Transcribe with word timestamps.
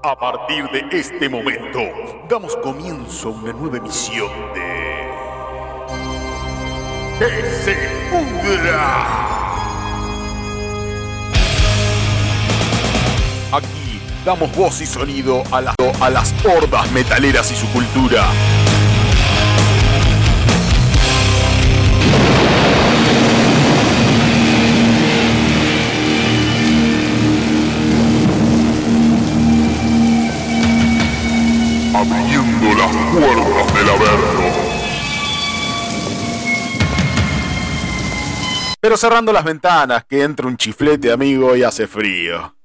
A 0.00 0.16
partir 0.16 0.64
de 0.70 0.86
este 0.96 1.28
momento, 1.28 1.80
damos 2.28 2.56
comienzo 2.58 3.30
a 3.30 3.32
una 3.32 3.52
nueva 3.52 3.78
emisión 3.78 4.30
de. 4.54 5.08
¡Que 7.18 7.42
se 7.64 7.74
pudra! 8.08 9.16
Aquí 13.50 14.00
damos 14.24 14.54
voz 14.54 14.80
y 14.80 14.86
sonido 14.86 15.42
a, 15.50 15.74
a 16.00 16.10
las 16.10 16.32
hordas 16.44 16.88
metaleras 16.92 17.50
y 17.50 17.56
su 17.56 17.66
cultura. 17.72 18.24
Puertas 33.18 33.74
del 33.74 33.88
Averno. 33.88 34.68
Pero 38.80 38.96
cerrando 38.96 39.32
las 39.32 39.44
ventanas, 39.44 40.04
que 40.04 40.22
entra 40.22 40.46
un 40.46 40.56
chiflete, 40.56 41.10
amigo, 41.10 41.56
y 41.56 41.64
hace 41.64 41.88
frío. 41.88 42.57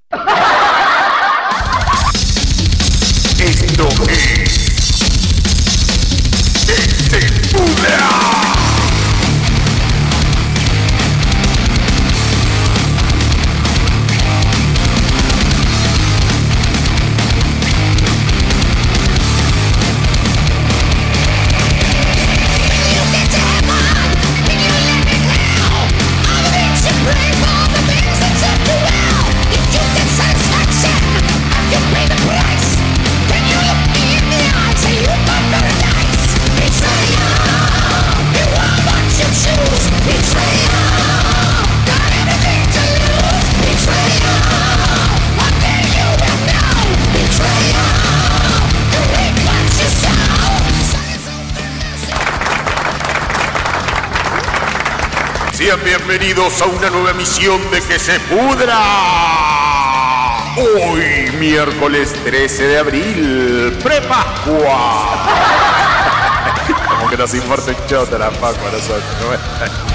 Bienvenidos 56.19 56.61
a 56.61 56.65
una 56.65 56.91
nueva 56.91 57.09
emisión 57.09 57.59
de 57.71 57.81
Que 57.81 57.97
se 57.97 58.19
pudra. 58.19 58.77
Hoy, 60.55 61.31
miércoles 61.39 62.13
13 62.23 62.67
de 62.67 62.77
abril, 62.77 63.79
prepascua. 63.81 65.25
Como 66.87 67.09
que 67.09 67.17
nos 67.17 67.33
importa 67.33 67.71
un 67.71 67.87
choto 67.87 68.17
la 68.19 68.29
Pascua 68.29 68.69
nosotros. 68.71 69.92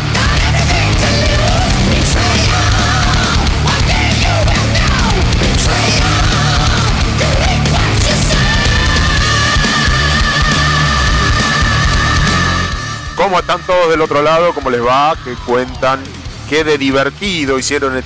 ¿Cómo 13.18 13.38
están 13.40 13.60
todos 13.66 13.90
del 13.90 14.00
otro 14.00 14.22
lado? 14.22 14.54
¿Cómo 14.54 14.70
les 14.70 14.80
va? 14.80 15.14
¿Qué 15.24 15.34
cuentan? 15.44 16.00
¿Qué 16.48 16.64
de 16.64 16.78
divertido 16.78 17.58
hicieron? 17.58 17.96
el- 17.96 18.04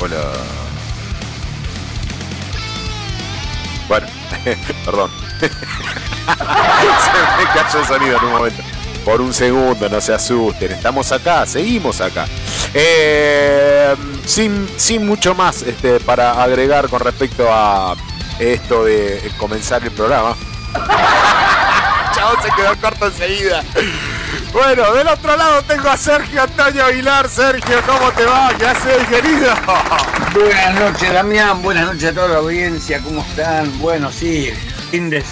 Hola. 0.00 0.16
Bueno, 3.88 4.06
perdón. 4.86 5.10
se 5.40 5.48
me 5.48 7.44
cayó 7.54 7.80
el 7.80 7.86
sonido 7.86 8.18
en 8.18 8.24
un 8.24 8.32
momento. 8.32 8.62
Por 9.04 9.20
un 9.20 9.32
segundo, 9.34 9.88
no 9.88 10.00
se 10.00 10.14
asusten. 10.14 10.72
Estamos 10.72 11.12
acá, 11.12 11.44
seguimos 11.46 12.00
acá. 12.00 12.26
Eh, 12.74 13.94
sin, 14.26 14.68
sin 14.76 15.06
mucho 15.06 15.34
más 15.34 15.62
este, 15.62 16.00
para 16.00 16.42
agregar 16.42 16.88
con 16.88 17.00
respecto 17.00 17.46
a 17.50 17.94
esto 18.38 18.84
de 18.84 19.30
comenzar 19.38 19.82
el 19.84 19.90
programa. 19.90 20.34
Chao, 22.20 22.36
se 22.42 22.50
quedó 22.54 22.76
corto 22.76 23.06
enseguida. 23.06 23.62
Bueno, 24.52 24.92
del 24.92 25.08
otro 25.08 25.34
lado 25.38 25.62
tengo 25.62 25.88
a 25.88 25.96
Sergio 25.96 26.42
Antonio 26.42 26.84
Aguilar. 26.84 27.26
Sergio, 27.30 27.80
¿cómo 27.86 28.10
te 28.12 28.24
va? 28.26 28.52
¿Qué 28.58 28.66
haces, 28.66 29.08
querido? 29.08 29.54
Buenas 30.34 30.74
noches, 30.74 31.12
Damián. 31.14 31.62
Buenas 31.62 31.86
noches 31.86 32.10
a 32.10 32.12
toda 32.12 32.28
la 32.28 32.36
audiencia. 32.36 33.00
¿Cómo 33.00 33.22
están? 33.22 33.78
Bueno, 33.78 34.12
sí, 34.12 34.52
fin 34.90 35.08
de 35.08 35.22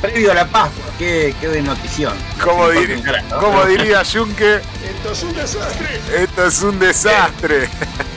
previo 0.00 0.32
a 0.32 0.34
la 0.34 0.46
Pascua. 0.46 0.84
Qué, 0.98 1.32
qué 1.40 1.46
de 1.46 1.62
notición. 1.62 2.12
Como, 2.42 2.72
Sí, 2.72 2.78
dir- 2.78 3.28
como 3.38 3.64
diría 3.66 4.02
Junque, 4.04 4.60
Esto 4.84 5.12
es 5.12 5.22
un 5.22 5.32
desastre. 5.34 6.00
esto 6.24 6.44
es 6.46 6.62
un 6.62 6.78
desastre. 6.80 7.68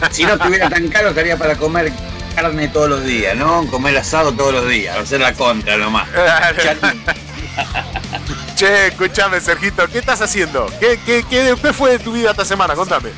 Si 0.10 0.24
no 0.26 0.34
estuviera 0.34 0.68
tan 0.68 0.88
caro, 0.88 1.10
estaría 1.10 1.38
para 1.38 1.56
comer 1.56 1.92
carne 2.36 2.70
todos 2.70 2.90
los 2.90 3.04
días, 3.04 3.36
¿no? 3.36 3.68
Comer 3.68 3.98
asado 3.98 4.32
todos 4.34 4.52
los 4.52 4.68
días. 4.68 4.98
Hacer 4.98 5.20
la 5.22 5.34
contra 5.34 5.78
nomás. 5.78 6.08
Che, 8.56 8.88
escúchame, 8.88 9.40
Sergito, 9.40 9.88
¿qué 9.88 10.00
estás 10.00 10.22
haciendo? 10.22 10.68
¿Qué, 10.80 11.00
qué, 11.06 11.24
qué, 11.30 11.56
qué 11.62 11.74
fue 11.74 11.92
de 11.92 12.00
tu 12.00 12.14
vida 12.14 12.32
esta 12.32 12.46
semana? 12.46 12.76
Contame. 12.76 13.10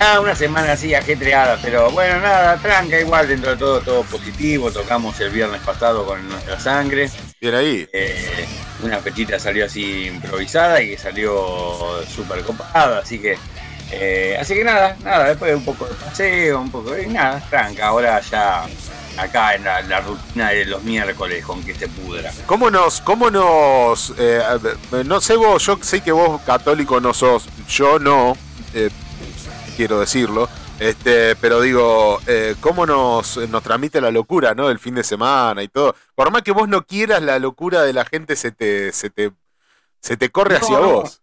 Ah, 0.00 0.18
una 0.20 0.34
semana 0.34 0.72
así 0.72 0.94
ajetreada, 0.94 1.58
pero 1.62 1.90
bueno, 1.92 2.20
nada, 2.20 2.56
tranca, 2.56 2.98
igual 2.98 3.28
dentro 3.28 3.52
de 3.52 3.56
todo, 3.56 3.80
todo 3.80 4.02
positivo. 4.02 4.70
Tocamos 4.70 5.18
el 5.20 5.30
viernes 5.30 5.60
pasado 5.62 6.04
con 6.04 6.28
nuestra 6.28 6.58
sangre. 6.58 7.08
Bien 7.40 7.54
ahí. 7.54 7.88
Eh, 7.92 8.46
una 8.82 8.98
fechita 8.98 9.38
salió 9.38 9.66
así 9.66 10.06
improvisada 10.06 10.82
y 10.82 10.90
que 10.90 10.98
salió 10.98 12.02
súper 12.08 12.42
copada, 12.42 12.98
así 12.98 13.20
que 13.20 13.38
eh, 13.92 14.36
así 14.40 14.54
que 14.54 14.64
nada, 14.64 14.96
nada, 15.04 15.28
después 15.28 15.50
de 15.50 15.56
un 15.56 15.64
poco 15.64 15.84
de 15.86 15.94
paseo, 15.94 16.60
un 16.60 16.70
poco 16.70 16.92
de 16.92 17.06
nada, 17.06 17.40
tranca, 17.50 17.86
ahora 17.88 18.20
ya 18.20 18.64
acá 19.16 19.54
en 19.54 19.64
la, 19.64 19.82
la 19.82 20.00
rutina 20.00 20.50
de 20.50 20.64
los 20.66 20.82
miércoles 20.82 21.44
con 21.44 21.62
que 21.62 21.74
se 21.74 21.88
pudra. 21.88 22.32
¿Cómo 22.46 22.70
nos, 22.70 23.00
cómo 23.00 23.30
nos, 23.30 24.12
eh, 24.18 24.42
no 25.04 25.20
sé 25.20 25.36
vos, 25.36 25.64
yo 25.64 25.78
sé 25.82 26.00
que 26.00 26.12
vos 26.12 26.40
católico 26.42 27.00
no 27.00 27.12
sos, 27.14 27.46
yo 27.68 27.98
no, 27.98 28.36
eh, 28.74 28.90
quiero 29.76 30.00
decirlo, 30.00 30.48
este, 30.78 31.36
pero 31.36 31.60
digo, 31.60 32.20
eh, 32.26 32.56
cómo 32.60 32.86
nos, 32.86 33.36
nos 33.36 33.62
transmite 33.62 34.00
la 34.00 34.10
locura, 34.10 34.54
¿no? 34.54 34.68
El 34.68 34.78
fin 34.78 34.94
de 34.94 35.04
semana 35.04 35.62
y 35.62 35.68
todo. 35.68 35.94
Por 36.14 36.30
más 36.32 36.42
que 36.42 36.50
vos 36.50 36.68
no 36.68 36.82
quieras, 36.82 37.22
la 37.22 37.38
locura 37.38 37.82
de 37.82 37.92
la 37.92 38.04
gente 38.04 38.34
se 38.34 38.50
te, 38.50 38.92
se 38.92 39.10
te, 39.10 39.32
se 40.00 40.16
te 40.16 40.30
corre 40.30 40.56
hacia 40.56 40.80
no. 40.80 40.92
vos. 40.94 41.21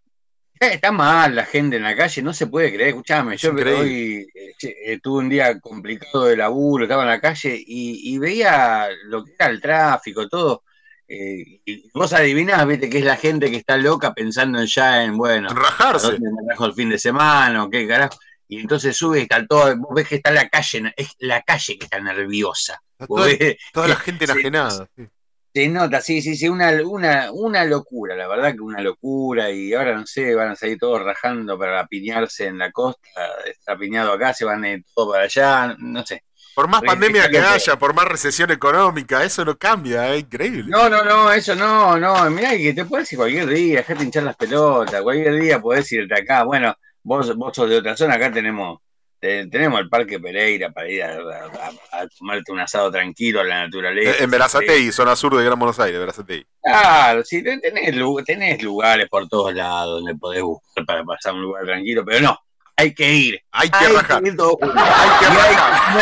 Está 0.59 0.92
mal 0.92 1.36
la 1.36 1.46
gente 1.46 1.78
en 1.78 1.84
la 1.84 1.96
calle, 1.96 2.22
no 2.22 2.34
se 2.34 2.47
puede 2.47 2.74
creer, 2.74 2.90
escuchame, 2.90 3.38
yo 3.38 3.52
hoy 3.53 4.28
eh, 4.36 4.53
eh, 4.62 5.00
tuve 5.02 5.20
un 5.20 5.30
día 5.30 5.58
complicado 5.62 6.25
de 6.25 6.36
laburo, 6.36 6.84
estaba 6.84 7.03
en 7.03 7.09
la 7.09 7.22
calle 7.22 7.56
y, 7.66 8.14
y 8.14 8.18
veía 8.18 8.90
lo 9.06 9.24
que 9.24 9.34
era 9.40 9.50
el 9.50 9.62
tráfico, 9.62 10.28
todo. 10.28 10.64
eh, 11.08 11.62
y 11.66 11.90
vos 11.94 12.12
adivinás, 12.12 12.68
viste, 12.68 12.90
que 12.90 13.00
es 13.00 13.06
la 13.06 13.16
gente 13.16 13.50
que 13.50 13.56
está 13.58 13.78
loca 13.78 14.14
pensando 14.14 14.59
en 14.59 14.68
ya 14.68 15.03
en, 15.03 15.18
bueno, 15.18 15.50
¿a 15.50 15.53
Rajarse. 15.53 16.12
dónde 16.12 16.30
me 16.30 16.46
trajo 16.47 16.66
el 16.66 16.74
fin 16.74 16.90
de 16.90 17.00
semana 17.00 17.64
o 17.64 17.70
qué 17.70 17.88
carajo? 17.88 18.18
Y 18.50 18.59
entonces 18.59 18.97
sube 18.97 19.20
y 19.20 19.22
está 19.24 19.46
todo, 19.47 19.76
vos 19.78 19.94
ves 19.96 20.08
que 20.09 20.16
está 20.16 20.31
la 20.31 20.50
calle, 20.50 20.94
es 20.97 21.16
la 21.20 21.41
calle 21.44 21.78
que 21.78 21.86
está 21.86 22.00
nerviosa. 22.02 22.82
Vos 23.08 23.22
Toda, 23.22 23.28
ves, 23.28 23.58
toda 23.72 23.88
la 23.88 23.96
gente 23.96 24.26
enajenada. 24.26 24.88
sí. 24.97 25.08
Se 25.53 25.67
nota, 25.69 26.01
sí, 26.01 26.22
sí, 26.22 26.35
sí, 26.35 26.47
una, 26.47 26.72
una, 26.85 27.31
una 27.31 27.66
locura, 27.66 28.16
la 28.16 28.28
verdad 28.28 28.53
que 28.53 28.61
una 28.61 28.81
locura, 28.81 29.51
y 29.51 29.73
ahora 29.73 29.96
no 29.96 30.05
sé, 30.05 30.35
van 30.35 30.49
a 30.51 30.55
salir 30.55 30.78
todos 30.78 31.03
rajando 31.03 31.57
para 31.57 31.79
apiñarse 31.81 32.46
en 32.47 32.57
la 32.59 32.72
costa, 32.72 33.09
está 33.46 33.73
apiñado 33.73 34.13
acá, 34.13 34.34
se 34.34 34.46
van 34.46 34.63
a 34.63 34.69
ir 34.72 34.84
todo 34.93 35.11
para 35.11 35.23
allá, 35.25 35.75
no 35.79 36.05
sé. 36.05 36.23
Por 36.53 36.67
más 36.67 36.84
pandemia 36.84 37.29
que 37.29 37.40
haya, 37.40 37.78
por 37.79 37.93
más 37.93 38.05
recesión 38.05 38.51
económica, 38.51 39.23
eso 39.23 39.46
no 39.46 39.57
cambia, 39.57 40.13
es 40.13 40.22
increíble. 40.22 40.75
No, 40.75 40.90
no, 40.90 41.03
no, 41.03 41.31
eso 41.31 41.55
no, 41.55 41.97
no, 41.97 42.29
mirá 42.29 42.51
que 42.57 42.73
te 42.73 42.85
puedes 42.85 43.11
ir 43.11 43.17
cualquier 43.17 43.47
día, 43.47 43.78
dejate 43.79 44.03
hinchar 44.03 44.23
las 44.23 44.35
pelotas, 44.35 45.01
cualquier 45.01 45.35
día 45.40 45.59
podés 45.61 45.91
irte 45.91 46.13
acá, 46.19 46.43
bueno, 46.43 46.75
vos, 47.03 47.35
vos 47.35 47.55
sos 47.55 47.69
de 47.69 47.78
otra 47.78 47.96
zona, 47.97 48.16
acá 48.16 48.31
tenemos 48.31 48.79
Eh, 48.79 48.89
tenemos 49.20 49.80
el 49.80 49.90
Parque 49.90 50.20
Pereira 50.20 50.72
para 50.72 50.90
ir 50.90 51.04
a, 51.04 51.14
a- 51.14 52.00
a 52.02 52.08
tomarte 52.18 52.52
un 52.52 52.60
asado 52.60 52.90
tranquilo 52.92 53.42
a 53.42 53.44
la 53.44 53.66
naturaleza. 53.66 54.24
En 54.24 54.30
Verazategui, 54.32 54.92
zona 54.92 55.16
sur 55.16 55.36
de 55.38 55.44
Gran 55.44 55.60
Buenos 55.60 55.80
Aires, 55.80 56.00
Verazategui. 56.00 56.46
Claro, 56.62 57.24
sí, 57.26 57.44
ten- 57.44 57.60
tenés, 57.62 57.94
tenés 58.26 58.64
lugares 58.64 59.08
por 59.10 59.28
todos 59.28 59.54
lados 59.54 60.02
donde 60.02 60.16
podés 60.16 60.42
buscar 60.42 60.86
para 60.86 61.04
pasar 61.04 61.34
un 61.34 61.42
lugar 61.42 61.66
tranquilo, 61.66 62.04
pero 62.06 62.22
no, 62.22 62.40
hay 62.78 62.94
que 62.94 63.12
ir. 63.14 63.42
Hay 63.52 63.70
que 63.70 63.78
Hay 63.86 63.94
rajar. 63.94 64.24
que 64.24 64.30
ir 64.30 64.38
todos 64.38 64.56
juntos. 64.60 64.82
Hay 64.84 65.20
que 65.20 65.26
Y 65.26 65.28
hay- 65.38 65.56
rajar. 65.56 65.94
no 65.94 66.00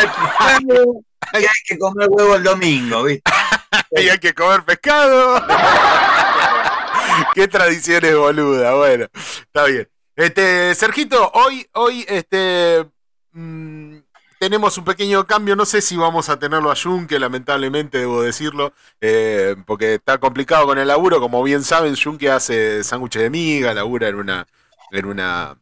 hay 1.32 1.42
que- 1.42 1.48
hay 1.48 1.54
que 1.66 1.78
comer 1.78 2.08
huevo 2.10 2.36
el 2.36 2.42
domingo, 2.42 3.02
¿viste? 3.02 3.30
y 3.90 4.08
hay 4.08 4.18
que 4.18 4.32
comer 4.32 4.62
pescado. 4.64 5.44
Qué 7.34 7.48
tradiciones 7.48 8.16
boluda, 8.16 8.74
bueno, 8.74 9.06
está 9.14 9.64
bien. 9.64 9.88
Este, 10.16 10.74
Sergito, 10.74 11.30
hoy, 11.34 11.66
hoy, 11.74 12.04
este, 12.08 12.84
mm, 13.32 13.96
tenemos 14.38 14.78
un 14.78 14.84
pequeño 14.84 15.26
cambio. 15.26 15.56
No 15.56 15.64
sé 15.64 15.80
si 15.82 15.96
vamos 15.96 16.28
a 16.28 16.38
tenerlo 16.38 16.70
a 16.70 16.76
Junque, 16.76 17.18
lamentablemente 17.18 17.98
debo 17.98 18.22
decirlo, 18.22 18.72
eh, 19.00 19.56
porque 19.66 19.94
está 19.94 20.18
complicado 20.18 20.66
con 20.66 20.78
el 20.78 20.88
laburo. 20.88 21.20
Como 21.20 21.42
bien 21.42 21.64
saben, 21.64 21.96
Junque 21.96 22.30
hace 22.30 22.84
sándwiches 22.84 23.22
de 23.22 23.30
miga, 23.30 23.74
labura 23.74 24.08
en 24.08 24.16
una, 24.16 24.46
en 24.92 25.06
una, 25.06 25.58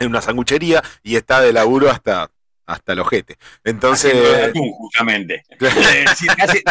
en 0.00 0.08
una 0.08 0.22
sanguchería 0.22 0.82
y 1.02 1.16
está 1.16 1.40
de 1.40 1.52
laburo 1.52 1.90
hasta 1.90 2.30
hasta 2.68 2.92
el 2.92 3.00
ojete. 3.00 3.38
Entonces. 3.64 4.52
justamente. 4.54 5.42
si, 6.14 6.26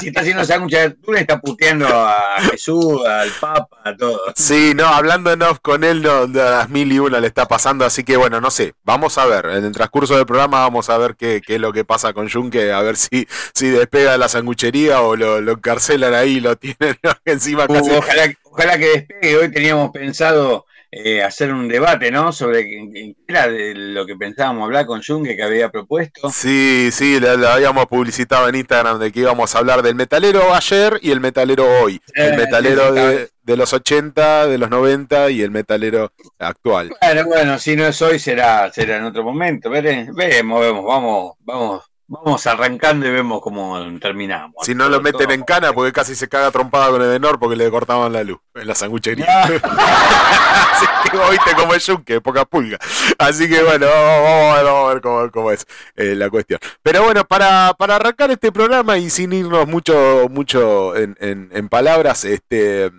está, 0.05 0.21
haciendo 0.21 0.45
sándwiches 0.45 0.79
de 0.79 0.85
atún, 0.85 1.17
está 1.17 1.39
puteando 1.41 1.87
a 1.87 2.37
Jesús, 2.51 3.03
al 3.03 3.31
Papa, 3.41 3.81
a 3.83 3.95
todo. 3.95 4.21
Sí, 4.35 4.73
no, 4.75 4.85
hablando 4.85 5.31
en 5.31 5.41
off 5.41 5.57
con 5.59 5.83
él, 5.83 6.03
no, 6.03 6.21
a 6.21 6.27
las 6.27 6.69
mil 6.69 6.91
y 6.91 6.99
una 6.99 7.19
le 7.19 7.25
está 7.25 7.47
pasando, 7.47 7.83
así 7.83 8.03
que 8.03 8.15
bueno, 8.15 8.39
no 8.39 8.51
sé. 8.51 8.75
Vamos 8.83 9.17
a 9.17 9.25
ver. 9.25 9.47
En 9.47 9.65
el 9.65 9.71
transcurso 9.71 10.15
del 10.15 10.27
programa 10.27 10.59
vamos 10.59 10.87
a 10.91 10.97
ver 10.99 11.15
qué, 11.15 11.41
qué 11.45 11.55
es 11.55 11.61
lo 11.61 11.73
que 11.73 11.83
pasa 11.83 12.13
con 12.13 12.29
Junque, 12.29 12.71
a 12.71 12.81
ver 12.81 12.95
si, 12.95 13.27
si 13.55 13.69
despega 13.69 14.11
de 14.11 14.17
la 14.19 14.29
sanguchería 14.29 15.01
o 15.01 15.15
lo, 15.15 15.41
lo 15.41 15.53
encarcelan 15.53 16.13
ahí, 16.13 16.39
lo 16.39 16.55
tienen 16.57 16.95
encima 17.25 17.65
uh, 17.67 17.73
casi. 17.73 17.89
Ojalá, 17.89 18.33
ojalá 18.43 18.77
que 18.77 18.87
despegue. 18.87 19.37
Hoy 19.37 19.51
teníamos 19.51 19.89
pensado 19.89 20.67
eh, 20.89 21.21
hacer 21.21 21.53
un 21.53 21.67
debate, 21.67 22.11
¿no? 22.11 22.31
Sobre 22.31 22.65
qué 22.65 23.15
era 23.27 23.47
de 23.47 23.73
lo 23.75 24.05
que 24.05 24.15
pensábamos 24.15 24.63
hablar 24.63 24.85
con 24.85 25.03
Junge 25.03 25.35
que 25.35 25.43
había 25.43 25.69
propuesto. 25.69 26.29
Sí, 26.29 26.89
sí, 26.91 27.19
lo, 27.19 27.47
habíamos 27.47 27.87
publicitado 27.87 28.47
en 28.47 28.55
Instagram 28.55 28.99
de 28.99 29.11
que 29.11 29.19
íbamos 29.21 29.53
a 29.53 29.59
hablar 29.59 29.81
del 29.81 29.95
metalero 29.95 30.53
ayer 30.53 30.99
y 31.01 31.11
el 31.11 31.19
metalero 31.19 31.65
hoy. 31.81 32.01
el 32.13 32.33
eh, 32.33 32.37
metalero 32.37 32.93
de, 32.93 33.57
los 33.57 33.73
80, 33.73 34.47
de 34.47 34.57
los 34.57 34.69
90 34.69 35.29
y 35.31 35.41
el 35.41 35.51
metalero 35.51 36.11
actual. 36.39 36.93
Bueno, 37.01 37.25
bueno, 37.25 37.59
si 37.59 37.75
no 37.75 37.85
es 37.85 38.01
hoy 38.01 38.19
será, 38.19 38.71
será 38.71 38.97
en 38.97 39.03
otro 39.03 39.23
momento. 39.23 39.69
Veremos, 39.69 40.15
vemos, 40.15 40.85
vamos, 40.85 41.33
vamos 41.39 41.83
Vamos 42.09 42.47
arrancando 42.47 43.05
y 43.05 43.11
vemos 43.11 43.41
cómo 43.41 43.77
terminamos. 43.99 44.65
Si 44.65 44.73
no 44.73 44.87
lo 44.87 45.01
meten 45.01 45.29
en 45.31 45.43
cana, 45.43 45.73
porque 45.73 45.91
casi 45.91 46.15
se 46.15 46.29
caga 46.29 46.51
trompada 46.51 46.89
con 46.89 47.01
el 47.01 47.09
Edenor 47.09 47.37
porque 47.37 47.57
le 47.57 47.69
cortaban 47.69 48.13
la 48.13 48.23
luz 48.23 48.39
en 48.55 48.65
la 48.65 48.75
sanguchería. 48.75 49.43
Así 49.43 51.09
que 51.11 51.17
oíste 51.17 51.53
como 51.55 51.73
el 51.73 51.81
yunque, 51.81 52.21
poca 52.21 52.45
pulga. 52.45 52.77
Así 53.17 53.49
que 53.49 53.61
bueno, 53.61 53.87
vamos, 53.87 54.57
a 54.57 54.93
ver 54.93 55.31
cómo, 55.31 55.51
es 55.51 55.65
eh, 55.97 56.15
la 56.15 56.29
cuestión. 56.29 56.61
Pero 56.81 57.03
bueno, 57.03 57.25
para, 57.25 57.73
para 57.77 57.97
arrancar 57.97 58.31
este 58.31 58.53
programa 58.53 58.97
y 58.97 59.09
sin 59.09 59.33
irnos 59.33 59.67
mucho, 59.67 60.27
mucho 60.29 60.95
en, 60.95 61.17
en 61.19 61.69
palabras, 61.69 62.23
este 62.23 62.89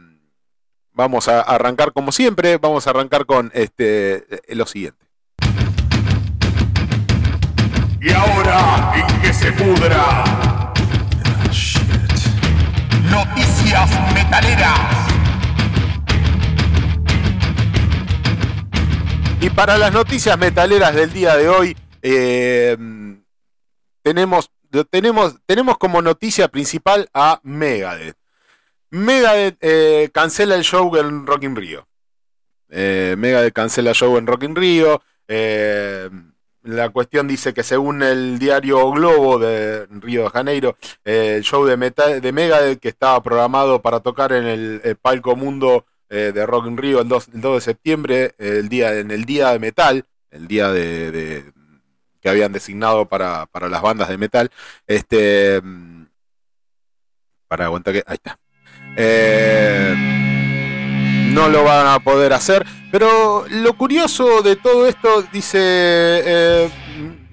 vamos 0.93 1.29
a 1.29 1.41
arrancar 1.41 1.93
como 1.93 2.13
siempre, 2.13 2.59
vamos 2.59 2.87
a 2.87 2.91
arrancar 2.91 3.25
con 3.25 3.51
este 3.55 4.27
lo 4.49 4.67
siguiente. 4.67 5.08
Y 8.01 8.13
ahora, 8.13 8.93
en 8.95 9.21
que 9.21 9.33
se 9.33 9.51
pudra. 9.53 10.25
Noticias 13.11 14.15
metaleras. 14.15 15.09
Y 19.41 19.51
para 19.51 19.77
las 19.79 19.93
noticias 19.93 20.39
metaleras 20.39 20.95
del 20.95 21.13
día 21.13 21.37
de 21.37 21.49
hoy, 21.49 21.77
eh, 22.03 22.77
tenemos, 24.03 24.53
tenemos, 24.91 25.35
tenemos 25.45 25.77
como 25.77 26.01
noticia 26.01 26.47
principal 26.47 27.09
a 27.13 27.41
Megadeth. 27.43 28.17
Megadeth 28.91 29.57
eh, 29.61 30.09
cancela 30.15 30.55
el 30.55 30.63
show 30.63 30.95
en 30.97 31.27
Rock 31.27 31.43
in 31.43 31.57
Rio. 31.57 31.89
Eh, 32.69 33.17
Megadeth 33.19 33.55
cancela 33.55 33.91
el 33.91 33.97
show 33.97 34.17
en 34.17 34.27
Rock 34.29 34.45
in 34.45 34.55
Rio. 34.55 35.03
Eh, 36.65 36.69
la 36.71 36.91
cuestión 36.91 37.29
dice 37.29 37.55
que 37.55 37.63
según 37.63 38.03
el 38.03 38.39
diario 38.39 38.91
Globo 38.91 39.39
de 39.39 39.87
Río 39.87 40.25
de 40.25 40.31
Janeiro, 40.31 40.77
el 41.05 41.43
show 41.43 41.65
de, 41.65 41.77
de 42.21 42.33
Megadeth 42.33 42.81
que 42.81 42.89
estaba 42.89 43.23
programado 43.23 43.81
para 43.83 44.01
tocar 44.01 44.33
en 44.33 44.47
el, 44.47 44.97
palco 45.01 45.37
mundo 45.37 45.87
eh, 46.09 46.33
de 46.35 46.47
Rock 46.47 46.67
in 46.67 46.77
Rio 46.77 47.01
el 47.01 47.09
2, 47.09 47.31
de 47.33 47.61
septiembre, 47.61 48.35
el 48.39 48.69
día, 48.69 48.99
en 48.99 49.11
el 49.11 49.25
día 49.25 49.51
de 49.51 49.59
metal, 49.59 50.05
el 50.31 50.49
día 50.49 50.71
de, 50.71 51.53
que 52.21 52.29
habían 52.29 52.53
designado 52.53 53.07
para, 53.07 53.47
para, 53.47 53.69
las 53.69 53.83
bandas 53.83 54.09
de 54.09 54.19
metal, 54.19 54.51
este 54.87 55.63
para 57.47 57.65
aguantar 57.65 57.95
que 57.95 58.05
ahí 58.07 58.15
está. 58.15 58.39
Eh, 58.97 60.28
no 61.29 61.49
lo 61.49 61.65
van 61.65 61.87
a 61.87 61.99
poder 61.99 62.33
hacer. 62.33 62.67
Pero 62.91 63.45
lo 63.49 63.73
curioso 63.75 64.43
de 64.43 64.57
todo 64.57 64.87
esto, 64.87 65.23
dice, 65.33 65.59
eh, 65.61 66.71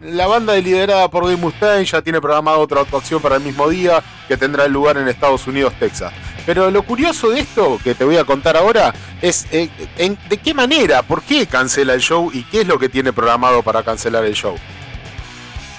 la 0.02 0.28
banda 0.28 0.56
liderada 0.56 1.10
por 1.10 1.24
Dave 1.24 1.38
Mustaine 1.38 1.86
ya 1.86 2.02
tiene 2.02 2.20
programada 2.22 2.58
otra 2.58 2.82
actuación 2.82 3.22
para 3.22 3.38
el 3.38 3.42
mismo 3.42 3.70
día 3.70 4.04
que 4.28 4.38
tendrá 4.38 4.68
lugar 4.68 4.98
en 4.98 5.08
Estados 5.08 5.48
Unidos, 5.48 5.74
Texas. 5.80 6.14
Pero 6.46 6.70
lo 6.70 6.84
curioso 6.84 7.30
de 7.32 7.40
esto 7.40 7.80
que 7.84 7.96
te 7.96 8.04
voy 8.04 8.18
a 8.18 8.24
contar 8.24 8.56
ahora 8.56 8.94
es 9.22 9.48
eh, 9.52 9.70
de 9.98 10.38
qué 10.38 10.54
manera, 10.54 11.02
por 11.02 11.24
qué 11.24 11.48
cancela 11.48 11.94
el 11.94 12.02
show 12.02 12.30
y 12.32 12.44
qué 12.44 12.62
es 12.62 12.68
lo 12.68 12.78
que 12.78 12.90
tiene 12.90 13.14
programado 13.14 13.64
para 13.64 13.82
cancelar 13.82 14.26
el 14.26 14.34
show. 14.34 14.56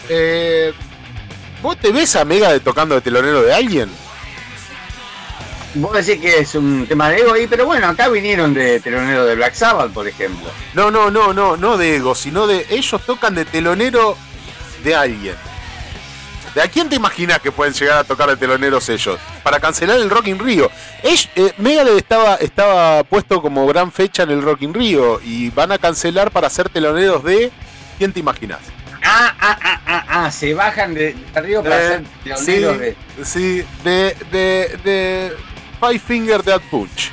Eh, 0.08 0.72
¿Vos 1.62 1.76
te 1.76 1.92
ves 1.92 2.16
a 2.16 2.24
Mega 2.24 2.52
de 2.52 2.60
tocando 2.60 2.94
de 2.94 3.00
telonero 3.00 3.42
de 3.42 3.54
alguien? 3.54 3.88
Vos 5.76 5.92
decís 5.92 6.20
que 6.22 6.38
es 6.38 6.54
un 6.54 6.86
tema 6.86 7.10
de 7.10 7.18
ego 7.18 7.34
ahí, 7.34 7.46
pero 7.46 7.66
bueno, 7.66 7.86
acá 7.88 8.08
vinieron 8.08 8.54
de 8.54 8.80
telonero 8.80 9.26
de 9.26 9.34
Black 9.34 9.54
Sabbath, 9.54 9.92
por 9.92 10.08
ejemplo. 10.08 10.48
No, 10.72 10.90
no, 10.90 11.10
no, 11.10 11.34
no, 11.34 11.56
no 11.56 11.76
de 11.76 11.96
ego, 11.96 12.14
sino 12.14 12.46
de 12.46 12.66
ellos 12.70 13.04
tocan 13.04 13.34
de 13.34 13.44
telonero 13.44 14.16
de 14.82 14.94
alguien. 14.94 15.34
¿De 16.54 16.62
a 16.62 16.68
quién 16.68 16.88
te 16.88 16.96
imaginas 16.96 17.40
que 17.40 17.52
pueden 17.52 17.74
llegar 17.74 17.98
a 17.98 18.04
tocar 18.04 18.30
de 18.30 18.36
teloneros 18.38 18.88
ellos? 18.88 19.18
Para 19.42 19.60
cancelar 19.60 19.98
el 19.98 20.08
Rock 20.08 20.28
in 20.28 20.38
Rio. 20.38 20.70
Eh, 21.02 21.52
Megadeth 21.58 21.98
estaba, 21.98 22.36
estaba 22.36 23.04
puesto 23.04 23.42
como 23.42 23.66
gran 23.66 23.92
fecha 23.92 24.22
en 24.22 24.30
el 24.30 24.40
Rock 24.40 24.62
in 24.62 24.72
Rio 24.72 25.20
y 25.22 25.50
van 25.50 25.72
a 25.72 25.78
cancelar 25.78 26.30
para 26.30 26.48
ser 26.48 26.70
teloneros 26.70 27.22
de. 27.22 27.52
¿Quién 27.98 28.14
te 28.14 28.20
imaginas? 28.20 28.60
Ah, 29.02 29.34
ah, 29.38 29.58
ah, 29.62 29.80
ah, 29.86 30.04
ah, 30.08 30.30
se 30.30 30.54
bajan 30.54 30.94
de, 30.94 31.14
arriba 31.34 31.62
para 31.62 31.76
ser 31.76 32.04
teloneros 32.24 32.78
de. 32.78 32.96
Sí, 33.22 33.62
de, 33.84 34.16
de, 34.32 34.78
de 34.82 35.36
Five 35.86 35.98
Finger 36.00 36.42
Dead 36.42 36.60
Punch. 36.68 37.12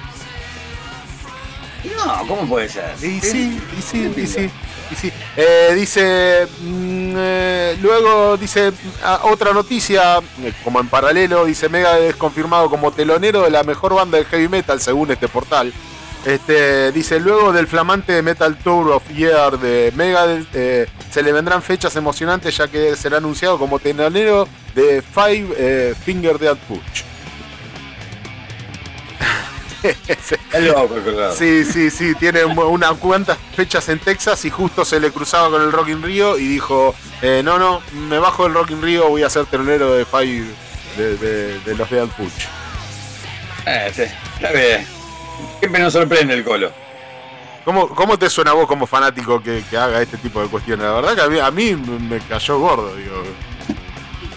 No, 1.95 2.27
¿cómo 2.27 2.47
puede 2.47 2.69
ser? 2.69 2.95
Y 3.03 3.19
sí, 3.19 3.61
y 3.77 3.81
sí, 3.81 4.11
y 4.17 4.25
sí. 4.25 4.49
sí. 4.99 5.11
Eh, 5.37 5.73
dice, 5.75 6.47
mm, 6.61 7.13
eh, 7.15 7.77
luego 7.81 8.35
dice 8.37 8.71
ah, 9.03 9.21
otra 9.23 9.53
noticia, 9.53 10.17
eh, 10.41 10.53
como 10.63 10.79
en 10.79 10.87
paralelo, 10.87 11.45
dice 11.45 11.69
Mega 11.69 11.99
es 11.99 12.15
confirmado 12.15 12.69
como 12.69 12.91
telonero 12.91 13.43
de 13.43 13.51
la 13.51 13.63
mejor 13.63 13.93
banda 13.93 14.17
de 14.17 14.25
heavy 14.25 14.47
metal 14.47 14.79
según 14.81 15.11
este 15.11 15.27
portal. 15.27 15.71
Este, 16.25 16.91
dice, 16.93 17.19
luego 17.19 17.51
del 17.51 17.67
flamante 17.67 18.21
Metal 18.21 18.57
Tour 18.57 18.91
of 18.93 19.03
Year 19.09 19.59
de 19.59 19.91
Mega 19.95 20.25
se 20.51 21.21
le 21.21 21.31
vendrán 21.33 21.61
fechas 21.61 21.95
emocionantes 21.97 22.55
ya 22.57 22.67
que 22.67 22.95
será 22.95 23.17
anunciado 23.17 23.59
como 23.59 23.77
telonero 23.77 24.47
de 24.73 25.01
Five 25.01 25.95
Finger 26.05 26.39
Dead 26.39 26.57
Punch. 26.67 27.12
Sí, 31.37 31.65
sí, 31.65 31.89
sí, 31.89 32.15
tiene 32.15 32.45
unas 32.45 32.93
cuantas 32.93 33.37
fechas 33.55 33.89
en 33.89 33.99
Texas 33.99 34.45
y 34.45 34.49
justo 34.49 34.85
se 34.85 34.99
le 34.99 35.11
cruzaba 35.11 35.49
con 35.49 35.61
el 35.61 35.71
Rock 35.71 35.89
in 35.89 36.01
Rio 36.01 36.37
y 36.37 36.47
dijo, 36.47 36.95
eh, 37.21 37.41
no, 37.43 37.59
no, 37.59 37.81
me 37.93 38.19
bajo 38.19 38.43
del 38.43 38.53
Rock 38.53 38.71
in 38.71 38.81
Rio, 38.81 39.09
voy 39.09 39.23
a 39.23 39.29
ser 39.29 39.45
telonero 39.45 39.93
de 39.93 40.05
Five 40.05 40.45
de, 40.97 41.75
los 41.75 41.89
Dead 41.89 42.07
Punch. 42.07 42.47
Eh, 43.65 44.85
Siempre 45.59 45.81
nos 45.81 45.93
sorprende 45.93 46.33
el 46.33 46.43
colo. 46.43 46.71
¿Cómo, 47.63 47.87
¿Cómo 47.87 48.19
te 48.19 48.29
suena 48.29 48.51
a 48.51 48.53
vos 48.53 48.67
como 48.67 48.85
fanático 48.85 49.41
que, 49.41 49.63
haga 49.77 50.01
este 50.01 50.17
tipo 50.17 50.41
de 50.41 50.49
cuestiones? 50.49 50.85
La 50.85 50.93
verdad 50.93 51.15
que 51.15 51.21
a 51.21 51.29
mí, 51.29 51.39
a 51.39 51.51
mí 51.51 51.75
me 51.75 52.19
cayó 52.19 52.59
gordo, 52.59 52.93
digo. 52.95 53.23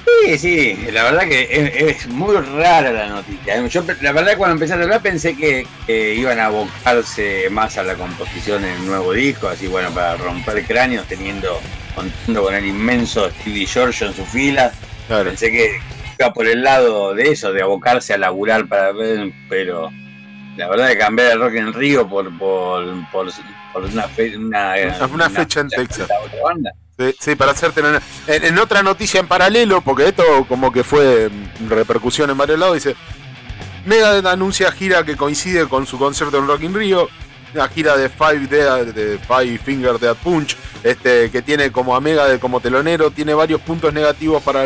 Sí, 0.07 0.39
sí, 0.39 0.87
la 0.93 1.05
verdad 1.05 1.29
que 1.29 1.49
es, 1.89 2.07
muy 2.09 2.37
rara 2.37 2.93
la 2.93 3.09
noticia. 3.09 3.67
Yo, 3.67 3.85
la 4.03 4.13
verdad, 4.13 4.37
cuando 4.37 4.55
empecé 4.55 4.73
a 4.73 4.77
hablar 4.77 5.01
pensé 5.01 5.37
que, 5.37 5.67
iban 6.15 6.39
a 6.39 6.47
abocarse 6.47 7.49
más 7.51 7.77
a 7.77 7.83
la 7.83 7.95
composición 7.95 8.65
en 8.65 8.73
el 8.73 8.87
nuevo 8.87 9.13
disco, 9.13 9.49
así 9.49 9.67
bueno, 9.67 9.91
para 9.91 10.17
romper 10.17 10.65
cráneos, 10.65 11.07
teniendo, 11.07 11.61
contando 11.95 12.45
con 12.45 12.55
el 12.55 12.67
inmenso 12.67 13.31
Stevie 13.31 13.67
George 13.67 14.07
en 14.07 14.15
su 14.15 14.25
fila. 14.27 14.73
Pensé 15.09 15.51
que 15.51 15.81
iba 16.19 16.33
por 16.33 16.47
el 16.47 16.63
lado 16.63 17.15
de 17.15 17.31
eso, 17.31 17.53
de 17.53 17.63
abocarse 17.63 18.15
a 18.15 18.19
laburar 18.19 18.69
para 18.69 18.93
ver, 18.93 19.33
pero 19.49 19.91
la 20.57 20.69
verdad 20.69 20.89
que 20.89 20.99
cambiar 20.99 21.33
el 21.33 21.41
rock 21.41 21.55
en 21.55 21.73
Río 21.73 22.09
por, 22.09 22.37
por, 22.39 22.85
por, 23.11 23.27
una, 23.85 24.09
una, 25.11 25.31
fecha 25.31 25.61
en 25.61 25.69
Texas. 25.69 26.09
Sí, 27.21 27.37
para 27.37 27.53
hacerte 27.53 27.83
en, 28.27 28.59
otra 28.59 28.83
noticia 28.83 29.21
en 29.21 29.29
paralelo, 29.29 29.83
porque 29.83 30.09
esto 30.09 30.25
como 30.49 30.73
que 30.73 30.83
fue 30.83 31.31
repercusión 31.69 32.31
en 32.31 32.39
varios 32.39 32.59
lados, 32.59 32.77
dice 32.77 32.97
Megadeth 33.85 34.25
anuncia 34.25 34.73
gira 34.73 35.05
que 35.05 35.15
coincide 35.15 35.69
con 35.69 35.87
su 35.87 35.99
concierto 35.99 36.39
en 36.39 36.47
Rock 36.47 36.63
in 36.63 36.75
Rio, 36.75 37.11
una 37.55 37.69
gira 37.69 37.99
de 37.99 38.09
Five, 38.09 38.47
de 38.47 39.19
Five 39.19 39.59
Finger 39.59 39.99
Dead 39.99 40.17
Punch, 40.17 40.57
este, 40.83 41.31
que 41.31 41.43
tiene 41.43 41.71
como 41.71 41.95
a 41.95 42.01
Megadeth 42.01 42.41
como 42.41 42.61
telonero, 42.61 43.11
tiene 43.11 43.35
varios 43.35 43.61
puntos 43.61 43.93
negativos 43.93 44.43
para, 44.43 44.65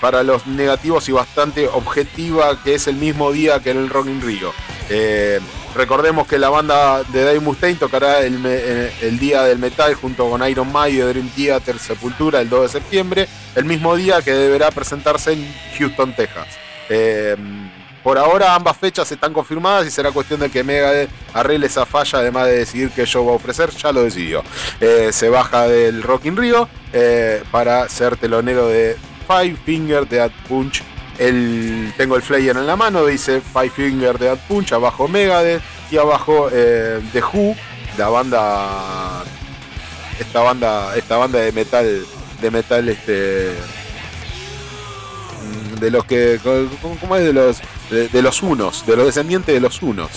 para 0.00 0.22
los 0.22 0.46
negativos 0.46 1.08
y 1.08 1.12
bastante 1.12 1.66
objetiva, 1.66 2.62
que 2.62 2.74
es 2.74 2.86
el 2.86 2.96
mismo 2.96 3.32
día 3.32 3.58
que 3.58 3.70
en 3.70 3.78
el 3.78 3.90
Rock 3.90 4.06
in 4.06 4.22
Rio. 4.22 4.52
Eh, 4.90 5.40
Recordemos 5.74 6.28
que 6.28 6.38
la 6.38 6.50
banda 6.50 7.02
de 7.02 7.24
Dave 7.24 7.40
Mustaine 7.40 7.78
tocará 7.78 8.22
eh, 8.22 8.92
el, 9.02 9.18
día 9.18 9.42
del 9.42 9.58
metal 9.58 9.94
junto 9.94 10.30
con 10.30 10.48
Iron 10.48 10.70
Maiden, 10.70 11.08
Dream 11.08 11.28
Theater, 11.30 11.78
Sepultura 11.80 12.40
el 12.40 12.48
2 12.48 12.62
de 12.62 12.68
septiembre, 12.68 13.28
el 13.56 13.64
mismo 13.64 13.96
día 13.96 14.22
que 14.22 14.32
deberá 14.32 14.70
presentarse 14.70 15.32
en 15.32 15.52
Houston, 15.76 16.14
Texas. 16.14 16.46
Eh, 16.88 17.36
por 18.04 18.18
ahora 18.18 18.54
ambas 18.54 18.76
fechas 18.76 19.10
están 19.10 19.32
confirmadas 19.32 19.86
y 19.86 19.90
será 19.90 20.12
cuestión 20.12 20.38
de 20.38 20.50
que 20.50 20.62
Megadeth 20.62 21.10
arregle 21.32 21.66
esa 21.66 21.86
falla, 21.86 22.20
además 22.20 22.46
de 22.46 22.58
decidir 22.58 22.90
qué 22.90 23.04
show 23.04 23.26
va 23.26 23.32
a 23.32 23.36
ofrecer, 23.36 23.70
ya 23.70 23.90
lo 23.90 24.04
decidió. 24.04 24.44
Eh, 24.80 25.10
se 25.12 25.28
baja 25.28 25.66
del 25.66 26.04
Rock 26.04 26.26
in 26.26 26.36
Rio 26.36 26.68
para 27.50 27.88
ser 27.88 28.16
telonero 28.16 28.68
de 28.68 28.96
Five 29.26 29.56
Finger 29.64 30.06
Dead 30.06 30.30
Punch 30.48 30.84
el, 31.18 31.92
tengo 31.96 32.16
el 32.16 32.22
flyer 32.22 32.56
en 32.56 32.66
la 32.66 32.76
mano, 32.76 33.06
dice 33.06 33.40
Five 33.40 33.70
Finger 33.70 34.18
Dead 34.18 34.38
Punch, 34.48 34.72
abajo 34.72 35.08
Megadeth 35.08 35.62
y 35.90 35.96
abajo 35.96 36.48
eh, 36.52 37.00
The 37.12 37.22
Who, 37.22 37.56
la 37.96 38.08
banda 38.08 39.24
esta 40.18 40.40
banda 40.40 40.96
esta 40.96 41.16
banda 41.16 41.40
de 41.40 41.52
metal 41.52 42.06
de 42.40 42.50
metal 42.50 42.88
este 42.88 43.52
mm, 45.42 45.80
de 45.80 45.90
los 45.90 46.04
que 46.04 46.40
cómo 46.42 47.16
es 47.16 47.24
de 47.24 47.32
los 47.32 47.60
de, 47.90 48.22
los 48.22 48.42
unos 48.42 48.86
de 48.86 48.96
los 48.96 49.06
descendientes 49.06 49.54
de 49.54 49.60
los 49.60 49.82
unos. 49.82 50.10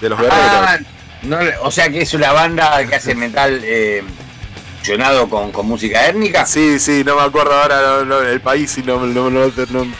De 0.00 0.08
los 0.08 0.18
ah, 0.18 0.78
guerreros 1.22 1.58
o 1.62 1.70
sea 1.70 1.88
que 1.90 2.02
es 2.02 2.14
una 2.14 2.32
banda 2.32 2.84
que 2.86 2.96
hace 2.96 3.14
metal 3.14 3.60
eh, 3.62 4.02
con, 5.28 5.52
con, 5.52 5.66
música 5.66 6.06
étnica? 6.08 6.44
Sí, 6.46 6.78
sí, 6.78 7.02
no 7.04 7.16
me 7.16 7.22
acuerdo 7.22 7.52
ahora 7.52 8.30
el 8.30 8.40
país 8.40 8.76
y 8.78 8.82
no, 8.82 9.00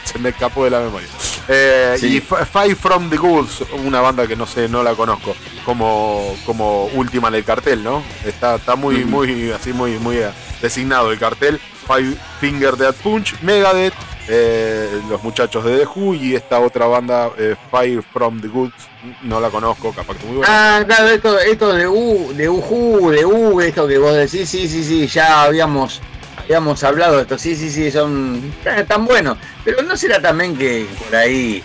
se 0.03 0.19
me 0.19 0.29
escapó 0.29 0.65
de 0.65 0.69
la 0.69 0.79
memoria. 0.79 1.07
Eh, 1.47 1.97
y 2.01 2.19
Five 2.19 2.75
from 2.75 3.09
the 3.09 3.17
Ghouls, 3.17 3.63
una 3.83 4.01
banda 4.01 4.27
que 4.27 4.35
no 4.35 4.45
sé, 4.45 4.67
no 4.67 4.83
la 4.83 4.95
conozco, 4.95 5.35
como, 5.65 6.35
como 6.45 6.85
última 6.87 7.27
en 7.29 7.35
el 7.35 7.43
cartel, 7.43 7.83
¿no? 7.83 8.03
Está, 8.25 8.55
está 8.55 8.75
muy, 8.75 9.05
muy, 9.05 9.51
así 9.51 9.73
muy, 9.73 9.97
muy 9.99 10.17
designado 10.61 11.11
el 11.11 11.19
cartel. 11.19 11.59
Five 11.87 12.15
Finger 12.39 12.75
Dead 12.75 12.93
Punch, 12.95 13.39
Megadeth, 13.41 13.93
eh, 14.29 15.01
los 15.09 15.21
muchachos 15.21 15.65
de 15.65 15.79
The 15.79 15.85
Who 15.85 16.15
y 16.15 16.35
esta 16.35 16.59
otra 16.59 16.85
banda, 16.85 17.31
eh, 17.37 17.55
Fire 17.69 18.01
from 18.01 18.41
the 18.41 18.47
Goods, 18.47 18.73
no 19.21 19.39
la 19.39 19.49
conozco, 19.49 19.91
capaz 19.91 20.15
que 20.17 20.25
muy 20.25 20.37
buena. 20.37 20.77
Ah, 20.77 20.83
claro, 20.85 21.09
esto, 21.09 21.73
de 21.73 21.87
U, 21.87 22.33
de 22.33 22.47
Uhu, 22.49 23.09
de 23.11 23.25
U, 23.25 23.59
esto 23.59 23.87
que 23.87 23.97
vos 23.97 24.13
decís, 24.15 24.47
sí, 24.47 24.67
sí, 24.67 24.83
sí, 24.83 25.07
ya 25.07 25.43
habíamos, 25.43 26.01
habíamos 26.37 26.83
hablado 26.83 27.17
de 27.17 27.23
esto, 27.23 27.37
sí, 27.37 27.55
sí, 27.55 27.69
sí, 27.69 27.91
son 27.91 28.53
tan 28.87 29.05
buenos. 29.05 29.37
Pero 29.65 29.81
no 29.83 29.97
será 29.97 30.21
también 30.21 30.55
que 30.57 30.87
por 31.03 31.15
ahí, 31.15 31.61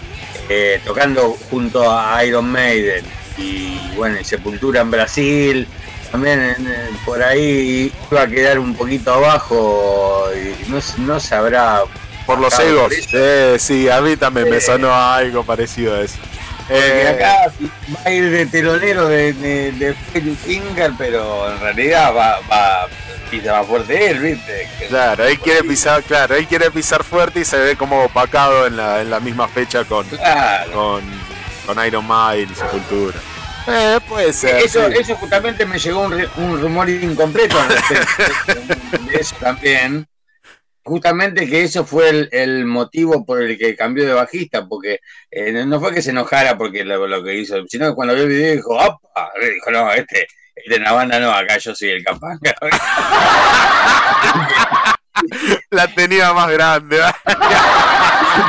eh, 0.48 0.80
tocando 0.84 1.36
junto 1.50 1.88
a 1.88 2.24
Iron 2.24 2.50
Maiden 2.50 3.04
y 3.36 3.78
bueno, 3.94 4.18
Sepultura 4.22 4.80
en 4.80 4.90
Brasil, 4.90 5.68
también 6.10 6.56
por 7.04 7.22
ahí 7.22 7.92
iba 8.10 8.22
a 8.22 8.26
quedar 8.26 8.58
un 8.58 8.74
poquito 8.74 9.12
abajo 9.12 10.28
y 10.34 10.70
no, 10.70 10.78
no 10.98 11.20
sabrá 11.20 11.82
por 12.26 12.38
los 12.38 12.58
egos. 12.58 12.92
sí, 13.58 13.88
a 13.88 14.00
mí 14.00 14.16
también 14.16 14.50
me 14.50 14.60
sonó 14.60 14.92
algo 14.94 15.44
parecido 15.44 15.96
a 15.96 16.02
eso. 16.02 16.18
Eh, 16.70 17.14
acá 17.14 17.50
va 17.94 18.00
a 18.04 18.10
ir 18.10 18.30
de 18.30 18.44
telonero 18.44 19.08
de, 19.08 19.32
de, 19.32 19.94
Finger, 20.44 20.92
pero 20.98 21.50
en 21.50 21.60
realidad 21.60 22.14
va, 22.14 22.40
va 22.50 22.86
pisa 23.30 23.52
más 23.58 23.66
fuerte 23.66 24.10
él, 24.10 24.18
¿viste? 24.18 24.68
Claro, 24.88 25.24
él 25.24 25.38
quiere 25.38 25.62
pisar, 25.62 26.02
claro, 26.02 26.34
él 26.34 26.46
quiere 26.46 26.70
pisar 26.70 27.04
fuerte 27.04 27.40
y 27.40 27.44
se 27.46 27.58
ve 27.58 27.76
como 27.76 28.04
opacado 28.04 28.66
en 28.66 28.76
la, 28.76 29.00
en 29.00 29.08
la 29.08 29.20
misma 29.20 29.48
fecha 29.48 29.84
con, 29.84 30.06
con, 30.72 31.02
con, 31.66 31.86
Iron 31.86 32.06
Maiden 32.06 32.50
y 32.50 32.54
Sepultura. 32.54 33.18
Eh, 33.66 33.98
puede 34.08 34.32
ser. 34.32 34.56
Eso, 34.56 34.86
eso 34.86 35.14
justamente 35.16 35.66
me 35.66 35.78
llegó 35.78 36.02
un, 36.02 36.14
un 36.36 36.60
rumor 36.60 36.88
incompleto 36.88 37.56
de 37.68 39.20
eso 39.20 39.36
también 39.40 40.06
justamente 40.88 41.48
que 41.48 41.62
eso 41.62 41.84
fue 41.84 42.28
el, 42.32 42.64
motivo 42.64 43.24
por 43.24 43.40
el 43.42 43.56
que 43.56 43.76
cambió 43.76 44.04
de 44.06 44.14
bajista, 44.14 44.66
porque 44.66 44.98
eh, 45.30 45.64
no 45.64 45.78
fue 45.80 45.94
que 45.94 46.02
se 46.02 46.10
enojara 46.10 46.58
porque 46.58 46.84
lo, 46.84 47.22
que 47.22 47.36
hizo, 47.36 47.64
sino 47.68 47.90
que 47.90 47.94
cuando 47.94 48.14
vio 48.14 48.24
el 48.24 48.30
video 48.30 48.56
dijo, 48.56 48.74
¡opa! 48.74 49.30
Dijo, 49.40 49.70
no, 49.70 49.92
este, 49.92 50.26
este 50.56 50.76
en 50.76 50.82
la 50.82 50.92
banda 50.92 51.20
no, 51.20 51.30
acá 51.30 51.58
yo 51.58 51.74
soy 51.74 51.90
el 51.90 52.04
capanga. 52.04 52.54
la 55.70 55.94
tenía 55.94 56.32
más 56.32 56.50
grande. 56.50 56.98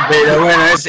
Pero 0.08 0.42
bueno, 0.42 0.64
es, 0.66 0.88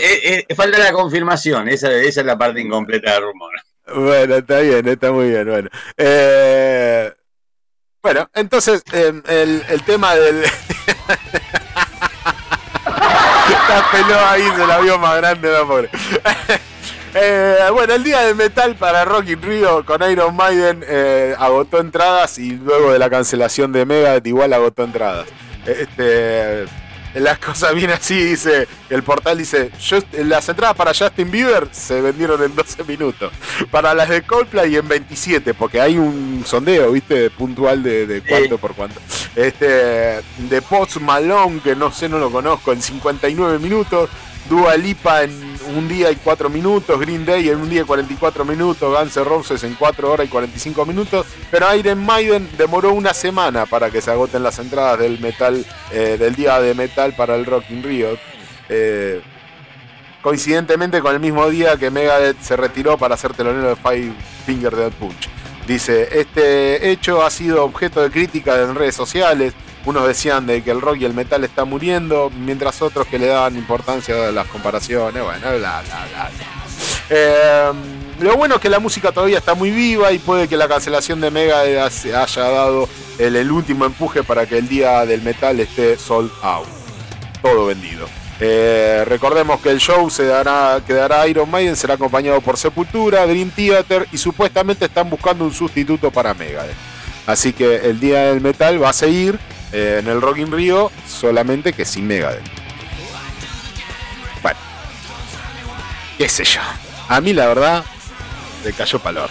falta 0.56 0.80
la 0.80 0.94
confirmación, 0.94 1.68
esa, 1.68 1.92
esa, 1.92 2.22
es 2.22 2.26
la 2.26 2.38
parte 2.38 2.62
incompleta 2.62 3.14
del 3.14 3.24
rumor. 3.24 3.52
Bueno, 3.88 4.36
está 4.36 4.60
bien, 4.60 4.88
está 4.88 5.12
muy 5.12 5.30
bien. 5.30 5.48
Bueno, 5.48 5.70
eh, 5.98 7.14
bueno 8.02 8.30
entonces 8.34 8.84
em, 8.92 9.22
el, 9.28 9.64
el 9.70 9.84
tema 9.84 10.16
del... 10.16 10.44
la 13.70 13.92
peló 13.92 14.20
ahí, 14.28 14.44
se 14.56 14.68
la 14.68 14.80
vio 14.80 14.98
más 14.98 15.18
grande, 15.18 15.52
no 15.52 15.68
pobre. 15.68 15.90
Eh, 17.14 17.58
bueno, 17.74 17.94
el 17.94 18.06
día 18.06 18.22
de 18.22 18.34
metal 18.34 18.76
para 18.76 19.04
Rock 19.04 19.28
in 19.28 19.42
Rio 19.42 19.86
con 19.86 20.02
Iron 20.10 20.34
Maiden 20.34 20.82
eh, 20.88 21.36
agotó 21.38 21.82
entradas 21.82 22.38
y 22.38 22.52
luego 22.52 22.94
de 22.94 23.00
la 23.00 23.10
cancelación 23.10 23.74
de 23.74 23.86
Megadeth 23.86 24.26
igual 24.28 24.54
agotó 24.54 24.86
entradas. 24.86 25.28
Este, 25.66 26.68
las 27.20 27.40
cosas 27.40 27.74
vienen 27.74 27.96
así, 27.96 28.16
dice, 28.24 28.68
el 28.90 29.04
portal 29.04 29.38
dice, 29.38 29.72
las 30.14 30.48
entradas 30.50 30.76
para 30.76 30.94
Justin 30.94 31.30
Bieber 31.32 31.68
se 31.72 32.02
vendieron 32.02 32.42
en 32.44 32.56
12 32.56 32.84
minutos, 32.84 33.32
para 33.70 33.94
las 33.94 34.10
de 34.10 34.22
Coldplay 34.22 34.76
en 34.76 34.88
27, 34.88 35.54
porque 35.54 35.82
hay 35.82 35.98
un 35.98 36.44
sondeo, 36.46 36.92
viste, 36.92 37.30
puntual 37.30 37.84
de, 37.84 38.24
cuánto 38.28 38.58
por 38.58 38.74
cuánto. 38.74 39.00
Este, 39.36 40.22
de 40.38 40.62
Post 40.68 40.98
Malone, 40.98 41.62
que 41.62 41.76
no 41.76 41.92
sé, 41.92 42.10
no 42.10 42.20
lo 42.20 42.32
conozco, 42.32 42.72
en 42.72 42.82
59 42.82 43.60
minutos, 43.60 44.10
Dua 44.52 44.76
Lipa 44.76 45.24
en 45.24 45.32
un 45.78 45.88
día 45.88 46.12
y 46.12 46.18
4 46.18 46.50
minutos, 46.50 47.00
Green 47.00 47.26
Day 47.26 47.48
en 47.48 47.62
un 47.62 47.70
día 47.70 47.84
y 47.84 47.86
44 47.86 48.44
minutos, 48.44 48.94
Guns 48.94 49.16
N' 49.16 49.24
Roses 49.24 49.64
en 49.64 49.76
4 49.76 50.12
horas 50.12 50.28
y 50.28 50.30
45 50.30 50.86
minutos, 50.86 51.26
pero 51.50 51.74
Iron 51.74 52.06
Maiden 52.06 52.50
demoró 52.58 52.92
una 52.92 53.14
semana 53.14 53.66
para 53.66 53.90
que 53.90 54.02
se 54.02 54.12
agoten 54.12 54.44
las 54.44 54.60
entradas 54.60 55.00
del 55.00 55.22
metal, 55.22 55.66
eh, 55.94 56.18
del 56.20 56.36
día 56.36 56.60
de 56.60 56.74
metal 56.74 57.16
para 57.16 57.36
el 57.36 57.46
Rock 57.46 57.64
in 57.70 57.82
Rio. 57.82 58.18
Eh, 58.68 59.22
coincidentemente 60.22 61.00
con 61.00 61.14
el 61.14 61.22
mismo 61.22 61.50
día 61.50 61.78
que 61.78 61.90
Megadeth 61.90 62.42
se 62.42 62.58
retiró 62.58 62.98
para 62.98 63.16
hacer 63.16 63.32
telonero 63.32 63.70
de 63.70 63.78
Five 63.78 64.14
Finger 64.46 64.76
Dead 64.76 64.92
Punch. 64.92 65.30
Dice, 65.66 66.20
este 66.20 66.92
hecho 66.92 67.24
ha 67.24 67.30
sido 67.30 67.64
objeto 67.64 68.02
de 68.02 68.12
crítica 68.12 68.62
en 68.62 68.76
redes 68.76 68.96
sociales, 68.96 69.54
unos 69.86 70.08
decían 70.08 70.46
de 70.46 70.64
que 70.64 70.72
el 70.72 70.82
rock 70.82 70.98
y 71.00 71.06
el 71.06 71.14
metal 71.14 71.44
están 71.44 71.70
muriendo, 71.70 72.30
mientras 72.30 72.82
otros 72.82 73.08
que 73.08 73.18
le 73.18 73.28
daban 73.28 73.56
importancia 73.58 74.28
a 74.28 74.32
las 74.32 74.48
comparaciones, 74.48 75.24
bueno, 75.24 75.42
bla, 75.42 75.82
bla, 75.82 75.82
bla. 75.82 76.30
Eh, 77.10 77.72
lo 78.20 78.38
bueno 78.38 78.56
es 78.56 78.62
que 78.62 78.70
la 78.70 78.80
música 78.80 79.12
todavía 79.12 79.40
está 79.40 79.56
muy 79.56 79.72
viva 79.72 80.12
y 80.12 80.20
puede 80.20 80.48
que 80.48 80.56
la 80.56 80.68
cancelación 80.68 81.20
de 81.22 81.32
Mega 81.32 81.62
haya 81.62 82.44
dado 82.44 82.88
el, 83.18 83.52
último 83.52 83.86
empuje 83.86 84.24
para 84.24 84.46
que 84.46 84.58
el 84.58 84.68
día 84.68 85.06
del 85.06 85.22
metal 85.22 85.60
esté 85.60 85.98
sold 85.98 86.32
out. 86.42 86.68
Todo 87.42 87.66
vendido. 87.66 88.08
Eh, 88.40 89.04
recordemos 89.08 89.60
que 89.62 89.70
el 89.70 89.80
show 89.80 90.10
se 90.10 90.26
dará, 90.26 90.82
quedará 90.86 91.28
Iron 91.28 91.50
Maiden, 91.50 91.76
será 91.76 91.96
acompañado 91.96 92.42
por 92.42 92.58
Sepultura, 92.58 93.26
Dream 93.28 93.52
Theater 93.52 94.08
y 94.12 94.18
supuestamente 94.18 94.86
están 94.86 95.10
buscando 95.10 95.44
un 95.44 95.54
sustituto 95.54 96.12
para 96.12 96.34
Megadeth. 96.34 96.76
Así 97.28 97.54
que 97.54 97.76
el 97.76 98.00
día 98.00 98.26
del 98.26 98.42
metal 98.42 98.82
va 98.82 98.90
a 98.90 98.94
seguir 98.94 99.40
eh, 99.72 99.98
en 100.00 100.08
el 100.08 100.22
Rock 100.22 100.40
in 100.40 100.52
Rio, 100.52 100.92
solamente 101.08 101.74
que 101.74 101.86
sin 101.86 102.08
Megadeth. 102.08 102.44
Bueno, 104.42 104.60
qué 106.18 106.30
sé 106.30 106.44
yo. 106.44 106.62
A 107.08 107.22
mí 107.22 107.34
la 107.34 107.48
verdad, 107.48 107.86
me 108.64 108.74
cayó 108.74 109.00
palor. 109.00 109.30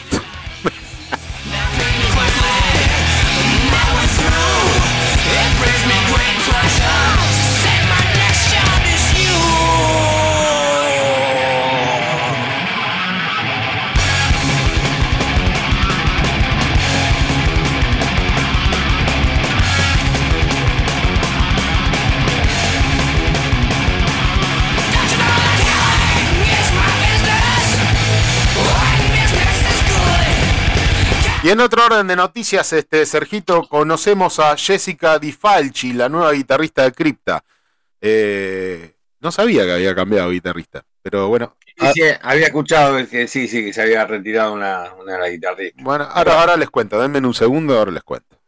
Y 31.50 31.52
en 31.52 31.59
otro 31.59 31.85
orden 31.85 32.07
de 32.07 32.14
noticias, 32.14 32.73
este 32.73 33.04
Sergito, 33.04 33.66
conocemos 33.66 34.38
a 34.38 34.57
Jessica 34.57 35.19
Di 35.19 35.33
Falci, 35.33 35.92
la 35.92 36.09
nueva 36.09 36.30
guitarrista 36.30 36.85
de 36.85 36.92
Crypta. 36.92 37.42
Eh, 38.00 38.95
no 39.19 39.33
sabía 39.33 39.64
que 39.64 39.73
había 39.73 39.92
cambiado 39.92 40.30
guitarrista, 40.30 40.85
pero 41.02 41.26
bueno. 41.26 41.57
Sí, 41.76 41.87
sí, 41.92 42.02
había 42.23 42.47
escuchado 42.47 43.04
que 43.09 43.26
sí, 43.26 43.49
sí, 43.49 43.64
que 43.64 43.73
se 43.73 43.83
había 43.83 44.07
retirado 44.07 44.52
una, 44.52 44.95
una 44.95 45.14
de 45.14 45.19
las 45.19 45.30
guitarristas. 45.33 45.83
Bueno, 45.83 46.04
ahora, 46.09 46.40
ahora 46.40 46.57
les 46.57 46.71
cuento, 46.71 47.00
denme 47.00 47.19
un 47.19 47.35
segundo, 47.35 47.76
ahora 47.76 47.90
les 47.90 48.04
cuento. 48.04 48.39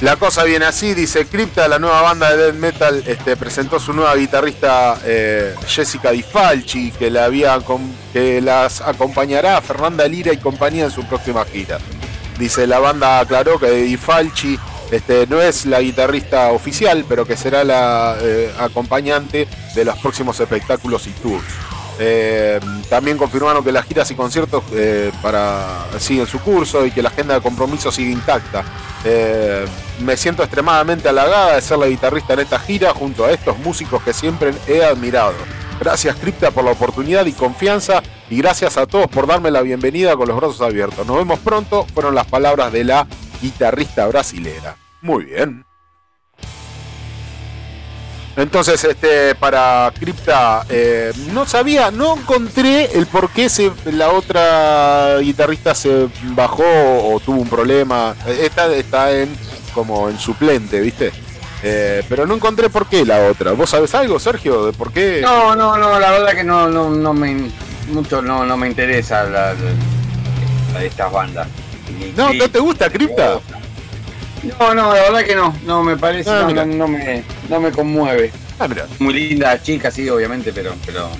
La 0.00 0.16
cosa 0.16 0.44
viene 0.44 0.64
así, 0.64 0.94
dice 0.94 1.26
Crypta, 1.26 1.68
la 1.68 1.78
nueva 1.78 2.00
banda 2.00 2.34
de 2.34 2.44
death 2.44 2.54
metal, 2.54 3.02
este, 3.06 3.36
presentó 3.36 3.78
su 3.78 3.92
nueva 3.92 4.16
guitarrista 4.16 4.98
eh, 5.04 5.54
Jessica 5.66 6.10
Di 6.10 6.22
Falci, 6.22 6.90
que, 6.90 7.10
la 7.10 7.28
que 8.10 8.40
las 8.40 8.80
acompañará 8.80 9.58
a 9.58 9.60
Fernanda 9.60 10.08
Lira 10.08 10.32
y 10.32 10.38
compañía 10.38 10.84
en 10.84 10.90
su 10.90 11.04
próxima 11.04 11.44
gira. 11.44 11.76
Dice, 12.38 12.66
la 12.66 12.78
banda 12.78 13.20
aclaró 13.20 13.60
que 13.60 13.70
Di 13.70 13.98
Falci 13.98 14.58
este, 14.90 15.26
no 15.26 15.42
es 15.42 15.66
la 15.66 15.80
guitarrista 15.80 16.50
oficial, 16.50 17.04
pero 17.06 17.26
que 17.26 17.36
será 17.36 17.62
la 17.62 18.16
eh, 18.22 18.50
acompañante 18.58 19.48
de 19.74 19.84
los 19.84 19.98
próximos 19.98 20.40
espectáculos 20.40 21.06
y 21.08 21.10
tours. 21.10 21.44
Eh, 22.02 22.58
también 22.88 23.18
confirmaron 23.18 23.62
que 23.62 23.70
las 23.70 23.84
giras 23.84 24.10
y 24.10 24.14
conciertos 24.14 24.64
eh, 24.72 25.12
siguen 25.98 26.26
su 26.26 26.40
curso 26.40 26.86
y 26.86 26.90
que 26.90 27.02
la 27.02 27.10
agenda 27.10 27.34
de 27.34 27.42
compromiso 27.42 27.92
sigue 27.92 28.10
intacta. 28.10 28.64
Eh, 29.04 29.66
me 30.00 30.16
siento 30.16 30.42
extremadamente 30.42 31.10
halagada 31.10 31.56
de 31.56 31.60
ser 31.60 31.78
la 31.78 31.86
guitarrista 31.86 32.32
en 32.32 32.40
esta 32.40 32.58
gira 32.58 32.94
junto 32.94 33.26
a 33.26 33.30
estos 33.30 33.58
músicos 33.58 34.02
que 34.02 34.14
siempre 34.14 34.54
he 34.66 34.82
admirado. 34.82 35.34
Gracias 35.78 36.16
Cripta 36.16 36.50
por 36.50 36.64
la 36.64 36.72
oportunidad 36.72 37.26
y 37.26 37.32
confianza 37.32 38.02
y 38.30 38.38
gracias 38.38 38.78
a 38.78 38.86
todos 38.86 39.08
por 39.08 39.26
darme 39.26 39.50
la 39.50 39.60
bienvenida 39.60 40.16
con 40.16 40.28
los 40.28 40.36
brazos 40.38 40.62
abiertos. 40.62 41.06
Nos 41.06 41.16
vemos 41.18 41.38
pronto, 41.40 41.86
fueron 41.92 42.14
las 42.14 42.26
palabras 42.26 42.72
de 42.72 42.84
la 42.84 43.06
guitarrista 43.42 44.06
brasilera. 44.06 44.76
Muy 45.02 45.24
bien. 45.24 45.69
Entonces, 48.36 48.82
este, 48.84 49.34
para 49.34 49.92
Crypta, 49.98 50.64
eh, 50.68 51.12
no 51.32 51.46
sabía, 51.46 51.90
no 51.90 52.16
encontré 52.16 52.96
el 52.96 53.06
por 53.06 53.30
qué 53.30 53.48
se, 53.48 53.72
la 53.86 54.10
otra 54.10 55.18
guitarrista 55.18 55.74
se 55.74 56.08
bajó 56.34 56.64
o 56.64 57.20
tuvo 57.20 57.40
un 57.40 57.48
problema. 57.48 58.14
Esta 58.26 58.72
está 58.72 59.12
en 59.12 59.36
como 59.74 60.08
en 60.08 60.18
suplente, 60.18 60.80
¿viste? 60.80 61.12
Eh, 61.62 62.02
pero 62.08 62.26
no 62.26 62.34
encontré 62.34 62.70
por 62.70 62.86
qué 62.86 63.04
la 63.04 63.26
otra. 63.26 63.52
¿Vos 63.52 63.70
sabés 63.70 63.94
algo, 63.94 64.18
Sergio, 64.18 64.66
de 64.66 64.72
por 64.72 64.92
qué? 64.92 65.20
No, 65.22 65.54
no, 65.54 65.76
no, 65.76 65.98
la 65.98 66.10
verdad 66.10 66.32
que 66.32 66.44
no, 66.44 66.68
no, 66.68 66.90
no 66.90 67.12
me 67.12 67.50
mucho 67.90 68.22
no, 68.22 68.44
no 68.46 68.56
me 68.56 68.68
interesa 68.68 69.24
la, 69.24 69.54
de 69.54 70.86
estas 70.86 71.12
bandas. 71.12 71.48
no, 72.16 72.32
¿no 72.32 72.48
te 72.48 72.58
gusta 72.58 72.88
Crypta? 72.88 73.40
No, 74.42 74.74
no, 74.74 74.94
la 74.94 75.02
verdad 75.02 75.24
que 75.24 75.36
no, 75.36 75.54
no 75.64 75.82
me 75.82 75.96
parece, 75.96 76.30
ah, 76.30 76.48
no, 76.52 76.64
no, 76.64 76.88
me, 76.88 77.22
no 77.48 77.60
me 77.60 77.70
conmueve. 77.70 78.32
Ah, 78.58 78.66
mira. 78.68 78.86
Muy 78.98 79.14
linda 79.14 79.60
chica, 79.62 79.90
sí, 79.90 80.08
obviamente, 80.08 80.52
pero. 80.52 80.74
pero... 80.84 81.10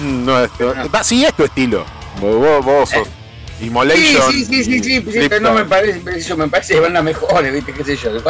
Mm, 0.00 0.24
no, 0.24 0.44
es 0.44 0.50
sí, 1.02 1.24
es 1.24 1.34
tu 1.34 1.44
estilo. 1.44 1.84
Vos, 2.20 2.64
vos 2.64 2.90
sos. 2.90 3.06
Eh. 3.06 3.10
Immolation. 3.66 4.32
Sí, 4.32 4.44
sí, 4.44 4.64
sí, 4.64 4.82
sí, 4.82 5.04
sí, 5.12 5.28
pero 5.28 5.40
no 5.40 5.52
me 5.54 5.64
parece, 5.64 6.02
eso 6.16 6.36
me 6.36 6.48
parece 6.48 6.74
que 6.74 6.80
van 6.80 6.94
las 6.94 7.04
mejores, 7.04 7.52
viste, 7.52 7.72
qué 7.72 7.84
sé 7.84 7.96
yo, 7.96 8.20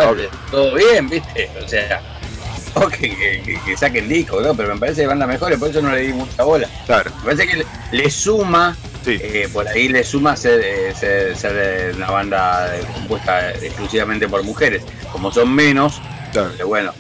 todo 0.50 0.74
bien, 0.74 1.08
viste, 1.08 1.50
o 1.64 1.66
sea, 1.66 2.02
que, 2.90 3.42
que, 3.42 3.58
que, 3.64 3.76
saquen 3.76 4.08
disco, 4.08 4.40
¿no? 4.40 4.54
Pero 4.54 4.74
me 4.74 4.80
parece 4.80 5.02
que 5.02 5.06
van 5.06 5.18
las 5.18 5.28
mejores, 5.28 5.58
por 5.58 5.70
eso 5.70 5.80
no 5.80 5.90
le 5.90 6.02
di 6.02 6.12
mucha 6.12 6.42
bola. 6.42 6.68
Claro. 6.86 7.10
Me 7.20 7.34
parece 7.34 7.46
que 7.46 7.66
le 7.92 8.10
suma 8.10 8.76
eh, 9.06 9.48
por 9.52 9.66
ahí 9.68 9.88
le 9.88 10.04
suma 10.04 10.36
ser, 10.36 10.60
eh, 10.64 10.94
ser, 10.94 11.94
una 11.96 12.10
banda 12.10 12.72
compuesta 12.94 13.52
exclusivamente 13.52 14.28
por 14.28 14.42
mujeres. 14.44 14.82
Como 15.10 15.32
son 15.32 15.54
menos, 15.54 16.00
bueno, 16.66 16.92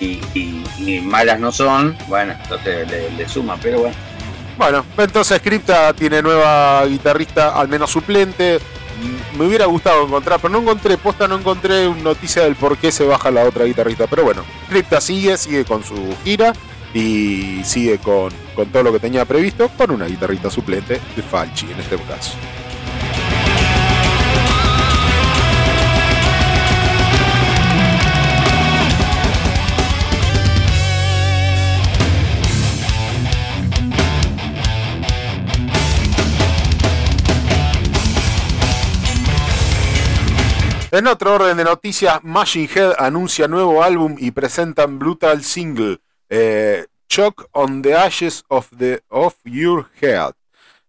y, 0.00 1.00
malas 1.02 1.40
no 1.40 1.52
son, 1.52 1.96
bueno, 2.08 2.34
entonces 2.42 2.88
le, 3.16 3.28
suma, 3.28 3.56
pero 3.60 3.80
bueno. 3.80 3.96
Bueno, 4.56 4.84
entonces 4.96 5.40
Crypta 5.40 5.92
tiene 5.92 6.20
nueva 6.20 6.84
guitarrista, 6.86 7.58
al 7.58 7.68
menos 7.68 7.90
suplente. 7.90 8.58
Me 9.38 9.46
hubiera 9.46 9.66
gustado 9.66 10.06
encontrar, 10.06 10.40
pero 10.40 10.52
no 10.52 10.60
encontré, 10.60 10.98
posta 10.98 11.28
no 11.28 11.38
encontré 11.38 11.88
noticia 11.88 12.42
del 12.42 12.56
por 12.56 12.76
qué 12.76 12.90
se 12.90 13.04
baja 13.04 13.30
la 13.30 13.44
otra 13.44 13.64
guitarrista. 13.64 14.08
Pero 14.08 14.24
bueno, 14.24 14.44
Crypta 14.68 15.00
sigue, 15.00 15.36
sigue 15.36 15.64
con 15.64 15.84
su 15.84 15.94
gira 16.24 16.52
y 16.94 17.62
sigue 17.64 17.98
con, 17.98 18.32
con 18.54 18.70
todo 18.70 18.82
lo 18.82 18.92
que 18.92 19.00
tenía 19.00 19.24
previsto 19.24 19.68
con 19.76 19.90
una 19.90 20.06
guitarrista 20.06 20.50
suplente 20.50 21.00
de 21.14 21.22
Falchi 21.22 21.70
en 21.70 21.80
este 21.80 21.96
caso. 21.98 22.32
En 40.90 41.06
otro 41.06 41.34
orden 41.34 41.58
de 41.58 41.64
noticias, 41.64 42.24
Machine 42.24 42.68
Head 42.74 42.94
anuncia 42.98 43.46
nuevo 43.46 43.82
álbum 43.82 44.16
y 44.18 44.30
presentan 44.30 44.98
Brutal 44.98 45.44
Single. 45.44 46.00
Eh, 46.30 46.84
on 47.52 47.82
the 47.82 47.94
Ashes 47.94 48.44
of, 48.48 48.68
the, 48.76 49.02
of 49.08 49.34
Your 49.44 49.86
Head. 50.00 50.34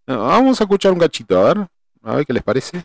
Vamos 0.06 0.60
a 0.60 0.64
escuchar 0.64 0.92
un 0.92 1.00
gachito, 1.00 1.40
a 1.40 1.54
ver, 1.54 1.68
a 2.04 2.16
ver 2.16 2.26
qué 2.26 2.34
les 2.34 2.44
parece. 2.44 2.84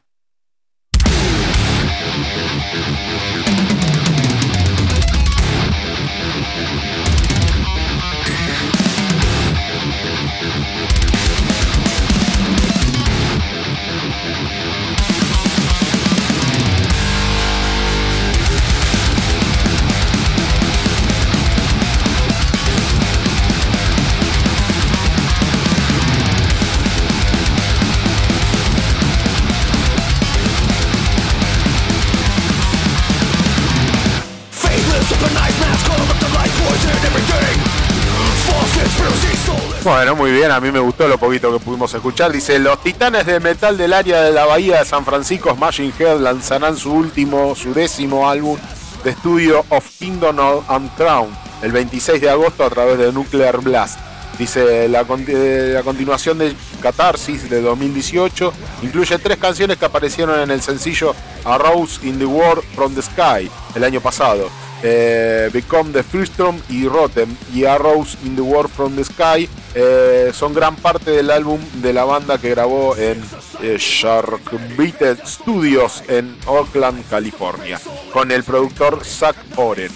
Bueno, 39.85 40.17
muy 40.17 40.33
bien, 40.33 40.51
a 40.51 40.61
mí 40.61 40.73
me 40.73 40.79
gustó 40.79 41.07
lo 41.07 41.19
poquito 41.19 41.53
que 41.53 41.63
pudimos 41.63 41.93
escuchar. 41.93 42.33
Dice, 42.33 42.59
los 42.59 42.83
titanes 42.83 43.27
de 43.27 43.39
metal 43.39 43.77
del 43.77 43.93
área 43.93 44.23
de 44.23 44.31
la 44.31 44.47
bahía 44.47 44.79
de 44.79 44.85
San 44.87 45.05
Francisco, 45.05 45.55
Smashing 45.55 45.93
Head, 45.99 46.21
lanzarán 46.21 46.79
su 46.79 46.91
último, 46.91 47.55
su 47.55 47.75
décimo 47.75 48.27
álbum 48.27 48.59
de 49.05 49.11
estudio 49.11 49.63
Of 49.69 49.87
Kingdom 49.99 50.63
and 50.69 50.91
Crown 50.97 51.29
el 51.61 51.71
26 51.71 52.19
de 52.19 52.31
agosto 52.31 52.65
a 52.65 52.71
través 52.71 52.97
de 52.97 53.13
Nuclear 53.13 53.61
Blast. 53.61 53.99
Dice, 54.39 54.89
la, 54.89 55.05
eh, 55.29 55.71
la 55.75 55.83
continuación 55.83 56.39
de 56.39 56.57
Catharsis 56.81 57.51
de 57.51 57.61
2018 57.61 58.55
incluye 58.83 59.19
tres 59.19 59.37
canciones 59.37 59.77
que 59.77 59.85
aparecieron 59.85 60.41
en 60.41 60.51
el 60.51 60.63
sencillo 60.63 61.15
A 61.45 61.59
in 62.03 62.19
the 62.19 62.25
World 62.25 62.65
from 62.75 62.95
the 62.95 63.03
Sky 63.03 63.51
el 63.75 63.85
año 63.85 64.01
pasado. 64.01 64.49
Eh, 64.87 65.49
Become 65.51 65.93
the 65.93 66.03
Freestrom 66.03 66.61
y 66.69 66.87
Rotten 66.87 67.39
y 67.55 67.65
Arrows 67.65 68.19
in 68.23 68.37
the 68.37 68.43
World 68.43 68.71
from 68.71 68.95
the 68.95 69.03
Sky 69.03 69.49
eh, 69.75 70.31
son 70.35 70.53
gran 70.53 70.77
parte 70.77 71.11
del 71.11 71.31
álbum 71.31 71.59
de 71.77 71.95
la 71.95 72.05
banda 72.05 72.37
que 72.37 72.51
grabó 72.51 72.95
en 72.95 73.19
eh, 73.63 73.79
Sharkbait 73.79 75.25
Studios 75.25 76.03
en 76.07 76.37
Oakland, 76.45 77.03
California, 77.09 77.81
con 78.13 78.31
el 78.31 78.45
productor 78.45 79.03
Zach 79.07 79.37
Oren. 79.57 79.91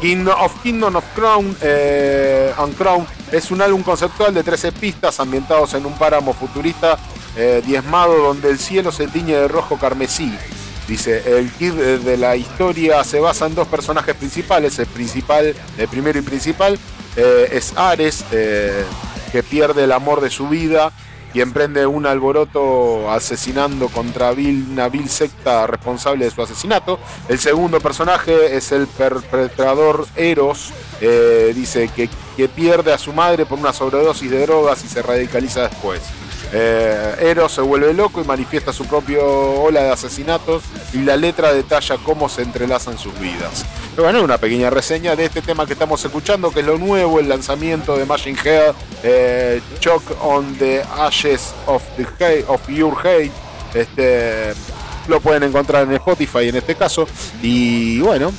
Kingdom 0.00 0.40
of 0.40 0.62
Kingdom 0.62 0.94
of 0.94 1.04
Crown 1.16 1.46
and 2.58 2.76
Crown 2.76 3.04
es 3.32 3.50
un 3.50 3.60
álbum 3.60 3.82
conceptual 3.82 4.32
de 4.32 4.44
13 4.44 4.70
pistas 4.70 5.18
ambientados 5.18 5.74
en 5.74 5.84
un 5.84 5.94
páramo 5.98 6.32
futurista 6.32 6.96
diezmado 7.66 8.18
donde 8.18 8.50
el 8.50 8.58
cielo 8.60 8.92
se 8.92 9.08
tiñe 9.08 9.34
de 9.34 9.48
rojo 9.48 9.76
carmesí 9.78 10.32
Dice, 10.88 11.38
el 11.38 11.50
kit 11.50 11.74
de 11.74 12.16
la 12.16 12.36
historia 12.36 13.02
se 13.02 13.18
basa 13.18 13.46
en 13.46 13.54
dos 13.54 13.66
personajes 13.66 14.14
principales. 14.14 14.78
El 14.78 14.86
principal, 14.86 15.54
el 15.76 15.88
primero 15.88 16.18
y 16.18 16.22
principal 16.22 16.78
eh, 17.16 17.48
es 17.52 17.72
Ares, 17.76 18.24
eh, 18.30 18.84
que 19.32 19.42
pierde 19.42 19.84
el 19.84 19.92
amor 19.92 20.20
de 20.20 20.30
su 20.30 20.48
vida 20.48 20.92
y 21.34 21.40
emprende 21.40 21.86
un 21.86 22.06
alboroto 22.06 23.10
asesinando 23.10 23.88
contra 23.88 24.30
una 24.30 24.88
vil 24.88 25.08
secta 25.10 25.66
responsable 25.66 26.24
de 26.24 26.30
su 26.30 26.40
asesinato. 26.40 26.98
El 27.28 27.38
segundo 27.38 27.80
personaje 27.80 28.56
es 28.56 28.72
el 28.72 28.86
perpetrador 28.86 30.06
Eros, 30.16 30.72
eh, 31.00 31.52
dice 31.54 31.90
que, 31.94 32.08
que 32.36 32.48
pierde 32.48 32.92
a 32.92 32.98
su 32.98 33.12
madre 33.12 33.44
por 33.44 33.58
una 33.58 33.72
sobredosis 33.72 34.30
de 34.30 34.46
drogas 34.46 34.82
y 34.84 34.88
se 34.88 35.02
radicaliza 35.02 35.68
después. 35.68 36.00
Eh, 36.52 37.16
Eros 37.20 37.52
se 37.52 37.60
vuelve 37.60 37.92
loco 37.92 38.20
y 38.20 38.24
manifiesta 38.24 38.72
su 38.72 38.86
propio 38.86 39.24
ola 39.24 39.82
de 39.82 39.90
asesinatos 39.90 40.62
y 40.92 40.98
la 40.98 41.16
letra 41.16 41.52
detalla 41.52 41.96
cómo 42.04 42.28
se 42.28 42.42
entrelazan 42.42 42.98
sus 42.98 43.18
vidas. 43.18 43.64
Pero 43.90 44.04
bueno, 44.04 44.22
una 44.22 44.38
pequeña 44.38 44.70
reseña 44.70 45.16
de 45.16 45.24
este 45.24 45.42
tema 45.42 45.66
que 45.66 45.72
estamos 45.72 46.04
escuchando, 46.04 46.50
que 46.50 46.60
es 46.60 46.66
lo 46.66 46.78
nuevo, 46.78 47.18
el 47.18 47.28
lanzamiento 47.28 47.96
de 47.96 48.04
Machine 48.04 48.38
Head, 48.44 48.74
eh, 49.02 49.60
on 50.20 50.54
the 50.58 50.82
Ashes 50.98 51.54
of, 51.66 51.82
the 51.96 52.44
of 52.46 52.68
Your 52.68 52.94
Hate. 52.98 53.32
Este, 53.74 54.52
lo 55.08 55.20
pueden 55.20 55.44
encontrar 55.44 55.84
en 55.84 55.92
Spotify 55.94 56.48
en 56.48 56.56
este 56.56 56.74
caso. 56.74 57.08
Y 57.42 58.00
bueno, 58.00 58.32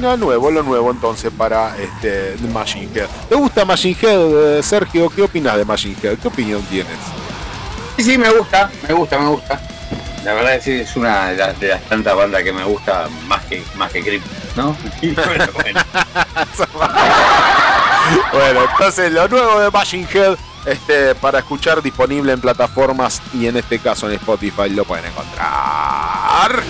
lo 0.00 0.16
nuevo, 0.16 0.50
lo 0.50 0.62
nuevo 0.62 0.90
entonces 0.90 1.30
para 1.36 1.76
este, 1.78 2.36
Machine 2.52 2.88
Head. 2.94 3.06
¿Te 3.28 3.34
gusta 3.34 3.64
Machine 3.64 3.96
Head, 4.00 4.58
eh, 4.58 4.62
Sergio? 4.62 5.08
¿Qué 5.10 5.22
opinas 5.22 5.56
de 5.56 5.64
Machine 5.64 5.96
Head? 6.02 6.18
¿Qué 6.18 6.28
opinión 6.28 6.62
tienes? 6.62 6.96
Sí, 7.96 8.04
sí, 8.04 8.18
me 8.18 8.30
gusta, 8.30 8.70
me 8.86 8.94
gusta, 8.94 9.18
me 9.18 9.28
gusta. 9.28 9.60
La 10.24 10.34
verdad 10.34 10.56
es 10.56 10.64
que 10.64 10.80
es 10.80 10.96
una 10.96 11.30
de 11.30 11.36
las, 11.36 11.54
tantas 11.88 12.16
bandas 12.16 12.42
que 12.42 12.52
me 12.52 12.64
gusta 12.64 13.08
más 13.26 13.44
que 13.44 13.62
más 13.76 13.92
que 13.92 14.02
Grip, 14.02 14.24
¿no? 14.56 14.76
bueno, 18.32 18.64
entonces 18.70 19.12
lo 19.12 19.28
nuevo 19.28 19.60
de 19.60 19.70
Machine 19.70 20.08
Head 20.12 20.36
este, 20.66 21.14
para 21.14 21.38
escuchar 21.38 21.80
disponible 21.80 22.32
en 22.32 22.40
plataformas 22.40 23.22
y 23.32 23.46
en 23.46 23.56
este 23.56 23.78
caso 23.78 24.08
en 24.08 24.14
Spotify 24.14 24.68
lo 24.68 24.84
pueden 24.84 25.06
encontrar. 25.06 26.64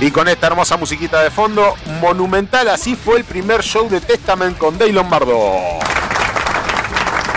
Y 0.00 0.10
con 0.10 0.28
esta 0.28 0.46
hermosa 0.46 0.78
musiquita 0.78 1.22
de 1.22 1.30
fondo, 1.30 1.74
monumental, 2.00 2.68
así 2.68 2.96
fue 2.96 3.18
el 3.18 3.24
primer 3.24 3.62
show 3.62 3.86
de 3.86 4.00
Testament 4.00 4.56
con 4.56 4.78
Dave 4.78 4.94
Lombardo. 4.94 5.36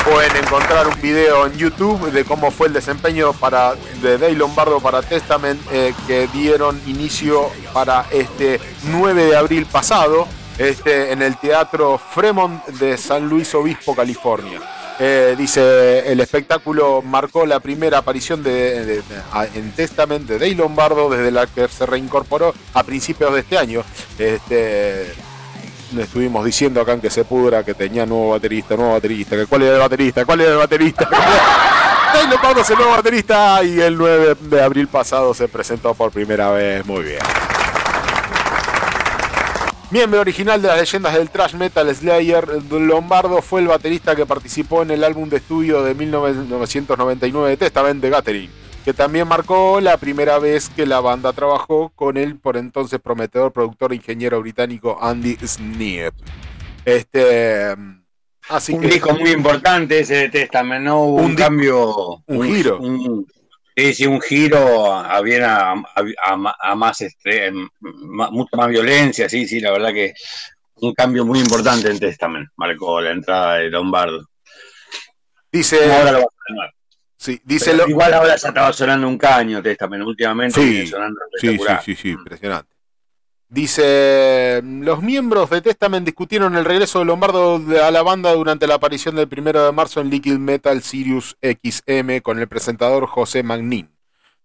Pueden 0.10 0.38
encontrar 0.38 0.88
un 0.88 1.00
video 1.02 1.46
en 1.46 1.58
YouTube 1.58 2.10
de 2.12 2.24
cómo 2.24 2.52
fue 2.52 2.68
el 2.68 2.74
desempeño 2.74 3.34
para, 3.34 3.76
de 4.02 4.18
Dave 4.18 4.36
Lombardo 4.36 4.80
para 4.80 5.02
Testament 5.02 5.60
eh, 5.74 5.94
que 6.08 6.28
dieron 6.28 6.82
inicio 6.86 7.50
para 7.74 8.06
este 8.12 8.62
9 8.84 9.26
de 9.26 9.36
abril 9.36 9.66
pasado 9.66 10.26
este, 10.58 11.12
en 11.12 11.22
el 11.22 11.36
Teatro 11.38 11.98
Fremont 11.98 12.66
de 12.66 12.98
San 12.98 13.28
Luis 13.28 13.54
Obispo, 13.56 13.94
California. 13.94 14.62
Eh, 15.00 15.36
dice, 15.38 16.12
el 16.12 16.20
espectáculo 16.20 17.02
marcó 17.02 17.46
la 17.46 17.60
primera 17.60 17.98
aparición 18.00 18.44
de, 18.44 19.02
en 19.54 19.72
Testament 19.72 20.28
de 20.28 20.38
Dave 20.38 20.56
Lombardo 20.56 21.10
desde 21.10 21.32
la 21.32 21.48
que 21.48 21.68
se 21.68 21.86
reincorporó 21.86 22.54
a 22.74 22.84
principios 22.84 23.34
de 23.34 23.40
este 23.40 23.58
año. 23.58 23.84
Este, 24.20 25.14
estuvimos 25.98 26.46
diciendo 26.46 26.82
acá 26.82 26.94
en 26.94 27.02
que 27.02 27.10
se 27.10 27.26
pudra 27.26 27.64
que 27.64 27.74
tenía 27.74 28.06
nuevo 28.06 28.30
baterista, 28.30 28.76
nuevo 28.76 28.94
baterista, 28.94 29.36
que 29.36 29.46
cuál 29.46 29.64
era 29.64 29.76
el 29.76 29.80
baterista, 29.80 30.26
cuál 30.26 30.42
era 30.42 30.52
el 30.52 30.58
baterista. 30.58 31.10
Dave 32.14 32.28
Lombardo 32.30 32.62
es 32.62 32.70
el 32.70 32.78
nuevo 32.78 32.92
baterista 32.92 33.64
y 33.64 33.80
el 33.82 33.98
9 33.98 34.38
de 34.42 34.62
abril 34.62 34.88
pasado 34.88 35.34
se 35.34 35.48
presentó 35.48 35.96
por 35.96 36.12
primera 36.12 36.52
vez. 36.52 36.86
Muy 36.86 37.04
bien. 37.04 37.20
Miembro 39.94 40.22
original 40.22 40.60
de 40.60 40.70
las 40.70 40.80
leyendas 40.80 41.14
del 41.14 41.30
thrash 41.30 41.54
metal 41.54 41.96
Slayer, 41.96 42.48
Lombardo 42.72 43.44
fue 43.44 43.62
el 43.62 43.68
baterista 43.68 44.16
que 44.16 44.26
participó 44.26 44.82
en 44.82 44.90
el 44.90 45.04
álbum 45.04 45.30
de 45.30 45.38
estudio 45.38 45.84
de 45.84 45.94
1999 45.94 47.50
de 47.52 47.58
Testament 47.58 48.02
de 48.02 48.10
Gathering, 48.10 48.50
que 48.84 48.94
también 48.96 49.28
marcó 49.28 49.80
la 49.82 49.98
primera 49.98 50.40
vez 50.40 50.70
que 50.70 50.88
la 50.88 51.00
banda 51.00 51.32
trabajó 51.32 51.90
con 51.90 52.18
el 52.18 52.40
por 52.40 52.58
entonces 52.58 53.00
prometedor 53.00 53.54
productor 53.54 53.92
e 53.92 53.98
ingeniero 53.98 54.42
británico 54.42 54.98
Andy 55.00 55.38
Sneap. 55.46 56.16
Este, 56.86 57.76
así 58.50 58.74
un 58.74 58.82
disco 58.82 59.14
muy 59.14 59.30
importante 59.30 60.00
ese 60.00 60.16
de 60.16 60.30
Testament, 60.30 60.86
¿no? 60.86 61.04
Hubo 61.04 61.22
un, 61.22 61.36
cambio. 61.36 62.24
Un, 62.26 62.48
giro. 62.48 62.80
Sí, 63.76 63.94
sí, 63.94 64.06
un 64.06 64.22
giro 64.22 64.94
a, 64.94 65.20
bien 65.22 65.44
a, 65.44 65.76
más 66.76 67.04
mucha 67.80 68.58
más 68.58 68.70
violencia, 68.70 69.28
sí, 69.28 69.48
sí, 69.48 69.60
la 69.60 69.72
verdad 69.72 69.92
que 69.92 70.14
un 70.76 70.94
cambio 70.94 71.26
muy 71.26 71.40
importante 71.40 71.90
en 71.90 72.00
Testament 72.00 72.50
marcó 72.56 73.02
la 73.02 73.12
entrada 73.12 73.56
de 73.56 73.70
Lombardo. 73.70 74.30
Dice. 75.52 75.92
Ahora 75.92 76.12
lo 76.12 76.20
va 76.20 76.26
a 76.26 76.72
Sí, 77.24 77.40
dice 77.46 77.74
Igual 77.88 78.14
ahora 78.14 78.36
ya 78.36 78.50
estaba 78.50 78.74
sonando 78.74 79.08
un 79.08 79.18
caño 79.18 79.64
Testament, 79.64 80.04
últimamente 80.06 80.60
sí, 80.60 80.86
sonando 80.86 81.22
sí, 81.40 81.58
sí, 81.58 81.68
sí, 81.86 81.96
sí, 81.96 82.10
impresionante. 82.10 82.73
Dice, 83.54 84.64
los 84.64 85.04
miembros 85.04 85.52
de 85.52 85.62
Testament 85.62 86.04
discutieron 86.04 86.56
el 86.56 86.66
regreso 86.66 86.98
de 86.98 87.06
Lombardo 87.06 87.62
a 87.86 87.92
la 87.92 88.02
banda 88.02 88.34
durante 88.34 88.66
la 88.66 88.74
aparición 88.74 89.16
del 89.16 89.30
1 89.32 89.66
de 89.66 89.72
marzo 89.72 90.02
en 90.02 90.10
Liquid 90.10 90.40
Metal 90.40 90.82
Sirius 90.82 91.38
XM 91.40 92.22
con 92.24 92.40
el 92.40 92.48
presentador 92.48 93.06
José 93.06 93.44
Magnin. 93.44 93.92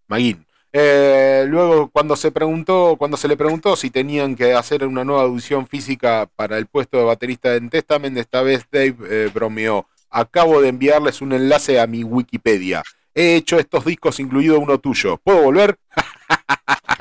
Maguín. 0.09 0.45
Eh, 0.75 1.47
luego, 1.49 1.89
cuando 1.89 2.17
se 2.17 2.31
preguntó, 2.33 2.97
cuando 2.99 3.17
se 3.17 3.29
le 3.29 3.39
preguntó 3.39 3.77
si 3.77 3.89
tenían 3.89 4.37
que 4.37 4.53
hacer 4.53 4.87
una 4.87 5.05
nueva 5.05 5.23
audición 5.23 5.67
física 5.67 6.29
para 6.37 6.59
el 6.59 6.67
puesto 6.67 6.99
de 6.99 7.05
baterista 7.05 7.55
en 7.55 7.71
Testament, 7.71 8.19
esta 8.19 8.43
vez 8.43 8.67
Dave 8.71 8.95
eh, 9.09 9.31
bromeó. 9.33 9.87
Acabo 10.11 10.61
de 10.61 10.69
enviarles 10.69 11.23
un 11.23 11.33
enlace 11.33 11.81
a 11.81 11.87
mi 11.87 12.05
Wikipedia. 12.05 12.83
He 13.15 13.37
hecho 13.37 13.59
estos 13.59 13.87
discos, 13.87 14.21
incluido 14.21 14.61
uno 14.61 14.77
tuyo. 14.77 15.17
¿Puedo 15.17 15.45
volver? 15.45 15.79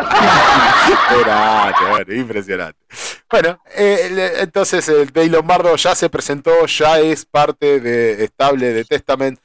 impresionante. 2.09 2.79
Bueno, 3.29 3.61
eh, 3.75 4.33
entonces 4.39 4.87
el 4.89 5.11
Dave 5.11 5.27
Lombardo 5.27 5.75
ya 5.75 5.95
se 5.95 6.09
presentó, 6.09 6.65
ya 6.65 6.99
es 6.99 7.25
parte 7.25 7.79
de 7.79 8.23
estable 8.23 8.73
de 8.73 8.85
Testament. 8.85 9.39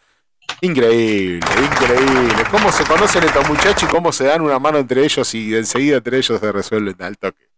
Increíble, 0.61 1.47
increíble. 1.59 2.45
Cómo 2.51 2.71
se 2.71 2.85
conocen 2.85 3.25
estos 3.25 3.49
muchachos 3.49 3.85
y 3.85 3.87
cómo 3.87 4.13
se 4.13 4.25
dan 4.25 4.43
una 4.43 4.59
mano 4.59 4.79
entre 4.79 5.05
ellos 5.05 5.35
y 5.35 5.55
enseguida 5.57 5.97
entre 5.97 6.19
ellos 6.19 6.39
se 6.41 6.53
resuelven 6.53 6.97
al 7.01 7.17
toque. 7.19 7.49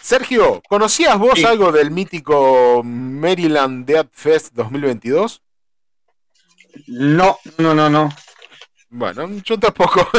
Sergio, 0.00 0.62
¿conocías 0.68 1.18
vos 1.18 1.42
algo 1.44 1.72
del 1.72 1.90
mítico 1.90 2.82
Maryland 2.84 3.84
Dead 3.86 4.06
Fest 4.12 4.54
2022? 4.54 5.42
No, 6.86 7.36
no, 7.58 7.74
no, 7.74 7.90
no. 7.90 8.08
Bueno, 8.90 9.28
yo 9.44 9.58
tampoco. 9.58 10.08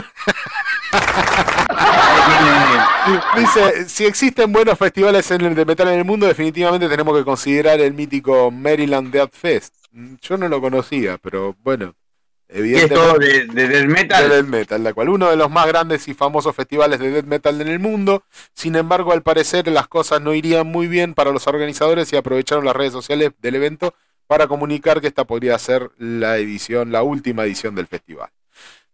Dice, 3.38 3.88
si 3.88 4.06
existen 4.06 4.52
buenos 4.52 4.78
festivales 4.78 5.28
de 5.30 5.66
metal 5.66 5.88
en 5.88 6.00
el 6.00 6.06
mundo, 6.06 6.28
definitivamente 6.28 6.90
tenemos 6.90 7.18
que 7.18 7.24
considerar 7.24 7.80
el 7.80 7.94
mítico 7.94 8.52
Maryland 8.52 9.12
Death 9.12 9.34
Fest. 9.34 9.74
Yo 10.22 10.38
no 10.38 10.50
lo 10.50 10.60
conocía, 10.62 11.18
pero 11.18 11.56
bueno. 11.64 11.96
Evidentemente, 12.50 13.48
de, 13.48 13.68
death 13.68 13.88
metal? 13.88 14.30
De 14.30 14.44
metal, 14.44 14.82
la 14.82 14.94
cual 14.94 15.10
uno 15.10 15.30
de 15.30 15.36
los 15.36 15.52
más 15.52 15.68
grandes 15.68 16.08
y 16.08 16.14
famosos 16.14 16.56
festivales 16.56 16.98
de 17.00 17.12
death 17.12 17.26
metal 17.26 17.60
en 17.60 17.68
el 17.68 17.80
mundo. 17.80 18.24
Sin 18.54 18.76
embargo, 18.76 19.12
al 19.12 19.22
parecer 19.22 19.68
las 19.68 19.88
cosas 19.88 20.22
no 20.22 20.34
irían 20.34 20.68
muy 20.68 20.88
bien 20.88 21.14
para 21.14 21.32
los 21.32 21.48
organizadores 21.48 22.12
y 22.14 22.16
aprovecharon 22.16 22.64
las 22.64 22.76
redes 22.76 22.94
sociales 22.94 23.32
del 23.42 23.56
evento 23.56 23.94
para 24.28 24.48
comunicar 24.48 25.02
que 25.02 25.08
esta 25.08 25.26
podría 25.26 25.58
ser 25.58 25.92
la 25.98 26.38
edición, 26.38 26.92
la 26.92 27.04
última 27.04 27.44
edición 27.44 27.76
del 27.76 27.88
festival. 27.88 28.30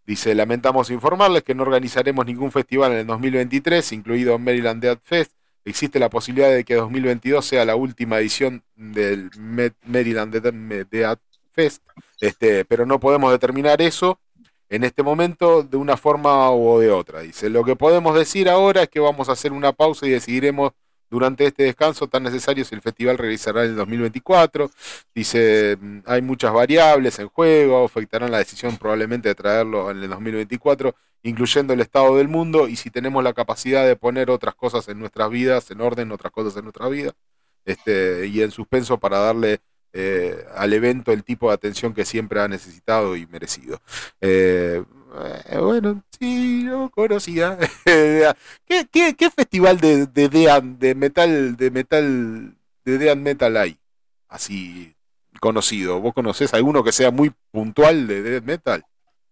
Dice, 0.06 0.36
lamentamos 0.36 0.90
informarles 0.90 1.44
que 1.44 1.56
no 1.56 1.64
organizaremos 1.64 2.26
ningún 2.26 2.52
festival 2.52 2.92
en 2.92 2.98
el 3.00 3.08
2023, 3.08 3.94
incluido 3.94 4.38
Maryland 4.38 4.82
Dead 4.82 4.98
Fest. 5.02 5.32
Existe 5.66 5.98
la 5.98 6.10
posibilidad 6.10 6.52
de 6.52 6.66
que 6.66 6.76
2022 6.76 7.46
sea 7.46 7.64
la 7.64 7.78
última 7.78 8.20
edición 8.20 8.64
del 8.76 9.30
Maryland 9.86 10.36
Dead 10.92 11.18
Fest, 11.54 11.82
este, 12.20 12.66
pero 12.66 12.86
no 12.86 13.00
podemos 13.00 13.32
determinar 13.32 13.82
eso 13.82 14.20
en 14.70 14.84
este 14.84 15.04
momento 15.04 15.64
de 15.64 15.78
una 15.78 15.96
forma 15.96 16.50
o 16.50 16.80
de 16.80 16.92
otra. 16.92 17.22
Dice, 17.22 17.50
lo 17.50 17.64
que 17.64 17.78
podemos 17.78 18.16
decir 18.16 18.50
ahora 18.50 18.84
es 18.84 18.90
que 18.90 19.00
vamos 19.00 19.30
a 19.30 19.34
hacer 19.34 19.54
una 19.54 19.72
pausa 19.72 20.06
y 20.06 20.10
decidiremos 20.10 20.74
durante 21.14 21.46
este 21.46 21.62
descanso 21.62 22.08
tan 22.08 22.24
necesario 22.24 22.66
si 22.66 22.74
el 22.74 22.82
festival 22.82 23.20
realizará 23.20 23.64
en 23.64 23.70
el 23.70 23.76
2024. 23.76 24.72
Dice, 25.14 25.78
mm, 25.80 26.00
hay 26.08 26.24
muchas 26.24 26.52
variables 26.52 27.20
en 27.20 27.28
juego, 27.28 27.86
afectarán 27.86 28.32
la 28.32 28.40
decisión 28.40 28.78
probablemente 28.78 29.30
de 29.30 29.36
traerlo 29.36 29.92
en 29.92 30.02
el 30.02 30.10
2024, 30.10 30.96
incluyendo 31.22 31.74
el 31.74 31.82
estado 31.82 32.18
del 32.18 32.30
mundo 32.30 32.68
y 32.68 32.78
si 32.78 32.90
tenemos 32.90 33.24
la 33.24 33.34
capacidad 33.34 33.86
de 33.86 33.96
poner 33.96 34.32
otras 34.32 34.56
cosas 34.56 34.88
en 34.88 34.98
nuestras 34.98 35.30
vidas, 35.30 35.70
en 35.70 35.82
orden, 35.82 36.12
otras 36.12 36.34
cosas 36.34 36.58
en 36.58 36.64
nuestra 36.64 36.90
vida, 36.90 37.14
este, 37.64 38.26
y 38.26 38.42
en 38.42 38.50
suspenso 38.50 39.00
para 39.00 39.20
darle 39.20 39.60
eh, 39.94 40.44
al 40.56 40.74
evento 40.74 41.12
el 41.12 41.24
tipo 41.24 41.50
de 41.50 41.54
atención 41.54 41.94
que 41.94 42.06
siempre 42.06 42.42
ha 42.42 42.48
necesitado 42.48 43.16
y 43.16 43.28
merecido. 43.28 43.80
Eh, 44.20 44.84
eh, 45.50 45.58
bueno, 45.60 46.04
sí, 46.20 46.64
no 46.64 46.90
conocía. 46.90 47.58
¿Qué, 47.86 48.88
qué, 48.92 49.16
qué 49.18 49.30
festival 49.30 49.80
de, 49.80 50.08
de, 50.08 50.30
de 50.80 50.96
metal 50.96 51.56
de 51.56 51.72
metal 51.72 52.56
de 52.86 52.98
Dead 52.98 53.16
Metal 53.18 53.56
hay? 53.58 53.78
Así 54.28 54.96
conocido. 55.40 56.00
¿Vos 56.00 56.14
conocés 56.14 56.54
alguno 56.54 56.84
que 56.84 56.92
sea 56.92 57.12
muy 57.12 57.32
puntual 57.52 58.08
de 58.08 58.22
Dead 58.22 58.44
Metal? 58.44 58.84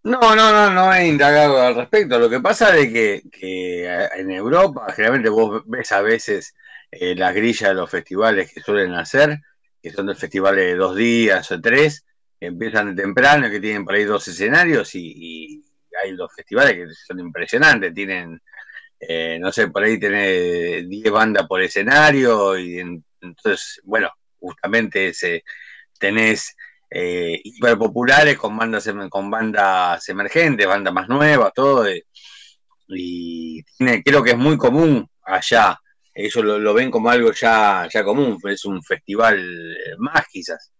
No, 0.04 0.20
no, 0.36 0.52
no, 0.52 0.70
no 0.72 0.94
he 0.94 1.08
indagado 1.08 1.62
al 1.62 1.76
respecto. 1.76 2.18
Lo 2.20 2.30
que 2.30 2.40
pasa 2.40 2.76
es 2.78 2.92
que, 2.92 3.22
que 3.32 3.88
en 4.16 4.32
Europa 4.32 4.92
generalmente 4.96 5.30
vos 5.30 5.64
ves 5.66 5.92
a 5.92 6.02
veces 6.02 6.56
las 6.92 7.34
grillas 7.34 7.70
de 7.70 7.76
los 7.76 7.90
festivales 7.90 8.52
que 8.52 8.62
suelen 8.62 8.94
hacer 8.96 9.42
que 9.82 9.92
son 9.92 10.08
de 10.08 10.16
festivales 10.16 10.66
de 10.66 10.76
dos 10.76 10.96
días 10.96 11.52
o 11.52 11.60
tres, 11.60 12.06
que 12.40 12.48
empiezan 12.48 12.96
temprano, 12.96 13.50
que 13.50 13.60
tienen 13.60 13.84
por 13.84 13.96
ahí 13.96 14.04
dos 14.04 14.28
escenarios 14.28 14.94
y, 14.96 15.64
hay 16.02 16.12
los 16.12 16.34
festivales 16.34 16.74
que 16.74 16.88
son 17.08 17.20
impresionantes, 17.20 17.94
tienen, 17.94 18.42
eh, 19.00 19.38
no 19.40 19.52
sé, 19.52 19.68
por 19.68 19.84
ahí 19.84 20.00
tiene 20.00 20.84
10 20.84 21.12
bandas 21.12 21.48
por 21.48 21.62
escenario 21.62 22.58
y 22.58 22.80
entonces, 23.22 23.82
bueno, 23.84 24.10
justamente 24.40 25.10
ese, 25.10 25.44
tenés 26.00 26.56
eh, 26.90 27.40
hiperpopulares 27.44 28.38
con 28.38 28.58
bandas, 28.58 28.86
em, 28.88 29.08
con 29.10 29.30
bandas 29.30 30.08
emergentes, 30.10 30.68
bandas 30.68 30.94
más 30.94 31.08
nuevas, 31.08 31.54
todo, 31.54 31.88
eh, 31.88 32.06
y 32.88 33.64
creo 34.04 34.22
que 34.24 34.32
es 34.32 34.38
muy 34.38 34.58
común 34.58 35.08
allá. 35.24 35.80
Ellos 36.14 36.44
lo, 36.44 36.74
ven 36.74 36.92
como 36.92 37.10
algo 37.10 37.32
ya, 37.32 37.88
ya 37.92 38.04
común, 38.04 38.38
es 38.44 38.66
un 38.66 38.84
festival 38.84 39.40
eh, 39.40 39.96
más 39.98 40.26
quizás. 40.30 40.74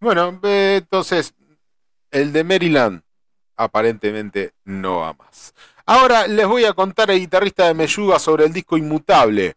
Bueno, 0.00 0.40
entonces, 0.42 1.34
el 2.10 2.32
de 2.32 2.44
Maryland 2.44 3.02
aparentemente 3.56 4.52
no 4.64 5.00
va 5.00 5.14
más. 5.14 5.54
Ahora 5.86 6.26
les 6.26 6.46
voy 6.46 6.64
a 6.64 6.72
contar 6.72 7.10
al 7.10 7.18
guitarrista 7.18 7.66
de 7.66 7.74
Meyuga 7.74 8.18
sobre 8.18 8.44
el 8.44 8.52
disco 8.52 8.76
Inmutable. 8.76 9.54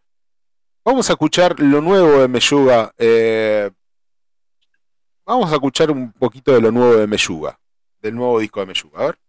Vamos 0.83 1.09
a 1.09 1.13
escuchar 1.13 1.59
lo 1.59 1.81
nuevo 1.81 2.21
de 2.21 2.27
Meyuga. 2.27 2.93
Eh, 2.97 3.69
vamos 5.25 5.51
a 5.51 5.55
escuchar 5.55 5.91
un 5.91 6.11
poquito 6.13 6.53
de 6.53 6.61
lo 6.61 6.71
nuevo 6.71 6.95
de 6.95 7.07
Meyuga, 7.07 7.59
del 8.01 8.15
nuevo 8.15 8.39
disco 8.39 8.59
de 8.59 8.65
Meyuga. 8.67 8.99
A 8.99 9.05
ver. 9.07 9.24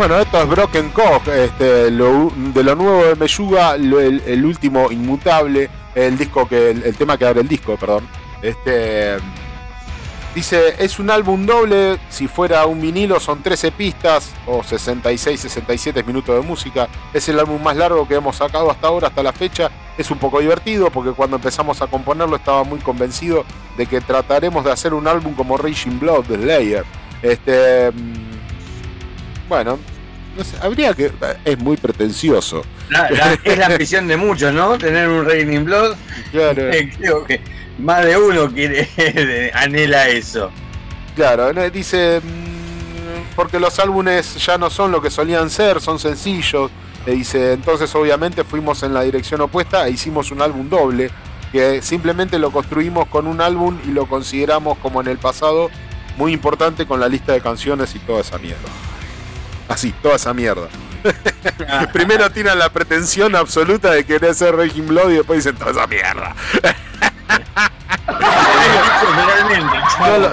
Bueno, 0.00 0.18
esto 0.18 0.40
es 0.40 0.48
Broken 0.48 0.88
Cock, 0.92 1.28
este, 1.28 1.90
de 1.90 1.90
lo 1.90 2.74
nuevo 2.74 3.04
de 3.04 3.16
Meyuga, 3.16 3.74
el, 3.74 4.46
último 4.46 4.90
inmutable, 4.90 5.68
el 5.94 6.16
disco 6.16 6.48
que, 6.48 6.70
el, 6.70 6.96
tema 6.96 7.18
que 7.18 7.26
abre 7.26 7.42
el 7.42 7.48
disco, 7.48 7.76
perdón. 7.76 8.08
Este 8.40 9.18
dice, 10.34 10.74
es 10.78 10.98
un 11.00 11.10
álbum 11.10 11.44
doble, 11.44 11.98
si 12.08 12.28
fuera 12.28 12.64
un 12.64 12.80
vinilo 12.80 13.20
son 13.20 13.42
13 13.42 13.72
pistas 13.72 14.32
o 14.46 14.64
66, 14.64 15.38
67 15.38 16.02
minutos 16.04 16.34
de 16.34 16.48
música. 16.48 16.88
Es 17.12 17.28
el 17.28 17.38
álbum 17.38 17.62
más 17.62 17.76
largo 17.76 18.08
que 18.08 18.14
hemos 18.14 18.36
sacado 18.36 18.70
hasta 18.70 18.88
ahora, 18.88 19.08
hasta 19.08 19.22
la 19.22 19.34
fecha. 19.34 19.70
Es 19.98 20.10
un 20.10 20.16
poco 20.16 20.40
divertido 20.40 20.90
porque 20.90 21.10
cuando 21.10 21.36
empezamos 21.36 21.82
a 21.82 21.88
componerlo 21.88 22.36
estaba 22.36 22.64
muy 22.64 22.78
convencido 22.78 23.44
de 23.76 23.84
que 23.84 24.00
trataremos 24.00 24.64
de 24.64 24.72
hacer 24.72 24.94
un 24.94 25.06
álbum 25.06 25.34
como 25.34 25.58
Raging 25.58 26.00
Blood 26.00 26.24
de 26.24 26.36
Slayer. 26.36 26.84
Este 27.20 27.92
bueno, 29.50 29.80
no 30.40 30.44
sé, 30.44 30.56
habría 30.62 30.94
que. 30.94 31.12
Es 31.44 31.58
muy 31.58 31.76
pretencioso. 31.76 32.62
es 33.44 33.58
la 33.58 33.66
ambición 33.66 34.08
de 34.08 34.16
muchos, 34.16 34.52
¿no? 34.52 34.78
Tener 34.78 35.08
un 35.08 35.26
Raining 35.26 35.64
Blood. 35.64 35.96
Claro. 36.32 36.72
Eh, 36.72 36.90
creo 36.96 37.24
que 37.24 37.40
más 37.78 38.04
de 38.04 38.16
uno 38.16 38.50
quiere 38.50 38.88
anhela 39.54 40.08
eso. 40.08 40.50
Claro, 41.14 41.52
dice. 41.70 42.20
Mm, 42.20 43.34
porque 43.36 43.60
los 43.60 43.78
álbumes 43.78 44.36
ya 44.44 44.56
no 44.56 44.70
son 44.70 44.90
lo 44.90 45.02
que 45.02 45.10
solían 45.10 45.50
ser, 45.50 45.80
son 45.80 45.98
sencillos. 45.98 46.70
Le 47.06 47.12
dice, 47.12 47.52
entonces 47.52 47.94
obviamente 47.94 48.44
fuimos 48.44 48.82
en 48.82 48.94
la 48.94 49.02
dirección 49.02 49.40
opuesta 49.42 49.86
e 49.86 49.90
hicimos 49.90 50.30
un 50.30 50.42
álbum 50.42 50.68
doble, 50.68 51.10
que 51.52 51.80
simplemente 51.82 52.38
lo 52.38 52.50
construimos 52.50 53.08
con 53.08 53.26
un 53.26 53.40
álbum 53.40 53.78
y 53.86 53.88
lo 53.88 54.06
consideramos 54.06 54.78
como 54.78 55.00
en 55.00 55.08
el 55.08 55.18
pasado 55.18 55.70
muy 56.16 56.32
importante 56.32 56.86
con 56.86 57.00
la 57.00 57.08
lista 57.08 57.32
de 57.32 57.40
canciones 57.40 57.94
y 57.94 57.98
toda 58.00 58.20
esa 58.20 58.38
mierda. 58.38 58.68
Así, 59.70 59.94
toda 60.02 60.16
esa 60.16 60.34
mierda. 60.34 60.68
Primero 61.92 62.28
tiran 62.30 62.58
la 62.58 62.70
pretensión 62.70 63.36
absoluta 63.36 63.92
de 63.92 64.04
querer 64.04 64.34
ser 64.34 64.56
Raging 64.56 64.88
Blood 64.88 65.10
y 65.10 65.14
después 65.14 65.44
dicen 65.44 65.56
toda 65.56 65.70
esa 65.70 65.86
mierda. 65.86 66.34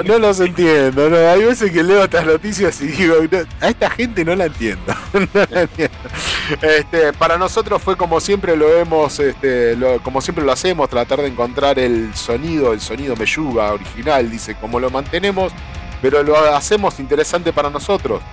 no, 0.05 0.17
los 0.17 0.39
entiendo, 0.39 1.07
no. 1.07 1.17
hay 1.17 1.43
veces 1.43 1.71
que 1.71 1.83
leo 1.83 2.03
estas 2.03 2.25
noticias 2.25 2.81
y 2.81 2.87
digo, 2.87 3.15
a 3.61 3.67
esta 3.69 3.91
gente 3.91 4.25
no 4.25 4.35
la 4.35 4.45
entiendo. 4.47 4.91
Este, 6.59 7.13
para 7.13 7.37
nosotros 7.37 7.79
fue 7.79 7.95
como 7.95 8.19
siempre 8.19 8.57
lo 8.57 8.75
hemos, 8.75 9.19
este, 9.19 9.77
como 10.01 10.19
siempre 10.19 10.43
lo 10.43 10.51
hacemos, 10.51 10.89
tratar 10.89 11.21
de 11.21 11.27
encontrar 11.27 11.77
el 11.77 12.15
sonido, 12.15 12.73
el 12.73 12.81
sonido 12.81 13.15
meyuga 13.15 13.73
original, 13.73 14.31
dice, 14.31 14.55
como 14.55 14.79
lo 14.79 14.89
mantenemos, 14.89 15.53
pero 16.01 16.23
lo 16.23 16.35
hacemos 16.55 16.99
interesante 16.99 17.53
para 17.53 17.69
nosotros 17.69 18.23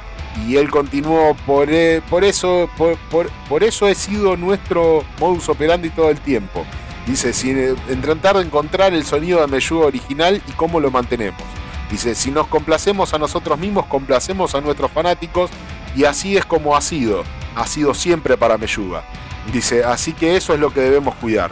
y 0.47 0.57
él 0.57 0.71
continuó 0.71 1.35
por, 1.47 1.71
e, 1.71 2.03
por 2.11 2.25
eso 2.25 2.69
por, 2.77 3.63
eso 3.63 3.89
he 3.89 3.95
sido 3.95 4.37
nuestro 4.37 5.05
modus 5.19 5.49
operandi 5.49 5.91
todo 5.91 6.11
el 6.11 6.21
tiempo. 6.21 6.65
Dice 7.07 7.33
si, 7.33 7.51
en 7.51 8.01
tratar 8.01 8.37
de 8.37 8.43
encontrar 8.43 8.95
el 8.95 9.05
sonido 9.05 9.41
de 9.41 9.47
Meyuga 9.47 9.87
original 9.87 10.43
y 10.49 10.53
cómo 10.53 10.81
lo 10.81 10.91
mantenemos. 10.91 11.43
Dice 11.91 12.15
si 12.15 12.31
nos 12.31 12.47
complacemos 12.47 13.13
a 13.15 13.19
nosotros 13.19 13.59
mismos 13.59 13.87
complacemos 13.87 14.55
a 14.55 14.61
nuestros 14.61 14.91
fanáticos 14.91 15.51
y 15.95 16.05
así 16.05 16.37
es 16.37 16.45
como 16.45 16.77
ha 16.77 16.81
sido. 16.81 17.23
Ha 17.55 17.67
sido 17.67 17.95
siempre 17.95 18.37
para 18.37 18.59
Meyuga 18.59 19.05
dice 19.53 19.85
así 19.85 20.13
que 20.13 20.37
eso 20.37 20.55
es 20.55 20.61
lo 20.61 20.73
que 20.73 20.81
debemos 20.81 21.15
cuidar 21.17 21.51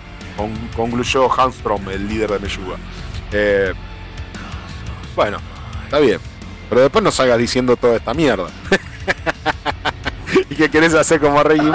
concluyó 0.76 1.28
Hanstrom 1.28 1.88
el 1.90 2.08
líder 2.08 2.30
de 2.30 2.38
Meyuga 2.38 2.76
eh, 3.32 3.72
bueno 5.14 5.38
está 5.84 5.98
bien 5.98 6.31
pero 6.72 6.84
después 6.84 7.04
no 7.04 7.12
salgas 7.12 7.36
diciendo 7.36 7.76
toda 7.76 7.96
esta 7.96 8.14
mierda. 8.14 8.46
y 10.48 10.54
que 10.54 10.70
querés 10.70 10.94
hacer 10.94 11.20
como 11.20 11.42
Rey 11.42 11.60
Blood. 11.60 11.74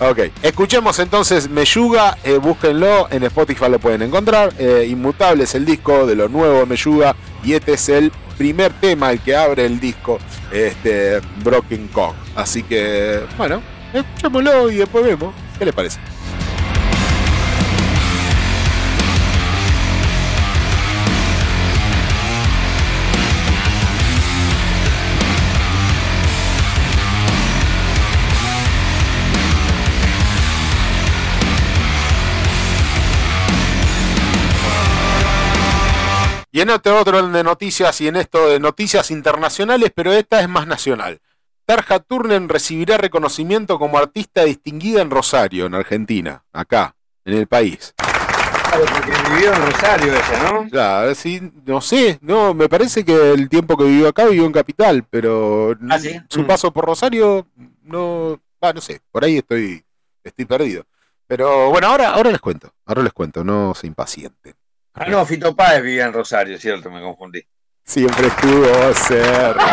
Ok, 0.00 0.18
escuchemos 0.42 0.98
entonces 0.98 1.48
Meyuga, 1.48 2.18
eh, 2.24 2.38
búsquenlo, 2.38 3.06
en 3.12 3.22
Spotify 3.22 3.66
lo 3.70 3.78
pueden 3.78 4.02
encontrar. 4.02 4.52
Eh, 4.58 4.88
Inmutable 4.90 5.44
es 5.44 5.54
el 5.54 5.64
disco 5.64 6.04
de 6.04 6.16
lo 6.16 6.28
nuevo 6.28 6.66
Meyuga 6.66 7.14
y 7.44 7.52
este 7.52 7.74
es 7.74 7.88
el 7.88 8.10
primer 8.36 8.72
tema 8.72 9.12
el 9.12 9.20
que 9.20 9.36
abre 9.36 9.64
el 9.64 9.78
disco, 9.78 10.18
este 10.50 11.20
Broken 11.44 11.86
Cock. 11.92 12.16
Así 12.34 12.64
que, 12.64 13.20
bueno, 13.38 13.62
escuchémoslo 13.92 14.68
y 14.68 14.78
después 14.78 15.04
vemos. 15.04 15.32
¿Qué 15.60 15.64
les 15.64 15.74
parece? 15.74 16.00
Y 36.54 36.60
en 36.60 36.68
otro 36.70 37.00
orden 37.00 37.32
de 37.32 37.42
noticias 37.42 37.98
y 38.02 38.08
en 38.08 38.16
esto 38.16 38.46
de 38.48 38.60
noticias 38.60 39.10
internacionales, 39.10 39.90
pero 39.94 40.12
esta 40.12 40.40
es 40.40 40.48
más 40.48 40.66
nacional. 40.66 41.18
Tarja 41.64 41.98
Turnen 42.00 42.48
recibirá 42.48 42.98
reconocimiento 42.98 43.78
como 43.78 43.96
artista 43.96 44.44
distinguida 44.44 45.00
en 45.00 45.10
Rosario, 45.10 45.64
en 45.66 45.74
Argentina, 45.74 46.44
acá, 46.52 46.94
en 47.24 47.34
el 47.38 47.46
país. 47.46 47.94
Claro, 47.96 48.84
porque 48.84 49.12
vivió 49.30 49.54
en 49.54 49.62
Rosario 49.66 50.12
ella, 50.12 50.52
¿no? 50.52 50.68
Claro, 50.68 51.14
sí, 51.14 51.40
no 51.64 51.80
sé, 51.80 52.18
no, 52.20 52.52
me 52.52 52.68
parece 52.68 53.02
que 53.04 53.32
el 53.32 53.48
tiempo 53.48 53.76
que 53.76 53.84
vivió 53.84 54.08
acá 54.08 54.26
vivió 54.26 54.44
en 54.44 54.52
Capital, 54.52 55.04
pero 55.08 55.74
Ah, 55.88 55.98
¿sí? 55.98 56.20
su 56.28 56.42
Mm. 56.42 56.46
paso 56.46 56.70
por 56.72 56.84
Rosario, 56.84 57.46
no, 57.82 58.38
va, 58.62 58.72
no 58.74 58.80
sé, 58.82 59.00
por 59.10 59.24
ahí 59.24 59.38
estoy, 59.38 59.82
estoy 60.22 60.44
perdido. 60.44 60.84
Pero 61.26 61.70
bueno, 61.70 61.86
ahora, 61.86 62.10
ahora 62.10 62.30
les 62.30 62.40
cuento, 62.40 62.74
ahora 62.84 63.02
les 63.02 63.12
cuento, 63.14 63.42
no 63.44 63.74
se 63.74 63.86
impacienten. 63.86 64.54
Ah, 64.94 65.06
no, 65.08 65.24
Fito 65.24 65.56
Páez 65.56 65.82
vivía 65.82 66.04
en 66.04 66.12
Rosario, 66.12 66.58
cierto, 66.58 66.90
me 66.90 67.00
confundí. 67.00 67.40
Siempre 67.82 68.26
estuvo 68.26 68.92
cerca. 68.92 69.64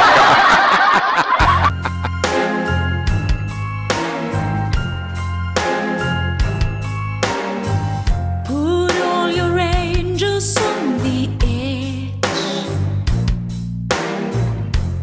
Put 8.46 8.94
all 9.02 9.30
your 9.30 9.60
angels 9.60 10.56
on 10.58 10.98
the 11.04 11.30
edge. 11.46 12.66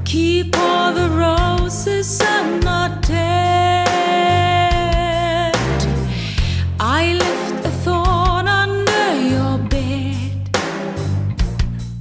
Keep 0.04 0.56
all 0.56 0.94
the 0.94 1.10
roses 1.10 2.22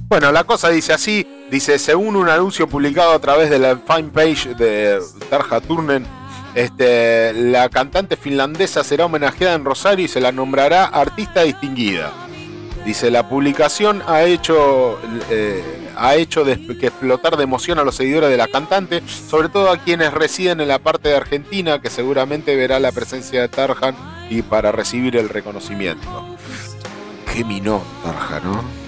Bueno, 0.08 0.30
la 0.30 0.44
cosa 0.44 0.68
dice 0.68 0.92
así, 0.92 1.26
dice, 1.50 1.80
según 1.80 2.14
un 2.14 2.28
anuncio 2.28 2.68
publicado 2.68 3.12
a 3.12 3.18
través 3.18 3.50
de 3.50 3.58
la 3.58 3.76
fan 3.76 4.10
page 4.10 4.54
de 4.54 5.00
Tarja 5.28 5.60
Turnen, 5.60 6.06
este, 6.54 7.32
la 7.32 7.68
cantante 7.68 8.16
finlandesa 8.16 8.84
será 8.84 9.06
homenajeada 9.06 9.56
en 9.56 9.64
Rosario 9.64 10.04
y 10.04 10.08
se 10.08 10.20
la 10.20 10.30
nombrará 10.30 10.84
artista 10.84 11.42
distinguida. 11.42 12.12
Dice, 12.84 13.10
la 13.10 13.28
publicación 13.28 14.00
ha 14.06 14.22
hecho, 14.22 14.96
eh, 15.28 15.90
ha 15.96 16.14
hecho 16.14 16.44
que 16.44 16.86
explotar 16.86 17.36
de 17.36 17.42
emoción 17.42 17.80
a 17.80 17.84
los 17.84 17.96
seguidores 17.96 18.30
de 18.30 18.36
la 18.36 18.46
cantante, 18.46 19.02
sobre 19.08 19.48
todo 19.48 19.72
a 19.72 19.78
quienes 19.78 20.14
residen 20.14 20.60
en 20.60 20.68
la 20.68 20.78
parte 20.78 21.08
de 21.08 21.16
Argentina, 21.16 21.80
que 21.80 21.90
seguramente 21.90 22.54
verá 22.54 22.78
la 22.78 22.92
presencia 22.92 23.40
de 23.40 23.48
Tarjan 23.48 23.96
y 24.30 24.42
para 24.42 24.70
recibir 24.70 25.16
el 25.16 25.28
reconocimiento. 25.28 26.36
Qué 27.34 27.44
minón 27.44 27.82
Tarja, 28.04 28.38
¿no? 28.38 28.85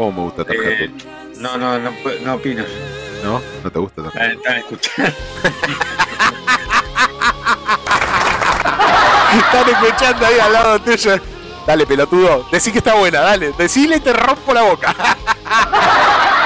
¿Cómo 0.00 0.12
me 0.12 0.22
gusta 0.22 0.44
Tarja? 0.46 0.62
Eh, 0.62 0.90
no, 1.36 1.58
no, 1.58 1.78
no, 1.78 1.92
no 2.24 2.34
opino. 2.34 2.64
¿No? 3.22 3.42
¿No 3.62 3.70
te 3.70 3.78
gusta 3.78 4.04
Tarja? 4.04 4.28
Están, 4.28 4.38
están 4.38 4.56
escuchando. 4.56 5.12
Están 9.36 9.68
escuchando 9.68 10.24
ahí 10.26 10.38
al 10.38 10.52
lado 10.54 10.78
tuyo. 10.80 11.20
Dale, 11.66 11.86
pelotudo. 11.86 12.46
Decí 12.50 12.72
que 12.72 12.78
está 12.78 12.94
buena, 12.94 13.20
dale. 13.20 13.52
Decile 13.58 13.96
y 13.96 14.00
te 14.00 14.14
rompo 14.14 14.54
la 14.54 14.62
boca. 14.62 14.96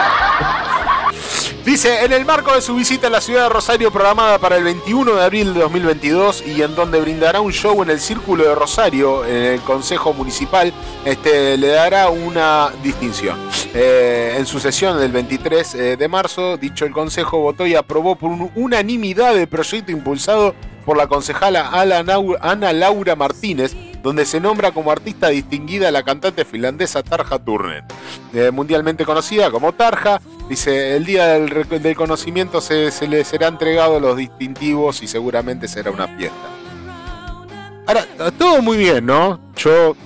Dice, 1.64 2.05
en 2.05 2.12
el 2.12 2.27
marco 2.27 2.53
de 2.55 2.61
su 2.61 2.74
visita 2.74 3.07
a 3.07 3.11
la 3.11 3.22
ciudad 3.22 3.44
de 3.44 3.48
Rosario 3.48 3.90
programada 3.90 4.38
para 4.38 4.59
el 4.59 4.64
21 4.64 5.14
de 5.14 5.22
abril 5.24 5.55
de 5.55 5.61
2022 5.61 6.44
y 6.46 6.61
en 6.61 6.74
donde 6.74 7.00
brindará 7.00 7.40
un 7.40 7.53
show 7.53 7.83
en 7.83 7.88
el 7.88 8.00
Círculo 8.00 8.44
de 8.44 8.55
Rosario, 8.55 9.24
en 9.24 9.35
el 9.55 9.61
Consejo 9.62 10.12
Municipal, 10.12 10.74
este, 11.07 11.57
le 11.57 11.68
dará 11.68 12.11
una 12.11 12.68
distinción. 12.83 13.38
Eh, 13.72 14.35
en 14.37 14.44
su 14.44 14.61
sesión 14.61 14.98
del 14.98 15.11
23 15.11 15.74
eh, 15.74 15.96
de 15.96 16.07
marzo, 16.09 16.59
dicho 16.59 16.85
el 16.85 16.92
Consejo 16.92 17.38
votó 17.38 17.66
y 17.66 17.74
aprobó 17.74 18.16
por 18.16 18.31
un- 18.31 18.50
unanimidad 18.57 19.35
el 19.38 19.48
proyecto 19.48 19.90
impulsado 19.90 20.55
por 20.85 20.98
la 20.98 21.07
concejala 21.07 21.70
Ana 21.72 22.72
Laura 22.74 23.16
Martínez, 23.16 23.74
donde 24.04 24.24
se 24.26 24.38
nombra 24.38 24.70
como 24.70 24.92
artista 24.92 25.28
distinguida 25.30 25.88
a 25.88 25.90
la 25.90 26.02
cantante 26.02 26.44
finlandesa 26.44 27.02
Tarja 27.02 27.38
Turnen, 27.38 27.84
eh, 28.34 28.50
mundialmente 28.52 29.04
conocida 29.04 29.50
como 29.50 29.72
Tarja. 29.72 30.20
Dice, 30.48 30.94
el 30.94 31.06
día 31.06 31.26
del, 31.38 31.96
conocimiento 31.96 32.60
se, 32.60 32.90
le 33.08 33.24
será 33.24 33.48
entregado 33.48 33.98
los 33.98 34.16
distintivos 34.18 35.02
y 35.02 35.06
seguramente 35.06 35.66
será 35.66 35.90
una 35.90 36.06
fiesta. 36.06 36.36
Ahora, 37.86 38.04
todo 38.38 38.60
muy 38.60 38.76
bien, 38.76 39.06
¿no? 39.06 39.40
Yo, 39.56 39.96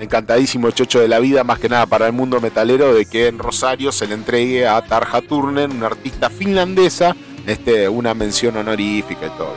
encantadísimo 0.00 0.70
chocho 0.70 1.00
de 1.00 1.08
la 1.08 1.18
vida, 1.18 1.44
más 1.44 1.58
que 1.58 1.68
nada 1.68 1.84
para 1.84 2.06
el 2.06 2.12
mundo 2.14 2.40
metalero, 2.40 2.94
de 2.94 3.04
que 3.04 3.26
en 3.28 3.38
Rosario 3.38 3.92
se 3.92 4.06
le 4.06 4.14
entregue 4.14 4.66
a 4.66 4.80
Tarja 4.80 5.20
Turnen, 5.20 5.72
una 5.72 5.86
artista 5.88 6.30
finlandesa, 6.30 7.14
este, 7.46 7.86
una 7.88 8.14
mención 8.14 8.56
honorífica 8.56 9.26
y 9.26 9.30
todo. 9.38 9.54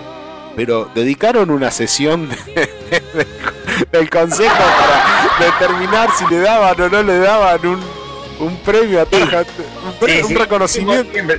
Pero 0.58 0.90
dedicaron 0.96 1.50
una 1.50 1.70
sesión 1.72 2.30
de- 2.56 2.56
de- 2.56 3.28
del 3.92 4.10
consejo 4.10 4.56
para 4.56 5.46
determinar 5.52 6.10
si 6.18 6.26
le 6.34 6.40
daban 6.42 6.80
o 6.82 6.90
no 6.90 7.04
le 7.04 7.20
daban 7.20 7.66
un, 7.66 7.82
un 8.40 8.58
premio 8.60 9.02
a 9.02 9.06
Tarja, 9.06 9.44
un, 9.86 9.94
pre- 10.00 10.16
Sí, 10.18 10.22
un 10.24 10.28
sí, 10.30 10.36
reconocimiento. 10.36 11.34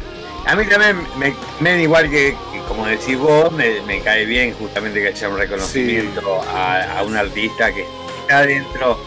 A 0.46 0.54
mí 0.54 0.64
también 0.66 0.96
me, 1.18 1.34
me 1.60 1.70
da 1.72 1.78
igual 1.78 2.08
que, 2.10 2.36
que 2.52 2.60
como 2.68 2.86
decís 2.86 3.18
vos, 3.18 3.50
me, 3.52 3.80
me 3.82 4.00
cae 4.00 4.24
bien 4.26 4.54
justamente 4.54 5.00
que 5.00 5.08
haya 5.08 5.28
un 5.28 5.38
reconocimiento 5.38 6.40
a, 6.42 6.98
a 6.98 7.02
un 7.02 7.16
artista 7.16 7.72
que 7.72 7.84
está 8.20 8.42
dentro, 8.42 8.98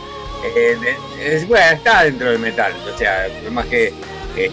eh, 0.43 0.77
de- 0.81 1.35
es, 1.35 1.47
bueno, 1.47 1.65
está 1.71 2.03
dentro 2.03 2.29
del 2.31 2.39
metal, 2.39 2.73
o 2.93 2.97
sea, 2.97 3.27
más 3.51 3.65
que 3.67 3.93
eh, 4.35 4.51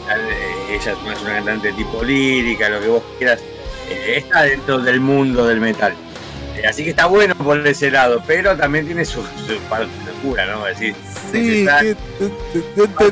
ella 0.70 0.92
es 0.92 1.22
una 1.22 1.32
cantante 1.34 1.72
tipo 1.72 2.02
lírica, 2.04 2.68
lo 2.68 2.80
que 2.80 2.88
vos 2.88 3.02
quieras, 3.18 3.40
eh, 3.90 4.14
está 4.18 4.42
dentro 4.44 4.78
del 4.78 5.00
mundo 5.00 5.46
del 5.46 5.60
metal. 5.60 5.94
Así 6.64 6.84
que 6.84 6.90
está 6.90 7.06
bueno 7.06 7.34
por 7.34 7.64
ese 7.66 7.90
lado, 7.90 8.22
pero 8.26 8.56
también 8.56 8.86
tiene 8.86 9.04
su, 9.04 9.22
su 9.22 9.58
parte 9.68 9.86
de 10.04 10.12
locura, 10.12 10.46
¿no? 10.46 10.62
Sí, 10.78 10.94
está- 11.60 11.80
que-. 11.80 11.96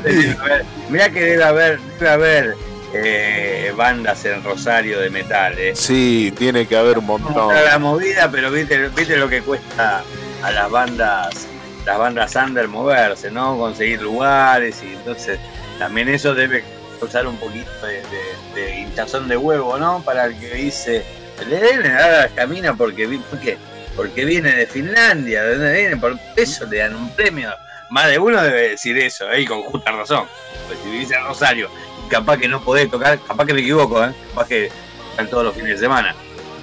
Debe 0.01 0.37
haber- 0.39 0.65
Mirá 0.89 1.09
que 1.09 1.21
debe 1.21 1.43
haber, 1.43 1.79
debe 1.99 2.09
haber 2.09 2.55
eh, 2.93 3.73
bandas 3.75 4.23
en 4.25 4.43
Rosario 4.43 4.99
de 4.99 5.09
metal, 5.09 5.53
eh. 5.59 5.73
Sí, 5.75 6.33
tiene 6.37 6.65
que 6.67 6.77
haber 6.77 6.97
un 6.97 7.05
montón. 7.05 7.53
La 7.53 7.77
movida, 7.77 8.29
pero 8.31 8.49
viste, 8.51 8.87
viste 8.89 9.17
lo 9.17 9.27
que 9.27 9.41
cuesta 9.41 10.03
a 10.41 10.51
las 10.51 10.69
bandas, 10.71 11.47
las 11.85 11.97
bandas 11.97 12.35
under 12.35 12.67
moverse, 12.67 13.29
¿no? 13.31 13.57
Conseguir 13.57 14.01
lugares 14.01 14.81
y 14.83 14.93
entonces 14.93 15.39
también 15.77 16.07
eso 16.09 16.33
debe 16.33 16.63
causar 16.99 17.27
un 17.27 17.35
poquito 17.37 17.69
de, 17.85 17.95
de- 17.95 18.61
de 18.61 18.79
hinchazón 18.79 19.27
de 19.27 19.35
huevo, 19.37 19.77
¿no? 19.77 20.01
Para 20.05 20.25
el 20.25 20.39
que 20.39 20.53
dice, 20.53 21.03
le 21.47 21.57
deben 21.59 21.83
dar 21.93 22.11
a 22.11 22.21
la 22.23 22.27
camina 22.29 22.73
porque, 22.75 23.05
vi- 23.07 23.17
¿por 23.17 23.39
qué? 23.39 23.57
porque 23.95 24.25
viene 24.25 24.51
de 24.53 24.67
Finlandia, 24.67 25.43
¿de 25.43 25.55
dónde 25.57 25.73
viene? 25.73 25.97
Por 25.97 26.19
eso 26.35 26.65
le 26.65 26.77
dan 26.79 26.95
un 26.95 27.09
premio. 27.15 27.49
Más 27.89 28.07
de 28.07 28.19
uno 28.19 28.41
debe 28.41 28.69
decir 28.71 28.97
eso, 28.97 29.31
¿eh? 29.31 29.41
y 29.41 29.45
con 29.45 29.61
justa 29.63 29.91
razón. 29.91 30.25
Pues 30.67 30.79
si 30.83 30.89
vivís 30.89 31.11
en 31.11 31.23
Rosario 31.23 31.69
capaz 32.09 32.37
que 32.37 32.47
no 32.47 32.61
podés 32.63 32.89
tocar, 32.91 33.19
capaz 33.25 33.45
que 33.45 33.53
me 33.53 33.61
equivoco, 33.61 34.03
¿eh? 34.03 34.13
capaz 34.29 34.47
que 34.47 34.69
están 35.11 35.29
todos 35.29 35.45
los 35.45 35.55
fines 35.55 35.71
de 35.71 35.77
semana. 35.77 36.13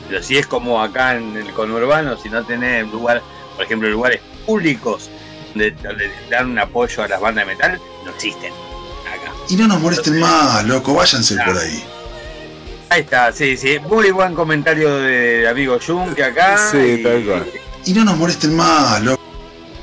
Pero 0.09 0.23
si 0.23 0.37
es 0.37 0.47
como 0.47 0.83
acá 0.83 1.15
en 1.17 1.37
el 1.37 1.51
conurbano, 1.53 2.17
si 2.19 2.29
no 2.29 2.45
tenés 2.45 2.87
lugar, 2.89 3.23
por 3.57 3.65
ejemplo, 3.65 3.89
lugares 3.89 4.21
públicos 4.45 5.09
donde, 5.55 5.71
donde 5.83 6.11
dan 6.29 6.51
un 6.51 6.59
apoyo 6.59 7.03
a 7.03 7.09
las 7.09 7.21
bandas 7.21 7.47
de 7.47 7.55
metal, 7.55 7.81
no 8.05 8.11
existen 8.11 8.53
acá. 9.07 9.33
Y 9.49 9.57
no 9.57 9.69
nos 9.69 9.81
molesten 9.81 10.21
más, 10.21 10.65
loco, 10.65 10.93
váyanse 10.95 11.37
por 11.37 11.57
ahí. 11.57 11.83
Ahí 12.93 13.01
está, 13.01 13.33
sí, 13.33 13.57
sí. 13.57 13.79
Muy 13.79 14.11
buen 14.11 14.35
comentario 14.35 14.97
del 14.99 15.47
amigo 15.47 15.79
Jun 15.85 16.15
que 16.15 16.25
acá. 16.25 16.59
Sí, 16.71 16.97
y- 17.01 17.03
tal 17.03 17.25
cual. 17.25 17.47
Y 17.87 17.95
no 17.95 18.05
nos 18.05 18.19
molesten 18.19 18.55
más, 18.55 19.01
loco. 19.03 19.23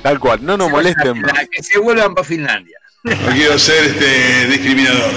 Tal 0.04 0.20
cual, 0.20 0.46
no 0.46 0.56
nos 0.56 0.68
se 0.68 0.72
molesten 0.74 1.22
más. 1.22 1.34
Que 1.50 1.64
se 1.64 1.80
vuelvan 1.80 2.14
para 2.14 2.28
Finlandia. 2.28 2.78
No 3.04 3.16
quiero 3.34 3.58
ser 3.58 3.84
este 3.84 4.46
discriminador. 4.46 5.12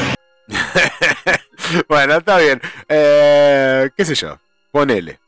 bueno, 1.89 2.17
está 2.17 2.39
bien. 2.39 2.63
Eh, 2.89 3.91
¿Qué 3.95 4.05
sé 4.07 4.15
yo? 4.15 4.39
Ponele. 4.71 5.19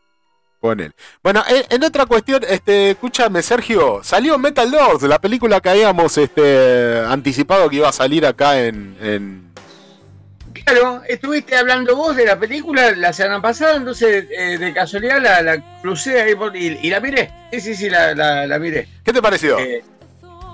Ponele. 0.58 0.92
Bueno, 1.22 1.44
en, 1.46 1.64
en 1.68 1.84
otra 1.84 2.06
cuestión, 2.06 2.42
este, 2.48 2.92
escúchame, 2.92 3.42
Sergio, 3.42 4.00
salió 4.02 4.38
Metal 4.38 4.70
Doors, 4.70 5.02
la 5.02 5.20
película 5.20 5.60
que 5.60 5.68
habíamos 5.68 6.16
este, 6.16 6.98
anticipado 7.06 7.68
que 7.68 7.76
iba 7.76 7.90
a 7.90 7.92
salir 7.92 8.24
acá 8.24 8.58
en. 8.58 8.96
en- 9.02 9.44
Claro, 10.64 11.02
estuviste 11.06 11.56
hablando 11.56 11.94
vos 11.94 12.16
de 12.16 12.24
la 12.24 12.38
película 12.38 12.92
la 12.92 13.12
semana 13.12 13.42
pasada, 13.42 13.76
entonces 13.76 14.24
eh, 14.30 14.56
de 14.58 14.72
casualidad 14.72 15.20
la, 15.20 15.42
la 15.42 15.80
crucé 15.82 16.20
ahí 16.22 16.34
por- 16.34 16.56
y, 16.56 16.78
y 16.82 16.88
la 16.90 17.00
miré. 17.00 17.30
Sí, 17.52 17.60
sí, 17.60 17.74
sí, 17.74 17.90
la, 17.90 18.14
la, 18.14 18.46
la 18.46 18.58
miré. 18.58 18.88
¿Qué 19.04 19.12
te 19.12 19.20
pareció? 19.20 19.58
Eh, 19.58 19.84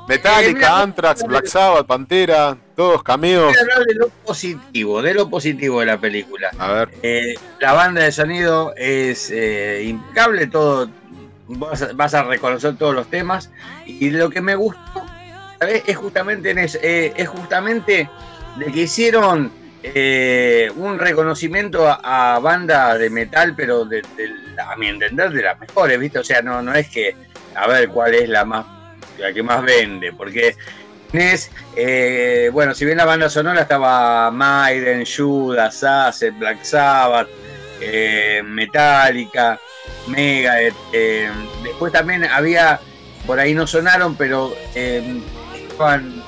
Metallica, 0.09 0.67
eh, 0.67 0.83
Anthrax, 0.83 1.23
Black 1.23 1.47
Sabbath, 1.47 1.87
Pantera, 1.87 2.57
todos 2.75 3.03
cameos. 3.05 3.47
voy 3.47 3.57
a 3.57 3.61
hablar 3.61 3.85
de 3.87 3.95
lo 3.95 4.09
positivo, 4.09 5.01
de 5.03 5.15
lo 5.15 5.31
positivo 5.31 5.79
de 5.79 5.87
la 5.87 5.99
película. 5.99 6.51
A 6.59 6.73
ver. 6.73 6.89
Eh, 7.03 7.35
la 7.61 7.73
banda 7.75 8.03
de 8.03 8.11
sonido 8.11 8.75
es 8.77 9.31
eh, 9.31 9.85
impecable, 9.85 10.49
todo 10.49 10.91
vas 11.47 11.83
a, 11.83 11.93
vas 11.93 12.15
a 12.15 12.25
reconocer 12.25 12.77
todos 12.77 12.95
los 12.95 13.09
temas 13.09 13.51
y 13.87 14.11
lo 14.11 14.31
que 14.31 14.41
me 14.41 14.55
gustó 14.57 15.05
¿sabés? 15.61 15.83
Es 15.87 15.97
justamente 15.97 16.51
en 16.51 16.59
eso, 16.59 16.79
eh, 16.83 17.13
es 17.17 17.29
justamente 17.29 18.09
de 18.57 18.67
que 18.73 18.81
hicieron 18.83 19.53
eh, 19.83 20.71
un 20.77 20.99
reconocimiento 20.99 21.89
a, 21.89 22.35
a 22.35 22.39
bandas 22.39 22.99
de 22.99 23.11
metal, 23.11 23.55
pero 23.57 23.89
a 24.67 24.77
mi 24.77 24.89
entender 24.89 25.31
de 25.31 25.43
las 25.43 25.59
mejores, 25.59 25.99
¿viste? 25.99 26.19
O 26.19 26.25
sea, 26.25 26.43
no, 26.43 26.63
no 26.63 26.75
es 26.75 26.89
que 26.89 27.15
a 27.55 27.67
ver 27.67 27.89
cuál 27.89 28.15
es 28.15 28.29
la 28.29 28.45
más 28.45 28.67
la 29.21 29.33
que 29.33 29.43
más 29.43 29.63
vende, 29.63 30.13
porque 30.13 30.57
tenés, 31.11 31.51
eh, 31.77 32.51
bueno, 32.53 32.75
si 32.75 32.85
bien 32.85 32.97
la 32.97 33.05
banda 33.05 33.29
sonora 33.29 33.63
estaba 33.63 34.31
Maiden, 34.31 35.05
Judas, 35.05 35.85
Acid, 35.85 36.33
Black 36.39 36.65
Sabbath, 36.65 37.29
eh, 37.81 38.43
Metallica, 38.45 39.59
eh, 40.17 41.31
después 41.63 41.93
también 41.93 42.25
había, 42.25 42.81
por 43.27 43.39
ahí 43.39 43.55
no 43.55 43.67
sonaron, 43.67 44.17
pero 44.17 44.55
estaban, 44.75 46.20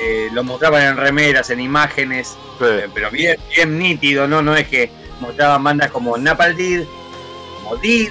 eh, 0.00 0.28
lo 0.32 0.44
mostraban 0.44 0.82
en 0.82 0.96
remeras, 0.96 1.50
en 1.50 1.60
imágenes, 1.60 2.36
eh, 2.60 2.88
pero 2.94 3.10
bien, 3.10 3.36
bien 3.54 3.78
nítido, 3.78 4.26
¿no? 4.28 4.42
No 4.42 4.54
es 4.56 4.68
que 4.68 4.90
mostraban 5.20 5.62
bandas 5.64 5.90
como 5.90 6.16
Napalm 6.16 6.56
Death, 6.56 6.86
como 7.62 7.76
Deed, 7.76 8.10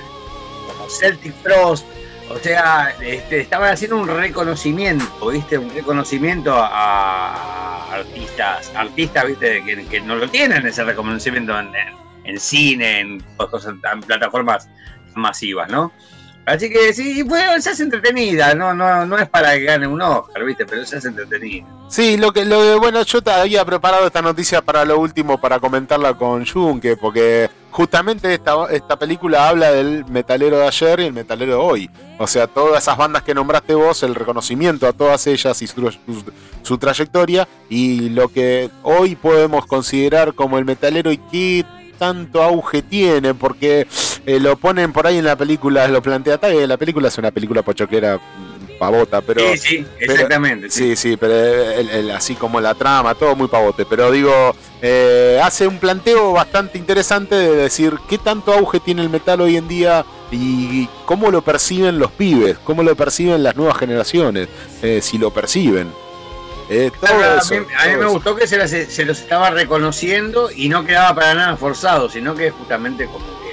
como 0.67 0.89
Celtic 0.89 1.33
Frost, 1.41 1.85
o 2.29 2.37
sea, 2.37 2.93
este, 3.01 3.39
estaban 3.41 3.71
haciendo 3.73 3.97
un 3.97 4.07
reconocimiento, 4.07 5.29
¿viste? 5.29 5.57
Un 5.57 5.73
reconocimiento 5.73 6.53
a, 6.55 6.67
a 7.87 7.93
artistas, 7.95 8.71
artistas, 8.75 9.25
¿viste? 9.27 9.63
Que, 9.63 9.85
que 9.85 10.01
no 10.01 10.15
lo 10.15 10.29
tienen 10.29 10.65
ese 10.67 10.83
reconocimiento 10.83 11.57
en, 11.59 11.67
en- 11.75 11.99
en 12.25 12.39
cine, 12.39 12.99
en 12.99 13.23
cosas, 13.37 13.73
en 13.91 14.01
plataformas 14.01 14.69
masivas, 15.15 15.67
¿no? 15.71 15.91
Así 16.45 16.67
que 16.69 16.91
sí, 16.93 17.21
bueno, 17.21 17.61
se 17.61 17.69
hace 17.69 17.83
entretenida, 17.83 18.55
no, 18.55 18.73
no, 18.73 19.05
no 19.05 19.17
es 19.19 19.29
para 19.29 19.53
que 19.53 19.65
gane 19.65 19.85
un 19.85 20.01
Oscar, 20.01 20.43
¿viste? 20.43 20.65
Pero 20.65 20.83
se 20.83 20.97
hace 20.97 21.09
entretenida. 21.09 21.63
Sí, 21.89 22.17
lo 22.17 22.31
que, 22.31 22.43
lo 22.43 22.79
bueno, 22.79 23.03
yo 23.03 23.19
había 23.27 23.63
preparado 23.65 24.07
esta 24.07 24.21
noticia 24.23 24.61
para 24.61 24.83
lo 24.83 24.97
último, 24.99 25.39
para 25.39 25.59
comentarla 25.59 26.15
con 26.15 26.45
Junke, 26.47 26.97
porque 26.97 27.49
justamente 27.69 28.33
esta, 28.33 28.65
esta 28.71 28.97
película 28.97 29.47
habla 29.47 29.71
del 29.71 30.05
metalero 30.05 30.57
de 30.57 30.65
ayer 30.67 30.99
y 31.01 31.05
el 31.05 31.13
metalero 31.13 31.51
de 31.51 31.57
hoy. 31.59 31.89
O 32.17 32.25
sea, 32.25 32.47
todas 32.47 32.81
esas 32.81 32.97
bandas 32.97 33.21
que 33.21 33.35
nombraste 33.35 33.75
vos, 33.75 34.01
el 34.01 34.15
reconocimiento 34.15 34.87
a 34.87 34.93
todas 34.93 35.27
ellas 35.27 35.61
y 35.61 35.67
su, 35.67 35.91
su- 35.91 36.33
su 36.63 36.77
trayectoria, 36.79 37.47
y 37.69 38.09
lo 38.09 38.27
que 38.29 38.71
hoy 38.81 39.15
podemos 39.15 39.67
considerar 39.67 40.33
como 40.33 40.57
el 40.57 40.65
metalero 40.65 41.11
y 41.11 41.17
qué 41.31 41.63
tanto 41.99 42.41
auge 42.41 42.81
tiene, 42.81 43.33
porque 43.33 43.85
eh, 44.35 44.39
lo 44.39 44.55
ponen 44.57 44.91
por 44.93 45.07
ahí 45.07 45.17
en 45.17 45.25
la 45.25 45.35
película, 45.35 45.87
lo 45.87 46.01
plantea 46.01 46.37
tal, 46.37 46.67
la 46.67 46.77
película 46.77 47.07
es 47.07 47.17
una 47.17 47.31
película 47.31 47.61
pochoclera 47.63 48.17
mm, 48.17 48.77
pavota, 48.79 49.21
pero... 49.21 49.41
sí, 49.53 49.57
sí, 49.57 49.85
pero- 49.99 50.13
exactamente. 50.13 50.69
sí. 50.69 50.89
Sí, 50.89 50.95
sí, 50.95 51.17
pero 51.17 51.33
el- 51.33 51.89
el- 51.89 52.11
así 52.11 52.35
como 52.35 52.59
la 52.61 52.73
trama, 52.75 53.15
todo 53.15 53.35
muy 53.35 53.47
pavote. 53.47 53.85
Pero 53.85 54.11
digo, 54.11 54.55
eh, 54.81 55.39
hace 55.43 55.67
un 55.67 55.77
planteo 55.79 56.31
bastante 56.33 56.77
interesante 56.77 57.35
de 57.35 57.55
decir 57.55 57.95
qué 58.09 58.17
tanto 58.17 58.53
auge 58.53 58.79
tiene 58.79 59.01
el 59.01 59.09
metal 59.09 59.41
hoy 59.41 59.57
en 59.57 59.67
día 59.67 60.05
y 60.31 60.87
cómo 61.05 61.31
lo 61.31 61.41
perciben 61.41 61.97
los 61.97 62.11
pibes, 62.11 62.57
cómo 62.63 62.83
lo 62.83 62.95
perciben 62.95 63.41
las 63.41 63.55
nuevas 63.55 63.77
generaciones, 63.77 64.47
eh, 64.83 64.99
si 65.01 65.17
lo 65.17 65.31
perciben. 65.31 65.91
Eh, 66.69 66.91
Claro, 66.99 67.39
eso, 67.39 67.55
a 67.55 67.57
mí, 67.59 67.65
a 67.75 67.85
mí 67.87 67.93
todo 67.93 68.03
me 68.03 68.05
gustó 68.11 68.35
que 68.35 68.45
se, 68.45 68.55
las- 68.57 68.69
se 68.69 69.03
los 69.05 69.19
estaba 69.19 69.49
reconociendo 69.49 70.51
y 70.55 70.69
no 70.69 70.85
quedaba 70.85 71.15
para 71.15 71.33
nada 71.33 71.57
forzado, 71.57 72.09
sino 72.09 72.35
que 72.35 72.51
justamente 72.51 73.05
como 73.07 73.25
que 73.41 73.48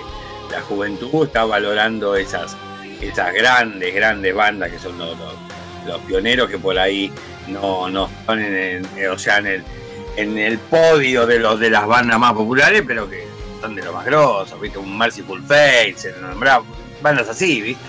la 0.57 0.63
juventud 0.63 1.27
está 1.27 1.45
valorando 1.45 2.17
esas, 2.17 2.57
esas 3.01 3.33
grandes, 3.35 3.95
grandes 3.95 4.35
bandas 4.35 4.71
que 4.71 4.79
son 4.79 4.97
los, 4.99 5.17
los- 5.87 6.01
pioneros 6.07 6.49
que 6.51 6.59
por 6.59 6.79
ahí 6.79 7.13
no, 7.47 7.89
no 7.91 8.07
están 8.21 8.41
en, 8.43 8.87
el- 8.97 9.09
o 9.11 9.19
sea, 9.19 9.39
en 9.39 9.47
el, 9.47 9.63
en 10.17 10.39
el 10.39 10.59
podio 10.59 11.27
de 11.27 11.39
los 11.39 11.61
de 11.61 11.71
las 11.71 11.87
bandas 11.87 12.19
más 12.19 12.33
populares, 12.33 12.83
pero 12.87 13.09
que 13.09 13.25
son 13.61 13.75
de 13.77 13.83
los 13.85 13.93
más 13.95 14.05
grosos, 14.07 14.59
viste, 14.61 14.79
un 14.79 14.97
Merciful 14.99 15.43
Fate, 15.43 15.95
se 15.97 16.13
nombraba, 16.21 16.65
bandas 17.03 17.29
así, 17.29 17.61
viste. 17.61 17.85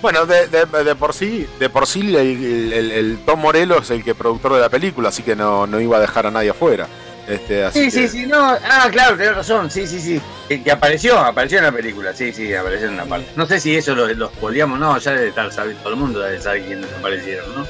Bueno, 0.00 0.24
de, 0.24 0.46
de- 0.46 0.94
por 0.94 1.12
sí, 1.12 1.46
de 1.58 1.68
por 1.68 1.86
sí 1.86 2.16
el 2.16 3.18
Tom 3.26 3.40
Morello 3.40 3.78
es 3.80 3.90
el 3.90 4.02
que 4.02 4.14
productor 4.14 4.54
de 4.54 4.60
la 4.60 4.68
película, 4.70 5.10
así 5.10 5.22
que 5.22 5.36
no, 5.36 5.66
no 5.66 5.78
iba 5.80 5.98
a 5.98 6.00
dejar 6.00 6.26
a 6.26 6.30
nadie 6.30 6.50
afuera. 6.50 6.86
Este, 7.30 7.64
así 7.64 7.78
Sí, 7.90 7.96
que- 8.00 8.08
sí, 8.08 8.20
sí, 8.22 8.26
no, 8.26 8.38
ah, 8.44 8.88
claro, 8.90 9.16
tenés 9.16 9.36
razón, 9.36 9.70
sí, 9.70 9.86
sí, 9.86 10.00
sí, 10.00 10.20
que, 10.48 10.62
que 10.64 10.72
apareció, 10.72 11.16
apareció 11.18 11.58
en 11.58 11.64
la 11.64 11.70
película, 11.72 12.12
sí, 12.12 12.32
sí, 12.32 12.52
apareció 12.52 12.88
en 12.88 12.94
una 12.94 13.04
parte. 13.04 13.28
No 13.36 13.46
sé 13.46 13.60
si 13.60 13.76
eso 13.76 13.94
lo- 13.94 14.08
los 14.12 14.32
podíamos, 14.32 14.80
no, 14.80 14.98
ya 14.98 15.12
debe 15.12 15.28
estar 15.28 15.52
sabiendo, 15.52 15.80
todo 15.82 15.92
el 15.94 16.00
mundo 16.00 16.18
debe 16.20 16.40
saber 16.40 16.64
quiénes 16.64 16.90
aparecieron, 16.98 17.54
¿no? 17.54 17.66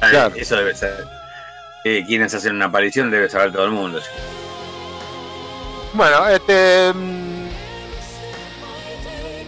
Ah, 0.00 0.08
Claro. 0.10 0.34
Eso 0.34 0.56
debe 0.56 0.74
ser. 0.74 1.04
Eh, 1.84 2.04
quienes 2.06 2.32
hacen 2.34 2.54
una 2.56 2.66
aparición 2.66 3.10
debe 3.10 3.28
saber 3.28 3.52
todo 3.52 3.64
el 3.66 3.70
mundo. 3.70 4.00
Bueno, 5.92 6.26
este. 6.28 6.92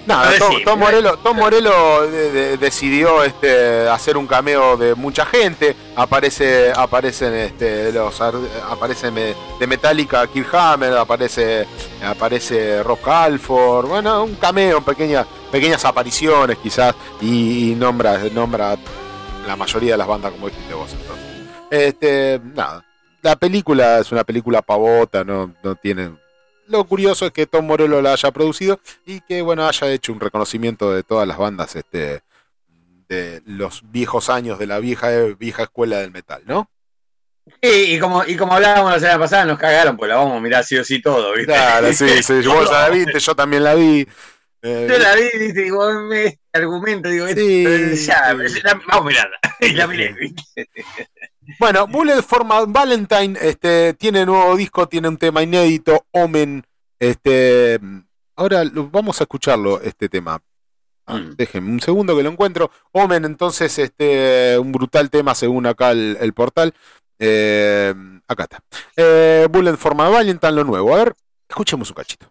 Ver, 0.06 0.38
Tom, 0.38 0.54
Tom. 0.64 0.78
Morello, 0.80 1.16
Tom 1.18 1.36
Morello 1.36 2.10
de- 2.10 2.30
de- 2.32 2.56
decidió 2.56 3.22
este, 3.22 3.88
hacer 3.88 4.16
un 4.16 4.26
cameo 4.26 4.76
de 4.76 4.94
mucha 4.94 5.24
gente. 5.24 5.76
Aparece, 5.94 6.72
aparecen 6.74 7.34
este, 7.34 7.92
los 7.92 8.20
ar- 8.20 8.34
aparece 8.68 9.10
me- 9.10 9.34
de 9.60 9.66
Metallica 9.66 10.26
Kirk 10.26 10.52
Hammer, 10.54 10.96
aparece, 10.96 11.66
aparece 12.04 12.82
Rock 12.82 13.06
Halford, 13.08 13.86
bueno, 13.86 14.24
un 14.24 14.34
cameo, 14.36 14.80
pequeñas, 14.82 15.26
pequeñas 15.50 15.84
apariciones 15.84 16.58
quizás, 16.58 16.94
y, 17.20 17.70
y 17.70 17.74
nombra, 17.74 18.18
nombra 18.32 18.76
la 19.46 19.56
mayoría 19.56 19.92
de 19.92 19.98
las 19.98 20.06
bandas 20.06 20.32
como 20.32 20.48
dijiste 20.48 20.74
vos 20.74 20.90
entonces. 20.92 21.26
Este, 21.70 22.40
nada. 22.54 22.84
La 23.22 23.36
película 23.36 24.00
es 24.00 24.10
una 24.10 24.24
película 24.24 24.62
pavota, 24.62 25.22
no, 25.22 25.54
no 25.62 25.74
tiene. 25.76 26.10
Lo 26.68 26.84
curioso 26.84 27.26
es 27.26 27.32
que 27.32 27.46
Tom 27.46 27.66
Morello 27.66 28.00
la 28.00 28.12
haya 28.12 28.30
producido 28.30 28.80
y 29.04 29.20
que 29.20 29.42
bueno 29.42 29.66
haya 29.66 29.90
hecho 29.90 30.12
un 30.12 30.20
reconocimiento 30.20 30.92
de 30.92 31.02
todas 31.02 31.26
las 31.28 31.36
bandas 31.38 31.74
este, 31.76 32.22
de 33.08 33.42
los 33.46 33.82
viejos 33.90 34.30
años 34.30 34.58
de 34.58 34.66
la 34.66 34.78
vieja, 34.78 35.10
vieja 35.38 35.64
escuela 35.64 35.98
del 35.98 36.12
metal, 36.12 36.42
¿no? 36.46 36.70
Y, 37.60 37.96
y 37.96 37.98
como, 37.98 38.24
y 38.24 38.36
como 38.36 38.54
hablábamos 38.54 38.92
la 38.92 39.00
semana 39.00 39.18
pasada, 39.18 39.44
nos 39.44 39.58
cagaron, 39.58 39.96
pues 39.96 40.08
la 40.08 40.16
vamos 40.16 40.36
a 40.36 40.40
mirar 40.40 40.64
sí 40.64 40.78
o 40.78 40.84
sí 40.84 41.02
todo, 41.02 41.32
¿viste? 41.32 41.46
Claro, 41.52 41.92
sí, 41.92 42.06
sí, 42.22 42.34
vos 42.46 42.70
ya 42.70 42.82
la 42.82 42.88
viste, 42.90 43.18
yo 43.18 43.34
también 43.34 43.64
la 43.64 43.74
vi. 43.74 44.06
Eh, 44.62 44.86
Yo 44.88 44.96
la 44.96 45.14
vi, 45.16 45.22
¿viste? 45.38 45.62
Digo, 45.62 45.92
me- 46.04 46.24
este 46.26 46.38
argumento, 46.52 47.08
digo, 47.08 47.26
Sí, 47.28 47.64
ya, 48.06 48.36
sí. 48.48 48.60
la- 48.62 48.74
vamos 48.86 49.06
a 49.06 49.08
mirarla. 49.08 49.38
Y 49.60 49.70
la 49.72 49.86
miré, 49.88 50.12
¿viste? 50.12 50.68
Bueno, 51.58 51.86
Bullet 51.86 52.22
for 52.22 52.44
Valentine 52.68 53.38
este, 53.40 53.94
tiene 53.94 54.24
nuevo 54.26 54.56
disco, 54.56 54.86
tiene 54.88 55.08
un 55.08 55.16
tema 55.16 55.42
inédito, 55.42 56.04
Omen. 56.12 56.64
Este, 56.98 57.80
ahora 58.36 58.64
lo- 58.64 58.88
vamos 58.88 59.20
a 59.20 59.24
escucharlo, 59.24 59.80
este 59.80 60.08
tema. 60.08 60.40
Ah, 61.06 61.16
Mm. 61.16 61.34
Déjenme 61.36 61.70
un 61.72 61.80
segundo 61.80 62.16
que 62.16 62.22
lo 62.22 62.30
encuentro. 62.30 62.70
Omen, 62.92 63.24
entonces, 63.24 63.76
este, 63.78 64.56
un 64.58 64.70
brutal 64.70 65.10
tema 65.10 65.34
según 65.34 65.66
acá 65.66 65.90
el, 65.90 66.16
el 66.20 66.32
portal. 66.32 66.72
Eh, 67.18 67.92
acá 68.28 68.44
está. 68.44 68.60
Eh, 68.96 69.48
Bullet 69.50 69.76
for 69.76 69.94
My 69.96 70.10
Valentine, 70.12 70.52
lo 70.52 70.64
nuevo. 70.64 70.94
A 70.94 70.98
ver, 70.98 71.14
escuchemos 71.48 71.90
un 71.90 71.94
cachito. 71.96 72.26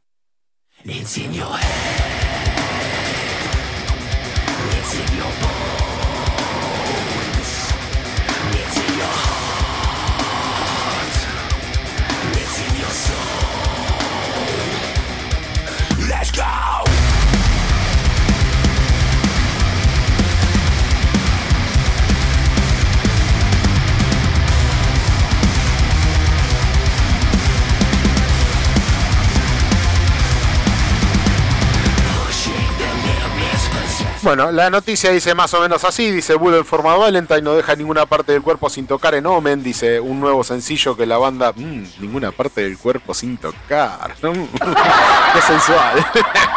Bueno, 34.24 34.52
la 34.52 34.70
noticia 34.70 35.10
dice 35.10 35.34
más 35.34 35.52
o 35.56 35.62
menos 35.62 35.84
así, 35.84 36.12
dice 36.12 36.36
Bullet 36.36 36.64
for 36.64 36.84
My 36.84 36.96
Valentine 36.96 37.42
no 37.42 37.54
deja 37.54 37.76
ninguna 37.76 38.06
parte 38.06 38.34
del 38.34 38.44
cuerpo 38.44 38.70
sin 38.70 38.86
tocar 38.86 39.16
en 39.16 39.26
Omen, 39.26 39.64
dice 39.64 40.00
un 40.00 40.20
nuevo 40.20 40.44
sencillo 40.44 40.96
que 40.96 41.08
la 41.08 41.18
banda, 41.18 41.54
mm, 41.56 41.84
ninguna 42.00 42.32
parte 42.32 42.62
del 42.62 42.78
cuerpo 42.78 43.16
sin 43.16 43.38
tocar, 43.38 44.14
qué 44.22 45.42
sensual. 45.42 46.06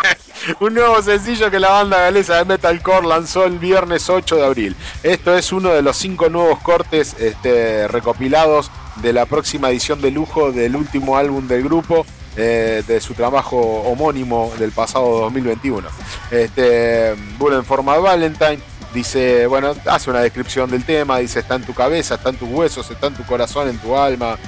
un 0.61 0.75
nuevo 0.75 1.01
sencillo 1.01 1.51
que 1.51 1.59
la 1.59 1.71
banda 1.71 2.01
galesa 2.01 2.37
de 2.37 2.45
metalcore 2.45 3.07
lanzó 3.07 3.45
el 3.45 3.59
viernes 3.59 4.11
8 4.11 4.37
de 4.37 4.45
abril. 4.45 4.77
Esto 5.03 5.35
es 5.35 5.51
uno 5.51 5.71
de 5.71 5.81
los 5.81 5.97
cinco 5.97 6.29
nuevos 6.29 6.59
cortes 6.61 7.17
este, 7.19 7.89
recopilados 7.89 8.71
de 8.97 9.15
la 9.15 9.25
próxima 9.25 9.71
edición 9.71 10.03
de 10.03 10.11
lujo 10.11 10.53
del 10.53 10.77
último 10.77 11.17
álbum 11.17 11.49
del 11.49 11.63
grupo, 11.63 12.05
eh, 12.37 12.83
de 12.87 13.01
su 13.01 13.15
trabajo 13.15 13.59
homónimo 13.59 14.53
del 14.59 14.73
pasado 14.73 15.21
2021. 15.21 15.89
Este, 16.31 17.15
Bullet 17.39 17.63
for 17.63 17.83
My 17.83 17.99
Valentine 18.01 18.61
Dice, 18.95 19.49
bueno, 19.49 19.75
hace 19.87 20.09
una 20.09 20.21
descripción 20.21 20.71
del 20.71 20.85
tema, 20.85 21.19
dice, 21.19 21.41
está 21.41 21.57
en 21.57 21.65
tu 21.65 21.75
cabeza, 21.75 22.15
está 22.15 22.31
en 22.31 22.37
tus 22.37 22.49
huesos, 22.49 22.89
está 22.89 23.09
en 23.09 23.15
tu 23.15 23.25
corazón, 23.25 23.69
en 23.69 23.77
tu 23.79 23.97
alma. 23.97 24.39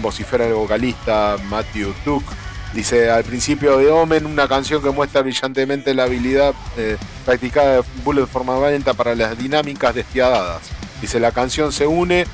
Vocifera 0.00 0.46
el 0.46 0.54
vocalista 0.54 1.36
Matthew 1.50 1.92
Tuck. 2.02 2.24
Dice, 2.72 3.10
al 3.10 3.24
principio 3.24 3.76
de 3.76 3.90
Omen, 3.90 4.24
una 4.24 4.48
canción 4.48 4.82
que 4.82 4.88
muestra 4.88 5.20
brillantemente 5.20 5.92
la 5.92 6.04
habilidad 6.04 6.54
eh, 6.78 6.96
practicada 7.26 7.76
de 7.76 7.82
Bullet 8.02 8.24
for 8.24 8.42
My 8.42 8.58
Valentine 8.58 8.94
para 8.94 9.14
las 9.14 9.36
dinámicas 9.36 9.94
despiadadas. 9.94 10.62
Dice, 11.02 11.20
la 11.20 11.32
canción 11.32 11.70
se 11.70 11.86
une 11.86 12.26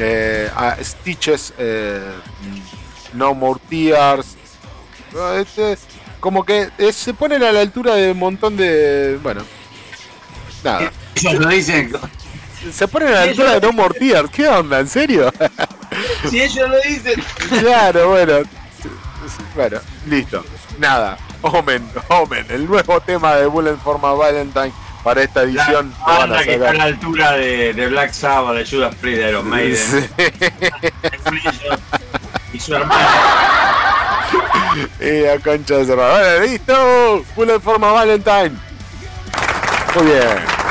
eh, 0.00 0.50
a 0.56 0.76
Stitches, 0.82 1.54
No 3.12 3.34
More 3.34 3.60
Tears. 3.70 4.36
Este, 5.36 5.78
como 6.20 6.44
que 6.44 6.70
se 6.92 7.14
ponen 7.14 7.42
a 7.42 7.52
la 7.52 7.60
altura 7.60 7.94
de 7.94 8.12
un 8.12 8.18
montón 8.18 8.56
de... 8.56 9.18
Bueno, 9.22 9.42
nada. 10.62 10.90
Ellos 11.14 11.34
lo 11.40 11.48
dicen. 11.48 11.92
Se 12.72 12.88
ponen 12.88 13.08
a 13.08 13.12
la 13.12 13.22
altura 13.22 13.52
de 13.54 13.60
No 13.60 13.72
More 13.72 13.98
Tears. 13.98 14.30
¿Qué 14.30 14.48
onda? 14.48 14.80
¿En 14.80 14.88
serio? 14.88 15.32
Si 16.28 16.40
ellos 16.42 16.68
lo 16.68 16.80
dicen. 16.80 17.22
Claro, 17.60 18.08
bueno. 18.08 18.38
Bueno, 19.54 19.78
listo. 20.06 20.44
Nada. 20.78 21.16
Omen, 21.42 21.86
Omen, 22.08 22.46
el 22.48 22.66
nuevo 22.66 23.00
tema 23.00 23.36
de 23.36 23.46
Bullet 23.46 23.76
for 23.76 23.98
My 23.98 24.18
Valentine 24.18 24.72
para 25.04 25.22
esta 25.22 25.42
edición. 25.42 25.94
La 26.06 26.18
banda 26.18 26.42
que 26.42 26.54
está 26.54 26.70
a 26.70 26.74
la 26.74 26.84
altura 26.84 27.32
de, 27.32 27.74
de 27.74 27.86
Black 27.88 28.12
Sabbath, 28.12 28.56
de 28.56 28.66
Judas 28.66 28.94
Priest, 28.96 29.20
de 29.20 29.28
Iron 29.28 29.48
Maiden. 29.48 29.76
Sí. 29.76 30.24
y 32.54 32.58
su 32.58 32.74
hermano. 32.74 33.06
Y 35.00 35.24
a 35.26 35.38
concha 35.38 35.78
de 35.78 35.86
cerrada. 35.86 36.40
Listo. 36.40 37.24
Bullet 37.36 37.60
for 37.60 37.78
My 37.78 37.92
Valentine. 37.92 38.58
Muy 39.94 40.06
bien. 40.06 40.63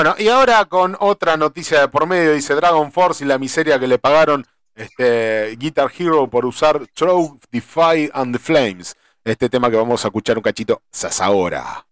Bueno, 0.00 0.14
y 0.18 0.28
ahora 0.28 0.64
con 0.64 0.96
otra 0.98 1.36
noticia 1.36 1.78
de 1.78 1.88
por 1.88 2.06
medio, 2.06 2.32
dice 2.32 2.54
Dragon 2.54 2.90
Force 2.90 3.22
y 3.22 3.26
la 3.28 3.36
miseria 3.36 3.78
que 3.78 3.86
le 3.86 3.98
pagaron 3.98 4.46
este, 4.74 5.54
Guitar 5.58 5.92
Hero 5.94 6.26
por 6.26 6.46
usar 6.46 6.86
Throw, 6.94 7.38
Defy 7.52 8.08
and 8.14 8.34
the 8.34 8.38
Flames. 8.38 8.96
Este 9.22 9.50
tema 9.50 9.68
que 9.68 9.76
vamos 9.76 10.02
a 10.02 10.08
escuchar 10.08 10.38
un 10.38 10.42
cachito 10.42 10.80
sas 10.90 11.20
ahora. 11.20 11.84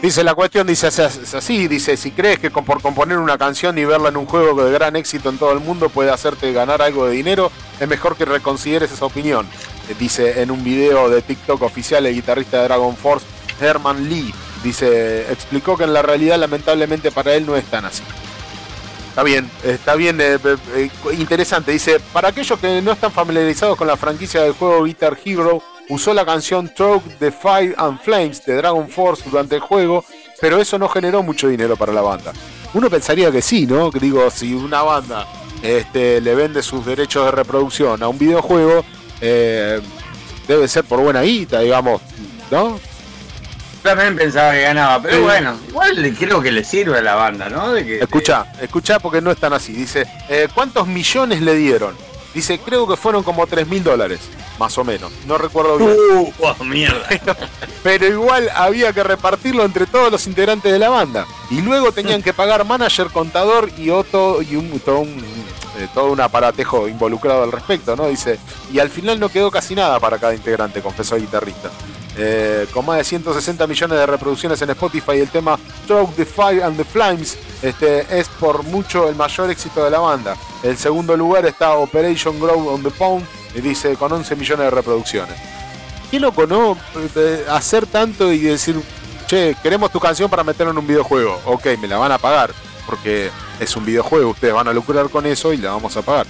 Dice 0.00 0.22
la 0.22 0.36
cuestión, 0.36 0.64
dice 0.68 0.86
así, 0.86 1.66
dice, 1.66 1.96
si 1.96 2.12
crees 2.12 2.38
que 2.38 2.50
por 2.50 2.80
componer 2.80 3.18
una 3.18 3.36
canción 3.36 3.76
y 3.78 3.84
verla 3.84 4.10
en 4.10 4.16
un 4.16 4.26
juego 4.26 4.64
de 4.64 4.70
gran 4.70 4.94
éxito 4.94 5.28
en 5.28 5.38
todo 5.38 5.52
el 5.52 5.58
mundo 5.58 5.88
puede 5.88 6.12
hacerte 6.12 6.52
ganar 6.52 6.80
algo 6.82 7.06
de 7.06 7.16
dinero, 7.16 7.50
es 7.80 7.88
mejor 7.88 8.16
que 8.16 8.24
reconsideres 8.24 8.92
esa 8.92 9.06
opinión. 9.06 9.44
Eh, 9.88 9.96
Dice 9.98 10.40
en 10.40 10.52
un 10.52 10.62
video 10.62 11.10
de 11.10 11.20
TikTok 11.20 11.62
oficial 11.62 12.06
el 12.06 12.14
guitarrista 12.14 12.58
de 12.58 12.64
Dragon 12.64 12.96
Force, 12.96 13.26
Herman 13.60 14.08
Lee, 14.08 14.32
dice, 14.62 15.32
explicó 15.32 15.76
que 15.76 15.82
en 15.82 15.92
la 15.92 16.02
realidad 16.02 16.38
lamentablemente 16.38 17.10
para 17.10 17.34
él 17.34 17.44
no 17.44 17.56
es 17.56 17.64
tan 17.64 17.84
así. 17.84 18.04
Está 19.08 19.24
bien, 19.24 19.50
está 19.64 19.96
bien, 19.96 20.20
eh, 20.20 20.38
eh, 20.76 20.90
interesante. 21.18 21.72
Dice, 21.72 21.98
para 22.12 22.28
aquellos 22.28 22.56
que 22.60 22.80
no 22.82 22.92
están 22.92 23.10
familiarizados 23.10 23.76
con 23.76 23.88
la 23.88 23.96
franquicia 23.96 24.42
del 24.42 24.52
juego 24.52 24.84
Guitar 24.84 25.18
Hero, 25.24 25.60
usó 25.88 26.12
la 26.14 26.24
canción 26.24 26.68
Throw 26.74 27.02
the 27.18 27.30
Fire 27.30 27.74
and 27.78 28.00
Flames 28.00 28.44
de 28.44 28.54
Dragon 28.56 28.88
Force 28.88 29.22
durante 29.28 29.56
el 29.56 29.60
juego, 29.60 30.04
pero 30.40 30.58
eso 30.60 30.78
no 30.78 30.88
generó 30.88 31.22
mucho 31.22 31.48
dinero 31.48 31.76
para 31.76 31.92
la 31.92 32.02
banda. 32.02 32.32
Uno 32.74 32.90
pensaría 32.90 33.30
que 33.32 33.42
sí, 33.42 33.66
¿no? 33.66 33.90
Que 33.90 33.98
Digo, 33.98 34.30
si 34.30 34.54
una 34.54 34.82
banda 34.82 35.26
este, 35.62 36.20
le 36.20 36.34
vende 36.34 36.62
sus 36.62 36.84
derechos 36.84 37.24
de 37.24 37.30
reproducción 37.30 38.02
a 38.02 38.08
un 38.08 38.18
videojuego, 38.18 38.84
eh, 39.20 39.80
debe 40.46 40.68
ser 40.68 40.84
por 40.84 41.00
buena 41.00 41.22
guita, 41.22 41.60
digamos, 41.60 42.00
¿no? 42.50 42.78
También 43.82 44.16
pensaba 44.16 44.52
que 44.52 44.62
ganaba, 44.62 45.00
pero 45.00 45.16
Sí. 45.16 45.22
bueno, 45.22 45.56
igual 45.68 46.16
creo 46.18 46.42
que 46.42 46.50
le 46.52 46.64
sirve 46.64 46.98
a 46.98 47.02
la 47.02 47.14
banda, 47.14 47.48
¿no? 47.48 47.72
De 47.72 47.86
que, 47.86 47.98
Escucha, 48.00 48.46
escucha 48.60 48.98
porque 48.98 49.20
no 49.20 49.30
es 49.30 49.38
tan 49.38 49.52
así. 49.52 49.72
Dice, 49.72 50.04
eh, 50.28 50.48
¿cuántos 50.52 50.86
millones 50.86 51.40
le 51.40 51.54
dieron? 51.54 51.94
Dice, 52.34 52.58
creo 52.58 52.86
que 52.86 52.96
fueron 52.96 53.22
como 53.22 53.46
3 53.46 53.66
mil 53.68 53.82
dólares, 53.82 54.20
más 54.58 54.76
o 54.78 54.84
menos. 54.84 55.12
No 55.26 55.38
recuerdo 55.38 55.78
bien. 55.78 55.90
Uh, 55.90 56.32
oh, 56.40 56.64
mierda. 56.64 57.08
Pero 57.82 58.06
igual 58.06 58.50
había 58.54 58.92
que 58.92 59.02
repartirlo 59.02 59.64
entre 59.64 59.86
todos 59.86 60.10
los 60.10 60.26
integrantes 60.26 60.72
de 60.72 60.78
la 60.78 60.88
banda. 60.88 61.26
Y 61.50 61.60
luego 61.62 61.92
tenían 61.92 62.22
que 62.22 62.32
pagar 62.32 62.64
manager, 62.64 63.08
contador 63.08 63.70
y 63.78 63.90
otro 63.90 64.42
y 64.42 64.56
un, 64.56 64.78
todo, 64.80 65.00
un, 65.00 65.24
eh, 65.78 65.88
todo 65.94 66.12
un 66.12 66.20
aparatejo 66.20 66.88
involucrado 66.88 67.44
al 67.44 67.52
respecto, 67.52 67.96
¿no? 67.96 68.08
Dice, 68.08 68.38
y 68.72 68.78
al 68.78 68.90
final 68.90 69.20
no 69.20 69.28
quedó 69.28 69.50
casi 69.50 69.74
nada 69.74 70.00
para 70.00 70.18
cada 70.18 70.34
integrante, 70.34 70.82
confesó 70.82 71.16
el 71.16 71.22
guitarrista. 71.22 71.70
Eh, 72.20 72.66
con 72.72 72.84
más 72.84 72.98
de 72.98 73.04
160 73.04 73.64
millones 73.68 73.96
de 73.96 74.06
reproducciones 74.06 74.60
en 74.60 74.70
Spotify, 74.70 75.20
el 75.20 75.28
tema 75.28 75.56
Stroke 75.84 76.16
the 76.16 76.24
Fire 76.24 76.64
and 76.64 76.76
the 76.76 76.84
Flames 76.84 77.38
este, 77.62 78.06
es 78.10 78.28
por 78.28 78.64
mucho 78.64 79.08
el 79.08 79.14
mayor 79.14 79.50
éxito 79.50 79.84
de 79.84 79.90
la 79.90 80.00
banda. 80.00 80.36
El 80.64 80.76
segundo 80.76 81.16
lugar 81.16 81.46
está 81.46 81.74
Operation 81.74 82.40
Grow 82.40 82.68
on 82.68 82.82
the 82.82 82.90
Pound, 82.90 83.24
y 83.54 83.60
dice 83.60 83.94
con 83.96 84.12
11 84.12 84.36
millones 84.36 84.64
de 84.64 84.70
reproducciones. 84.70 85.36
Qué 86.10 86.18
loco, 86.18 86.46
¿no? 86.46 86.76
Hacer 87.50 87.86
tanto 87.86 88.32
y 88.32 88.38
decir, 88.38 88.80
che, 89.26 89.56
queremos 89.62 89.92
tu 89.92 90.00
canción 90.00 90.30
para 90.30 90.42
meterla 90.42 90.72
en 90.72 90.78
un 90.78 90.86
videojuego. 90.86 91.40
Ok, 91.44 91.66
me 91.80 91.86
la 91.86 91.98
van 91.98 92.12
a 92.12 92.18
pagar, 92.18 92.50
porque 92.86 93.30
es 93.60 93.76
un 93.76 93.84
videojuego, 93.84 94.30
ustedes 94.30 94.54
van 94.54 94.68
a 94.68 94.72
lucrar 94.72 95.08
con 95.10 95.26
eso 95.26 95.52
y 95.52 95.58
la 95.58 95.70
vamos 95.70 95.96
a 95.96 96.02
pagar. 96.02 96.26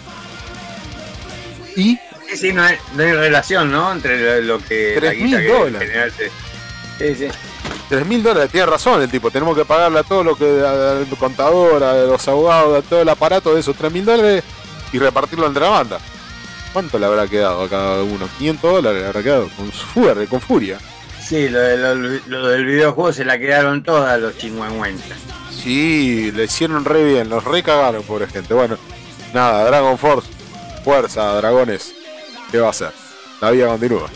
Y 1.76 1.98
Sí, 2.28 2.36
sí, 2.36 2.52
no 2.52 2.62
hay, 2.62 2.76
no 2.94 3.02
hay 3.02 3.12
relación, 3.12 3.70
¿no? 3.70 3.90
Entre 3.92 4.40
lo, 4.42 4.58
lo 4.58 4.64
que 4.64 4.98
la 5.00 5.12
3.000 5.12 5.16
guita 5.24 5.38
que 5.40 5.48
dólares. 5.48 6.12
Sí, 6.98 7.14
sí. 7.14 7.28
3 7.88 8.04
mil 8.06 8.22
dólares, 8.22 8.50
tiene 8.50 8.66
razón 8.66 9.00
el 9.00 9.10
tipo, 9.10 9.30
tenemos 9.30 9.56
que 9.56 9.64
pagarle 9.64 10.00
a 10.00 10.02
todo 10.02 10.22
lo 10.22 10.36
que, 10.36 10.44
al 10.44 11.06
contador, 11.18 11.82
a 11.82 11.94
los 11.94 12.28
abogados, 12.28 12.84
a 12.84 12.86
todo 12.86 13.00
el 13.00 13.08
aparato 13.08 13.54
de 13.54 13.60
esos 13.60 13.74
3 13.76 13.90
mil 13.90 14.04
dólares 14.04 14.44
y 14.92 14.98
repartirlo 14.98 15.46
entre 15.46 15.62
la 15.62 15.70
banda. 15.70 15.98
¿Cuánto 16.74 16.98
le 16.98 17.06
habrá 17.06 17.26
quedado 17.26 17.62
a 17.62 17.68
cada 17.68 18.02
uno? 18.02 18.28
500 18.36 18.72
dólares 18.72 19.00
le 19.00 19.06
habrá 19.08 19.22
quedado, 19.22 19.48
con 19.56 19.72
furia, 19.72 20.26
con 20.26 20.40
furia. 20.40 20.78
Sí, 21.22 21.48
lo, 21.48 21.58
de- 21.60 21.76
lo- 21.78 22.20
lo 22.26 22.48
del 22.48 22.66
videojuego 22.66 23.12
se 23.12 23.24
la 23.24 23.38
quedaron 23.38 23.82
todas 23.82 24.20
los 24.20 24.36
chingüengüentas. 24.36 25.18
Sí, 25.50 26.30
le 26.32 26.44
hicieron 26.44 26.84
re 26.84 27.04
bien, 27.04 27.30
los 27.30 27.44
recagaron, 27.44 28.02
pobre 28.02 28.26
gente. 28.26 28.52
Bueno, 28.52 28.76
nada, 29.32 29.64
Dragon 29.64 29.96
Force, 29.96 30.28
fuerza, 30.84 31.32
dragones. 31.36 31.94
¿Qué 32.50 32.58
va 32.58 32.68
a 32.68 32.70
hacer? 32.70 32.92
La 33.40 33.50
vida 33.50 33.68
continúa. 33.68 34.08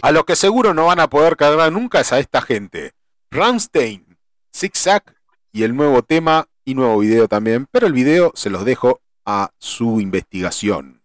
A 0.00 0.12
los 0.12 0.24
que 0.24 0.36
seguro 0.36 0.74
no 0.74 0.86
van 0.86 1.00
a 1.00 1.10
poder 1.10 1.36
cargar 1.36 1.72
nunca 1.72 2.00
es 2.00 2.12
a 2.12 2.20
esta 2.20 2.40
gente. 2.40 2.92
Ramstein, 3.32 4.16
Zigzag 4.56 5.02
y 5.52 5.64
el 5.64 5.74
nuevo 5.74 6.02
tema 6.02 6.46
y 6.64 6.74
nuevo 6.74 6.98
video 7.00 7.26
también, 7.26 7.66
pero 7.70 7.88
el 7.88 7.92
video 7.92 8.30
se 8.34 8.48
los 8.48 8.64
dejo 8.64 9.00
a 9.26 9.50
su 9.58 10.00
investigación. 10.00 10.97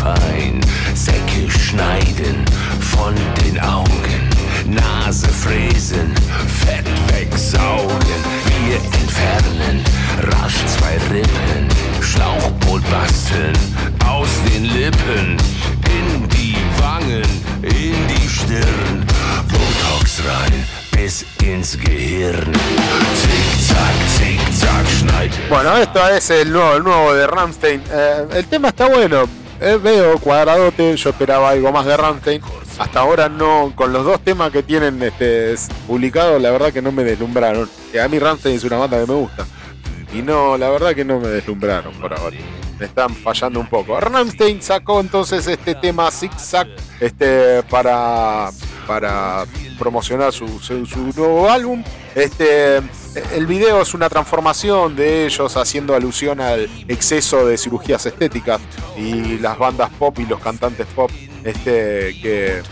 Fein. 0.00 0.60
Säcke 0.94 1.50
schneiden 1.50 2.44
von 2.80 3.14
den 3.42 3.60
Augen. 3.60 4.22
Nase 4.66 5.28
fräsen, 5.28 6.12
Fett 6.64 6.88
wegsaugen. 7.12 8.20
Wir 8.66 8.76
entfernen 9.00 9.84
rasch 10.32 10.60
zwei 10.66 10.96
Rippen. 11.12 11.68
Schlauchboot 12.00 12.82
basteln 12.90 13.56
aus 14.06 14.28
den 14.48 14.64
Lippen. 14.64 15.36
In 15.98 16.28
die 16.28 16.56
Wangen, 16.80 17.30
in 17.62 17.96
die 18.08 18.28
Stirn. 18.28 19.04
Botox 19.48 20.22
rein 20.26 20.64
bis 20.92 21.24
ins 21.42 21.78
Gehirn. 21.78 22.52
Zick-Zack, 23.22 23.96
Zick-Zack, 24.16 24.86
schneid. 24.98 25.32
Bueno, 25.48 25.76
esto 25.78 26.06
es 26.08 26.30
el 26.30 26.52
nuevo, 26.52 26.76
el 26.76 26.84
nuevo 26.84 27.14
de 27.14 27.26
Ramstein. 27.26 27.82
Eh, 27.90 28.26
el 28.34 28.46
tema 28.46 28.68
está 28.68 28.88
bueno. 28.88 29.39
Eh, 29.60 29.78
veo 29.82 30.18
cuadradote, 30.18 30.96
yo 30.96 31.10
esperaba 31.10 31.50
algo 31.50 31.70
más 31.70 31.84
de 31.84 31.96
Ramstein. 31.96 32.40
Hasta 32.78 33.00
ahora 33.00 33.28
no, 33.28 33.72
con 33.76 33.92
los 33.92 34.04
dos 34.04 34.20
temas 34.20 34.50
que 34.50 34.62
tienen 34.62 35.02
este, 35.02 35.54
publicados, 35.86 36.40
la 36.40 36.50
verdad 36.50 36.72
que 36.72 36.80
no 36.80 36.92
me 36.92 37.04
deslumbraron. 37.04 37.68
A 38.02 38.08
mí 38.08 38.18
Ramstein 38.18 38.56
es 38.56 38.64
una 38.64 38.78
banda 38.78 38.98
que 39.00 39.06
me 39.06 39.14
gusta. 39.18 39.46
Y 40.14 40.22
no, 40.22 40.56
la 40.56 40.70
verdad 40.70 40.94
que 40.94 41.04
no 41.04 41.20
me 41.20 41.28
deslumbraron 41.28 41.92
por 42.00 42.14
ahora. 42.14 42.36
Me 42.78 42.86
están 42.86 43.14
fallando 43.14 43.60
un 43.60 43.66
poco. 43.68 44.00
Ramstein 44.00 44.62
sacó 44.62 45.00
entonces 45.00 45.46
este 45.46 45.74
tema 45.74 46.10
Zig 46.10 46.32
Zag 46.38 46.66
este, 46.98 47.62
para, 47.64 48.48
para 48.86 49.44
promocionar 49.78 50.32
su, 50.32 50.48
su- 50.60 50.86
su 50.86 50.98
nuevo 51.14 51.50
álbum. 51.50 51.84
Este, 52.14 52.80
el 53.14 53.46
video 53.46 53.82
es 53.82 53.94
una 53.94 54.08
transformación 54.08 54.94
de 54.94 55.26
ellos 55.26 55.56
haciendo 55.56 55.94
alusión 55.94 56.40
al 56.40 56.68
exceso 56.86 57.46
de 57.46 57.58
cirugías 57.58 58.06
estéticas 58.06 58.60
y 58.96 59.38
las 59.38 59.58
bandas 59.58 59.90
pop 59.98 60.16
y 60.20 60.26
los 60.26 60.40
cantantes 60.40 60.86
pop 60.94 61.10
este, 61.44 62.16
que, 62.20 62.62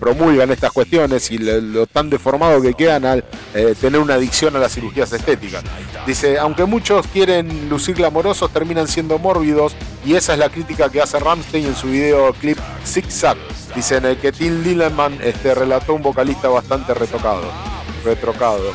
promulgan 0.00 0.50
estas 0.50 0.72
cuestiones 0.72 1.30
y 1.30 1.38
lo, 1.38 1.60
lo 1.60 1.86
tan 1.86 2.10
deformado 2.10 2.60
que 2.60 2.74
quedan 2.74 3.04
al 3.04 3.24
eh, 3.54 3.72
tener 3.80 4.00
una 4.00 4.14
adicción 4.14 4.56
a 4.56 4.58
las 4.58 4.74
cirugías 4.74 5.12
estéticas. 5.12 5.62
Dice, 6.04 6.40
aunque 6.40 6.64
muchos 6.64 7.06
quieren 7.06 7.68
lucir 7.68 7.94
glamorosos, 7.94 8.50
terminan 8.52 8.88
siendo 8.88 9.16
mórbidos 9.20 9.76
y 10.04 10.14
esa 10.14 10.32
es 10.32 10.40
la 10.40 10.48
crítica 10.48 10.88
que 10.88 11.00
hace 11.00 11.20
Ramstein 11.20 11.66
en 11.66 11.76
su 11.76 11.86
videoclip 11.86 12.58
Zig 12.84 13.10
Zag. 13.12 13.36
Dice, 13.76 13.98
en 13.98 14.06
el 14.06 14.16
que 14.16 14.32
Tim 14.32 14.64
Lilleman 14.64 15.18
este, 15.22 15.54
relató 15.54 15.94
un 15.94 16.02
vocalista 16.02 16.48
bastante 16.48 16.92
retocado. 16.92 17.75
Retrocado. 18.06 18.72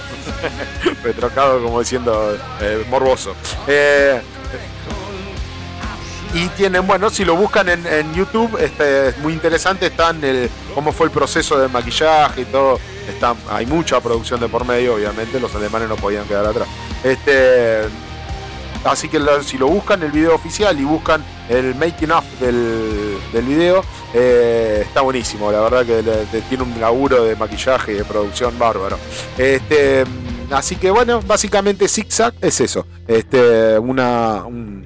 Retrocado 1.03 1.63
como 1.63 1.79
diciendo 1.79 2.38
eh, 2.59 2.86
morboso. 2.89 3.34
Eh, 3.65 4.21
y 6.34 6.47
tienen, 6.49 6.86
bueno, 6.86 7.09
si 7.09 7.25
lo 7.25 7.36
buscan 7.36 7.67
en, 7.69 8.13
YouTube, 8.13 8.57
este, 8.61 9.09
es 9.09 9.17
muy 9.19 9.34
interesante, 9.34 9.88
están 9.88 10.21
cómo 10.75 10.91
fue 10.91 11.07
el 11.07 11.11
proceso 11.11 11.57
de 11.57 11.67
maquillaje 11.67 12.41
y 12.41 12.45
todo. 12.45 12.79
Hay 13.49 13.65
mucha 13.65 13.99
producción 13.99 14.39
de 14.39 14.47
por 14.47 14.65
medio, 14.65 14.95
obviamente, 14.95 15.39
los 15.39 15.53
alemanes 15.55 15.89
no 15.89 15.95
podían 15.95 16.25
quedar 16.25 16.45
atrás. 16.45 16.67
Este, 17.03 17.82
así 18.86 19.09
que 19.09 19.19
si 19.43 19.57
lo 19.57 19.67
buscan 19.67 20.01
el 20.03 20.11
video 20.11 20.36
oficial 20.36 20.79
y 20.79 20.84
buscan 20.84 21.23
el 21.49 21.75
making 21.75 22.11
of 22.11 22.23
del, 22.39 23.17
del 23.34 23.45
video, 23.45 23.84
eh, 24.13 24.79
está 24.86 25.01
buenísimo. 25.01 25.51
La 25.51 25.59
verdad 25.61 25.86
que 25.86 26.41
tiene 26.49 26.63
un 26.63 26.79
laburo 26.79 27.23
de 27.25 27.36
maquillaje 27.36 27.93
y 27.93 27.95
de 27.95 28.05
producción 28.05 28.57
bárbaro. 28.57 28.97
Este, 29.38 30.03
así 30.51 30.75
que 30.77 30.91
bueno, 30.91 31.21
básicamente 31.21 31.88
Zigzag 31.88 32.34
es 32.41 32.61
eso. 32.61 32.86
Este, 33.07 33.77
una, 33.79 34.43
un- 34.45 34.86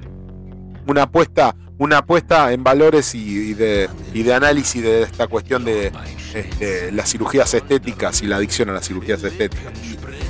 una 0.86 1.02
apuesta 1.02 1.54
una 1.78 1.98
apuesta 1.98 2.54
en 2.54 2.64
valores 2.64 3.14
y, 3.14 3.50
y 3.50 3.52
de, 3.52 3.90
y 4.14 4.22
de 4.22 4.32
análisis 4.32 4.82
de 4.82 5.02
esta 5.02 5.26
cuestión 5.26 5.62
de 5.62 5.92
este, 6.34 6.90
las 6.90 7.10
cirugías 7.12 7.52
estéticas 7.52 8.22
y 8.22 8.26
la 8.26 8.36
adicción 8.36 8.70
a 8.70 8.72
las 8.72 8.86
cirugías 8.88 9.22
estéticas. 9.22 9.74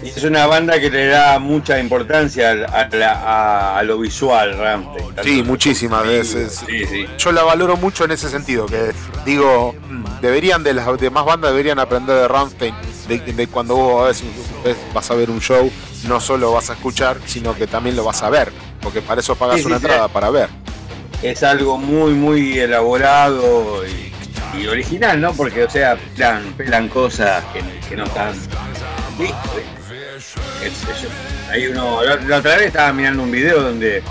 Y 0.07 0.19
Es 0.19 0.25
una 0.25 0.47
banda 0.47 0.79
que 0.79 0.89
le 0.91 1.07
da 1.09 1.39
mucha 1.39 1.79
importancia 1.79 2.51
a, 2.53 2.89
la- 2.95 3.13
a- 3.13 3.79
a 3.79 3.83
lo 3.83 3.99
visual, 3.99 4.57
Ramstein. 4.57 5.15
Sí, 5.25 5.43
muchísimas 5.43 6.07
veces. 6.07 6.63
Sí, 6.67 6.87
sí. 6.87 7.07
Yo 7.19 7.33
la 7.33 7.43
valoro 7.43 7.77
mucho 7.77 8.05
en 8.05 8.13
ese 8.13 8.29
sentido, 8.29 8.67
que 8.67 8.93
digo, 9.25 9.75
deberían 10.21 10.63
de 10.63 10.75
las 10.75 10.87
demás 10.99 11.25
bandas 11.25 11.51
deberían 11.51 11.79
aprender 11.79 12.15
de 12.17 12.29
Rammstein, 12.29 12.75
de, 13.09 13.19
de 13.19 13.47
cuando 13.49 13.75
vos 13.77 14.23
vas 14.95 15.11
a 15.11 15.15
ver 15.15 15.31
un 15.31 15.41
show, 15.41 15.71
no 16.07 16.21
solo 16.21 16.53
vas 16.53 16.71
a 16.71 16.75
escuchar, 16.75 17.19
sino 17.27 17.55
que 17.55 17.67
también 17.67 17.97
lo 17.97 18.05
vas 18.05 18.23
a 18.23 18.31
ver, 18.31 18.53
porque 18.81 19.03
para 19.03 19.21
eso 19.21 19.35
pagas 19.35 19.61
Sí, 19.61 19.67
una 19.67 19.77
entrada, 19.77 20.09
para 20.09 20.31
ver. 20.31 20.49
Es 21.23 21.43
algo 21.43 21.79
muy, 21.79 22.13
muy 22.13 22.59
elaborado 22.59 23.83
y, 23.87 24.13
y 24.61 24.67
original, 24.69 25.21
¿no? 25.21 25.33
Porque, 25.33 25.65
o 25.65 25.71
sea, 25.71 25.97
pelan, 26.15 26.53
pelan 26.57 26.89
cosas 26.89 27.43
que, 27.53 27.63
que 27.89 27.97
no 27.97 28.05
están. 28.05 28.35
Es- 30.17 30.35
es- 30.65 31.51
hay 31.51 31.67
uno. 31.69 32.03
La, 32.03 32.17
la 32.17 32.39
otra 32.39 32.57
vez 32.57 32.67
estaba 32.69 32.93
mirando 32.93 33.23
un 33.23 33.31
video 33.31 33.61
donde 33.63 34.03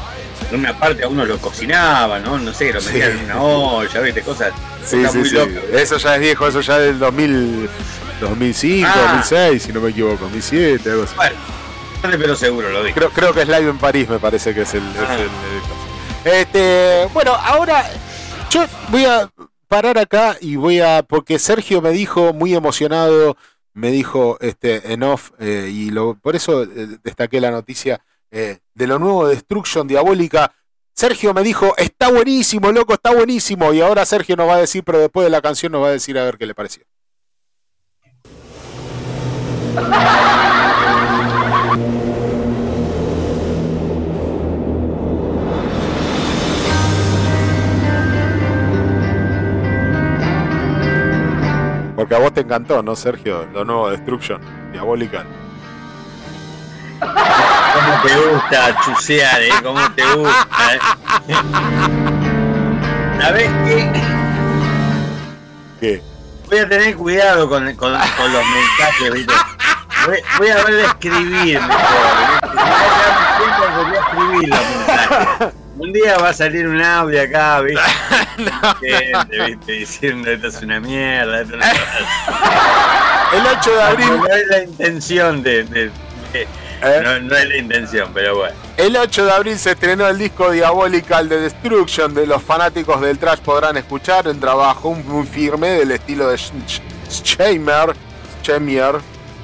en 0.52 0.60
una 0.60 0.78
parte 0.78 1.04
a 1.04 1.08
uno 1.08 1.26
lo 1.26 1.38
cocinaba, 1.40 2.20
¿no? 2.20 2.38
No 2.38 2.54
sé, 2.54 2.72
lo 2.72 2.80
Sí. 2.82 2.88
metían 2.94 3.12
en 3.18 3.26
una 3.26 3.42
olla, 3.42 4.00
¿viste? 4.02 4.22
Cosas. 4.22 4.54
Sí, 4.86 5.04
sí, 5.12 5.18
muy 5.18 5.30
sí. 5.30 5.36
locas. 5.36 5.64
Eso 5.74 5.98
ya 5.98 6.16
es 6.16 6.22
viejo, 6.22 6.48
eso 6.48 6.62
ya 6.62 6.78
es 6.78 6.84
del 6.86 7.00
2000, 7.00 7.70
2005, 8.22 8.88
Ah. 8.94 9.00
2006, 9.24 9.64
si 9.64 9.74
no 9.74 9.82
me 9.82 9.90
equivoco, 9.90 10.18
2007, 10.26 10.90
algo 10.92 11.04
así. 11.04 11.16
Bueno, 11.16 11.36
tarde 12.02 12.18
pero 12.20 12.36
seguro 12.36 12.70
lo 12.70 12.84
dije. 12.84 12.94
Creo, 12.96 13.10
creo 13.10 13.34
que 13.34 13.42
es 13.42 13.48
Live 13.48 13.70
en 13.70 13.78
París, 13.80 14.08
me 14.08 14.20
parece 14.20 14.54
que 14.54 14.62
es 14.62 14.74
el. 14.76 14.84
es 14.84 14.96
Ah. 15.10 15.16
el- 15.16 15.22
el 15.22 15.62
caso. 15.62 15.76
este, 16.38 17.08
bueno, 17.14 17.34
ahora 17.34 17.90
yo 18.52 18.66
voy 18.90 19.06
a 19.06 19.30
parar 19.68 19.98
acá 19.98 20.38
y 20.40 20.56
voy 20.56 20.80
a. 20.82 21.04
Porque 21.04 21.40
Sergio 21.40 21.82
me 21.82 21.90
dijo, 21.92 22.34
muy 22.34 22.54
emocionado, 22.56 23.38
me 23.76 23.92
dijo 23.92 24.38
este, 24.40 24.94
en 24.94 25.04
off, 25.04 25.32
eh, 25.38 25.70
y 25.70 25.92
por 26.22 26.36
eso 26.36 26.64
eh, 26.64 26.98
destaqué 27.04 27.40
la 27.42 27.52
noticia 27.52 28.04
eh, 28.32 28.60
de 28.74 28.88
lo 28.88 28.98
nuevo 29.00 29.28
de 29.28 29.36
Destruction 29.36 29.86
Diabólica. 29.86 30.54
Sergio 30.94 31.34
me 31.34 31.44
dijo, 31.44 31.76
está 31.78 32.10
buenísimo, 32.10 32.72
loco, 32.72 32.94
está 32.94 33.14
buenísimo. 33.14 33.74
Y 33.74 33.82
ahora 33.82 34.06
Sergio 34.06 34.38
nos 34.38 34.48
va 34.48 34.56
a 34.56 34.62
decir, 34.62 34.84
pero 34.86 35.00
después 35.00 35.26
de 35.26 35.30
la 35.30 35.42
canción 35.42 35.74
nos 35.74 35.84
va 35.84 35.90
a 35.90 35.92
decir 35.92 36.18
a 36.18 36.24
ver 36.24 36.38
qué 36.38 36.46
le 36.46 36.56
pareció. 36.56 36.86
Porque 51.96 52.16
a 52.16 52.20
vos 52.20 52.34
te 52.34 52.42
encantó, 52.42 52.82
¿no, 52.84 52.96
Sergio? 52.96 53.48
Lo 53.54 53.64
nuevo 53.64 53.90
de 53.90 53.98
Destruction 53.98 54.42
Diabólica. 54.72 55.24
¿Cómo 57.00 58.02
te 58.04 58.16
gusta 58.32 58.76
chusear, 58.84 59.42
eh? 59.42 59.50
¿Cómo 59.64 59.80
te 59.92 60.04
gusta? 60.16 60.76
eh? 60.76 60.80
¿Sabés 63.22 63.50
qué? 63.66 63.92
¿Qué? 65.80 66.02
Voy 66.50 66.60
a 66.60 66.70
tener 66.70 66.96
cuidado 66.96 67.50
con, 67.50 67.64
con- 67.76 67.94
con 68.18 68.34
los 68.34 68.44
mensajes, 68.46 69.12
¿viste? 69.14 69.34
Voy, 70.06 70.18
voy 70.38 70.50
a 70.50 70.56
ver 70.58 70.74
de 70.76 70.84
escribir 70.86 71.60
mejor. 71.62 71.82
voy 73.86 73.96
a 73.96 74.00
escribir 74.00 74.50
los 74.50 74.60
mensajes. 74.60 75.54
Un 75.86 75.94
día 75.94 76.18
va 76.18 76.30
a 76.30 76.34
salir 76.34 76.68
un 76.68 76.82
audio 76.82 77.22
acá, 77.22 77.62
¿viste? 77.62 77.82
Gente, 78.82 79.46
¿viste? 79.46 79.72
Diciendo 79.72 80.32
esto 80.32 80.48
es 80.48 80.62
una 80.62 80.80
mierda. 80.80 81.42
Esto 81.42 81.58
no, 81.58 81.64
El 83.34 83.58
8 83.60 83.72
de 83.76 83.82
abril. 83.84 84.08
no 84.18 84.28
es 84.28 84.48
la 84.48 84.64
intención 84.64 85.44
de. 85.44 85.64
de- 85.66 85.92
de- 86.34 86.48
¿Eh? 86.82 87.02
no, 87.04 87.20
no 87.22 87.36
es 87.36 87.48
la 87.48 87.56
intención, 87.58 88.12
pero 88.14 88.36
bueno. 88.38 88.54
El 88.78 88.98
8 88.98 89.26
de 89.26 89.32
abril 89.32 89.58
se 89.58 89.72
estrenó 89.72 90.08
el 90.08 90.18
disco 90.18 90.52
Diabolical 90.52 91.30
de 91.30 91.40
Destruction, 91.40 92.14
de 92.14 92.28
los 92.28 92.44
fanáticos 92.44 93.00
del 93.02 93.18
trash 93.18 93.40
podrán 93.40 93.78
escuchar 93.78 94.28
un 94.28 94.40
trabajo 94.40 94.94
muy 94.94 95.26
firme 95.26 95.70
del 95.70 95.92
estilo 95.92 96.28
de 96.30 96.38
Shamer, 97.10 97.96
Shemier, 98.44 98.96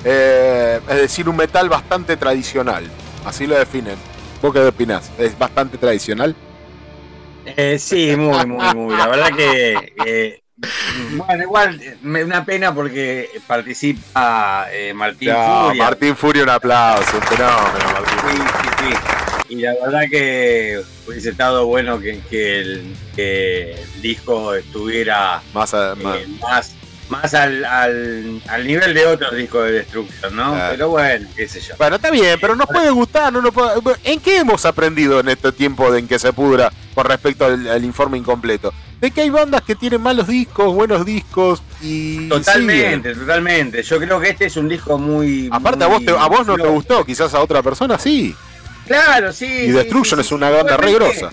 eh, 0.04 0.82
es 0.89 0.96
decir, 0.98 1.30
un 1.30 1.38
metal 1.38 1.70
bastante 1.70 2.18
tradicional, 2.18 2.84
así 3.26 3.48
lo 3.48 3.58
definen. 3.58 3.96
¿Vos 4.42 4.54
qué 4.54 4.60
opinás? 4.62 5.12
¿Es 5.18 5.38
bastante 5.38 5.78
tradicional? 5.78 6.36
Eh, 7.46 7.78
sí, 7.80 8.16
muy, 8.16 8.46
muy, 8.46 8.76
muy. 8.76 8.96
La 8.96 9.08
verdad 9.08 9.30
que 9.36 9.94
eh, 10.06 10.38
Bueno, 11.12 11.44
igual, 11.44 11.82
me 12.02 12.24
una 12.24 12.46
pena 12.46 12.74
porque 12.74 13.30
participa 13.48 14.68
eh, 14.72 14.94
Martín 14.94 15.30
No, 15.30 15.68
Furia. 15.68 15.84
Martín 15.84 16.16
Furia, 16.16 16.44
un 16.44 16.50
aplauso, 16.50 17.18
un 17.18 17.24
fenómeno, 17.24 17.86
Martín. 17.94 18.20
Sí, 18.30 18.44
sí, 18.62 18.70
sí. 18.80 18.96
Y 19.50 19.56
la 19.62 19.74
verdad 19.84 20.02
que 20.10 20.82
hubiese 21.08 21.32
estado 21.32 21.66
bueno 21.66 22.00
que, 22.00 22.20
que 22.30 22.60
el, 22.60 22.96
que 23.16 23.74
el 23.74 24.02
disco 24.02 24.54
estuviera 24.54 25.42
Más, 25.54 25.74
a- 25.74 25.94
eh, 25.94 25.96
más- 26.04 26.28
más, 26.39 26.76
más 27.12 27.34
al, 27.36 27.64
al, 27.66 28.41
al 28.47 28.66
nivel 28.68 28.93
de 28.93 29.05
otros 29.05 29.36
discos 29.36 29.66
de 29.66 29.72
Destruction, 29.74 30.36
¿no? 30.36 30.53
Claro. 30.53 30.72
Pero 30.72 30.89
bueno, 30.89 31.28
qué 31.36 31.47
sé 31.47 31.59
yo. 31.59 31.76
Bueno, 31.78 31.97
está 31.97 32.09
bien, 32.09 32.38
pero 32.41 32.55
nos 32.55 32.68
puede 32.68 32.89
gustar, 32.89 33.32
no 33.32 33.41
nos 33.41 33.53
puede- 33.53 33.80
¿En 34.03 34.20
qué 34.20 34.38
hemos 34.38 34.66
aprendido 34.66 35.20
en 35.20 35.30
este 35.30 35.51
tiempo 35.51 35.91
de 35.91 35.99
en 35.99 36.07
que 36.07 36.18
se 36.18 36.34
pudra 36.34 36.72
con 36.95 37.05
respecto 37.05 37.45
al, 37.45 37.68
al 37.68 37.84
informe 37.84 38.18
incompleto? 38.18 38.74
De 38.99 39.12
que 39.12 39.22
hay 39.22 39.30
bandas 39.30 39.62
que 39.64 39.76
tienen 39.76 39.99
malos 40.01 40.28
discos, 40.28 40.74
buenos 40.74 41.05
discos 41.05 41.62
y 41.82 41.86
siguen. 42.18 42.30
Totalmente, 42.30 43.16
totalmente. 43.16 43.84
Yo 43.84 43.97
creo 43.99 44.20
que 44.20 44.30
este 44.30 44.45
es 44.45 44.57
un 44.57 44.70
disco 44.70 44.97
muy. 44.97 45.49
Aparte 45.51 45.84
a 45.84 45.88
vos, 45.88 46.05
te- 46.05 46.12
a 46.12 46.28
vos 46.28 46.45
no 46.47 46.55
te 46.55 46.68
gustó, 46.68 47.03
quizás 47.03 47.34
a 47.34 47.39
otra 47.41 47.62
persona 47.64 47.97
sí. 47.99 48.36
Claro, 48.88 49.32
sí. 49.34 49.45
Y 49.45 49.72
Destruction 49.72 50.20
sí, 50.20 50.26
es 50.28 50.32
una 50.32 50.49
banda 50.49 50.78
re 50.78 50.93
grosa. 50.93 51.32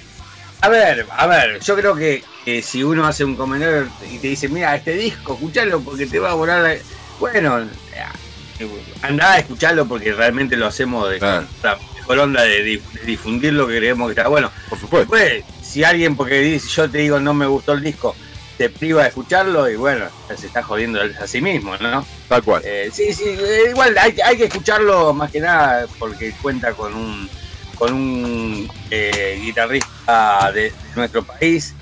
A 0.61 0.69
ver, 0.69 1.07
a 1.17 1.27
ver, 1.27 1.61
yo 1.61 1.77
creo 1.77 1.95
que, 1.95 2.25
que 2.49 2.63
si 2.63 2.83
uno 2.83 3.07
hace 3.07 3.25
un 3.25 3.37
comentario 3.37 3.87
y 4.11 4.17
te 4.19 4.29
dice, 4.29 4.49
mira, 4.49 4.75
este 4.75 4.93
disco, 4.95 5.35
escuchalo 5.35 5.81
porque 5.83 6.07
te 6.07 6.19
va 6.19 6.31
a 6.31 6.35
volar. 6.35 6.63
la-". 6.63 6.77
Bueno, 7.21 7.61
eh, 7.61 8.67
andá 9.03 9.35
a 9.35 9.39
escucharlo 9.39 9.87
porque 9.87 10.15
realmente 10.15 10.57
lo 10.57 10.67
hacemos 10.67 11.11
de, 11.11 11.19
Claro. 11.19 11.47
la 11.63 11.79
mejor 11.97 12.19
onda 12.21 12.43
de, 12.45 12.65
dif- 12.65 12.93
de 12.93 13.03
difundir 13.05 13.53
lo 13.53 13.67
que 13.69 13.77
creemos 13.77 14.09
que 14.09 14.13
está 14.19 14.29
bueno. 14.29 14.51
Por 14.71 14.79
supuesto. 14.81 15.15
Después, 15.15 15.45
si 15.63 15.85
alguien, 15.85 16.17
porque 16.17 16.41
dice, 16.41 16.69
yo 16.69 16.91
te 16.91 16.99
digo 16.99 17.21
no 17.21 17.35
me 17.35 17.47
gustó 17.47 17.75
el 17.75 17.83
disco, 17.83 18.17
te 18.57 18.71
priva 18.71 19.03
de 19.03 19.09
escucharlo 19.09 19.69
y 19.69 19.77
bueno, 19.77 20.07
se 20.35 20.47
está 20.47 20.63
jodiendo 20.63 21.01
a 21.21 21.27
sí 21.27 21.43
mismo, 21.43 21.77
¿no? 21.77 22.07
Tal 22.31 22.43
cual. 22.43 22.63
Eh, 22.65 22.89
sí, 22.91 23.13
sí, 23.13 23.25
eh, 23.27 23.65
igual 23.71 23.95
hay, 23.99 24.13
que- 24.15 24.23
hay 24.23 24.39
que 24.39 24.45
escucharlo 24.47 25.13
más 25.13 25.31
que 25.31 25.41
nada 25.41 25.87
porque 25.99 26.33
cuenta 26.41 26.73
con 26.73 26.95
un 26.95 27.29
con 27.75 27.93
un 27.93 28.69
eh, 28.91 29.39
guitarrista 29.41 30.51
de, 30.53 30.63
de 30.63 30.73
nuestro 30.97 31.23
país 31.23 31.75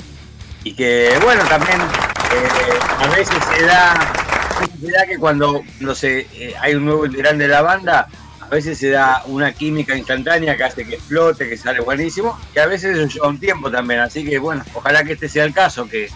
y 0.66 0.72
que 0.72 1.16
bueno 1.22 1.44
también 1.44 1.80
eh, 1.80 2.78
a 2.98 3.06
veces 3.14 3.36
se 3.54 3.64
da 3.66 4.12
se 4.80 4.90
da 4.90 5.06
que 5.06 5.16
cuando 5.16 5.62
no 5.78 5.94
sé 5.94 6.26
eh, 6.34 6.54
hay 6.60 6.74
un 6.74 6.86
nuevo 6.86 7.06
integrante 7.06 7.44
de 7.44 7.50
la 7.50 7.62
banda 7.62 8.08
a 8.40 8.48
veces 8.48 8.76
se 8.76 8.90
da 8.90 9.22
una 9.26 9.52
química 9.52 9.96
instantánea 9.96 10.56
que 10.56 10.64
hace 10.64 10.84
que 10.84 10.96
explote, 10.96 11.48
que 11.48 11.56
sale 11.56 11.80
buenísimo, 11.80 12.38
y 12.54 12.60
a 12.60 12.66
veces 12.66 12.96
eso 12.96 13.08
lleva 13.08 13.26
un 13.26 13.40
tiempo 13.40 13.72
también, 13.72 13.98
así 13.98 14.24
que 14.24 14.38
bueno, 14.38 14.64
ojalá 14.72 15.02
que 15.02 15.14
este 15.14 15.28
sea 15.28 15.42
el 15.42 15.52
caso, 15.52 15.88
que, 15.88 16.08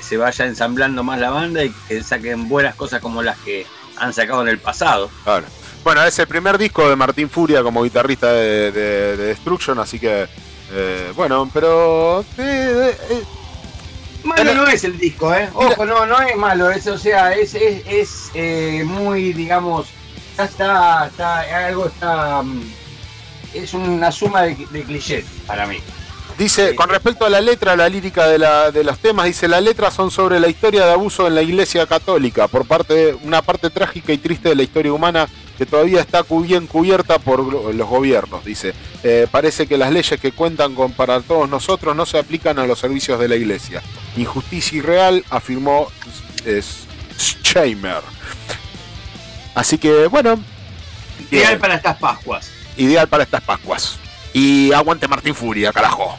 se 0.00 0.16
vaya 0.16 0.46
ensamblando 0.46 1.02
más 1.02 1.18
la 1.18 1.30
banda 1.30 1.64
y 1.64 1.70
que 1.88 2.04
saquen 2.04 2.48
buenas 2.48 2.76
cosas 2.76 3.00
como 3.00 3.24
las 3.24 3.36
que 3.38 3.66
han 3.96 4.12
sacado 4.12 4.42
en 4.42 4.48
el 4.48 4.58
pasado. 4.58 5.10
Claro. 5.24 5.46
Bueno, 5.82 6.04
es 6.04 6.16
el 6.20 6.28
primer 6.28 6.58
disco 6.58 6.88
de 6.88 6.94
Martín 6.94 7.28
Furia 7.28 7.60
como 7.64 7.82
guitarrista 7.82 8.32
de 8.32 8.70
Destruction, 9.16 9.80
así 9.80 9.98
que. 9.98 10.28
Eh, 10.72 11.12
bueno, 11.16 11.50
pero. 11.52 12.20
eh, 12.38 12.96
eh, 13.10 13.24
Malo 14.22 14.54
no 14.54 14.66
es 14.66 14.84
el 14.84 14.98
disco, 14.98 15.34
¿eh? 15.34 15.48
Ojo, 15.54 15.86
no, 15.86 16.04
no 16.04 16.20
es 16.20 16.36
malo, 16.36 16.70
es, 16.70 16.86
o 16.86 16.98
sea, 16.98 17.32
es, 17.32 17.54
es, 17.54 17.82
es, 17.86 18.30
eh, 18.34 18.82
muy, 18.84 19.32
digamos, 19.32 19.88
ya 20.36 20.44
está, 20.44 21.06
está, 21.06 21.66
algo 21.66 21.86
está, 21.86 22.42
mm, 22.42 22.62
es 23.54 23.72
una 23.72 24.12
suma 24.12 24.42
de, 24.42 24.56
de 24.70 24.82
clichés 24.82 25.24
para 25.46 25.66
mí. 25.66 25.78
Dice, 26.40 26.74
con 26.74 26.88
respecto 26.88 27.26
a 27.26 27.28
la 27.28 27.38
letra, 27.42 27.76
la 27.76 27.86
lírica 27.86 28.26
de, 28.26 28.38
la- 28.38 28.70
de 28.70 28.82
los 28.82 28.98
temas, 28.98 29.26
dice, 29.26 29.46
las 29.46 29.62
letras 29.62 29.92
son 29.92 30.10
sobre 30.10 30.40
la 30.40 30.48
historia 30.48 30.86
de 30.86 30.92
abuso 30.92 31.26
en 31.26 31.34
la 31.34 31.42
iglesia 31.42 31.86
católica, 31.86 32.48
por 32.48 32.66
parte 32.66 32.94
de 32.94 33.14
una 33.24 33.42
parte 33.42 33.68
trágica 33.68 34.10
y 34.14 34.16
triste 34.16 34.48
de 34.48 34.54
la 34.54 34.62
historia 34.62 34.90
humana 34.90 35.28
que 35.58 35.66
todavía 35.66 36.00
está 36.00 36.24
bien 36.30 36.66
cubierta 36.66 37.18
por 37.18 37.40
los 37.74 37.86
gobiernos, 37.86 38.42
dice. 38.42 38.72
Eh, 39.04 39.26
parece 39.30 39.66
que 39.66 39.76
las 39.76 39.92
leyes 39.92 40.18
que 40.18 40.32
cuentan 40.32 40.74
con 40.74 40.92
para 40.92 41.20
todos 41.20 41.46
nosotros 41.50 41.94
no 41.94 42.06
se 42.06 42.18
aplican 42.18 42.58
a 42.58 42.64
los 42.66 42.78
servicios 42.78 43.20
de 43.20 43.28
la 43.28 43.36
iglesia. 43.36 43.82
Injusticia 44.16 44.78
irreal, 44.78 45.22
afirmó 45.28 45.88
es, 46.46 46.84
Scheimer. 47.18 48.00
Así 49.54 49.76
que, 49.76 50.06
bueno, 50.06 50.42
Ideal 51.30 51.48
bien, 51.48 51.60
para 51.60 51.74
estas 51.74 51.98
Pascuas. 51.98 52.50
ideal 52.78 53.06
para 53.08 53.24
estas 53.24 53.42
Pascuas. 53.42 53.98
Y 54.32 54.72
aguante 54.72 55.08
Martín 55.08 55.34
Furia, 55.34 55.72
carajo. 55.72 56.16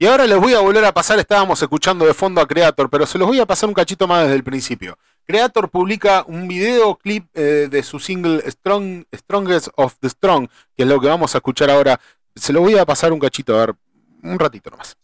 Y 0.00 0.06
ahora 0.06 0.28
les 0.28 0.38
voy 0.38 0.54
a 0.54 0.60
volver 0.60 0.84
a 0.84 0.94
pasar, 0.94 1.18
estábamos 1.18 1.60
escuchando 1.60 2.06
de 2.06 2.14
fondo 2.14 2.40
a 2.40 2.46
Creator, 2.46 2.88
pero 2.88 3.04
se 3.04 3.18
los 3.18 3.26
voy 3.26 3.40
a 3.40 3.46
pasar 3.46 3.68
un 3.68 3.74
cachito 3.74 4.06
más 4.06 4.22
desde 4.22 4.36
el 4.36 4.44
principio. 4.44 4.96
Creator 5.28 5.68
publica 5.68 6.24
un 6.26 6.48
videoclip 6.48 7.28
eh, 7.34 7.68
de 7.70 7.82
su 7.82 7.98
single 7.98 8.42
Strong, 8.50 9.04
Strongest 9.14 9.68
of 9.76 9.94
the 10.00 10.08
Strong, 10.08 10.48
que 10.74 10.84
es 10.84 10.88
lo 10.88 10.98
que 10.98 11.06
vamos 11.06 11.34
a 11.34 11.38
escuchar 11.38 11.68
ahora. 11.68 12.00
Se 12.34 12.50
lo 12.50 12.62
voy 12.62 12.78
a 12.78 12.86
pasar 12.86 13.12
un 13.12 13.18
cachito, 13.18 13.54
a 13.54 13.66
ver, 13.66 13.74
un 14.22 14.38
ratito 14.38 14.70
nomás. 14.70 14.96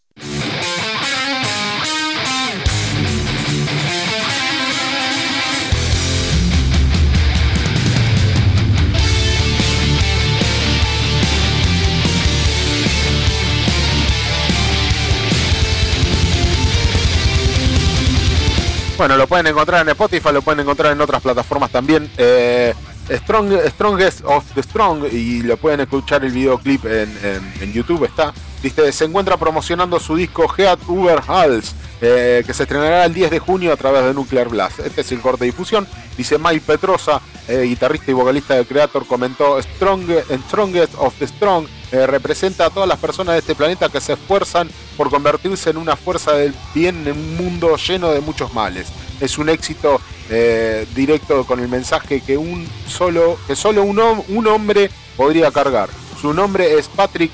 Bueno, 18.97 19.17
lo 19.17 19.27
pueden 19.27 19.49
encontrar 19.49 19.83
en 19.83 19.89
Spotify, 19.89 20.29
lo 20.33 20.43
pueden 20.43 20.61
encontrar 20.61 20.93
en 20.93 21.01
otras 21.01 21.21
plataformas 21.21 21.71
también. 21.71 22.09
Eh, 22.17 22.73
Strong, 23.11 23.53
Strongest 23.69 24.23
of 24.25 24.45
the 24.55 24.63
Strong 24.63 25.05
y 25.13 25.43
lo 25.43 25.57
pueden 25.57 25.81
escuchar 25.81 26.25
el 26.25 26.33
videoclip 26.33 26.85
en, 26.87 27.73
YouTube 27.73 28.05
está. 28.05 28.33
Dice, 28.63 28.93
se 28.93 29.05
encuentra 29.05 29.37
promocionando 29.37 30.01
su 30.01 30.17
disco 30.17 30.47
Head 30.57 30.79
Uber 30.89 31.21
Hals, 31.27 31.75
eh, 32.01 32.43
que 32.47 32.55
se 32.55 32.63
estrenará 32.63 33.05
el 33.05 33.13
10 33.13 33.31
de 33.31 33.39
junio 33.39 33.73
a 33.73 33.77
través 33.77 34.05
de 34.05 34.15
Nuclear 34.15 34.49
Blast. 34.49 34.81
Este 34.81 35.03
es 35.03 35.13
el 35.13 35.21
corte 35.21 35.45
de 35.45 35.51
difusión. 35.51 35.87
Dice 36.17 36.39
Mike 36.39 36.63
Petrosa, 36.67 37.21
eh, 37.47 37.63
guitarrista 37.63 38.11
y 38.11 38.15
vocalista 38.15 38.55
de 38.55 38.65
Creator, 38.65 39.07
comentó 39.07 39.61
Strong, 39.61 40.05
Strongest 40.49 40.95
of 40.97 41.15
the 41.19 41.27
Strong 41.27 41.67
eh, 41.95 42.09
representa 42.09 42.67
a 42.67 42.71
todas 42.71 42.89
las 42.89 42.99
personas 42.99 43.35
de 43.35 43.39
este 43.39 43.55
planeta 43.55 43.89
que 43.89 44.01
se 44.01 44.15
esfuerzan 44.15 44.69
por 44.97 45.11
convertirse 45.11 45.71
en 45.71 45.77
una 45.77 45.95
fuerza 45.95 46.33
del 46.33 46.53
bien 46.75 47.07
en 47.07 47.17
un 47.17 47.37
mundo 47.37 47.77
lleno 47.77 48.11
de 48.11 48.21
muchos 48.21 48.53
males. 48.53 48.89
Es 49.21 49.39
un 49.39 49.49
éxito 49.49 50.01
eh, 50.31 50.87
directo 50.95 51.45
con 51.45 51.61
el 51.61 51.69
mensaje 51.69 52.21
que 52.21 52.37
un 52.37 52.69
solo, 52.89 53.39
que 53.47 53.57
solo 53.57 53.83
un, 53.83 53.99
un 54.01 54.47
hombre 54.47 54.91
podría 55.17 55.51
cargar. 55.51 55.89
Su 56.21 56.33
nombre 56.33 56.79
es 56.79 56.89
Patrick 56.89 57.31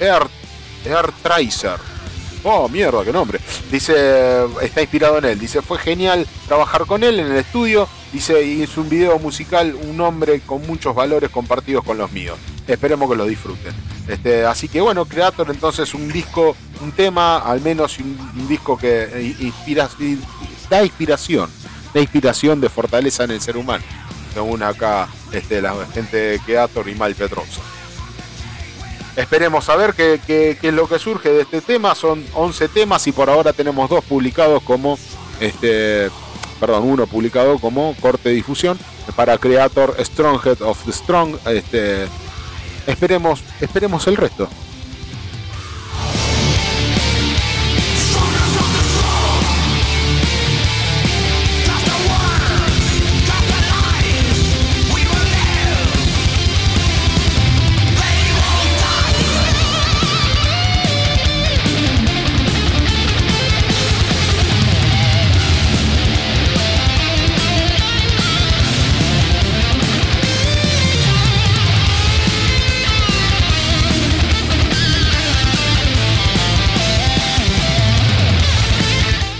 Earth, 0.00 0.30
Tracer. 1.22 1.78
Oh, 2.42 2.68
mierda, 2.68 3.04
qué 3.04 3.12
nombre. 3.12 3.38
Dice, 3.70 4.44
está 4.62 4.80
inspirado 4.80 5.18
en 5.18 5.26
él. 5.26 5.38
Dice, 5.38 5.60
fue 5.60 5.78
genial 5.78 6.26
trabajar 6.48 6.86
con 6.86 7.04
él 7.04 7.20
en 7.20 7.26
el 7.26 7.36
estudio. 7.36 7.86
Dice, 8.12 8.42
y 8.42 8.62
es 8.62 8.76
un 8.78 8.88
video 8.88 9.18
musical, 9.18 9.76
un 9.88 10.00
hombre 10.00 10.40
con 10.40 10.66
muchos 10.66 10.94
valores 10.94 11.30
compartidos 11.30 11.84
con 11.84 11.98
los 11.98 12.10
míos. 12.12 12.38
Esperemos 12.66 13.10
que 13.10 13.16
lo 13.16 13.26
disfruten. 13.26 13.74
Este, 14.08 14.44
así 14.44 14.68
que 14.68 14.80
bueno, 14.80 15.04
Creator 15.04 15.50
entonces 15.50 15.92
un 15.94 16.08
disco, 16.08 16.56
un 16.80 16.92
tema, 16.92 17.38
al 17.38 17.60
menos 17.60 17.98
un, 17.98 18.18
un 18.34 18.48
disco 18.48 18.76
que 18.76 19.02
eh, 19.04 19.36
inspira, 19.40 19.88
da 20.70 20.82
inspiración, 20.84 21.50
da 21.92 22.00
inspiración 22.00 22.60
de 22.60 22.70
fortaleza 22.70 23.24
en 23.24 23.32
el 23.32 23.40
ser 23.40 23.56
humano. 23.56 23.84
Según 24.32 24.62
acá 24.62 25.08
este, 25.32 25.60
la 25.60 25.74
gente 25.92 26.16
de 26.16 26.38
Creator 26.38 26.88
y 26.88 26.94
Mal 26.94 27.14
Petrosa. 27.14 27.60
Esperemos 29.16 29.68
a 29.68 29.76
ver 29.76 29.94
qué 29.94 30.56
es 30.62 30.72
lo 30.72 30.88
que 30.88 31.00
surge 31.00 31.30
de 31.30 31.42
este 31.42 31.60
tema. 31.60 31.94
Son 31.96 32.24
11 32.32 32.68
temas 32.68 33.06
y 33.08 33.12
por 33.12 33.28
ahora 33.28 33.52
tenemos 33.52 33.90
dos 33.90 34.04
publicados 34.04 34.62
como, 34.62 34.98
este, 35.40 36.08
perdón, 36.60 36.84
uno 36.84 37.06
publicado 37.08 37.58
como 37.58 37.94
corte 38.00 38.28
de 38.28 38.36
difusión 38.36 38.78
para 39.16 39.36
Creator 39.36 39.96
Stronghead 39.98 40.62
of 40.62 40.84
the 40.84 40.92
Strong. 40.92 41.36
Este, 41.46 42.06
esperemos, 42.86 43.42
esperemos 43.60 44.06
el 44.06 44.16
resto. 44.16 44.48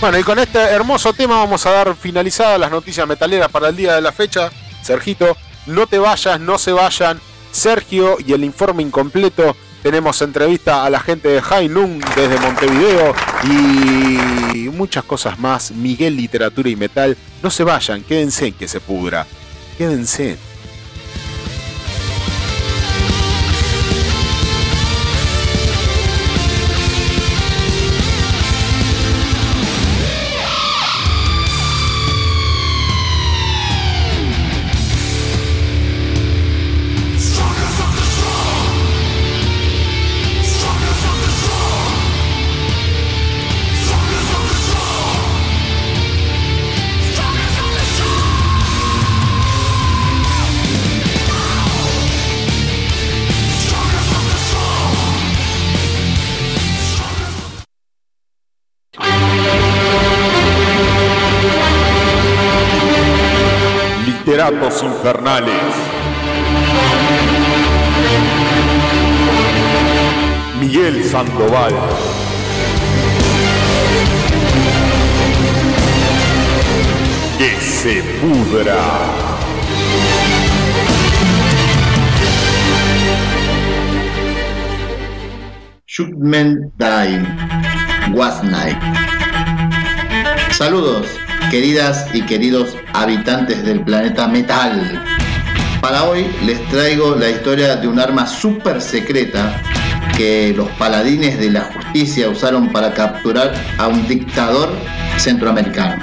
Bueno, 0.01 0.17
y 0.17 0.23
con 0.23 0.39
este 0.39 0.57
hermoso 0.57 1.13
tema 1.13 1.37
vamos 1.37 1.63
a 1.67 1.71
dar 1.71 1.95
finalizadas 1.95 2.59
las 2.59 2.71
noticias 2.71 3.07
metaleras 3.07 3.51
para 3.51 3.69
el 3.69 3.75
día 3.75 3.93
de 3.93 4.01
la 4.01 4.11
fecha. 4.11 4.51
Sergito, 4.81 5.37
no 5.67 5.85
te 5.85 5.99
vayas, 5.99 6.39
no 6.39 6.57
se 6.57 6.71
vayan. 6.71 7.21
Sergio 7.51 8.17
y 8.25 8.33
el 8.33 8.43
informe 8.43 8.81
incompleto. 8.81 9.55
Tenemos 9.83 10.19
entrevista 10.23 10.85
a 10.85 10.89
la 10.89 10.99
gente 10.99 11.27
de 11.27 11.69
Noon 11.69 11.99
desde 12.15 12.39
Montevideo 12.39 13.13
y 13.43 14.69
muchas 14.69 15.03
cosas 15.03 15.37
más. 15.37 15.69
Miguel 15.69 16.17
Literatura 16.17 16.69
y 16.69 16.75
Metal. 16.75 17.15
No 17.43 17.51
se 17.51 17.63
vayan, 17.63 18.01
quédense 18.01 18.47
en 18.47 18.53
que 18.53 18.67
se 18.67 18.79
pudra. 18.79 19.27
Quédense. 19.77 20.50
Miguel 70.59 71.03
Sandoval. 71.05 71.73
Que 77.37 77.49
se 77.61 78.03
pudra. 78.19 78.77
Shipment 85.85 86.73
Die, 86.77 88.13
Was 88.13 88.43
Night. 88.43 88.77
Saludos, 90.51 91.07
queridas 91.49 92.05
y 92.13 92.21
queridos 92.23 92.75
habitantes 92.93 93.63
del 93.63 93.81
planeta 93.85 94.27
Metal. 94.27 95.20
Para 95.81 96.03
hoy 96.03 96.27
les 96.45 96.63
traigo 96.69 97.15
la 97.15 97.29
historia 97.29 97.75
de 97.75 97.87
un 97.87 97.99
arma 97.99 98.27
súper 98.27 98.79
secreta 98.81 99.59
que 100.15 100.53
los 100.55 100.69
paladines 100.71 101.39
de 101.39 101.49
la 101.49 101.61
justicia 101.61 102.29
usaron 102.29 102.71
para 102.71 102.93
capturar 102.93 103.51
a 103.79 103.87
un 103.87 104.07
dictador 104.07 104.69
centroamericano. 105.17 105.99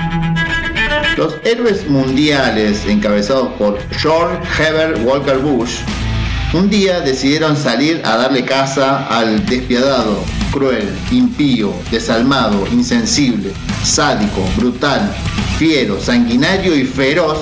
Los 1.16 1.37
héroes 1.45 1.89
mundiales 1.89 2.85
encabezados 2.87 3.53
por 3.53 3.79
George 3.93 4.39
Herbert 4.59 4.99
Walker 5.05 5.39
Bush 5.39 5.79
un 6.55 6.70
día 6.70 7.01
decidieron 7.01 7.57
salir 7.57 8.01
a 8.05 8.16
darle 8.16 8.43
caza 8.43 9.07
al 9.07 9.45
despiadado, 9.45 10.24
cruel, 10.51 10.89
impío, 11.11 11.74
desalmado, 11.91 12.66
insensible, 12.72 13.53
sádico, 13.85 14.43
brutal, 14.57 15.14
fiero, 15.59 16.01
sanguinario 16.01 16.74
y 16.74 16.85
feroz, 16.85 17.39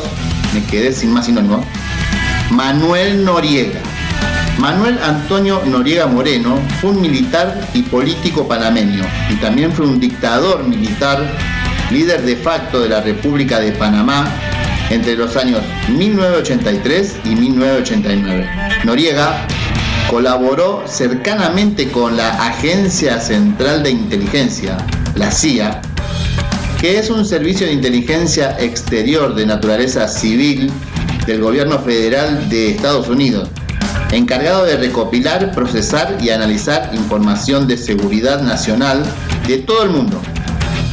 me 0.52 0.60
quedé 0.64 0.92
sin 0.92 1.12
más 1.12 1.26
sinónimo, 1.26 1.64
Manuel 2.50 3.24
Noriega. 3.24 3.80
Manuel 4.58 4.98
Antonio 5.02 5.62
Noriega 5.66 6.06
Moreno 6.06 6.58
fue 6.80 6.90
un 6.90 7.00
militar 7.00 7.68
y 7.74 7.82
político 7.82 8.48
panameño 8.48 9.04
y 9.30 9.34
también 9.36 9.72
fue 9.72 9.86
un 9.86 10.00
dictador 10.00 10.64
militar, 10.64 11.22
líder 11.90 12.22
de 12.22 12.36
facto 12.36 12.80
de 12.80 12.88
la 12.88 13.00
República 13.00 13.60
de 13.60 13.72
Panamá 13.72 14.30
entre 14.90 15.16
los 15.16 15.36
años 15.36 15.60
1983 15.88 17.16
y 17.24 17.28
1989. 17.30 18.48
Noriega 18.84 19.46
colaboró 20.08 20.84
cercanamente 20.86 21.90
con 21.90 22.16
la 22.16 22.28
Agencia 22.46 23.20
Central 23.20 23.82
de 23.82 23.90
Inteligencia, 23.90 24.76
la 25.16 25.30
CIA, 25.30 25.82
que 26.80 26.98
es 26.98 27.10
un 27.10 27.24
servicio 27.24 27.66
de 27.66 27.72
inteligencia 27.72 28.56
exterior 28.60 29.34
de 29.34 29.46
naturaleza 29.46 30.06
civil 30.06 30.70
del 31.26 31.40
gobierno 31.40 31.78
federal 31.80 32.48
de 32.48 32.70
Estados 32.70 33.08
Unidos, 33.08 33.48
encargado 34.12 34.64
de 34.64 34.76
recopilar, 34.76 35.52
procesar 35.52 36.16
y 36.20 36.30
analizar 36.30 36.90
información 36.94 37.66
de 37.66 37.76
seguridad 37.76 38.42
nacional 38.42 39.04
de 39.46 39.58
todo 39.58 39.82
el 39.82 39.90
mundo, 39.90 40.20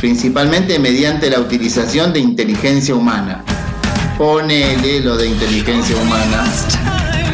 principalmente 0.01 0.79
mediante 0.79 1.29
la 1.29 1.39
utilización 1.39 2.13
de 2.13 2.19
inteligencia 2.19 2.95
humana. 2.95 3.43
Ponele 4.17 5.01
lo 5.01 5.15
de 5.17 5.27
inteligencia 5.27 5.95
humana. 5.97 6.45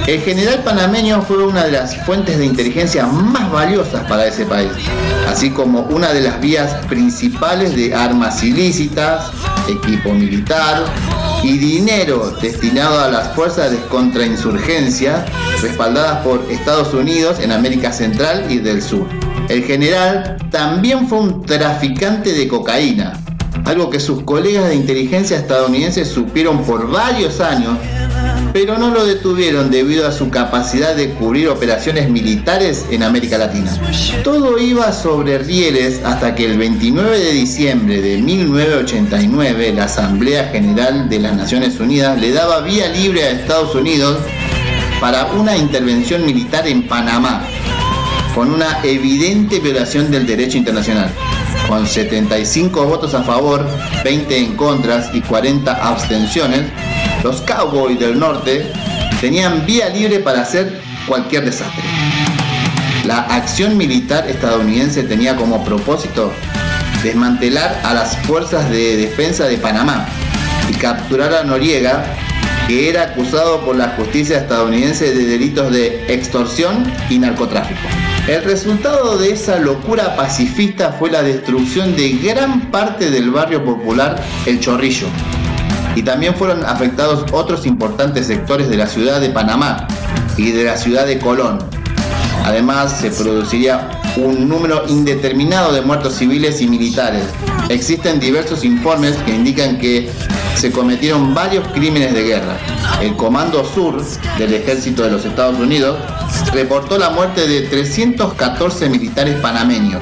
El 0.06 0.22
general 0.22 0.64
panameño 0.64 1.22
fue 1.22 1.46
una 1.46 1.66
de 1.66 1.72
las 1.72 1.96
fuentes 2.06 2.38
de 2.38 2.46
inteligencia 2.46 3.06
más 3.06 3.50
valiosas 3.52 4.08
para 4.08 4.26
ese 4.26 4.46
país, 4.46 4.72
así 5.28 5.52
como 5.52 5.82
una 5.82 6.12
de 6.12 6.22
las 6.22 6.42
vías 6.42 6.74
principales 6.88 7.76
de 7.76 7.94
armas 7.94 8.44
ilícitas, 8.44 9.32
equipo 9.70 10.14
militar 10.14 10.84
y 11.44 11.58
dinero 11.58 12.32
destinado 12.42 13.00
a 13.00 13.10
las 13.10 13.34
fuerzas 13.34 13.72
de 13.72 13.78
contrainsurgencia 13.88 15.26
respaldadas 15.62 16.24
por 16.24 16.46
Estados 16.50 16.94
Unidos 16.94 17.40
en 17.40 17.52
América 17.52 17.92
Central 17.92 18.46
y 18.50 18.60
del 18.60 18.82
Sur. 18.82 19.08
El 19.48 19.64
general 19.64 20.38
también 20.52 21.08
fue 21.08 21.20
un 21.20 21.46
traficante 21.46 22.34
de 22.34 22.48
cocaína, 22.48 23.14
algo 23.66 23.90
que 23.90 24.00
sus 24.00 24.24
colegas 24.24 24.70
de 24.70 24.76
inteligencia 24.76 25.38
estadounidenses 25.38 26.08
supieron 26.08 26.64
por 26.64 26.90
varios 26.90 27.40
años, 27.40 27.78
pero 28.62 28.78
no 28.78 28.90
lo 28.90 29.06
detuvieron 29.06 29.72
debido 29.72 30.06
a 30.06 30.12
su 30.12 30.30
capacidad 30.30 30.94
de 30.94 31.12
cubrir 31.12 31.48
operaciones 31.48 32.10
militares 32.10 32.86
en 32.92 33.04
América 33.04 33.38
Latina. 33.38 33.72
Todo 34.22 34.60
iba 34.60 34.92
sobre 34.92 35.38
rieles 35.38 36.02
hasta 36.04 36.36
que 36.36 36.44
el 36.44 36.58
29 36.58 37.20
de 37.20 37.32
diciembre 37.32 38.02
de 38.02 38.18
1989 38.18 39.72
la 39.72 39.86
Asamblea 39.86 40.50
General 40.50 41.08
de 41.08 41.20
las 41.20 41.38
Naciones 41.38 41.80
Unidas 41.80 42.20
le 42.20 42.34
daba 42.34 42.60
vía 42.60 42.90
libre 42.90 43.24
a 43.24 43.32
Estados 43.32 43.74
Unidos 43.76 44.20
para 45.00 45.28
una 45.28 45.56
intervención 45.56 46.26
militar 46.26 46.68
en 46.68 46.86
Panamá, 46.86 47.48
con 48.36 48.52
una 48.52 48.82
evidente 48.84 49.62
violación 49.62 50.12
del 50.12 50.28
derecho 50.28 50.58
internacional 50.58 51.10
con 51.70 51.86
75 51.86 52.84
votos 52.88 53.14
a 53.14 53.22
favor, 53.22 53.64
20 54.04 54.38
en 54.38 54.56
contras 54.56 55.14
y 55.14 55.22
40 55.22 55.72
abstenciones, 55.72 56.64
los 57.24 57.42
Cowboys 57.42 58.00
del 58.00 58.18
Norte 58.18 58.72
tenían 59.20 59.66
vía 59.66 59.90
libre 59.90 60.20
para 60.20 60.42
hacer 60.42 60.82
cualquier 61.08 61.46
desastre. 61.46 61.84
La 63.06 63.20
acción 63.20 63.78
militar 63.78 64.28
estadounidense 64.30 65.04
tenía 65.04 65.36
como 65.36 65.64
propósito 65.64 66.32
desmantelar 67.04 67.82
a 67.84 67.94
las 67.94 68.18
fuerzas 68.20 68.70
de 68.70 68.98
defensa 68.98 69.46
de 69.46 69.58
Panamá 69.58 70.06
y 70.70 70.74
capturar 70.74 71.34
a 71.34 71.44
Noriega, 71.44 72.04
que 72.68 72.90
era 72.90 73.04
acusado 73.04 73.62
por 73.62 73.76
la 73.76 73.90
justicia 73.90 74.38
estadounidense 74.38 75.14
de 75.14 75.26
delitos 75.26 75.72
de 75.72 76.14
extorsión 76.14 76.84
y 77.10 77.18
narcotráfico. 77.18 77.88
El 78.28 78.44
resultado 78.44 79.18
de 79.18 79.32
esa 79.32 79.58
locura 79.58 80.16
pacifista 80.16 80.92
fue 80.92 81.10
la 81.10 81.24
destrucción 81.24 81.96
de 81.96 82.10
gran 82.10 82.70
parte 82.70 83.10
del 83.10 83.32
barrio 83.32 83.66
popular 83.66 84.22
El 84.46 84.60
Chorrillo. 84.60 85.08
Y 86.00 86.04
también 86.04 86.34
fueron 86.34 86.66
afectados 86.66 87.26
otros 87.34 87.66
importantes 87.66 88.28
sectores 88.28 88.70
de 88.70 88.78
la 88.78 88.88
ciudad 88.88 89.20
de 89.20 89.32
Panamá 89.32 89.86
y 90.38 90.52
de 90.52 90.64
la 90.64 90.78
ciudad 90.78 91.06
de 91.06 91.20
Colón. 91.20 91.60
Además, 92.46 93.02
se 93.02 93.12
produciría 93.12 93.90
un 94.16 94.48
número 94.48 94.86
indeterminado 94.88 95.74
de 95.74 95.82
muertos 95.82 96.14
civiles 96.14 96.62
y 96.62 96.70
militares. 96.70 97.24
Existen 97.68 98.18
diversos 98.18 98.64
informes 98.64 99.18
que 99.26 99.36
indican 99.36 99.78
que 99.78 100.10
se 100.56 100.72
cometieron 100.72 101.34
varios 101.34 101.68
crímenes 101.74 102.14
de 102.14 102.24
guerra. 102.24 102.58
El 103.02 103.18
Comando 103.18 103.66
Sur 103.66 104.02
del 104.38 104.54
Ejército 104.54 105.04
de 105.04 105.12
los 105.12 105.26
Estados 105.26 105.60
Unidos 105.60 106.00
reportó 106.54 106.98
la 106.98 107.10
muerte 107.10 107.46
de 107.46 107.64
314 107.64 108.88
militares 108.88 109.36
panameños, 109.42 110.02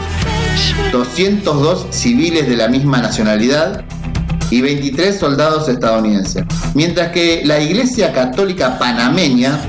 202 0.91 1.88
civiles 1.89 2.48
de 2.48 2.56
la 2.56 2.68
misma 2.68 3.00
nacionalidad 3.00 3.84
y 4.50 4.62
23 4.62 5.18
soldados 5.18 5.68
estadounidenses. 5.70 6.43
Mientras 6.74 7.12
que 7.12 7.41
la 7.45 7.60
Iglesia 7.60 8.14
Católica 8.14 8.78
Panameña 8.78 9.60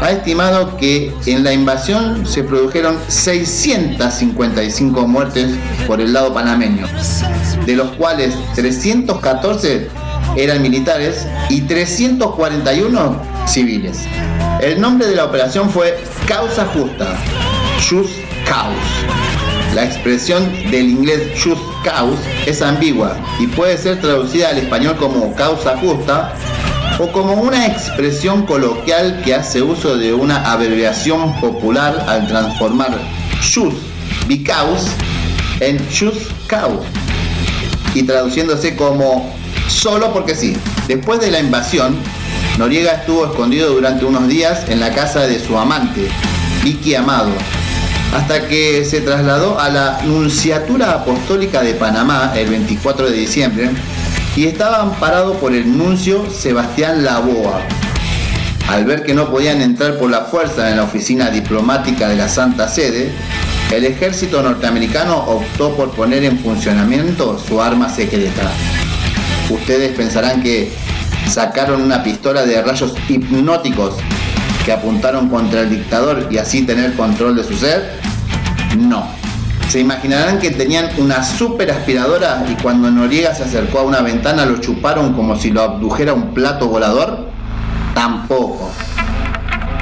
ha 0.00 0.10
estimado 0.10 0.76
que 0.76 1.12
en 1.26 1.42
la 1.42 1.52
invasión 1.52 2.26
se 2.26 2.42
produjeron 2.44 2.98
655 3.08 5.06
muertes 5.06 5.54
por 5.86 6.00
el 6.00 6.12
lado 6.12 6.34
panameño, 6.34 6.86
de 7.64 7.76
los 7.76 7.90
cuales 7.92 8.34
314 8.54 9.88
eran 10.36 10.60
militares 10.60 11.26
y 11.48 11.62
341 11.62 13.22
civiles. 13.46 14.00
El 14.60 14.80
nombre 14.80 15.06
de 15.06 15.16
la 15.16 15.24
operación 15.24 15.70
fue 15.70 15.98
Causa 16.26 16.66
Justa, 16.66 17.16
Just 17.88 18.12
Cause. 18.46 19.74
La 19.74 19.84
expresión 19.84 20.50
del 20.70 20.90
inglés 20.90 21.22
just 21.42 21.75
cause 21.86 22.20
es 22.46 22.62
ambigua 22.62 23.16
y 23.38 23.46
puede 23.46 23.78
ser 23.78 24.00
traducida 24.00 24.48
al 24.48 24.58
español 24.58 24.96
como 24.96 25.32
causa 25.36 25.76
justa 25.78 26.34
o 26.98 27.12
como 27.12 27.34
una 27.34 27.66
expresión 27.66 28.44
coloquial 28.44 29.22
que 29.24 29.34
hace 29.34 29.62
uso 29.62 29.96
de 29.96 30.12
una 30.12 30.50
abreviación 30.50 31.38
popular 31.40 32.04
al 32.08 32.26
transformar 32.26 32.98
just 33.40 33.76
because 34.26 34.90
en 35.60 35.78
just 35.90 36.32
cause 36.48 36.84
y 37.94 38.02
traduciéndose 38.02 38.74
como 38.74 39.32
solo 39.68 40.12
porque 40.12 40.34
sí. 40.34 40.56
Después 40.88 41.20
de 41.20 41.30
la 41.30 41.38
invasión, 41.38 41.96
Noriega 42.58 42.92
estuvo 42.92 43.26
escondido 43.26 43.70
durante 43.72 44.04
unos 44.04 44.26
días 44.28 44.68
en 44.68 44.80
la 44.80 44.92
casa 44.92 45.26
de 45.26 45.38
su 45.38 45.56
amante, 45.56 46.08
Vicky 46.62 46.94
Amado, 46.94 47.30
hasta 48.16 48.48
que 48.48 48.82
se 48.86 49.02
trasladó 49.02 49.60
a 49.60 49.68
la 49.68 50.00
Nunciatura 50.04 50.92
Apostólica 50.92 51.62
de 51.62 51.74
Panamá 51.74 52.32
el 52.34 52.48
24 52.48 53.10
de 53.10 53.12
diciembre 53.12 53.68
y 54.34 54.46
estaba 54.46 54.80
amparado 54.80 55.34
por 55.34 55.52
el 55.54 55.76
nuncio 55.76 56.24
Sebastián 56.30 57.04
Laboa. 57.04 57.60
Al 58.68 58.86
ver 58.86 59.02
que 59.02 59.12
no 59.12 59.30
podían 59.30 59.60
entrar 59.60 59.98
por 59.98 60.08
la 60.08 60.22
fuerza 60.22 60.70
en 60.70 60.78
la 60.78 60.84
oficina 60.84 61.28
diplomática 61.28 62.08
de 62.08 62.16
la 62.16 62.26
Santa 62.30 62.68
Sede, 62.68 63.10
el 63.70 63.84
ejército 63.84 64.42
norteamericano 64.42 65.18
optó 65.18 65.76
por 65.76 65.90
poner 65.90 66.24
en 66.24 66.38
funcionamiento 66.38 67.38
su 67.38 67.60
arma 67.60 67.90
secreta. 67.90 68.50
Ustedes 69.50 69.94
pensarán 69.94 70.42
que 70.42 70.72
sacaron 71.30 71.82
una 71.82 72.02
pistola 72.02 72.46
de 72.46 72.62
rayos 72.62 72.94
hipnóticos 73.10 73.96
que 74.66 74.72
apuntaron 74.72 75.28
contra 75.28 75.60
el 75.60 75.70
dictador 75.70 76.26
y 76.28 76.38
así 76.38 76.66
tener 76.66 76.94
control 76.94 77.36
de 77.36 77.44
su 77.44 77.54
ser? 77.54 78.00
No. 78.76 79.06
Se 79.68 79.78
imaginarán 79.78 80.40
que 80.40 80.50
tenían 80.50 80.90
una 80.98 81.22
super 81.22 81.70
aspiradora 81.70 82.44
y 82.50 82.60
cuando 82.60 82.90
Noriega 82.90 83.32
se 83.32 83.44
acercó 83.44 83.78
a 83.78 83.82
una 83.84 84.00
ventana 84.00 84.44
lo 84.44 84.58
chuparon 84.58 85.12
como 85.12 85.36
si 85.36 85.52
lo 85.52 85.62
abdujera 85.62 86.12
un 86.14 86.34
plato 86.34 86.66
volador? 86.66 87.28
Tampoco. 87.94 88.72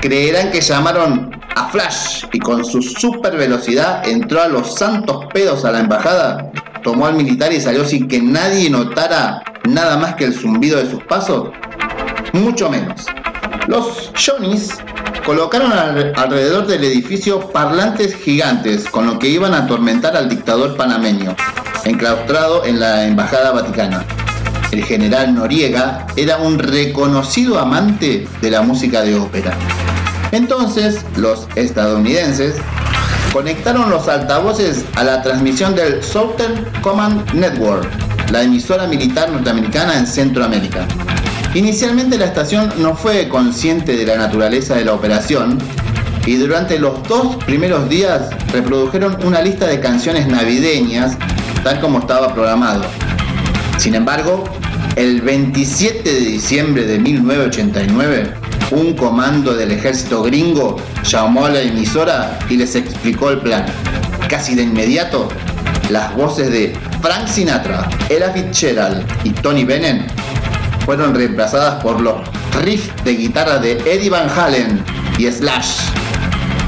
Creerán 0.02 0.50
que 0.50 0.60
llamaron 0.60 1.30
a 1.56 1.68
Flash 1.70 2.26
y 2.32 2.38
con 2.38 2.62
su 2.62 2.82
super 2.82 3.38
velocidad 3.38 4.06
entró 4.06 4.42
a 4.42 4.48
los 4.48 4.74
santos 4.74 5.24
pedos 5.32 5.64
a 5.64 5.72
la 5.72 5.80
embajada, 5.80 6.50
tomó 6.82 7.06
al 7.06 7.14
militar 7.14 7.54
y 7.54 7.60
salió 7.60 7.86
sin 7.86 8.06
que 8.06 8.20
nadie 8.20 8.68
notara 8.68 9.42
nada 9.64 9.96
más 9.96 10.14
que 10.16 10.24
el 10.24 10.34
zumbido 10.34 10.78
de 10.78 10.90
sus 10.90 11.02
pasos? 11.04 11.48
Mucho 12.34 12.68
menos. 12.68 13.06
Los 13.66 14.10
Johnnies 14.14 14.70
colocaron 15.24 15.72
al- 15.72 16.12
alrededor 16.16 16.66
del 16.66 16.84
edificio 16.84 17.40
parlantes 17.50 18.14
gigantes 18.14 18.84
con 18.88 19.06
lo 19.06 19.18
que 19.18 19.28
iban 19.28 19.54
a 19.54 19.58
atormentar 19.64 20.16
al 20.16 20.28
dictador 20.28 20.76
panameño, 20.76 21.34
enclaustrado 21.84 22.64
en 22.66 22.78
la 22.80 23.04
embajada 23.06 23.52
vaticana. 23.52 24.04
El 24.70 24.84
general 24.84 25.34
Noriega 25.34 26.06
era 26.16 26.38
un 26.38 26.58
reconocido 26.58 27.58
amante 27.58 28.28
de 28.42 28.50
la 28.50 28.62
música 28.62 29.02
de 29.02 29.14
ópera. 29.18 29.54
Entonces, 30.32 31.00
los 31.16 31.46
estadounidenses 31.54 32.56
conectaron 33.32 33.88
los 33.90 34.08
altavoces 34.08 34.84
a 34.96 35.04
la 35.04 35.22
transmisión 35.22 35.74
del 35.74 36.02
Southern 36.02 36.66
Command 36.82 37.32
Network, 37.32 37.88
la 38.30 38.42
emisora 38.42 38.86
militar 38.86 39.30
norteamericana 39.30 39.96
en 39.96 40.06
Centroamérica. 40.06 40.86
Inicialmente 41.54 42.18
la 42.18 42.24
estación 42.24 42.72
no 42.78 42.96
fue 42.96 43.28
consciente 43.28 43.96
de 43.96 44.04
la 44.04 44.16
naturaleza 44.16 44.74
de 44.74 44.84
la 44.84 44.92
operación 44.92 45.58
y 46.26 46.34
durante 46.34 46.80
los 46.80 47.00
dos 47.08 47.36
primeros 47.44 47.88
días 47.88 48.28
reprodujeron 48.52 49.16
una 49.24 49.40
lista 49.40 49.66
de 49.68 49.78
canciones 49.78 50.26
navideñas 50.26 51.16
tal 51.62 51.80
como 51.80 52.00
estaba 52.00 52.34
programado. 52.34 52.82
Sin 53.78 53.94
embargo, 53.94 54.42
el 54.96 55.20
27 55.20 56.02
de 56.02 56.20
diciembre 56.20 56.86
de 56.86 56.98
1989, 56.98 58.34
un 58.72 58.94
comando 58.94 59.54
del 59.54 59.70
ejército 59.70 60.24
gringo 60.24 60.76
llamó 61.04 61.46
a 61.46 61.50
la 61.50 61.60
emisora 61.60 62.36
y 62.50 62.56
les 62.56 62.74
explicó 62.74 63.30
el 63.30 63.38
plan. 63.38 63.64
Casi 64.28 64.56
de 64.56 64.64
inmediato, 64.64 65.28
las 65.88 66.16
voces 66.16 66.50
de 66.50 66.76
Frank 67.00 67.28
Sinatra, 67.28 67.88
Ella 68.08 68.30
Fitzgerald 68.30 69.06
y 69.22 69.30
Tony 69.30 69.64
Bennett 69.64 70.10
fueron 70.84 71.14
reemplazadas 71.14 71.82
por 71.82 72.00
los 72.00 72.14
riffs 72.62 72.92
de 73.04 73.14
guitarra 73.14 73.58
de 73.58 73.72
Eddie 73.86 74.10
Van 74.10 74.28
Halen 74.28 74.84
y 75.18 75.30
Slash, 75.30 75.78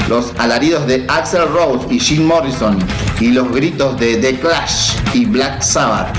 los 0.09 0.33
alaridos 0.39 0.87
de 0.87 1.05
Axel 1.09 1.43
Rose 1.53 1.87
y 1.91 1.99
Jim 1.99 2.25
Morrison 2.25 2.79
y 3.21 3.33
los 3.33 3.51
gritos 3.53 3.99
de 3.99 4.17
The 4.17 4.39
Clash 4.41 4.97
y 5.15 5.27
Black 5.27 5.63
Sabbath. 5.63 6.17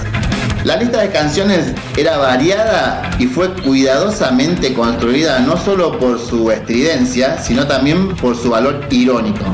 La 0.63 0.75
lista 0.75 1.01
de 1.01 1.09
canciones 1.09 1.73
era 1.95 2.17
variada 2.17 3.09
y 3.19 3.25
fue 3.25 3.53
cuidadosamente 3.53 4.73
construida 4.73 5.39
no 5.39 5.55
solo 5.55 5.97
por 5.97 6.19
su 6.19 6.51
estridencia, 6.51 7.41
sino 7.41 7.65
también 7.65 8.09
por 8.17 8.35
su 8.35 8.49
valor 8.49 8.85
irónico. 8.89 9.45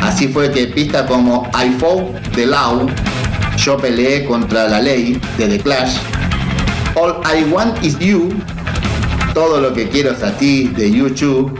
Así 0.00 0.28
fue 0.28 0.50
que 0.50 0.66
pistas 0.68 1.02
como 1.02 1.50
I 1.52 1.70
Fought 1.78 2.34
the 2.34 2.46
Law, 2.46 2.86
Yo 3.58 3.76
peleé 3.76 4.24
contra 4.24 4.66
la 4.68 4.80
ley 4.80 5.20
de 5.36 5.46
The 5.46 5.58
Clash, 5.58 5.96
All 7.00 7.18
I 7.24 7.44
Want 7.50 7.82
Is 7.82 7.98
You, 7.98 8.28
Todo 9.32 9.58
lo 9.58 9.72
que 9.72 9.88
quiero 9.88 10.10
es 10.10 10.22
a 10.22 10.36
ti 10.36 10.68
de 10.68 10.90
YouTube, 10.90 11.58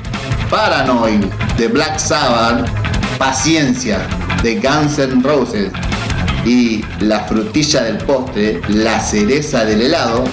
Paranoid 0.50 1.24
de 1.56 1.68
Black 1.68 1.98
Sabbath, 1.98 2.68
Paciencia 3.16 4.06
de 4.42 4.56
Guns 4.56 4.98
N' 4.98 5.22
Roses 5.22 5.72
y 6.44 6.84
la 7.00 7.20
frutilla 7.20 7.84
del 7.84 7.96
postre, 7.98 8.60
la 8.68 9.00
cereza 9.00 9.64
del 9.64 9.80
helado, 9.80 10.24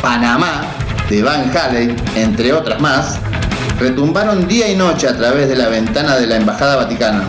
Panamá 0.00 0.62
de 1.10 1.22
Van 1.22 1.54
Halen, 1.54 1.94
entre 2.16 2.54
otras 2.54 2.80
más, 2.80 3.18
retumbaron 3.78 4.48
día 4.48 4.66
y 4.70 4.76
noche 4.76 5.08
a 5.08 5.16
través 5.16 5.50
de 5.50 5.56
la 5.56 5.68
ventana 5.68 6.16
de 6.16 6.26
la 6.26 6.36
Embajada 6.36 6.76
Vaticana. 6.76 7.24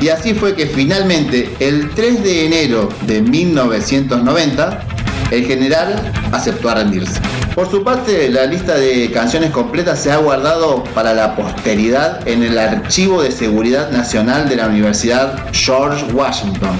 Y 0.00 0.08
así 0.08 0.32
fue 0.32 0.54
que 0.54 0.64
finalmente, 0.64 1.54
el 1.60 1.90
3 1.90 2.22
de 2.22 2.46
enero 2.46 2.88
de 3.02 3.20
1990, 3.20 4.97
el 5.30 5.46
general 5.46 6.12
aceptó 6.32 6.70
a 6.70 6.74
rendirse. 6.76 7.20
Por 7.54 7.70
su 7.70 7.82
parte, 7.82 8.28
la 8.30 8.46
lista 8.46 8.76
de 8.76 9.10
canciones 9.10 9.50
completas 9.50 9.98
se 9.98 10.12
ha 10.12 10.18
guardado 10.18 10.84
para 10.94 11.12
la 11.12 11.34
posteridad 11.34 12.26
en 12.28 12.42
el 12.42 12.58
Archivo 12.58 13.22
de 13.22 13.32
Seguridad 13.32 13.90
Nacional 13.90 14.48
de 14.48 14.56
la 14.56 14.68
Universidad 14.68 15.44
George 15.52 16.04
Washington, 16.12 16.78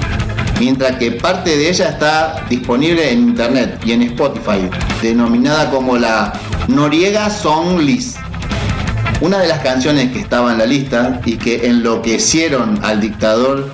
mientras 0.61 0.97
que 0.97 1.13
parte 1.13 1.57
de 1.57 1.69
ella 1.69 1.89
está 1.89 2.45
disponible 2.49 3.11
en 3.11 3.31
internet 3.31 3.81
y 3.85 3.93
en 3.93 4.03
Spotify, 4.03 4.71
denominada 5.03 5.71
como 5.71 5.97
la 5.97 6.33
Noriega 6.69 7.29
Song 7.29 7.81
List. 7.81 8.19
Una 9.21 9.39
de 9.39 9.49
las 9.49 9.59
canciones 9.61 10.13
que 10.13 10.21
estaba 10.21 10.53
en 10.53 10.59
la 10.59 10.67
lista 10.67 11.21
y 11.25 11.37
que 11.37 11.67
enloquecieron 11.67 12.79
al 12.85 13.01
dictador 13.01 13.73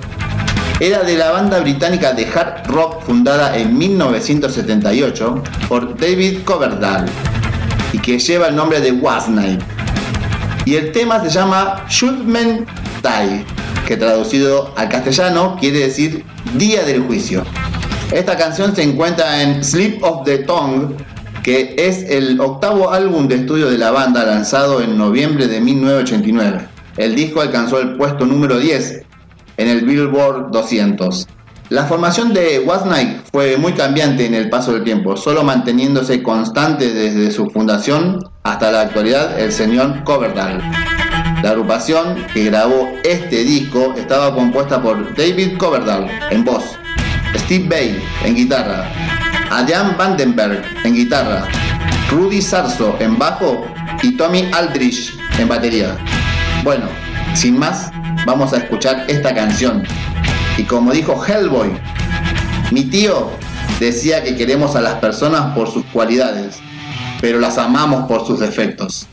era 0.79 1.03
de 1.03 1.17
la 1.17 1.31
banda 1.31 1.61
británica 1.61 2.11
de 2.11 2.27
hard 2.27 2.67
rock 2.67 3.01
fundada 3.03 3.57
en 3.57 3.77
1978 3.77 5.41
por 5.69 5.97
David 5.97 6.39
Coverdale 6.43 7.09
y 7.93 7.97
que 7.99 8.19
lleva 8.19 8.47
el 8.47 8.57
nombre 8.57 8.81
de 8.81 8.91
Wasnight. 8.91 9.61
Y 10.65 10.75
el 10.75 10.91
tema 10.91 11.23
se 11.23 11.29
llama 11.29 11.85
Should 11.87 12.25
Men 12.25 12.65
Die, 13.01 13.45
que 13.87 13.95
traducido 13.95 14.73
al 14.75 14.89
castellano 14.89 15.55
quiere 15.61 15.79
decir 15.79 16.25
Día 16.57 16.83
del 16.83 17.03
Juicio. 17.03 17.43
Esta 18.11 18.35
canción 18.35 18.75
se 18.75 18.83
encuentra 18.83 19.41
en 19.41 19.63
Slip 19.63 20.03
of 20.03 20.25
the 20.25 20.39
Tongue, 20.39 20.93
que 21.41 21.73
es 21.77 22.03
el 22.09 22.37
octavo 22.41 22.91
álbum 22.91 23.29
de 23.29 23.35
estudio 23.35 23.69
de 23.69 23.77
la 23.77 23.91
banda 23.91 24.25
lanzado 24.25 24.81
en 24.81 24.97
noviembre 24.97 25.47
de 25.47 25.61
1989. 25.61 26.67
El 26.97 27.15
disco 27.15 27.39
alcanzó 27.39 27.79
el 27.79 27.95
puesto 27.95 28.25
número 28.25 28.57
10 28.59 29.04
en 29.57 29.67
el 29.67 29.85
Billboard 29.85 30.51
200. 30.51 31.27
La 31.69 31.85
formación 31.85 32.31
de 32.31 32.59
What's 32.59 32.85
fue 33.31 33.57
muy 33.57 33.73
cambiante 33.73 34.27
en 34.27 34.35
el 34.35 34.49
paso 34.49 34.73
del 34.73 34.83
tiempo, 34.83 35.17
solo 35.17 35.43
manteniéndose 35.43 36.21
constante 36.21 36.93
desde 36.93 37.31
su 37.31 37.49
fundación 37.49 38.19
hasta 38.43 38.71
la 38.71 38.81
actualidad 38.81 39.39
el 39.39 39.51
señor 39.51 40.03
Coverdale. 40.03 40.63
La 41.41 41.49
agrupación 41.49 42.23
que 42.33 42.45
grabó 42.45 42.89
este 43.03 43.43
disco 43.43 43.95
estaba 43.97 44.35
compuesta 44.35 44.79
por 44.79 45.15
David 45.15 45.57
Coverdale 45.57 46.07
en 46.29 46.43
voz, 46.43 46.63
Steve 47.35 47.67
Bay 47.67 48.03
en 48.23 48.35
guitarra, 48.35 48.87
Adam 49.49 49.97
Vandenberg 49.97 50.63
en 50.83 50.93
guitarra, 50.93 51.47
Rudy 52.11 52.43
Sarso 52.43 52.95
en 52.99 53.17
bajo 53.17 53.65
y 54.03 54.15
Tommy 54.17 54.51
Aldrich 54.53 55.17
en 55.39 55.47
batería. 55.47 55.97
Bueno, 56.63 56.85
sin 57.33 57.57
más, 57.57 57.91
vamos 58.25 58.53
a 58.53 58.57
escuchar 58.57 59.05
esta 59.07 59.33
canción. 59.33 59.83
Y 60.57 60.63
como 60.63 60.91
dijo 60.91 61.23
Hellboy, 61.25 61.71
mi 62.71 62.83
tío 62.83 63.29
decía 63.79 64.23
que 64.23 64.35
queremos 64.35 64.75
a 64.75 64.81
las 64.81 64.95
personas 64.95 65.53
por 65.55 65.71
sus 65.71 65.85
cualidades, 65.85 66.57
pero 67.21 67.39
las 67.39 67.57
amamos 67.57 68.07
por 68.07 68.25
sus 68.25 68.39
defectos. 68.39 69.07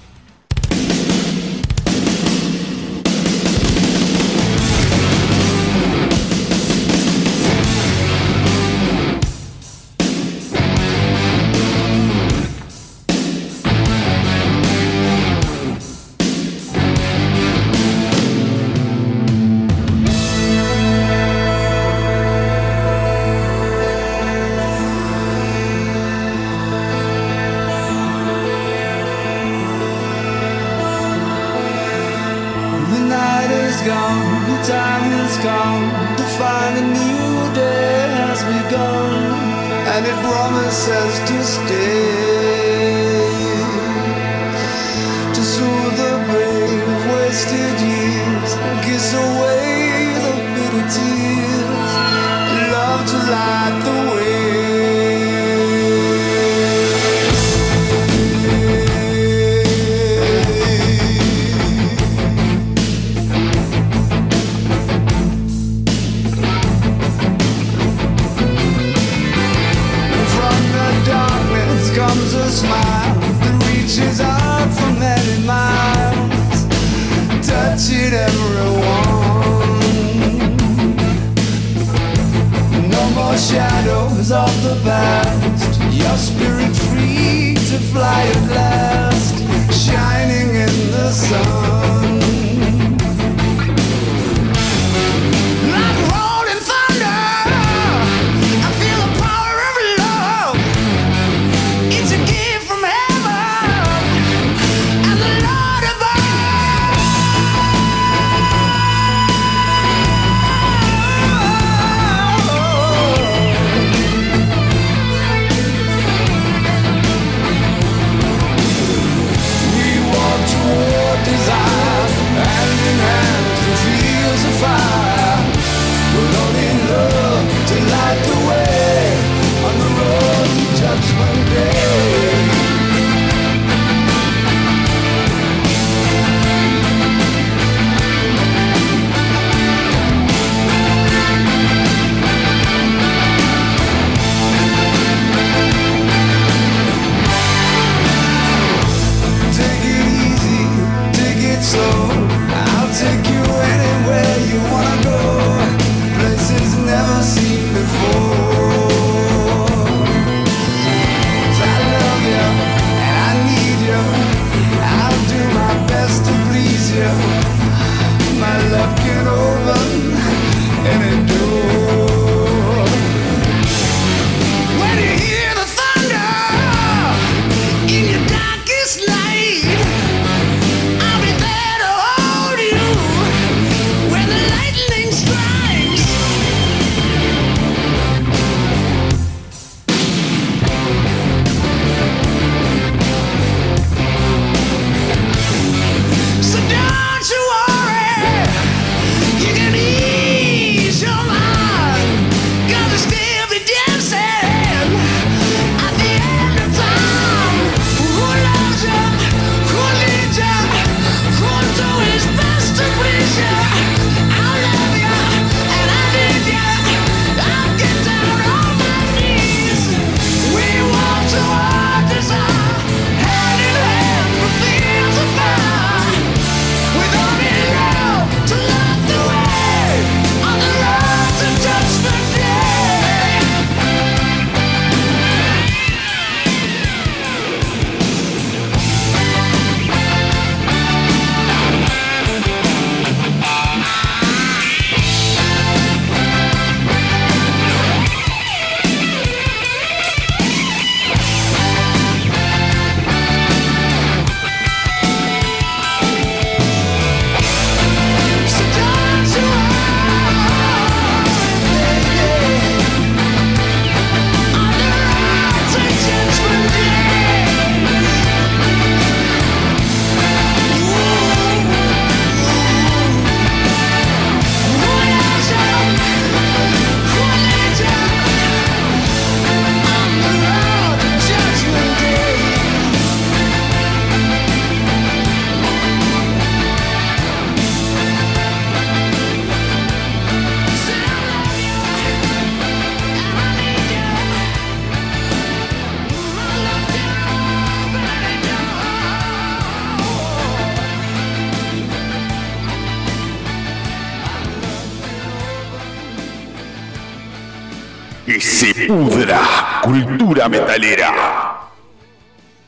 Cultura 310.43 310.49
metalera. 310.49 311.09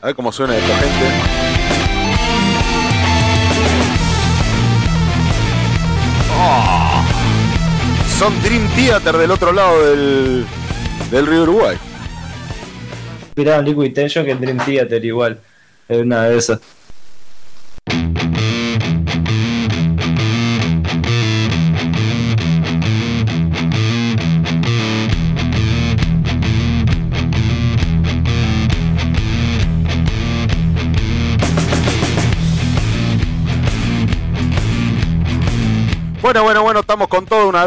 A 0.01 0.05
ver 0.05 0.15
cómo 0.15 0.31
suena 0.31 0.55
esta 0.55 0.77
gente. 0.77 1.05
Ah. 6.31 7.03
Son 8.17 8.41
Dream 8.43 8.69
Theater 8.75 9.17
del 9.17 9.31
otro 9.31 9.51
lado 9.51 9.85
del, 9.85 10.45
del 11.11 11.27
río 11.27 11.43
Uruguay. 11.43 11.77
Mirá, 13.35 13.61
Liquid 13.61 13.93
Tension 13.93 14.25
que 14.25 14.35
Dream 14.35 14.57
Theater 14.57 15.03
igual. 15.03 15.39
Es 15.89 16.01
una 16.01 16.23
de 16.23 16.37
esas. 16.37 16.59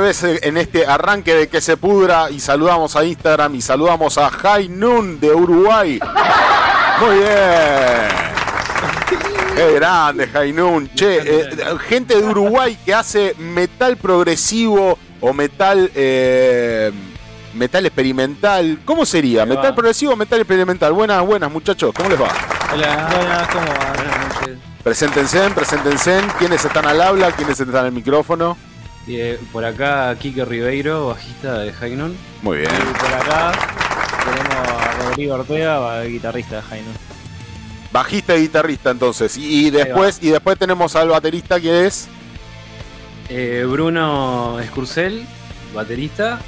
Vez 0.08 0.24
en 0.42 0.56
este 0.56 0.86
arranque 0.86 1.34
de 1.34 1.48
que 1.48 1.60
se 1.60 1.76
pudra 1.76 2.30
y 2.30 2.40
saludamos 2.40 2.96
a 2.96 3.04
Instagram 3.04 3.54
y 3.54 3.60
saludamos 3.60 4.16
a 4.16 4.30
High 4.30 4.70
Noon 4.70 5.20
de 5.20 5.34
Uruguay. 5.34 6.00
Muy 7.00 7.18
bien. 7.18 7.28
Qué 9.54 9.72
grande, 9.74 10.52
Noon. 10.54 10.88
Che, 10.94 11.18
eh, 11.18 11.50
gente 11.88 12.16
de 12.16 12.22
Uruguay 12.26 12.78
que 12.84 12.94
hace 12.94 13.34
metal 13.38 13.98
progresivo 13.98 14.98
o 15.20 15.32
metal 15.34 15.90
eh, 15.94 16.90
metal 17.52 17.84
experimental. 17.84 18.78
¿Cómo 18.86 19.04
sería? 19.04 19.40
Va. 19.40 19.56
¿Metal 19.56 19.74
progresivo 19.74 20.14
o 20.14 20.16
metal 20.16 20.40
experimental? 20.40 20.92
Buenas, 20.94 21.22
buenas 21.26 21.50
muchachos. 21.50 21.92
¿Cómo 21.94 22.08
les 22.08 22.20
va? 22.20 22.28
Hola, 22.72 23.08
buenas, 23.14 23.48
¿cómo 23.48 23.66
va? 23.66 23.92
Buenas 23.94 24.40
noches. 24.40 24.58
Preséntense, 24.82 25.50
preséntense. 25.50 26.20
¿Quiénes 26.38 26.64
están 26.64 26.86
al 26.86 27.00
habla? 27.00 27.32
¿Quiénes 27.32 27.60
están 27.60 27.84
al 27.84 27.92
micrófono? 27.92 28.56
Eh, 29.08 29.40
por 29.52 29.64
acá, 29.64 30.14
Kike 30.18 30.44
Ribeiro, 30.44 31.08
bajista 31.08 31.60
de 31.60 31.72
Hainon. 31.80 32.14
Muy 32.42 32.58
bien. 32.58 32.70
Y 32.70 32.98
por 32.98 33.14
acá 33.14 33.52
tenemos 34.24 34.68
a 34.68 34.92
Rodrigo 35.02 35.34
Ortega, 35.34 36.04
guitarrista 36.04 36.56
de 36.56 36.62
Hainon. 36.70 36.94
Bajista 37.90 38.36
y 38.36 38.42
guitarrista 38.42 38.90
entonces. 38.90 39.36
Y, 39.38 39.68
y 39.68 39.70
después, 39.70 40.18
y 40.20 40.28
después 40.30 40.58
tenemos 40.58 40.94
al 40.94 41.08
baterista 41.08 41.58
que 41.58 41.86
es. 41.86 42.08
Eh, 43.30 43.66
Bruno 43.68 44.60
Escurcel, 44.60 45.26
baterista. 45.74 46.38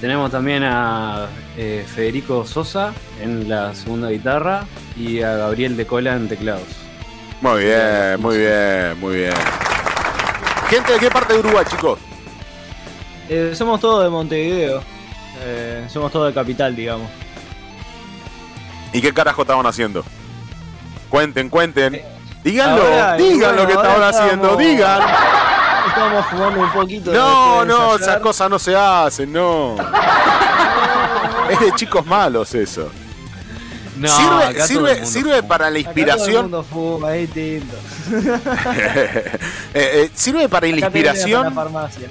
Tenemos 0.00 0.30
también 0.30 0.62
a 0.64 1.28
eh, 1.56 1.86
Federico 1.94 2.46
Sosa 2.46 2.92
en 3.22 3.48
la 3.48 3.74
segunda 3.74 4.10
guitarra 4.10 4.66
y 4.96 5.22
a 5.22 5.36
Gabriel 5.36 5.76
de 5.76 5.86
Cola 5.86 6.14
en 6.14 6.28
teclados. 6.28 6.68
Muy 7.40 7.64
bien, 7.64 8.20
muy 8.20 8.38
bien, 8.38 9.00
muy 9.00 9.16
bien. 9.16 9.63
Gente 10.74 10.92
de 10.92 10.98
qué 10.98 11.08
parte 11.08 11.34
de 11.34 11.38
Uruguay, 11.38 11.64
chicos? 11.70 12.00
Eh, 13.28 13.52
somos 13.54 13.80
todos 13.80 14.02
de 14.02 14.10
Montevideo. 14.10 14.82
Eh, 15.38 15.86
somos 15.88 16.10
todos 16.10 16.26
de 16.26 16.34
capital, 16.34 16.74
digamos. 16.74 17.08
¿Y 18.92 19.00
qué 19.00 19.14
carajo 19.14 19.42
estaban 19.42 19.64
haciendo? 19.66 20.04
Cuenten, 21.08 21.48
cuenten. 21.48 22.02
Díganlo, 22.42 22.82
Ahora, 22.82 23.14
digan 23.14 23.54
lo 23.54 23.68
que 23.68 23.72
estaban 23.74 24.02
haciendo, 24.02 24.56
digan. 24.56 25.00
Estamos 25.86 26.26
fumando 26.26 26.60
un 26.62 26.72
poquito. 26.72 27.12
No, 27.12 27.60
de 27.60 27.66
no, 27.66 27.94
esas 27.94 28.18
cosas 28.18 28.50
no 28.50 28.58
se 28.58 28.74
hacen, 28.74 29.32
no. 29.32 29.76
Es 31.50 31.60
de 31.60 31.72
chicos 31.76 32.04
malos 32.04 32.52
eso. 32.52 32.90
No, 33.96 34.08
sirve 34.08 34.44
acá 34.44 34.66
todo 34.68 35.04
sirve, 35.06 35.42
para 35.42 35.70
la 35.70 35.78
Acá 35.78 35.92
todo 35.92 35.94
el 35.94 35.98
inspiración. 36.00 36.42
mundo 36.42 36.62
fuma, 36.64 37.16
es. 37.16 37.30
Eh, 39.74 39.90
eh, 40.04 40.10
sirve 40.14 40.48
para 40.48 40.66
la 40.66 40.76
Acá 40.76 40.86
inspiración. 40.86 41.44
La 41.44 41.50
farmacia. 41.50 42.08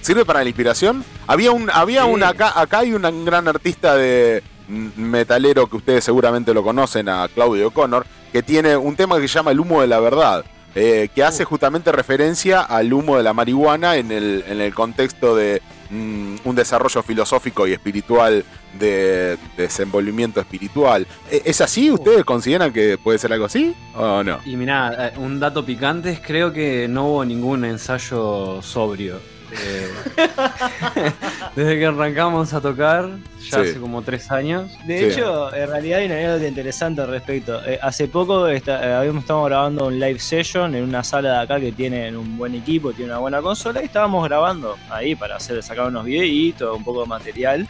¿Sirve 0.00 0.24
para 0.24 0.42
la 0.42 0.48
inspiración? 0.48 1.04
Había 1.26 1.50
un, 1.52 1.70
había 1.72 2.04
Sí. 2.04 2.08
un 2.10 2.22
acá, 2.22 2.58
acá 2.58 2.78
hay 2.80 2.92
un 2.94 3.24
gran 3.24 3.48
artista 3.48 3.94
de 3.96 4.42
metalero 4.68 5.66
que 5.66 5.76
ustedes 5.76 6.04
seguramente 6.04 6.54
lo 6.54 6.62
conocen, 6.62 7.08
a 7.08 7.28
Claudio 7.28 7.70
Connor, 7.70 8.06
que 8.32 8.42
tiene 8.42 8.76
un 8.76 8.96
tema 8.96 9.16
que 9.16 9.28
se 9.28 9.34
llama 9.34 9.50
El 9.50 9.60
humo 9.60 9.80
de 9.80 9.86
la 9.86 9.98
verdad, 10.00 10.44
eh, 10.74 11.08
que 11.14 11.24
hace 11.24 11.44
justamente 11.44 11.90
referencia 11.92 12.60
al 12.60 12.92
humo 12.92 13.16
de 13.16 13.22
la 13.22 13.32
marihuana 13.32 13.96
en 13.96 14.12
el, 14.12 14.44
en 14.46 14.60
el 14.60 14.74
contexto 14.74 15.34
de 15.36 15.60
un 15.90 16.54
desarrollo 16.54 17.02
filosófico 17.02 17.66
y 17.66 17.72
espiritual 17.72 18.44
de, 18.78 19.38
desenvolvimiento 19.56 20.40
espiritual. 20.40 21.06
¿E- 21.30 21.42
¿Es 21.44 21.60
así? 21.60 21.90
¿Ustedes 21.90 22.24
consideran 22.24 22.72
que 22.72 22.98
puede 22.98 23.18
ser 23.18 23.32
algo 23.32 23.46
así 23.46 23.74
o 23.94 24.22
no? 24.22 24.38
Y 24.44 24.56
mirá, 24.56 25.08
eh, 25.08 25.12
un 25.18 25.40
dato 25.40 25.64
picante 25.64 26.10
es 26.10 26.20
creo 26.20 26.52
que 26.52 26.88
no 26.88 27.08
hubo 27.08 27.24
ningún 27.24 27.64
ensayo 27.64 28.60
sobrio. 28.62 29.37
Eh, 29.52 29.88
desde 31.56 31.78
que 31.78 31.86
arrancamos 31.86 32.52
a 32.52 32.60
tocar, 32.60 33.08
ya 33.40 33.62
Sí. 33.62 33.70
hace 33.70 33.80
como 33.80 34.02
tres 34.02 34.30
años. 34.30 34.70
De 34.86 34.98
Sí. 34.98 35.04
hecho, 35.06 35.54
en 35.54 35.68
realidad 35.70 36.00
hay 36.00 36.06
una 36.06 36.14
anécdota 36.16 36.46
interesante 36.48 37.00
al 37.00 37.08
respecto. 37.08 37.64
Eh, 37.66 37.78
hace 37.80 38.08
poco 38.08 38.46
está- 38.48 38.86
eh, 38.86 38.92
habíamos 38.94 39.22
estado 39.22 39.44
grabando 39.44 39.86
un 39.86 39.98
live 39.98 40.18
session 40.18 40.74
en 40.74 40.84
una 40.84 41.02
sala 41.02 41.32
de 41.32 41.38
acá 41.42 41.60
que 41.60 41.72
tienen 41.72 42.16
un 42.16 42.36
buen 42.36 42.54
equipo, 42.54 42.92
tiene 42.92 43.10
una 43.12 43.20
buena 43.20 43.40
consola 43.40 43.80
y 43.82 43.86
estábamos 43.86 44.24
grabando 44.28 44.76
ahí 44.90 45.14
para 45.14 45.36
hacer 45.36 45.62
sacar 45.62 45.86
unos 45.88 46.04
videitos, 46.04 46.76
un 46.76 46.84
poco 46.84 47.02
de 47.02 47.06
material. 47.08 47.66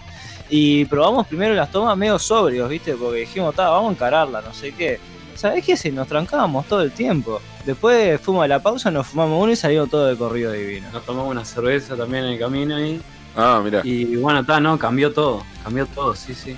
Y 0.50 0.86
probamos 0.86 1.26
primero 1.26 1.55
las 1.55 1.70
tomas 1.70 1.96
medio 1.96 2.18
sobrios, 2.18 2.68
¿viste? 2.70 2.94
Porque 2.94 3.20
dijimos, 3.20 3.55
"Ta, 3.55 3.68
vamos 3.68 3.90
a 3.90 3.92
encararla, 3.92 4.40
no 4.40 4.52
sé 4.55 4.72
qué. 4.72 4.98
¿Sabés 5.39 5.65
qué? 5.65 5.77
Si 5.77 5.93
nos 5.93 6.09
trancábamos 6.09 6.66
todo 6.66 6.82
el 6.82 6.90
tiempo. 6.90 7.40
Después 7.65 8.20
fuimos 8.20 8.44
a 8.44 8.48
la 8.48 8.60
pausa, 8.60 8.90
nos 8.90 9.06
fumamos 9.06 9.40
uno 9.40 9.52
y 9.52 9.56
salimos 9.56 9.89
todo 9.89 10.06
de 10.06 10.16
corrido 10.16 10.51
divino. 10.51 10.89
Nos 10.93 11.06
tomamos 11.06 11.31
una 11.31 11.44
cerveza 11.44 11.94
también 11.94 12.24
en 12.24 12.32
el 12.32 12.40
camino 12.40 12.74
ahí. 12.74 13.01
Ah, 13.36 13.60
mira. 13.62 13.82
Y 13.85 14.16
bueno, 14.16 14.40
está, 14.40 14.59
no, 14.59 14.77
cambió 14.81 15.12
todo. 15.12 15.44
Cambió 15.62 15.86
todo, 15.86 16.16
sí, 16.16 16.35
sí. 16.35 16.56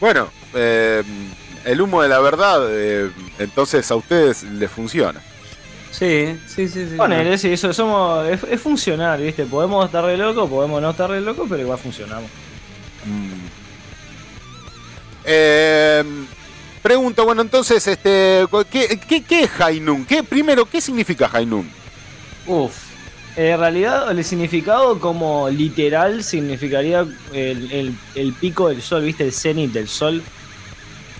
Bueno, 0.00 0.28
eh, 0.52 1.02
el 1.64 1.80
humo 1.80 2.02
de 2.02 2.10
la 2.10 2.18
verdad, 2.20 2.60
eh, 2.68 3.10
entonces 3.38 3.90
a 3.90 3.96
ustedes 3.96 4.42
les 4.42 4.70
funciona. 4.70 5.22
Sí, 5.92 6.38
sí, 6.46 6.68
sí, 6.68 6.90
sí. 6.90 6.96
Ponele, 6.98 7.38
sí, 7.38 7.54
eso 7.54 7.72
somos, 7.72 8.28
es, 8.28 8.42
es 8.44 8.60
funcional, 8.60 9.18
¿viste? 9.18 9.46
Podemos 9.46 9.86
estar 9.86 10.04
re 10.04 10.18
loco, 10.18 10.46
podemos 10.46 10.82
no 10.82 10.90
estar 10.90 11.08
re 11.08 11.22
loco, 11.22 11.46
pero 11.48 11.62
igual 11.62 11.78
funcionamos. 11.78 12.30
Eh, 15.24 16.04
pregunto, 16.80 17.24
bueno, 17.24 17.42
entonces, 17.42 17.86
este, 17.86 18.44
¿qué, 18.70 19.00
qué, 19.06 19.24
qué 19.26 19.42
es 19.44 19.60
Hainun? 19.60 20.06
¿Qué, 20.06 20.22
primero, 20.24 20.68
¿qué 20.68 20.80
significa 20.80 21.30
Hainun? 21.32 21.76
Uf. 22.44 22.90
En 23.34 23.58
realidad, 23.58 24.10
el 24.10 24.24
significado 24.24 24.98
como 25.00 25.48
literal 25.50 26.24
significaría 26.24 27.00
el, 27.30 27.70
el- 27.72 28.02
el 28.12 28.34
pico 28.38 28.68
del 28.68 28.82
sol, 28.82 29.04
¿viste? 29.04 29.24
El 29.24 29.32
cenit 29.32 29.72
del 29.72 29.88
sol. 29.88 30.30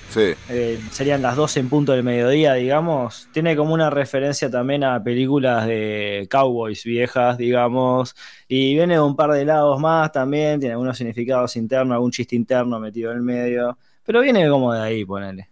Sí. 0.06 0.34
Eh, 0.52 0.88
serían 0.90 1.22
las 1.22 1.36
12 1.36 1.60
en 1.60 1.68
punto 1.68 1.92
del 1.92 2.02
mediodía, 2.02 2.54
digamos. 2.54 3.28
Tiene 3.32 3.54
como 3.56 3.72
una 3.74 3.88
referencia 3.90 4.50
también 4.50 4.82
a 4.82 5.02
películas 5.02 5.64
de 5.66 6.26
cowboys 6.28 6.82
viejas, 6.84 7.38
digamos. 7.38 8.16
Y 8.48 8.74
viene 8.74 8.94
de 8.94 9.00
un 9.00 9.14
par 9.14 9.30
de 9.30 9.44
lados 9.44 9.78
más 9.80 10.10
también. 10.10 10.58
Tiene 10.58 10.72
algunos 10.72 10.98
significados 10.98 11.54
internos, 11.56 11.94
algún 11.94 12.10
chiste 12.10 12.34
interno 12.34 12.80
metido 12.80 13.12
en 13.12 13.18
el 13.18 13.22
medio. 13.22 13.78
Pero 14.10 14.22
viene 14.22 14.48
como 14.50 14.74
de 14.74 14.82
ahí, 14.82 15.04
ponele. 15.04 15.46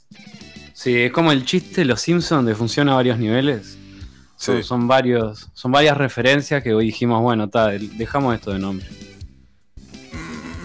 Sí, 0.72 1.02
es 1.02 1.12
como 1.12 1.30
el 1.30 1.44
chiste 1.44 1.82
de 1.82 1.85
los 1.85 2.01
Simpsons 2.01 2.44
de 2.44 2.56
funciona 2.56 2.90
a 2.90 2.97
varios 2.97 3.16
niveles. 3.16 3.78
Son, 4.35 4.56
Sí. 4.56 4.62
son 4.64 4.89
varios, 4.89 5.48
son 5.55 5.70
varias 5.70 5.97
referencias 5.97 6.60
que 6.64 6.74
hoy 6.74 6.86
dijimos, 6.86 7.22
bueno, 7.22 7.44
está, 7.44 7.68
dejamos 7.68 8.35
esto 8.35 8.51
de 8.51 8.59
nombre. 8.59 8.85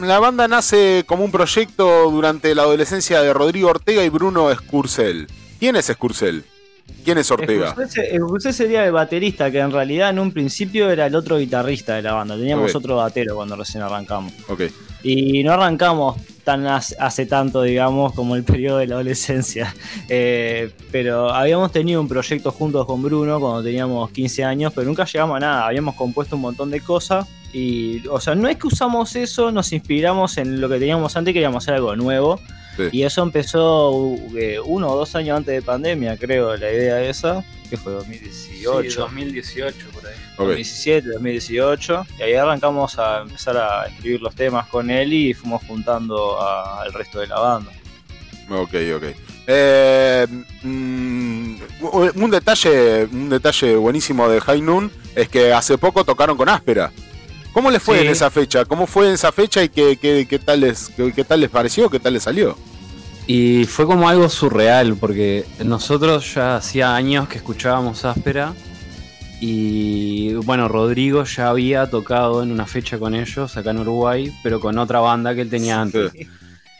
La 0.02 0.18
banda 0.18 0.48
nace 0.48 1.04
como 1.06 1.24
un 1.24 1.30
proyecto 1.32 2.10
durante 2.10 2.56
la 2.56 2.64
adolescencia 2.64 3.22
de 3.22 3.32
Rodrigo 3.32 3.70
Ortega 3.70 4.04
y 4.04 4.10
Bruno 4.10 4.50
Escurcel. 4.50 5.28
¿Quién 5.60 5.76
es 5.76 5.88
Escurcel? 5.88 6.46
¿Quién 7.04 7.18
es 7.18 7.30
Ortega? 7.32 7.76
Escurcé 8.12 8.54
sería 8.54 8.86
el 8.86 8.92
baterista, 8.92 9.52
que 9.52 9.60
en 9.60 9.72
realidad 9.72 10.10
en 10.10 10.20
un 10.20 10.32
principio 10.32 10.90
era 10.90 11.06
el 11.06 11.16
otro 11.16 11.38
guitarrista 11.38 11.96
de 11.96 12.02
la 12.02 12.14
banda. 12.14 12.38
Teníamos 12.38 12.74
otro 12.76 12.98
batero 12.98 13.36
cuando 13.36 13.56
recién 13.56 13.84
arrancamos. 13.84 14.34
Ok. 14.48 14.64
Y 15.04 15.44
no 15.44 15.52
arrancamos 15.52 16.18
tan 16.46 16.66
hace, 16.66 16.96
hace 17.00 17.26
tanto, 17.26 17.62
digamos, 17.62 18.14
como 18.14 18.36
el 18.36 18.44
periodo 18.44 18.78
de 18.78 18.88
la 18.88 18.96
adolescencia. 18.96 19.74
Eh, 20.10 20.72
pero 20.92 21.32
habíamos 21.32 21.72
tenido 21.72 22.00
un 22.00 22.08
proyecto 22.08 22.52
juntos 22.52 22.86
con 22.86 23.02
Bruno 23.02 23.40
cuando 23.40 23.64
teníamos 23.64 24.12
15 24.12 24.44
años, 24.44 24.74
pero 24.74 24.86
nunca 24.86 25.06
llegamos 25.06 25.38
a 25.38 25.40
nada. 25.40 25.68
Habíamos 25.68 25.96
compuesto 25.96 26.36
un 26.36 26.42
montón 26.44 26.70
de 26.70 26.82
cosas. 26.82 27.28
Y, 27.54 28.06
o 28.08 28.20
sea, 28.20 28.36
no 28.36 28.48
es 28.48 28.58
que 28.58 28.68
usamos 28.68 29.16
eso, 29.16 29.52
nos 29.52 29.72
inspiramos 29.72 30.38
en 30.38 30.60
lo 30.60 30.70
que 30.70 30.80
teníamos 30.80 31.16
antes, 31.16 31.34
queríamos 31.34 31.64
hacer 31.64 31.76
algo 31.76 31.96
nuevo. 31.96 32.40
Sí. 32.78 32.84
Y 32.92 33.04
eso 33.04 33.22
empezó 33.24 33.92
uh, 33.92 34.38
eh, 34.38 34.60
uno 34.64 34.90
o 34.90 34.96
dos 34.98 35.16
años 35.16 35.38
antes 35.38 35.54
de 35.54 35.62
pandemia, 35.62 36.18
creo, 36.18 36.56
la 36.58 36.72
idea 36.72 37.02
esa, 37.04 37.44
que 37.70 37.78
fue 37.78 37.92
2018. 37.94 38.90
Sí, 38.90 38.98
2018 38.98 39.78
por 39.94 40.08
ahí. 40.08 40.14
Ok. 40.38 40.40
2017, 40.48 41.08
2018, 41.10 42.06
y 42.20 42.22
ahí 42.24 42.34
arrancamos 42.34 42.98
a 42.98 43.22
empezar 43.22 43.58
a 43.58 43.86
escribir 43.88 44.22
los 44.22 44.34
temas 44.36 44.68
con 44.68 44.90
él 44.90 45.14
y 45.14 45.34
fuimos 45.34 45.62
juntando 45.68 46.40
a- 46.42 46.82
al 46.82 46.94
resto 46.94 47.20
de 47.20 47.28
la 47.28 47.40
banda. 47.40 47.72
Ok, 48.50 48.74
ok. 48.96 49.04
Eh, 49.48 50.28
mm, 50.64 51.56
un 52.16 52.32
detalle, 52.32 53.06
un 53.12 53.30
detalle 53.30 53.76
buenísimo 53.76 54.28
de 54.30 54.40
High 54.42 54.62
Noon 54.62 54.92
es 55.16 55.30
que 55.30 55.54
hace 55.54 55.78
poco 55.78 56.04
tocaron 56.04 56.38
con 56.38 56.50
Áspera. 56.50 56.92
¿Cómo 57.54 57.70
les 57.72 57.82
fue 57.84 58.00
Sí. 58.00 58.06
en 58.06 58.12
esa 58.12 58.30
fecha? 58.32 58.66
¿Cómo 58.66 58.88
fue 58.88 59.08
en 59.08 59.14
esa 59.14 59.32
fecha 59.32 59.64
y 59.64 59.70
qué, 59.70 59.98
qué- 59.98 60.26
qué 60.28 60.40
tal 60.40 60.62
les, 60.62 60.90
qué, 60.90 61.12
qué 61.14 61.24
tal 61.24 61.40
les 61.42 61.50
pareció? 61.50 61.90
¿Qué 61.90 62.00
tal 62.00 62.14
les 62.14 62.24
salió? 62.24 62.58
Y 63.28 63.66
fue 63.66 63.86
como 63.86 64.10
algo 64.10 64.28
surreal, 64.28 64.96
porque 64.96 65.46
nosotros 65.64 66.34
ya 66.34 66.58
hacía 66.58 66.96
años 66.96 67.30
que 67.30 67.38
escuchábamos 67.38 68.04
Áspera. 68.06 68.54
Y 69.40 70.34
bueno, 70.36 70.68
Rodrigo 70.68 71.24
ya 71.26 71.50
había 71.50 71.90
tocado 71.90 72.44
en 72.44 72.52
una 72.52 72.66
fecha 72.66 72.98
con 72.98 73.14
ellos 73.14 73.56
acá 73.58 73.72
en 73.72 73.80
Uruguay, 73.80 74.34
pero 74.42 74.60
con 74.60 74.78
otra 74.78 75.00
banda 75.00 75.36
que 75.36 75.42
él 75.42 75.50
tenía 75.50 75.82
antes. 75.82 76.12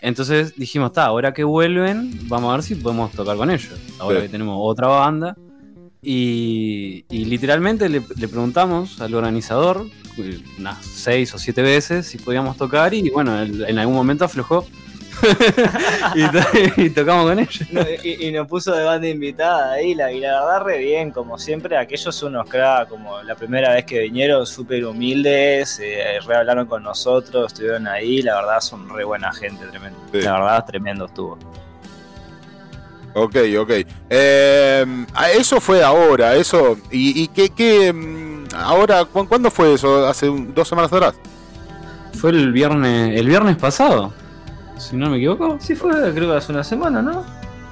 Entonces 0.02 0.54
dijimos, 0.58 0.88
está, 0.92 1.06
ahora 1.06 1.34
que 1.34 1.44
vuelven, 1.44 2.18
vamos 2.28 2.52
a 2.52 2.56
ver 2.56 2.64
si 2.64 2.76
podemos 2.76 3.12
tocar 3.12 3.38
con 3.38 3.50
ellos. 3.52 3.72
Ahora 4.00 4.20
Sí. 4.20 4.24
que 4.26 4.30
tenemos 4.30 4.58
otra 4.60 4.88
banda. 4.88 5.36
Y, 6.06 7.06
y 7.10 7.26
literalmente 7.26 7.88
le, 7.88 8.02
le 8.18 8.28
preguntamos 8.28 9.00
al 9.00 9.14
organizador 9.16 9.86
unas 10.60 10.86
seis 10.86 11.34
o 11.34 11.40
siete 11.40 11.62
veces 11.62 12.06
si 12.08 12.18
podíamos 12.18 12.58
tocar 12.58 12.94
y 12.94 13.10
bueno, 13.10 13.42
él 13.42 13.66
en 13.68 13.80
algún 13.80 13.96
momento 13.96 14.26
aflojó 14.26 14.68
y, 16.16 16.24
to- 16.30 16.82
y 16.82 16.90
tocamos 16.90 17.30
con 17.30 17.40
ellos. 17.40 17.62
No, 17.72 17.82
y, 18.04 18.28
y 18.28 18.32
nos 18.32 18.48
puso 18.48 18.76
de 18.76 18.84
banda 18.84 19.08
invitada 19.08 19.74
ahí, 19.74 19.96
la, 19.96 20.12
y 20.12 20.20
la 20.20 20.34
verdad 20.44 20.64
re 20.66 20.78
bien, 20.80 21.12
como 21.12 21.38
siempre, 21.38 21.78
aquellos 21.78 22.14
son 22.14 22.36
unos 22.36 22.50
cracks, 22.50 22.90
como 22.90 23.22
la 23.24 23.36
primera 23.36 23.74
vez 23.74 23.86
que 23.86 24.02
vinieron, 24.02 24.46
súper 24.46 24.86
humildes, 24.86 25.80
eh, 25.82 26.20
re 26.26 26.36
hablaron 26.36 26.66
con 26.68 26.84
nosotros, 26.84 27.54
estuvieron 27.54 27.88
ahí, 27.88 28.22
la 28.22 28.36
verdad 28.36 28.60
son 28.60 28.90
re 28.90 29.04
buena 29.06 29.32
gente, 29.32 29.66
tremendo. 29.68 29.98
Sí. 30.12 30.22
La 30.22 30.34
verdad, 30.34 30.66
tremendo 30.66 31.06
estuvo. 31.06 31.38
Ok, 33.16 33.36
ok. 33.60 33.72
Eh, 34.10 35.06
eso 35.38 35.62
fue 35.62 35.84
ahora, 35.84 36.36
eso. 36.36 36.78
¿Y, 36.92 37.24
y 37.24 37.28
qué, 37.28 37.50
qué, 37.50 37.94
mm, 37.94 38.56
ahora, 38.56 39.06
¿cu- 39.06 39.28
cuándo 39.28 39.52
fue 39.52 39.74
eso? 39.74 40.08
¿Hace 40.08 40.28
un- 40.30 40.54
dos 40.54 40.68
semanas 40.68 40.92
atrás? 40.92 41.14
Fue 42.20 42.32
el 42.32 42.52
viernes, 42.52 43.20
el 43.20 43.28
viernes 43.28 43.58
pasado, 43.58 44.14
si 44.78 44.96
no 44.96 45.10
me 45.10 45.18
equivoco. 45.18 45.58
Sí 45.60 45.76
fue, 45.76 45.92
creo 46.14 46.32
que 46.32 46.38
hace 46.38 46.52
una 46.52 46.64
semana, 46.64 47.02
¿no? 47.02 47.24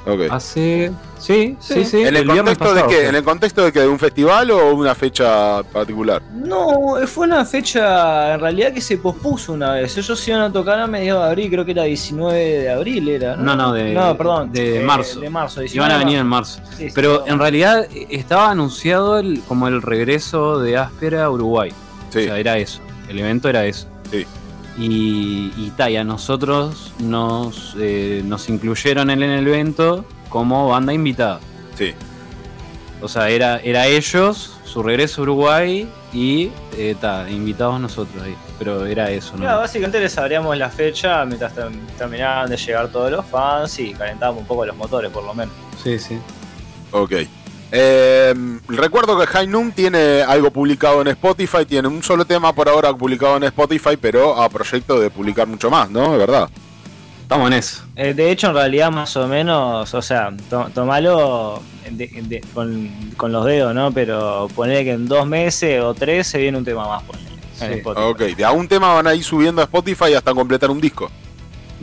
Ok. 0.06 0.22
Hace. 0.32 0.92
Sí, 1.20 1.56
sí, 1.60 1.76
sí. 1.76 1.86
Sí. 1.86 2.02
¿En 2.02 2.16
el, 2.16 2.26
contexto 2.26 2.74
de 2.74 2.88
qué? 2.88 3.08
¿En 3.08 3.16
el 3.16 3.24
contexto 3.24 3.64
de 3.66 3.72
que 3.72 3.82
de 3.82 3.88
un 3.88 4.00
festival 4.00 4.50
o 4.50 4.74
una 4.74 4.96
fecha 4.96 5.62
particular? 5.64 6.22
No, 6.34 6.96
fue 7.06 7.28
una 7.28 7.46
fecha 7.46 8.34
en 8.34 8.40
realidad 8.40 8.74
que 8.74 8.82
se 8.82 8.98
pospuso 8.98 9.54
una 9.54 9.74
vez. 9.74 9.96
Ellos 9.96 10.28
iban 10.28 10.42
a 10.42 10.52
tocar 10.52 10.80
a 10.80 10.88
mediados 10.88 11.24
de 11.24 11.30
abril, 11.30 11.52
creo 11.52 11.66
que 11.66 11.72
era 11.72 11.84
19 11.84 12.40
de 12.40 12.70
abril, 12.72 13.10
era. 13.10 13.36
No, 13.36 13.56
no, 13.56 13.72
de, 13.74 13.94
No, 13.94 14.18
perdón. 14.18 14.52
de 14.52 14.80
eh, 14.80 14.84
marzo. 14.84 15.20
De 15.20 15.30
marzo, 15.30 15.60
19 15.62 15.86
Iban 15.86 15.92
a 15.96 16.04
venir 16.04 16.20
en 16.20 16.28
marzo. 16.28 16.60
Sí, 16.78 16.88
sí, 16.88 16.92
Pero 16.96 17.24
no. 17.26 17.34
en 17.34 17.40
realidad 17.40 17.88
eh, 17.94 18.08
estaba 18.10 18.50
anunciado 18.50 19.20
el, 19.20 19.42
como 19.48 19.68
el 19.68 19.84
regreso 19.84 20.60
de 20.60 20.78
Áspera 20.78 21.26
a 21.26 21.30
Uruguay. 21.30 21.72
Sí. 22.10 22.20
O 22.20 22.24
sea, 22.24 22.40
era 22.40 22.58
eso. 22.58 22.82
El 23.08 23.20
evento 23.20 23.48
era 23.48 23.66
eso. 23.66 23.88
Sí. 24.10 24.26
Y, 24.78 25.52
y, 25.58 25.72
ta, 25.76 25.90
y 25.90 25.98
a 25.98 26.04
nosotros 26.04 26.94
nos, 27.00 27.76
eh, 27.80 28.22
nos 28.26 28.48
incluyeron 28.50 29.10
en 29.10 29.22
el 29.22 29.48
evento 29.48 30.06
como 30.30 30.70
banda 30.70 30.94
invitada. 30.94 31.40
Sí. 31.78 31.94
O 33.02 33.08
sea, 33.08 33.30
era, 33.30 33.58
era 33.58 33.88
ellos, 33.88 34.58
su 34.64 34.82
regreso 34.84 35.22
a 35.22 35.24
Uruguay 35.24 35.90
y 36.14 36.52
eh, 36.78 36.96
ta, 37.02 37.30
invitados 37.30 37.80
nosotros 37.82 38.24
ahí. 38.24 38.36
Pero 38.60 38.86
era 38.86 39.10
eso, 39.12 39.34
¿no? 39.34 39.40
Claro, 39.40 39.60
básicamente 39.60 40.00
les 40.00 40.18
abríamos 40.18 40.56
la 40.56 40.70
fecha 40.70 41.26
mientras 41.26 41.54
ter- 41.54 41.72
terminaban 41.98 42.50
de 42.50 42.58
llegar 42.58 42.88
todos 42.90 43.12
los 43.12 43.26
fans 43.26 43.78
y 43.80 43.92
calentábamos 43.94 44.42
un 44.42 44.48
poco 44.48 44.66
los 44.66 44.76
motores, 44.78 45.12
por 45.12 45.24
lo 45.26 45.34
menos. 45.34 45.54
Sí, 45.84 45.98
sí. 46.00 46.18
Ok. 46.92 47.14
Eh, 47.72 48.34
recuerdo 48.68 49.18
que 49.20 49.26
High 49.28 49.48
Noon 49.48 49.72
tiene 49.72 50.22
algo 50.22 50.52
publicado 50.52 51.02
en 51.02 51.08
Spotify, 51.08 51.66
tiene 51.66 51.88
un 51.88 52.04
solo 52.04 52.26
tema 52.26 52.54
por 52.54 52.68
ahora 52.68 52.94
publicado 52.94 53.38
en 53.38 53.44
Spotify, 53.44 53.98
pero 54.00 54.42
a 54.42 54.50
proyecto 54.50 55.00
de 55.00 55.10
publicar 55.10 55.48
mucho 55.48 55.70
más, 55.70 55.90
¿no? 55.90 56.12
¿De 56.12 56.18
verdad? 56.18 56.50
Estamos 57.22 57.48
en 57.48 57.54
eso. 57.54 57.84
Eh, 57.96 58.14
de 58.14 58.30
hecho, 58.30 58.48
en 58.48 58.56
realidad, 58.56 58.92
más 58.92 59.16
o 59.16 59.26
menos, 59.26 59.94
o 59.94 60.02
sea, 60.02 60.34
to- 60.50 60.70
tomalo 60.74 61.62
de- 61.90 62.08
de- 62.24 62.42
con, 62.54 62.90
con 63.16 63.32
los 63.32 63.46
dedos, 63.46 63.74
¿no? 63.74 63.92
Pero 63.94 64.50
poner 64.54 64.84
que 64.84 64.92
en 64.92 65.08
dos 65.08 65.26
meses 65.26 65.82
o 65.82 65.94
tres 65.94 66.28
se 66.28 66.40
viene 66.40 66.58
un 66.58 66.66
tema 66.66 66.86
más, 66.90 67.04
ponele, 67.04 67.30
Sí. 67.58 67.66
Spotify. 67.66 68.06
Ok, 68.06 68.20
de 68.36 68.44
a 68.44 68.52
un 68.52 68.68
tema 68.68 68.94
van 68.96 69.08
a 69.08 69.16
ir 69.16 69.24
subiendo 69.24 69.62
a 69.62 69.66
Spotify 69.66 70.14
hasta 70.14 70.34
completar 70.34 70.70
un 70.70 70.82
disco. 70.82 71.10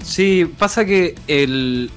Sí, 0.02 0.50
pasa 0.58 0.84
que 0.84 1.14
el, 1.26 1.90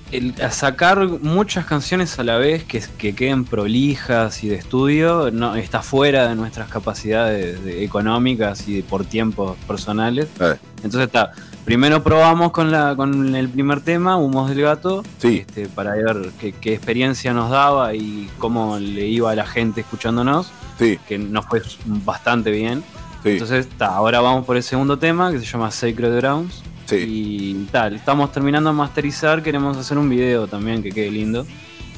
sacar 0.51 1.07
muchas 1.21 1.65
canciones 1.65 2.17
a 2.19 2.23
la 2.23 2.37
vez 2.37 2.63
que, 2.63 2.83
que 2.97 3.13
queden 3.15 3.45
prolijas 3.45 4.43
y 4.43 4.49
de 4.49 4.55
estudio 4.55 5.29
no 5.31 5.55
está 5.55 5.81
fuera 5.81 6.27
de 6.27 6.35
nuestras 6.35 6.67
capacidades 6.69 7.63
de- 7.63 7.83
económicas 7.83 8.67
y 8.67 8.81
por 8.81 9.05
tiempos 9.05 9.55
personales. 9.67 10.27
Eh, 10.39 10.55
Entonces 10.77 11.01
está, 11.03 11.31
primero 11.63 12.03
probamos 12.03 12.51
con 12.51 12.71
la 12.71 12.95
con 12.95 13.35
el 13.35 13.47
primer 13.49 13.81
tema, 13.81 14.17
Humos 14.17 14.49
del 14.49 14.61
Gato, 14.61 15.03
sí, 15.19 15.45
este, 15.47 15.67
para 15.69 15.91
ver 15.93 16.31
qué, 16.39 16.51
qué 16.53 16.73
experiencia 16.73 17.33
nos 17.33 17.49
daba 17.51 17.93
y 17.93 18.29
cómo 18.39 18.77
le 18.79 19.07
iba 19.07 19.31
a 19.31 19.35
la 19.35 19.45
gente 19.45 19.81
escuchándonos, 19.81 20.51
sí, 20.79 20.99
que 21.07 21.17
nos 21.17 21.45
fue 21.45 21.61
bastante 21.85 22.51
bien. 22.51 22.83
sí, 23.23 23.29
Entonces, 23.29 23.69
ta, 23.77 23.87
ahora 23.95 24.19
vamos 24.21 24.45
por 24.45 24.57
el 24.57 24.63
segundo 24.63 24.97
tema 24.97 25.31
que 25.31 25.39
se 25.39 25.45
llama 25.45 25.69
Sacred 25.71 26.15
Grounds. 26.17 26.63
Sí. 26.97 27.05
Y 27.07 27.65
tal, 27.71 27.95
estamos 27.95 28.31
terminando 28.31 28.69
de 28.69 28.75
masterizar, 28.75 29.41
queremos 29.43 29.75
hacer 29.77 29.97
un 29.97 30.09
video 30.09 30.47
también 30.47 30.81
que 30.83 30.91
quede 30.91 31.09
lindo. 31.11 31.45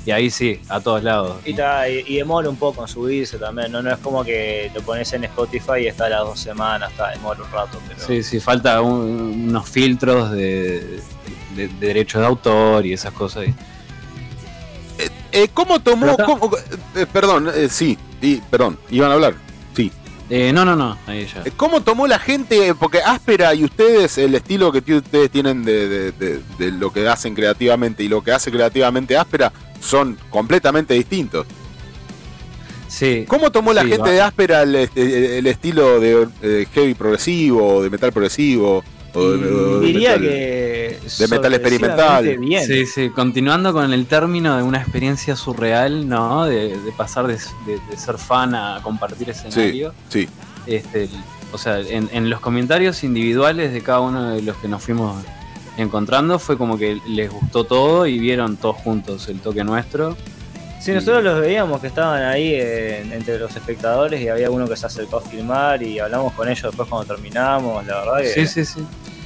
Y 0.06 0.11
ahí 0.11 0.30
sí, 0.30 0.60
a 0.68 0.82
todos 0.82 1.02
lados. 1.02 1.38
Y, 1.45 1.53
ta- 1.53 1.88
y- 1.88 2.03
y 2.06 2.18
demora 2.18 2.49
un 2.49 2.57
poco 2.57 2.82
en 2.82 2.90
subirse 2.90 3.38
también, 3.38 3.72
¿no? 3.72 3.82
No 3.82 3.90
es 3.90 3.98
como 3.99 4.22
que 4.26 4.70
lo 4.76 4.82
pones 4.82 5.14
en 5.14 5.24
Spotify 5.24 5.80
y 5.84 5.88
está 5.88 6.07
a 6.07 6.10
las 6.10 6.20
dos 6.22 6.40
semanas, 6.41 6.91
está, 6.91 7.11
demora 7.11 7.41
un 7.41 7.49
rato, 7.49 7.80
pero... 7.88 8.06
Sí, 8.06 8.22
sí, 8.22 8.41
falta 8.41 8.82
un- 8.82 9.45
unos 9.49 9.70
filtros 9.70 10.32
de, 10.32 10.99
de- 11.56 11.68
de 11.70 11.88
derechos 11.88 12.20
de 12.20 12.28
autor 12.28 12.86
y 12.86 12.91
esas 12.91 13.14
cosas. 13.14 13.45
Eh, 15.32 15.48
¿Cómo 15.53 15.80
tomó? 15.80 16.15
Cómo- 16.18 16.52
eh, 16.95 17.06
perdón, 17.11 17.49
eh, 17.56 17.68
sí, 17.70 17.98
y, 18.22 18.36
perdón, 18.38 18.78
iban 18.91 19.10
a 19.10 19.14
hablar. 19.15 19.34
Eh, 20.30 20.52
no, 20.54 20.64
no, 20.66 20.76
no, 20.76 20.98
ahí 21.06 21.28
ya. 21.32 21.41
Eh, 21.45 21.52
¿Cómo 21.56 21.82
tomó 21.82 22.08
la 22.08 22.18
gente? 22.18 22.74
Porque 22.76 23.00
Áspera 23.00 23.54
y 23.54 23.64
ustedes, 23.66 24.18
el 24.18 24.34
estilo 24.36 24.72
que 24.72 24.95
ustedes 24.95 25.30
tienen 25.30 25.64
de, 25.66 25.88
de- 25.90 26.12
de- 26.14 26.40
de 26.58 26.72
lo 26.72 26.91
que 26.94 27.08
hacen 27.08 27.36
creativamente 27.36 28.04
y 28.04 28.08
lo 28.08 28.24
que 28.24 28.32
hace 28.32 28.50
creativamente 28.52 29.18
Áspera 29.18 29.52
son 29.82 30.18
completamente 30.30 30.94
distintos. 30.94 31.45
Sí, 32.88 33.26
¿Cómo 33.28 33.52
tomó 33.52 33.74
la 33.74 33.82
Sí, 33.82 33.90
gente 33.90 34.02
va. 34.04 34.12
de 34.12 34.22
Áspera 34.22 34.62
el, 34.64 34.76
este- 34.76 35.40
el 35.40 35.48
estilo 35.48 36.00
de 36.00 36.28
eh, 36.41 36.68
heavy 36.74 36.94
progresivo, 36.94 37.82
de 37.84 37.90
metal 37.90 38.12
progresivo? 38.12 38.84
O 39.15 39.31
de, 39.31 39.85
Diría 39.85 40.11
metal- 40.18 40.22
que... 40.22 40.99
de 41.19 41.27
metal 41.27 41.53
experimental. 41.53 42.38
Bien. 42.40 42.65
sí, 42.65 42.85
sí, 42.85 43.10
continuando 43.10 43.72
con 43.73 43.94
el 43.94 44.06
término 44.07 44.57
de 44.57 44.64
una 44.64 44.80
experiencia 44.80 45.35
surreal, 45.35 46.07
¿no? 46.10 46.45
De, 46.45 46.77
de 46.80 46.91
pasar 46.94 47.27
de, 47.27 47.35
de- 47.65 47.80
de 47.90 47.98
ser 47.98 48.18
fan 48.18 48.56
a 48.56 48.80
compartir 48.81 49.30
escenario. 49.30 49.94
Sí, 50.10 50.27
Este, 50.65 51.03
el- 51.03 51.10
o 51.52 51.57
sea, 51.60 51.80
en, 51.80 52.10
en 52.11 52.30
los 52.31 52.40
comentarios 52.40 53.03
individuales 53.03 53.72
de 53.73 53.81
cada 53.81 53.99
uno 53.99 54.31
de 54.31 54.41
los 54.41 54.57
que 54.57 54.68
nos 54.68 54.81
fuimos 54.81 55.23
encontrando 55.77 56.40
fue 56.40 56.57
como 56.57 56.77
que 56.77 56.99
les 57.07 57.31
gustó 57.31 57.64
todo 57.64 58.06
y 58.07 58.18
vieron 58.19 58.57
todos 58.57 58.77
juntos 58.77 59.27
el 59.30 59.40
toque 59.40 59.64
nuestro. 59.64 60.18
Sí, 60.84 60.91
nosotros 60.91 61.23
los 61.23 61.39
veíamos 61.39 61.80
que 61.81 61.88
estaban 61.88 62.22
ahí 62.23 62.53
en- 62.55 63.11
entre 63.14 63.39
los 63.39 63.55
espectadores 63.55 64.19
y 64.22 64.27
había 64.27 64.49
uno 64.51 64.68
que 64.68 64.76
se 64.76 64.85
acercó 64.85 65.18
a 65.18 65.22
filmar 65.22 65.81
y 65.81 65.99
hablamos 65.99 66.34
con 66.34 66.49
ellos 66.49 66.64
después 66.64 66.89
cuando 66.89 67.14
terminamos, 67.15 67.85
la 67.85 67.99
verdad 67.99 68.18
que... 68.19 68.27
Sí, 68.34 68.47
sí, 68.47 68.65
sí. 68.65 68.85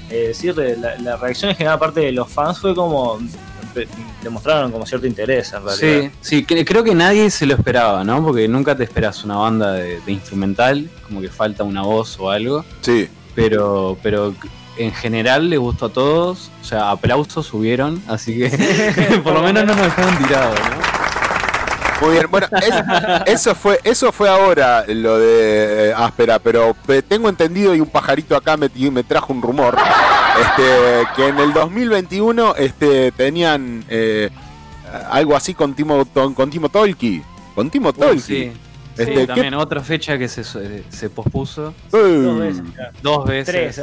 eh, 0.09 0.31
sí, 0.33 0.51
la, 0.53 0.97
la 0.99 1.17
reacción 1.17 1.49
en 1.51 1.57
general 1.57 1.75
aparte 1.77 2.01
de 2.01 2.11
los 2.11 2.29
fans 2.29 2.59
fue 2.59 2.75
como... 2.75 3.19
demostraron 4.23 4.71
como 4.71 4.85
cierto 4.85 5.07
interés 5.07 5.53
en 5.53 5.63
realidad. 5.65 6.11
Sí, 6.11 6.11
sí, 6.21 6.45
cre- 6.45 6.65
creo 6.65 6.83
que 6.83 6.93
nadie 6.95 7.29
se 7.29 7.45
lo 7.45 7.53
esperaba, 7.55 8.03
¿no? 8.03 8.23
Porque 8.23 8.47
nunca 8.47 8.75
te 8.75 8.83
esperas 8.83 9.23
una 9.23 9.35
banda 9.37 9.73
de, 9.73 9.99
de 10.01 10.11
instrumental, 10.11 10.89
como 11.07 11.21
que 11.21 11.29
falta 11.29 11.63
una 11.63 11.81
voz 11.83 12.17
o 12.19 12.29
algo. 12.29 12.63
sí. 12.81 13.09
Pero, 13.35 13.95
pero 14.01 14.33
en 14.79 14.91
general 14.91 15.47
le 15.51 15.57
gustó 15.57 15.85
a 15.85 15.89
todos. 15.89 16.49
O 16.59 16.65
sea, 16.65 16.89
aplausos 16.89 17.45
subieron, 17.45 18.01
así 18.07 18.35
que 18.35 19.19
por 19.23 19.33
lo 19.33 19.43
menos 19.43 19.63
no 19.65 19.75
nos 19.75 19.83
dejaron 19.85 20.17
tirados, 20.17 20.59
¿no? 20.59 20.86
Muy 22.01 22.11
bien, 22.11 22.25
bueno, 22.29 22.47
es- 22.61 23.33
eso 23.33 23.55
fue, 23.55 23.79
eso 23.83 24.11
fue 24.11 24.29
ahora 24.29 24.85
lo 24.87 25.17
de 25.17 25.89
eh, 25.89 25.93
áspera, 25.95 26.37
pero 26.39 26.75
eh, 26.87 27.01
tengo 27.01 27.27
entendido 27.27 27.73
y 27.73 27.81
un 27.81 27.89
pajarito 27.89 28.35
acá 28.35 28.55
me, 28.55 28.69
me 28.91 29.03
trajo 29.03 29.33
un 29.33 29.41
rumor, 29.41 29.75
este, 30.39 30.63
que 31.15 31.27
en 31.27 31.39
el 31.39 31.53
2021 31.53 32.55
este, 32.55 33.11
tenían 33.13 33.83
eh, 33.89 34.29
algo 35.09 35.35
así 35.35 35.53
con 35.55 35.73
Timo, 35.73 36.05
con 36.35 36.49
Timo 36.51 36.69
Tolki, 36.69 37.21
con 37.55 37.69
Timo 37.71 37.91
Tolki. 37.93 38.17
Uh, 38.17 38.21
sí. 38.21 38.51
Este, 38.97 39.05
Sí, 39.13 39.19
¿qué- 39.19 39.27
también 39.27 39.53
otra 39.53 39.81
fecha 39.81 40.17
que 40.17 40.27
se, 40.27 40.43
se 40.43 41.09
pospuso. 41.11 41.73
Dos 41.91 42.39
veces, 42.39 42.63
claro. 42.75 42.91
Dos 43.03 43.25
veces. 43.25 43.55
Tres. 43.75 43.79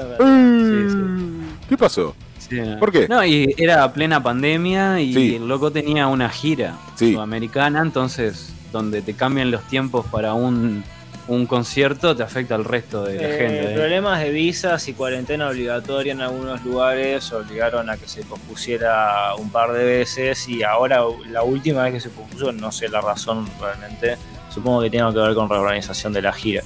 ¿Qué 1.69 1.77
pasó? 1.77 2.15
Sí. 2.49 2.61
¿Por 2.79 2.93
qué? 2.93 3.09
No, 3.09 3.25
y 3.25 3.55
era 3.57 3.93
plena 3.93 4.23
pandemia 4.23 5.01
y 5.01 5.13
Sí. 5.15 5.35
el 5.37 5.49
loco 5.49 5.71
tenía 5.71 6.07
una 6.09 6.29
gira 6.29 6.77
Sí. 6.97 7.13
sudamericana, 7.15 7.81
entonces 7.81 8.53
donde 8.73 9.03
te 9.03 9.15
cambian 9.15 9.51
los 9.51 9.63
tiempos 9.69 10.05
para 10.07 10.35
un, 10.35 10.83
un 11.29 11.47
concierto 11.47 12.15
te 12.15 12.23
afecta 12.23 12.55
al 12.55 12.65
resto 12.65 13.05
de 13.05 13.15
la 13.17 13.29
Eh, 13.29 13.39
gente. 13.39 13.73
¿eh? 13.73 13.75
problemas 13.75 14.21
de 14.21 14.31
visas 14.31 14.87
y 14.89 14.93
cuarentena 14.93 15.49
obligatoria 15.49 16.13
en 16.13 16.21
algunos 16.21 16.63
lugares 16.65 17.33
obligaron 17.33 17.89
a 17.89 17.97
que 17.97 18.07
se 18.09 18.23
pospusiera 18.25 19.35
un 19.37 19.49
par 19.51 19.73
de 19.73 19.85
veces 19.85 20.47
y 20.49 20.63
ahora 20.65 21.01
la 21.31 21.43
última 21.43 21.85
vez 21.85 21.95
que 21.95 22.01
se 22.01 22.11
pospuso 22.11 22.53
no 22.53 22.71
sé 22.73 22.89
la 22.89 23.01
razón 23.01 23.49
realmente 23.59 24.17
supongo 24.53 24.83
que 24.83 24.91
tiene 24.91 25.11
que 25.15 25.19
ver 25.21 25.35
con 25.35 25.49
reorganización 25.49 26.13
de 26.13 26.21
la 26.21 26.33
gira 26.35 26.63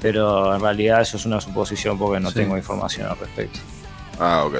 pero 0.00 0.54
en 0.54 0.60
realidad 0.60 1.00
eso 1.00 1.16
es 1.16 1.26
una 1.26 1.40
suposición 1.40 1.98
porque 1.98 2.20
no 2.20 2.28
Sí. 2.30 2.36
tengo 2.36 2.56
información 2.56 3.08
al 3.08 3.18
respecto 3.18 3.58
Ah, 4.18 4.44
ok. 4.46 4.54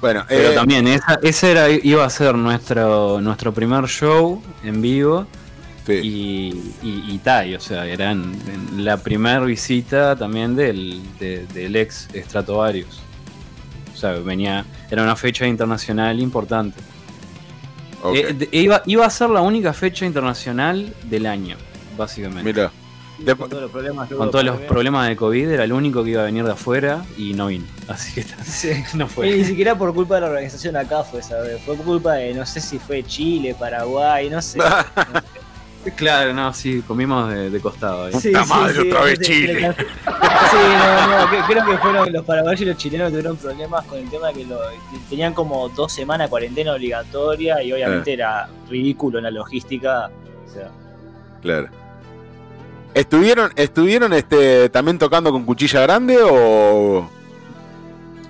Bueno, 0.00 0.24
Pero 0.28 0.50
eh, 0.50 0.54
también 0.54 0.86
esa, 0.88 1.18
ese 1.22 1.52
era, 1.52 1.70
iba 1.70 2.04
a 2.04 2.10
ser 2.10 2.34
nuestro, 2.34 3.20
nuestro 3.20 3.52
primer 3.54 3.86
show 3.86 4.42
en 4.64 4.82
vivo 4.82 5.26
sí. 5.86 5.92
y, 5.92 6.48
y, 6.82 7.04
y 7.14 7.18
tal, 7.18 7.54
o 7.54 7.60
sea, 7.60 7.86
era 7.86 8.10
en- 8.10 8.34
en 8.52 8.84
la 8.84 8.96
primera 8.96 9.40
visita 9.40 10.16
también 10.16 10.56
del, 10.56 11.00
de- 11.20 11.46
del 11.46 11.76
ex 11.76 12.08
Stratovarius. 12.14 13.00
O 13.94 13.96
sea, 13.96 14.12
venía, 14.14 14.64
era 14.90 15.04
una 15.04 15.14
fecha 15.14 15.46
internacional 15.46 16.18
importante. 16.18 16.80
Eh, 18.12 18.32
de- 18.34 18.48
iba, 18.58 18.82
iba 18.86 19.06
a 19.06 19.10
ser 19.10 19.30
la 19.30 19.40
única 19.42 19.72
fecha 19.72 20.04
internacional 20.04 20.92
del 21.04 21.26
año, 21.26 21.56
básicamente. 21.96 22.42
Mira. 22.52 22.72
De- 23.24 23.36
con 23.36 23.48
todos 23.48 23.62
los 23.62 23.70
problemas 23.70 24.08
que 24.08 24.14
Con 24.14 24.24
hubo 24.26 24.30
todos 24.30 24.44
los 24.44 24.52
pandemia. 24.54 24.68
problemas 24.68 25.08
de 25.08 25.16
COVID, 25.16 25.48
era 25.50 25.64
el 25.64 25.72
único 25.72 26.04
que 26.04 26.10
iba 26.10 26.22
a 26.22 26.24
venir 26.26 26.44
de 26.44 26.52
afuera 26.52 27.04
y 27.16 27.32
no 27.34 27.46
vino. 27.48 27.64
Así 27.88 28.12
que 28.14 28.20
está- 28.20 28.42
Sí. 28.44 28.70
no 28.94 29.06
Y 29.06 29.08
fue. 29.08 29.30
ni 29.36 29.44
siquiera 29.44 29.76
por 29.76 29.92
culpa 29.94 30.16
de 30.16 30.20
la 30.22 30.26
organización 30.28 30.76
acá 30.76 31.02
fue 31.04 31.20
esa 31.20 31.40
vez, 31.40 31.60
fue 31.64 31.76
por 31.76 31.84
culpa 31.86 32.14
de 32.14 32.34
no 32.34 32.44
sé 32.46 32.60
si 32.60 32.78
fue 32.78 33.02
Chile, 33.04 33.54
Paraguay, 33.58 34.28
no 34.30 34.40
sé. 34.42 34.58
Claro, 35.96 36.32
no, 36.32 36.54
sí, 36.54 36.80
comimos 36.86 37.28
de, 37.28 37.50
de 37.50 37.60
costado 37.60 38.04
ahí. 38.04 38.12
Sí, 38.12 38.28
Puta 38.28 38.44
sí, 38.44 38.50
madre, 38.50 38.72
sí, 38.74 38.88
otra 38.88 39.00
vez 39.02 39.18
Chile. 39.18 39.74
Sí, 39.76 40.56
no, 40.78 41.24
no, 41.24 41.30
que- 41.30 41.52
creo 41.52 41.66
que 41.66 41.78
fueron 41.78 42.12
los 42.12 42.24
paraguayos 42.24 42.60
y 42.60 42.64
los 42.66 42.76
chilenos 42.76 43.06
que 43.08 43.10
tuvieron 43.16 43.36
problemas 43.36 43.84
con 43.86 43.98
el 43.98 44.08
tema 44.08 44.28
de 44.28 44.34
que, 44.34 44.44
lo, 44.44 44.60
que 44.60 44.98
tenían 45.10 45.34
como 45.34 45.68
dos 45.70 45.92
semanas 45.92 46.26
de 46.28 46.30
cuarentena 46.30 46.74
obligatoria 46.74 47.60
y 47.64 47.72
obviamente 47.72 48.10
Eh. 48.12 48.14
era 48.14 48.48
ridículo 48.70 49.18
en 49.18 49.24
la 49.24 49.32
logística. 49.32 50.08
O 50.48 50.52
sea, 50.52 50.70
Claro. 51.40 51.66
¿Estuvieron, 52.94 53.52
estuvieron 53.56 54.12
este, 54.12 54.68
también 54.68 54.98
tocando 54.98 55.30
con 55.32 55.44
cuchilla 55.44 55.80
grande 55.80 56.18
o 56.22 57.08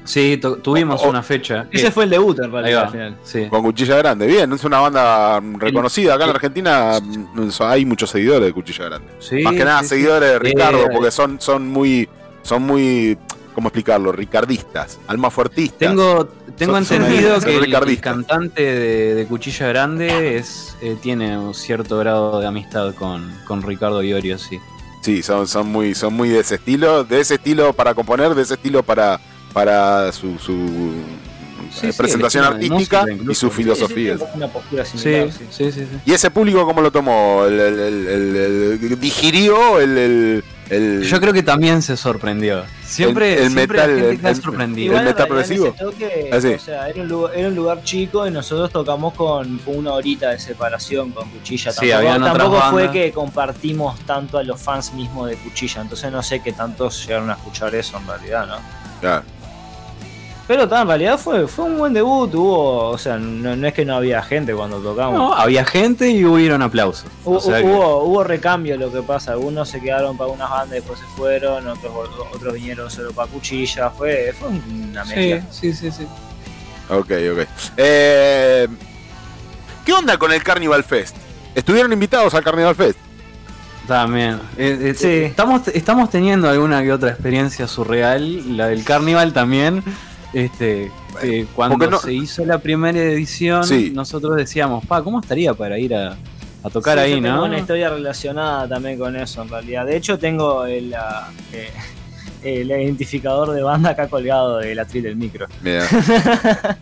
Sí, 0.04 0.36
tu- 0.36 0.56
tuvimos 0.56 1.00
O- 1.04 1.08
una 1.10 1.22
fecha. 1.22 1.66
ese 1.70 1.86
Eh, 1.86 1.90
fue 1.92 2.04
el 2.04 2.10
debut 2.10 2.36
en 2.40 2.50
realidad 2.50 2.84
al 2.84 2.90
final. 2.90 3.16
sí. 3.22 3.46
con 3.48 3.62
cuchilla 3.62 3.96
grande? 3.96 4.26
Bien, 4.26 4.52
es 4.52 4.64
una 4.64 4.80
banda 4.80 5.40
reconocida. 5.58 6.14
Acá 6.14 6.24
en 6.24 6.30
la 6.30 6.34
Argentina 6.34 6.98
mm, 7.00 7.48
hay 7.60 7.84
muchos 7.84 8.10
seguidores 8.10 8.46
de 8.46 8.52
cuchilla 8.52 8.86
grande. 8.86 9.08
Sí, 9.20 9.42
Más 9.42 9.54
que 9.54 9.64
nada 9.64 9.78
sí, 9.80 9.84
sí. 9.84 9.88
seguidores 9.90 10.28
de 10.32 10.38
Ricardo, 10.40 10.86
Eh, 10.86 10.90
porque 10.92 11.10
son, 11.12 11.40
son 11.40 11.68
muy, 11.68 12.08
son 12.42 12.62
muy, 12.62 13.16
¿cómo 13.54 13.68
explicarlo? 13.68 14.10
Ricardistas, 14.10 14.98
almafuertistas. 15.06 15.78
Tengo, 15.78 16.28
tengo 16.56 16.72
Son- 16.82 17.02
entendido 17.02 17.40
son 17.40 17.44
que 17.44 17.56
el- 17.56 18.00
cantante 18.00 18.62
de, 18.62 19.14
de 19.14 19.26
Cuchilla 19.26 19.68
Grande 19.68 20.36
es 20.36 20.76
eh, 20.82 20.96
tiene 21.00 21.36
un 21.38 21.54
cierto 21.54 21.98
grado 21.98 22.40
de 22.40 22.46
amistad 22.46 22.94
con, 22.94 23.32
con 23.46 23.62
Ricardo 23.62 24.02
Iorio, 24.02 24.38
sí. 24.38 24.58
Sí, 25.02 25.22
son, 25.22 25.48
son 25.48 25.66
muy, 25.68 25.94
son 25.94 26.14
muy 26.14 26.28
de 26.28 26.40
ese 26.40 26.54
estilo, 26.56 27.02
de 27.04 27.20
ese 27.20 27.34
estilo 27.34 27.72
para 27.72 27.92
componer, 27.94 28.34
de 28.34 28.42
ese 28.42 28.54
estilo 28.54 28.82
para, 28.82 29.18
para 29.52 30.12
su, 30.12 30.38
su 30.38 30.92
Sí, 31.72 31.86
eh, 31.86 31.92
sí, 31.92 31.96
presentación 31.98 32.44
artística 32.44 33.04
música 33.06 33.32
y 33.32 33.34
su 33.34 33.50
filosofía. 33.50 34.18
Sí, 34.18 34.24
sí, 34.24 34.30
una 34.36 34.48
postura 34.48 34.84
Sí, 34.84 34.98
similar. 34.98 35.32
sí, 35.32 35.44
sí. 35.50 35.72
sí, 35.72 35.80
sí. 35.80 35.86
¿Y 36.04 36.12
ese 36.12 36.30
público 36.30 36.66
cómo 36.66 36.82
lo 36.82 36.90
tomó? 36.92 37.46
¿El, 37.46 37.58
el- 37.58 37.78
el- 37.80 38.06
el- 38.08 38.36
el- 38.82 39.00
digirió 39.00 39.80
el, 39.80 40.44
el- 40.72 41.02
Yo 41.04 41.20
creo 41.20 41.32
que 41.32 41.42
también 41.42 41.82
se 41.82 41.96
sorprendió. 41.96 42.64
Siempre, 42.84 43.34
El- 43.34 43.38
el 43.44 43.52
siempre 43.52 43.78
metal- 43.78 43.90
la 43.90 43.94
gente 43.96 44.10
el- 44.10 44.20
queda 44.20 44.98
el- 45.00 45.04
metal 45.06 45.26
progresivo? 45.28 45.74
toque, 45.78 46.30
Ah, 46.32 46.40
sí. 46.40 46.48
o 46.48 46.58
sea, 46.58 46.88
era 46.88 47.02
un, 47.02 47.08
lugar, 47.08 47.32
era 47.36 47.48
un 47.48 47.54
lugar 47.54 47.82
chico 47.84 48.26
y 48.26 48.30
nosotros 48.30 48.70
tocamos 48.70 49.14
con 49.14 49.58
fue 49.60 49.74
una 49.76 49.92
horita 49.92 50.30
de 50.30 50.38
separación 50.38 51.10
con 51.12 51.28
Cuchilla. 51.30 51.72
Sí, 51.72 51.88
Tampoco, 51.90 52.60
fue 52.70 52.90
que 52.90 53.12
compartimos 53.12 53.98
tanto 54.00 54.38
a 54.38 54.42
los 54.42 54.60
fans 54.60 54.92
mismos 54.92 55.28
de 55.30 55.36
Cuchilla, 55.36 55.82
entonces 55.82 56.10
no 56.12 56.22
sé 56.22 56.40
qué 56.42 56.52
tantos 56.52 57.06
llegaron 57.06 57.30
a 57.30 57.34
escuchar 57.34 57.74
eso 57.74 57.96
en 57.98 58.06
realidad, 58.06 58.46
¿no? 58.46 58.56
Claro. 59.00 59.22
Pero 60.48 60.64
en 60.64 60.86
realidad 60.88 61.18
fue, 61.18 61.46
fue 61.46 61.66
un 61.66 61.78
buen 61.78 61.92
debut, 61.92 62.34
hubo, 62.34 62.88
o 62.88 62.98
sea, 62.98 63.16
no, 63.16 63.54
no 63.54 63.66
es 63.66 63.72
que 63.72 63.84
no 63.84 63.94
había 63.96 64.20
gente 64.22 64.52
cuando 64.54 64.78
tocamos. 64.80 65.14
No, 65.16 65.32
había 65.34 65.64
gente 65.64 66.10
y 66.10 66.24
hubieron 66.24 66.62
aplausos. 66.62 67.06
Hubo, 67.24 67.36
O 67.36 67.40
sea 67.40 67.58
que- 67.62 67.64
hubo, 67.68 68.02
hubo 68.04 68.24
recambio 68.24 68.76
lo 68.76 68.92
que 68.92 69.02
pasa, 69.02 69.32
algunos 69.32 69.68
se 69.68 69.80
quedaron 69.80 70.16
para 70.16 70.30
unas 70.30 70.50
bandas 70.50 70.70
y 70.72 70.74
después 70.80 70.98
se 70.98 71.06
fueron, 71.16 71.66
otros, 71.68 71.92
otros 72.34 72.54
vinieron 72.54 72.90
solo 72.90 73.12
para 73.12 73.30
Cuchilla, 73.30 73.90
fue, 73.90 74.34
fue 74.38 74.48
una 74.48 75.04
mezcla. 75.04 75.46
sí, 75.50 75.72
sí, 75.72 75.90
sí, 75.90 75.92
sí. 76.02 76.06
Ok, 76.90 77.10
ok. 77.32 77.48
Eh, 77.76 78.68
¿Qué 79.86 79.92
onda 79.92 80.16
con 80.18 80.32
el 80.32 80.42
Carnival 80.42 80.84
Fest? 80.84 81.16
¿Estuvieron 81.54 81.92
invitados 81.92 82.34
al 82.34 82.42
Carnival 82.42 82.74
Fest? 82.74 82.98
También. 83.86 84.40
Eh, 84.56 84.78
eh, 84.90 84.94
Sí. 84.96 85.08
estamos, 85.24 85.66
estamos 85.68 86.10
teniendo 86.10 86.48
alguna 86.48 86.82
que 86.82 86.92
otra 86.92 87.10
experiencia 87.10 87.66
surreal. 87.66 88.56
La 88.56 88.68
del 88.68 88.84
Carnival 88.84 89.32
también. 89.32 89.82
Este, 90.32 90.90
eh, 91.22 91.46
cuando 91.54 91.90
no- 91.90 91.98
se 91.98 92.12
hizo 92.14 92.44
la 92.46 92.58
primera 92.58 92.98
edición, 92.98 93.64
Sí. 93.64 93.90
nosotros 93.94 94.36
decíamos, 94.36 94.84
pa, 94.86 95.02
¿cómo 95.02 95.20
estaría 95.20 95.52
para 95.54 95.78
ir 95.78 95.94
a, 95.94 96.16
a 96.62 96.70
tocar 96.70 96.96
Sí, 96.98 97.04
ahí, 97.04 97.10
yo 97.16 97.22
tengo 97.22 97.36
no? 97.36 97.44
una 97.44 97.58
historia 97.58 97.90
relacionada 97.90 98.66
también 98.68 98.98
con 98.98 99.14
eso, 99.16 99.42
en 99.42 99.48
realidad. 99.50 99.84
De 99.86 99.96
hecho, 99.96 100.18
tengo 100.18 100.64
el, 100.64 100.94
eh, 101.52 101.70
el 102.42 102.70
identificador 102.70 103.50
de 103.52 103.62
banda 103.62 103.90
acá 103.90 104.08
colgado 104.08 104.58
del 104.58 104.78
atril 104.78 105.02
del 105.02 105.16
micro. 105.16 105.46
Mira. 105.62 105.86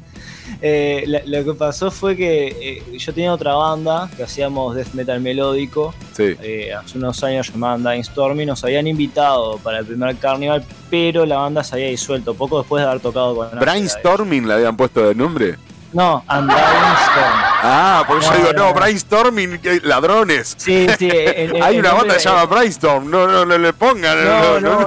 Eh, 0.62 1.04
la- 1.06 1.22
lo 1.24 1.42
que 1.44 1.54
pasó 1.58 1.90
fue 1.90 2.14
que 2.16 2.48
eh, 2.60 2.98
yo 2.98 3.14
tenía 3.14 3.32
otra 3.32 3.54
banda 3.54 4.10
que 4.14 4.22
hacíamos 4.24 4.74
death 4.74 4.92
metal 4.92 5.18
melódico 5.20 5.94
Sí. 6.12 6.36
eh, 6.42 6.74
hace 6.74 6.98
unos 6.98 7.22
años 7.24 7.50
llamada 7.50 7.90
Dying 7.92 8.04
Stormy. 8.04 8.44
Nos 8.44 8.62
habían 8.62 8.86
invitado 8.86 9.56
para 9.58 9.78
el 9.78 9.86
primer 9.86 10.16
carnival, 10.18 10.62
pero 10.90 11.24
la 11.24 11.36
banda 11.36 11.64
se 11.64 11.76
había 11.76 11.86
disuelto 11.88 12.34
poco 12.34 12.58
después 12.58 12.82
de 12.84 12.88
haber 12.90 13.00
tocado 13.00 13.34
con. 13.34 13.58
¿Brainstorming 13.58 14.46
le 14.46 14.54
habían 14.54 14.76
puesto 14.76 15.06
de 15.08 15.14
nombre? 15.14 15.56
No, 15.92 16.22
Undying 16.28 16.56
Storm. 16.56 17.40
Ah, 17.62 18.04
porque 18.06 18.24
yo 18.26 18.30
No, 18.32 18.36
digo, 18.38 18.52
no, 18.52 18.74
brainstorming, 18.74 19.58
que- 19.58 19.80
ladrones. 19.82 20.54
Sí, 20.56 20.86
sí. 20.96 21.08
el- 21.08 21.56
el- 21.56 21.62
Hay 21.62 21.74
el 21.76 21.80
una 21.80 21.94
banda 21.94 22.14
que 22.14 22.20
se 22.20 22.28
llama 22.28 22.44
Brainstorm, 22.44 23.10
no, 23.10 23.26
no, 23.26 23.44
no 23.44 23.58
le 23.58 23.72
pongan. 23.72 24.24
No, 24.24 24.60
No, 24.60 24.86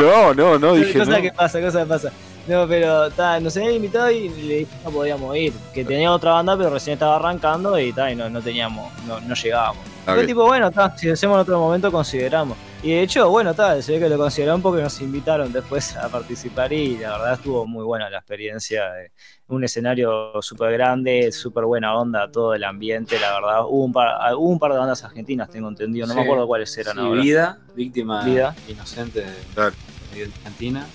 no, 0.00 0.34
no, 0.34 0.58
no, 0.58 0.72
dije. 0.74 0.98
cosa 0.98 1.20
que 1.20 1.32
pasa, 1.32 1.60
cosa 1.60 1.80
que 1.80 1.86
pasa. 1.86 2.12
No, 2.46 2.68
pero 2.68 3.10
ta, 3.10 3.40
nos 3.40 3.56
habían 3.56 3.74
invitado 3.74 4.10
y 4.10 4.28
le 4.28 4.54
dije 4.58 4.76
que 4.78 4.84
no 4.84 4.90
podíamos 4.90 5.34
ir. 5.36 5.52
Que 5.72 5.84
tenía 5.84 6.12
otra 6.12 6.32
banda, 6.32 6.56
pero 6.56 6.70
recién 6.70 6.94
estaba 6.94 7.16
arrancando 7.16 7.78
y, 7.78 7.92
ta, 7.92 8.10
y 8.12 8.16
no, 8.16 8.28
no 8.28 8.42
teníamos, 8.42 8.92
no, 9.06 9.18
no 9.20 9.34
llegábamos. 9.34 9.82
Ok. 10.06 10.14
Fue 10.14 10.26
tipo, 10.26 10.44
bueno, 10.44 10.70
ta, 10.70 10.94
si 10.96 11.06
lo 11.06 11.14
hacemos 11.14 11.36
en 11.36 11.40
otro 11.40 11.58
momento, 11.58 11.90
consideramos. 11.90 12.58
Y 12.82 12.90
de 12.90 13.00
hecho, 13.02 13.30
bueno, 13.30 13.54
ta, 13.54 13.80
se 13.80 13.92
ve 13.92 13.98
que 14.00 14.08
lo 14.10 14.18
consideraron 14.18 14.60
porque 14.60 14.82
nos 14.82 15.00
invitaron 15.00 15.50
después 15.54 15.96
a 15.96 16.10
participar 16.10 16.70
y 16.74 16.98
la 16.98 17.12
verdad 17.12 17.32
estuvo 17.32 17.64
muy 17.66 17.82
buena 17.82 18.10
la 18.10 18.18
experiencia. 18.18 18.84
de 18.92 19.10
un 19.48 19.62
escenario 19.64 20.40
súper 20.42 20.72
grande, 20.72 21.30
súper 21.32 21.64
buena 21.64 21.94
onda, 21.96 22.30
todo 22.30 22.54
el 22.54 22.64
ambiente, 22.64 23.18
la 23.18 23.32
verdad. 23.40 23.64
Hubo 23.66 23.84
un 23.84 23.92
par, 23.92 24.08
ah, 24.20 24.36
hubo 24.36 24.48
un 24.50 24.58
par 24.58 24.72
de 24.72 24.78
bandas 24.78 25.02
argentinas, 25.04 25.48
tengo 25.48 25.68
entendido, 25.68 26.06
no 26.06 26.14
me 26.14 26.22
acuerdo 26.22 26.46
cuáles 26.46 26.76
eran 26.76 26.94
Sí, 26.96 27.00
ahora. 27.00 27.20
Vida, 27.22 27.58
víctima 27.74 28.22
Vida. 28.24 28.54
inocente 28.68 29.20
de, 29.20 29.32
Claro. 29.54 29.74
de 30.14 30.24
Argentina. 30.24 30.86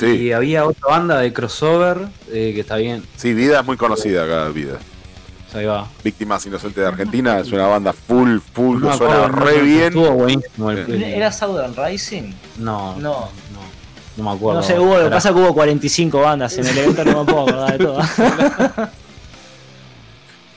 Sí, 0.00 0.06
Y 0.16 0.32
había 0.32 0.64
otra 0.64 0.88
banda 0.88 1.18
de 1.18 1.32
crossover 1.32 1.98
eh, 2.30 2.52
que 2.54 2.60
está 2.60 2.76
bien. 2.76 3.02
sí, 3.16 3.34
Vida 3.34 3.60
es 3.60 3.66
muy 3.66 3.76
conocida 3.76 4.24
acá, 4.24 4.48
Vida. 4.48 4.78
Ahí 5.52 5.64
va. 5.66 5.86
Víctimas 6.04 6.46
Inocentes 6.46 6.76
de 6.82 6.86
Argentina 6.86 7.38
es 7.40 7.50
una 7.52 7.66
banda 7.66 7.92
full, 7.92 8.38
full, 8.54 8.78
No 8.80 8.86
me 8.86 8.92
que 8.92 8.98
suena 8.98 9.24
acuerdo, 9.26 9.44
re 9.46 9.58
no, 9.58 9.64
bien. 9.64 9.82
Estuvo 9.84 10.10
buenísimo 10.12 10.70
el, 10.70 11.02
¿Era 11.02 11.32
Southern 11.32 11.74
Rising? 11.76 12.32
No, 12.58 12.94
No. 12.96 13.28
no, 13.52 13.60
no 14.16 14.24
me 14.24 14.36
acuerdo. 14.36 14.60
No 14.60 14.66
sé, 14.66 14.78
hubo, 14.78 14.96
lo 14.96 15.04
que 15.04 15.10
pasa 15.10 15.30
es 15.30 15.34
que 15.34 15.40
hubo 15.40 15.52
45 15.54 16.20
bandas 16.20 16.56
en 16.56 16.66
el 16.66 16.78
evento, 16.78 17.04
no 17.04 17.24
me 17.24 17.32
puedo 17.32 17.48
acordar 17.48 17.78
de 17.78 17.84
todas. 17.84 18.10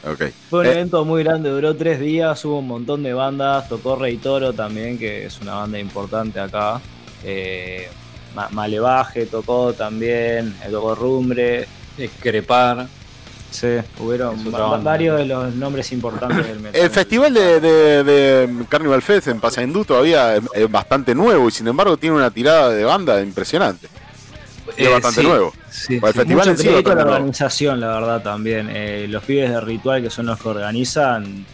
Ok. 0.06 0.22
Fue 0.50 0.60
un 0.60 0.66
Eh, 0.66 0.72
evento 0.74 1.06
muy 1.06 1.24
grande, 1.24 1.50
duró 1.50 1.76
tres 1.78 2.00
días, 2.00 2.44
hubo 2.44 2.60
un 2.60 2.68
montón 2.68 3.04
de 3.04 3.14
bandas, 3.14 3.70
tocó 3.70 3.96
Rey 3.96 4.18
Toro 4.18 4.52
también, 4.52 4.98
que 5.00 5.26
es 5.26 5.40
una 5.40 5.54
banda 5.56 5.80
importante 5.80 6.40
acá. 6.42 6.82
Eh, 7.24 7.88
Ma- 8.36 8.50
Malevaje 8.52 9.26
tocó 9.26 9.74
también, 9.74 10.56
eh, 10.64 10.70
tocó 10.72 10.96
Rumbre. 10.96 11.68
Crepar. 12.20 12.88
Sí, 13.52 13.68
hubieron 14.00 14.52
varios 14.84 15.16
de 15.20 15.26
los 15.26 15.54
nombres 15.54 15.92
importantes 15.92 16.48
del 16.48 16.60
metal. 16.60 16.82
El 16.82 16.90
festival 16.90 17.32
de, 17.36 17.60
de- 17.60 18.04
de 18.04 18.66
Carnival 18.68 19.04
Fest 19.04 19.28
en 19.28 19.40
Paysandú 19.40 19.86
todavía 19.86 20.36
es, 20.38 20.44
es 20.56 20.72
bastante 20.72 21.14
nuevo 21.14 21.48
y 21.48 21.52
sin 21.52 21.68
embargo 21.68 21.96
tiene 21.98 22.16
una 22.16 22.32
tirada 22.32 22.72
de 22.72 22.84
banda 22.84 23.22
impresionante. 23.22 23.88
Es 24.76 24.88
Eh, 24.88 24.92
bastante 24.92 25.22
sí, 25.22 25.28
nuevo. 25.28 25.54
sí, 25.70 25.94
el 25.96 26.00
sí. 26.02 26.14
festival 26.14 26.36
Mucho 26.38 26.50
en 26.50 26.58
sí 26.58 26.68
a 26.70 26.72
la 26.72 26.82
nuevo. 26.82 27.12
organización, 27.12 27.80
la 27.80 27.88
verdad, 27.90 28.24
también. 28.24 28.70
Eh, 28.74 29.06
los 29.08 29.24
pibes 29.24 29.52
de 29.52 29.62
Ritual, 29.62 30.02
que 30.02 30.10
son 30.10 30.26
los 30.26 30.40
que 30.42 30.50
organizan, 30.50 31.46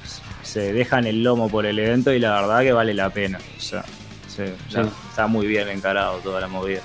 se 0.41 0.71
dejan 0.71 1.05
el 1.05 1.21
lomo 1.21 1.49
por 1.49 1.65
el 1.65 1.77
evento 1.79 2.13
y 2.13 2.19
la 2.19 2.39
verdad 2.39 2.61
que 2.61 2.71
vale 2.71 2.93
la 2.93 3.09
pena. 3.09 3.39
O 3.57 3.61
sea, 3.61 3.83
sí, 4.29 4.43
Sí. 4.69 4.79
está 5.09 5.27
muy 5.27 5.47
bien 5.47 5.67
encarado 5.69 6.17
toda 6.19 6.39
la 6.41 6.47
movida. 6.47 6.81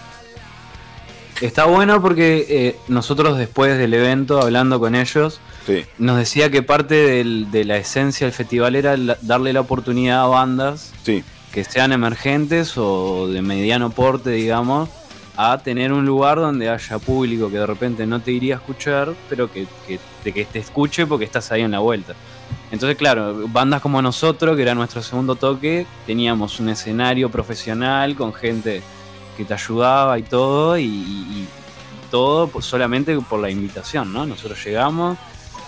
Está 1.40 1.64
bueno 1.64 2.00
porque 2.00 2.46
eh, 2.48 2.76
nosotros 2.88 3.36
después 3.38 3.76
del 3.76 3.92
evento, 3.94 4.40
hablando 4.40 4.78
con 4.78 4.94
ellos, 4.94 5.40
Sí. 5.66 5.84
nos 5.98 6.16
decía 6.16 6.50
que 6.50 6.62
parte 6.62 6.94
del- 6.94 7.50
de 7.50 7.64
la 7.64 7.76
esencia 7.76 8.26
del 8.26 8.34
festival 8.34 8.76
era 8.76 8.96
la- 8.96 9.18
darle 9.20 9.52
la 9.52 9.60
oportunidad 9.60 10.22
a 10.22 10.26
bandas 10.26 10.92
Sí. 11.02 11.24
que 11.52 11.64
sean 11.64 11.92
emergentes 11.92 12.74
o 12.76 13.26
de 13.28 13.42
mediano 13.42 13.90
porte, 13.90 14.30
digamos, 14.30 14.88
a 15.36 15.58
tener 15.58 15.92
un 15.92 16.06
lugar 16.06 16.38
donde 16.38 16.68
haya 16.70 16.98
público 17.00 17.50
que 17.50 17.58
de 17.58 17.66
repente 17.66 18.06
no 18.06 18.20
te 18.20 18.30
iría 18.30 18.54
a 18.54 18.58
escuchar, 18.58 19.12
pero 19.28 19.50
que, 19.50 19.66
que 19.88 19.98
te, 20.22 20.32
que 20.32 20.44
te 20.44 20.60
escuche 20.60 21.06
porque 21.06 21.24
estás 21.24 21.50
ahí 21.50 21.62
en 21.62 21.72
la 21.72 21.80
vuelta. 21.80 22.14
Entonces, 22.74 22.96
claro, 22.98 23.46
bandas 23.48 23.80
como 23.80 24.02
nosotros, 24.02 24.54
que 24.56 24.62
era 24.62 24.74
nuestro 24.74 25.02
segundo 25.02 25.34
toque, 25.36 25.86
teníamos 26.06 26.60
un 26.60 26.68
escenario 26.68 27.30
profesional 27.30 28.14
con 28.16 28.34
gente 28.34 28.82
que 29.36 29.44
te 29.44 29.54
ayudaba 29.54 30.18
y 30.18 30.22
todo, 30.24 30.76
y, 30.78 30.84
y- 30.84 31.48
todo 32.10 32.48
solamente 32.62 33.18
por 33.18 33.40
la 33.40 33.50
invitación, 33.50 34.12
¿no? 34.12 34.24
Nosotros 34.24 34.62
llegamos, 34.64 35.18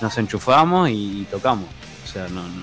nos 0.00 0.16
enchufamos 0.16 0.88
y 0.90 1.26
tocamos. 1.28 1.64
O 2.04 2.08
sea, 2.08 2.28
no, 2.28 2.42
no. 2.42 2.62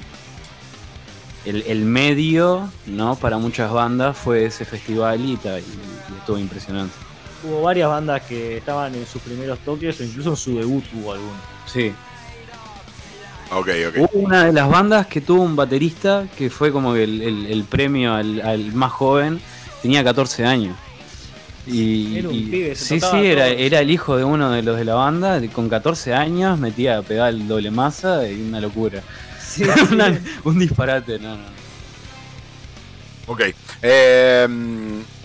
El, 1.43 1.63
el 1.63 1.83
medio, 1.83 2.69
¿no? 2.85 3.15
Para 3.15 3.37
muchas 3.37 3.71
bandas 3.73 4.15
fue 4.17 4.45
ese 4.45 4.63
festival 4.63 5.25
y, 5.25 5.35
ta- 5.35 5.59
y- 5.59 5.63
y 5.63 6.17
estuvo 6.17 6.37
impresionante. 6.37 6.93
Hubo 7.43 7.61
varias 7.63 7.89
bandas 7.89 8.21
que 8.21 8.55
estaban 8.57 8.95
en 8.95 9.05
sus 9.05 9.21
primeros 9.21 9.59
toques 9.59 9.99
o 9.99 10.03
incluso 10.05 10.29
en 10.29 10.37
su 10.37 10.55
debut 10.57 10.85
hubo 10.93 11.11
alguno. 11.11 11.33
Sí. 11.65 11.91
Hubo 14.01 14.19
una 14.19 14.45
de 14.45 14.53
las 14.53 14.69
bandas 14.69 15.07
que 15.07 15.21
tuvo 15.21 15.41
un 15.43 15.55
baterista 15.55 16.25
que 16.37 16.49
fue 16.49 16.71
como 16.71 16.93
que 16.93 17.03
el, 17.03 17.21
el- 17.21 17.45
el 17.47 17.63
premio 17.63 18.13
al, 18.13 18.41
al 18.41 18.73
más 18.73 18.91
joven, 18.91 19.39
tenía 19.81 20.03
14 20.03 20.45
años. 20.45 20.75
Y, 21.65 22.17
Era 22.17 22.27
un 22.29 22.35
y- 22.35 22.41
pibe, 22.43 22.75
se 22.75 22.99
sí, 22.99 22.99
sí, 22.99 23.25
era, 23.25 23.47
era 23.47 23.79
el 23.79 23.89
hijo 23.89 24.17
de 24.17 24.23
uno 24.25 24.51
de 24.51 24.61
los 24.63 24.77
de 24.77 24.83
la 24.85 24.95
banda, 24.95 25.41
con 25.53 25.69
14 25.69 26.13
años, 26.13 26.59
metía 26.59 26.97
a 26.97 27.01
pegar 27.03 27.29
el 27.33 27.47
doble 27.47 27.71
masa 27.71 28.27
y 28.27 28.41
una 28.41 28.59
locura. 28.59 29.01
Sí, 29.41 29.63
Una- 29.91 30.19
un 30.43 30.59
disparate, 30.59 31.19
no, 31.19 31.37
no. 31.37 31.43
Ok. 33.27 33.41
Eh, 33.81 34.47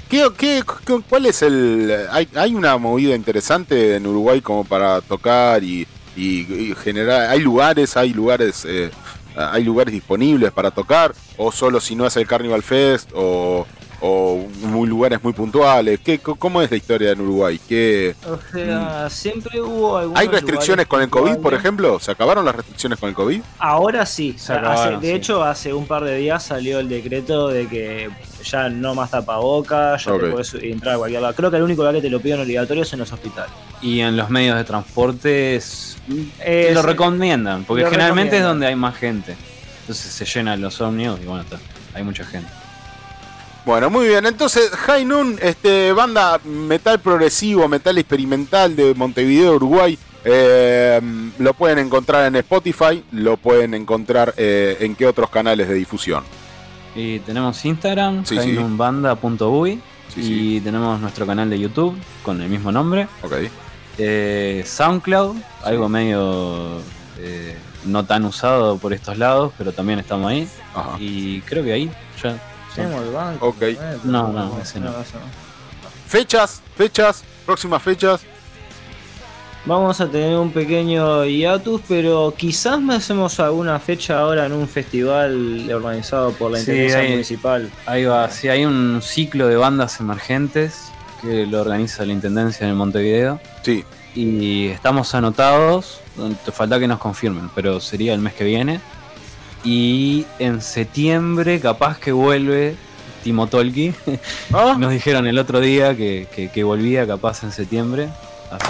¿qué, 0.08 0.28
qué- 0.36 0.62
qué- 0.86 1.00
cuál 1.08 1.26
es 1.26 1.42
el...? 1.42 1.92
Hay, 2.12 2.28
hay 2.36 2.54
una 2.54 2.76
movida 2.78 3.14
interesante 3.16 3.96
en 3.96 4.06
Uruguay 4.06 4.40
como 4.40 4.64
para 4.64 5.00
tocar 5.00 5.64
y, 5.64 5.86
y- 6.18 6.70
y 6.70 6.74
generar... 6.74 7.30
¿Hay 7.30 7.40
lugares, 7.40 7.96
hay 7.96 8.12
lugares... 8.12 8.64
eh, 8.68 8.90
hay 9.36 9.62
lugares 9.62 9.92
disponibles 9.92 10.50
para 10.50 10.72
tocar? 10.72 11.14
¿O 11.36 11.52
solo 11.52 11.80
si 11.80 11.94
no 11.94 12.06
es 12.06 12.16
el 12.16 12.26
Carnival 12.26 12.62
Fest? 12.64 13.10
¿O, 13.14 13.66
o 14.00 14.46
muy 14.62 14.88
lugares 14.88 15.22
muy 15.22 15.32
puntuales? 15.32 15.98
¿Qué, 16.04 16.18
¿Cómo 16.20 16.62
es 16.62 16.70
la 16.70 16.76
historia 16.76 17.10
en 17.12 17.20
Uruguay? 17.20 17.60
¿Qué, 17.68 18.14
O 18.26 18.38
sea, 18.52 19.10
siempre 19.10 19.60
hubo 19.60 19.96
algunos 19.98 20.20
¿Hay 20.20 20.28
restricciones 20.28 20.86
con 20.86 21.02
el 21.02 21.08
COVID, 21.10 21.36
por 21.38 21.52
ejemplo? 21.54 21.98
¿Se 21.98 22.10
acabaron 22.12 22.44
las 22.44 22.54
restricciones 22.54 22.98
con 22.98 23.08
el 23.08 23.14
COVID? 23.14 23.40
Ahora 23.58 24.06
sí. 24.06 24.34
Se 24.38 24.52
Hace- 24.52 24.60
acabaron, 24.60 25.00
de 25.00 25.08
sí. 25.08 25.14
hecho, 25.14 25.42
hace 25.42 25.72
un 25.74 25.86
par 25.86 26.04
de 26.04 26.16
días 26.16 26.42
salió 26.44 26.78
el 26.78 26.88
decreto 26.88 27.48
de 27.48 27.66
que 27.66 28.08
ya 28.44 28.68
no 28.68 28.94
más 28.94 29.10
tapabocas, 29.10 30.04
ya 30.04 30.12
Ok. 30.14 30.20
te 30.22 30.26
puedes 30.30 30.54
entrar 30.54 30.94
a 30.94 30.98
cualquier 30.98 31.22
lado. 31.22 31.34
Creo 31.34 31.50
que 31.50 31.56
el 31.56 31.62
único 31.64 31.82
lugar 31.82 31.94
que 31.96 32.02
te 32.02 32.10
lo 32.10 32.20
piden 32.20 32.40
obligatorio 32.40 32.82
es 32.84 32.92
en 32.92 33.00
los 33.00 33.12
hospitales. 33.12 33.50
Y 33.82 34.00
en 34.00 34.16
los 34.16 34.30
medios 34.30 34.56
de 34.56 34.64
transporte 34.64 35.56
es- 35.56 35.96
Es- 36.44 36.74
lo 36.74 36.82
recomiendan, 36.82 37.64
porque 37.64 37.82
lo 37.82 37.90
generalmente 37.90 38.36
es 38.38 38.42
donde 38.44 38.66
hay 38.68 38.76
más 38.76 38.96
gente. 38.96 39.36
Entonces 39.80 40.12
se 40.12 40.24
llenan 40.24 40.60
los 40.60 40.80
ómnibus 40.80 41.18
y 41.20 41.24
bueno, 41.26 41.42
está, 41.42 41.58
hay 41.94 42.02
mucha 42.04 42.24
gente. 42.24 42.48
Bueno, 43.68 43.90
muy 43.90 44.08
bien. 44.08 44.24
Entonces, 44.24 44.70
High 44.70 45.04
Noon, 45.04 45.38
este, 45.42 45.92
banda 45.92 46.40
metal 46.42 47.00
progresivo, 47.00 47.68
metal 47.68 47.98
experimental 47.98 48.74
de 48.74 48.94
Montevideo, 48.94 49.56
Uruguay. 49.56 49.98
eh, 50.24 50.98
lo 51.38 51.52
pueden 51.52 51.78
encontrar 51.78 52.24
en 52.24 52.36
Spotify, 52.36 53.04
lo 53.12 53.36
pueden 53.36 53.74
encontrar 53.74 54.32
eh, 54.38 54.78
en 54.80 54.96
qué 54.96 55.06
otros 55.06 55.28
canales 55.28 55.68
de 55.68 55.74
difusión. 55.74 56.24
Y 56.96 57.18
tenemos 57.18 57.62
Instagram, 57.62 58.24
Sí, 58.24 58.38
sí. 58.40 58.52
Sí, 60.14 60.56
y 60.56 60.60
tenemos 60.60 60.98
nuestro 60.98 61.26
canal 61.26 61.50
de 61.50 61.58
YouTube 61.58 61.94
con 62.22 62.40
el 62.40 62.48
mismo 62.48 62.72
nombre. 62.72 63.06
Ok. 63.22 63.34
Eh, 63.98 64.64
SoundCloud, 64.66 65.36
algo 65.62 65.90
medio 65.90 66.78
eh, 67.18 67.54
no 67.84 68.06
tan 68.06 68.24
usado 68.24 68.78
por 68.78 68.94
estos 68.94 69.18
lados, 69.18 69.52
pero 69.58 69.72
también 69.72 69.98
estamos 69.98 70.30
ahí. 70.30 70.48
Ajá. 70.74 70.96
Y 70.98 71.42
creo 71.42 71.62
que 71.62 71.72
ahí 71.74 71.90
ya. 72.22 72.40
Ok. 73.40 73.62
No, 74.04 74.28
no, 74.28 74.58
ese 74.62 74.80
no. 74.80 74.90
Fechas, 76.06 76.62
fechas, 76.76 77.24
próximas 77.44 77.82
fechas. 77.82 78.20
Vamos 79.64 80.00
a 80.00 80.06
tener 80.08 80.38
un 80.38 80.50
pequeño 80.50 81.26
hiatus, 81.26 81.82
pero 81.86 82.32
quizás 82.36 82.80
me 82.80 82.94
hacemos 82.94 83.38
alguna 83.40 83.78
fecha 83.78 84.20
ahora 84.20 84.46
en 84.46 84.52
un 84.52 84.66
festival 84.66 85.68
organizado 85.70 86.32
por 86.32 86.52
la 86.52 86.58
Sí, 86.58 86.70
Intendencia 86.70 86.98
hay- 87.00 87.10
Municipal. 87.10 87.70
Ahí 87.84 88.04
va, 88.04 88.30
sí, 88.30 88.48
hay 88.48 88.64
un 88.64 89.00
ciclo 89.02 89.46
de 89.46 89.56
bandas 89.56 90.00
emergentes 90.00 90.84
que 91.20 91.44
lo 91.44 91.60
organiza 91.60 92.06
la 92.06 92.12
Intendencia 92.12 92.66
en 92.66 92.76
Montevideo. 92.76 93.40
Sí. 93.62 93.84
Y 94.14 94.68
estamos 94.68 95.14
anotados, 95.14 96.00
falta 96.52 96.78
que 96.78 96.88
nos 96.88 96.98
confirmen, 96.98 97.50
pero 97.54 97.78
sería 97.80 98.14
el 98.14 98.20
mes 98.20 98.32
que 98.34 98.44
viene. 98.44 98.80
Y 99.64 100.24
en 100.38 100.60
septiembre 100.62 101.60
capaz 101.60 101.98
que 101.98 102.12
vuelve 102.12 102.76
Timo 103.24 103.46
Tolki. 103.48 103.92
Ah, 104.54 104.76
Nos 104.78 104.92
dijeron 104.92 105.26
el 105.26 105.38
otro 105.38 105.60
día 105.60 105.96
que, 105.96 106.26
que- 106.34 106.50
que 106.50 106.64
volvía 106.64 107.06
capaz 107.06 107.42
en 107.42 107.52
septiembre. 107.52 108.08
Así 108.50 108.66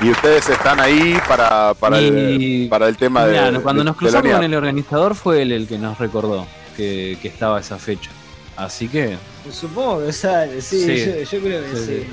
que. 0.00 0.06
Y 0.06 0.10
ustedes 0.10 0.48
están 0.48 0.78
ahí 0.78 1.18
para, 1.26 1.72
para, 1.74 1.98
el, 1.98 2.66
para 2.70 2.86
el 2.86 2.96
tema 2.98 3.24
de. 3.24 3.32
Claro, 3.32 3.62
cuando 3.62 3.80
de- 3.80 3.86
nos 3.86 3.94
de 3.96 3.98
cruzamos 3.98 4.30
con 4.32 4.44
el 4.44 4.54
organizador 4.54 5.14
fue 5.14 5.42
él 5.42 5.52
el 5.52 5.66
que 5.66 5.78
nos 5.78 5.98
recordó 5.98 6.46
que, 6.76 7.16
que 7.22 7.28
estaba 7.28 7.58
esa 7.60 7.78
fecha. 7.78 8.10
Así 8.56 8.88
que 8.88 9.16
Supongo 9.50 10.04
que 10.06 10.12
sale, 10.12 10.60
sí, 10.60 10.84
Sí. 10.84 11.04
Yo, 11.06 11.22
yo 11.38 11.40
creo 11.44 11.62
que 11.62 11.70
Sí, 11.76 11.84
sí. 11.86 11.86
sí. 12.02 12.06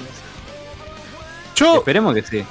Yo, 1.55 1.75
esperemos 1.77 2.13
que 2.15 2.23
sí. 2.23 2.43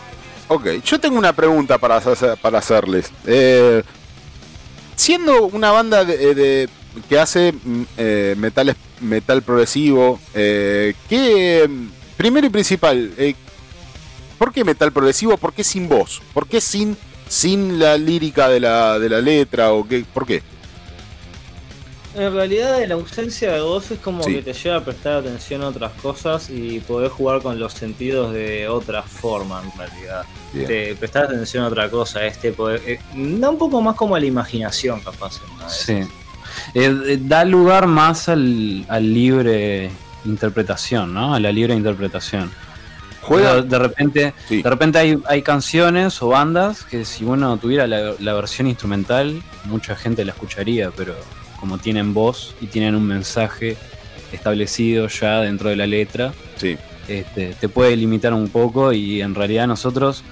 Ok, 0.48 0.66
yo 0.84 1.00
tengo 1.00 1.18
una 1.18 1.32
pregunta 1.32 1.78
para, 1.78 1.96
hacer- 1.96 2.36
para 2.40 2.58
hacerles. 2.58 3.10
Eh, 3.26 3.82
siendo 5.02 5.46
una 5.46 5.72
banda 5.72 6.04
de, 6.04 6.34
de- 6.34 6.68
que 7.08 7.18
hace 7.18 7.52
mm, 7.52 7.82
eh, 7.96 8.34
metal, 8.38 8.76
metal 9.00 9.42
progresivo, 9.42 10.20
eh, 10.34 10.94
¿qué, 11.08 11.66
mm, 11.68 11.88
primero 12.16 12.46
y 12.46 12.50
principal, 12.50 13.12
eh, 13.18 13.34
¿por 14.38 14.52
qué 14.52 14.62
metal 14.62 14.92
progresivo? 14.92 15.36
¿Por 15.38 15.54
qué 15.54 15.64
sin 15.64 15.88
voz? 15.88 16.22
¿Por 16.32 16.46
qué 16.46 16.60
sin, 16.60 16.96
sin 17.28 17.78
la 17.80 17.96
lírica 17.98 18.48
de 18.48 18.60
la, 18.60 18.98
de 19.00 19.08
la 19.08 19.20
letra? 19.20 19.72
O 19.72 19.88
qué, 19.88 20.04
¿Por 20.14 20.24
qué? 20.26 20.42
En 22.14 22.34
realidad 22.34 22.78
la 22.86 22.94
ausencia 22.94 23.52
de 23.52 23.60
voz 23.62 23.90
es 23.90 23.98
como 23.98 24.22
Sí. 24.22 24.34
que 24.34 24.42
te 24.42 24.52
lleva 24.52 24.76
a 24.76 24.84
prestar 24.84 25.14
atención 25.14 25.62
a 25.62 25.68
otras 25.68 25.92
cosas 26.02 26.50
y 26.50 26.80
poder 26.80 27.08
jugar 27.10 27.40
con 27.40 27.58
los 27.58 27.72
sentidos 27.72 28.34
de 28.34 28.68
otra 28.68 29.02
forma 29.02 29.62
en 29.64 29.78
realidad. 29.78 30.24
Bien. 30.52 30.66
Te 30.66 30.94
prestar 30.94 31.24
atención 31.24 31.64
a 31.64 31.68
otra 31.68 31.88
cosa, 31.88 32.24
este 32.26 32.52
poder, 32.52 32.82
eh, 32.86 33.00
da 33.14 33.48
un 33.48 33.56
poco 33.56 33.80
más 33.80 33.96
como 33.96 34.14
a 34.14 34.20
la 34.20 34.26
imaginación 34.26 35.00
capaz. 35.00 35.40
¿no? 35.58 35.70
Sí. 35.70 35.92
Eh, 35.94 36.06
eh, 37.06 37.18
da 37.22 37.44
lugar 37.46 37.86
más 37.86 38.28
al, 38.28 38.84
al 38.88 39.14
libre 39.14 39.90
interpretación, 40.26 41.14
¿no? 41.14 41.34
A 41.34 41.40
la 41.40 41.50
libre 41.50 41.74
interpretación. 41.74 42.50
Juega- 43.22 43.56
De, 43.56 43.62
de 43.62 43.78
repente, 43.78 44.34
Sí. 44.48 44.60
de 44.62 44.68
repente 44.68 44.98
hay, 44.98 45.18
hay 45.26 45.40
canciones 45.42 46.20
o 46.22 46.28
bandas 46.28 46.84
que 46.84 47.04
si 47.06 47.24
uno 47.24 47.56
tuviera 47.56 47.86
la, 47.86 48.12
la 48.18 48.34
versión 48.34 48.66
instrumental, 48.66 49.42
mucha 49.64 49.96
gente 49.96 50.24
la 50.26 50.32
escucharía, 50.32 50.90
pero 50.94 51.14
como 51.62 51.78
tienen 51.78 52.12
voz 52.12 52.56
y 52.60 52.66
tienen 52.66 52.96
un 52.96 53.06
mensaje 53.06 53.76
establecido 54.32 55.06
ya 55.06 55.40
dentro 55.42 55.68
de 55.70 55.76
la 55.76 55.86
letra, 55.86 56.32
Sí. 56.56 56.76
este, 57.06 57.54
te 57.54 57.68
puede 57.68 57.96
limitar 57.96 58.34
un 58.34 58.48
poco 58.48 58.92
y 58.92 59.22
en 59.22 59.32
realidad 59.32 59.68
nosotros 59.68 60.24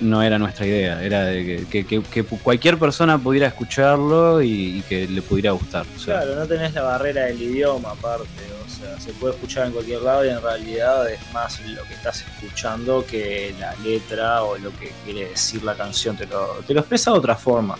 no 0.00 0.22
era 0.22 0.38
nuestra 0.38 0.66
idea, 0.66 1.02
era 1.02 1.24
de 1.24 1.64
que, 1.70 1.84
que- 1.86 1.86
que- 1.86 2.02
que 2.02 2.22
cualquier 2.24 2.76
persona 2.78 3.16
pudiera 3.16 3.46
escucharlo 3.46 4.42
y, 4.42 4.50
y 4.78 4.82
que 4.86 5.08
le 5.08 5.22
pudiera 5.22 5.52
gustar. 5.52 5.86
o 5.96 5.98
sea, 5.98 6.20
Claro, 6.20 6.34
no 6.40 6.46
tenés 6.46 6.74
la 6.74 6.82
barrera 6.82 7.22
del 7.24 7.40
idioma 7.40 7.92
aparte, 7.92 8.26
o 8.66 8.68
sea, 8.68 9.00
se 9.00 9.14
puede 9.14 9.32
escuchar 9.32 9.68
en 9.68 9.72
cualquier 9.72 10.02
lado 10.02 10.26
y 10.26 10.28
en 10.28 10.42
realidad 10.42 11.08
es 11.10 11.20
más 11.32 11.58
lo 11.66 11.82
que 11.84 11.94
estás 11.94 12.22
escuchando 12.22 13.06
que 13.10 13.54
la 13.58 13.74
letra 13.82 14.42
o 14.42 14.58
lo 14.58 14.70
que 14.78 14.92
quiere 15.06 15.30
decir 15.30 15.62
la 15.64 15.74
canción, 15.74 16.14
te 16.18 16.26
lo, 16.26 16.56
te 16.66 16.74
lo 16.74 16.80
expresa 16.80 17.12
de 17.12 17.16
otra 17.16 17.34
forma. 17.34 17.76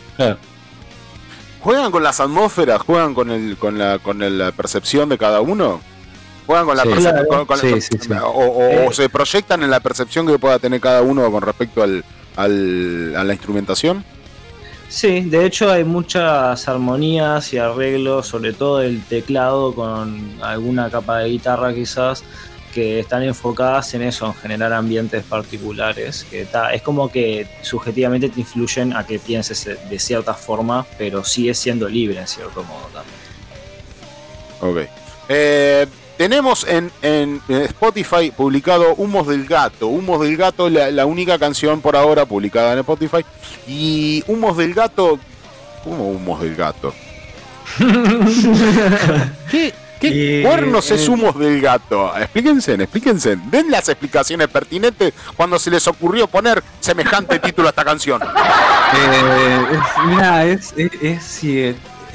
¿Juegan 1.65 1.91
con 1.91 2.03
las 2.03 2.21
atmósferas? 2.21 2.81
¿Juegan 2.83 3.15
con 3.15 3.31
el, 3.31 3.57
con 3.57 3.79
la, 3.79 3.99
con 3.99 4.23
el- 4.23 4.39
la 4.39 4.53
percepción 4.53 5.09
de 5.09 5.17
cada 5.19 5.41
uno? 5.41 5.81
¿Juegan 6.47 6.67
con 6.67 6.77
la 6.77 6.83
Sí. 6.83 6.89
percepción? 6.91 7.25
Claro. 7.27 7.47
con- 7.47 7.59
Sí, 7.59 7.81
sí, 7.81 7.99
sí. 8.01 8.13
O, 8.13 8.29
o- 8.29 8.63
Eh. 8.63 8.87
o 8.87 8.93
se 8.93 9.09
proyectan 9.09 9.63
en 9.63 9.71
la 9.71 9.81
percepción 9.81 10.27
que 10.27 10.39
pueda 10.39 10.59
tener 10.59 10.81
cada 10.81 11.01
uno 11.03 11.31
con 11.33 11.41
respecto 11.43 11.83
al, 11.83 12.05
al- 12.37 13.15
a 13.17 13.25
la 13.25 13.33
instrumentación? 13.33 14.05
Sí, 14.91 15.23
de 15.23 15.47
hecho 15.47 15.73
hay 15.73 15.83
muchas 15.85 16.69
armonías 16.69 17.53
y 17.55 17.59
arreglos, 17.59 18.27
sobre 18.29 18.53
todo 18.53 18.83
el 18.83 19.03
teclado 19.03 19.75
con 19.75 20.35
alguna 20.43 20.91
capa 20.91 21.19
de 21.21 21.31
guitarra 21.31 21.73
quizás, 21.75 22.23
que 22.75 22.99
están 22.99 23.23
enfocadas 23.23 23.95
en 23.95 24.03
eso, 24.03 24.27
en 24.27 24.35
generar 24.35 24.73
ambientes 24.73 25.23
particulares. 25.23 26.27
Que 26.31 26.45
ta- 26.45 26.75
es 26.75 26.83
como 26.83 27.11
que 27.11 27.47
subjetivamente 27.63 28.29
te 28.29 28.41
influyen 28.41 28.95
a 28.97 29.07
que 29.07 29.19
pienses 29.19 29.65
de 29.89 29.99
cierta 29.99 30.35
forma, 30.35 30.85
pero 30.99 31.25
sigue 31.25 31.55
siendo 31.55 31.89
libre 31.89 32.19
en 32.21 32.27
cierto 32.27 32.65
modo 32.65 32.89
también. 32.93 33.15
Ok. 34.61 34.91
Eh, 35.29 35.87
tenemos 36.17 36.67
en, 36.69 36.91
en 37.03 37.41
Spotify 37.49 38.31
publicado 38.37 38.95
Humos 38.97 39.27
del 39.29 39.47
Gato. 39.47 39.87
Humos 39.89 40.21
del 40.21 40.37
Gato, 40.37 40.69
la, 40.69 40.91
la 40.91 41.07
única 41.07 41.39
canción 41.39 41.81
por 41.81 41.97
ahora 41.97 42.27
publicada 42.27 42.73
en 42.73 42.81
Spotify. 42.81 43.25
Y 43.67 44.23
Humos 44.27 44.57
del 44.57 44.75
Gato. 44.75 45.19
¿Cómo 45.85 46.09
Humos 46.11 46.41
del 46.41 46.55
Gato? 46.57 46.93
¿Qué, 49.51 49.73
qué 50.11 50.41
Y, 50.41 50.43
cuernos 50.43 50.91
es 50.91 51.07
eh, 51.07 51.11
Humos 51.11 51.39
del 51.39 51.61
Gato? 51.61 52.17
Explíquense, 52.17 52.75
explíquense. 52.75 53.37
Den 53.51 53.71
las 53.71 53.89
explicaciones 53.89 54.49
pertinentes 54.49 55.13
cuando 55.37 55.59
se 55.59 55.71
les 55.71 55.87
ocurrió 55.89 56.27
poner 56.27 56.63
semejante 56.81 57.39
título 57.39 57.69
a 57.69 57.71
esta 57.71 57.85
canción. 57.85 58.21
Eh, 58.97 59.59
es- 59.73 60.07
mirá, 60.07 60.45
es, 60.45 60.73
es- 60.77 61.03
es- 61.03 61.23
sí, 61.25 61.59
eh, 61.59 61.75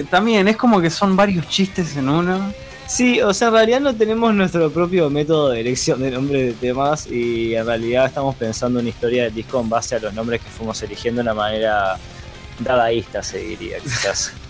también 0.10 0.48
es 0.48 0.56
como 0.56 0.80
que 0.80 0.90
son 0.90 1.16
varios 1.16 1.48
chistes 1.50 1.98
en 1.98 2.08
uno. 2.08 2.54
Sí, 2.88 3.22
o 3.22 3.34
sea, 3.34 3.50
en 3.50 3.54
realidad 3.56 3.82
no 3.82 3.94
tenemos 3.94 4.34
nuestro 4.34 4.72
propio 4.72 5.10
método 5.10 5.50
de 5.50 5.60
elección 5.60 6.00
de 6.02 6.10
nombres 6.12 6.46
de 6.48 6.54
temas 6.54 7.06
y 7.08 7.54
en 7.54 7.66
realidad 7.66 8.06
estamos 8.06 8.36
pensando 8.36 8.80
una 8.80 8.88
historia 8.90 9.24
del 9.24 9.34
disco 9.36 9.60
en 9.60 9.68
base 9.70 9.96
a 9.96 10.00
los 10.00 10.14
nombres 10.14 10.42
que 10.42 10.50
fuimos 10.50 10.82
eligiendo 10.82 11.20
de 11.22 11.24
una 11.24 11.34
manera 11.34 11.98
dadaísta, 12.60 13.22
se 13.22 13.40
diría, 13.40 13.78
quizás. 13.80 14.32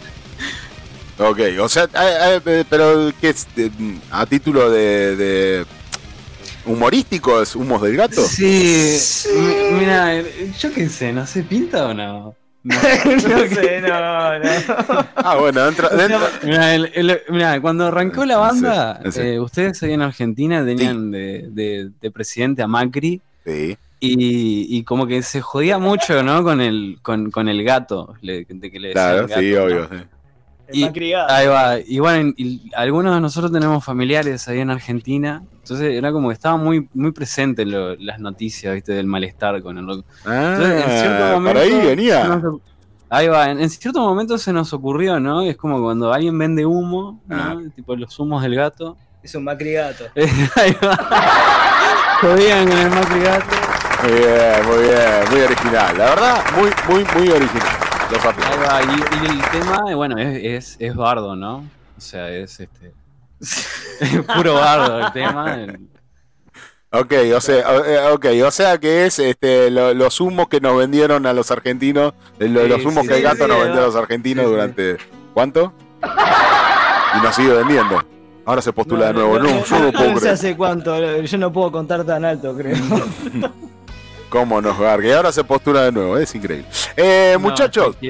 Ok, 1.19 1.39
o 1.59 1.67
sea, 1.67 1.83
eh, 1.83 2.39
eh, 2.45 2.63
pero 2.69 3.11
¿qué 3.19 3.29
es? 3.29 3.45
De- 3.55 3.69
a 4.09 4.25
título 4.25 4.69
de, 4.71 5.15
de 5.17 5.65
humorístico 6.65 7.41
es 7.41 7.55
Humos 7.55 7.81
del 7.81 7.97
Gato. 7.97 8.21
Sí, 8.25 8.97
mi- 9.35 9.79
mira, 9.79 10.15
eh, 10.17 10.51
yo 10.57 10.71
qué 10.73 10.87
sé, 10.87 11.11
no 11.11 11.25
sé, 11.27 11.43
¿pinta 11.43 11.87
o 11.87 11.93
no? 11.93 12.35
no 12.63 12.75
sé, 12.79 13.81
no, 13.81 14.39
no. 14.39 14.49
Ah, 15.15 15.35
bueno, 15.39 15.65
dentro, 15.65 15.89
dentro- 15.89 16.19
Mirá, 16.43 16.75
el- 16.75 16.91
el- 16.93 17.21
mirá, 17.29 17.59
cuando 17.61 17.87
arrancó 17.87 18.23
la 18.25 18.37
banda, 18.37 19.01
Sí, 19.05 19.11
sí. 19.11 19.19
eh, 19.21 19.39
ustedes 19.39 19.81
ahí 19.83 19.93
en 19.93 20.01
Argentina 20.01 20.63
tenían 20.65 21.11
de, 21.11 21.47
de- 21.49 21.89
de 21.99 22.11
presidente 22.11 22.61
a 22.61 22.67
Macri 22.67 23.21
Sí. 23.45 23.77
y, 23.99 24.77
y 24.77 24.83
como 24.83 25.05
que 25.07 25.21
se 25.23 25.41
jodía 25.41 25.77
mucho, 25.79 26.21
¿no? 26.23 26.43
Con 26.43 26.61
el, 26.61 26.99
con, 27.01 27.29
con 27.31 27.49
el 27.49 27.63
gato, 27.63 28.15
le- 28.21 28.45
de 28.47 28.71
que 28.71 28.79
le 28.79 28.91
Claro, 28.93 29.27
sí, 29.27 29.51
gato, 29.51 29.59
¿no? 29.59 29.63
obvio. 29.65 29.89
sí. 29.91 30.05
El 30.73 30.81
Macri 30.81 31.11
Gato. 31.11 31.33
Ahí 31.33 31.47
va, 31.47 31.79
y 31.79 31.99
bueno, 31.99 32.33
y 32.37 32.71
algunos 32.75 33.13
de 33.15 33.21
nosotros 33.21 33.51
tenemos 33.51 33.83
familiares 33.83 34.47
ahí 34.47 34.59
en 34.59 34.69
Argentina, 34.69 35.43
entonces 35.53 35.93
era 35.95 36.11
como 36.11 36.29
que 36.29 36.33
estaba 36.33 36.57
muy, 36.57 36.87
muy 36.93 37.11
presente 37.11 37.65
lo- 37.65 37.95
las 37.95 38.19
noticias, 38.19 38.73
viste, 38.73 38.93
del 38.93 39.05
malestar 39.07 39.61
con 39.61 39.77
el. 39.77 39.83
Entonces, 39.83 40.83
en 40.85 40.91
cierto 40.99 41.23
Ah, 41.25 41.31
momento 41.33 41.59
por 41.59 41.61
ahí 41.61 41.71
se 41.71 41.85
venía. 41.87 42.23
nos- 42.27 42.61
ahí 43.09 43.27
va, 43.27 43.49
en, 43.49 43.59
en 43.59 43.69
cierto 43.69 43.99
momento 44.01 44.37
se 44.37 44.53
nos 44.53 44.71
ocurrió, 44.73 45.19
¿no? 45.19 45.41
Es 45.41 45.57
como 45.57 45.81
cuando 45.81 46.11
alguien 46.13 46.37
vende 46.37 46.65
humo, 46.65 47.21
¿no? 47.27 47.35
Ah. 47.37 47.57
Tipo 47.75 47.95
los 47.95 48.17
humos 48.19 48.41
del 48.43 48.55
gato. 48.55 48.95
Es 49.23 49.35
un 49.35 49.43
Macri 49.43 49.73
Gato. 49.73 50.05
ahí 50.55 50.75
va. 50.83 50.97
Jodían 52.21 52.67
con 52.69 52.77
el 52.77 52.89
Macri 52.89 53.19
gato. 53.21 53.45
Muy 54.03 54.11
bien, 54.13 54.65
muy 54.65 54.77
bien, 54.83 55.29
muy 55.31 55.39
original. 55.41 55.97
La 55.97 56.05
verdad, 56.05 56.43
muy, 56.57 56.69
muy, 56.87 57.05
muy 57.15 57.29
original. 57.29 57.67
Los 58.11 58.25
va, 58.25 58.81
y, 58.83 59.23
y 59.23 59.29
el 59.29 59.41
tema, 59.51 59.81
bueno, 59.95 60.17
es, 60.17 60.43
es, 60.43 60.75
es 60.79 60.95
bardo, 60.95 61.35
¿no? 61.35 61.57
O 61.97 62.01
sea, 62.01 62.29
es 62.29 62.59
este. 62.59 62.91
es 63.39 64.21
puro 64.35 64.55
bardo 64.55 64.99
el 64.99 65.11
tema. 65.11 65.53
el- 65.55 65.79
Ok, 66.91 67.13
o 67.35 67.39
sea, 67.41 67.57
eh, 67.85 67.99
okay, 68.13 68.41
o 68.41 68.49
sea 68.49 68.79
que 68.79 69.05
es 69.05 69.19
este, 69.19 69.69
lo- 69.69 69.93
los 69.93 70.19
humos 70.21 70.47
que 70.47 70.59
nos 70.59 70.75
vendieron 70.75 71.27
a 71.27 71.33
los 71.33 71.51
argentinos, 71.51 72.13
eh, 72.39 72.49
lo- 72.49 72.63
Sí, 72.63 72.67
los 72.67 72.83
humos 72.83 73.03
sí, 73.03 73.09
que 73.09 73.17
el 73.17 73.21
gato 73.21 73.43
sí, 73.43 73.47
nos 73.47 73.57
¿no? 73.59 73.63
vendió 73.63 73.81
a 73.83 73.85
los 73.85 73.95
argentinos 73.95 74.43
Sí, 74.45 74.47
sí. 74.49 74.51
durante 74.55 74.97
¿cuánto? 75.35 75.73
Y 76.01 77.23
nos 77.23 77.35
sigue 77.35 77.53
vendiendo. 77.53 78.03
Ahora 78.43 78.63
se 78.63 78.73
postula 78.73 79.07
de 79.07 79.13
nuevo. 79.13 79.37
No, 79.37 79.63
yo 79.63 79.79
no 79.79 79.91
puedo 79.91 80.13
creer. 80.15 80.33
hace 80.33 80.57
cuánto, 80.57 81.21
yo 81.21 81.37
no 81.37 81.53
puedo 81.53 81.71
contar 81.71 82.03
tan 82.05 82.25
alto, 82.25 82.55
creo. 82.57 82.75
¿Cómo 84.29 84.61
nos 84.61 84.77
gargue? 84.79 85.13
Ahora 85.13 85.31
se 85.31 85.43
postula 85.43 85.83
de 85.85 85.91
nuevo, 85.91 86.17
es 86.17 86.33
increíble. 86.35 86.67
Eh, 86.95 87.31
No, 87.33 87.39
muchachos. 87.39 87.95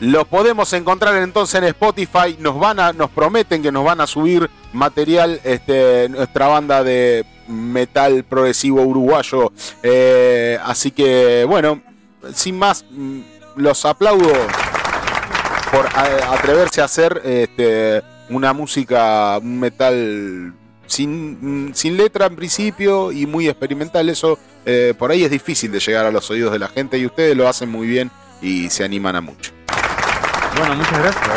Los 0.00 0.26
podemos 0.26 0.72
encontrar 0.72 1.14
entonces 1.16 1.54
en 1.62 1.64
Spotify. 1.68 2.36
Nos 2.38 2.58
van 2.58 2.80
a, 2.80 2.92
nos 2.92 3.10
prometen 3.10 3.62
que 3.62 3.70
nos 3.72 3.84
van 3.84 4.00
a 4.00 4.06
subir 4.06 4.50
material, 4.72 5.40
este, 5.44 6.08
nuestra 6.10 6.48
banda 6.48 6.82
de 6.82 7.24
metal 7.48 8.24
progresivo 8.24 8.82
uruguayo. 8.82 9.52
Eh, 9.82 10.58
así 10.64 10.90
que, 10.90 11.44
bueno, 11.48 11.80
sin 12.34 12.58
más, 12.58 12.84
mm, 12.90 13.20
los 13.56 13.84
aplaudo 13.84 14.30
por 15.70 15.86
a- 15.86 16.34
atreverse 16.34 16.80
a 16.82 16.84
hacer 16.86 17.22
este, 17.24 18.02
una 18.30 18.52
música, 18.52 19.38
un 19.38 19.60
metal 19.60 20.52
sin, 20.86 21.72
sin 21.74 21.96
letra 21.96 22.26
en 22.26 22.36
principio 22.36 23.12
y 23.12 23.26
muy 23.26 23.48
experimental. 23.48 24.08
Eso 24.08 24.38
eh, 24.64 24.94
por 24.98 25.10
ahí 25.10 25.24
es 25.24 25.30
difícil 25.30 25.70
de 25.72 25.80
llegar 25.80 26.06
a 26.06 26.10
los 26.10 26.30
oídos 26.30 26.52
de 26.52 26.58
la 26.58 26.68
gente 26.68 26.98
y 26.98 27.06
ustedes 27.06 27.36
lo 27.36 27.48
hacen 27.48 27.70
muy 27.70 27.86
bien 27.86 28.10
y 28.40 28.70
se 28.70 28.84
animan 28.84 29.16
a 29.16 29.20
mucho. 29.20 29.52
Bueno, 30.56 30.76
muchas 30.76 30.98
gracias. 30.98 31.28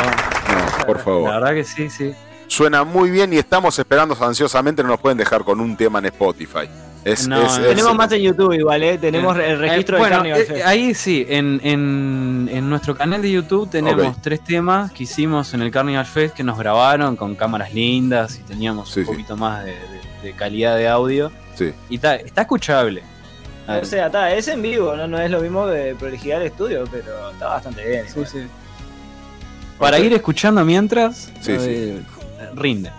No, 0.48 0.86
por 0.86 0.98
favor. 1.00 1.30
La 1.30 1.40
verdad 1.40 1.54
que 1.54 1.64
sí, 1.64 1.90
sí. 1.90 2.14
Suena 2.46 2.84
muy 2.84 3.10
bien 3.10 3.32
y 3.32 3.36
estamos 3.36 3.78
esperando 3.78 4.16
ansiosamente. 4.20 4.82
No 4.82 4.90
nos 4.90 5.00
pueden 5.00 5.18
dejar 5.18 5.44
con 5.44 5.60
un 5.60 5.76
tema 5.76 5.98
en 5.98 6.06
Spotify. 6.06 6.68
Es, 7.12 7.26
No, 7.28 7.36
es- 7.42 7.58
no. 7.58 7.64
es- 7.64 7.68
Tenemos 7.68 7.94
más 7.94 8.12
en 8.12 8.22
YouTube 8.22 8.52
igual, 8.52 8.82
¿eh? 8.82 8.98
Tenemos 8.98 9.36
el 9.38 9.58
registro 9.58 9.96
Eh, 9.96 9.98
de 9.98 10.02
bueno, 10.02 10.16
Carnival 10.16 10.40
eh, 10.40 10.44
Fest. 10.44 10.66
ahí 10.66 10.94
sí, 10.94 11.26
en, 11.28 11.60
en, 11.64 12.50
en 12.52 12.68
nuestro 12.70 12.96
canal 12.96 13.22
de 13.22 13.30
YouTube 13.30 13.70
tenemos 13.70 14.20
tres 14.22 14.42
temas 14.44 14.92
que 14.92 15.04
hicimos 15.04 15.54
en 15.54 15.62
el 15.62 15.70
Carnival 15.70 16.06
Fest 16.06 16.34
que 16.34 16.42
nos 16.44 16.58
grabaron 16.58 17.16
con 17.16 17.34
cámaras 17.34 17.72
lindas 17.72 18.38
y 18.38 18.42
teníamos 18.42 18.90
Sí, 18.90 19.00
un 19.00 19.06
sí. 19.06 19.12
poquito 19.12 19.36
más 19.36 19.64
de, 19.64 19.72
de- 19.72 19.98
de 20.22 20.32
calidad 20.32 20.76
de 20.76 20.88
audio. 20.88 21.30
Sí. 21.54 21.72
Y 21.88 21.94
está, 21.96 22.16
está 22.16 22.42
escuchable. 22.42 23.02
O 23.68 23.84
sea, 23.84 24.06
está, 24.06 24.32
es 24.34 24.48
en 24.48 24.62
vivo, 24.62 24.96
¿no? 24.96 25.06
no 25.06 25.18
es 25.20 25.30
lo 25.30 25.40
mismo 25.40 25.66
de 25.66 25.94
prolijidad 25.94 26.38
del 26.38 26.48
estudio, 26.48 26.84
pero 26.90 27.30
está 27.30 27.48
bastante 27.48 27.86
bien. 27.86 28.04
Sí, 28.06 28.12
igual. 28.12 28.26
sí. 28.26 28.38
Para 29.78 29.98
ir 30.00 30.12
escuchando 30.12 30.64
mientras, 30.64 31.30
Sí, 31.40 31.52
eh, 31.56 32.02
rinde. 32.54 32.90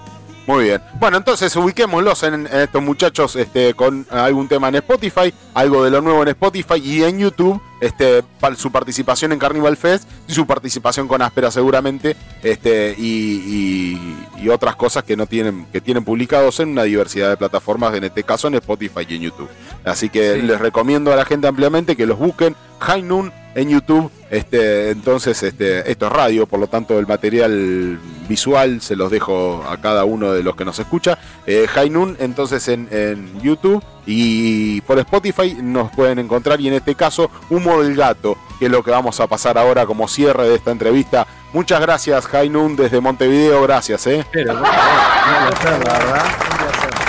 Muy 0.50 0.64
bien. 0.64 0.82
Bueno, 1.00 1.18
entonces 1.18 1.56
ubiquémoslos 1.56 2.24
en, 2.24 2.34
en 2.48 2.56
estos 2.62 2.82
muchachos 2.82 3.36
este, 3.36 3.76
con 3.76 4.08
algún 4.10 4.48
tema 4.48 4.70
en 4.70 4.76
Spotify, 4.78 5.32
algo 5.54 5.84
de 5.84 5.92
lo 5.92 6.02
nuevo 6.02 6.24
en 6.24 6.30
Spotify 6.30 6.82
y 6.84 7.04
en 7.04 7.20
YouTube, 7.20 7.62
este, 7.82 8.24
su 8.58 8.72
participación 8.72 9.32
en 9.32 9.38
Carnival 9.38 9.78
Fest 9.78 10.10
y 10.28 10.34
su 10.34 10.48
participación 10.48 11.08
con 11.08 11.22
Áspera 11.22 11.52
seguramente, 11.52 12.16
este, 12.42 12.96
y, 12.98 13.44
y- 13.46 14.42
y 14.44 14.50
otras 14.50 14.76
cosas 14.76 15.04
que 15.04 15.16
no 15.16 15.28
tienen, 15.28 15.68
que 15.72 15.82
tienen 15.82 16.04
publicados 16.04 16.60
en 16.62 16.70
una 16.70 16.82
diversidad 16.82 17.30
de 17.30 17.38
plataformas, 17.38 17.94
en 17.94 18.06
este 18.06 18.24
caso 18.24 18.48
en 18.48 18.56
Spotify 18.56 19.06
y 19.08 19.16
en 19.18 19.22
YouTube. 19.22 19.50
Así 19.86 20.10
que 20.10 20.34
Sí. 20.34 20.42
les 20.42 20.60
recomiendo 20.60 21.14
a 21.14 21.16
la 21.16 21.26
gente 21.26 21.46
ampliamente 21.48 21.96
que 21.96 22.08
los 22.08 22.18
busquen. 22.18 22.56
High 22.80 23.04
Noon 23.04 23.32
en 23.60 23.70
YouTube. 23.70 24.12
Este, 24.30 24.92
entonces, 24.92 25.42
este, 25.42 25.90
esto 25.90 26.06
es 26.08 26.12
radio, 26.12 26.46
por 26.46 26.60
lo 26.60 26.68
tanto, 26.68 27.00
el 27.00 27.08
material 27.08 28.00
visual 28.28 28.80
se 28.82 28.96
los 28.96 29.10
dejo 29.10 29.64
a 29.68 29.78
cada 29.78 30.06
uno 30.06 30.32
de 30.34 30.44
los 30.44 30.56
que 30.56 30.66
nos 30.66 30.78
escucha. 30.78 31.18
Eh, 31.48 31.66
High 31.68 31.90
Noon, 31.90 32.16
entonces 32.20 32.68
en, 32.68 32.88
en 32.92 33.42
YouTube 33.42 33.84
y 34.06 34.82
por 34.82 35.00
Spotify 35.00 35.58
nos 35.62 35.92
pueden 35.92 36.20
encontrar. 36.20 36.62
Y 36.62 36.68
en 36.68 36.76
este 36.76 36.94
caso, 36.94 37.32
Humo 37.50 37.82
del 37.82 37.96
Gato, 37.96 38.38
que 38.60 38.66
es 38.66 38.72
lo 38.72 38.84
que 38.84 38.92
vamos 38.92 39.20
a 39.20 39.26
pasar 39.28 39.58
ahora 39.58 39.86
como 39.88 40.08
cierre 40.08 40.48
de 40.48 40.56
esta 40.56 40.70
entrevista. 40.72 41.26
Muchas 41.52 41.82
gracias, 41.82 42.28
High 42.28 42.50
Noon, 42.52 42.76
desde 42.76 43.02
Montevideo. 43.02 43.64
Gracias, 43.64 44.06
¿eh? 44.06 44.24
Pero, 44.32 44.54
la 44.54 44.62
verdad. 44.62 46.26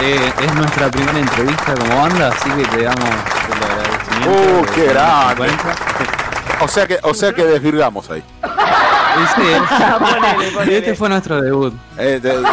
Eh, 0.02 0.32
es 0.42 0.54
nuestra 0.54 0.90
primera 0.90 1.18
entrevista 1.18 1.74
como 1.74 1.96
banda, 2.00 2.28
así 2.28 2.48
que 2.50 2.64
te 2.74 2.82
damos 2.84 3.04
el 3.04 3.70
agradecimiento. 3.70 4.60
¡Uh, 4.60 4.64
qué 4.74 4.80
de- 4.80 4.88
grande! 4.88 5.46
O 6.62 6.68
sea 6.68 6.86
que, 6.86 6.98
o 7.02 7.14
sea 7.14 7.32
que 7.32 7.44
desvirgamos 7.44 8.10
ahí. 8.10 8.22
Y 8.42 9.26
sí, 9.40 9.42
Ponele, 9.98 10.50
ponele. 10.52 10.78
este 10.78 10.94
fue 10.94 11.08
nuestro 11.08 11.40
debut. 11.40 11.74
Eh, 11.98 12.20
de- 12.22 12.40
de- 12.40 12.48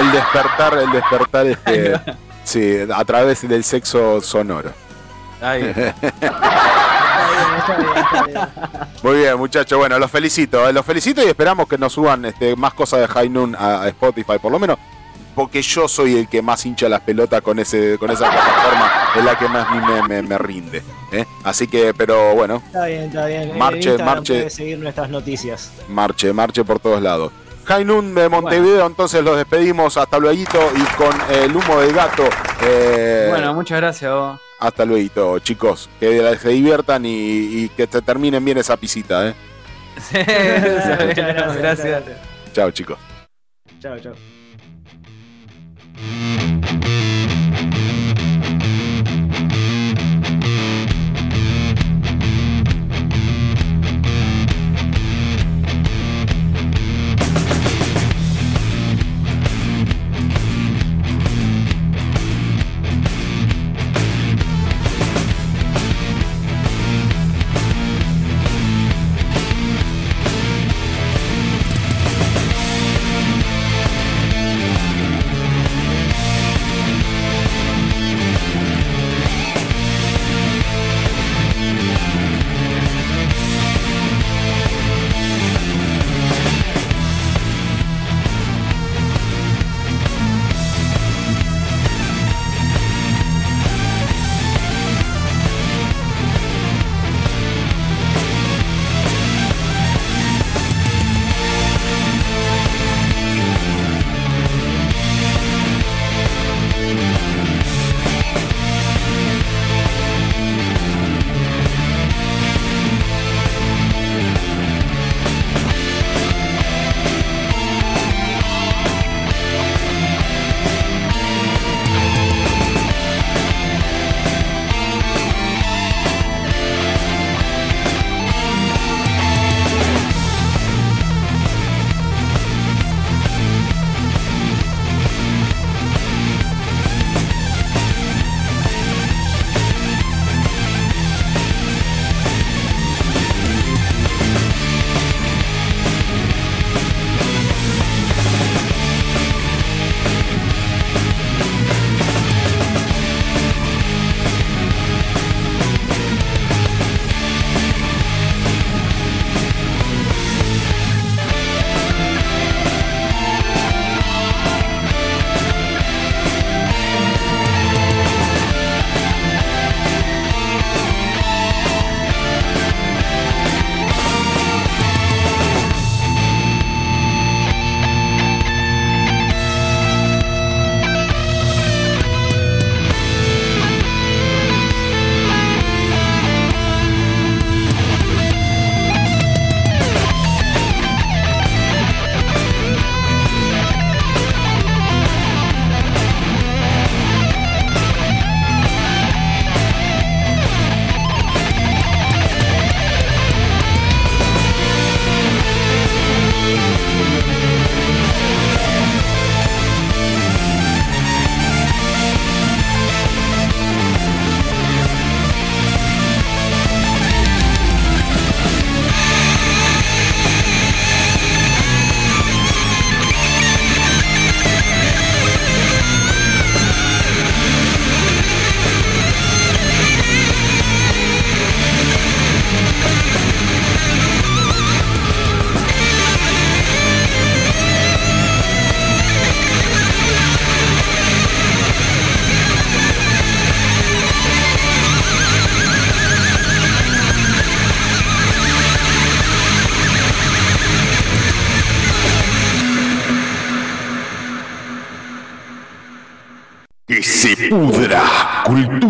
el 0.00 0.12
despertar, 0.12 0.78
el 0.78 0.90
despertar 0.92 1.46
este, 1.46 2.00
sí, 2.44 2.78
a 2.94 3.04
través 3.04 3.46
del 3.48 3.62
sexo 3.64 4.20
sonoro. 4.20 4.70
Ahí. 5.40 5.62
Está 6.18 7.26
bien, 7.30 7.58
está 7.58 7.76
bien, 7.76 7.96
está 7.96 8.24
bien. 8.26 8.88
Muy 9.02 9.16
bien, 9.18 9.36
muchachos. 9.38 9.78
Bueno, 9.78 9.98
los 9.98 10.10
felicito. 10.10 10.68
eh, 10.68 10.72
Los 10.72 10.84
felicito 10.84 11.22
y 11.22 11.26
esperamos 11.26 11.68
que 11.68 11.78
nos 11.78 11.92
suban 11.92 12.24
este, 12.24 12.56
más 12.56 12.74
cosas 12.74 13.00
de 13.00 13.08
High 13.08 13.28
Noon 13.28 13.54
a, 13.56 13.82
a 13.82 13.88
Spotify, 13.88 14.38
por 14.40 14.50
lo 14.50 14.58
menos. 14.58 14.78
Porque 15.38 15.62
yo 15.62 15.86
soy 15.86 16.16
el 16.16 16.28
que 16.28 16.42
más 16.42 16.66
hincha 16.66 16.88
las 16.88 17.00
pelotas 17.02 17.40
con 17.42 17.60
ese 17.60 17.96
con 17.96 18.10
esa 18.10 18.28
plataforma, 18.28 18.92
es 19.16 19.24
la 19.24 19.38
que 19.38 19.48
más 19.48 19.66
me, 19.70 20.02
me- 20.02 20.22
me 20.22 20.36
rinde. 20.36 20.82
¿eh? 21.12 21.24
Así 21.44 21.68
que, 21.68 21.94
pero 21.94 22.34
bueno, 22.34 22.60
Está 22.66 22.86
bien, 22.86 23.02
está 23.04 23.26
bien. 23.26 23.42
En 23.50 23.58
Marche, 23.58 23.76
Instagram 23.90 24.06
marche. 24.16 24.50
seguir 24.50 24.78
nuestras 24.78 25.08
noticias. 25.10 25.70
marche, 25.88 26.32
marche 26.32 26.64
por 26.64 26.80
todos 26.80 27.00
lados. 27.00 27.30
Noon 27.84 28.14
de 28.16 28.28
Montevideo, 28.28 28.84
entonces 28.86 29.22
los 29.22 29.36
despedimos. 29.36 29.96
Hasta 29.96 30.18
luego 30.18 30.36
y 30.40 30.44
con 30.96 31.14
el 31.30 31.54
humo 31.54 31.80
del 31.82 31.92
gato. 31.92 32.24
eh, 32.62 33.26
Bueno, 33.30 33.54
muchas 33.54 33.78
gracias 33.80 34.10
vos. 34.12 34.40
hasta 34.58 34.84
luego, 34.84 35.38
chicos. 35.38 35.88
Que 36.00 36.36
se 36.40 36.48
diviertan 36.48 37.06
y, 37.06 37.10
y 37.12 37.68
que 37.76 37.86
se 37.86 38.02
terminen 38.02 38.44
bien 38.44 38.58
esa 38.58 38.76
pisita. 38.76 39.28
¿eh? 39.28 39.34
Sí, 40.00 40.16
Muchas 41.06 41.16
gracias. 41.16 41.56
gracias. 41.58 42.02
Chao, 42.54 42.70
chicos. 42.72 42.98
Chao, 43.80 43.96
chao. 44.00 44.37
Que 45.98 46.97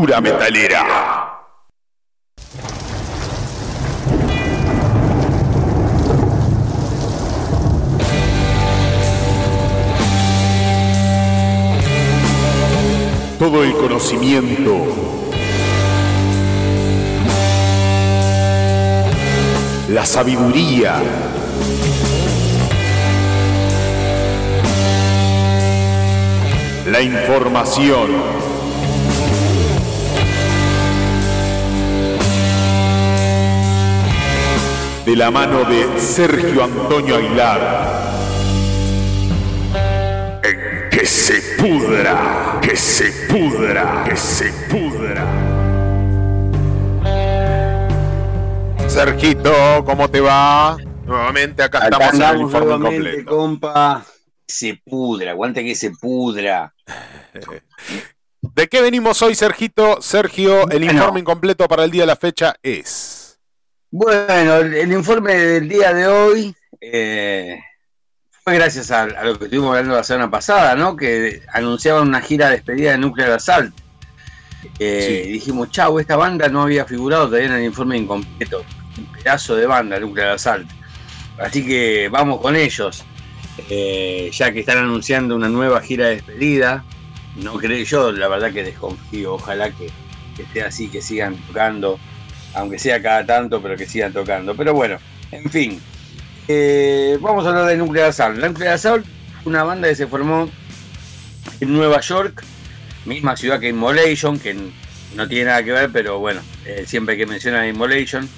cultura 0.09 0.21
metalera. 0.23 0.87
Todo 13.39 13.63
el 13.63 13.73
conocimiento 13.75 14.87
la 19.91 20.05
sabiduría, 20.05 21.01
la 26.87 27.01
información. 27.03 28.48
De 35.09 35.17
la 35.17 35.31
mano 35.31 35.65
de 35.65 35.99
Sergio 35.99 36.65
Antonio 36.65 37.17
Aguilar. 37.17 37.61
En 40.45 40.91
que 40.91 41.07
se 41.07 41.41
pudra, 41.57 42.59
que 42.61 42.77
se 42.77 43.11
pudra, 43.27 44.05
que 44.07 44.15
se 44.15 44.53
pudra. 44.69 45.27
Sergito, 48.87 49.83
¿cómo 49.87 50.11
te 50.11 50.21
va? 50.21 50.77
Nuevamente 51.07 51.63
acá, 51.63 51.87
Acá 51.87 52.11
estamos 52.11 52.15
en 52.15 52.23
el 52.37 52.41
informe 52.43 52.67
nuevamente, 52.67 53.25
completo. 53.25 53.31
compa. 53.31 54.05
Se 54.47 54.79
pudra, 54.85 55.31
aguante 55.31 55.65
que 55.65 55.75
se 55.75 55.91
pudra. 55.93 56.75
¿De 58.43 58.69
qué 58.69 58.83
venimos 58.83 59.23
hoy, 59.23 59.35
Sergito? 59.35 60.03
Sergio, 60.03 60.69
el 60.69 60.85
informe 60.85 61.21
incompleto 61.21 61.67
para 61.67 61.85
el 61.85 61.91
día 61.91 62.03
de 62.03 62.09
la 62.09 62.17
fecha 62.17 62.57
es. 62.63 63.18
Bueno, 63.91 64.57
el, 64.57 64.75
el 64.75 64.93
informe 64.93 65.35
del 65.35 65.69
día 65.69 65.95
de 65.95 66.07
hoy 66.07 66.55
eh, 66.79 67.59
fue 68.45 68.55
gracias 68.57 68.91
a, 68.91 69.05
a 69.05 69.25
lo 69.25 69.39
que 69.39 69.47
estuvimos 69.47 69.71
hablando 69.71 69.97
la 69.97 70.05
semana 70.05 70.31
pasada, 70.31 70.75
¿no? 70.75 70.95
Que 70.95 71.41
anunciaban 71.55 72.07
una 72.07 72.21
gira 72.21 72.49
de 72.49 72.57
despedida 72.57 72.93
de 72.93 72.99
Nuclear 72.99 73.33
Assault. 73.33 73.75
Eh, 74.79 75.25
y 75.27 75.33
dijimos, 75.33 75.71
chau, 75.71 75.99
esta 75.99 76.17
banda 76.17 76.49
no 76.51 76.63
había 76.63 76.85
figurado 76.85 77.27
todavía 77.27 77.47
en 77.47 77.55
el 77.55 77.65
informe 77.65 77.97
incompleto. 77.97 78.63
Un 78.99 79.07
pedazo 79.07 79.57
de 79.57 79.67
banda, 79.67 79.99
Nuclear 79.99 80.33
Assault. 80.33 80.69
Así 81.39 81.65
que 81.65 82.11
vamos 82.11 82.43
con 82.43 82.57
ellos. 82.57 83.05
Eh, 83.71 84.31
ya 84.33 84.53
que 84.53 84.61
están 84.61 84.79
anunciando 84.79 85.35
una 85.35 85.49
nueva 85.49 85.81
gira 85.81 86.09
de 86.09 86.17
despedida. 86.17 86.85
No 87.37 87.55
creo 87.55 87.83
yo, 87.85 88.13
la 88.13 88.29
verdad 88.29 88.53
que 88.53 88.65
desconfío. 88.65 89.35
Ojalá 89.35 89.71
que, 89.71 89.89
que 90.37 90.43
esté 90.43 90.63
así, 90.63 90.89
que 90.89 91.01
sigan 91.01 91.37
tocando 91.47 91.99
aunque 92.59 92.79
sea 92.79 93.01
cada 93.01 93.25
tanto, 93.25 93.63
pero 93.63 93.77
que 93.77 93.87
sigan 93.87 94.13
tocando. 94.13 94.55
Pero 94.55 94.75
bueno, 94.75 94.99
en 95.31 95.49
fin. 95.51 95.81
Eh, 96.49 97.17
vamos 97.21 97.47
a 97.47 97.51
hablar 97.51 97.67
de 97.67 97.77
Nuclear 97.77 98.09
Assault. 98.09 98.39
La 98.39 98.49
Nuclear 98.49 98.75
Assault, 98.75 99.07
una 99.45 99.63
banda 99.63 99.89
que 99.89 99.95
se 99.95 100.07
formó 100.07 100.51
en 101.61 101.73
Nueva 101.73 102.01
York, 102.01 102.43
misma 103.05 103.37
ciudad 103.37 103.61
que 103.61 103.69
Immolation, 103.69 104.39
que 104.39 104.57
no 105.15 105.29
tiene 105.29 105.45
nada 105.47 105.63
que 105.63 105.73
ver, 105.73 105.91
pero 105.93 106.19
bueno, 106.19 106.41
eh, 106.65 106.85
siempre 106.87 107.17
que 107.17 107.27
menciona 107.27 107.67
Immolation, 107.67 108.29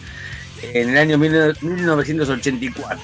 en 0.63 0.91
el 0.91 0.99
año 0.99 1.17
1984, 1.17 3.03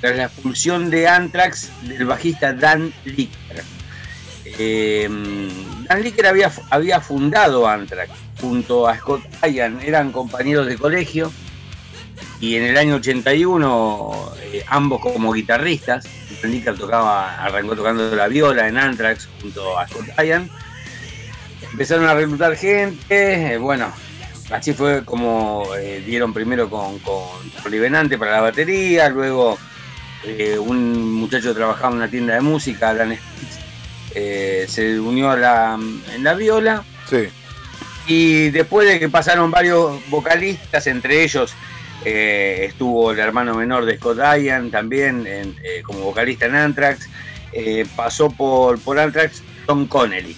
tras 0.00 0.16
la 0.16 0.24
expulsión 0.24 0.90
de 0.90 1.06
Anthrax 1.06 1.70
del 1.82 2.06
bajista 2.06 2.52
Dan 2.52 2.92
Licker. 3.04 3.62
Eh, 4.44 5.08
Dan 5.88 6.02
Licker 6.02 6.26
había 6.70 7.00
fundado 7.00 7.68
Anthrax 7.68 8.10
junto 8.40 8.88
a 8.88 8.96
Scott 8.96 9.22
Ian, 9.46 9.80
eran 9.82 10.12
compañeros 10.12 10.66
de 10.66 10.76
colegio 10.76 11.32
y 12.40 12.56
en 12.56 12.64
el 12.64 12.76
año 12.76 12.96
81 12.96 14.32
eh, 14.42 14.64
ambos 14.68 15.00
como 15.00 15.32
guitarristas, 15.32 16.06
Dan 16.42 16.52
Licker 16.52 16.76
tocaba, 16.76 17.42
arrancó 17.42 17.74
tocando 17.74 18.14
la 18.14 18.28
viola 18.28 18.68
en 18.68 18.78
Anthrax 18.78 19.28
junto 19.40 19.78
a 19.78 19.88
Scott 19.88 20.06
Ian, 20.24 20.48
empezaron 21.72 22.06
a 22.06 22.14
reclutar 22.14 22.56
gente, 22.56 23.54
eh, 23.54 23.58
bueno, 23.58 23.92
así 24.50 24.72
fue 24.72 25.04
como 25.04 25.64
eh, 25.76 26.02
dieron 26.04 26.32
primero 26.32 26.70
con, 26.70 26.98
con 27.00 27.26
Benante 27.70 28.18
para 28.18 28.32
la 28.32 28.40
batería, 28.40 29.08
luego 29.08 29.58
eh, 30.24 30.58
un 30.58 31.12
muchacho 31.14 31.54
trabajaba 31.54 31.90
en 31.90 31.96
una 31.96 32.08
tienda 32.08 32.34
de 32.34 32.40
música, 32.40 32.94
Dan 32.94 33.16
Spitz, 33.16 34.70
se 34.72 34.98
unió 34.98 35.30
a 35.30 35.36
la, 35.36 35.78
en 36.14 36.24
la 36.24 36.34
viola. 36.34 36.82
Sí. 37.08 37.28
Y 38.08 38.48
después 38.48 38.88
de 38.88 38.98
que 38.98 39.10
pasaron 39.10 39.50
varios 39.50 40.00
vocalistas, 40.08 40.86
entre 40.86 41.22
ellos 41.22 41.54
eh, 42.06 42.64
estuvo 42.66 43.12
el 43.12 43.18
hermano 43.18 43.54
menor 43.54 43.84
de 43.84 43.98
Scott 43.98 44.18
Ian 44.18 44.70
también 44.70 45.26
eh, 45.26 45.82
como 45.84 46.00
vocalista 46.00 46.46
en 46.46 46.54
Anthrax, 46.54 47.06
eh, 47.52 47.84
pasó 47.94 48.30
por, 48.30 48.80
por 48.80 48.98
Anthrax 48.98 49.42
Tom 49.66 49.86
Connelly. 49.86 50.34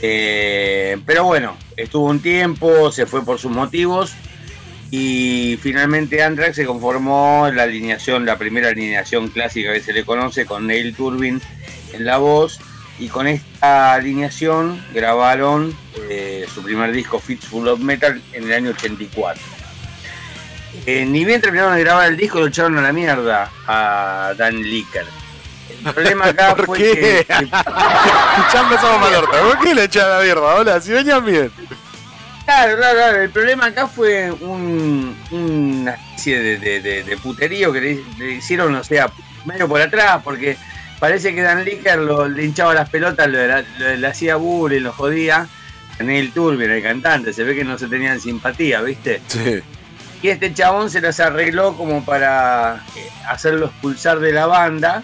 Pero 0.00 1.24
bueno, 1.24 1.56
estuvo 1.78 2.06
un 2.06 2.20
tiempo, 2.20 2.92
se 2.92 3.06
fue 3.06 3.24
por 3.24 3.38
sus 3.38 3.50
motivos 3.50 4.12
y 4.90 5.58
finalmente 5.62 6.22
Anthrax 6.22 6.56
se 6.56 6.66
conformó 6.66 7.48
la 7.52 7.62
alineación, 7.62 8.26
la 8.26 8.36
primera 8.36 8.68
alineación 8.68 9.28
clásica 9.28 9.72
que 9.72 9.80
se 9.80 9.94
le 9.94 10.04
conoce 10.04 10.44
con 10.44 10.66
Neil 10.66 10.94
Turbin 10.94 11.40
en 11.94 12.04
la 12.04 12.18
voz 12.18 12.60
y 13.00 13.08
con 13.08 13.26
esta 13.26 13.94
alineación 13.94 14.84
grabaron 14.92 15.74
eh, 16.08 16.46
su 16.54 16.62
primer 16.62 16.92
disco 16.92 17.18
Fits 17.18 17.46
Full 17.46 17.66
of 17.66 17.80
Metal 17.80 18.20
en 18.32 18.44
el 18.44 18.52
año 18.52 18.70
84. 18.70 19.42
Eh, 20.86 21.04
ni 21.04 21.24
bien 21.24 21.40
terminaron 21.40 21.74
de 21.74 21.80
grabar 21.82 22.06
el 22.08 22.16
disco 22.16 22.38
lo 22.38 22.46
echaron 22.46 22.78
a 22.78 22.82
la 22.82 22.92
mierda 22.92 23.50
a 23.66 24.32
Dan 24.36 24.62
Licker. 24.62 25.04
El 25.84 25.92
problema 25.94 26.26
acá 26.26 26.54
¿Por 26.56 26.66
fue 26.66 26.78
qué? 26.78 26.92
que, 26.92 27.26
que- 27.38 27.46
ya 27.50 28.60
empezamos 28.60 29.00
mal 29.00 29.14
orto. 29.14 29.30
¿Por 29.32 29.58
qué 29.60 29.74
le 29.74 29.84
echan 29.84 30.08
la 30.08 30.20
mierda? 30.20 30.54
Hola, 30.56 30.80
si 30.80 30.92
venían 30.92 31.24
bien. 31.24 31.50
Claro, 32.44 32.76
claro, 32.76 32.96
claro. 32.96 33.22
El 33.22 33.30
problema 33.30 33.66
acá 33.66 33.86
fue 33.88 34.30
un- 34.30 35.16
una 35.30 35.92
especie 35.94 36.38
de, 36.40 36.58
de- 36.58 36.80
de- 36.80 37.04
de 37.04 37.16
puterío 37.16 37.72
que 37.72 37.80
le, 37.80 38.04
le 38.18 38.32
hicieron, 38.32 38.74
o 38.74 38.84
sea, 38.84 39.10
medio 39.44 39.66
por 39.68 39.80
atrás, 39.80 40.20
porque 40.22 40.56
parece 41.00 41.34
que 41.34 41.42
Dan 41.42 41.64
Licker 41.64 41.98
lo, 41.98 42.28
le 42.28 42.44
hinchaba 42.44 42.74
las 42.74 42.88
pelotas, 42.88 43.26
lo- 43.28 43.46
lo- 43.46 43.96
le 43.96 44.06
hacía 44.06 44.36
bullying, 44.36 44.82
lo 44.82 44.92
jodía. 44.92 45.48
Neil 45.98 46.32
Turbin, 46.32 46.70
el 46.70 46.82
cantante, 46.82 47.32
se 47.34 47.44
ve 47.44 47.54
que 47.54 47.62
no 47.64 47.76
se 47.76 47.86
tenían 47.86 48.18
simpatía, 48.20 48.80
¿viste? 48.80 49.20
Sí. 49.26 49.60
Y 50.22 50.28
este 50.28 50.54
chabón 50.54 50.88
se 50.90 51.00
las 51.02 51.20
arregló 51.20 51.76
como 51.76 52.02
para 52.04 52.76
eh, 52.96 53.08
hacerlo 53.28 53.66
expulsar 53.66 54.18
de 54.20 54.32
la 54.32 54.46
banda. 54.46 55.02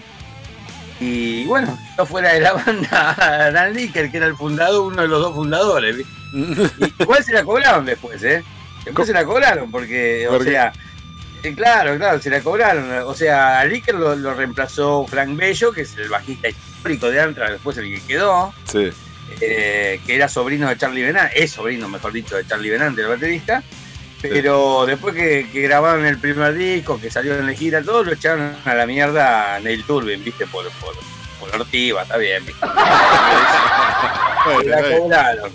Y 0.99 1.45
bueno, 1.45 1.77
yo 1.97 2.05
fuera 2.07 2.33
de 2.33 2.39
la 2.41 2.53
banda 2.65 3.51
Dan 3.51 3.73
Licker, 3.73 4.09
que 4.09 4.17
era 4.17 4.25
el 4.25 4.35
fundador, 4.35 4.91
uno 4.91 5.03
de 5.03 5.07
los 5.07 5.21
dos 5.21 5.35
fundadores, 5.35 5.97
¿viste? 5.97 6.11
Y 6.97 7.03
igual 7.03 7.23
se 7.23 7.33
la 7.33 7.43
cobraron 7.43 7.85
después, 7.85 8.23
¿eh? 8.23 8.43
Después 8.83 9.05
se 9.07 9.13
la 9.13 9.23
cobraron, 9.23 9.69
porque, 9.69 10.27
o 10.27 10.31
¿Por 10.31 10.45
qué? 10.45 10.57
Eh, 11.43 11.53
claro, 11.55 11.97
claro, 11.97 12.21
se 12.21 12.29
la 12.29 12.41
cobraron. 12.41 12.89
O 13.05 13.13
sea, 13.13 13.59
a 13.59 13.65
Licker 13.65 13.95
lo, 13.95 14.15
lo 14.15 14.33
reemplazó 14.33 15.05
Frank 15.07 15.35
Bello, 15.35 15.71
que 15.71 15.81
es 15.81 15.95
el 15.97 16.09
bajista 16.09 16.49
histórico 16.49 17.09
de 17.09 17.21
Antra, 17.21 17.51
después 17.51 17.77
el 17.77 17.93
que 17.93 18.01
quedó, 18.05 18.53
Sí. 18.65 18.89
eh, 19.41 19.99
que 20.05 20.15
era 20.15 20.27
sobrino 20.29 20.67
de 20.69 20.77
Charlie 20.77 21.03
Benante, 21.03 21.43
es 21.43 21.51
sobrino, 21.51 21.87
mejor 21.89 22.11
dicho, 22.13 22.35
de 22.35 22.45
Charlie 22.47 22.69
Benante, 22.69 23.01
el 23.01 23.07
baterista. 23.07 23.63
Pero 24.19 24.85
después 24.87 25.13
que, 25.13 25.47
que 25.51 25.61
grabaron 25.61 26.03
el 26.03 26.17
primer 26.17 26.55
disco, 26.55 26.99
que 26.99 27.11
salió 27.11 27.35
en 27.37 27.45
la 27.45 27.53
gira, 27.53 27.83
todo 27.83 28.03
lo 28.03 28.13
echaron 28.13 28.55
a 28.65 28.73
la 28.73 28.87
mierda 28.87 29.55
a 29.55 29.59
Neil 29.59 29.83
Turbin, 29.83 30.23
¿viste? 30.23 30.47
Por, 30.47 30.67
por, 30.71 30.95
por 31.39 31.55
Ortiva, 31.61 32.01
está 32.01 32.17
bien, 32.17 32.43
¿viste? 32.43 32.65
Bueno, 34.45 34.59
Se 34.63 34.69
la 34.69 34.97
cobraron. 34.99 35.51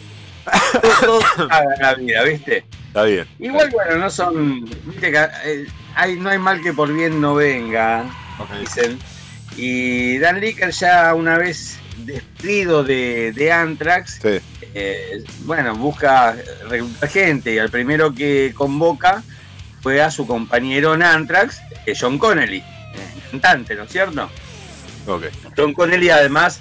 Todos 1.01 1.25
hagan 1.51 1.67
la 1.81 1.95
vida, 1.95 2.23
¿viste? 2.25 2.65
Está 2.89 3.05
bien. 3.05 3.27
Igual, 3.39 3.71
bueno, 3.71 3.97
no 3.97 4.11
son. 4.11 4.65
Viste 4.65 5.11
que 5.13 5.27
eh, 5.45 5.67
hay, 5.95 6.17
no 6.17 6.31
hay 6.31 6.39
mal 6.39 6.61
que 6.63 6.73
por 6.73 6.93
bien 6.93 7.21
no 7.21 7.35
venga, 7.35 8.05
dicen. 8.61 8.99
Y 9.57 10.19
Dan 10.19 10.41
Licker 10.41 10.71
ya 10.71 11.15
una 11.15 11.37
vez 11.39 11.79
despedido 11.99 12.83
de, 12.85 13.33
de 13.33 13.53
Anthrax, 13.53 14.19
Sí. 14.23 14.41
eh, 14.75 15.23
bueno, 15.41 15.75
busca 15.77 16.35
reclutar 16.69 17.09
gente 17.09 17.53
y 17.55 17.59
al 17.59 17.71
primero 17.71 18.15
que 18.15 18.53
convoca 18.55 19.23
fue 19.83 20.01
a 20.01 20.11
su 20.11 20.27
compañero 20.27 20.95
en 20.95 21.03
Anthrax, 21.03 21.61
John 21.99 22.19
Connelly, 22.19 22.59
eh, 22.59 22.65
cantante, 23.31 23.75
¿no 23.75 23.83
es 23.85 23.93
cierto? 23.93 24.31
Ok. 25.07 25.25
John 25.57 25.75
Connelly 25.75 26.09
además 26.11 26.61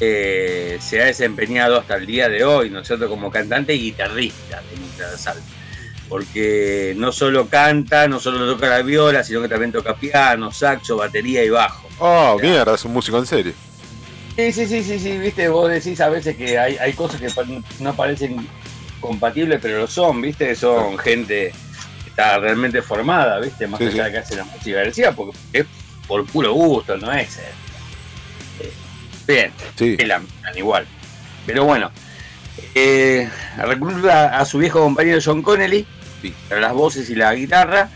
eh, 0.00 0.78
se 0.80 1.02
ha 1.02 1.06
desempeñado 1.06 1.78
hasta 1.78 1.96
el 1.96 2.06
día 2.06 2.28
de 2.28 2.44
hoy, 2.44 2.70
¿no 2.70 2.80
es 2.80 2.86
cierto?, 2.86 3.08
como 3.08 3.30
cantante 3.30 3.74
y 3.74 3.80
guitarrista 3.80 4.62
de 4.98 5.04
Assault. 5.04 5.40
Porque 6.08 6.94
no 6.96 7.12
solo 7.12 7.48
canta, 7.48 8.08
no 8.08 8.18
solo 8.18 8.54
toca 8.54 8.68
la 8.68 8.82
viola, 8.82 9.22
sino 9.22 9.42
que 9.42 9.48
también 9.48 9.72
toca 9.72 9.94
piano, 9.94 10.50
saxo, 10.50 10.96
batería 10.96 11.44
y 11.44 11.50
bajo. 11.50 11.86
Oh, 11.98 12.38
mierda, 12.40 12.74
es 12.74 12.84
un 12.84 12.92
músico 12.94 13.18
en 13.18 13.26
serio. 13.26 13.52
Sí, 14.34 14.52
sí, 14.52 14.66
sí, 14.66 14.82
sí, 14.84 14.98
sí, 14.98 15.18
viste, 15.18 15.48
vos 15.48 15.68
decís 15.68 16.00
a 16.00 16.08
veces 16.08 16.36
que 16.36 16.58
hay, 16.58 16.76
hay 16.76 16.92
cosas 16.94 17.20
que 17.20 17.28
no 17.80 17.94
parecen 17.94 18.46
compatibles, 19.00 19.58
pero 19.60 19.78
lo 19.80 19.86
son, 19.86 20.22
viste, 20.22 20.54
son 20.54 20.96
gente 20.98 21.52
que 22.04 22.10
está 22.10 22.38
realmente 22.38 22.80
formada, 22.80 23.40
viste, 23.40 23.66
más 23.66 23.78
Sí, 23.78 23.86
allá 23.86 23.92
sí. 23.94 23.98
de 24.04 24.12
que 24.12 24.18
hace 24.18 24.36
la 24.36 24.44
música 24.44 25.12
porque 25.12 25.36
es 25.52 25.66
por 26.06 26.24
puro 26.26 26.52
gusto, 26.52 26.96
no 26.96 27.12
es. 27.12 27.36
eh, 27.38 27.42
bien, 29.28 29.52
Sí. 29.76 29.96
es 29.98 30.08
la 30.08 30.18
miran 30.18 30.56
igual. 30.58 30.86
Pero 31.46 31.64
bueno, 31.64 31.90
eh, 32.74 33.28
recluta 33.58 34.38
a 34.38 34.44
su 34.44 34.58
viejo 34.58 34.80
compañero 34.80 35.18
John 35.24 35.42
Connelly 35.42 35.86
Sí. 36.22 36.34
para 36.48 36.60
las 36.62 36.72
voces 36.72 37.08
y 37.10 37.14
la 37.14 37.32
guitarra, 37.34 37.88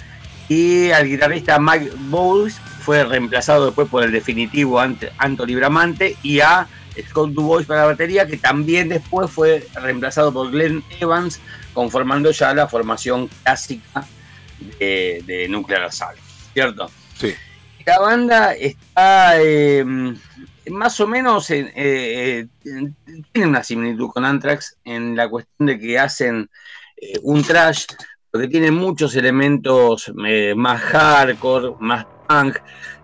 y 0.48 0.90
al 0.90 1.08
guitarrista 1.08 1.58
Mike 1.58 1.90
Bowles 2.08 2.60
fue 2.84 3.02
reemplazado 3.04 3.66
después 3.66 3.88
por 3.88 4.04
el 4.04 4.12
definitivo 4.12 4.80
Ant- 4.80 5.10
Anthony 5.18 5.56
Bramante 5.56 6.16
y 6.22 6.40
a 6.40 6.66
Scott 7.08 7.30
DuBois 7.30 7.66
para 7.66 7.80
la 7.80 7.86
batería, 7.86 8.26
que 8.26 8.36
también 8.36 8.88
después 8.90 9.30
fue 9.30 9.66
reemplazado 9.74 10.32
por 10.32 10.50
Glenn 10.50 10.84
Evans, 11.00 11.40
conformando 11.72 12.30
ya 12.32 12.52
la 12.54 12.68
formación 12.68 13.28
clásica 13.44 14.04
de, 14.78 15.22
de 15.26 15.48
Nuclear 15.48 15.84
Assault, 15.84 16.18
¿cierto? 16.52 16.90
Sí. 17.18 17.34
La 17.86 17.98
banda 17.98 18.52
está 18.54 19.40
eh, 19.40 19.84
más 20.70 20.98
o 21.00 21.06
menos, 21.06 21.50
en- 21.50 21.72
eh, 21.74 22.46
eh, 22.64 22.90
tiene 23.32 23.48
una 23.48 23.62
similitud 23.64 24.08
con 24.10 24.24
Anthrax 24.24 24.76
en 24.84 25.16
la 25.16 25.28
cuestión 25.28 25.66
de 25.66 25.78
que 25.78 25.98
hacen 25.98 26.48
eh, 26.96 27.18
un 27.22 27.42
trash, 27.42 27.84
porque 28.30 28.48
tiene 28.48 28.70
muchos 28.70 29.14
elementos 29.16 30.12
eh, 30.26 30.54
más 30.56 30.80
hardcore, 30.80 31.74
más 31.80 32.06
punk, 32.28 32.58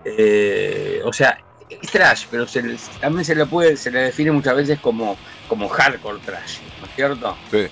eh, 0.05 1.01
o 1.05 1.12
sea, 1.12 1.39
es 1.68 1.90
trash, 1.90 2.26
pero 2.30 2.47
se 2.47 2.62
le- 2.62 2.78
también 3.01 3.24
se 3.24 3.35
le 3.35 3.44
puede, 3.47 3.76
se 3.76 3.90
le 3.90 4.01
define 4.01 4.30
muchas 4.32 4.55
veces 4.56 4.78
como, 4.80 5.16
como 5.48 5.68
hardcore 5.68 6.18
trash, 6.24 6.59
¿no 6.80 6.86
es 6.86 6.94
cierto? 6.94 7.36
Sí. 7.51 7.66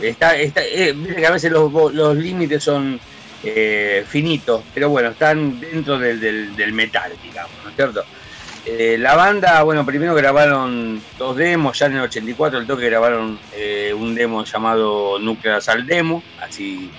Está, 0.00 0.36
está, 0.36 0.62
viste 0.62 1.14
que 1.16 1.26
a 1.26 1.30
veces 1.30 1.52
los, 1.52 2.16
límites 2.16 2.62
son 2.62 2.98
eh, 3.42 4.04
finitos, 4.08 4.62
pero 4.72 4.88
bueno, 4.88 5.10
están 5.10 5.60
dentro 5.60 5.98
del, 5.98 6.18
del- 6.20 6.56
del 6.56 6.72
metal, 6.72 7.12
digamos, 7.22 7.52
¿no 7.64 7.70
es 7.70 7.76
cierto? 7.76 8.04
Eh, 8.68 8.96
la 8.98 9.14
banda, 9.14 9.62
bueno, 9.62 9.86
primero 9.86 10.12
grabaron 10.16 11.00
dos 11.16 11.36
demos, 11.36 11.78
ya 11.78 11.86
en 11.86 11.92
el 11.98 12.00
84 12.00 12.58
el 12.58 12.66
toque 12.66 12.86
grabaron 12.86 13.38
eh, 13.54 13.94
un 13.96 14.12
demo 14.16 14.44
llamado 14.44 15.20
Nuclear 15.20 15.58
Assault 15.58 15.86
Demo, 15.86 16.20
así 16.40 16.90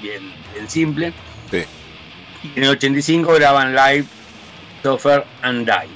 bien, 0.00 0.32
bien 0.54 0.70
simple. 0.70 1.12
Sí. 1.50 1.64
Y 2.44 2.58
en 2.58 2.64
el 2.64 2.70
85 2.70 3.32
graban 3.34 3.74
Live, 3.74 4.06
Suffer 4.84 5.24
and 5.42 5.66
Die. 5.66 5.88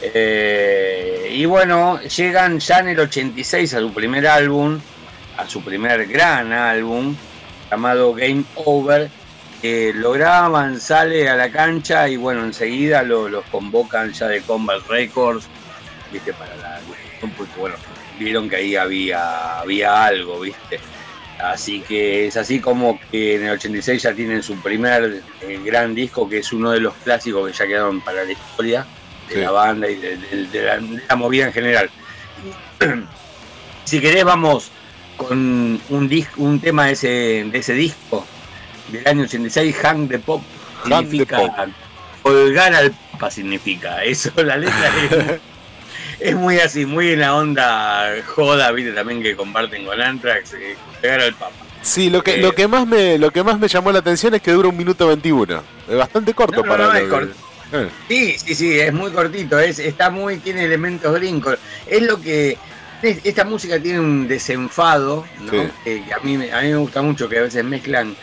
Eh, 0.00 1.28
y 1.30 1.44
bueno, 1.44 2.00
llegan 2.00 2.58
ya 2.58 2.78
en 2.78 2.88
el 2.88 3.00
86 3.00 3.74
a 3.74 3.80
su 3.80 3.92
primer 3.92 4.26
álbum, 4.26 4.80
a 5.36 5.46
su 5.46 5.62
primer 5.62 6.06
gran 6.06 6.54
álbum, 6.54 7.14
llamado 7.70 8.14
Game 8.14 8.44
Over. 8.54 9.10
Que 9.64 9.94
lo 9.94 10.12
graban, 10.12 10.78
sale 10.78 11.26
a 11.26 11.36
la 11.36 11.50
cancha 11.50 12.06
y 12.10 12.18
bueno, 12.18 12.44
enseguida 12.44 13.02
lo- 13.02 13.30
los 13.30 13.46
convocan 13.46 14.12
ya 14.12 14.28
de 14.28 14.42
Combat 14.42 14.86
Records, 14.90 15.46
viste, 16.12 16.34
para 16.34 16.54
la 16.56 16.80
porque 17.34 17.58
bueno, 17.58 17.74
vieron 18.18 18.50
que 18.50 18.56
ahí 18.56 18.76
había, 18.76 19.60
había 19.60 20.04
algo, 20.04 20.40
viste. 20.40 20.78
Así 21.42 21.80
que 21.80 22.26
es 22.26 22.36
así 22.36 22.60
como 22.60 23.00
que 23.10 23.36
en 23.36 23.44
el 23.46 23.52
86 23.52 24.02
ya 24.02 24.12
tienen 24.12 24.42
su 24.42 24.56
primer 24.60 25.22
eh, 25.40 25.58
gran 25.64 25.94
disco, 25.94 26.28
que 26.28 26.40
es 26.40 26.52
uno 26.52 26.70
de 26.72 26.80
los 26.80 26.92
clásicos 26.96 27.50
que 27.50 27.56
ya 27.56 27.66
quedaron 27.66 28.02
para 28.02 28.22
la 28.22 28.32
historia 28.32 28.84
de 29.30 29.34
Sí. 29.36 29.40
la 29.40 29.50
banda 29.50 29.88
y 29.88 29.94
de, 29.94 30.18
de- 30.18 30.46
de 30.46 30.62
la, 30.62 30.76
de 30.76 31.02
la 31.08 31.16
movida 31.16 31.46
en 31.46 31.52
general. 31.54 31.88
si 33.84 33.98
querés, 33.98 34.24
vamos 34.24 34.70
con 35.16 35.38
un, 35.88 36.26
un 36.36 36.60
tema 36.60 36.84
de 36.84 36.92
ese, 36.92 37.08
de 37.50 37.58
ese 37.58 37.72
disco 37.72 38.26
del 38.88 39.06
año 39.06 39.22
86, 39.24 39.76
Hang 39.82 40.08
the 40.08 40.18
Pop. 40.18 40.42
Hang 40.84 40.90
the 40.90 41.10
Significa 41.10 41.36
Pop. 41.38 41.52
colgar 42.22 42.74
al 42.74 42.92
papa, 43.12 43.30
significa. 43.30 44.02
Eso, 44.04 44.30
la 44.42 44.56
letra 44.56 44.92
es, 45.10 45.40
es 46.30 46.34
muy 46.36 46.58
así, 46.60 46.86
muy 46.86 47.10
en 47.12 47.20
la 47.20 47.34
onda 47.34 48.10
joda, 48.26 48.70
viste, 48.72 48.92
también 48.92 49.22
que 49.22 49.36
comparten 49.36 49.84
con 49.84 50.00
Anthrax, 50.00 50.54
eh, 50.54 50.76
colgar 51.00 51.20
al 51.20 51.34
papa. 51.34 51.52
Sí, 51.82 52.08
lo 52.08 52.22
que, 52.22 52.36
Eh. 52.36 52.38
lo 52.38 52.52
que 52.54 52.66
más 52.66 52.86
me, 52.86 53.18
lo 53.18 53.30
que 53.30 53.42
más 53.42 53.58
me 53.58 53.68
llamó 53.68 53.92
la 53.92 53.98
atención 53.98 54.34
es 54.34 54.40
que 54.42 54.52
dura 54.52 54.68
un 54.68 54.76
minuto 54.76 55.06
21. 55.08 55.62
Es 55.88 55.96
bastante 55.96 56.32
corto 56.32 56.62
No, 56.62 56.66
no, 56.66 56.68
para 56.70 56.86
no, 56.86 56.92
que- 56.92 57.08
corto. 57.08 57.34
Eh, 57.72 57.88
Sí, 58.08 58.36
sí, 58.38 58.54
sí, 58.54 58.78
es 58.80 58.92
muy 58.92 59.10
cortito, 59.10 59.58
es, 59.58 59.78
está 59.80 60.08
muy, 60.08 60.36
tiene 60.38 60.64
elementos 60.64 61.12
brincos. 61.12 61.58
Es 61.86 62.02
lo 62.02 62.20
que. 62.20 62.56
es- 63.02 63.18
esta 63.24 63.44
música 63.44 63.78
tiene 63.78 64.00
un 64.00 64.26
desenfado, 64.28 65.26
¿no? 65.40 65.50
Sí. 65.50 65.68
Que, 65.84 66.04
que 66.04 66.14
a, 66.14 66.18
mí, 66.22 66.38
me- 66.38 66.52
a 66.52 66.60
mí 66.62 66.68
me 66.68 66.76
gusta 66.76 67.02
mucho, 67.02 67.28
que 67.28 67.38
a 67.38 67.42
veces 67.42 67.62
mezclan 67.64 68.16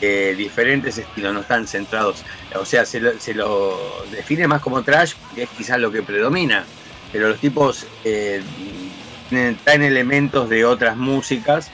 eh, 0.00 0.34
diferentes 0.36 0.96
estilos, 0.98 1.32
no 1.34 1.40
están 1.40 1.66
centrados. 1.66 2.24
O 2.54 2.64
sea, 2.64 2.84
se 2.86 3.00
lo, 3.34 4.04
define 4.10 4.46
más 4.48 4.60
como 4.62 4.82
trash, 4.82 5.12
que 5.34 5.44
es 5.44 5.48
quizás 5.50 5.78
lo 5.78 5.90
que 5.92 6.02
predomina. 6.02 6.64
Pero 7.12 7.28
los 7.28 7.38
tipos 7.40 7.86
eh, 8.04 8.42
traen 9.64 9.82
elementos 9.82 10.48
de 10.48 10.64
otras 10.64 10.96
músicas 10.96 11.70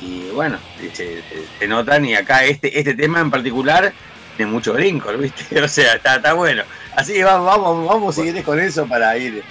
y 0.00 0.28
bueno, 0.30 0.58
se, 0.94 1.22
se- 1.58 1.68
notan. 1.68 2.04
Y 2.04 2.14
acá 2.14 2.44
este, 2.44 2.78
este 2.78 2.94
tema 2.94 3.20
en 3.20 3.30
particular 3.30 3.92
tiene 4.36 4.52
mucho 4.52 4.72
brinco, 4.72 5.12
¿viste? 5.14 5.60
O 5.62 5.68
sea, 5.68 5.94
está, 5.94 6.16
está 6.16 6.32
bueno. 6.34 6.62
Así 6.96 7.12
que 7.14 7.24
vamos, 7.24 7.46
vamos, 7.46 7.88
vamos 7.88 8.14
si 8.14 8.42
con 8.42 8.58
eso 8.60 8.86
para 8.86 9.16
ir. 9.18 9.42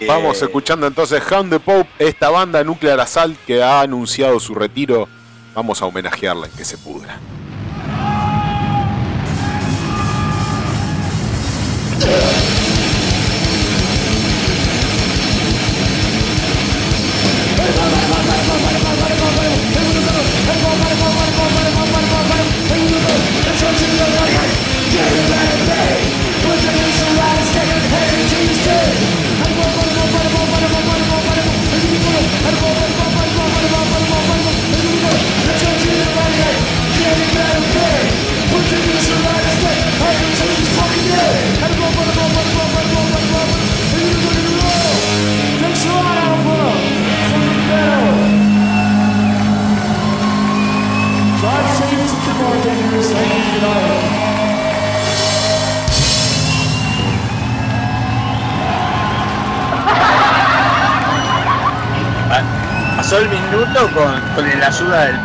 eh, 0.00 0.06
Vamos 0.06 0.40
escuchando 0.42 0.86
entonces 0.86 1.22
Hound 1.30 1.50
the 1.50 1.60
Pope, 1.60 1.88
esta 1.98 2.28
banda 2.30 2.62
Nuclear 2.64 3.00
Assault 3.00 3.38
que 3.46 3.62
ha 3.62 3.80
anunciado 3.80 4.38
su 4.40 4.54
retiro. 4.54 5.08
Vamos 5.54 5.80
a 5.80 5.86
homenajearla 5.86 6.46
en 6.48 6.52
que 6.52 6.64
se 6.66 6.76
pudra. 6.76 7.18
Ugh. 11.98 12.25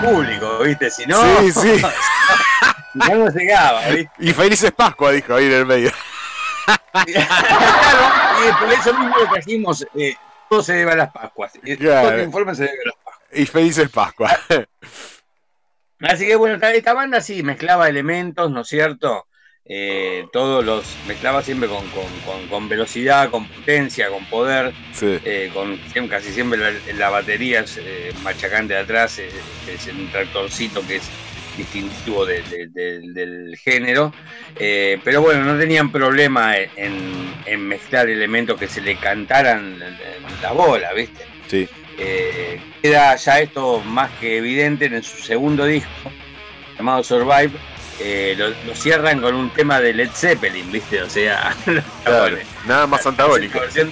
Público, 0.02 0.60
¿viste? 0.60 0.90
Si 0.92 1.06
no, 1.06 1.22
Sí, 1.42 1.52
sí. 1.52 1.80
si 1.80 2.98
no, 3.12 3.30
llegaba, 3.30 3.88
¿viste? 3.90 4.12
Y 4.20 4.34
felices 4.34 4.72
Pascua, 4.72 5.12
dijo 5.12 5.36
ahí 5.36 5.46
en 5.46 5.54
el 5.54 5.66
medio. 5.66 5.92
claro, 6.92 8.50
y 8.50 8.54
por 8.64 8.74
eso 8.74 8.94
mismo 8.98 9.18
lo 9.18 9.30
trajimos, 9.30 9.86
eh, 9.96 10.16
todo 10.50 10.62
se 10.64 10.74
debe 10.74 10.92
a 10.92 10.96
las 10.96 11.12
Pascuas. 11.12 11.54
Eh, 11.64 11.78
Claro. 11.78 12.08
Todo 12.10 12.18
el 12.18 12.24
informe 12.26 12.56
se 12.56 12.64
debe 12.64 12.78
a 12.84 12.88
las 12.88 12.96
Pascuas. 13.04 13.28
Y 13.34 13.46
felices 13.46 13.90
Pascua. 13.90 14.38
Así 16.02 16.26
que 16.28 16.36
bueno, 16.36 16.58
esta 16.62 16.94
banda 16.94 17.22
sí 17.22 17.44
mezclaba 17.44 17.88
elementos, 17.88 18.50
¿no 18.52 18.62
es 18.62 18.68
cierto? 18.68 19.28
Eh, 19.66 20.26
todos 20.34 20.66
los 20.66 20.84
mezclaba 21.08 21.44
siempre 21.44 21.70
con, 21.70 21.88
con- 21.90 22.20
con- 22.26 22.48
con 22.48 22.68
velocidad, 22.68 23.30
con 23.30 23.48
potencia, 23.48 24.10
con 24.10 24.26
poder, 24.26 24.74
Sí. 24.92 25.18
eh, 25.24 25.50
con 25.54 25.78
casi 26.10 26.32
siempre 26.32 26.60
la, 26.60 26.72
la 26.98 27.10
batería 27.10 27.64
eh, 27.78 28.12
machacante 28.24 28.74
de 28.74 28.80
atrás, 28.80 29.20
eh, 29.20 29.30
es 29.72 29.88
un 29.88 30.10
tractorcito 30.12 30.86
que 30.88 30.98
es 30.98 31.04
distintivo 31.58 32.26
de- 32.26 32.42
de- 32.44 32.68
de- 32.68 33.00
del 33.14 33.58
género, 33.58 34.14
pero 34.58 35.22
bueno, 35.22 35.44
no 35.44 35.60
tenían 35.60 35.92
problema 35.92 36.58
en, 36.58 37.34
en 37.46 37.68
mezclar 37.68 38.10
elementos 38.10 38.58
que 38.60 38.68
se 38.68 38.82
le 38.82 38.96
cantaran 38.96 39.78
la 40.42 40.52
bola, 40.54 40.92
¿viste? 40.94 41.24
Sí. 41.48 41.68
Queda 42.82 43.16
ya 43.16 43.40
esto 43.42 43.80
más 43.82 44.10
que 44.20 44.38
evidente 44.38 44.86
en 44.86 45.04
su 45.04 45.18
segundo 45.22 45.66
disco, 45.66 46.12
llamado 46.78 47.04
Survive. 47.04 47.52
Eh, 48.04 48.36
lo, 48.38 48.50
lo 48.50 48.76
cierran 48.76 49.22
con 49.22 49.36
un 49.36 49.50
tema 49.52 49.80
de 49.80 49.94
Led 49.94 50.10
Zeppelin, 50.14 50.72
¿viste? 50.72 51.02
O 51.02 51.10
sea, 51.10 51.56
Claro, 52.04 52.38
nada 52.66 52.88
más 52.88 53.06
antagónico. 53.06 53.60
Versión 53.60 53.92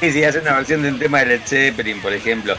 sí, 0.00 0.12
sí, 0.12 0.24
hacen 0.24 0.42
una 0.42 0.54
versión 0.56 0.82
de 0.82 0.88
un 0.90 0.98
tema 0.98 1.20
de 1.20 1.26
Led 1.26 1.40
Zeppelin, 1.46 2.00
por 2.00 2.12
ejemplo. 2.12 2.56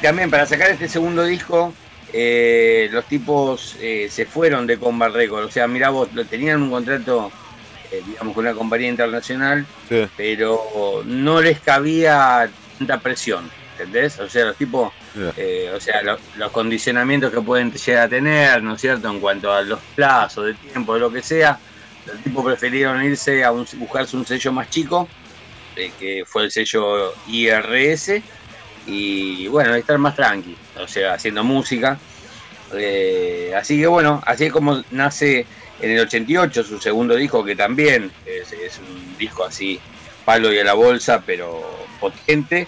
También 0.00 0.30
para 0.30 0.46
sacar 0.46 0.70
este 0.70 0.88
segundo 0.88 1.24
disco, 1.24 1.72
eh, 2.12 2.88
los 2.92 3.04
tipos 3.06 3.76
eh, 3.80 4.08
se 4.10 4.26
fueron 4.26 4.66
de 4.66 4.78
Combat 4.78 5.12
Records. 5.12 5.46
O 5.48 5.50
sea, 5.50 5.66
mirá 5.68 5.90
vos, 5.90 6.08
lo- 6.12 6.24
tenían 6.24 6.60
un 6.62 6.70
contrato, 6.70 7.30
digamos, 8.06 8.34
con 8.34 8.44
una 8.46 8.54
compañía 8.54 8.88
internacional, 8.88 9.66
Sí. 9.88 10.06
pero 10.16 11.02
no 11.04 11.40
les 11.40 11.60
cabía 11.60 12.48
tanta 12.78 12.98
presión, 13.00 13.48
¿entendés? 13.82 14.18
O 14.18 14.28
sea, 14.28 14.46
los 14.46 14.56
tipos, 14.56 14.92
Yeah. 15.14 15.32
eh, 15.36 15.72
o 15.76 15.80
sea, 15.80 16.02
lo- 16.02 16.18
los 16.36 16.50
condicionamientos 16.52 17.32
que 17.32 17.40
pueden 17.40 17.70
llegar 17.72 18.04
a 18.04 18.08
tener, 18.08 18.62
¿no 18.62 18.74
es 18.74 18.80
cierto? 18.80 19.10
En 19.10 19.20
cuanto 19.20 19.52
a 19.52 19.62
los 19.62 19.78
plazos 19.94 20.46
de 20.46 20.54
tiempo, 20.54 20.94
de 20.94 21.00
lo 21.00 21.10
que 21.12 21.22
sea, 21.22 21.58
los 22.06 22.16
tipos 22.22 22.44
prefirieron 22.44 23.02
irse 23.04 23.44
a 23.44 23.52
un- 23.52 23.66
buscarse 23.74 24.16
un 24.16 24.26
sello 24.26 24.52
más 24.52 24.68
chico 24.70 25.08
eh, 25.76 25.90
que 25.98 26.24
fue 26.26 26.44
el 26.44 26.50
sello 26.50 27.14
IRS, 27.28 28.22
y 28.86 29.46
bueno, 29.48 29.74
estar 29.74 29.96
más 29.98 30.14
tranqui, 30.16 30.56
o 30.78 30.86
sea, 30.88 31.14
haciendo 31.14 31.42
música. 31.44 31.98
Eh, 32.74 33.52
así 33.56 33.78
que 33.78 33.86
bueno, 33.86 34.22
así 34.26 34.44
es 34.46 34.52
como 34.52 34.82
nace 34.90 35.46
en 35.80 35.90
el 35.90 36.00
88 36.00 36.62
su 36.64 36.78
segundo 36.80 37.14
disco, 37.16 37.44
que 37.44 37.54
también 37.56 38.10
es, 38.24 38.52
es 38.52 38.78
un 38.78 39.16
disco 39.18 39.44
así, 39.44 39.78
palo 40.24 40.52
y 40.52 40.58
a 40.58 40.64
la 40.64 40.72
bolsa, 40.74 41.22
pero 41.24 41.86
potente, 42.00 42.66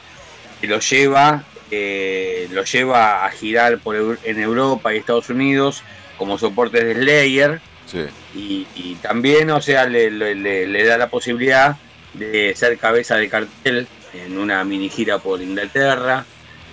que 0.66 0.72
lo 0.72 0.80
lleva, 0.80 1.44
eh, 1.70 2.48
lo 2.50 2.64
lleva 2.64 3.24
a 3.26 3.30
girar 3.30 3.78
por, 3.78 4.18
en 4.24 4.40
Europa 4.40 4.94
y 4.94 4.98
Estados 4.98 5.28
Unidos 5.30 5.82
como 6.16 6.38
soporte 6.38 6.82
de 6.84 6.94
Slayer. 6.94 7.60
Sí. 7.86 8.04
Y, 8.34 8.66
y 8.74 8.94
también, 8.96 9.50
o 9.50 9.60
sea, 9.60 9.84
le, 9.86 10.10
le- 10.10 10.34
le- 10.34 10.66
le 10.66 10.84
da 10.84 10.96
la 10.96 11.08
posibilidad 11.10 11.76
de 12.14 12.54
ser 12.56 12.78
cabeza 12.78 13.16
de 13.16 13.28
cartel 13.28 13.86
en 14.14 14.38
una 14.38 14.64
mini 14.64 14.88
gira 14.88 15.18
por 15.18 15.42
Inglaterra. 15.42 16.24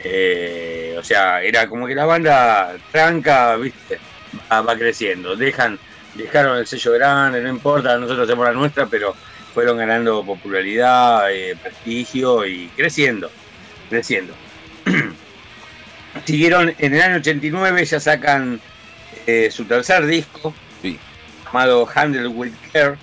Eh, 0.04 0.96
o 0.98 1.04
sea, 1.04 1.42
era 1.44 1.68
como 1.68 1.86
que 1.86 1.94
la 1.96 2.06
banda 2.06 2.76
tranca, 2.92 3.56
viste, 3.58 4.00
va, 4.52 4.62
va 4.62 4.76
creciendo. 4.78 5.36
Dejan, 5.36 5.78
dejaron 6.16 6.58
el 6.58 6.66
sello 6.68 6.94
grande, 6.94 7.42
no 7.42 7.50
importa, 7.50 7.98
nosotros 7.98 8.28
hacemos 8.28 8.46
la 8.46 8.54
nuestra, 8.54 8.86
pero 8.88 9.16
fueron 9.54 9.78
ganando 9.78 10.24
popularidad, 10.24 11.32
eh, 11.32 11.56
prestigio 11.62 12.46
y 12.46 12.68
creciendo, 12.76 13.30
creciendo. 13.96 14.34
Siguieron 16.26 16.74
en 16.78 16.94
el 16.96 17.02
año 17.02 17.16
89, 17.18 17.86
ya 17.86 18.00
sacan 18.00 18.60
eh, 19.28 19.50
su 19.52 19.66
tercer 19.66 20.06
disco, 20.06 20.54
llamado 21.46 21.88
Handle 21.94 22.28
with 22.30 22.54
Care. 22.72 22.98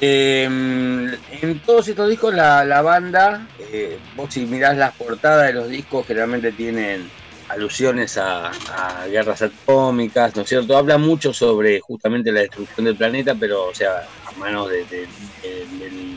Eh, 0.00 0.44
en 0.44 1.58
todos 1.66 1.88
estos 1.88 2.08
discos 2.08 2.32
la, 2.34 2.64
la 2.64 2.80
banda, 2.82 3.46
eh, 3.58 3.98
vos 4.16 4.32
si 4.32 4.46
mirás 4.46 4.76
las 4.76 4.94
portadas 4.94 5.48
de 5.48 5.52
los 5.52 5.68
discos, 5.68 6.06
generalmente 6.06 6.52
tienen 6.52 7.08
alusiones 7.48 8.16
a, 8.16 8.48
a 8.48 9.06
guerras 9.06 9.42
atómicas, 9.42 10.34
¿no 10.34 10.42
es 10.42 10.48
cierto? 10.48 10.76
Habla 10.76 10.96
mucho 10.98 11.32
sobre 11.34 11.80
justamente 11.80 12.32
la 12.32 12.40
destrucción 12.40 12.86
del 12.86 12.96
planeta, 12.96 13.34
pero 13.38 13.66
o 13.66 13.74
sea, 13.74 14.04
a 14.26 14.32
manos 14.38 14.70
de- 14.70 15.06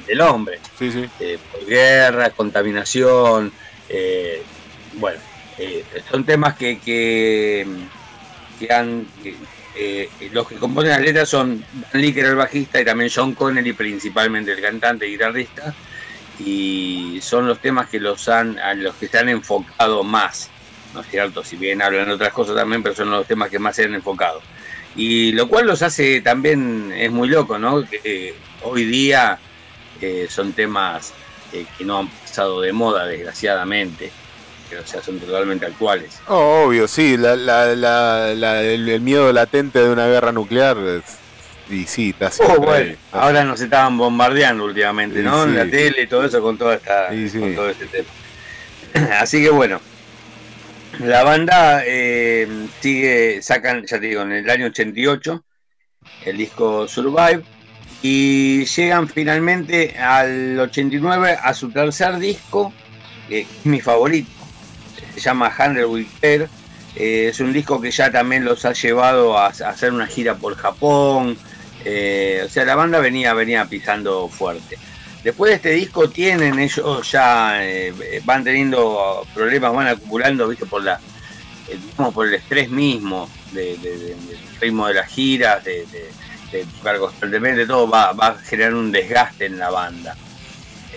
del, 0.07 0.21
hombre. 0.21 0.59
Sí, 0.77 0.91
sí. 0.91 1.05
Eh, 1.19 1.37
por 1.51 1.65
guerra, 1.65 2.29
contaminación, 2.31 3.51
eh, 3.89 4.41
bueno, 4.93 5.19
eh, 5.57 5.83
son 6.09 6.23
temas 6.25 6.55
que, 6.55 6.79
que, 6.79 7.65
que 8.59 8.73
han... 8.73 9.07
que, 9.23 9.35
eh, 9.79 10.09
los 10.31 10.47
que 10.47 10.55
componen 10.55 10.89
las 10.89 11.01
letras 11.01 11.29
son 11.29 11.63
Dan 11.93 12.03
era 12.03 12.29
el 12.29 12.35
bajista, 12.35 12.81
y 12.81 12.85
también 12.85 13.11
John 13.13 13.35
Connelly, 13.35 13.73
principalmente 13.73 14.51
el 14.51 14.59
cantante 14.59 15.07
y 15.07 15.11
guitarrista, 15.11 15.71
y 16.39 17.19
son 17.21 17.47
los 17.47 17.59
temas 17.59 17.87
que 17.87 17.99
los 17.99 18.27
han, 18.27 18.57
a 18.57 18.73
los 18.73 18.95
que 18.95 19.07
se 19.07 19.19
han 19.19 19.29
enfocado 19.29 20.03
más, 20.03 20.49
¿no 20.95 21.01
es 21.01 21.07
cierto? 21.07 21.43
Si 21.43 21.57
bien 21.57 21.83
hablan 21.83 22.07
de 22.07 22.13
otras 22.13 22.33
cosas 22.33 22.55
también, 22.55 22.81
pero 22.81 22.95
son 22.95 23.11
los 23.11 23.27
temas 23.27 23.49
que 23.51 23.59
más 23.59 23.75
se 23.75 23.83
han 23.83 23.93
enfocado. 23.93 24.41
Y 24.95 25.31
lo 25.33 25.47
cual 25.47 25.67
los 25.67 25.83
hace 25.83 26.21
también, 26.21 26.91
es 26.95 27.11
muy 27.11 27.27
loco, 27.27 27.59
¿no? 27.59 27.87
Que 27.87 28.33
hoy 28.63 28.83
día 28.83 29.37
eh, 30.01 30.27
son 30.29 30.53
temas 30.53 31.13
eh, 31.53 31.65
que 31.77 31.85
no 31.85 31.99
han 31.99 32.07
pasado 32.09 32.61
de 32.61 32.73
moda, 32.73 33.05
desgraciadamente, 33.05 34.11
o 34.81 34.85
sea, 34.85 35.01
son 35.01 35.19
totalmente 35.19 35.65
actuales. 35.65 36.19
Oh, 36.27 36.65
obvio, 36.67 36.87
sí, 36.87 37.17
la, 37.17 37.35
la, 37.35 37.75
la, 37.75 38.33
la- 38.35 38.61
el, 38.63 38.87
el 38.89 39.01
miedo 39.01 39.31
latente 39.31 39.79
de 39.79 39.89
una 39.89 40.07
guerra 40.07 40.31
nuclear. 40.31 40.77
es- 40.77 41.17
y 41.69 41.85
sí, 41.85 42.15
está 42.17 42.31
Oh, 42.45 42.59
bueno, 42.61 42.95
ahora 43.11 43.43
nos 43.43 43.59
estaban 43.59 43.97
bombardeando 43.97 44.63
últimamente, 44.65 45.21
¿no? 45.21 45.43
En 45.43 45.55
la 45.55 45.65
tele 45.69 46.03
y 46.03 46.07
todo 46.07 46.23
eso 46.25 46.41
con 46.41 46.57
toda 46.57 46.75
esta, 46.75 47.09
con 47.09 47.55
todo 47.55 47.69
este 47.69 47.85
tema. 47.87 48.07
Así 49.19 49.41
que 49.43 49.49
bueno, 49.49 49.81
la 50.99 51.23
banda 51.23 51.83
eh, 51.85 52.47
sigue, 52.79 53.41
sacan, 53.41 53.85
ya 53.85 53.99
te 53.99 54.07
digo, 54.07 54.21
en 54.21 54.31
el 54.31 54.49
año 54.49 54.67
88 54.67 55.43
el 56.25 56.37
disco 56.37 56.87
Survive 56.87 57.43
y 58.01 58.65
llegan 58.65 59.07
finalmente 59.07 59.97
al 59.97 60.59
89 60.59 61.37
a 61.41 61.53
su 61.53 61.69
tercer 61.71 62.17
disco, 62.19 62.71
que 63.27 63.41
es 63.41 63.47
mi 63.63 63.81
favorito, 63.81 64.29
se 65.13 65.19
llama 65.19 65.53
Hundred 65.57 65.85
Will 65.85 66.07
Care. 66.21 66.47
Eh, 66.95 67.27
es 67.29 67.39
un 67.39 67.53
disco 67.53 67.79
que 67.81 67.91
ya 67.91 68.11
también 68.11 68.45
los 68.45 68.65
ha 68.65 68.73
llevado 68.73 69.37
a, 69.37 69.47
hacer 69.47 69.91
una 69.93 70.07
gira 70.07 70.35
por 70.35 70.55
Japón. 70.55 71.37
Eh, 71.85 72.43
o 72.45 72.49
sea, 72.49 72.65
la 72.65 72.75
banda 72.75 72.99
venía, 72.99 73.33
venía 73.33 73.65
pisando 73.65 74.27
fuerte. 74.29 74.77
Después 75.23 75.49
de 75.49 75.55
este 75.55 75.71
disco 75.71 76.09
tienen 76.09 76.59
ellos 76.59 77.11
ya 77.11 77.63
eh, 77.63 78.21
van 78.23 78.43
teniendo 78.43 79.25
problemas, 79.33 79.73
van 79.73 79.87
acumulando, 79.87 80.47
viste, 80.47 80.65
por 80.65 80.83
la 80.83 80.99
eh, 81.67 81.77
digamos, 81.91 82.13
por 82.13 82.27
el 82.27 82.35
estrés 82.35 82.69
mismo 82.69 83.29
de- 83.51 83.77
del 83.77 84.15
ritmo 84.61 84.87
de 84.87 84.93
las 84.93 85.07
giras, 85.09 85.63
de, 85.63 85.85
de- 86.51 86.65
tocar 86.65 86.97
constantemente, 86.99 87.65
todo 87.65 87.89
va, 87.89 88.13
va 88.13 88.27
a 88.27 88.37
generar 88.39 88.73
un 88.73 88.91
desgaste 88.91 89.45
en 89.45 89.57
la 89.59 89.69
banda. 89.69 90.15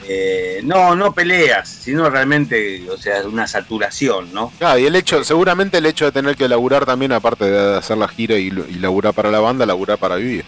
Eh, 0.08 0.60
no, 0.64 0.96
no 0.96 1.12
peleas, 1.12 1.68
sino 1.68 2.08
realmente, 2.08 2.88
o 2.90 2.96
sea, 2.96 3.22
una 3.22 3.46
saturación, 3.46 4.32
¿no? 4.32 4.52
Ah, 4.60 4.78
y 4.78 4.86
el 4.86 4.96
hecho, 4.96 5.22
seguramente 5.24 5.78
el 5.78 5.86
hecho 5.86 6.06
de 6.06 6.12
tener 6.12 6.36
que 6.36 6.48
laburar 6.48 6.84
también, 6.86 7.12
aparte 7.12 7.44
de 7.50 7.76
hacer 7.76 7.96
la 7.98 8.08
gira 8.08 8.36
y, 8.36 8.46
y 8.48 8.74
laburar 8.78 9.12
para 9.14 9.30
la 9.30 9.40
banda, 9.40 9.66
laburar 9.66 9.98
para 9.98 10.16
vivir. 10.16 10.44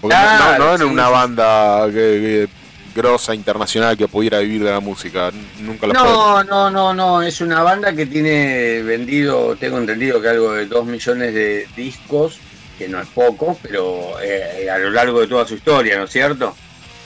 Porque 0.00 0.16
no- 0.16 0.58
no, 0.58 0.74
en 0.74 0.82
una 0.82 1.08
banda 1.08 1.86
que, 1.86 1.92
que- 1.92 2.48
grosa 2.94 3.34
internacional 3.34 3.96
que 3.96 4.06
pudiera 4.06 4.40
vivir 4.40 4.64
de 4.64 4.70
la 4.70 4.80
música. 4.80 5.30
Nunca 5.60 5.86
lo 5.86 5.94
fue. 5.94 6.02
No, 6.02 6.44
no, 6.44 6.70
no, 6.70 6.92
no, 6.92 7.22
es 7.22 7.40
una 7.40 7.62
banda 7.62 7.94
que 7.94 8.04
tiene 8.04 8.82
vendido, 8.82 9.56
tengo 9.56 9.78
entendido 9.78 10.20
que 10.20 10.28
algo 10.28 10.52
de 10.52 10.66
2 10.66 10.84
millones 10.84 11.32
de 11.32 11.66
discos, 11.74 12.38
que 12.78 12.88
no 12.88 13.00
es 13.00 13.08
poco, 13.08 13.58
pero 13.62 14.20
eh, 14.22 14.68
a 14.70 14.78
lo 14.78 14.90
largo 14.90 15.20
de 15.20 15.26
toda 15.28 15.46
su 15.46 15.54
historia, 15.54 15.96
¿no 15.98 16.04
es 16.04 16.10
cierto? 16.10 16.56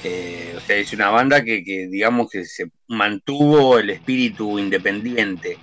Eh, 0.05 0.55
o 0.57 0.61
sea, 0.61 0.77
es 0.77 0.93
una 0.93 1.11
banda 1.11 1.43
que, 1.43 1.65
que, 1.65 1.89
digamos 1.89 2.31
que 2.31 2.45
se 2.45 2.71
mantuvo 2.89 3.79
el 3.79 3.91
espíritu 3.91 4.59
independiente. 4.59 5.59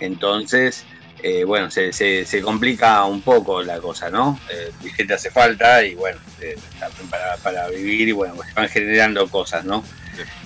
Entonces, 0.00 0.84
eh, 1.22 1.44
bueno, 1.44 1.70
se, 1.70 1.92
se- 1.92 2.24
se 2.24 2.40
complica 2.40 3.04
un 3.04 3.20
poco 3.22 3.62
la 3.62 3.78
cosa, 3.80 4.10
¿no? 4.10 4.40
Eh, 4.50 4.70
billete 4.82 5.14
hace 5.14 5.30
falta 5.30 5.84
y 5.84 5.94
bueno, 5.94 6.18
eh, 6.40 6.56
para, 7.10 7.36
para 7.36 7.68
vivir 7.68 8.08
y 8.08 8.12
bueno, 8.12 8.34
se 8.46 8.52
van 8.54 8.68
generando 8.68 9.28
cosas, 9.28 9.64
¿no? 9.64 9.84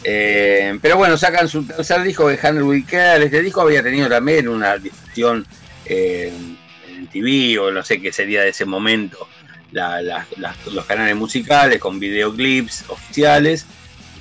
Eh, 0.05 0.79
pero 0.83 0.97
bueno, 0.97 1.17
sacan 1.17 1.49
su 1.49 1.65
tercer 1.67 2.03
disco 2.03 2.29
de 2.29 2.39
Handle 2.43 2.63
Will 2.65 2.85
Care. 2.87 3.25
Este 3.25 3.43
disco 3.43 3.61
había 3.63 3.83
tenido 3.83 4.09
también 4.09 4.49
una 4.49 4.77
difusión 4.77 5.47
eh, 7.07 7.11
en 7.13 7.23
TV 7.23 7.59
o 7.59 7.71
no 7.71 7.83
sé 7.83 8.01
qué 8.01 8.13
sería 8.13 8.43
de 8.43 8.51
ese 8.51 8.65
momento, 8.65 9.29
la- 9.73 10.01
la- 10.03 10.27
las- 10.37 10.67
los 10.67 10.85
canales 10.85 11.17
musicales 11.17 11.79
con 11.81 11.99
videoclips 11.99 12.85
oficiales. 12.89 13.67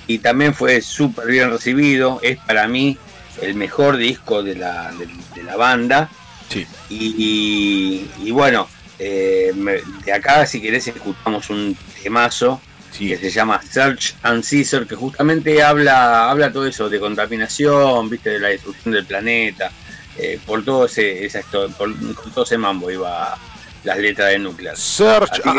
Y 0.08 0.20
también 0.20 0.54
fue 0.54 0.82
súper 0.82 1.28
bien 1.28 1.50
recibido. 1.50 2.20
Es 2.22 2.38
para 2.38 2.68
mí 2.68 2.98
el 3.42 3.56
mejor 3.56 3.98
disco 3.98 4.44
de 4.44 4.56
la, 4.56 4.92
de, 4.94 5.08
de 5.36 5.44
la 5.44 5.56
banda. 5.56 6.10
Sí. 6.50 6.66
Y, 6.90 7.16
y- 7.18 8.28
y 8.28 8.32
bueno, 8.32 8.68
eh, 9.00 9.52
me- 9.56 9.82
de 10.06 10.14
acá 10.14 10.46
si 10.46 10.62
querés 10.62 10.88
escuchamos 10.88 11.50
un 11.50 11.76
temazo 12.04 12.62
que 12.98 13.18
se 13.18 13.30
llama 13.30 13.62
Search 13.62 14.16
and 14.24 14.42
Scissor, 14.44 14.88
que 14.88 14.96
justamente 14.96 15.62
habla, 15.62 16.30
habla 16.32 16.50
todo 16.54 16.66
eso 16.66 16.88
de 16.88 16.98
contaminación, 17.00 18.10
viste, 18.10 18.30
de 18.30 18.40
la 18.40 18.48
destrucción 18.50 18.94
del 18.94 19.06
planeta, 19.06 19.70
eh, 20.18 20.40
por 20.46 20.64
todo 20.64 20.86
ese, 20.86 21.26
histo- 21.26 21.72
por, 21.74 21.94
con 22.16 22.32
todo 22.32 22.44
ese 22.46 22.58
mambo 22.58 22.90
iba 22.92 23.38
las 23.84 23.98
letras 23.98 24.30
de 24.30 24.40
Nuclear. 24.40 24.76
Search 24.78 25.42
que- 25.42 25.50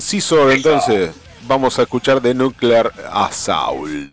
Scissor, 0.00 0.52
entonces 0.52 1.10
vamos 1.46 1.78
a 1.78 1.82
escuchar 1.82 2.20
de 2.22 2.34
Nuclear 2.34 2.92
Assault. 3.12 4.12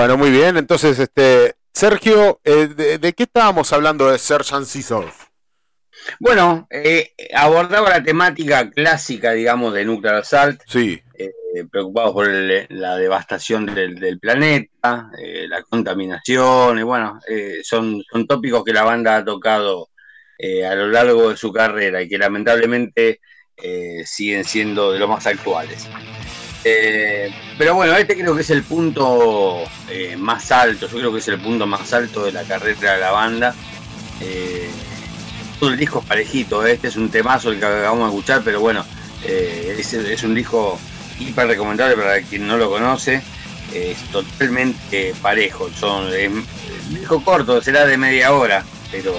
Bueno, 0.00 0.16
muy 0.16 0.30
bien. 0.30 0.56
Entonces, 0.56 0.98
este 0.98 1.56
Sergio, 1.74 2.40
eh, 2.42 2.68
de, 2.74 2.96
de 2.96 3.12
qué 3.12 3.24
estábamos 3.24 3.70
hablando 3.74 4.10
de 4.10 4.18
Search 4.18 4.50
and 4.54 4.64
Scissors? 4.64 5.12
Bueno, 6.18 6.66
eh, 6.70 7.12
abordaba 7.34 7.90
la 7.90 8.02
temática 8.02 8.70
clásica, 8.70 9.32
digamos, 9.32 9.74
de 9.74 9.84
Nuclear 9.84 10.14
Assault, 10.14 10.62
Sí, 10.66 10.98
eh, 11.18 11.30
preocupados 11.70 12.12
por 12.12 12.30
el- 12.30 12.66
la 12.70 12.96
devastación 12.96 13.66
del, 13.66 13.96
del 13.96 14.18
planeta, 14.18 15.10
eh, 15.22 15.44
la 15.46 15.60
contaminación, 15.64 16.78
y 16.78 16.82
bueno, 16.82 17.20
eh, 17.28 17.58
son, 17.62 18.02
son 18.10 18.26
tópicos 18.26 18.64
que 18.64 18.72
la 18.72 18.84
banda 18.84 19.16
ha 19.18 19.24
tocado 19.26 19.90
eh, 20.38 20.64
a 20.64 20.74
lo 20.76 20.88
largo 20.88 21.28
de 21.28 21.36
su 21.36 21.52
carrera 21.52 22.00
y 22.00 22.08
que 22.08 22.16
lamentablemente 22.16 23.20
siguen 24.06 24.44
siendo 24.46 24.92
de 24.92 24.98
los 24.98 25.10
más 25.10 25.26
actuales. 25.26 25.86
Eh, 26.62 27.32
pero 27.56 27.74
bueno, 27.74 27.96
este 27.96 28.16
creo 28.16 28.34
que 28.34 28.42
es 28.42 28.50
el 28.50 28.62
punto 28.62 29.62
eh, 29.88 30.16
más 30.16 30.52
alto, 30.52 30.88
yo 30.88 30.98
creo 30.98 31.12
que 31.12 31.18
es 31.20 31.28
el 31.28 31.40
punto 31.40 31.66
más 31.66 31.92
alto 31.92 32.24
de 32.24 32.32
la 32.32 32.42
carrera 32.44 32.94
de 32.94 33.00
la 33.00 33.10
banda. 33.10 33.54
Eh, 34.20 34.70
todo 35.58 35.70
el 35.70 35.76
disco 35.76 36.00
es 36.00 36.06
parejito, 36.06 36.66
¿eh? 36.66 36.72
este 36.72 36.88
es 36.88 36.96
un 36.96 37.10
temazo 37.10 37.50
el 37.50 37.58
que 37.58 37.66
acabamos 37.66 38.10
de 38.10 38.16
escuchar, 38.16 38.42
pero 38.44 38.60
bueno, 38.60 38.84
eh, 39.24 39.76
es, 39.78 40.22
un 40.22 40.34
disco 40.34 40.78
hiper 41.18 41.46
recomendable 41.46 41.96
para 41.96 42.20
quien 42.22 42.46
no 42.46 42.56
lo 42.56 42.70
conoce, 42.70 43.22
es 43.74 43.98
totalmente 44.10 45.14
parejo, 45.20 45.70
son, 45.78 46.06
un 46.06 46.94
disco 46.94 47.22
corto, 47.22 47.60
será 47.62 47.84
de 47.86 47.98
media 47.98 48.32
hora, 48.32 48.64
pero, 48.90 49.14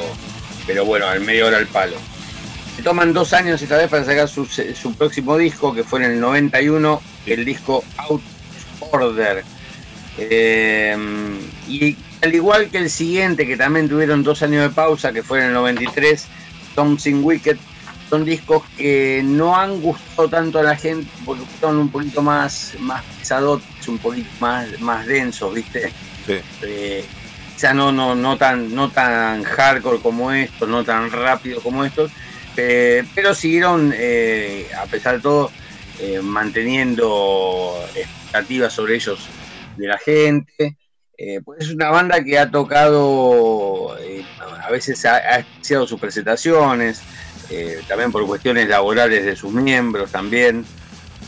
pero 0.65 0.83
bueno, 0.83 1.07
al 1.07 1.21
media 1.21 1.45
hora 1.45 1.57
al 1.57 1.67
palo. 1.67 1.97
Toman 2.83 3.13
dos 3.13 3.33
años 3.33 3.61
esta 3.61 3.77
vez 3.77 3.89
para 3.89 4.03
sacar 4.03 4.27
su, 4.27 4.45
su 4.45 4.95
próximo 4.95 5.37
disco, 5.37 5.73
que 5.73 5.83
fue 5.83 6.03
en 6.03 6.11
el 6.11 6.19
91, 6.19 7.01
el 7.25 7.45
disco 7.45 7.83
Out 7.97 8.21
of 8.79 8.93
Order. 8.93 9.43
Eh, 10.17 10.95
y 11.67 11.95
al 12.21 12.35
igual 12.35 12.69
que 12.69 12.77
el 12.77 12.89
siguiente, 12.89 13.47
que 13.47 13.57
también 13.57 13.89
tuvieron 13.89 14.23
dos 14.23 14.41
años 14.43 14.63
de 14.63 14.69
pausa, 14.69 15.11
que 15.11 15.23
fue 15.23 15.39
en 15.39 15.47
el 15.47 15.53
93, 15.53 16.25
Something 16.75 17.23
Wicked, 17.23 17.57
son 18.09 18.25
discos 18.25 18.63
que 18.77 19.21
no 19.23 19.55
han 19.55 19.81
gustado 19.81 20.27
tanto 20.27 20.59
a 20.59 20.63
la 20.63 20.75
gente 20.75 21.09
porque 21.25 21.45
son 21.59 21.77
un 21.77 21.89
poquito 21.89 22.21
más, 22.21 22.73
más 22.79 23.03
pesadotes, 23.17 23.87
un 23.87 23.97
poquito 23.99 24.29
más, 24.39 24.67
más 24.81 25.05
densos, 25.05 25.53
¿viste? 25.53 25.93
sí. 26.25 26.35
Eh, 26.61 27.05
quizá 27.53 27.73
no, 27.73 27.91
no, 27.91 28.15
no, 28.15 28.37
tan, 28.37 28.75
no 28.75 28.89
tan 28.89 29.43
hardcore 29.43 29.99
como 29.99 30.31
estos, 30.31 30.67
no 30.67 30.83
tan 30.83 31.09
rápido 31.09 31.61
como 31.61 31.85
estos, 31.85 32.11
eh, 32.57 33.03
pero 33.15 33.33
siguieron, 33.33 33.93
eh, 33.95 34.67
a 34.77 34.85
pesar 34.85 35.15
de 35.15 35.21
todo, 35.21 35.51
eh, 35.99 36.19
manteniendo 36.21 37.75
expectativas 37.95 38.73
sobre 38.73 38.95
ellos 38.95 39.19
de 39.77 39.87
la 39.87 39.97
gente. 39.97 40.77
Eh, 41.17 41.39
pues 41.45 41.65
es 41.65 41.69
una 41.71 41.89
banda 41.89 42.23
que 42.23 42.39
ha 42.39 42.49
tocado, 42.49 43.95
eh, 43.99 44.25
a 44.63 44.71
veces 44.71 45.05
ha, 45.05 45.17
ha 45.17 45.39
especiado 45.39 45.85
sus 45.85 45.99
presentaciones, 45.99 47.01
eh, 47.51 47.79
también 47.87 48.11
por 48.11 48.25
cuestiones 48.25 48.67
laborales 48.67 49.23
de 49.25 49.35
sus 49.35 49.51
miembros 49.53 50.11
también. 50.11 50.65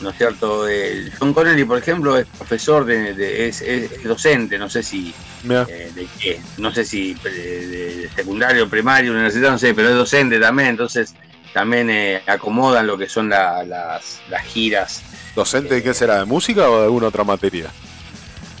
¿No 0.00 0.10
es 0.10 0.16
cierto? 0.16 0.68
Eh, 0.68 1.10
John 1.18 1.32
Connelly, 1.32 1.64
por 1.64 1.78
ejemplo, 1.78 2.18
es 2.18 2.26
profesor, 2.26 2.84
de, 2.84 3.14
de- 3.14 3.48
es, 3.48 3.62
docente, 4.02 4.58
no 4.58 4.68
sé 4.68 4.82
si 4.82 5.14
eh, 5.48 5.90
de 5.94 6.06
qué, 6.20 6.40
no 6.58 6.72
sé 6.72 6.84
si 6.84 7.16
eh, 7.24 7.28
de, 7.28 8.10
secundario, 8.14 8.68
primario, 8.68 9.12
universidad, 9.12 9.52
no 9.52 9.58
sé, 9.58 9.72
pero 9.72 9.88
es 9.90 9.94
docente 9.94 10.38
también, 10.40 10.70
entonces 10.70 11.14
también 11.52 11.88
eh, 11.90 12.22
acomodan 12.26 12.86
lo 12.86 12.98
que 12.98 13.08
son 13.08 13.28
la- 13.28 13.62
las, 13.64 14.20
las 14.28 14.42
giras. 14.44 15.02
¿Docente 15.36 15.74
de 15.76 15.82
qué 15.82 15.94
será? 15.94 16.18
¿De 16.18 16.24
música 16.24 16.68
o 16.68 16.78
de 16.78 16.84
alguna 16.84 17.06
otra 17.06 17.24
materia? 17.24 17.70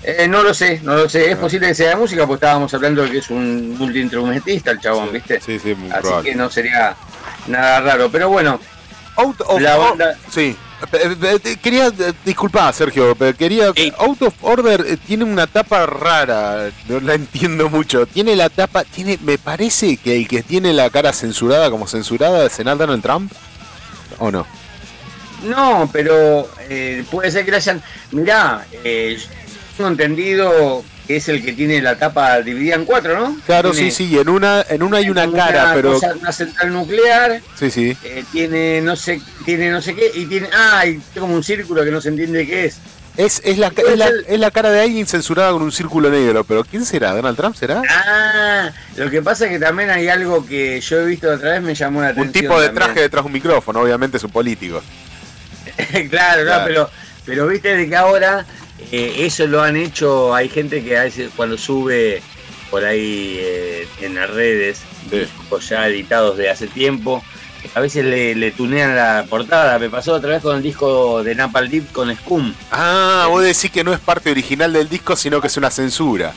Eh, 0.02 0.28
no 0.28 0.42
lo 0.42 0.52
sé, 0.54 0.80
no 0.82 0.94
lo 0.96 1.08
sé, 1.08 1.30
es 1.30 1.36
posible 1.36 1.68
que 1.68 1.74
sea 1.74 1.90
de 1.90 1.96
música, 1.96 2.26
porque 2.26 2.44
estábamos 2.44 2.72
hablando 2.74 3.02
de 3.02 3.10
que 3.10 3.18
es 3.18 3.30
un 3.30 3.76
multiinstrumentista 3.78 4.70
el 4.70 4.80
chabón, 4.80 5.10
¿viste? 5.12 5.40
Sí, 5.40 5.58
sí, 5.58 5.74
muy 5.74 5.90
Así 5.90 6.02
probable. 6.02 6.30
que 6.30 6.36
no 6.36 6.50
sería 6.50 6.94
nada 7.48 7.80
raro, 7.80 8.08
pero 8.10 8.28
bueno, 8.28 8.60
Out 9.16 9.40
of 9.46 9.60
La 9.60 9.76
banda- 9.76 10.18
Sí. 10.30 10.56
Eh, 10.92 11.56
Quería, 11.62 11.86
eh, 11.86 12.12
disculpa 12.24 12.72
Sergio, 12.72 13.14
pero 13.14 13.36
quería. 13.36 13.72
Out 13.98 14.22
of 14.22 14.34
Order 14.42 14.84
eh, 14.86 14.96
tiene 14.96 15.24
una 15.24 15.46
tapa 15.46 15.86
rara, 15.86 16.70
no 16.88 17.00
la 17.00 17.14
entiendo 17.14 17.68
mucho. 17.70 18.06
Tiene 18.06 18.36
la 18.36 18.50
tapa, 18.50 18.84
tiene, 18.84 19.18
me 19.22 19.38
parece 19.38 19.96
que 19.96 20.16
el 20.16 20.28
que 20.28 20.42
tiene 20.42 20.72
la 20.72 20.90
cara 20.90 21.12
censurada 21.12 21.70
como 21.70 21.86
censurada 21.86 22.46
es 22.46 22.52
senador 22.52 22.86
Donald 22.86 23.02
Trump. 23.02 23.32
¿O 24.18 24.30
no? 24.30 24.46
No, 25.44 25.88
pero 25.92 26.48
eh, 26.68 27.04
puede 27.10 27.30
ser 27.30 27.44
que 27.44 27.50
le 27.50 27.56
hayan. 27.58 27.82
Mirá, 28.12 28.66
eh, 28.82 29.16
yo 29.18 29.28
tengo 29.76 29.90
entendido 29.90 30.84
que 31.06 31.16
es 31.16 31.28
el 31.28 31.44
que 31.44 31.52
tiene 31.52 31.82
la 31.82 31.96
tapa 31.98 32.40
dividida 32.40 32.76
en 32.76 32.84
cuatro, 32.84 33.18
¿no? 33.18 33.36
Claro, 33.46 33.72
Tiene 33.72 33.90
sí, 33.90 34.08
sí, 34.08 34.18
en 34.18 34.28
una, 34.28 34.64
en 34.68 34.82
una 34.82 34.98
hay 34.98 35.10
una 35.10 35.30
cara, 35.30 35.72
pero. 35.74 35.98
una 36.20 36.32
central 36.32 36.72
nuclear, 36.72 37.40
Sí, 37.58 37.70
sí. 37.70 37.96
eh, 38.04 38.24
tiene 38.32 38.80
no 38.80 38.96
sé, 38.96 39.20
tiene 39.44 39.70
no 39.70 39.82
sé 39.82 39.94
qué, 39.94 40.10
y 40.14 40.26
tiene. 40.26 40.48
Ah, 40.56 40.86
y 40.86 40.98
tiene 40.98 41.20
como 41.20 41.34
un 41.34 41.44
círculo 41.44 41.84
que 41.84 41.90
no 41.90 42.00
se 42.00 42.08
entiende 42.08 42.46
qué 42.46 42.64
es. 42.66 42.78
Es, 43.16 43.40
es, 43.44 43.58
la, 43.58 43.68
es, 43.68 43.96
la, 43.96 44.08
es 44.26 44.40
la 44.40 44.50
cara 44.50 44.72
de 44.72 44.80
alguien 44.80 45.06
censurada 45.06 45.52
con 45.52 45.62
un 45.62 45.70
círculo 45.70 46.10
negro, 46.10 46.42
pero 46.42 46.64
¿quién 46.64 46.84
será? 46.84 47.12
¿Donald 47.14 47.36
Trump 47.36 47.54
será? 47.54 47.80
Ah, 47.88 48.72
lo 48.96 49.08
que 49.08 49.22
pasa 49.22 49.44
es 49.44 49.52
que 49.52 49.60
también 49.60 49.88
hay 49.90 50.08
algo 50.08 50.44
que 50.44 50.80
yo 50.80 50.98
he 51.00 51.06
visto 51.06 51.30
otra 51.30 51.52
vez, 51.52 51.62
me 51.62 51.76
llamó 51.76 52.00
la 52.00 52.08
atención. 52.08 52.26
Un 52.26 52.32
tipo 52.32 52.60
de 52.60 52.66
también. 52.68 52.84
traje 52.86 53.00
detrás 53.02 53.22
de 53.22 53.26
un 53.28 53.32
micrófono, 53.32 53.80
obviamente 53.82 54.16
es 54.16 54.24
un 54.24 54.32
político. 54.32 54.82
claro, 56.10 56.42
Claro. 56.44 56.44
no, 56.44 56.64
pero, 56.66 56.90
pero 57.24 57.46
viste 57.46 57.76
de 57.76 57.88
que 57.88 57.94
ahora 57.96 58.44
eh, 58.90 59.14
eso 59.18 59.46
lo 59.46 59.62
han 59.62 59.76
hecho, 59.76 60.34
hay 60.34 60.48
gente 60.48 60.82
que 60.82 60.96
a 60.96 61.04
veces 61.04 61.30
cuando 61.34 61.56
sube 61.56 62.22
por 62.70 62.84
ahí 62.84 63.36
eh, 63.38 63.88
en 64.00 64.16
las 64.16 64.30
redes, 64.30 64.82
discos 65.10 65.68
ya 65.68 65.86
editados 65.88 66.36
de 66.36 66.50
hace 66.50 66.66
tiempo, 66.66 67.22
a 67.74 67.80
veces 67.80 68.04
le, 68.04 68.34
le 68.34 68.50
tunean 68.50 68.94
la 68.94 69.24
portada, 69.28 69.78
me 69.78 69.88
pasó 69.88 70.14
otra 70.14 70.30
vez 70.30 70.42
con 70.42 70.56
el 70.56 70.62
disco 70.62 71.22
de 71.22 71.34
Napalm 71.34 71.70
Deep 71.70 71.92
con 71.92 72.14
Scum. 72.14 72.52
Ah, 72.70 73.26
vos 73.30 73.42
decís 73.42 73.70
que 73.70 73.84
no 73.84 73.92
es 73.92 74.00
parte 74.00 74.30
original 74.30 74.72
del 74.72 74.88
disco, 74.88 75.16
sino 75.16 75.40
que 75.40 75.46
es 75.46 75.56
una 75.56 75.70
censura. 75.70 76.32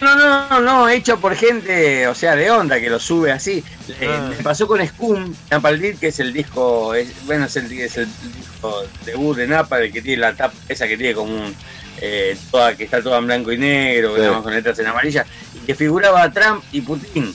No, 0.00 0.14
no, 0.14 0.48
no, 0.50 0.60
no, 0.60 0.88
hecho 0.88 1.18
por 1.18 1.34
gente, 1.34 2.06
o 2.06 2.14
sea, 2.14 2.36
de 2.36 2.50
onda, 2.50 2.78
que 2.80 2.90
lo 2.90 2.98
sube 3.00 3.32
así. 3.32 3.64
Eh, 4.00 4.08
Ah. 4.10 4.30
Me 4.36 4.42
pasó 4.42 4.66
con 4.66 4.86
Scum, 4.86 5.34
Napalm 5.50 5.80
Deep, 5.80 5.98
que 6.00 6.08
es 6.08 6.20
el 6.20 6.32
disco, 6.32 6.92
es- 6.94 7.24
bueno, 7.24 7.46
es 7.46 7.56
el, 7.56 7.72
es 7.72 7.96
el 7.96 8.08
disco 8.36 8.82
debut 9.04 9.36
de 9.36 9.46
Napalm, 9.46 9.84
el 9.84 9.92
que 9.92 10.02
tiene 10.02 10.20
la 10.20 10.34
tapa, 10.34 10.54
esa 10.68 10.86
que 10.86 10.96
tiene 10.98 11.14
como 11.14 11.32
un, 11.34 11.54
eh, 12.00 12.36
toda, 12.50 12.76
que 12.76 12.84
está 12.84 13.02
toda 13.02 13.18
en 13.18 13.26
blanco 13.26 13.52
y 13.52 13.58
negro, 13.58 14.14
Sí. 14.16 14.20
estamos 14.20 14.42
con 14.42 14.52
letras 14.52 14.78
en 14.80 14.86
amarilla, 14.86 15.24
y 15.54 15.58
que 15.60 15.74
figuraba 15.74 16.22
a 16.24 16.30
Trump 16.32 16.62
y 16.72 16.80
Putin. 16.82 17.34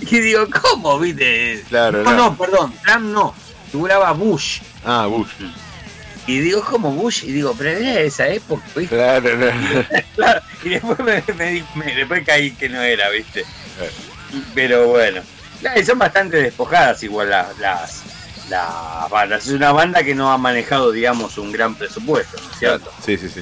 y 0.02 0.20
digo, 0.20 0.48
¿cómo, 0.62 1.00
viste? 1.00 1.64
Claro, 1.70 2.04
no, 2.04 2.12
no. 2.12 2.18
no, 2.18 2.38
perdón, 2.38 2.74
Trump 2.84 3.06
no, 3.06 3.34
figuraba 3.72 4.12
Bush. 4.12 4.60
Ah, 4.86 5.08
Bush. 5.08 5.30
Y 6.28 6.40
digo, 6.42 6.62
¿cómo 6.64 6.92
Bush? 6.92 7.24
Y 7.24 7.32
digo, 7.32 7.56
pero 7.58 7.72
era 7.72 8.02
esa 8.02 8.28
época, 8.28 8.64
¿viste? 8.76 8.96
Claro, 8.96 9.36
no. 9.38 9.48
Claro, 10.16 10.42
y 10.64 10.70
después 10.70 11.00
me, 11.00 11.24
me 11.76 11.96
después 11.96 12.26
caí 12.26 12.52
que 12.52 12.70
no 12.70 12.82
era, 12.82 13.10
¿viste? 13.10 13.46
Pero 14.54 14.88
bueno. 14.90 15.22
Son 15.86 15.98
bastante 15.98 16.38
despojadas 16.38 17.02
igual 17.04 17.30
las, 17.30 17.58
las, 17.60 18.04
las 18.50 19.10
bandas. 19.10 19.48
Es 19.48 19.54
una 19.54 19.72
banda 19.72 20.04
que 20.04 20.14
no 20.16 20.32
ha 20.32 20.38
manejado, 20.38 20.92
digamos, 20.92 21.38
un 21.38 21.52
gran 21.52 21.76
presupuesto, 21.76 22.38
¿no 22.42 22.52
es 22.52 22.60
cierto? 22.60 22.92
Sí, 23.04 23.18
sí, 23.18 23.30
sí. 23.30 23.42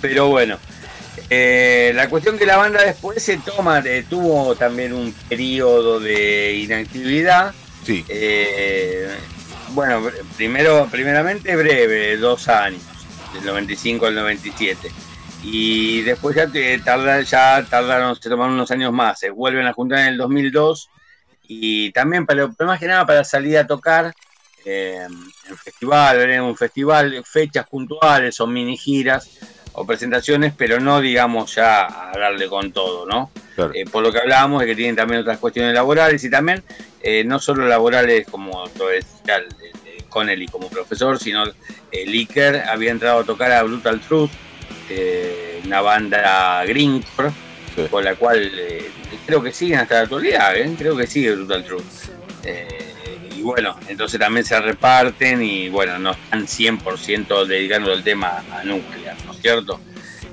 Pero 0.00 0.28
bueno. 0.28 0.58
eh, 1.30 1.92
la 1.94 2.08
cuestión 2.08 2.38
que 2.38 2.46
la 2.46 2.56
banda 2.58 2.82
después 2.84 3.22
se 3.22 3.38
toma, 3.38 3.80
eh, 3.84 4.04
tuvo 4.08 4.54
también 4.56 4.92
un 4.92 5.12
periodo 5.28 6.00
de 6.00 6.54
inactividad. 6.54 7.54
Sí. 7.84 8.04
Eh, 8.08 9.08
bueno, 9.72 10.02
primero, 10.36 10.88
primeramente 10.90 11.54
breve, 11.56 12.16
dos 12.16 12.48
años, 12.48 12.82
del 13.34 13.44
95 13.44 14.06
al 14.06 14.14
97. 14.14 14.90
Y 15.44 16.02
después 16.02 16.36
ya, 16.36 16.46
te- 16.46 16.78
tarda, 16.78 17.20
ya 17.22 17.64
tardaron, 17.68 18.14
se 18.20 18.28
tomaron 18.28 18.54
unos 18.54 18.70
años 18.70 18.92
más, 18.92 19.18
se 19.18 19.30
vuelven 19.30 19.66
a 19.66 19.72
juntar 19.72 20.00
en 20.00 20.06
el 20.06 20.16
2002 20.18 20.88
y 21.48 21.90
también, 21.92 22.24
para, 22.26 22.48
más 22.60 22.78
que 22.78 22.86
nada 22.86 23.04
para 23.04 23.24
salir 23.24 23.58
a 23.58 23.66
tocar 23.66 24.14
eh, 24.64 25.00
en 25.48 25.56
festival, 25.56 26.20
en 26.30 26.42
un 26.42 26.56
festival, 26.56 27.22
fechas 27.24 27.66
puntuales 27.68 28.40
o 28.40 28.46
mini 28.46 28.76
giras 28.76 29.28
o 29.72 29.84
presentaciones, 29.84 30.52
pero 30.56 30.78
no 30.78 31.00
digamos 31.00 31.54
ya 31.56 31.86
a 31.86 32.12
darle 32.16 32.46
con 32.48 32.72
todo, 32.72 33.04
¿no? 33.06 33.30
Claro. 33.56 33.72
Eh, 33.74 33.84
por 33.90 34.02
lo 34.04 34.12
que 34.12 34.18
hablábamos 34.20 34.60
de 34.60 34.66
que 34.66 34.76
tienen 34.76 34.94
también 34.94 35.22
otras 35.22 35.38
cuestiones 35.38 35.74
laborales 35.74 36.22
y 36.22 36.30
también 36.30 36.62
eh, 37.02 37.24
no 37.24 37.40
solo 37.40 37.66
laborales 37.66 38.26
como 38.30 38.64
lo 38.78 38.86
decía 38.86 39.42
el- 40.20 40.28
el 40.30 40.36
Connelly 40.36 40.46
como 40.46 40.68
profesor, 40.68 41.18
sino 41.18 41.44
eh, 41.90 42.06
Licker 42.06 42.62
había 42.68 42.90
entrado 42.90 43.20
a 43.20 43.24
tocar 43.24 43.50
a 43.52 43.62
Brutal 43.62 44.00
Truth, 44.00 44.30
eh, 44.90 45.60
una 45.64 45.80
banda 45.80 46.64
greencore, 46.66 47.30
Sí. 47.74 47.82
con 47.90 48.04
la 48.04 48.14
cual 48.16 48.50
eh, 48.54 48.90
creo 49.26 49.42
que 49.42 49.50
siguen 49.52 49.78
hasta 49.78 49.94
la 49.94 50.00
actualidad, 50.02 50.54
¿eh? 50.56 50.74
creo 50.76 50.94
que 50.96 51.06
sigue 51.06 51.34
Brutal 51.34 51.64
Truth. 51.64 51.82
Eh, 52.44 52.66
y 53.36 53.40
bueno, 53.42 53.74
entonces 53.88 54.20
también 54.20 54.44
se 54.44 54.60
reparten 54.60 55.42
y 55.42 55.68
bueno, 55.70 55.98
no 55.98 56.10
están 56.12 56.46
100% 56.46 57.46
dedicando 57.46 57.92
el 57.92 58.02
tema 58.04 58.42
a 58.52 58.62
Nuclear, 58.64 59.16
¿no 59.24 59.32
es 59.32 59.38
cierto? 59.40 59.80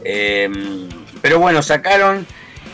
Eh, 0.03 0.49
pero 1.21 1.39
bueno, 1.39 1.61
sacaron 1.63 2.25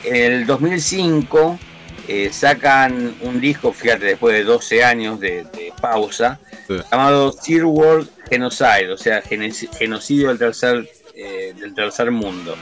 el 0.03 0.45
2005, 0.47 1.59
eh, 2.07 2.29
sacan 2.31 3.15
un 3.21 3.39
disco, 3.41 3.71
fíjate, 3.73 4.05
después 4.05 4.35
de 4.35 4.43
12 4.43 4.83
años 4.83 5.19
de, 5.19 5.43
de 5.43 5.73
pausa, 5.81 6.39
Sí. 6.67 6.73
llamado 6.91 7.31
Third 7.31 7.65
World 7.65 8.09
Genocide, 8.29 8.91
o 8.91 8.97
sea, 8.97 9.21
genocidio 9.21 10.29
del 10.29 10.39
tercer, 10.39 10.89
eh, 11.15 11.53
del 11.59 11.75
tercer 11.75 12.09
mundo. 12.09 12.55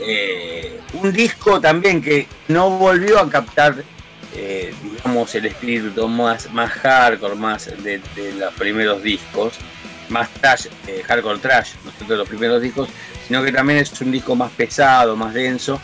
Eh, 0.00 0.78
un 0.92 1.12
disco 1.12 1.60
también 1.60 2.00
que 2.02 2.28
no 2.48 2.70
volvió 2.70 3.18
a 3.18 3.28
captar, 3.28 3.82
digamos, 4.82 5.34
el 5.34 5.46
espíritu 5.46 6.06
más, 6.08 6.50
más 6.52 6.70
hardcore, 6.72 7.34
más 7.34 7.66
de, 7.82 8.00
de 8.14 8.32
los 8.34 8.52
primeros 8.54 9.02
discos, 9.02 9.54
más 10.08 10.28
trash, 10.34 10.66
eh, 10.86 11.02
hardcore 11.06 11.38
trash, 11.38 11.70
¿no 11.82 11.90
es 11.90 11.96
cierto? 11.96 12.12
de 12.12 12.18
los 12.18 12.28
primeros 12.28 12.62
discos, 12.62 12.88
sino 13.26 13.42
que 13.42 13.50
también 13.50 13.80
es 13.80 14.00
un 14.00 14.12
disco 14.12 14.36
más 14.36 14.52
pesado, 14.52 15.16
más 15.16 15.34
denso. 15.34 15.80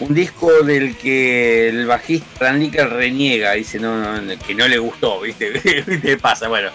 Un 0.00 0.14
disco 0.14 0.50
del 0.62 0.96
que 0.96 1.68
el 1.68 1.86
bajista 1.86 2.46
Dan 2.46 2.60
Licker 2.60 2.88
reniega, 2.88 3.52
dice 3.52 3.78
no, 3.78 4.20
no, 4.20 4.38
que 4.46 4.54
no 4.54 4.66
le 4.66 4.78
gustó, 4.78 5.20
¿viste? 5.22 5.50
¿Viste? 5.50 6.16
Pasa, 6.16 6.48
bueno, 6.48 6.70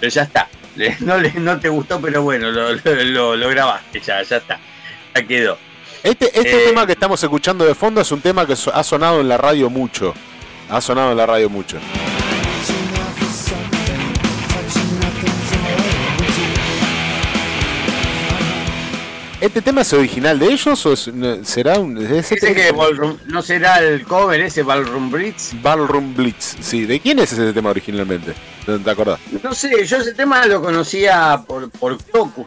pero 0.00 0.10
ya 0.10 0.22
está. 0.22 0.48
No, 1.00 1.18
no 1.18 1.60
te 1.60 1.68
gustó, 1.68 2.00
pero 2.00 2.22
bueno, 2.22 2.50
lo, 2.50 3.36
lo, 3.36 3.48
grabaste, 3.50 4.00
ya, 4.00 4.22
ya 4.22 4.36
está. 4.38 4.58
Ya 5.14 5.26
quedó. 5.26 5.58
Este, 6.02 6.26
este 6.26 6.62
Eh, 6.62 6.68
tema 6.68 6.86
que 6.86 6.92
estamos 6.92 7.22
escuchando 7.22 7.66
de 7.66 7.74
fondo 7.74 8.00
es 8.00 8.10
un 8.12 8.20
tema 8.22 8.46
que 8.46 8.54
ha 8.54 8.82
sonado 8.82 9.20
en 9.20 9.28
la 9.28 9.36
radio 9.36 9.68
mucho. 9.68 10.14
Ha 10.70 10.80
sonado 10.80 11.10
en 11.10 11.18
la 11.18 11.26
radio 11.26 11.50
mucho. 11.50 11.78
¿Este 19.40 19.62
tema 19.62 19.80
es 19.80 19.92
original 19.94 20.38
de 20.38 20.46
ellos 20.46 20.84
o 20.84 20.92
es- 20.92 21.10
será 21.44 21.78
un. 21.78 21.96
es 21.96 22.30
este- 22.30 22.54
que 22.54 22.74
Ballroom- 22.74 23.18
no 23.28 23.40
será 23.40 23.78
el 23.78 24.02
cover 24.04 24.38
ese 24.40 24.62
Ballroom 24.62 25.10
Blitz. 25.10 25.52
Ballroom 25.62 26.14
Blitz, 26.14 26.56
sí. 26.60 26.84
¿De 26.84 27.00
quién 27.00 27.18
es 27.20 27.32
ese 27.32 27.52
tema 27.54 27.70
originalmente? 27.70 28.34
¿No 28.66 28.78
¿Te 28.78 28.90
acordás? 28.90 29.18
No 29.42 29.54
sé, 29.54 29.84
yo 29.86 29.96
ese 29.96 30.12
tema 30.12 30.44
lo 30.46 30.60
conocía 30.60 31.42
por, 31.46 31.70
por 31.70 31.96
Crocus, 32.04 32.44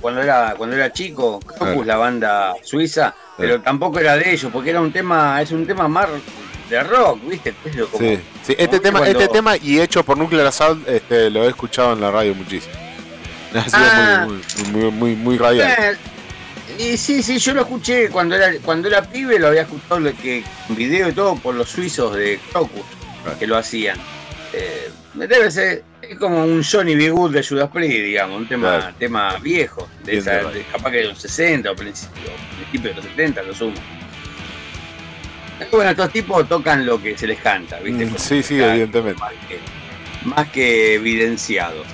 cuando 0.00 0.22
era, 0.22 0.54
cuando 0.56 0.76
era 0.76 0.90
chico, 0.90 1.40
Crocus, 1.40 1.84
la 1.86 1.96
banda 1.96 2.54
suiza, 2.62 3.14
pero 3.36 3.60
tampoco 3.60 3.98
era 3.98 4.16
de 4.16 4.32
ellos, 4.32 4.50
porque 4.50 4.70
era 4.70 4.80
un 4.80 4.92
tema, 4.92 5.42
es 5.42 5.50
un 5.52 5.66
tema 5.66 5.88
más 5.88 6.08
de 6.70 6.82
rock, 6.84 7.18
¿viste? 7.28 7.52
Como- 7.62 7.98
Sí, 7.98 8.18
sí. 8.46 8.52
Este, 8.56 8.66
como 8.68 8.80
tema, 8.80 8.98
cuando- 9.00 9.20
este 9.20 9.32
tema 9.32 9.56
y 9.58 9.78
hecho 9.78 10.02
por 10.04 10.16
Nuclear 10.16 10.46
Assault 10.46 10.88
este, 10.88 11.28
lo 11.28 11.44
he 11.44 11.48
escuchado 11.48 11.92
en 11.92 12.00
la 12.00 12.10
radio 12.10 12.34
muchísimo. 12.34 12.72
Ha 13.54 13.64
sido 13.64 13.76
Ah. 13.82 14.26
muy, 14.26 14.40
muy, 14.70 14.72
muy, 14.82 14.90
muy, 14.92 15.16
muy 15.16 15.38
radial. 15.38 15.68
Eh, 15.70 15.96
y 16.82 16.96
sí, 16.96 17.22
sí, 17.22 17.38
yo 17.38 17.54
lo 17.54 17.60
escuché 17.62 18.08
cuando 18.08 18.34
era 18.36 18.52
cuando 18.64 18.88
era 18.88 19.02
pibe, 19.02 19.38
lo 19.38 19.48
había 19.48 19.62
escuchado 19.62 20.00
que, 20.22 20.42
en 20.68 20.74
video 20.76 21.08
y 21.08 21.12
todo 21.12 21.36
por 21.36 21.54
los 21.54 21.68
suizos 21.68 22.14
de 22.16 22.38
Crocus, 22.50 22.82
que 23.38 23.46
lo 23.46 23.56
hacían. 23.56 23.98
Eh, 24.52 24.90
debe 25.14 25.50
ser 25.50 25.84
es 26.02 26.18
como 26.18 26.42
un 26.44 26.64
Johnny 26.64 26.94
B. 26.96 27.10
Good 27.10 27.32
de 27.34 27.44
Judas 27.44 27.68
Priest, 27.72 27.92
digamos, 27.92 28.38
un 28.40 28.48
tema, 28.48 28.78
Claro. 28.78 28.94
tema 28.98 29.36
viejo, 29.38 29.88
de 30.04 30.18
esa- 30.18 30.42
de 30.50 30.62
capaz 30.72 30.90
que 30.90 30.96
de 30.98 31.04
los 31.04 31.18
60 31.20 31.70
o 31.70 31.76
principios 31.76 32.32
principio 32.56 32.90
de 32.90 32.96
los 32.96 33.04
70, 33.04 33.42
lo 33.42 33.54
sumo. 33.54 33.74
Bueno, 35.70 35.90
estos 35.90 36.10
tipos 36.10 36.48
tocan 36.48 36.86
lo 36.86 37.00
que 37.02 37.16
se 37.18 37.26
les 37.26 37.38
canta, 37.40 37.78
¿viste? 37.80 38.06
Mm, 38.06 38.16
Sí, 38.16 38.42
sí, 38.42 38.60
evidentemente. 38.60 39.20
Más 39.20 39.32
que, 39.46 39.58
más 40.24 40.48
que 40.50 40.94
evidenciados. 40.94 41.86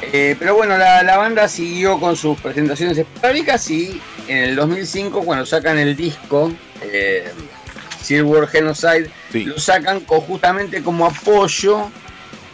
Eh, 0.00 0.36
pero 0.38 0.54
bueno, 0.54 0.78
la, 0.78 1.02
la 1.02 1.16
banda 1.16 1.48
siguió 1.48 1.98
con 1.98 2.16
sus 2.16 2.38
presentaciones 2.40 2.96
esporádicas 2.98 3.68
y 3.70 4.00
en 4.28 4.38
el 4.38 4.56
2005, 4.56 5.22
cuando 5.22 5.44
sacan 5.44 5.78
el 5.78 5.96
disco, 5.96 6.52
eh, 6.82 7.30
Silver 8.02 8.46
Genocide, 8.46 9.10
lo 9.46 9.58
sacan 9.58 10.00
co- 10.00 10.20
justamente 10.20 10.82
como 10.82 11.06
apoyo 11.06 11.90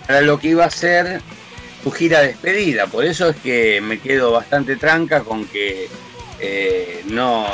para 0.06 0.20
lo 0.22 0.38
que 0.38 0.48
iba 0.48 0.64
a 0.64 0.70
ser 0.70 1.20
su 1.82 1.90
gira 1.92 2.20
de 2.20 2.28
despedida. 2.28 2.86
Por 2.86 3.04
eso 3.04 3.28
es 3.28 3.36
que 3.36 3.80
me 3.80 3.98
quedo 4.00 4.32
bastante 4.32 4.76
tranca 4.76 5.20
con 5.20 5.44
que 5.46 5.88
eh, 6.40 7.02
no, 7.06 7.46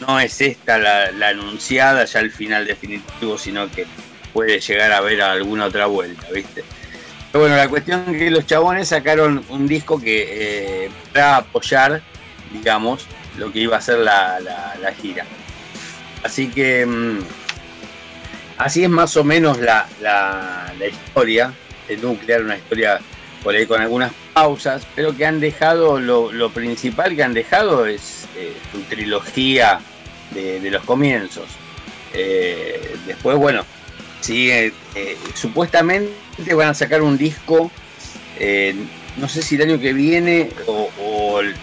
no 0.00 0.20
es 0.20 0.40
esta 0.40 0.78
la, 0.78 1.10
la 1.10 1.28
anunciada 1.30 2.04
ya 2.04 2.20
el 2.20 2.30
final 2.30 2.66
definitivo, 2.66 3.36
sino 3.36 3.70
que 3.70 3.84
puede 4.32 4.60
llegar 4.60 4.92
a 4.92 4.98
haber 4.98 5.20
alguna 5.22 5.66
otra 5.66 5.86
vuelta, 5.86 6.26
¿viste? 6.32 6.64
Pero 7.34 7.46
bueno, 7.46 7.56
la 7.56 7.68
cuestión 7.68 8.04
es 8.06 8.16
que 8.16 8.30
los 8.30 8.46
chabones 8.46 8.86
sacaron 8.86 9.44
un 9.48 9.66
disco 9.66 10.00
que 10.00 10.84
eh, 10.84 10.90
para 11.12 11.38
apoyar, 11.38 12.00
digamos, 12.52 13.06
lo 13.36 13.50
que 13.50 13.58
iba 13.58 13.76
a 13.76 13.80
ser 13.80 13.98
la, 13.98 14.38
gira. 15.02 15.26
Así 16.22 16.46
que 16.46 16.86
mm, 16.86 17.18
así 18.56 18.84
es 18.84 18.88
más 18.88 19.16
o 19.16 19.24
menos 19.24 19.58
la, 19.58 19.88
la- 20.00 20.72
la 20.78 20.86
historia 20.86 21.52
de 21.88 21.96
Nuclear, 21.96 22.42
una 22.44 22.56
historia 22.56 23.00
por 23.42 23.56
ahí 23.56 23.66
con 23.66 23.80
algunas 23.80 24.12
pausas, 24.32 24.86
pero 24.94 25.16
que 25.16 25.26
han 25.26 25.40
dejado, 25.40 25.98
lo, 25.98 26.50
principal 26.50 27.16
que 27.16 27.24
han 27.24 27.34
dejado 27.34 27.84
es 27.84 28.28
eh, 28.36 28.52
su 28.70 28.80
trilogía 28.82 29.80
de, 30.30 30.70
los 30.70 30.84
comienzos. 30.84 31.48
Eh, 32.12 32.94
después, 33.08 33.36
bueno, 33.36 33.64
sigue, 34.20 34.72
supuestamente 35.34 36.23
van 36.54 36.68
a 36.68 36.74
sacar 36.74 37.02
un 37.02 37.16
disco, 37.16 37.70
eh, 38.38 38.74
no 39.16 39.28
sé 39.28 39.42
si 39.42 39.54
el 39.56 39.62
año 39.62 39.80
que 39.80 39.92
viene 39.92 40.50
o, 40.66 40.90
o 41.00 41.40
el, 41.40 41.54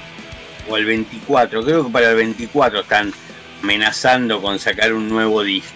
o 0.69 0.77
el 0.77 0.85
24, 0.85 1.64
creo 1.64 1.85
que 1.85 1.91
para 1.91 2.10
el 2.10 2.15
24 2.15 2.81
están 2.81 3.14
amenazando 3.61 4.41
con 4.41 4.57
sacar 4.60 4.93
un 4.93 5.07
nuevo 5.10 5.43
disco. 5.43 5.76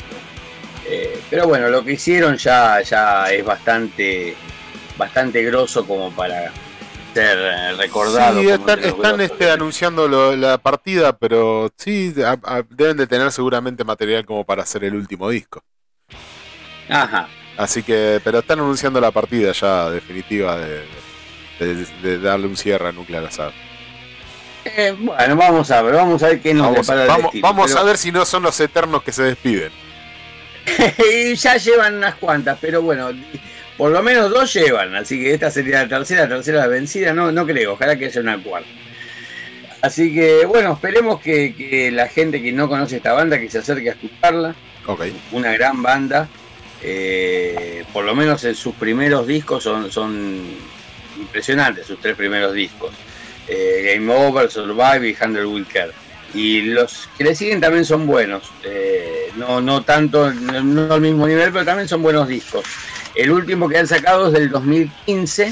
Eh, 0.88 1.20
pero 1.30 1.48
bueno, 1.48 1.70
lo 1.70 1.84
que 1.84 1.94
hicieron 1.94 2.38
ya, 2.38 2.82
ya 2.82 3.26
es 3.32 3.44
bastante, 3.44 4.36
bastante 4.98 5.44
grosso 5.44 5.86
como 5.86 6.12
para 6.12 6.52
ser 7.14 7.38
eh, 7.40 7.74
recordado. 7.74 8.40
Sí, 8.42 8.50
están, 8.50 9.22
este, 9.22 9.52
anunciando 9.52 10.08
lo- 10.08 10.36
la 10.36 10.58
partida, 10.58 11.18
pero 11.18 11.72
sí, 11.78 12.14
a- 12.24 12.40
a- 12.44 12.64
deben 12.70 12.98
de 12.98 13.08
tener 13.08 13.32
seguramente 13.32 13.84
material 13.84 14.26
como 14.26 14.46
para 14.46 14.64
hacer 14.64 14.84
el 14.84 14.96
último 14.96 15.30
disco. 15.30 15.64
Ajá. 16.90 17.28
Así 17.58 17.84
que, 17.84 18.20
pero 18.24 18.40
están 18.40 18.60
anunciando 18.60 19.00
la 19.00 19.12
partida 19.12 19.52
ya 19.54 19.90
definitiva 19.90 20.58
de, 20.58 20.82
de- 21.60 21.86
de 22.02 22.20
darle 22.20 22.48
un 22.48 22.58
cierre 22.58 22.90
a 22.90 22.92
Nuclear 22.92 23.26
Assault. 23.26 23.56
Eh, 24.66 24.94
bueno, 24.98 25.36
vamos 25.36 25.70
a 25.72 25.82
ver, 25.82 25.94
vamos 25.96 26.22
a 26.24 26.28
ver 26.30 26.42
qué 26.42 26.54
nos 26.54 26.68
Vamos, 26.68 26.88
depara 26.88 27.04
el 27.04 27.08
vamos, 27.08 27.24
destino, 27.26 27.48
vamos 27.48 27.68
pero- 27.72 27.80
a 27.80 27.84
ver 27.84 27.98
si 27.98 28.12
no 28.12 28.26
son 28.26 28.44
los 28.44 28.60
eternos 28.60 29.04
que 29.04 29.12
se 29.12 29.24
despiden. 29.24 29.72
y 31.12 31.36
ya 31.36 31.58
llevan 31.58 31.96
unas 31.96 32.16
cuantas, 32.16 32.58
pero 32.60 32.82
bueno, 32.82 33.10
por 33.78 33.92
lo 33.92 34.02
menos 34.02 34.32
dos 34.32 34.52
llevan, 34.54 34.96
así 34.96 35.22
que 35.22 35.34
esta 35.34 35.52
sería 35.52 35.84
la 35.84 35.88
tercera, 35.88 36.24
la 36.24 36.30
tercera 36.30 36.62
la 36.62 36.68
vencida, 36.68 37.14
no, 37.14 37.32
no 37.32 37.46
creo, 37.46 37.74
ojalá 37.74 37.96
que 37.98 38.06
haya 38.06 38.20
una 38.22 38.42
cuarta. 38.42 38.68
Así 39.82 40.14
que 40.16 40.46
bueno, 40.46 40.74
esperemos 40.74 41.22
que, 41.22 41.54
que 41.56 41.92
la 41.92 42.08
gente 42.08 42.42
que 42.42 42.52
no 42.52 42.68
conoce 42.68 42.98
esta 42.98 43.14
banda, 43.14 43.40
que 43.40 43.50
se 43.52 43.60
acerque 43.60 43.90
a 43.90 43.94
escucharla, 43.94 44.56
Ok. 44.88 45.04
una 45.32 45.52
gran 45.54 45.84
banda, 45.84 46.28
eh, 46.88 47.84
por 47.92 48.06
lo 48.06 48.14
menos 48.14 48.44
en 48.44 48.54
sus 48.54 48.76
primeros 48.76 49.26
discos 49.26 49.64
son, 49.64 50.44
impresionantes, 51.18 51.88
sus 51.88 52.00
tres 52.00 52.16
primeros 52.16 52.54
discos. 52.54 52.92
Eh, 53.48 53.96
Game 53.96 54.14
Over, 54.14 54.52
Survive 54.52 55.10
y 55.10 55.18
Handle 55.20 55.46
Will 55.46 55.66
Care. 55.66 55.92
Y 56.36 56.62
los 56.62 57.10
que 57.18 57.24
le 57.24 57.34
siguen 57.34 57.60
también 57.60 57.86
son 57.86 58.06
buenos. 58.06 58.52
eh, 58.64 59.32
no, 59.36 59.62
no 59.62 59.82
tanto, 59.82 60.32
no, 60.32 60.64
no 60.64 60.94
al 60.94 61.02
mismo 61.02 61.28
nivel, 61.28 61.52
pero 61.52 61.66
también 61.66 61.88
son 61.88 62.04
buenos 62.04 62.28
discos. 62.28 62.64
El 63.16 63.32
último 63.32 63.68
que 63.68 63.80
han 63.80 63.88
sacado 63.88 64.28
es 64.28 64.34
del 64.34 64.50
2015. 64.50 65.52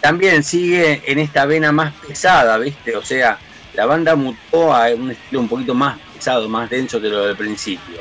También 0.00 0.42
sigue 0.42 1.02
en 1.06 1.18
esta 1.18 1.44
vena 1.44 1.72
más 1.72 1.92
pesada, 2.06 2.56
¿viste? 2.56 2.96
O 2.96 3.04
sea, 3.04 3.38
la 3.74 3.84
banda 3.84 4.16
mutó 4.16 4.74
a 4.74 4.88
un 4.94 5.10
estilo 5.10 5.40
un 5.40 5.48
poquito 5.48 5.74
más 5.74 5.98
pesado, 6.14 6.48
más 6.48 6.70
denso 6.70 7.00
que 7.00 7.08
lo 7.08 7.26
del 7.26 7.36
principio. 7.36 8.00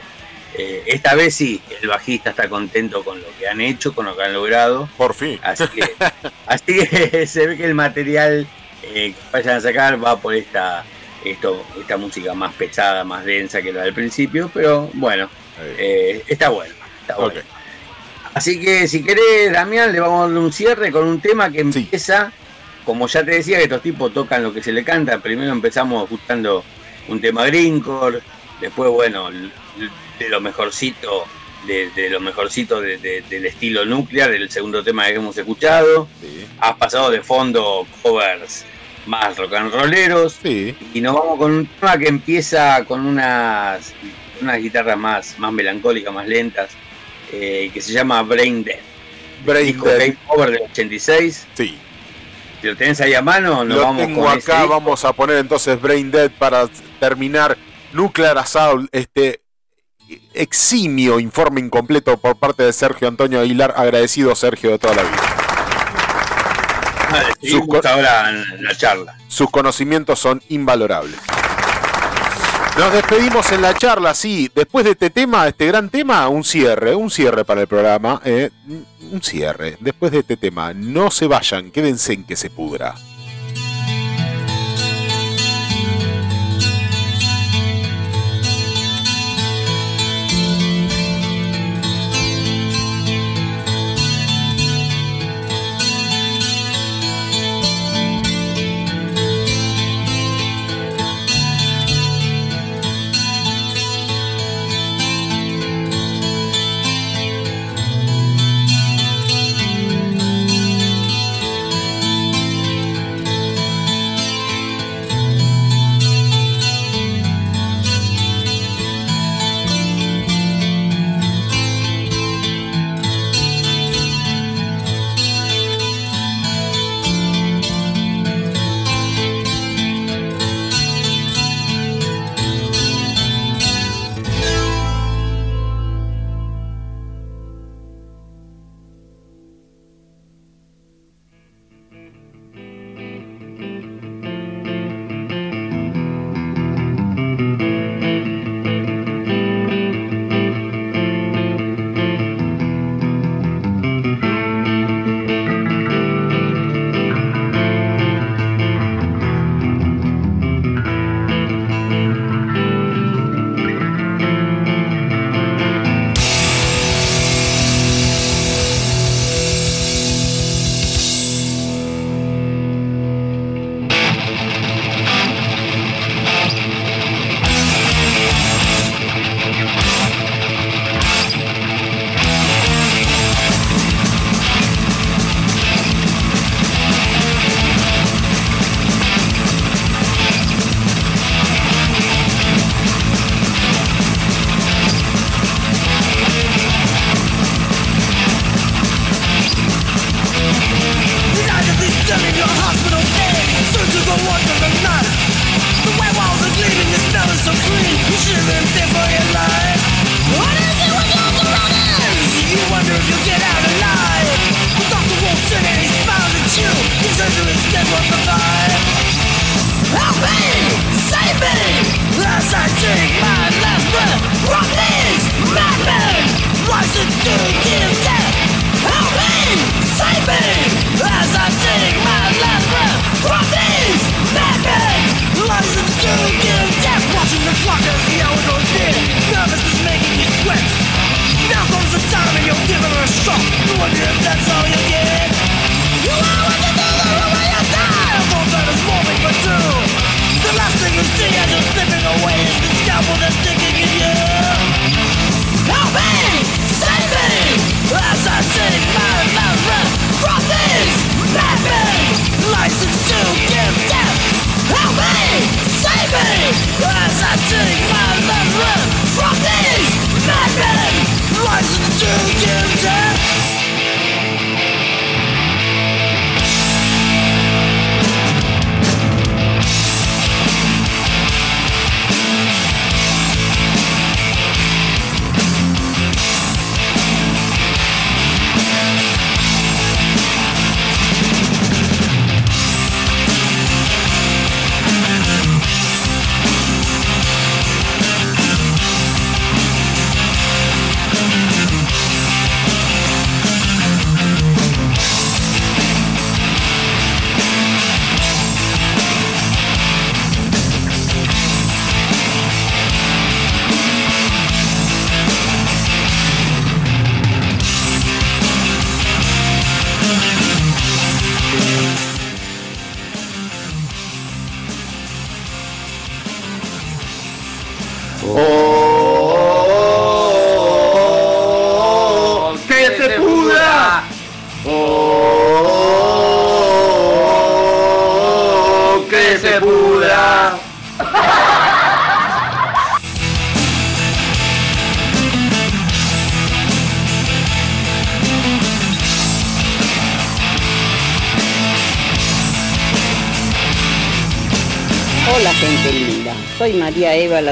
Eh, 0.61 0.83
esta 0.85 1.15
vez 1.15 1.33
sí, 1.33 1.59
el 1.81 1.89
bajista 1.89 2.29
está 2.29 2.47
contento 2.47 3.03
con 3.03 3.19
lo 3.19 3.25
que 3.39 3.47
han 3.47 3.59
hecho, 3.61 3.95
con 3.95 4.05
lo 4.05 4.15
que 4.15 4.23
han 4.23 4.33
logrado. 4.33 4.87
Por 4.95 5.15
fin. 5.15 5.39
Así 5.41 5.67
que, 5.67 5.95
así 6.45 6.87
que 6.87 7.25
se 7.27 7.47
ve 7.47 7.57
que 7.57 7.65
el 7.65 7.73
material 7.73 8.47
eh, 8.83 9.13
que 9.13 9.31
vayan 9.33 9.57
a 9.57 9.61
sacar 9.61 10.03
va 10.03 10.19
por 10.19 10.35
esta, 10.35 10.85
esto, 11.25 11.65
esta 11.79 11.97
música 11.97 12.35
más 12.35 12.53
pesada, 12.53 13.03
más 13.03 13.25
densa 13.25 13.59
que 13.63 13.73
la 13.73 13.81
del 13.81 13.95
principio, 13.95 14.51
pero 14.53 14.87
bueno, 14.93 15.29
eh, 15.79 16.23
está 16.27 16.49
bueno, 16.49 16.75
está 17.01 17.15
bueno. 17.15 17.41
Así 18.35 18.59
que 18.59 18.87
si 18.87 19.03
querés, 19.03 19.51
Damián, 19.51 19.91
le 19.91 19.99
vamos 19.99 20.25
a 20.25 20.31
dar 20.31 20.37
un 20.37 20.53
cierre 20.53 20.91
con 20.91 21.05
un 21.07 21.19
tema 21.19 21.51
que 21.51 21.61
empieza, 21.61 22.31
como 22.85 23.07
ya 23.07 23.25
te 23.25 23.31
decía, 23.31 23.57
que 23.57 23.63
estos 23.63 23.81
tipos 23.81 24.13
tocan 24.13 24.43
lo 24.43 24.53
que 24.53 24.61
se 24.61 24.71
le 24.71 24.83
canta. 24.83 25.17
Primero 25.19 25.51
empezamos 25.51 26.03
escuchando 26.03 26.63
un 27.07 27.19
tema 27.19 27.47
Greencore, 27.47 28.21
después, 28.61 28.89
bueno, 28.91 29.29
de 29.31 30.29
lo 30.29 30.39
mejorcito 30.39 31.25
de, 31.65 31.89
de 31.91 32.09
lo 32.09 32.19
mejorcito 32.19 32.79
de- 32.81 32.97
de- 32.97 33.21
del 33.29 33.45
estilo 33.45 33.85
nuclear, 33.85 34.31
el 34.31 34.49
segundo 34.49 34.83
tema 34.83 35.05
que 35.07 35.15
hemos 35.15 35.37
escuchado. 35.37 36.07
Has 36.59 36.75
pasado 36.77 37.09
de 37.11 37.21
fondo 37.21 37.85
covers 38.01 38.65
más 39.05 39.37
rock 39.37 39.53
and 39.55 39.73
rolleros. 39.73 40.37
Sí. 40.41 40.75
Y 40.93 41.01
nos 41.01 41.13
vamos 41.15 41.37
con 41.37 41.51
un 41.51 41.65
tema 41.67 41.97
que 41.97 42.07
empieza 42.07 42.83
con 42.85 43.05
unas, 43.05 43.93
unas 44.41 44.57
guitarras 44.59 44.97
más, 44.97 45.37
más 45.39 45.51
melancólicas, 45.51 46.13
más 46.13 46.27
lentas, 46.27 46.69
eh, 47.31 47.69
que 47.73 47.81
se 47.81 47.93
llama 47.93 48.21
Brain 48.23 48.63
Dead. 48.63 48.79
Brain 49.45 49.65
Disco 49.67 49.87
Dead. 49.87 49.99
Game 49.99 50.17
Over 50.27 50.51
del 50.51 50.61
86. 50.63 51.47
Sí. 51.55 51.77
Si 52.61 52.67
lo 52.67 52.75
tenés 52.75 53.01
ahí 53.01 53.13
a 53.15 53.21
mano, 53.23 53.63
nos 53.63 53.77
Lo 53.77 53.83
vamos 53.83 54.05
tengo 54.05 54.21
con 54.23 54.31
acá, 54.37 54.65
vamos 54.65 55.03
a 55.05 55.13
poner 55.13 55.37
entonces 55.37 55.79
Brain 55.81 56.11
Dead 56.11 56.29
para 56.31 56.67
terminar 56.99 57.57
Nuclear 57.93 58.37
Assault, 58.37 58.89
este 58.91 59.41
eximio 60.33 61.19
informe 61.19 61.61
incompleto 61.61 62.17
por 62.17 62.35
parte 62.37 62.63
de 62.63 62.73
Sergio 62.73 63.07
Antonio 63.07 63.39
Aguilar, 63.39 63.73
agradecido 63.77 64.35
Sergio 64.35 64.71
de 64.71 64.79
toda 64.79 64.95
la 64.95 65.03
vida. 65.03 65.21
Vale, 67.11 67.33
seguimos 67.41 67.85
ahora 67.85 68.29
en 68.29 68.63
la 68.63 68.75
charla. 68.75 69.17
Sus 69.27 69.49
conocimientos 69.49 70.19
son 70.19 70.41
invalorables. 70.49 71.19
Nos 72.77 72.93
despedimos 72.93 73.51
en 73.51 73.61
la 73.61 73.73
charla, 73.73 74.13
sí. 74.13 74.49
Después 74.55 74.85
de 74.85 74.91
este 74.91 75.09
tema, 75.09 75.45
este 75.47 75.67
gran 75.67 75.89
tema, 75.89 76.29
un 76.29 76.43
cierre, 76.45 76.95
un 76.95 77.11
cierre 77.11 77.43
para 77.43 77.61
el 77.61 77.67
programa. 77.67 78.21
eh, 78.23 78.49
un 79.11 79.21
cierre. 79.21 79.75
Después 79.81 80.11
de 80.13 80.19
este 80.19 80.37
tema, 80.37 80.73
no 80.73 81.11
se 81.11 81.27
vayan, 81.27 81.69
quédense 81.71 82.13
en 82.13 82.23
que 82.23 82.37
se 82.37 82.49
pudra. 82.49 82.95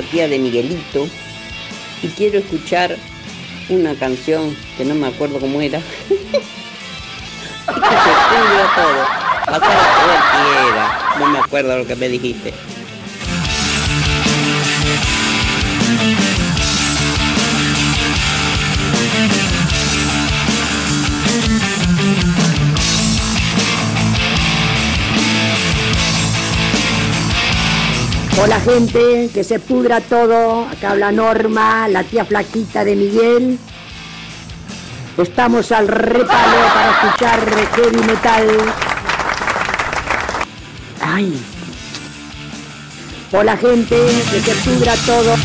Tía 0.02 0.28
de 0.28 0.40
Miguelito, 0.40 1.08
y 2.02 2.08
quiero 2.10 2.40
escuchar 2.40 2.96
una 3.70 3.96
canción 3.96 4.56
que 4.78 4.86
no 4.86 4.96
me 4.96 5.08
acuerdo 5.08 5.40
cómo 5.40 5.62
era. 5.62 5.80
y 6.10 6.14
que 6.14 7.72
se 7.72 8.16
todo. 8.76 9.06
Pasaba 9.46 9.84
cualquiera, 10.06 11.16
no 11.20 11.28
me 11.30 11.40
acuerdo 11.40 11.78
lo 11.78 11.88
que 11.88 11.96
me 11.96 12.10
dijiste. 12.10 12.54
Hola 28.42 28.58
gente, 28.62 29.30
que 29.34 29.44
se 29.44 29.60
pudra 29.60 30.00
todo. 30.00 30.66
Acá 30.66 30.92
habla 30.92 31.12
Norma, 31.12 31.90
la 31.90 32.06
tía 32.06 32.24
flaquita 32.24 32.86
de 32.86 32.96
Miguel. 32.96 33.60
Estamos 35.18 35.74
al 35.74 35.90
repalo 35.90 36.58
para 36.74 36.92
escuchar 36.92 37.40
heavy 37.76 38.08
metal. 38.08 38.48
Ay. 41.02 41.38
Hola 43.34 43.58
gente, 43.58 43.98
que 44.32 44.40
se 44.40 44.56
pudra 44.70 44.96
todo. 45.06 45.36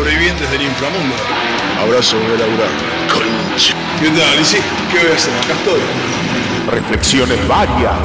Sobrevivientes 0.00 0.50
del 0.50 0.62
inframundo? 0.62 1.14
Abrazo, 1.78 2.16
voy 2.20 2.34
a 2.34 2.38
laburar. 2.38 2.68
Concha. 3.12 3.74
¿Qué 4.00 4.08
tal? 4.08 4.40
¿Y 4.40 4.44
sí? 4.44 4.56
¿Qué 4.90 4.98
voy 4.98 5.12
a 5.12 5.14
hacer? 5.14 5.34
Acá 5.44 5.52
estoy. 5.52 5.80
Reflexiones 6.70 7.46
varias. 7.46 7.98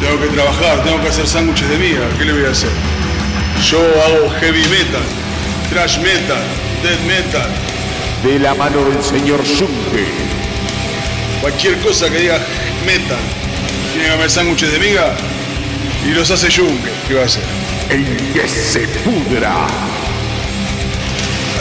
Tengo 0.00 0.18
que 0.22 0.28
trabajar, 0.28 0.82
tengo 0.82 1.00
que 1.02 1.08
hacer 1.08 1.26
sándwiches 1.26 1.68
de 1.68 1.76
miga. 1.76 2.08
¿Qué 2.16 2.24
le 2.24 2.32
voy 2.32 2.46
a 2.46 2.50
hacer? 2.50 2.70
Yo 3.68 3.78
hago 3.78 4.30
heavy 4.40 4.62
metal, 4.68 5.02
thrash 5.70 5.98
metal, 5.98 6.42
death 6.82 7.00
metal. 7.06 7.50
De 8.24 8.38
la 8.38 8.54
mano 8.54 8.82
del 8.84 9.02
señor 9.02 9.40
Junge. 9.44 10.06
Cualquier 11.42 11.78
cosa 11.80 12.08
que 12.08 12.18
diga 12.18 12.38
metal. 12.86 13.18
Tiene 13.92 14.06
que 14.06 14.12
comer 14.14 14.30
sándwiches 14.30 14.72
de 14.72 14.78
miga 14.78 15.12
y 16.06 16.14
los 16.14 16.30
hace 16.30 16.50
Junke. 16.50 16.90
¿Qué 17.06 17.14
va 17.14 17.22
a 17.22 17.26
hacer? 17.26 17.42
El 17.90 18.16
que 18.32 18.48
se 18.48 18.88
pudra. 19.04 19.52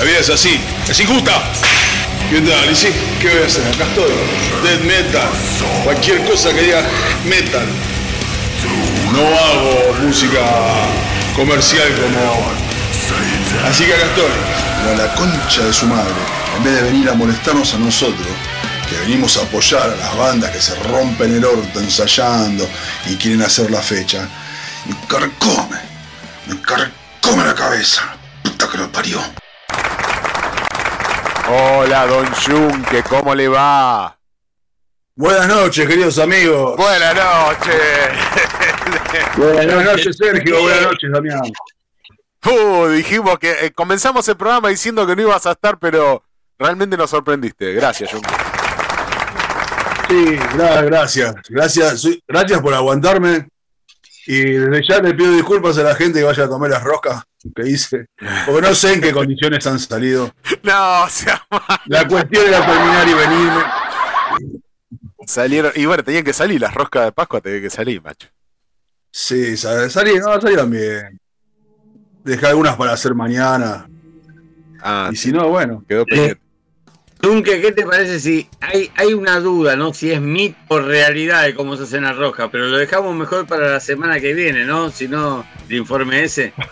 La 0.01 0.07
vida 0.07 0.17
es 0.17 0.31
así, 0.31 0.59
es 0.89 0.99
injusta. 0.99 1.43
¿Qué 2.31 2.41
tal? 2.41 2.71
¿Y? 2.71 3.19
¿Qué 3.21 3.29
voy 3.29 3.43
a 3.43 3.45
hacer? 3.45 3.63
Acá 3.67 3.83
estoy. 3.83 4.11
Death 4.63 4.81
metal. 4.81 5.29
Cualquier 5.83 6.25
cosa 6.25 6.51
que 6.55 6.61
diga 6.63 6.81
metal. 7.23 7.67
No 9.13 9.19
hago 9.19 9.93
música 10.01 10.41
comercial 11.35 11.87
como. 12.01 12.51
Así 13.69 13.83
que 13.83 13.93
acá 13.93 14.05
estoy. 14.05 14.31
Pero 14.83 14.97
la 14.97 15.13
concha 15.13 15.65
de 15.65 15.71
su 15.71 15.85
madre, 15.85 16.15
en 16.57 16.63
vez 16.63 16.73
de 16.73 16.81
venir 16.81 17.07
a 17.07 17.13
molestarnos 17.13 17.71
a 17.75 17.77
nosotros, 17.77 18.27
que 18.89 18.95
venimos 19.01 19.37
a 19.37 19.43
apoyar 19.43 19.83
a 19.83 19.95
las 19.97 20.17
bandas 20.17 20.49
que 20.49 20.61
se 20.61 20.73
rompen 20.85 21.35
el 21.35 21.45
orto 21.45 21.79
ensayando 21.79 22.67
y 23.05 23.17
quieren 23.17 23.43
hacer 23.43 23.69
la 23.69 23.83
fecha, 23.83 24.27
me 24.87 24.95
carcome, 25.07 25.77
me 26.47 26.59
carcome 26.59 27.45
la 27.45 27.53
cabeza. 27.53 28.15
Puta 28.41 28.67
que 28.67 28.79
lo 28.79 28.91
parió. 28.91 29.40
Hola, 31.53 32.05
don 32.07 32.25
Junque, 32.33 33.03
¿cómo 33.03 33.35
le 33.35 33.49
va? 33.49 34.17
Buenas 35.15 35.49
noches, 35.49 35.85
queridos 35.85 36.17
amigos. 36.17 36.77
Buenas 36.77 37.13
noches. 37.13 37.75
Buenas 39.35 39.83
noches, 39.85 40.15
Sergio. 40.15 40.61
Buenas 40.61 40.81
noches, 40.83 41.11
Damián. 41.11 41.41
Uh, 42.45 42.87
dijimos 42.87 43.37
que 43.37 43.65
eh, 43.65 43.71
comenzamos 43.73 44.25
el 44.29 44.37
programa 44.37 44.69
diciendo 44.69 45.05
que 45.05 45.13
no 45.13 45.23
ibas 45.23 45.45
a 45.45 45.51
estar, 45.51 45.77
pero 45.77 46.23
realmente 46.57 46.95
nos 46.95 47.09
sorprendiste. 47.09 47.73
Gracias, 47.73 48.11
Junque. 48.13 48.29
Sí, 50.07 50.25
gra- 50.55 50.85
gracias. 50.85 51.35
Gracias, 51.49 52.07
gracias 52.29 52.61
por 52.61 52.73
aguantarme. 52.73 53.49
Y 54.25 54.41
desde 54.53 54.87
ya 54.87 54.99
le 55.01 55.13
pido 55.13 55.33
disculpas 55.33 55.77
a 55.77 55.83
la 55.83 55.95
gente 55.95 56.19
que 56.19 56.25
vaya 56.25 56.45
a 56.45 56.47
comer 56.47 56.71
las 56.71 56.83
roscas 56.83 57.21
que 57.55 57.67
hice. 57.69 58.07
Porque 58.45 58.61
no 58.67 58.75
sé 58.75 58.93
en 58.93 59.01
qué 59.01 59.11
condiciones 59.11 59.65
han 59.67 59.79
salido. 59.79 60.33
No, 60.63 61.07
sea 61.09 61.41
La 61.87 62.07
cuestión 62.07 62.47
era 62.47 62.65
terminar 62.65 63.07
y 63.07 63.13
venirme. 63.13 63.63
Salieron, 65.25 65.71
y 65.75 65.85
bueno, 65.85 66.03
tenían 66.03 66.23
que 66.23 66.33
salir, 66.33 66.59
las 66.59 66.73
roscas 66.73 67.05
de 67.05 67.11
Pascua 67.11 67.41
tenían 67.41 67.61
que 67.61 67.69
salir, 67.69 68.01
macho. 68.01 68.27
Sí, 69.11 69.55
sal- 69.57 69.89
salí, 69.91 70.15
no, 70.19 70.39
salieron 70.39 70.69
bien. 70.69 71.19
Dejé 72.23 72.47
algunas 72.47 72.75
para 72.75 72.93
hacer 72.93 73.13
mañana. 73.13 73.87
Ah, 74.81 75.09
y 75.11 75.15
si 75.15 75.31
no, 75.31 75.47
bueno. 75.49 75.83
Quedó 75.87 76.05
pendiente. 76.05 76.40
Dunque, 77.21 77.61
¿qué 77.61 77.71
te 77.71 77.85
parece 77.85 78.19
si 78.19 78.49
hay, 78.59 78.89
hay 78.95 79.13
una 79.13 79.39
duda, 79.39 79.75
¿no? 79.75 79.93
Si 79.93 80.11
es 80.11 80.19
mito 80.19 80.55
o 80.69 80.79
realidad 80.79 81.43
de 81.43 81.53
cómo 81.53 81.77
se 81.77 81.83
hacen 81.83 82.03
las 82.03 82.17
roscas, 82.17 82.49
pero 82.51 82.65
lo 82.67 82.77
dejamos 82.77 83.15
mejor 83.15 83.45
para 83.45 83.69
la 83.69 83.79
semana 83.79 84.19
que 84.19 84.33
viene, 84.33 84.65
¿no? 84.65 84.89
Si 84.89 85.07
no, 85.07 85.45
el 85.69 85.75
informe 85.77 86.23
ese. 86.23 86.53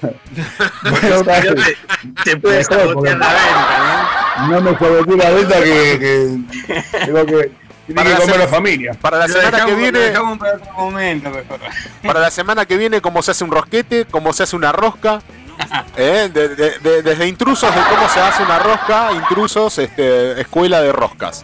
Bueno, 0.83 1.19
Si 1.19 1.47
no, 1.47 1.55
te, 1.55 1.77
te 2.23 2.37
puede 2.37 2.57
Mejor, 2.59 2.77
sabotear 2.79 3.17
la 3.17 3.27
venta, 3.27 4.47
No 4.49 4.61
me 4.61 4.77
saboteé 4.77 5.17
la 5.17 5.29
venta 5.31 5.63
que, 5.63 5.99
que 5.99 7.05
tengo 7.05 7.25
que, 7.25 7.51
tiene 7.85 7.95
Para 7.95 8.03
que 8.09 8.13
la 8.13 8.19
comer 8.19 8.39
la 8.39 8.47
familia. 8.47 8.91
Para 8.99 9.17
la 9.19 9.27
Lo 9.27 9.33
semana 9.33 9.51
dejamos- 9.51 9.65
que 9.65 9.71
lo 9.71 9.77
viene, 9.77 9.99
dejamos 9.99 10.37
para 10.39 10.55
otro 10.55 10.73
momento, 10.73 11.29
mejor. 11.29 11.59
para 12.03 12.19
la 12.21 12.31
semana 12.31 12.65
que 12.65 12.77
viene, 12.77 13.01
cómo 13.01 13.21
se 13.21 13.31
hace 13.31 13.43
un 13.43 13.51
rosquete, 13.51 14.05
cómo 14.09 14.33
se 14.33 14.43
hace 14.43 14.55
una 14.55 14.71
rosca. 14.71 15.21
¿eh? 15.97 16.29
De- 16.33 16.49
de- 16.55 16.79
de- 16.79 17.01
desde 17.01 17.27
intrusos 17.27 17.73
de 17.73 17.81
cómo 17.89 18.07
se 18.09 18.19
hace 18.19 18.43
una 18.43 18.59
rosca, 18.59 19.11
intrusos, 19.13 19.77
este, 19.77 20.39
escuela 20.41 20.81
de 20.81 20.91
roscas. 20.91 21.43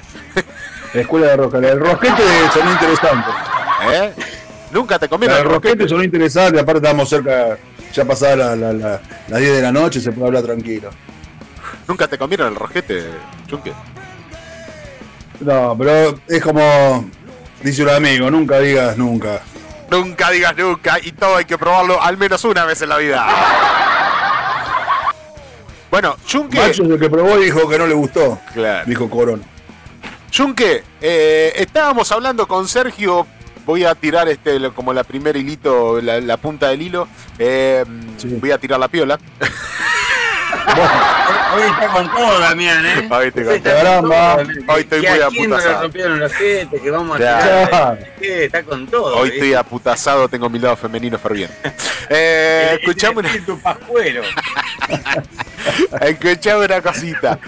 La 0.93 1.01
escuela 1.01 1.27
de 1.27 1.35
Roca. 1.35 1.59
La 1.59 1.67
del 1.69 1.79
Rosquete 1.81 2.23
sonó 2.53 2.71
interesante. 2.71 3.29
¿Eh? 3.91 4.13
Nunca 4.71 4.97
te 4.97 5.09
comieron 5.09 5.35
el 5.37 5.43
rosquete. 5.43 5.67
Rosquete 5.73 5.89
sonó 5.89 6.03
interesante. 6.03 6.59
Aparte, 6.59 6.77
estábamos 6.77 7.09
cerca, 7.09 7.57
ya 7.93 8.05
pasada 8.05 8.35
la- 8.37 8.55
la- 8.55 8.71
la- 8.73 9.01
las 9.27 9.39
10 9.41 9.55
de 9.57 9.61
la 9.61 9.71
noche, 9.73 9.99
se 9.99 10.11
puede 10.13 10.27
hablar 10.27 10.43
tranquilo. 10.43 10.89
Nunca 11.87 12.07
te 12.07 12.17
comieron 12.17 12.47
el 12.47 12.55
rosquete, 12.55 13.09
Chunque. 13.47 13.73
No, 15.41 15.75
pero 15.77 16.17
es 16.27 16.41
como 16.41 17.09
dice 17.61 17.83
un 17.83 17.89
amigo: 17.89 18.31
nunca 18.31 18.59
digas 18.59 18.97
nunca. 18.97 19.41
Nunca 19.91 20.31
digas 20.31 20.55
nunca 20.57 20.97
y 21.01 21.11
todo 21.11 21.35
hay 21.35 21.45
que 21.45 21.57
probarlo 21.57 22.01
al 22.01 22.17
menos 22.17 22.43
una 22.45 22.63
vez 22.65 22.81
en 22.81 22.89
la 22.89 22.97
vida. 22.97 23.27
Bueno, 25.91 26.15
Chunque. 26.25 26.57
Macho 26.57 26.83
es 26.83 26.89
el 26.89 26.99
que 26.99 27.09
probó 27.09 27.37
y 27.39 27.45
dijo 27.45 27.67
que 27.69 27.77
no 27.77 27.87
le 27.87 27.93
gustó. 27.93 28.39
Claro. 28.53 28.85
Dijo 28.85 29.09
Corón. 29.09 29.43
Chunque, 30.29 30.83
eh, 31.01 31.53
estábamos 31.55 32.11
hablando 32.11 32.47
con 32.47 32.67
Sergio. 32.67 33.25
Voy 33.65 33.83
a 33.83 33.95
tirar 33.95 34.27
este 34.27 34.59
como 34.71 34.93
la 34.93 35.03
primer 35.03 35.35
hilito, 35.37 35.99
la, 36.01 36.19
la 36.21 36.37
punta 36.37 36.67
del 36.69 36.81
hilo. 36.81 37.07
Eh, 37.39 37.83
Voy 38.39 38.51
a 38.51 38.57
tirar 38.57 38.79
la 38.79 38.87
piola. 38.87 39.17
Hoy 41.55 41.61
está 41.71 41.87
con 41.89 42.11
todo, 42.11 42.39
Damián, 42.39 42.85
¿eh? 42.85 43.07
Hoy 43.09 43.27
estoy 43.27 43.43
con 43.45 43.53
está 43.53 44.01
todo. 44.01 44.37
Hoy 44.67 44.81
estoy 44.81 44.99
muy 45.01 45.19
aputazado. 45.21 45.81
rompieron 45.83 46.19
los 46.19 46.33
gente, 46.33 46.81
que 46.81 46.91
vamos 46.91 47.15
a 47.15 47.17
Claro. 47.19 47.65
tirar. 47.67 48.13
¿Qué? 48.19 48.45
Está 48.45 48.63
con 48.63 48.87
todo. 48.87 49.17
Hoy 49.17 49.29
¿eh? 49.29 49.33
estoy 49.33 49.53
aputazado, 49.53 50.27
tengo 50.27 50.49
mi 50.49 50.59
lado 50.59 50.75
femenino 50.75 51.17
ferviente. 51.17 51.55
Eh, 52.07 52.77
escuchame 52.81 53.17
una, 53.21 53.45
tu 53.47 53.59
pascuero. 53.59 54.21
escuchame 56.01 56.65
una 56.65 56.79
cosita. 56.79 57.39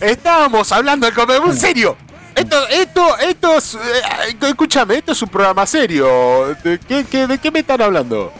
Estábamos 0.00 0.72
hablando 0.72 1.06
de 1.06 1.12
comer. 1.12 1.40
En 1.46 1.56
serio. 1.56 1.96
Esto, 2.34 2.68
esto, 2.68 3.16
esto 3.18 3.56
es. 3.56 3.74
eh, 3.76 4.36
escúchame, 4.48 4.96
esto 4.96 5.12
es 5.12 5.22
un 5.22 5.28
programa 5.28 5.64
serio. 5.64 6.56
¿De 6.64 6.80
qué, 6.80 7.04
qué- 7.08 7.28
de 7.28 7.38
qué 7.38 7.52
me 7.52 7.60
están 7.60 7.80
hablando? 7.82 8.32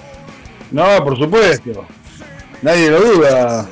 No, 0.73 1.05
por 1.05 1.17
supuesto. 1.17 1.87
Nadie 2.61 2.91
lo 2.91 2.99
duda. 3.01 3.67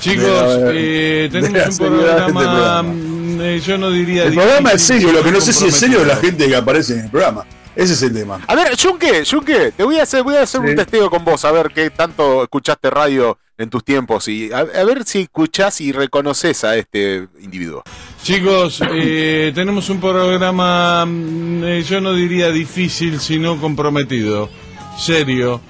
Chicos, 0.00 0.58
eh, 0.72 1.28
tenemos 1.30 1.80
un 1.80 1.86
programa, 1.86 2.40
programa. 2.40 2.82
mm, 2.82 3.40
eh, 3.40 3.60
yo 3.60 3.78
no 3.78 3.90
diría... 3.90 4.24
El 4.24 4.34
programa 4.34 4.72
es 4.72 4.82
serio, 4.82 5.12
lo 5.12 5.22
que 5.22 5.32
no 5.32 5.40
sé 5.40 5.52
si 5.52 5.66
es 5.66 5.76
serio 5.76 6.00
es 6.00 6.06
la 6.06 6.16
gente 6.16 6.48
que 6.48 6.56
aparece 6.56 6.94
en 6.94 7.00
el 7.00 7.10
programa. 7.10 7.44
Ese 7.74 7.92
es 7.92 8.02
el 8.02 8.14
tema. 8.14 8.40
A 8.46 8.54
ver, 8.54 8.68
Junque, 8.78 9.24
Junque, 9.30 9.72
te 9.76 9.84
voy 9.84 9.98
a 9.98 10.04
hacer, 10.04 10.22
voy 10.22 10.36
a 10.36 10.42
hacer 10.42 10.60
un 10.60 10.74
testeo 10.74 11.10
con 11.10 11.24
vos, 11.24 11.44
a 11.44 11.52
ver 11.52 11.70
qué 11.74 11.90
tanto 11.90 12.42
escuchaste 12.42 12.88
radio 12.88 13.38
en 13.58 13.68
tus 13.68 13.84
tiempos 13.84 14.28
y 14.28 14.50
a, 14.52 14.58
a 14.58 14.84
ver 14.84 15.04
si 15.04 15.22
escuchás 15.22 15.80
y 15.80 15.92
reconoces 15.92 16.64
a 16.64 16.76
este 16.76 17.28
individuo. 17.40 17.82
Chicos, 18.22 18.82
eh, 18.92 19.52
tenemos 19.54 19.88
un 19.90 20.00
programa, 20.00 21.04
mm, 21.06 21.64
eh, 21.64 21.82
yo 21.82 22.00
no 22.00 22.14
diría 22.14 22.50
difícil, 22.50 23.20
sino 23.20 23.60
comprometido. 23.60 24.48
Serio. 24.98 25.60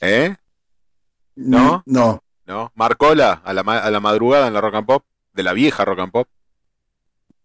¿Eh? 0.00 0.34
¿No? 1.36 1.82
No. 1.86 2.22
¿No? 2.50 2.72
¿Marcola 2.74 3.42
a 3.44 3.52
la, 3.52 3.60
a 3.60 3.90
la 3.92 4.00
madrugada 4.00 4.48
en 4.48 4.54
la 4.54 4.60
Rock 4.60 4.74
and 4.74 4.86
Pop? 4.86 5.04
De 5.32 5.44
la 5.44 5.52
vieja 5.52 5.84
Rock 5.84 6.00
and 6.00 6.10
Pop. 6.10 6.26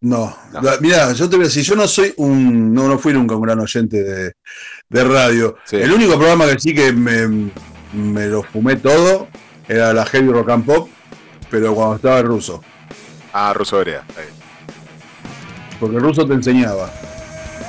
No. 0.01 0.35
Mirá, 0.81 1.13
yo 1.13 1.29
te 1.29 1.35
voy 1.35 1.45
a 1.45 1.47
decir, 1.47 1.63
yo 1.63 1.75
no 1.75 1.87
soy 1.87 2.11
un. 2.17 2.73
No, 2.73 2.87
no 2.87 2.97
fui 2.97 3.13
nunca 3.13 3.35
un 3.35 3.41
gran 3.43 3.59
oyente 3.59 4.01
de, 4.01 4.33
de 4.89 5.03
radio. 5.03 5.57
El 5.71 5.91
único 5.93 6.17
programa 6.17 6.47
que 6.47 6.59
sí 6.59 6.73
que 6.73 6.91
me, 6.91 7.51
me 7.93 8.25
lo 8.25 8.41
fumé 8.41 8.77
todo 8.77 9.27
era 9.67 9.93
la 9.93 10.07
Heavy 10.07 10.31
Rock 10.31 10.49
and 10.49 10.65
Pop, 10.65 10.89
pero 11.51 11.75
cuando 11.75 11.97
estaba 11.97 12.17
el 12.17 12.25
ruso. 12.25 12.63
Ah, 13.31 13.53
Ruso 13.53 13.83
bien. 13.85 13.99
Porque 15.79 15.97
el 15.97 16.01
ruso 16.01 16.25
te 16.25 16.33
enseñaba. 16.33 16.89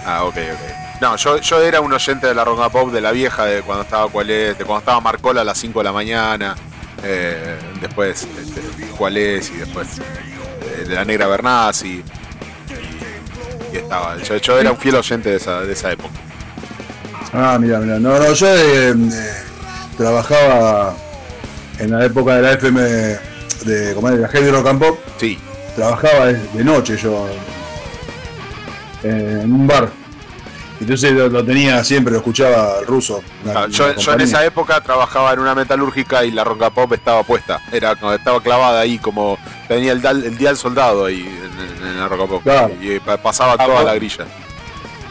Ah, 0.07 0.25
ok, 0.25 0.37
ok. 0.37 1.01
No, 1.03 1.17
yo, 1.17 1.37
yo 1.37 1.61
era 1.61 1.83
un 1.83 1.93
oyente 1.93 2.29
de 2.29 2.35
la 2.35 2.47
Rock 2.47 2.61
and 2.63 2.73
Pop 2.73 2.91
de 2.93 3.03
la 3.03 3.13
vieja, 3.13 3.45
de 3.45 3.61
cuando 3.61 3.83
estaba 3.85 4.09
cuál 4.09 4.31
es, 4.31 4.57
de 4.57 4.65
cuando 4.65 4.79
estaba 4.79 5.03
Marcola 5.03 5.43
a 5.43 5.45
las 5.45 5.59
5 5.59 5.81
de 5.81 5.85
la 5.85 5.93
mañana. 5.93 6.57
Eh, 7.07 7.57
después 7.81 8.27
este, 8.39 8.61
cuál 8.97 9.17
es 9.17 9.51
y 9.51 9.55
después 9.57 9.99
eh, 9.99 10.85
de 10.89 10.95
la 10.95 11.05
Negra 11.05 11.27
Bernasi. 11.27 12.03
Y, 13.73 13.75
y 13.75 13.77
estaba. 13.79 14.17
Yo, 14.19 14.37
yo 14.37 14.59
era 14.59 14.73
un 14.73 14.79
fiel 14.79 14.97
oyente 14.97 15.31
de 15.31 15.37
esa, 15.37 15.61
de 15.61 15.73
esa 15.73 15.93
época. 15.93 16.15
Ah, 17.33 17.59
mira, 17.61 17.79
mira. 17.81 17.99
No, 17.99 18.19
no, 18.19 18.33
yo 18.33 18.47
eh, 18.47 18.91
eh, 18.91 18.95
trabajaba 19.97 20.95
en 21.79 21.91
la 21.91 22.05
época 22.05 22.37
de 22.37 22.43
la 22.43 22.53
FM 22.53 22.81
de, 22.81 23.19
de, 23.65 23.95
¿cómo 23.95 24.09
es? 24.09 24.17
de 24.17 24.23
la 24.23 24.29
Heavy 24.29 24.51
Rock 24.51 24.67
and 24.69 24.81
Pop. 24.81 24.99
Sí. 25.19 25.39
Trabajaba 25.75 26.27
de, 26.27 26.65
noche 26.65 26.97
yo 26.97 27.29
en 29.03 29.53
un 29.53 29.67
bar. 29.67 29.91
Entonces 30.81 31.13
lo, 31.13 31.29
lo 31.29 31.45
tenía 31.45 31.83
siempre, 31.85 32.13
lo 32.13 32.19
escuchaba 32.19 32.81
el 32.81 32.87
ruso. 32.87 33.23
una- 33.45 33.61
Ah, 33.63 33.67
yo, 33.69 33.89
en 34.13 34.21
esa 34.21 34.45
época 34.45 34.81
trabajaba 34.83 35.33
en 35.33 35.39
una 35.41 35.55
metalúrgica 35.55 36.25
y 36.25 36.31
la 36.31 36.43
and 36.43 36.75
Pop 36.75 36.93
estaba 36.93 37.23
puesta. 37.23 37.61
Era 37.73 37.93
estaba 38.15 38.43
clavada 38.43 38.81
ahí 38.81 38.99
como 38.99 39.39
tenía 39.69 39.93
el, 39.93 40.03
dial- 40.03 40.25
el 40.25 40.37
dial 40.37 40.57
soldado 40.57 41.07
ahí 41.07 41.21
en, 41.21 41.87
en 41.87 41.99
la 41.99 42.05
and 42.07 42.29
Pop. 42.29 42.43
Claro. 42.43 42.73
Y 42.81 42.91
eh, 42.93 43.01
pa- 43.05 43.17
pasaba 43.17 43.57
toda 43.57 43.83
la 43.85 43.95
grilla. 43.95 44.27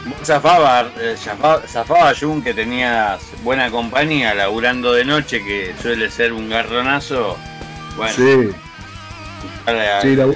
Vos 0.04 0.18
Zafaba, 0.24 0.88
eh, 1.00 1.16
zafa- 1.18 1.66
zafaba 1.66 2.12
Jun 2.14 2.40
que 2.40 2.54
tenías 2.54 3.20
buena 3.42 3.68
compañía 3.72 4.34
laburando 4.34 4.92
de 4.92 5.04
noche, 5.04 5.42
que 5.44 5.74
suele 5.82 6.08
ser 6.12 6.32
un 6.32 6.48
garronazo. 6.48 7.36
Bueno, 7.96 8.12
Sí, 8.14 8.50
la, 9.66 10.00
sí, 10.02 10.14
la, 10.14 10.26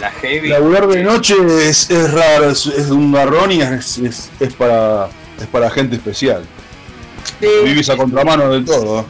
la 0.00 0.10
heavy. 0.10 0.48
laburar 0.48 0.86
de 0.86 1.02
noche 1.02 1.34
es, 1.68 1.90
es 1.90 2.12
raro, 2.12 2.50
es, 2.50 2.66
es 2.66 2.90
un 2.90 3.12
garrón 3.12 3.52
y 3.52 3.62
es, 3.62 3.98
es, 3.98 4.30
es 4.40 4.54
para, 4.54 5.08
es 5.40 5.46
para 5.46 5.70
gente 5.70 5.96
especial. 5.96 6.44
Vivís 7.40 7.88
a 7.90 7.96
contramano 7.96 8.50
del 8.50 8.64
todo. 8.64 9.04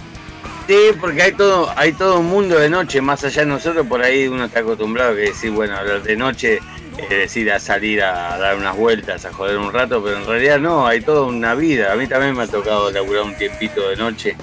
Sí, 0.66 0.76
porque 1.00 1.22
hay 1.22 1.32
todo, 1.32 1.72
hay 1.76 1.92
todo 1.92 2.18
un 2.18 2.26
mundo 2.26 2.58
de 2.58 2.68
noche, 2.68 3.00
más 3.00 3.22
allá 3.22 3.42
de 3.42 3.46
nosotros, 3.46 3.86
por 3.86 4.02
ahí 4.02 4.26
uno 4.26 4.46
está 4.46 4.60
acostumbrado 4.60 5.14
que 5.14 5.22
decir, 5.22 5.52
bueno, 5.52 5.76
de 5.84 6.16
noche 6.16 6.60
es 6.98 7.08
decir, 7.08 7.52
a 7.52 7.58
salir 7.58 8.02
a 8.02 8.38
dar 8.38 8.56
unas 8.56 8.76
vueltas, 8.76 9.24
a 9.24 9.32
joder 9.32 9.58
un 9.58 9.72
rato, 9.72 10.02
pero 10.02 10.16
en 10.16 10.26
realidad 10.26 10.58
no, 10.58 10.86
hay 10.86 11.00
toda 11.00 11.22
una 11.22 11.54
vida. 11.54 11.92
A 11.92 11.96
mí 11.96 12.06
también 12.06 12.34
me 12.34 12.44
ha 12.44 12.46
tocado 12.46 12.90
laburar 12.90 13.22
un 13.22 13.36
tiempito 13.36 13.88
de 13.88 13.96
noche 13.96 14.36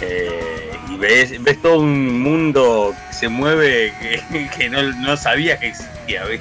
eh, 0.00 0.70
ves, 1.04 1.42
ves 1.42 1.60
todo 1.60 1.80
un 1.80 2.22
mundo 2.22 2.94
que 3.08 3.14
se 3.14 3.28
mueve 3.28 3.92
que, 4.30 4.48
que 4.56 4.70
no, 4.70 4.82
no 4.82 5.16
sabías 5.16 5.58
que 5.60 5.68
existía, 5.68 6.24
¿ves? 6.24 6.40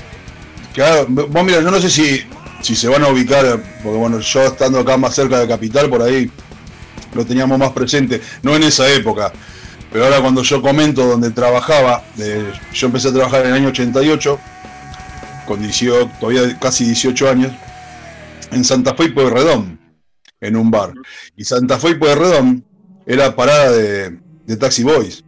Claro, 0.74 1.06
vos 1.08 1.43
mira, 1.43 1.61
yo 1.61 1.69
no 1.69 1.80
sé 1.80 1.90
si, 1.90 2.24
si 2.61 2.75
se 2.75 2.88
van 2.88 3.03
a 3.03 3.09
ubicar, 3.09 3.61
porque 3.83 3.98
bueno, 3.98 4.19
yo 4.19 4.43
estando 4.43 4.80
acá 4.80 4.98
más 4.98 5.14
cerca 5.14 5.40
de 5.40 5.48
Capital, 5.48 5.90
por 5.90 6.01
ahí 6.01 6.32
lo 7.14 7.25
teníamos 7.25 7.59
más 7.59 7.72
presente, 7.72 8.22
no 8.42 8.56
en 8.56 8.64
esa 8.64 8.90
época, 8.90 9.32
pero 9.92 10.06
ahora 10.06 10.22
cuando 10.22 10.42
yo 10.42 10.61
comento 10.61 11.06
donde 11.06 11.30
trabajaba, 11.30 12.03
eh, 12.17 12.51
yo 12.74 12.88
empecé 12.88 13.09
a 13.09 13.14
trabajar 13.14 13.42
en 13.42 13.48
el 13.48 13.53
año 13.53 13.67
88, 13.67 14.40
con 15.45 15.61
18, 15.61 16.09
todavía 16.19 16.58
casi 16.58 16.85
18 16.85 17.30
años, 17.30 17.51
en 18.51 18.64
Santa 18.64 18.95
Fe 18.95 19.06
y 19.06 19.09
Pueyrredón, 19.09 19.80
en 20.42 20.56
un 20.56 20.72
bar. 20.72 20.93
Y 21.35 21.43
Santa 21.43 21.77
Fe 21.77 21.92
y 21.92 21.95
Pueyrredón 21.95 22.66
era 23.06 23.35
parada 23.35 23.72
de, 23.72 24.17
de 24.45 24.57
Taxi 24.57 24.83
Boys. 24.83 25.23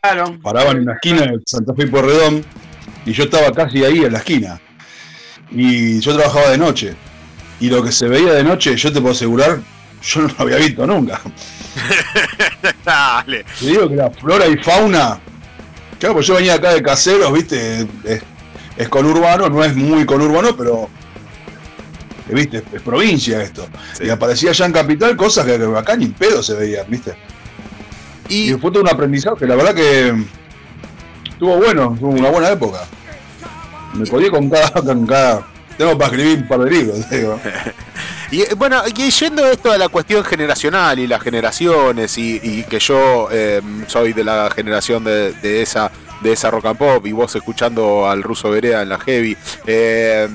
Claro. 0.00 0.38
Paraban 0.42 0.78
en 0.78 0.86
la 0.86 0.94
esquina 0.94 1.22
de 1.22 1.40
Santa 1.46 1.74
Fe 1.74 1.84
y 1.84 1.86
Pueyrredón 1.86 2.44
y 3.06 3.12
yo 3.12 3.24
estaba 3.24 3.52
casi 3.52 3.84
ahí 3.84 4.04
en 4.04 4.12
la 4.12 4.18
esquina. 4.18 4.60
Y 5.50 6.00
yo 6.00 6.14
trabajaba 6.16 6.50
de 6.50 6.58
noche. 6.58 6.94
Y 7.60 7.70
lo 7.70 7.82
que 7.82 7.92
se 7.92 8.08
veía 8.08 8.32
de 8.32 8.44
noche, 8.44 8.76
yo 8.76 8.92
te 8.92 9.00
puedo 9.00 9.14
asegurar, 9.14 9.60
yo 10.02 10.22
no 10.22 10.28
lo 10.28 10.34
había 10.38 10.56
visto 10.56 10.86
nunca. 10.86 11.20
Dale. 12.84 13.44
Te 13.58 13.66
digo 13.66 13.88
que 13.88 13.96
la 13.96 14.10
flora 14.10 14.46
y 14.46 14.56
fauna. 14.58 15.20
Claro, 15.98 16.16
pues 16.16 16.26
yo 16.26 16.34
venía 16.34 16.54
acá 16.54 16.74
de 16.74 16.82
caseros, 16.82 17.32
viste, 17.32 17.86
es, 18.04 18.22
es 18.76 18.88
conurbano, 18.88 19.48
no 19.48 19.64
es 19.64 19.74
muy 19.74 20.04
conurbano, 20.04 20.56
pero. 20.56 20.90
Viste, 22.28 22.64
es 22.72 22.82
provincia 22.82 23.40
esto. 23.40 23.68
Y 24.00 24.10
aparecía 24.10 24.50
allá 24.50 24.66
en 24.66 24.72
capital 24.72 25.16
cosas 25.16 25.46
que 25.46 25.54
acá 25.76 25.96
ni 25.96 26.06
pedo 26.06 26.42
se 26.42 26.54
veían, 26.54 26.84
viste. 26.88 27.14
Y, 28.28 28.52
fue 28.54 28.70
todo 28.70 28.82
un 28.82 28.88
aprendizaje, 28.88 29.46
la 29.46 29.56
verdad 29.56 29.74
que 29.74 30.14
estuvo 31.28 31.56
bueno, 31.56 31.96
fue 31.98 32.08
una 32.08 32.30
buena 32.30 32.50
época. 32.50 32.80
Me 33.94 34.06
podía 34.06 34.30
con 34.30 34.50
cada, 34.50 34.70
con 34.70 35.06
cada. 35.06 35.46
Tengo 35.78 35.96
para 35.98 36.10
escribir 36.10 36.38
un 36.38 36.48
par 36.48 36.60
de 36.60 36.70
libros, 36.70 37.10
digo. 37.10 37.40
Y 38.30 38.42
eh, 38.42 38.48
bueno, 38.56 38.82
y 38.88 39.10
yendo 39.10 39.46
esto 39.46 39.70
a 39.70 39.78
la 39.78 39.88
cuestión 39.88 40.24
generacional 40.24 40.98
y 40.98 41.06
las 41.06 41.22
generaciones, 41.22 42.18
y, 42.18 42.40
y 42.42 42.64
que 42.64 42.80
yo 42.80 43.28
eh, 43.30 43.62
soy 43.86 44.12
de 44.12 44.24
la 44.24 44.50
generación 44.50 45.04
de, 45.04 45.32
de 45.34 45.62
esa 45.62 45.92
de 46.20 46.32
esa 46.32 46.50
rock 46.50 46.66
and 46.66 46.78
pop 46.78 47.06
y 47.06 47.12
vos 47.12 47.34
escuchando 47.34 48.08
al 48.08 48.22
ruso 48.22 48.50
Berea 48.50 48.82
en 48.82 48.88
la 48.88 48.98
heavy, 48.98 49.36
eh, 49.66 50.28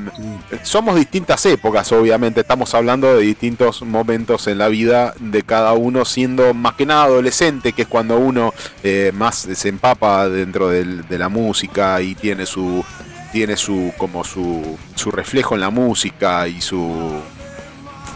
somos 0.64 0.96
distintas 0.96 1.46
épocas, 1.46 1.92
obviamente, 1.92 2.42
estamos 2.42 2.74
hablando 2.74 3.16
de 3.16 3.24
distintos 3.24 3.82
momentos 3.82 4.48
en 4.48 4.58
la 4.58 4.68
vida 4.68 5.14
de 5.20 5.44
cada 5.44 5.74
uno, 5.74 6.06
siendo 6.06 6.54
más 6.54 6.74
que 6.76 6.86
nada 6.86 7.04
adolescente, 7.04 7.74
que 7.74 7.84
es 7.84 7.88
cuando 7.88 8.18
uno 8.18 8.54
eh, 8.84 9.12
más 9.14 9.48
se 9.54 9.70
empapa 9.70 10.30
dentro 10.30 10.70
de 10.70 11.18
la 11.18 11.30
música 11.30 12.02
y 12.02 12.16
tiene 12.16 12.46
su 12.46 12.84
tiene 13.32 13.58
su 13.58 13.94
como 13.98 14.24
su, 14.24 14.78
su 14.96 15.12
reflejo 15.12 15.56
en 15.56 15.62
la 15.62 15.70
música 15.70 16.48
y 16.48 16.62
su 16.62 17.22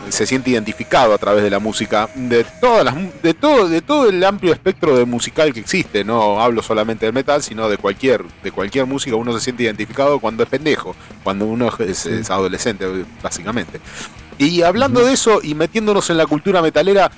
se 0.09 0.25
siente 0.25 0.51
identificado 0.51 1.13
a 1.13 1.17
través 1.17 1.43
de 1.43 1.49
la 1.49 1.59
música 1.59 2.09
de 2.15 2.45
todas 2.61 2.85
las 2.85 2.95
de 3.21 3.33
todo 3.33 3.67
de 3.67 3.81
todo 3.81 4.09
el 4.09 4.23
amplio 4.23 4.53
espectro 4.53 4.97
de 4.97 5.05
musical 5.05 5.53
que 5.53 5.59
existe 5.59 6.03
no 6.03 6.41
hablo 6.41 6.61
solamente 6.61 7.05
del 7.05 7.13
metal 7.13 7.41
sino 7.41 7.69
de 7.69 7.77
cualquier 7.77 8.23
de 8.43 8.51
cualquier 8.51 8.85
música 8.85 9.15
uno 9.15 9.33
se 9.33 9.39
siente 9.39 9.63
identificado 9.63 10.19
cuando 10.19 10.43
es 10.43 10.49
pendejo 10.49 10.95
cuando 11.23 11.45
uno 11.45 11.69
es, 11.79 12.05
es 12.05 12.29
adolescente 12.29 12.85
básicamente 13.21 13.79
y 14.37 14.61
hablando 14.61 15.03
de 15.05 15.13
eso 15.13 15.39
y 15.41 15.55
metiéndonos 15.55 16.09
en 16.09 16.17
la 16.17 16.25
cultura 16.25 16.61
metalera 16.61 17.11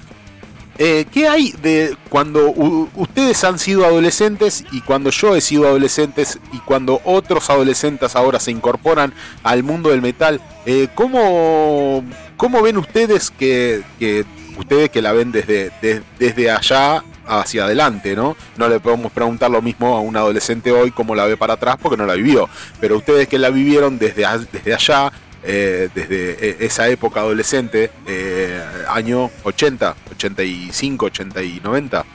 eh, 0.80 1.06
¿Qué 1.12 1.28
hay 1.28 1.54
de 1.64 1.98
cuando 2.10 2.50
ustedes 2.96 3.44
han 3.44 3.58
sido 3.58 3.84
adolescentes 3.84 4.64
y 4.72 4.82
cuando 4.82 5.10
yo 5.10 5.36
he 5.36 5.42
sido 5.42 5.66
adolescentes 5.66 6.38
y 6.54 6.60
cuando 6.60 7.02
otros 7.04 7.50
adolescentes 7.50 8.16
ahora 8.16 8.40
se 8.40 8.52
incorporan 8.52 9.12
al 9.42 9.64
mundo 9.64 9.90
del 9.90 10.04
metal? 10.04 10.40
Eh, 10.68 10.88
¿cómo, 10.94 12.04
cómo 12.38 12.62
ven 12.62 12.78
ustedes 12.78 13.30
que, 13.32 13.82
que 14.00 14.24
ustedes 14.58 14.90
que 14.90 15.02
la 15.02 15.12
ven 15.12 15.32
desde, 15.32 15.72
de- 15.82 16.02
desde 16.20 16.50
allá 16.52 17.04
hacia 17.28 17.66
adelante, 17.66 18.16
¿no? 18.16 18.38
No 18.56 18.70
le 18.70 18.80
podemos 18.80 19.12
preguntar 19.12 19.52
lo 19.52 19.62
mismo 19.62 19.98
a 19.98 20.00
un 20.00 20.16
adolescente 20.16 20.72
hoy 20.72 20.92
como 20.92 21.14
la 21.14 21.26
ve 21.26 21.36
para 21.36 21.56
atrás 21.56 21.76
porque 21.82 21.98
no 21.98 22.06
la 22.06 22.14
vivió. 22.14 22.48
Pero 22.80 22.96
ustedes 22.98 23.28
que 23.28 23.38
la 23.38 23.50
vivieron 23.50 24.00
desde, 24.00 24.26
desde 24.54 24.74
allá, 24.74 25.12
eh, 25.44 25.90
desde 25.94 26.32
eh, 26.40 26.58
esa 26.62 26.88
época 26.88 27.20
adolescente, 27.20 27.92
eh, 28.08 28.64
año 28.88 29.30
80, 29.44 29.96
85, 30.12 31.06
80 31.08 31.44
y 31.44 31.60
90. 31.62 32.06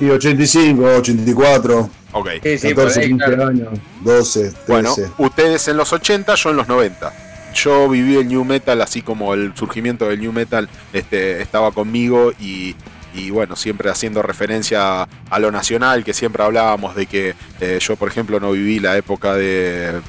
Y 0.00 0.08
85, 0.10 0.84
84. 0.84 1.90
Ok. 2.12 2.28
14, 2.74 3.00
15 3.08 3.24
años, 3.42 3.68
12, 4.02 4.40
13. 4.40 4.56
Bueno, 4.66 4.94
ustedes 5.18 5.68
en 5.68 5.76
los 5.76 5.92
80, 5.92 6.34
yo 6.34 6.50
en 6.50 6.56
los 6.56 6.68
90. 6.68 7.12
Yo 7.54 7.88
viví 7.88 8.16
el 8.16 8.28
New 8.28 8.44
Metal 8.44 8.80
así 8.80 9.02
como 9.02 9.34
el 9.34 9.54
surgimiento 9.56 10.08
del 10.08 10.20
New 10.20 10.32
Metal 10.32 10.68
este, 10.92 11.42
estaba 11.42 11.72
conmigo 11.72 12.32
y, 12.38 12.76
y 13.14 13.30
bueno, 13.30 13.56
siempre 13.56 13.90
haciendo 13.90 14.22
referencia 14.22 15.02
a 15.02 15.38
lo 15.38 15.50
nacional, 15.50 16.04
que 16.04 16.14
siempre 16.14 16.42
hablábamos 16.42 16.94
de 16.94 17.06
que 17.06 17.34
eh, 17.60 17.78
yo, 17.80 17.96
por 17.96 18.08
ejemplo, 18.08 18.40
no 18.40 18.52
viví 18.52 18.80
la 18.80 18.96
época 18.96 19.34
de... 19.34 20.00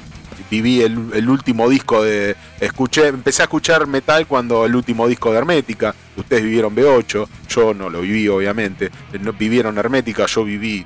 Viví 0.50 0.80
el, 0.80 1.28
último 1.28 1.68
disco 1.68 2.02
de... 2.02 2.36
Escuché, 2.60 3.08
empecé 3.08 3.42
a 3.42 3.44
escuchar 3.44 3.86
metal 3.86 4.26
cuando 4.26 4.66
el 4.66 4.74
último 4.74 5.06
disco 5.06 5.30
de 5.30 5.38
Hermética. 5.38 5.94
Ustedes 6.16 6.42
vivieron 6.42 6.74
B8, 6.74 7.28
yo 7.48 7.74
no 7.74 7.88
lo 7.88 8.00
viví 8.00 8.26
obviamente. 8.26 8.90
No, 9.20 9.32
vivieron 9.32 9.78
Hermética, 9.78 10.26
yo 10.26 10.44
viví 10.44 10.84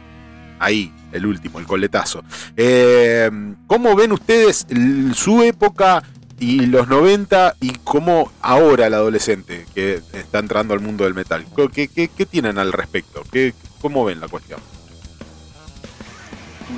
ahí, 0.58 0.92
el 1.12 1.24
último, 1.24 1.60
el 1.60 1.66
coletazo. 1.66 2.24
Eh, 2.56 3.30
¿Cómo 3.66 3.96
ven 3.96 4.12
ustedes 4.12 4.66
su 5.14 5.42
época 5.42 6.02
y 6.40 6.66
los 6.66 6.88
90 6.88 7.56
y 7.60 7.70
cómo 7.84 8.32
ahora 8.42 8.86
el 8.88 8.94
adolescente 8.94 9.66
que 9.74 10.00
está 10.12 10.38
entrando 10.40 10.74
al 10.74 10.80
mundo 10.80 11.04
del 11.04 11.14
metal? 11.14 11.44
¿Qué, 11.72 11.88
qué- 11.88 12.26
tienen 12.26 12.58
al 12.58 12.72
respecto? 12.72 13.22
¿Qué, 13.32 13.54
¿Cómo 13.80 14.04
ven 14.04 14.20
la 14.20 14.28
cuestión? 14.28 14.60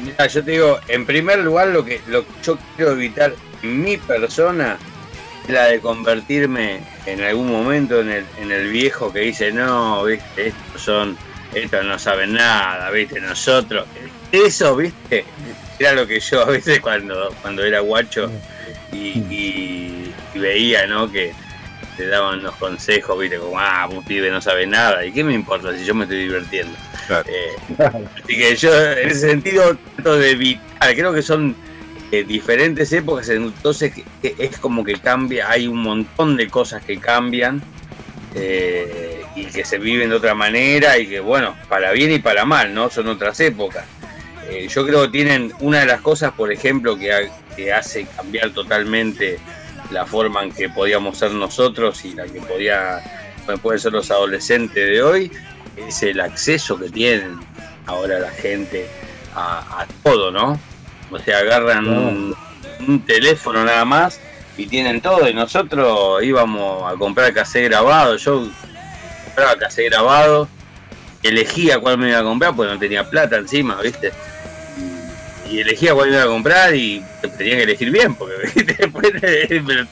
Mira, 0.05 0.27
yo 0.27 0.45
te 0.45 0.51
digo, 0.51 0.79
en 0.89 1.07
primer 1.07 1.39
lugar 1.41 1.69
lo 1.69 1.85
que, 1.85 2.01
lo 2.09 2.23
que 2.27 2.33
yo 2.43 2.59
quiero 2.77 2.93
evitar 2.93 3.35
en 3.63 3.83
mi 3.83 3.97
persona 3.97 4.77
es 5.47 5.51
la 5.55 5.65
de 5.67 5.81
convertirme 5.81 6.81
en 7.07 7.23
algún 7.23 7.51
momento 7.51 8.01
en 8.01 8.11
el, 8.11 8.25
en 8.41 8.51
el 8.51 8.69
viejo 8.71 9.13
que 9.13 9.21
dice, 9.21 9.53
no, 9.53 10.05
viste, 10.05 10.49
estos 10.49 10.83
son, 10.83 11.17
estos 11.55 11.85
no 11.85 11.99
saben 11.99 12.33
nada, 12.35 12.91
viste, 12.91 13.21
nosotros. 13.21 13.87
Eso, 14.33 14.75
viste, 14.77 15.25
era 15.79 15.93
lo 15.93 16.07
que 16.07 16.21
yo, 16.21 16.47
viste, 16.47 16.81
cuando, 16.81 17.35
cuando 17.43 17.65
era 17.65 17.81
guacho 17.81 18.31
y, 18.93 18.97
y- 19.31 20.13
y 20.35 20.39
veía, 20.39 20.87
¿no? 20.87 21.11
Que 21.11 21.33
te 21.97 22.07
daban 22.07 22.43
los 22.43 22.55
consejos, 22.57 23.19
viste, 23.19 23.39
como, 23.39 23.59
ah, 23.59 23.89
un 23.91 24.05
pibe 24.05 24.31
no 24.31 24.41
sabe 24.43 24.67
nada, 24.67 25.05
¿y 25.05 25.13
qué 25.13 25.25
me 25.25 25.33
importa 25.33 25.75
si 25.77 25.85
yo 25.85 25.95
me 25.95 26.05
estoy 26.05 26.19
divirtiendo? 26.25 26.77
Eh, 27.27 27.57
Así 28.23 28.37
que 28.37 28.57
yo 28.57 28.93
en 28.93 29.09
ese 29.09 29.21
sentido 29.31 29.77
trato 29.95 30.17
de 30.19 30.31
evitar, 30.33 30.95
creo 30.95 31.13
que 31.15 31.23
son 31.23 31.57
eh, 32.13 32.23
diferentes 32.25 32.93
épocas, 32.93 33.29
entonces 33.31 33.93
es 34.23 34.59
como 34.59 34.85
que 34.85 34.95
cambia, 34.95 35.49
hay 35.51 35.67
un 35.69 35.79
montón 35.83 36.37
de 36.37 36.49
cosas 36.49 36.85
que 36.85 36.99
cambian 36.99 37.63
eh, 38.35 39.23
y 39.35 39.47
que 39.47 39.65
se 39.65 39.79
viven 39.79 40.11
de 40.11 40.17
otra 40.17 40.35
manera 40.35 40.99
y 40.99 41.07
que 41.07 41.21
bueno, 41.21 41.57
para 41.69 41.93
bien 41.93 42.13
y 42.13 42.19
para 42.19 42.45
mal, 42.45 42.75
¿no? 42.75 42.91
Son 42.91 43.07
otras 43.09 43.39
épocas. 43.41 43.85
Eh, 44.49 44.69
yo 44.69 44.87
creo 44.87 45.03
que 45.03 45.09
tienen 45.09 45.53
una 45.61 45.81
de 45.81 45.87
las 45.87 46.01
cosas, 46.01 46.33
por 46.33 46.53
ejemplo, 46.53 46.97
que, 46.97 47.13
ha- 47.13 47.55
que 47.57 47.73
hace 47.73 48.07
cambiar 48.07 48.51
totalmente 48.51 49.39
la 49.91 50.07
forma 50.07 50.43
en 50.45 50.53
que 50.53 50.69
podíamos 50.69 51.19
ser 51.19 51.33
nosotros 51.33 52.05
y 52.05 52.13
la 52.15 52.25
que 52.27 52.41
podía 52.41 53.01
pueden 53.63 53.79
ser 53.81 53.93
los 53.93 54.11
adolescentes 54.11 54.75
de 54.75 55.03
hoy, 55.03 55.31
es 55.77 56.03
el 56.03 56.21
acceso 56.21 56.77
que 56.79 56.89
tienen 56.91 57.39
ahora 57.87 58.19
la 58.19 58.31
gente 58.31 58.89
a, 59.37 59.83
a 59.83 59.87
todo, 60.03 60.33
¿no? 60.33 60.59
O 61.13 61.19
sea, 61.21 61.39
agarran 61.39 61.87
un, 61.87 62.35
un 62.89 63.01
teléfono 63.07 63.65
nada 63.65 63.85
más 63.85 64.19
y 64.57 64.67
tienen 64.67 65.01
todo. 65.01 65.29
Y 65.29 65.35
nosotros 65.35 66.23
íbamos 66.25 66.93
a 66.93 66.97
comprar 66.97 67.33
cassette 67.33 67.69
grabado. 67.69 68.17
Yo 68.17 68.49
compraba 69.27 69.57
cassette 69.57 69.91
grabado, 69.91 70.49
elegía 71.23 71.79
cuál 71.79 71.99
me 71.99 72.09
iba 72.09 72.19
a 72.19 72.25
comprar 72.25 72.57
porque 72.57 72.73
no 72.73 72.79
tenía 72.81 73.09
plata 73.09 73.37
encima, 73.37 73.81
¿viste? 73.81 74.13
Y 75.51 75.61
elegía 75.61 75.95
cuál 75.95 76.09
iba 76.13 76.23
a 76.23 76.27
comprar 76.27 76.75
y 76.75 77.03
tenía 77.39 77.57
que 77.57 77.63
elegir 77.63 77.91
bien 77.91 78.15
porque 78.15 78.35
¿viste? 78.55 78.75
después 78.75 79.13
me 79.65 79.75
lo, 79.75 79.87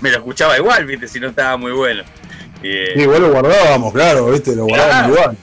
me 0.00 0.10
lo 0.10 0.16
escuchaba 0.18 0.56
igual, 0.56 0.86
¿viste? 0.86 1.08
Si 1.08 1.18
no 1.20 1.28
estaba 1.28 1.56
muy 1.56 1.72
bueno. 1.72 2.02
Eh, 2.62 2.92
igual 2.96 3.22
lo 3.22 3.30
guardábamos, 3.32 3.92
claro, 3.92 4.30
¿viste? 4.30 4.54
Lo 4.54 4.64
guardábamos 4.66 5.02
Claro. 5.02 5.14
igual. 5.14 5.36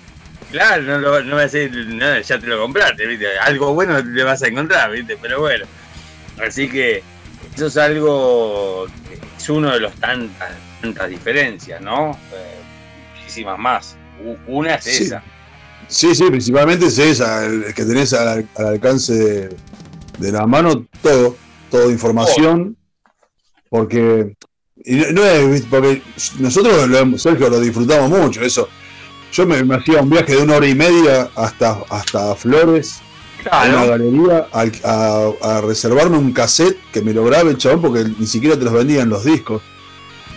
Claro, 0.51 0.81
no, 0.83 0.99
lo- 0.99 1.23
no 1.23 1.35
me 1.35 1.43
hace 1.43 1.69
nada, 1.69 2.21
ya 2.21 2.39
te 2.39 2.47
lo 2.47 2.59
compraste, 2.61 3.05
¿viste? 3.05 3.37
Algo 3.39 3.73
bueno 3.73 4.01
te 4.01 4.23
vas 4.23 4.41
a 4.43 4.47
encontrar, 4.47 4.91
¿viste? 4.91 5.17
Pero 5.21 5.39
bueno. 5.41 5.65
Así 6.45 6.69
que 6.69 7.03
eso 7.55 7.67
es 7.67 7.77
algo, 7.77 8.85
es 9.37 9.49
uno 9.49 9.73
de 9.73 9.79
los 9.79 9.93
tantas, 9.95 10.51
tantas 10.81 11.09
diferencias, 11.09 11.81
¿no? 11.81 12.11
Eh, 12.33 13.17
muchísimas 13.19 13.57
más. 13.59 13.97
Una 14.47 14.75
es 14.75 14.83
Sí. 14.85 15.03
esa. 15.05 15.21
Sí, 15.87 16.13
sí, 16.15 16.25
principalmente 16.29 16.87
es 16.87 16.97
esa, 16.97 17.45
el 17.45 17.73
que 17.73 17.85
tenés 17.85 18.13
al, 18.13 18.47
al 18.55 18.65
alcance 18.67 19.13
de, 19.13 19.55
de 20.19 20.31
la 20.31 20.45
mano 20.45 20.85
todo, 21.01 21.35
toda 21.71 21.89
información, 21.91 22.75
porque 23.69 24.35
y 24.83 24.95
no, 24.95 25.11
no 25.11 25.25
es, 25.25 25.61
porque 25.69 26.01
nosotros, 26.39 26.87
lo- 26.87 27.17
Sergio, 27.17 27.49
lo 27.49 27.59
disfrutamos 27.59 28.09
mucho, 28.09 28.41
eso. 28.41 28.67
Yo 29.31 29.45
me, 29.45 29.61
me 29.63 29.75
hacía 29.75 30.01
un 30.01 30.09
viaje 30.09 30.35
de 30.35 30.43
una 30.43 30.55
hora 30.57 30.67
y 30.67 30.75
media 30.75 31.29
hasta, 31.35 31.79
hasta 31.89 32.35
Flores, 32.35 32.99
a 33.51 33.65
una 33.69 33.85
galería, 33.85 34.47
al- 34.51 34.71
a, 34.83 35.29
a 35.41 35.61
reservarme 35.61 36.17
un 36.17 36.31
cassette 36.33 36.77
que 36.93 37.01
me 37.01 37.13
lo 37.13 37.23
grabe 37.25 37.51
el 37.51 37.57
chabón, 37.57 37.81
porque 37.81 38.05
ni 38.19 38.25
siquiera 38.27 38.57
te 38.57 38.63
los 38.65 38.73
vendían 38.73 39.09
los 39.09 39.23
discos. 39.25 39.61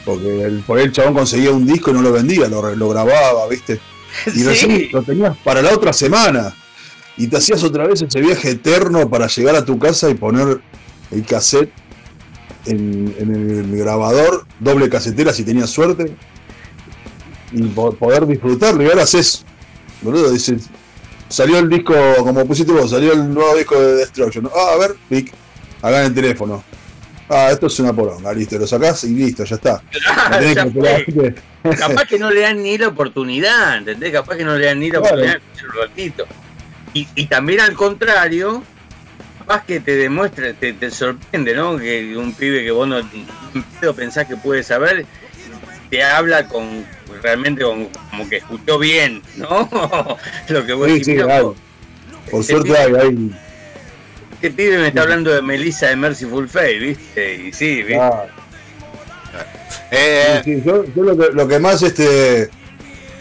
Porque 0.05 0.43
el, 0.45 0.61
por 0.61 0.79
ahí 0.79 0.85
el 0.87 0.93
chabón 0.93 1.15
conseguía 1.15 1.51
un 1.53 1.67
disco 1.67 1.91
y 1.91 1.95
no 1.95 2.03
lo 2.03 2.11
vendía, 2.13 2.49
lo, 2.49 2.75
lo 2.75 2.89
grababa, 2.89 3.47
¿viste? 3.49 3.81
Y 4.27 4.41
Sí. 4.55 4.89
lo 4.93 5.03
tenías 5.03 5.37
para 5.39 5.63
la 5.63 5.73
otra 5.75 5.93
semana. 5.93 6.55
Y 7.17 7.27
te 7.27 7.37
hacías 7.37 7.63
otra 7.65 7.87
vez 7.87 8.01
ese 8.03 8.21
viaje 8.21 8.51
eterno 8.51 9.09
para 9.11 9.27
llegar 9.27 9.55
a 9.55 9.65
tu 9.65 9.79
casa 9.79 10.09
y 10.09 10.15
poner 10.15 10.61
el 11.11 11.25
cassette 11.27 11.71
en, 12.67 13.15
en 13.19 13.35
el 13.71 13.77
grabador, 13.77 14.47
doble 14.59 14.89
casetera 14.89 15.33
si 15.33 15.45
tenías 15.45 15.69
suerte. 15.71 16.15
Y 17.53 17.63
po- 17.65 17.93
poder 17.93 18.27
disfrutarlo. 18.27 18.83
Y 18.83 18.87
ahora 18.87 19.03
haces, 19.03 19.45
boludo, 20.03 20.31
dices, 20.31 20.63
salió 21.29 21.59
el 21.59 21.69
disco, 21.69 21.95
como 22.21 22.47
pusiste 22.47 22.73
vos, 22.73 22.91
salió 22.91 23.13
el 23.13 23.35
nuevo 23.35 23.55
disco 23.57 23.79
de 23.79 23.97
Destruction. 23.97 24.49
Ah, 24.55 24.73
a 24.75 24.79
ver, 24.79 24.97
clic, 25.09 25.33
hagan 25.83 26.07
el 26.07 26.15
teléfono. 26.15 26.63
Ah, 27.33 27.51
esto 27.53 27.69
es 27.69 27.79
una 27.79 27.93
poronga, 27.93 28.33
listo, 28.33 28.59
lo 28.59 28.67
sacás 28.67 29.05
y 29.05 29.15
listo, 29.15 29.45
ya 29.45 29.55
está. 29.55 29.81
Tenés 30.33 30.55
Ya 30.57 30.65
que 31.05 31.35
Capaz 31.79 32.05
que 32.07 32.19
no 32.19 32.29
le 32.29 32.41
dan 32.41 32.61
ni 32.61 32.77
la 32.77 32.89
oportunidad, 32.89 33.77
¿entendés? 33.79 34.11
Capaz 34.13 34.37
que 34.37 34.45
no 34.45 34.57
le 34.57 34.67
dan 34.67 34.81
ni 34.81 34.91
la 34.91 34.99
Claro. 34.99 35.15
oportunidad 35.15 35.41
un 35.65 35.81
ratito. 35.81 36.27
Y, 36.93 37.07
y 37.15 37.27
también 37.27 37.61
al 37.61 37.75
contrario, 37.75 38.65
capaz 39.39 39.65
que 39.65 39.79
te 39.79 39.95
demuestra, 39.95 40.53
te, 40.55 40.73
te 40.73 40.91
sorprende, 40.91 41.55
¿no? 41.55 41.79
Que 41.79 42.17
un 42.17 42.35
pibe 42.35 42.65
que 42.65 42.73
vos 42.73 42.89
no 42.89 43.01
pensás 43.95 44.27
que 44.27 44.37
puede 44.37 44.65
saber, 44.65 45.07
te 45.89 46.03
habla 46.03 46.49
con 46.49 46.85
realmente 47.23 47.63
con, 47.63 47.87
como 48.11 48.29
que 48.29 48.39
escuchó 48.39 48.77
bien, 48.81 49.23
¿no? 49.37 49.69
Lo 50.49 50.67
que 50.67 50.73
vos 50.73 50.89
Sí, 50.89 51.05
sí, 51.05 51.11
"Mira, 51.13 51.37
hay. 51.37 51.43
vos, 51.45 51.57
Por 52.29 52.43
suerte 52.43 52.77
hay, 52.77 52.93
hay. 52.95 53.31
Este 54.41 54.51
pibe 54.51 54.79
me 54.79 54.89
está 54.89 55.03
hablando 55.03 55.31
de 55.31 55.43
Melissa 55.43 55.89
de 55.89 55.97
Merciful 55.97 56.49
Fate, 56.49 56.79
¿viste? 56.79 57.35
Y 57.49 57.53
sí, 57.53 57.77
¿viste? 57.83 57.97
Ah. 58.01 58.27
Eh, 59.91 60.41
Sí, 60.45 60.55
sí, 60.57 60.63
yo, 60.65 60.85
yo 60.95 61.03
lo, 61.03 61.17
que, 61.17 61.33
lo 61.33 61.49
que 61.49 61.59
más, 61.59 61.83
este, 61.83 62.49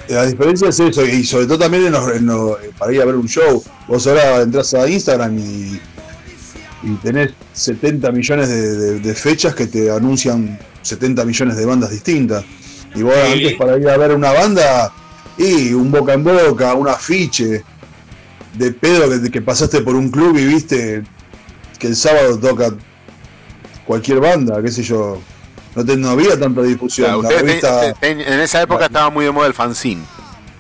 la 0.08 0.26
diferencia 0.26 0.70
es 0.70 0.80
eso, 0.80 1.06
y 1.06 1.24
sobre 1.24 1.46
todo 1.48 1.60
también 1.60 1.88
en 1.88 1.92
los- 1.94 2.16
en 2.16 2.26
los- 2.26 2.58
para 2.78 2.94
ir 2.94 3.02
a 3.02 3.06
ver 3.06 3.16
un 3.16 3.28
show. 3.28 3.64
Vos 3.88 4.08
ahora 4.08 4.42
entras 4.42 4.74
a 4.74 4.88
Instagram 4.88 5.38
y, 5.38 5.80
y 6.84 6.96
tenés 7.04 7.32
70 7.54 8.12
millones 8.12 8.50
de, 8.50 8.78
de- 8.78 9.00
de 9.00 9.16
fechas 9.16 9.54
que 9.56 9.68
te 9.68 9.92
anuncian 9.92 10.58
70 10.82 11.26
millones 11.26 11.58
de 11.58 11.66
bandas 11.66 11.90
distintas. 11.92 12.44
Y 12.96 13.02
vos 13.02 13.14
Sí. 13.26 13.34
antes 13.34 13.54
para 13.56 13.78
ir 13.78 13.88
a 13.90 13.98
ver 13.98 14.12
una 14.16 14.32
banda, 14.32 14.92
y 15.38 15.74
un 15.74 15.92
boca 15.92 16.14
en 16.14 16.24
boca, 16.24 16.74
un 16.74 16.88
afiche 16.88 17.64
de 18.56 18.72
pedo 18.72 19.10
que, 19.10 19.30
que 19.32 19.42
pasaste 19.42 19.82
por 19.82 19.96
un 19.96 20.10
club 20.10 20.38
y 20.38 20.46
viste 20.46 21.04
que 21.78 21.88
el 21.88 21.96
sábado 21.96 22.38
toca 22.40 22.74
cualquier 23.86 24.20
banda, 24.20 24.62
qué 24.62 24.72
sé 24.72 24.84
yo. 24.84 25.20
No, 25.76 25.86
te- 25.86 25.98
no 25.98 26.10
había 26.10 26.38
tanta 26.40 26.62
difusión. 26.64 27.22
La 27.24 27.30
revista- 27.30 27.94
te- 27.94 28.14
te- 28.16 28.34
en 28.34 28.40
esa 28.40 28.62
época 28.62 28.86
estaba 28.86 29.10
muy 29.10 29.26
de 29.26 29.32
moda 29.32 29.48
el 29.48 29.54
fanzine. 29.54 30.02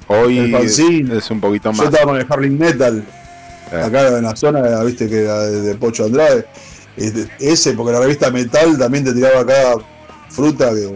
Hoy 0.07 0.37
El 0.39 0.51
fanzine. 0.51 1.17
es 1.17 1.29
un 1.29 1.39
poquito 1.41 1.71
Yo 1.71 1.77
más. 1.77 1.85
estaba 1.87 2.05
con 2.11 2.19
el 2.19 2.25
Harling 2.29 2.57
Metal, 2.57 3.03
acá 3.71 4.17
en 4.17 4.23
la 4.23 4.35
zona, 4.35 4.83
viste 4.83 5.07
que 5.09 5.23
era 5.23 5.39
de, 5.41 5.61
de 5.61 5.75
Pocho 5.75 6.05
Andrade. 6.05 6.45
Este, 6.97 7.27
Ese, 7.39 7.73
porque 7.73 7.93
la 7.93 7.99
revista 7.99 8.31
Metal 8.31 8.77
también 8.77 9.03
te 9.03 9.13
tiraba 9.13 9.41
acá 9.41 9.73
fruta 10.29 10.69
que. 10.71 10.89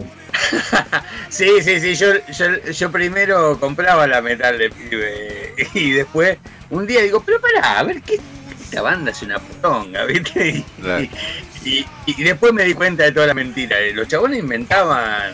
Sí, 1.28 1.48
sí, 1.62 1.80
sí, 1.80 1.94
yo, 1.94 2.12
yo, 2.28 2.70
yo 2.70 2.90
primero 2.92 3.58
compraba 3.58 4.06
la 4.06 4.20
metal 4.22 4.58
de 4.58 4.70
pibe 4.70 5.54
y 5.74 5.90
después 5.92 6.38
un 6.70 6.86
día 6.86 7.02
digo, 7.02 7.22
pero 7.24 7.40
pará, 7.40 7.78
a 7.78 7.82
ver, 7.82 8.02
¿qué, 8.02 8.20
esta 8.62 8.82
banda 8.82 9.10
es 9.10 9.22
una 9.22 9.38
poronga, 9.38 10.04
¿viste? 10.04 10.48
Y, 10.48 10.62
Claro. 10.80 11.04
y- 11.64 11.84
y 12.06 12.22
después 12.22 12.52
me 12.52 12.64
di 12.64 12.74
cuenta 12.74 13.04
de 13.04 13.12
toda 13.12 13.26
la 13.28 13.34
mentira. 13.34 13.76
Los 13.94 14.08
chabones 14.08 14.38
inventaban 14.40 15.32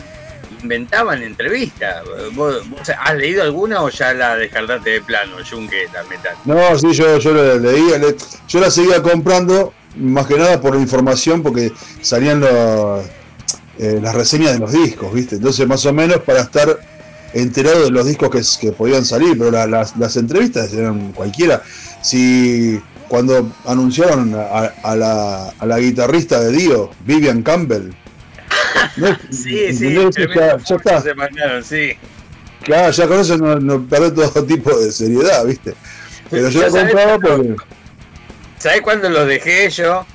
inventaban 0.61 1.23
entrevistas. 1.23 2.03
¿Vos, 2.33 2.69
vos 2.69 2.81
has 2.89 3.15
leído 3.15 3.41
alguna 3.41 3.81
o 3.81 3.89
ya 3.89 4.13
la 4.13 4.35
descartaste 4.35 4.91
de 4.91 5.01
plano, 5.01 5.37
Junque, 5.49 5.87
la 5.93 6.03
metal? 6.03 6.35
No, 6.45 6.77
sí, 6.77 6.93
yo, 6.93 7.17
yo 7.17 7.31
lo 7.31 7.57
leía, 7.57 7.97
le- 7.97 8.15
yo 8.47 8.59
la 8.59 8.69
seguía 8.69 9.01
comprando, 9.01 9.73
más 9.95 10.27
que 10.27 10.37
nada 10.37 10.61
por 10.61 10.75
la 10.75 10.81
información, 10.81 11.41
porque 11.41 11.71
salían 12.01 12.39
los, 12.41 13.03
eh, 13.81 13.99
las 14.01 14.15
reseñas 14.15 14.53
de 14.53 14.59
los 14.59 14.71
discos, 14.71 15.13
¿viste? 15.13 15.35
Entonces, 15.35 15.67
más 15.67 15.85
o 15.85 15.91
menos 15.93 16.19
para 16.21 16.41
estar 16.41 16.79
enterado 17.33 17.83
de 17.85 17.91
los 17.91 18.05
discos 18.05 18.29
que, 18.29 18.41
que 18.67 18.71
podían 18.73 19.03
salir, 19.05 19.37
pero 19.37 19.51
la- 19.51 19.65
las, 19.67 19.97
las 19.97 20.15
entrevistas 20.17 20.71
eran 20.73 21.11
cualquiera. 21.13 21.61
Si 22.01 22.81
cuando 23.09 23.51
anunciaron 23.65 24.33
a, 24.35 24.71
a 24.83 24.95
la, 24.95 25.49
a 25.59 25.65
la 25.65 25.79
guitarrista 25.79 26.39
de 26.41 26.51
Dio, 26.51 26.91
Vivian 27.05 27.41
Campbell, 27.43 27.89
¿no? 28.97 29.07
Sí, 29.31 29.73
sí, 29.73 29.95
tremendo 30.11 30.57
ya, 30.57 30.75
está. 30.75 31.01
se 31.01 31.13
mandaron, 31.15 31.63
sí. 31.63 31.91
Claro, 32.63 32.91
ya 32.91 33.07
con 33.07 33.19
eso 33.19 33.37
no, 33.37 33.59
no 33.59 33.81
perdés 33.87 34.13
todo 34.13 34.43
tipo 34.45 34.77
de 34.77 34.91
seriedad, 34.91 35.45
¿viste? 35.45 35.73
Pero 36.29 36.49
yo 36.49 36.61
la 36.61 36.69
compraba 36.69 37.17
porque. 37.19 37.55
¿Sabés 38.59 38.81
cuándo 38.81 39.09
los 39.09 39.27
dejé 39.27 39.69
yo? 39.71 40.05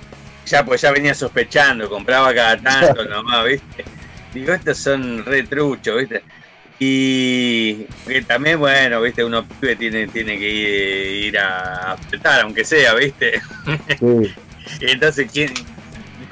Ya 0.47 0.65
pues 0.65 0.81
ya 0.81 0.93
venía 0.93 1.15
sospechando, 1.15 1.89
compraba 1.91 2.33
cada 2.35 2.57
tanto 2.57 3.05
nomás, 3.05 3.45
¿viste? 3.47 3.85
Digo, 4.33 4.53
estos 4.53 4.79
son 4.79 5.25
re 5.25 5.43
truchos, 5.43 5.99
¿viste? 5.99 6.23
Y 6.79 7.85
que 8.07 8.23
también, 8.23 8.59
bueno, 8.59 9.01
¿viste? 9.01 9.25
Uno 9.25 9.47
pibe 9.47 9.77
tiene, 9.77 10.07
tiene 10.09 10.39
que 10.39 10.49
ir, 10.51 11.25
ir 11.27 11.39
a 11.39 11.93
apretar, 11.93 12.43
aunque 12.43 12.65
sea, 12.65 12.95
¿viste? 12.95 13.41
Sí. 13.99 14.35
Entonces, 14.81 15.29
¿quién? 15.33 15.53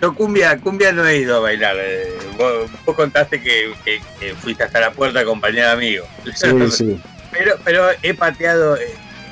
Yo 0.03 0.15
cumbia, 0.15 0.59
cumbia 0.59 0.93
no 0.93 1.07
he 1.07 1.19
ido 1.19 1.37
a 1.39 1.41
bailar. 1.41 1.77
eh, 1.79 2.09
Vos, 2.37 2.71
vos 2.85 2.95
contaste 2.97 3.41
que, 3.41 3.73
que- 3.85 4.01
que 4.21 4.35
fuiste 4.35 4.65
hasta 4.65 4.81
la 4.81 4.91
puerta 4.91 5.21
acompañada 5.21 5.71
de 5.71 5.77
amigos. 5.77 6.09
Sí, 6.35 6.71
sí. 6.71 7.01
Pero, 7.33 7.55
pero 7.65 7.87
he 8.03 8.13
pateado, 8.13 8.77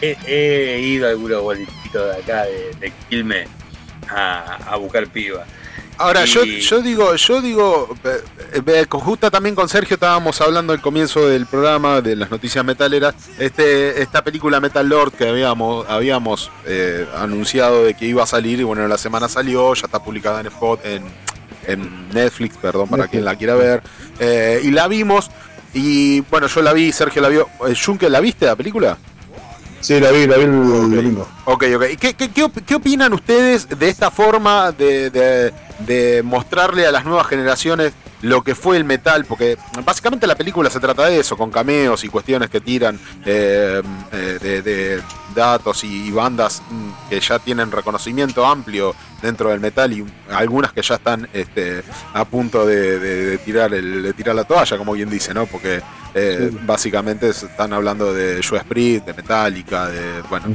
he, 0.00 0.16
he 0.26 0.80
ido 0.80 1.06
a 1.06 1.10
algunos 1.10 1.42
bolititos 1.42 2.16
de 2.16 2.22
acá, 2.22 2.44
de, 2.46 2.70
de 2.80 2.92
Quilmes, 3.08 3.48
a, 4.14 4.56
a 4.72 4.76
buscar 4.76 5.06
piba. 5.08 5.44
Ahora, 5.98 6.24
Y- 6.24 6.26
yo, 6.28 6.44
yo 6.44 6.80
digo, 6.80 7.14
yo 7.14 7.42
digo, 7.42 7.94
eh, 8.04 8.60
eh, 8.66 8.86
justo 8.88 9.30
también 9.30 9.54
con 9.54 9.68
Sergio 9.68 9.94
estábamos 9.94 10.40
hablando 10.40 10.72
al 10.72 10.80
comienzo 10.80 11.28
del 11.28 11.46
programa 11.46 12.00
de 12.00 12.16
las 12.16 12.30
noticias 12.30 12.64
metaleras, 12.64 13.14
este, 13.38 14.00
esta 14.02 14.24
película 14.24 14.58
Metal 14.58 14.88
Lord 14.88 15.12
que 15.12 15.28
habíamos, 15.28 15.86
habíamos 15.88 16.50
eh, 16.66 17.06
anunciado 17.16 17.84
de 17.84 17.94
que 17.94 18.06
iba 18.06 18.22
a 18.22 18.26
salir 18.26 18.58
y 18.58 18.62
bueno, 18.62 18.88
la 18.88 18.98
semana 18.98 19.28
salió, 19.28 19.74
ya 19.74 19.82
está 19.86 20.02
publicada 20.02 20.40
en 20.40 20.46
Spot, 20.46 20.80
en, 20.84 21.04
en 21.66 22.08
Netflix, 22.08 22.56
perdón, 22.56 22.88
para 22.88 23.02
Netflix. 23.04 23.10
quien 23.12 23.24
la 23.26 23.36
quiera 23.36 23.54
ver, 23.54 23.82
eh, 24.18 24.60
y 24.64 24.70
la 24.70 24.88
vimos, 24.88 25.30
y 25.74 26.20
bueno, 26.22 26.46
yo 26.48 26.62
la 26.62 26.72
vi, 26.72 26.90
Sergio 26.90 27.20
la 27.22 27.28
vio, 27.28 27.48
Junke, 27.84 28.08
¿la 28.10 28.20
viste 28.20 28.46
la 28.46 28.56
película? 28.56 28.96
Sí, 29.82 29.98
la 30.00 30.10
vi, 30.12 30.26
la 30.26 30.36
vi 30.36 30.44
el 30.44 30.50
domingo. 30.94 31.28
Ok, 31.44 31.64
ok. 31.76 31.84
¿Y 31.92 31.96
¿Qué, 31.96 32.14
qué, 32.14 32.30
qué 32.30 32.44
op- 32.44 32.64
qué 32.64 32.74
opinan 32.76 33.12
ustedes 33.12 33.68
de 33.68 33.88
esta 33.88 34.10
forma 34.10 34.72
de, 34.72 35.10
de- 35.10 35.52
de 35.80 36.22
mostrarle 36.22 36.86
a 36.86 36.92
las 36.92 37.04
nuevas 37.04 37.26
generaciones 37.26 37.92
lo 38.22 38.42
que 38.44 38.54
fue 38.54 38.76
el 38.76 38.84
metal? 38.84 39.24
Porque 39.24 39.58
básicamente 39.84 40.28
la 40.28 40.36
película 40.36 40.70
se 40.70 40.78
trata 40.78 41.06
de 41.06 41.18
eso, 41.18 41.36
con 41.36 41.50
cameos 41.50 42.04
y 42.04 42.08
cuestiones 42.08 42.48
que 42.48 42.60
tiran 42.60 42.98
eh, 43.26 43.82
eh, 44.12 44.38
de, 44.40 44.62
de 44.62 45.02
datos 45.34 45.82
y, 45.82 46.10
bandas 46.12 46.62
mm, 46.70 47.08
que 47.10 47.18
ya 47.18 47.40
tienen 47.40 47.72
reconocimiento 47.72 48.46
amplio 48.46 48.94
dentro 49.20 49.50
del 49.50 49.58
metal 49.58 49.92
y 49.92 50.04
algunas 50.30 50.72
que 50.72 50.82
ya 50.82 50.94
están 50.94 51.28
este, 51.32 51.82
a 52.14 52.24
punto 52.24 52.64
de, 52.66 53.00
de- 53.00 53.24
de 53.30 53.38
tirar 53.38 53.74
el, 53.74 54.04
de 54.04 54.12
tirar 54.12 54.36
la 54.36 54.44
toalla, 54.44 54.78
como 54.78 54.92
bien 54.92 55.10
dice, 55.10 55.34
¿no? 55.34 55.46
Porque 55.46 55.82
eh, 56.14 56.48
Sí. 56.50 56.58
básicamente 56.66 57.32
se 57.32 57.46
están 57.46 57.72
hablando 57.72 58.12
de 58.12 58.42
Joe 58.42 58.60
Sprit, 58.60 59.04
de 59.04 59.14
Metallica, 59.14 59.88
de 59.88 60.22
bueno, 60.28 60.46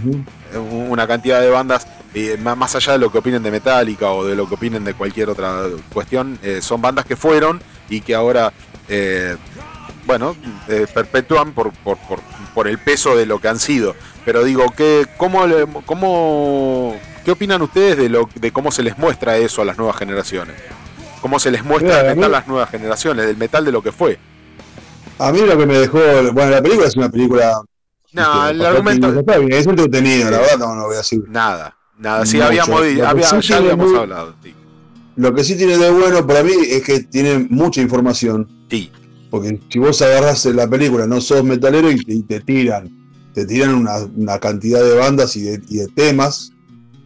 una 0.90 1.08
cantidad 1.08 1.42
de 1.42 1.50
bandas, 1.50 1.88
eh, 2.14 2.38
má- 2.42 2.56
más 2.56 2.76
allá 2.76 2.94
de 2.94 3.00
lo 3.00 3.12
que 3.12 3.18
opinen 3.18 3.42
de 3.44 3.52
Metallica 3.52 4.12
o 4.12 4.26
de 4.26 4.36
lo 4.36 4.48
que 4.48 4.56
opinen 4.56 4.84
de 4.84 4.94
cualquier 4.94 5.30
otra 5.30 5.64
cuestión, 5.92 6.38
eh, 6.44 6.60
son 6.62 6.82
bandas 6.82 7.06
que 7.06 7.16
fueron 7.16 7.62
y 7.90 8.02
que 8.02 8.14
ahora, 8.16 8.54
eh, 8.88 9.36
bueno, 10.06 10.36
eh, 10.68 10.86
perpetúan 10.94 11.52
por, 11.54 11.72
por, 11.72 11.98
por, 12.00 12.20
por 12.54 12.68
el 12.68 12.78
peso 12.78 13.16
de 13.16 13.26
lo 13.26 13.40
que 13.40 13.48
han 13.50 13.60
sido. 13.60 13.96
Pero 14.26 14.44
digo, 14.44 14.66
¿qué, 14.76 15.06
cómo, 15.18 15.46
cómo, 15.86 16.96
¿qué 17.26 17.32
opinan 17.32 17.62
ustedes 17.62 17.98
de, 17.98 18.10
lo, 18.10 18.30
de 18.36 18.52
cómo 18.52 18.72
se 18.72 18.84
les 18.84 18.98
muestra 18.98 19.38
eso 19.38 19.62
a 19.62 19.66
las 19.66 19.78
nuevas 19.78 19.98
generaciones? 19.98 20.56
¿Cómo 21.22 21.40
se 21.40 21.50
les 21.52 21.64
muestra 21.64 21.90
Mira, 21.90 22.02
el 22.02 22.06
a 22.12 22.16
metal 22.16 22.30
mí- 22.30 22.36
a 22.36 22.40
las 22.40 22.48
nuevas 22.48 22.70
generaciones, 22.70 23.26
del 23.26 23.38
metal 23.38 23.66
de 23.66 23.72
lo 23.72 23.82
que 23.82 23.92
fue? 23.92 24.18
A 25.20 25.32
mí 25.32 25.40
lo 25.42 25.58
que 25.58 25.66
me 25.66 25.78
dejó. 25.80 26.00
Bueno, 26.34 26.52
la 26.52 26.62
película 26.62 26.88
es 26.88 26.96
una 26.96 27.10
película. 27.10 27.62
No, 28.14 28.48
el 28.50 28.66
argumento- 28.66 29.20
Está 29.20 29.38
bien, 29.38 29.54
es 29.54 29.68
entretenido, 29.68 30.32
la 30.32 30.40
verdad, 30.40 30.58
no, 30.60 30.76
no 30.76 30.86
voy 30.86 30.96
a 30.96 30.98
decir. 31.00 31.24
Nada, 31.28 31.76
nada. 32.00 32.26
Sí, 32.26 32.38
Mucho. 32.38 32.48
habíamos, 32.48 32.82
había- 32.82 33.30
sí 33.42 33.48
ya 33.48 33.58
habíamos 33.58 33.88
muy- 33.90 33.98
hablado. 33.98 34.36
sí. 34.44 34.54
Lo 35.16 35.34
que 35.34 35.44
sí 35.44 35.56
tiene 35.56 35.78
de 35.78 35.90
bueno 35.90 36.26
para 36.28 36.44
mí 36.44 36.52
es 36.70 36.84
que 36.84 37.00
tiene 37.02 37.48
mucha 37.50 37.82
información. 37.82 38.48
Sí. 38.70 38.92
Porque 39.32 39.60
si 39.70 39.80
vos 39.80 40.02
agarrás 40.02 40.46
la 40.46 40.68
película, 40.70 41.08
no 41.08 41.20
sos 41.22 41.44
metalero 41.44 41.92
y, 41.92 42.00
y 42.08 42.22
te 42.24 42.40
tiran. 42.42 42.90
Te 43.34 43.46
tiran 43.46 43.74
una, 43.76 43.98
una 44.16 44.40
cantidad 44.40 44.82
de 44.84 44.96
bandas 44.96 45.36
y 45.36 45.42
de, 45.42 45.62
y 45.70 45.78
de 45.78 45.88
temas. 45.88 46.52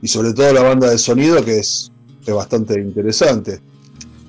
Y 0.02 0.08
sobre 0.08 0.34
todo 0.34 0.52
la 0.54 0.62
banda 0.62 0.90
de 0.90 0.98
sonido 0.98 1.44
que 1.44 1.60
es, 1.60 1.92
es 2.26 2.34
bastante 2.34 2.74
interesante. 2.80 3.62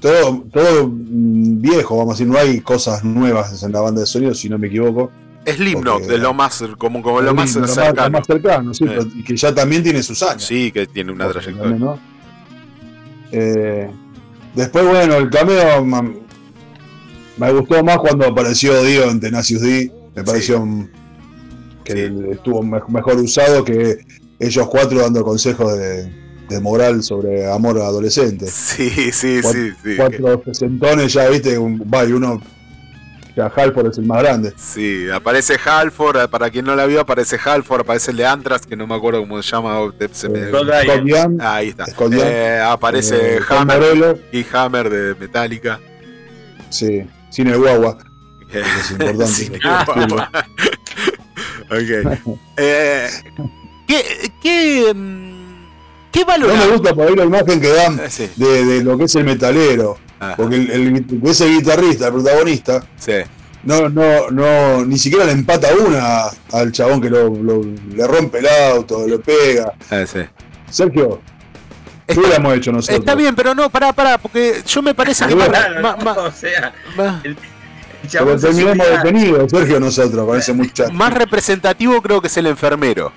Todo, 0.02 0.44
todo 0.52 0.88
mm, 0.88 1.60
viejo, 1.62 1.96
vamos 1.96 2.14
a 2.14 2.14
decir, 2.18 2.26
no 2.26 2.36
hay 2.38 2.60
cosas 2.60 3.02
nuevas 3.04 3.62
en 3.62 3.72
la 3.72 3.80
banda 3.80 4.00
de 4.02 4.06
sonido, 4.06 4.34
si 4.34 4.48
no 4.50 4.58
me 4.58 4.66
equivoco. 4.66 5.10
Slipknot, 5.46 6.00
Porque- 6.00 6.06
de 6.12 6.18
lo 6.18 6.34
más, 6.34 6.62
como, 6.76 7.00
como 7.02 7.20
lo 7.22 7.32
más 7.34 7.54
Lo 7.54 7.62
más- 7.62 7.74
cercano. 7.74 8.04
lo 8.08 8.10
más 8.18 8.26
cercano, 8.26 8.74
sí, 8.74 8.84
Eh. 8.84 8.86
pero- 8.88 9.06
y 9.14 9.22
que 9.24 9.36
ya 9.36 9.54
también 9.54 9.82
tiene 9.82 10.02
sus 10.02 10.22
años. 10.22 10.44
Sí, 10.44 10.70
que 10.72 10.86
tiene 10.86 11.10
una 11.12 11.28
trayectoria. 11.28 11.76
¿no? 11.76 11.98
Eh, 13.30 13.90
después, 14.54 14.86
bueno, 14.86 15.16
el 15.16 15.30
cameo 15.30 15.84
ma- 15.84 16.12
me 17.38 17.52
gustó 17.52 17.82
más 17.82 17.98
cuando 17.98 18.26
apareció 18.26 18.82
Dio 18.84 19.04
en 19.10 19.20
Tenacious 19.20 19.62
D. 19.62 19.92
Me 20.14 20.22
pareció 20.22 20.64
mm, 20.64 20.88
que 21.84 22.12
estuvo 22.32 22.62
me- 22.62 22.80
mejor 22.88 23.16
usado 23.16 23.64
que 23.64 24.04
ellos 24.38 24.68
cuatro 24.68 25.00
dando 25.00 25.22
consejos 25.24 25.76
de, 25.78 26.21
de 26.52 26.60
moral 26.60 27.02
sobre 27.02 27.50
amor 27.50 27.78
adolescente. 27.80 28.46
Sí, 28.50 28.90
sí, 29.12 29.40
Cuat- 29.42 29.52
sí. 29.52 29.70
sí, 29.82 29.96
Cuatro 29.96 30.42
sesentones 30.46 31.12
ya, 31.12 31.28
viste, 31.28 31.58
un, 31.58 31.80
va, 31.92 32.04
y 32.04 32.12
uno. 32.12 32.40
Ya 33.34 33.46
Halford 33.46 33.86
es 33.90 33.96
el 33.96 34.04
más 34.04 34.22
grande. 34.22 34.52
Sí, 34.56 35.08
aparece 35.10 35.56
Halford, 35.64 36.16
eh, 36.18 36.28
para 36.28 36.50
quien 36.50 36.66
no 36.66 36.76
la 36.76 36.84
vio, 36.84 37.00
aparece 37.00 37.38
Halford, 37.42 37.80
aparece 37.80 38.10
el 38.10 38.18
de 38.18 38.26
Anthrax, 38.26 38.66
que 38.66 38.76
no 38.76 38.86
me 38.86 38.94
acuerdo 38.94 39.20
cómo 39.20 39.42
se 39.42 39.50
llama. 39.50 39.78
se 40.12 40.28
me- 40.28 40.48
Scott 40.50 41.06
Ian. 41.06 41.38
Ahí 41.40 41.70
está. 41.70 41.86
Scott 41.86 42.12
Ian. 42.12 42.28
Eh, 42.30 42.60
aparece 42.62 43.36
Eh, 43.36 43.40
Hammer 43.48 44.20
y 44.32 44.44
Hammer 44.52 44.90
de 44.90 45.14
Metallica. 45.14 45.80
Sí, 46.68 47.06
sin 47.30 47.46
el 47.48 47.58
guagua. 47.58 47.96
Eso 48.50 48.66
es 48.80 48.90
importante. 48.90 49.26
Sin 49.32 49.54
el 49.54 49.60
guagua. 49.60 50.30
ok. 51.70 52.20
Eh, 52.58 53.08
¿Qué, 53.86 54.30
qué, 54.42 54.92
No 56.38 56.48
me 56.56 56.66
gusta 56.68 56.94
por 56.94 57.08
ahí 57.08 57.16
la 57.16 57.24
imagen 57.24 57.60
que 57.60 57.68
dan 57.72 58.00
sí. 58.10 58.28
de, 58.36 58.64
de 58.64 58.84
lo 58.84 58.96
que 58.98 59.04
es 59.04 59.14
el 59.14 59.24
metalero. 59.24 59.96
Ajá. 60.20 60.36
Porque 60.36 60.56
el, 60.56 60.70
el- 60.70 61.20
ese 61.24 61.46
guitarrista, 61.48 62.06
el 62.08 62.12
protagonista, 62.14 62.84
Sí. 62.98 63.12
no, 63.64 63.88
no, 63.88 64.30
no, 64.30 64.84
ni 64.84 64.98
siquiera 64.98 65.24
le 65.24 65.32
empata 65.32 65.68
una 65.74 66.24
al 66.52 66.70
chabón 66.72 67.00
que 67.00 67.10
lo, 67.10 67.28
lo- 67.28 67.62
le 67.64 68.06
rompe 68.06 68.38
el 68.38 68.46
auto, 68.72 69.06
lo 69.08 69.20
pega. 69.20 69.72
Sí. 70.06 70.20
Sergio, 70.70 71.20
¿Qué 72.06 72.18
hubiéramos 72.18 72.54
hecho 72.56 72.72
nosotros? 72.72 72.98
Está 72.98 73.14
bien, 73.14 73.34
pero 73.34 73.54
no, 73.54 73.70
pará, 73.70 73.92
pará, 73.92 74.18
porque 74.18 74.62
yo 74.66 74.82
me 74.82 74.94
parece 74.94 75.26
que 75.26 75.34
Claro, 75.34 75.80
más- 75.80 76.16
o 76.18 76.30
sea, 76.32 76.72
el, 77.24 77.30
el 77.30 77.36
Pero 78.10 78.38
terminamos 78.38 78.86
detenidos, 78.88 79.50
Sergio, 79.50 79.80
nosotros, 79.80 80.26
con 80.26 80.38
ese 80.38 80.52
muchacho. 80.52 80.92
más 80.92 81.12
representativo 81.14 82.00
creo 82.02 82.20
que 82.20 82.26
es 82.26 82.36
el 82.36 82.46
enfermero. 82.46 83.12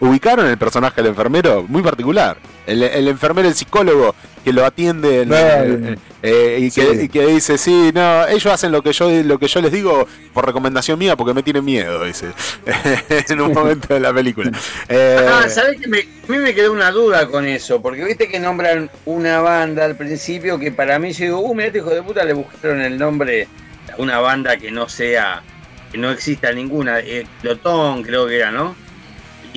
¿Ubicaron 0.00 0.46
el 0.46 0.56
personaje 0.58 1.02
del 1.02 1.10
enfermero? 1.10 1.64
Muy 1.68 1.82
particular. 1.82 2.36
El, 2.66 2.82
el 2.82 3.08
enfermero, 3.08 3.48
el 3.48 3.54
psicólogo 3.54 4.14
que 4.44 4.52
lo 4.52 4.64
atiende 4.64 5.22
en- 5.22 5.28
Claro. 5.28 5.78
eh, 6.22 6.58
y, 6.60 6.70
que, 6.70 6.82
Sí. 6.94 7.00
y 7.04 7.08
que 7.08 7.26
dice, 7.26 7.58
sí, 7.58 7.90
no, 7.92 8.26
ellos 8.28 8.46
hacen 8.52 8.70
lo 8.70 8.82
que 8.82 8.92
yo 8.92 9.10
lo 9.24 9.38
que 9.38 9.48
yo 9.48 9.60
les 9.60 9.72
digo 9.72 10.06
por 10.32 10.46
recomendación 10.46 10.98
mía 10.98 11.16
porque 11.16 11.34
me 11.34 11.42
tienen 11.42 11.64
miedo, 11.64 12.04
dice. 12.04 12.28
en 13.28 13.40
un 13.40 13.52
momento 13.52 13.92
de 13.94 14.00
la 14.00 14.12
película. 14.12 14.52
Eh, 14.88 15.26
Ah, 15.28 15.48
¿sabes 15.48 15.80
que 15.80 15.88
me, 15.88 15.98
a 16.00 16.30
mí 16.32 16.38
me 16.38 16.54
quedó 16.54 16.72
una 16.72 16.90
duda 16.92 17.26
con 17.28 17.46
eso? 17.46 17.82
Porque 17.82 18.04
viste 18.04 18.28
que 18.28 18.38
nombran 18.38 18.90
una 19.06 19.40
banda 19.40 19.84
al 19.84 19.96
principio 19.96 20.58
que 20.58 20.70
para 20.70 20.98
mí 21.00 21.12
yo 21.12 21.24
digo, 21.24 21.40
uh, 21.40 21.54
mirá, 21.54 21.66
este 21.66 21.78
hijo 21.78 21.90
de 21.90 22.02
puta 22.02 22.24
le 22.24 22.34
buscaron 22.34 22.80
el 22.82 22.96
nombre 22.98 23.48
a 23.92 24.00
una 24.00 24.20
banda 24.20 24.56
que 24.58 24.70
no 24.70 24.88
sea, 24.88 25.42
que 25.90 25.98
no 25.98 26.10
exista 26.12 26.52
ninguna, 26.52 27.00
eh, 27.00 27.26
Clotón 27.40 28.02
creo 28.04 28.26
que 28.28 28.36
era, 28.36 28.50
¿no? 28.52 28.76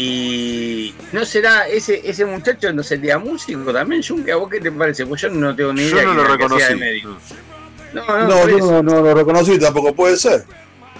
Y 0.03 0.95
no 1.11 1.23
será, 1.25 1.67
ese, 1.67 2.01
ese 2.03 2.25
muchacho 2.25 2.73
no 2.73 2.81
sería 2.81 3.19
músico 3.19 3.71
también, 3.71 4.01
Junque, 4.01 4.31
¿a 4.31 4.35
vos 4.37 4.49
qué 4.49 4.59
te 4.59 4.71
parece? 4.71 5.05
Pues 5.05 5.21
yo 5.21 5.29
no 5.29 5.55
tengo 5.55 5.73
ni 5.73 5.83
idea. 5.83 6.03
yo 6.03 6.13
no 6.13 6.23
lo 6.23 6.23
reconocí. 6.23 6.75
médico. 6.75 7.17
No, 7.93 8.05
No, 8.05 8.47
no, 8.47 8.57
no, 8.57 8.83
no 8.83 9.01
lo 9.01 9.13
reconocí, 9.13 9.59
tampoco 9.59 9.93
puede 9.93 10.17
ser. 10.17 10.43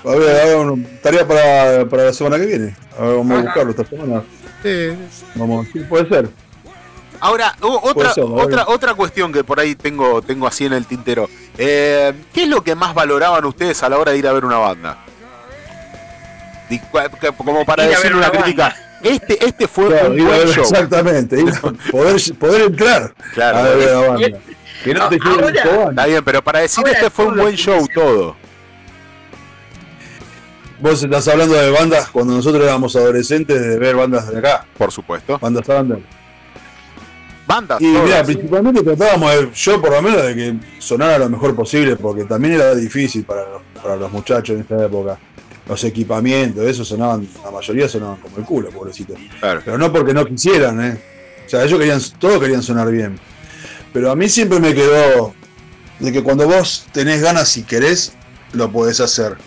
A 0.03 0.09
ver, 0.11 0.41
a 0.41 0.45
ver, 0.45 0.55
una 0.57 0.88
tarea 1.01 1.27
para, 1.27 1.85
para 1.89 2.05
la 2.05 2.13
semana 2.13 2.38
que 2.38 2.45
viene. 2.45 2.75
A 2.97 3.05
ver, 3.05 3.17
vamos 3.17 3.39
a 3.39 3.41
buscarlo 3.41 3.71
esta 3.71 3.85
semana. 3.85 4.23
sí. 4.61 4.89
Vamos, 5.35 5.67
sí, 5.73 5.80
puede 5.80 6.07
ser. 6.07 6.30
Ahora, 7.19 7.55
otra, 7.61 8.13
ser, 8.13 8.23
otra, 8.27 8.65
otra 8.67 8.93
cuestión 8.93 9.31
que 9.31 9.43
por 9.43 9.59
ahí 9.59 9.75
tengo, 9.75 10.21
tengo 10.21 10.47
así 10.47 10.65
en 10.65 10.73
el 10.73 10.85
tintero. 10.85 11.30
Eh, 11.57 12.13
¿Qué 12.33 12.43
es 12.43 12.49
lo 12.49 12.63
que 12.63 12.75
más 12.75 12.93
valoraban 12.93 13.45
ustedes 13.45 13.81
a 13.83 13.89
la 13.89 13.97
hora 13.97 14.11
de 14.11 14.17
ir 14.17 14.27
a 14.27 14.33
ver 14.33 14.43
una 14.45 14.57
banda? 14.57 14.97
Como 17.38 17.65
para 17.65 17.85
decir 17.85 18.15
una 18.15 18.30
crítica. 18.31 18.75
Este, 19.03 19.45
este 19.45 19.67
fue 19.67 19.88
Claro, 19.88 20.11
un 20.11 20.17
buen 20.17 20.27
ver- 20.27 20.47
show. 20.49 20.63
exactamente, 20.63 21.43
poder, 21.91 22.15
poder 22.39 22.61
entrar 22.63 23.13
Claro. 23.33 23.57
a 23.57 23.63
ver 23.63 23.91
la 23.91 23.99
banda. 24.07 24.27
Que 24.83 24.93
no 24.93 25.09
te 25.09 25.19
Ahora- 25.23 25.63
cobán. 25.63 25.89
Está 25.89 26.05
bien, 26.07 26.23
pero 26.23 26.41
para 26.43 26.59
decir 26.59 26.80
Ahora 26.85 26.91
este 26.97 27.09
fue 27.09 27.25
un 27.25 27.33
todo 27.33 27.41
buen 27.43 27.55
show 27.55 27.88
todo. 27.93 28.35
Vos 30.80 31.03
estás 31.03 31.27
hablando 31.27 31.53
de 31.53 31.69
bandas 31.69 32.09
cuando 32.09 32.33
nosotros 32.33 32.63
éramos 32.63 32.95
adolescentes, 32.95 33.61
de 33.61 33.77
ver 33.77 33.95
bandas 33.95 34.27
de 34.31 34.39
acá, 34.39 34.65
Por 34.77 34.91
supuesto. 34.91 35.38
bandas 35.39 35.67
under. 35.69 35.99
Bandas. 37.45 37.81
Y 37.81 37.85
mira, 37.85 38.23
principalmente 38.23 38.81
tratábamos, 38.81 39.31
de- 39.35 39.49
yo 39.53 39.80
por 39.81 39.91
lo 39.91 40.01
menos, 40.01 40.23
de 40.23 40.35
que 40.35 40.55
sonara 40.80 41.17
lo 41.19 41.30
mejor 41.30 41.55
posible, 41.55 41.95
porque 41.97 42.23
también 42.23 42.55
era 42.55 42.73
difícil 42.73 43.23
para 43.23 43.41
los, 43.47 43.61
para 43.81 43.95
los 43.95 44.11
muchachos 44.11 44.55
en 44.55 44.61
esta 44.61 44.83
época. 44.85 45.19
Los 45.72 45.85
equipamientos, 45.85 46.66
eso 46.67 46.83
sonaban, 46.83 47.25
la 47.45 47.50
mayoría 47.50 47.88
sonaban 47.88 48.17
como 48.17 48.35
el 48.38 48.43
culo, 48.43 48.69
pobrecitos. 48.72 49.17
Claro. 49.40 49.61
Pero 49.64 49.77
no 49.77 49.90
porque 49.90 50.14
no 50.14 50.25
quisieran, 50.25 50.83
¿eh? 50.83 50.98
O 51.45 51.50
sea, 51.50 51.64
ellos 51.64 51.80
querían, 51.80 52.01
todos 52.19 52.41
querían 52.41 52.61
sonar 52.61 52.91
bien. 52.91 53.17
Pero 53.93 54.11
a 54.11 54.16
mí 54.17 54.27
siempre 54.27 54.59
me 54.59 54.74
quedó 54.74 55.33
de 56.00 56.11
que 56.11 56.22
cuando 56.22 56.45
vos 56.45 56.88
tenés 56.91 57.22
ganas 57.22 57.56
y 57.56 57.64
querés, 57.64 58.11
lo 58.51 58.69
podés 58.69 59.00
hacer. 59.00 59.38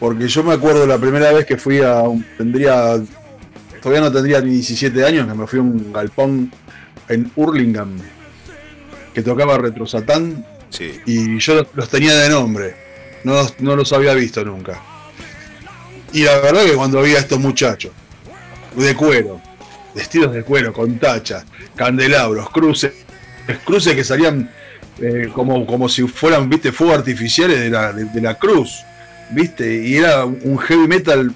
Porque 0.00 0.26
yo 0.26 0.42
me 0.42 0.52
acuerdo 0.54 0.84
la 0.84 0.98
primera 0.98 1.30
vez 1.32 1.46
que 1.46 1.56
fui 1.56 1.80
a 1.80 2.00
un, 2.00 2.26
tendría, 2.36 2.96
todavía 3.80 4.00
no 4.00 4.10
tendría 4.10 4.40
ni 4.40 4.50
17 4.54 5.04
años, 5.04 5.28
que 5.28 5.34
me 5.34 5.46
fui 5.46 5.60
a 5.60 5.62
un 5.62 5.92
galpón 5.92 6.50
en 7.08 7.30
Hurlingham, 7.36 7.98
que 9.14 9.22
tocaba 9.22 9.56
Retro 9.58 9.86
Satán, 9.86 10.44
Sí. 10.70 10.90
y 11.06 11.38
yo 11.38 11.54
los, 11.54 11.66
los 11.74 11.88
tenía 11.88 12.16
de 12.16 12.28
nombre, 12.30 12.74
no, 13.22 13.46
no 13.60 13.76
los 13.76 13.92
había 13.92 14.12
visto 14.14 14.44
nunca. 14.44 14.82
Y 16.12 16.22
la 16.22 16.38
verdad 16.38 16.64
que 16.64 16.74
cuando 16.74 17.02
vi 17.02 17.14
a 17.14 17.18
estos 17.18 17.38
muchachos, 17.38 17.92
de 18.74 18.94
cuero, 18.94 19.40
vestidos 19.94 20.32
de 20.32 20.42
cuero, 20.42 20.72
con 20.72 20.98
tachas, 20.98 21.44
candelabros, 21.74 22.50
cruces, 22.50 22.92
cruces 23.64 23.94
que 23.94 24.04
salían 24.04 24.50
eh, 25.00 25.28
como, 25.32 25.66
como 25.66 25.88
si 25.88 26.02
fueran, 26.06 26.48
viste, 26.48 26.72
fuegos 26.72 26.98
artificiales 26.98 27.60
de 27.60 27.70
la, 27.70 27.92
de, 27.92 28.04
de 28.04 28.20
la 28.20 28.34
cruz, 28.36 28.80
viste, 29.30 29.86
y 29.86 29.96
era 29.96 30.24
un 30.24 30.58
heavy 30.58 30.88
metal 30.88 31.34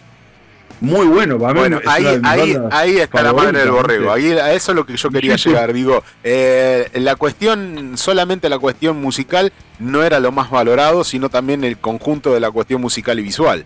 muy 0.81 1.07
bueno 1.07 1.39
para 1.39 1.55
mí. 1.55 1.60
Bueno, 1.60 1.81
ahí, 1.86 2.05
ahí, 2.25 2.57
ahí 2.73 2.99
está 2.99 3.23
la 3.23 3.33
madre 3.33 3.60
del 3.60 3.70
borrego. 3.70 4.12
Ahí, 4.12 4.33
a 4.33 4.52
eso 4.52 4.73
es 4.73 4.76
lo 4.76 4.84
que 4.84 4.97
yo 4.97 5.10
quería 5.10 5.36
llegar. 5.36 5.73
Digo, 5.73 6.02
eh, 6.25 6.89
la 6.94 7.15
cuestión, 7.15 7.92
solamente 7.97 8.49
la 8.49 8.59
cuestión 8.59 9.01
musical 9.01 9.52
no 9.78 10.02
era 10.02 10.18
lo 10.18 10.33
más 10.33 10.51
valorado, 10.51 11.05
sino 11.05 11.28
también 11.28 11.62
el 11.62 11.78
conjunto 11.78 12.34
de 12.34 12.41
la 12.41 12.51
cuestión 12.51 12.81
musical 12.81 13.18
y 13.20 13.23
visual. 13.23 13.65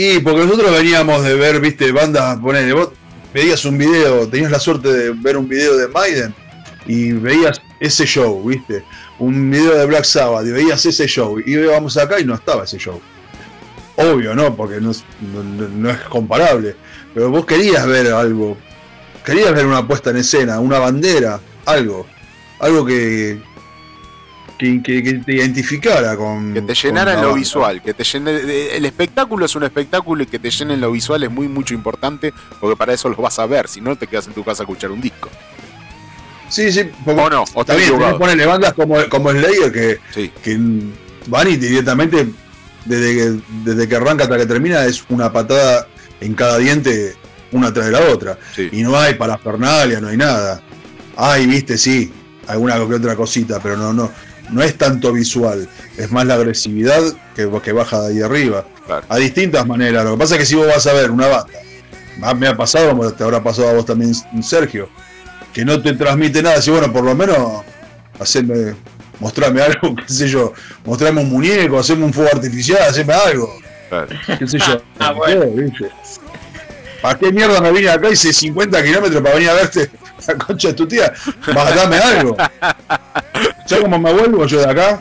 Y 0.00 0.20
porque 0.20 0.44
nosotros 0.44 0.70
veníamos 0.70 1.24
de 1.24 1.34
ver, 1.34 1.58
viste, 1.60 1.90
bandas, 1.90 2.38
ponele, 2.38 2.72
vos 2.72 2.90
veías 3.34 3.64
un 3.64 3.76
video, 3.76 4.28
tenías 4.28 4.52
la 4.52 4.60
suerte 4.60 4.92
de 4.92 5.10
ver 5.10 5.36
un 5.36 5.48
video 5.48 5.76
de 5.76 5.88
Maiden 5.88 6.32
y 6.86 7.10
veías 7.14 7.60
ese 7.80 8.06
show, 8.06 8.40
viste, 8.44 8.84
un 9.18 9.50
video 9.50 9.74
de 9.76 9.86
Black 9.86 10.04
Sabbath 10.04 10.46
y 10.46 10.52
veías 10.52 10.86
ese 10.86 11.08
show 11.08 11.40
y 11.44 11.50
íbamos 11.50 11.96
acá 11.96 12.20
y 12.20 12.24
no 12.24 12.34
estaba 12.36 12.62
ese 12.62 12.78
show. 12.78 13.00
Obvio, 13.96 14.36
¿no? 14.36 14.54
Porque 14.54 14.80
no 14.80 14.92
es, 14.92 15.02
no- 15.32 15.42
no 15.68 15.90
es 15.90 15.98
comparable. 16.02 16.76
Pero 17.12 17.30
vos 17.30 17.44
querías 17.44 17.84
ver 17.84 18.12
algo, 18.12 18.56
querías 19.24 19.52
ver 19.52 19.66
una 19.66 19.84
puesta 19.84 20.10
en 20.10 20.18
escena, 20.18 20.60
una 20.60 20.78
bandera, 20.78 21.40
algo, 21.66 22.06
algo 22.60 22.86
que, 22.86 23.40
que, 24.58 24.82
que- 24.82 25.02
que 25.02 25.14
te 25.14 25.34
identificara 25.36 26.16
con... 26.16 26.52
Que 26.52 26.62
te 26.62 26.74
llenara 26.74 27.14
lo 27.14 27.20
banda. 27.28 27.34
visual, 27.34 27.80
que 27.82 27.94
te 27.94 28.04
llene, 28.04 28.32
de- 28.32 28.76
el 28.76 28.84
espectáculo 28.84 29.46
es 29.46 29.54
un 29.54 29.62
espectáculo 29.62 30.22
y 30.24 30.26
que 30.26 30.38
te 30.38 30.50
llene 30.50 30.74
en 30.74 30.80
lo 30.80 30.90
visual 30.92 31.22
es 31.22 31.30
muy 31.30 31.48
mucho 31.48 31.74
importante 31.74 32.34
porque 32.60 32.76
para 32.76 32.92
eso 32.92 33.08
los 33.08 33.18
vas 33.18 33.38
a 33.38 33.46
ver, 33.46 33.68
si 33.68 33.80
no 33.80 33.94
te 33.96 34.06
quedas 34.06 34.26
en 34.26 34.32
tu 34.34 34.44
casa 34.44 34.62
a 34.62 34.64
escuchar 34.64 34.90
un 34.90 35.00
disco. 35.00 35.30
Sí, 36.48 36.72
sí, 36.72 36.90
porque 37.04 37.20
O 37.20 37.30
no, 37.30 37.44
o 37.54 37.64
también 37.64 37.88
equivocado. 37.90 38.18
ponerle 38.18 38.46
bandas 38.46 38.72
como, 38.72 38.96
como 39.08 39.30
Slayer 39.30 39.70
que, 39.72 39.98
Sí. 40.14 40.30
que 40.42 40.58
van 41.26 41.48
y 41.48 41.56
directamente 41.56 42.26
desde 42.86 43.14
que, 43.14 43.40
desde 43.64 43.88
que 43.88 43.96
arranca 43.96 44.24
hasta 44.24 44.38
que 44.38 44.46
termina 44.46 44.84
es 44.86 45.04
una 45.10 45.30
patada 45.32 45.86
en 46.20 46.34
cada 46.34 46.56
diente 46.58 47.14
una 47.52 47.72
tras 47.72 47.86
de 47.86 47.92
la 47.92 48.00
otra. 48.12 48.38
Sí. 48.56 48.68
Y 48.72 48.82
no 48.82 48.96
hay 48.96 49.14
parafernalia, 49.14 50.00
no 50.00 50.08
hay 50.08 50.16
nada. 50.16 50.62
Hay, 51.16 51.46
viste, 51.46 51.76
sí, 51.76 52.12
alguna 52.46 52.76
que 52.76 52.94
otra 52.94 53.14
cosita, 53.14 53.60
pero 53.62 53.76
no, 53.76 53.92
no, 53.92 54.10
no 54.50 54.62
es 54.62 54.76
tanto 54.76 55.12
visual, 55.12 55.68
es 55.96 56.10
más 56.10 56.26
la 56.26 56.34
agresividad 56.34 57.00
que, 57.34 57.48
que 57.62 57.72
baja 57.72 58.02
de 58.02 58.08
ahí 58.14 58.22
arriba. 58.22 58.64
Claro. 58.86 59.04
A 59.08 59.16
distintas 59.18 59.66
maneras. 59.66 60.04
Lo 60.04 60.12
que 60.12 60.18
pasa 60.18 60.34
es 60.34 60.40
que 60.40 60.46
si 60.46 60.54
vos 60.54 60.66
vas 60.66 60.86
a 60.86 60.92
ver 60.94 61.10
una 61.10 61.26
banda, 61.28 62.34
me 62.34 62.46
ha 62.48 62.56
pasado, 62.56 62.90
como 62.90 63.12
te 63.12 63.22
habrá 63.22 63.42
pasado 63.42 63.68
a 63.68 63.72
vos 63.74 63.84
también, 63.86 64.12
Sergio, 64.42 64.88
que 65.52 65.64
no 65.64 65.80
te 65.82 65.92
transmite 65.94 66.42
nada, 66.42 66.60
si 66.62 66.70
bueno, 66.70 66.92
por 66.92 67.04
lo 67.04 67.14
menos 67.14 67.62
hacerme, 68.18 68.74
mostrarme 69.20 69.62
algo, 69.62 69.94
qué 70.06 70.12
sé 70.12 70.28
yo, 70.28 70.52
mostrarme 70.84 71.20
un 71.22 71.30
muñeco, 71.30 71.78
hacerme 71.78 72.04
un 72.06 72.12
fuego 72.12 72.30
artificial, 72.32 72.78
hacerme 72.82 73.14
algo, 73.14 73.54
Claro. 73.88 74.08
qué 74.38 74.46
sé 74.46 74.58
yo. 74.58 74.82
Ah. 75.00 75.14
¿Para 77.00 77.16
qué 77.18 77.30
mierda 77.30 77.60
me 77.60 77.70
vine 77.70 77.88
acá? 77.90 78.10
Hice 78.10 78.32
50 78.32 78.82
kilómetros 78.82 79.22
para 79.22 79.34
venir 79.36 79.50
a 79.50 79.54
verte 79.54 79.88
la 80.26 80.34
concha 80.34 80.68
de 80.68 80.74
tu 80.74 80.86
tía. 80.88 81.12
Vas 81.54 81.72
a 81.72 81.74
darme 81.76 81.96
algo. 81.98 82.36
¿Sabes 83.68 83.84
cómo 83.84 83.98
me 83.98 84.12
vuelvo 84.12 84.46
yo 84.46 84.60
de 84.60 84.70
acá? 84.70 84.98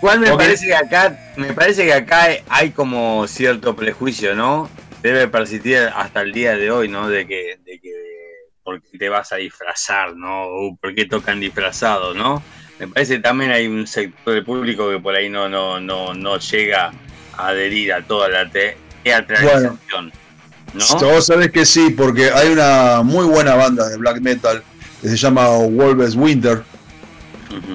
Igual 0.00 0.20
me 0.20 0.36
parece 0.36 0.66
que 0.66 0.74
acá, 0.74 1.18
me 1.36 1.52
parece 1.54 1.84
que 1.86 1.92
acá 1.94 2.28
hay 2.48 2.70
como 2.70 3.26
cierto 3.26 3.74
prejuicio, 3.74 4.34
¿no? 4.34 4.68
Debe 5.02 5.28
persistir 5.28 5.78
hasta 5.94 6.20
el 6.20 6.32
día 6.32 6.56
de 6.56 6.70
hoy, 6.70 6.88
¿no? 6.88 7.08
De 7.08 7.26
que, 7.26 7.58
de 7.64 7.80
que 7.80 7.92
por 8.62 8.82
qué 8.82 8.98
te 8.98 9.08
vas 9.08 9.32
a 9.32 9.36
disfrazar, 9.36 10.14
¿no? 10.14 10.42
O 10.44 10.76
por 10.80 10.94
qué 10.94 11.06
tocan 11.06 11.40
disfrazados, 11.40 12.14
¿no? 12.14 12.42
Me 12.78 12.86
parece 12.86 13.14
que 13.14 13.20
también 13.20 13.50
hay 13.50 13.66
un 13.66 13.86
sector 13.86 14.34
del 14.34 14.44
público 14.44 14.90
que 14.90 15.00
por 15.00 15.14
ahí 15.16 15.28
no, 15.28 15.48
no, 15.48 15.80
no, 15.80 16.12
no 16.14 16.38
llega 16.38 16.92
a 17.36 17.48
adherir 17.48 17.92
a 17.94 18.02
toda 18.02 18.28
la 18.28 18.48
te- 18.50 18.76
teatralización. 19.02 20.12
¿No? 20.74 20.84
Vos 21.00 21.26
sabés 21.26 21.50
que 21.50 21.64
sí, 21.64 21.90
porque 21.90 22.30
hay 22.30 22.50
una 22.50 23.02
muy 23.02 23.24
buena 23.24 23.54
banda 23.54 23.88
de 23.88 23.96
black 23.96 24.20
metal 24.20 24.62
que 25.00 25.08
se 25.08 25.16
llama 25.16 25.48
Wolves 25.48 26.14
Winter. 26.14 26.62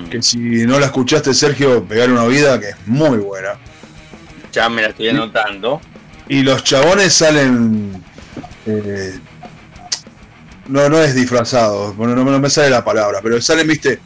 Que 0.10 0.22
si 0.22 0.38
no 0.66 0.80
la 0.80 0.88
escuchaste, 0.88 1.34
Sergio, 1.34 1.84
pegar 1.84 2.12
una 2.12 2.24
oída 2.24 2.60
que 2.60 2.70
es 2.70 2.76
muy 2.86 3.18
buena. 3.18 3.54
Ya 4.52 4.70
me 4.70 4.82
la 4.84 4.90
estoy 4.90 5.10
anotando. 5.10 5.82
Y 6.30 6.42
los 6.44 6.64
chabones 6.64 7.14
salen. 7.14 8.04
eh, 8.66 9.18
no, 10.68 10.88
no 10.90 10.98
es 11.00 11.14
disfrazado, 11.14 11.94
bueno, 11.96 12.16
no, 12.16 12.24
no 12.24 12.40
me 12.40 12.50
sale 12.50 12.70
la 12.70 12.86
palabra, 12.86 13.20
pero 13.22 13.42
salen, 13.42 13.68
viste, 13.68 14.00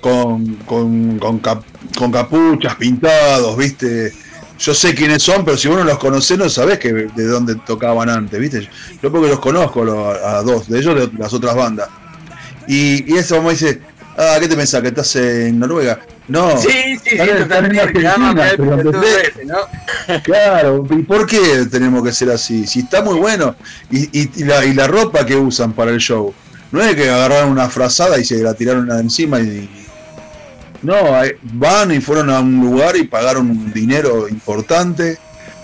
con, 0.00 0.54
con, 0.66 1.18
con, 1.18 1.38
cap- 1.40 1.64
con 1.98 2.12
capuchas, 2.12 2.76
pintados, 2.76 3.56
viste. 3.56 4.12
Yo 4.56 4.72
sé 4.72 4.94
quiénes 4.94 5.20
son, 5.24 5.44
pero 5.44 5.56
si 5.56 5.66
vos 5.66 5.76
no 5.78 5.82
los 5.84 5.98
conocés, 5.98 6.38
no 6.38 6.48
sabés 6.48 6.78
que, 6.78 6.92
de 6.92 7.24
dónde 7.26 7.56
tocaban 7.66 8.08
antes, 8.08 8.38
viste. 8.38 8.68
Yo 9.02 9.10
porque 9.10 9.28
los 9.28 9.40
conozco 9.40 9.84
lo- 9.84 10.10
a, 10.10 10.42
dos 10.42 10.68
de 10.68 10.78
ellos, 10.78 10.94
de 11.12 11.18
las 11.18 11.32
otras 11.32 11.56
bandas. 11.56 11.88
Y, 12.68 13.12
y 13.12 13.18
esa 13.18 13.36
mamá 13.36 13.50
dice, 13.50 13.80
ah, 14.16 14.36
¿qué 14.40 14.48
te 14.48 14.56
pensás? 14.56 14.80
¿Que 14.82 14.88
estás 14.88 15.14
en 15.16 15.58
Noruega? 15.58 15.98
No. 16.28 16.56
Sí, 16.56 16.68
sí, 17.04 17.16
sí, 19.34 19.46
¿no? 19.46 20.20
Claro, 20.22 20.86
¿y 20.90 21.02
por 21.02 21.26
qué 21.26 21.66
tenemos 21.70 22.02
que 22.02 22.12
ser 22.12 22.30
así? 22.30 22.66
Si 22.66 22.80
está 22.80 23.02
muy 23.02 23.18
bueno. 23.18 23.54
Y, 23.90 24.04
y- 24.20 24.30
y 24.36 24.44
la, 24.44 24.64
y 24.64 24.72
la 24.74 24.86
ropa 24.86 25.24
que 25.26 25.36
usan 25.36 25.72
para 25.72 25.90
el 25.90 25.98
show. 25.98 26.32
No 26.72 26.80
es 26.82 26.94
que 26.94 27.08
agarraron 27.08 27.50
una 27.50 27.68
frazada 27.68 28.18
y 28.18 28.24
se 28.24 28.42
la 28.42 28.54
tiraron 28.54 28.90
encima 28.98 29.40
y. 29.40 29.68
No, 30.82 30.94
van 31.54 31.92
y 31.92 32.00
fueron 32.00 32.28
a 32.30 32.40
un 32.40 32.60
lugar 32.60 32.96
y 32.96 33.04
pagaron 33.04 33.48
un 33.50 33.72
dinero 33.72 34.28
importante 34.28 35.18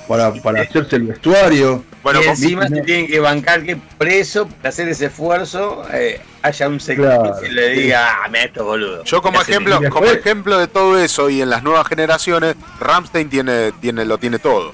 para, 0.08 0.32
para 0.34 0.62
hacerse 0.62 0.96
el 0.96 1.02
vestuario. 1.04 1.84
Y 2.04 2.26
encima 2.26 2.66
se 2.68 2.80
tienen 2.82 3.06
que 3.06 3.20
bancar 3.20 3.62
que 3.62 3.76
por 3.76 4.08
eso, 4.08 4.46
para 4.48 4.70
hacer 4.70 4.88
ese 4.88 5.06
esfuerzo, 5.06 5.84
eh, 5.92 6.20
haya 6.42 6.68
un 6.68 6.80
sector 6.80 7.06
Claro, 7.06 7.40
que 7.40 7.48
le 7.50 7.68
diga, 7.70 8.22
ah, 8.24 8.28
me 8.28 8.44
esto 8.44 8.64
boludo. 8.64 9.04
Yo 9.04 9.20
como 9.20 9.40
ejemplo, 9.40 9.78
como 9.90 10.06
ejemplo 10.06 10.58
de 10.58 10.66
todo 10.66 10.98
eso 10.98 11.28
y 11.28 11.42
en 11.42 11.50
las 11.50 11.62
nuevas 11.62 11.86
generaciones, 11.86 12.56
Ramstein 12.78 13.28
tiene, 13.28 13.72
tiene, 13.80 14.04
lo 14.06 14.16
tiene 14.18 14.38
todo. 14.38 14.72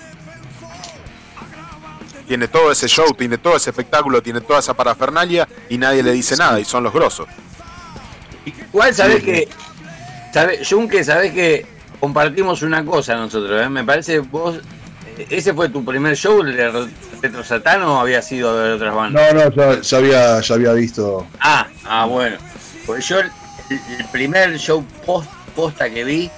Tiene 2.28 2.48
todo 2.48 2.72
ese 2.72 2.88
show, 2.88 3.12
tiene 3.14 3.38
todo 3.38 3.56
ese 3.56 3.70
espectáculo, 3.70 4.20
tiene 4.22 4.40
toda 4.40 4.58
esa 4.58 4.74
parafernalia 4.74 5.48
y 5.68 5.78
nadie 5.78 6.02
le 6.02 6.12
dice 6.12 6.36
nada 6.36 6.58
y 6.58 6.64
son 6.64 6.82
los 6.82 6.92
grosos. 6.92 7.28
Igual 8.44 8.94
sabés 8.94 9.18
Sí. 9.18 9.22
que, 9.24 9.48
sabe, 10.32 10.60
Junque, 10.68 11.02
sabés 11.04 11.32
que 11.32 11.66
compartimos 12.00 12.62
una 12.62 12.84
cosa 12.84 13.14
nosotros, 13.16 13.62
¿eh? 13.62 13.68
me 13.68 13.84
parece 13.84 14.18
vos, 14.20 14.60
ese 15.30 15.54
fue 15.54 15.68
tu 15.68 15.84
primer 15.84 16.16
show 16.16 16.42
de 16.42 16.88
Retro 17.22 17.44
Satán 17.44 17.82
o 17.82 18.00
había 18.00 18.22
sido 18.22 18.58
de 18.58 18.72
otras 18.72 18.94
bandas. 18.94 19.34
No, 19.34 19.44
no, 19.44 19.50
ya, 19.54 19.80
ya 19.80 19.96
había, 19.96 20.40
ya 20.40 20.54
había 20.54 20.72
visto. 20.72 21.26
Ah, 21.40 21.66
ah, 21.84 22.06
bueno. 22.06 22.36
Pues 22.86 23.06
yo 23.08 23.20
el, 23.20 23.30
el 23.70 24.04
primer 24.12 24.56
show 24.58 24.84
post, 25.04 25.28
posta 25.54 25.90
que 25.90 26.04
vi, 26.04 26.30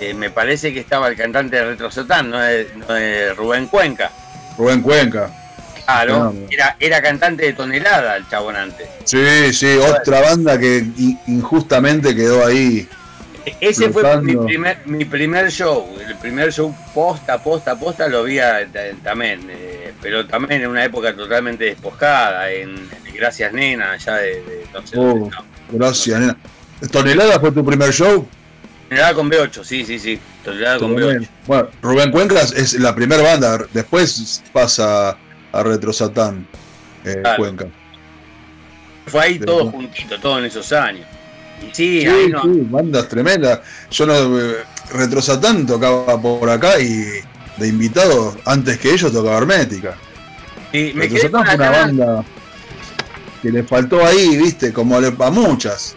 eh, 0.00 0.14
me 0.14 0.30
parece 0.30 0.72
que 0.72 0.80
estaba 0.80 1.08
el 1.08 1.16
cantante 1.16 1.56
de 1.56 1.64
Retro 1.64 1.90
Satán, 1.90 2.30
no 2.30 2.42
es, 2.42 2.68
no 2.76 2.96
es 2.96 3.36
Rubén 3.36 3.66
Cuenca. 3.66 4.10
Rubén 4.56 4.82
Cuenca. 4.82 5.30
Claro, 5.84 6.34
era, 6.50 6.76
era 6.78 7.00
cantante 7.00 7.46
de 7.46 7.54
tonelada 7.54 8.16
el 8.16 8.28
chabón 8.28 8.56
antes. 8.56 8.86
Sí, 9.04 9.54
sí, 9.54 9.78
otra 9.78 10.20
banda 10.20 10.58
que 10.58 10.86
injustamente 11.26 12.14
quedó 12.14 12.44
ahí. 12.44 12.86
Ese 13.60 13.90
fue 13.90 14.20
mi 14.22 14.36
primer, 14.36 14.78
mi 14.86 15.04
primer 15.04 15.50
show, 15.50 15.86
el 16.06 16.16
primer 16.16 16.52
show 16.52 16.74
posta, 16.94 17.42
posta, 17.42 17.78
posta 17.78 18.08
lo 18.08 18.24
vi 18.24 18.38
a- 18.38 18.66
también, 19.02 19.46
eh, 19.50 19.92
pero 20.02 20.26
también 20.26 20.62
en 20.62 20.68
una 20.68 20.84
época 20.84 21.14
totalmente 21.14 21.64
despojada, 21.64 22.50
en, 22.50 22.88
Gracias 23.14 23.52
Nena, 23.52 23.92
allá 23.92 24.14
de, 24.18 24.28
de 24.42 24.66
no 24.72 24.86
sé 24.86 24.94
dónde 24.96 25.30
Oh, 25.36 25.42
gracias, 25.72 26.20
nena. 26.20 26.36
¿Tonelada 26.92 27.40
fue 27.40 27.50
tu 27.50 27.64
primer 27.64 27.92
show? 27.92 28.28
Tonelada 28.88 29.14
con 29.14 29.28
B8, 29.28 29.64
sí, 29.64 29.84
sí, 29.84 29.98
sí, 29.98 30.20
tonelada 30.44 30.78
con 30.78 30.94
B8. 30.94 31.28
Bueno, 31.46 31.68
Rubén 31.82 32.12
Cuencas 32.12 32.52
es 32.52 32.74
la 32.74 32.94
primera 32.94 33.20
banda, 33.22 33.58
después 33.72 34.44
pasa 34.52 35.16
a 35.50 35.62
Retro 35.64 35.92
Satán, 35.92 36.46
eh, 37.04 37.16
Claro. 37.20 37.36
Cuenca. 37.38 37.66
Fue 39.08 39.20
ahí 39.22 39.38
todo 39.40 39.68
juntito, 39.70 40.20
todo 40.20 40.38
en 40.38 40.44
esos 40.44 40.70
años. 40.72 41.06
Sí, 41.72 42.00
Sí, 42.00 42.06
ahí 42.06 42.28
no, 42.28 42.42
sí, 42.42 42.66
bandas 42.70 43.08
tremendas. 43.08 43.60
Yo 43.90 44.06
no, 44.06 44.38
eh, 44.38 44.64
Retro 44.92 45.20
Satán 45.22 45.66
tocaba 45.66 46.20
por 46.20 46.48
acá 46.48 46.80
y 46.80 47.04
de 47.56 47.68
invitado, 47.68 48.36
antes 48.44 48.78
que 48.78 48.92
ellos 48.92 49.12
tocaba 49.12 49.38
Hermética. 49.38 49.96
sí, 50.72 50.92
me 50.94 51.02
Retro 51.02 51.18
quedé 51.18 51.30
con 51.30 51.46
Satán 51.46 51.46
fue 51.46 51.54
una 51.54 51.70
banda 51.70 52.24
que 53.42 53.50
le 53.50 53.62
faltó 53.62 54.04
ahí, 54.04 54.36
viste, 54.36 54.72
como 54.72 55.00
le, 55.00 55.14
a 55.18 55.30
muchas. 55.30 55.94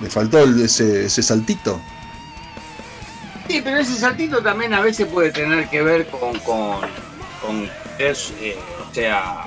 Le 0.00 0.08
faltó 0.08 0.44
ese, 0.44 1.06
ese 1.06 1.22
saltito. 1.22 1.80
Sí, 3.48 3.60
pero 3.64 3.78
ese 3.78 3.94
saltito 3.94 4.42
también 4.42 4.74
a 4.74 4.80
veces 4.80 5.06
puede 5.06 5.32
tener 5.32 5.68
que 5.68 5.82
ver 5.82 6.06
con, 6.06 6.38
con, 6.40 6.80
con 7.40 7.68
es, 7.98 8.32
eh, 8.40 8.56
o 8.88 8.94
sea, 8.94 9.44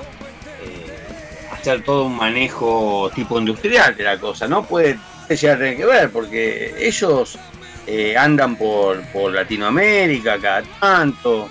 hacer 1.62 1.82
todo 1.84 2.04
un 2.04 2.16
manejo 2.16 3.10
tipo 3.14 3.38
industrial 3.38 3.96
de 3.96 4.04
la 4.04 4.18
cosa, 4.18 4.46
¿no? 4.48 4.64
Puede 4.64 4.98
llegar 5.28 5.56
a 5.56 5.58
tener 5.58 5.76
que 5.76 5.84
ver, 5.86 6.10
porque 6.10 6.74
ellos 6.78 7.38
eh, 7.86 8.16
andan 8.16 8.56
por, 8.56 9.00
por 9.12 9.32
Latinoamérica 9.32 10.38
cada 10.38 10.62
tanto, 10.80 11.48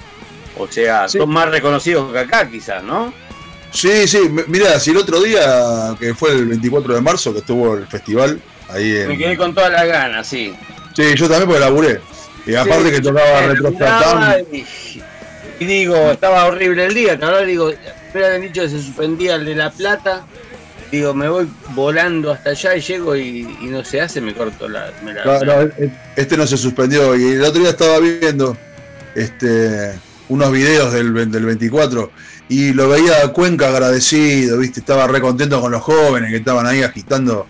o 0.57 0.67
sea, 0.67 1.07
son 1.07 1.29
más 1.29 1.49
reconocidos 1.49 2.11
que 2.11 2.19
acá 2.19 2.47
quizás, 2.49 2.83
¿no? 2.83 3.13
Sí, 3.71 4.05
sí, 4.07 4.17
m- 4.25 4.43
mirá, 4.47 4.79
si 4.79 4.91
el 4.91 4.97
otro 4.97 5.21
día, 5.21 5.95
que 5.99 6.13
fue 6.13 6.31
el 6.33 6.45
24 6.47 6.93
de 6.95 7.01
marzo, 7.01 7.31
que 7.33 7.39
estuvo 7.39 7.75
el 7.75 7.87
festival, 7.87 8.39
ahí 8.69 8.91
Me 9.07 9.13
en... 9.13 9.17
quedé 9.17 9.37
con 9.37 9.55
todas 9.55 9.71
las 9.71 9.87
ganas, 9.87 10.27
sí. 10.27 10.53
Sí, 10.93 11.15
yo 11.15 11.27
también 11.29 11.47
porque 11.47 11.61
laburé. 11.61 12.01
Y 12.45 12.53
aparte 12.55 12.85
Sí, 12.89 12.91
que 12.91 13.01
tocaba 13.01 13.43
eh, 13.43 13.47
Retro 13.47 13.71
miraba 13.71 14.03
Satán. 14.03 14.45
Y, 14.51 14.65
y 15.59 15.65
digo, 15.65 15.95
estaba 16.11 16.45
horrible 16.47 16.85
el 16.85 16.93
día, 16.93 17.17
ahora 17.21 17.41
digo, 17.41 17.71
me 18.19 18.25
habían 18.25 18.41
dicho 18.41 18.61
que 18.61 18.69
se 18.69 18.81
suspendía 18.81 19.35
el 19.35 19.45
de 19.45 19.55
La 19.55 19.71
Plata. 19.71 20.25
Digo, 20.91 21.13
me 21.13 21.29
voy 21.29 21.47
volando 21.73 22.31
hasta 22.31 22.49
allá 22.49 22.75
y 22.75 22.81
llego 22.81 23.15
y, 23.15 23.47
y 23.61 23.65
no 23.67 23.83
se 23.85 24.01
hace, 24.01 24.19
me 24.19 24.33
corto 24.33 24.67
la. 24.67 24.91
me 25.05 25.13
la- 25.13 25.23
No, 25.23 25.39
no, 25.45 25.61
e- 25.61 25.91
este 26.17 26.35
no 26.35 26.45
se 26.45 26.57
suspendió. 26.57 27.15
Y 27.15 27.33
el 27.33 27.43
otro 27.43 27.61
día 27.61 27.69
estaba 27.71 27.99
viendo 27.99 28.57
este 29.15 29.93
unos 30.29 30.51
videos 30.51 30.93
del, 30.93 31.13
del 31.31 31.45
24 31.45 32.09
y 32.47 32.71
lo 32.73 32.87
veía 32.89 33.23
a 33.23 33.27
Cuenca 33.33 33.67
agradecido, 33.67 34.57
viste, 34.57 34.79
estaba 34.79 35.05
re 35.07 35.19
contento 35.19 35.59
con 35.59 35.71
los 35.73 35.81
jóvenes 35.81 36.29
que 36.31 36.37
estaban 36.37 36.65
ahí 36.67 36.83
agitando 36.83 37.47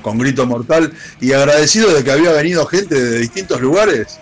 con 0.00 0.18
grito 0.18 0.46
mortal 0.46 0.92
y 1.20 1.32
agradecido 1.32 1.92
de 1.94 2.02
que 2.02 2.10
había 2.10 2.32
venido 2.32 2.64
gente 2.66 2.98
de 3.00 3.18
distintos 3.18 3.60
lugares. 3.60 4.18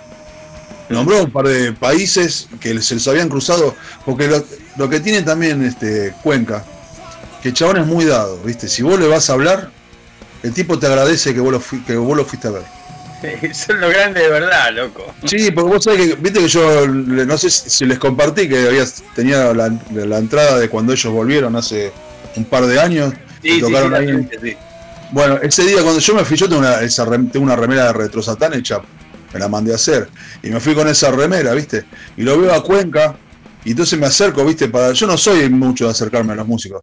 Nombró 0.91 1.23
un 1.25 1.31
par 1.31 1.47
de 1.47 1.73
países 1.73 2.49
que 2.61 2.81
se 2.83 2.95
les 2.97 3.07
habían 3.09 3.29
cruzado, 3.29 3.75
porque 4.05 4.27
lo, 4.27 4.45
lo 4.77 4.89
que 4.91 5.01
tiene 5.01 5.23
también 5.23 5.65
este 5.65 6.13
Cuenca, 6.23 6.65
que 7.43 7.49
el 7.51 7.55
chabón 7.55 7.79
es 7.79 7.87
muy 7.87 8.05
dado, 8.05 8.39
viste, 8.39 8.69
si 8.69 8.83
vos 8.83 8.99
le 8.99 9.07
vas 9.07 9.31
a 9.31 9.35
hablar, 9.35 9.71
el 10.43 10.53
tipo 10.53 10.79
te 10.79 10.87
agradece 10.87 11.33
que 11.33 11.41
vos 11.41 11.53
lo, 11.53 11.61
fui- 11.61 11.83
que 11.85 11.97
vos 11.97 12.17
lo 12.17 12.25
fuiste 12.25 12.49
a 12.49 12.51
ver. 12.51 12.63
Son 13.55 13.81
los 13.81 13.93
grandes 13.93 14.23
de 14.23 14.29
verdad, 14.31 14.73
loco. 14.73 15.15
Sí, 15.25 15.51
porque 15.51 15.71
vos 15.75 15.85
sabés 15.85 16.09
que, 16.09 16.15
viste 16.17 16.41
que 16.41 16.49
yo, 16.49 16.87
no 16.89 17.39
sé 17.39 17.51
si 17.51 17.85
les 17.85 17.99
compartí 17.99 18.49
que 18.49 18.67
había, 18.67 18.85
tenía 19.15 19.53
la, 19.55 19.73
la 19.93 20.19
entrada 20.19 20.59
de 20.59 20.69
cuando 20.69 20.93
ellos 20.93 21.13
volvieron 21.13 21.55
hace 21.57 21.93
un 22.37 22.45
par 22.47 22.67
de 22.67 22.81
años. 22.81 23.13
Sí, 23.43 23.49
y 23.49 23.55
sí, 23.57 23.61
tocaron 23.61 23.95
sí, 24.31 24.39
ahí. 24.43 24.57
Bueno, 25.13 25.39
ese 25.43 25.65
día 25.65 25.83
cuando 25.83 26.01
yo 26.01 26.15
me 26.15 26.25
fui, 26.25 26.37
yo 26.37 26.49
tengo 26.49 26.61
una, 26.61 26.81
esa 26.81 27.05
tengo 27.05 27.41
una 27.41 27.57
remera 27.57 27.87
de 27.87 27.93
Retro 27.93 28.23
Satán 28.23 28.55
hecha, 28.55 28.81
me 29.33 29.41
la 29.41 29.49
mandé 29.49 29.73
a 29.73 29.77
hacer. 29.77 30.09
Y 30.43 30.51
me 30.51 30.61
fui 30.61 30.75
con 30.75 30.89
esa 30.89 31.11
remera, 31.11 31.53
viste. 31.55 31.85
Y 32.17 32.23
lo 32.23 32.39
veo 32.39 32.55
a 32.55 32.63
Cuenca, 32.63 33.17
y 33.65 33.73
entonces 33.73 33.99
me 33.99 34.07
acerco, 34.07 34.45
viste, 34.45 34.69
para. 34.69 34.93
Yo 34.93 35.07
no 35.07 35.17
soy 35.17 35.49
mucho 35.51 35.85
de 35.85 35.91
acercarme 35.91 36.33
a 36.33 36.37
los 36.37 36.47
músicos. 36.47 36.81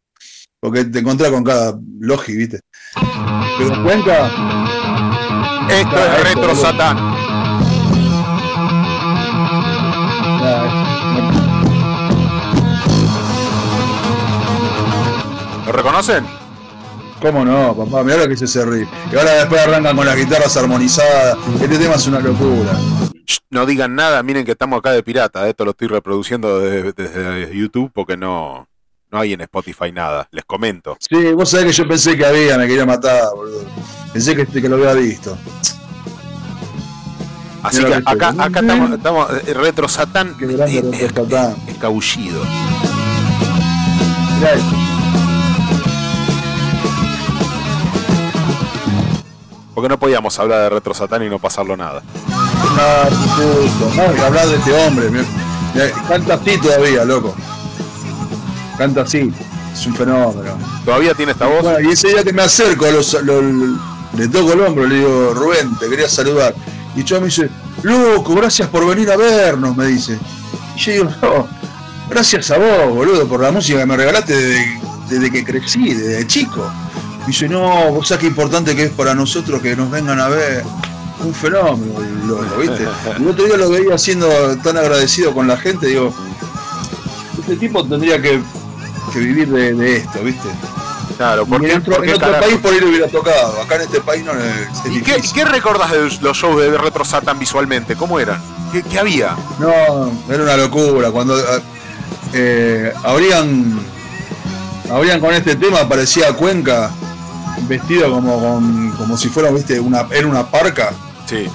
Porque 0.59 0.85
te 0.85 0.99
encontrás 0.99 1.31
con 1.31 1.43
cada 1.43 1.77
logi, 1.99 2.35
viste. 2.35 2.59
Pero 3.57 3.83
Cuenca. 3.83 4.31
Esto 5.69 5.97
es 5.97 6.23
Retro 6.23 6.55
Satán. 6.55 6.97
¿Lo 15.65 15.71
reconocen? 15.73 16.36
¿Cómo 17.21 17.43
no, 17.43 17.75
papá? 17.75 18.03
Mirá 18.03 18.17
lo 18.17 18.27
que 18.27 18.33
es 18.35 18.41
ese 18.43 18.63
riff. 18.65 18.87
Y 19.11 19.15
ahora 19.15 19.33
después 19.33 19.61
arrancan 19.61 19.95
con 19.95 20.05
las 20.05 20.15
guitarras 20.15 20.55
armonizadas. 20.55 21.37
Este 21.61 21.77
tema 21.77 21.95
es 21.95 22.05
una 22.07 22.19
locura. 22.19 22.71
No 23.49 23.65
digan 23.65 23.95
nada, 23.95 24.21
miren 24.23 24.45
que 24.45 24.51
estamos 24.51 24.79
acá 24.79 24.91
de 24.91 25.01
pirata. 25.03 25.47
Esto 25.49 25.65
lo 25.65 25.71
estoy 25.71 25.87
reproduciendo 25.87 26.59
desde, 26.59 26.93
desde 26.93 27.55
YouTube 27.57 27.91
porque 27.93 28.15
no, 28.15 28.67
no 29.11 29.19
hay 29.19 29.33
en 29.33 29.41
Spotify 29.41 29.91
nada. 29.91 30.27
Les 30.31 30.45
comento. 30.45 30.95
Sí, 30.99 31.33
vos 31.33 31.49
sabés 31.49 31.65
que 31.67 31.71
yo 31.73 31.87
pensé 31.87 32.15
que 32.15 32.25
había, 32.25 32.57
me 32.57 32.67
quería 32.67 32.85
matar, 32.85 33.23
boludo. 33.35 33.65
Pensé 34.13 34.35
que, 34.35 34.45
que 34.45 34.69
lo 34.69 34.75
había 34.75 34.93
visto. 34.93 35.35
Así 37.63 37.83
que 37.83 37.95
acá, 37.95 38.29
estoy- 38.29 38.45
acá 38.45 38.59
estamos, 38.59 38.91
estamos 38.91 39.29
eh, 39.47 39.53
Retro 39.55 39.89
Satán 39.89 40.35
eh, 40.39 40.81
Retro 40.99 41.25
Satán. 41.25 41.55
escabullido. 41.67 42.41
Mirá 44.37 44.53
esto. 44.53 44.75
Porque 49.77 49.89
no 49.89 49.99
podíamos 49.99 50.39
hablar 50.39 50.61
de 50.63 50.69
Retro 50.71 50.91
Satán 50.95 51.21
y 51.21 51.29
no 51.29 51.37
pasarlo 51.37 51.77
nada. 51.77 52.01
No, 53.95 54.23
hablar 54.25 54.47
de 54.47 54.55
este 54.55 54.73
hombre. 54.73 55.07
Canta 56.07 56.33
así 56.33 56.57
todavía, 56.59 57.05
loco. 57.05 57.35
Canta 58.75 59.01
así. 59.01 59.31
Es 59.71 59.85
un 59.85 59.93
fenómeno. 59.95 60.57
¿Todavía 60.83 61.13
tiene 61.13 61.33
esta 61.33 61.45
voz? 61.45 61.61
Bueno, 61.61 61.79
y 61.87 61.93
ese 61.93 62.07
día 62.07 62.23
que 62.23 62.33
me 62.33 62.41
acerco, 62.41 62.87
los- 62.89 63.21
le 64.15 64.27
toco 64.29 64.53
el 64.53 64.61
hombro, 64.61 64.87
le 64.87 64.95
digo, 64.95 65.33
Rubén, 65.35 65.77
te 65.77 65.87
quería 65.87 66.09
saludar. 66.09 66.55
Y 66.95 67.03
yo 67.03 67.19
me 67.21 67.27
dice, 67.27 67.47
loco, 67.83 68.33
gracias 68.33 68.67
por 68.69 68.83
venir 68.87 69.11
a 69.11 69.15
vernos, 69.15 69.77
me 69.77 69.85
dice. 69.85 70.17
Y 70.75 70.79
yo 70.79 70.91
digo, 70.91 71.09
no, 71.21 71.47
gracias 72.09 72.49
a 72.49 72.57
vos, 72.57 72.95
boludo, 72.95 73.27
por 73.27 73.43
la 73.43 73.51
música 73.51 73.77
que 73.77 73.85
me 73.85 73.95
regalaste 73.95 74.33
desde, 74.35 74.81
desde 75.07 75.31
que 75.31 75.43
crecí, 75.45 75.93
desde 75.93 76.25
chico. 76.25 76.67
Dice, 77.27 77.47
no, 77.49 77.91
vos 77.91 78.07
sabés 78.07 78.21
qué 78.21 78.27
importante 78.27 78.75
que 78.75 78.83
es 78.83 78.91
para 78.91 79.13
nosotros 79.13 79.61
que 79.61 79.75
nos 79.75 79.91
vengan 79.91 80.19
a 80.19 80.29
ver. 80.29 80.63
Un 81.23 81.33
fenómeno, 81.33 81.99
el 81.99 82.27
loco, 82.27 82.57
¿viste? 82.59 82.87
Y 83.19 83.23
el 83.23 83.27
otro 83.29 83.45
día 83.45 83.57
lo 83.57 83.69
veía 83.69 83.97
siendo 83.97 84.27
tan 84.63 84.77
agradecido 84.77 85.33
con 85.33 85.47
la 85.47 85.57
gente, 85.57 85.87
digo, 85.87 86.13
este 87.39 87.55
tipo 87.55 87.83
tendría 87.85 88.21
que, 88.21 88.39
que 89.11 89.19
vivir 89.19 89.49
de, 89.49 89.73
de 89.73 89.97
esto, 89.97 90.19
¿viste? 90.23 90.47
Claro, 91.17 91.43
Y 91.43 91.49
porque, 91.49 91.71
en 91.71 91.79
otro, 91.79 91.95
porque 91.95 92.09
en 92.11 92.15
otro 92.15 92.39
país 92.39 92.55
por 92.57 92.71
ahí 92.71 92.79
le 92.79 92.85
hubiera 92.85 93.07
tocado, 93.07 93.61
acá 93.61 93.75
en 93.75 93.81
este 93.81 93.99
país 94.01 94.23
no 94.23 94.33
es, 94.33 94.85
es 94.85 94.95
¿Y 94.95 95.01
qué, 95.01 95.19
qué 95.33 95.45
recordás 95.45 95.91
de 95.91 96.09
los 96.21 96.37
shows 96.37 96.61
de 96.61 96.77
Retro 96.77 97.03
Satan 97.03 97.39
visualmente? 97.39 97.95
¿Cómo 97.95 98.19
eran? 98.19 98.39
¿Qué, 98.71 98.83
qué 98.83 98.99
había? 98.99 99.35
No, 99.59 100.11
era 100.31 100.43
una 100.43 100.57
locura. 100.57 101.09
Cuando 101.09 101.35
eh, 102.33 102.93
abrían, 103.03 103.79
abrían 104.91 105.19
con 105.19 105.33
este 105.33 105.55
tema, 105.55 105.79
aparecía 105.79 106.33
Cuenca 106.33 106.91
vestido 107.67 108.11
como, 108.11 108.39
con- 108.39 108.91
como 108.91 109.17
si 109.17 109.29
fuera, 109.29 109.51
viste, 109.51 109.79
una, 109.79 110.05
era 110.11 110.27
una 110.27 110.45
parca. 110.49 110.91
Sí. 111.27 111.47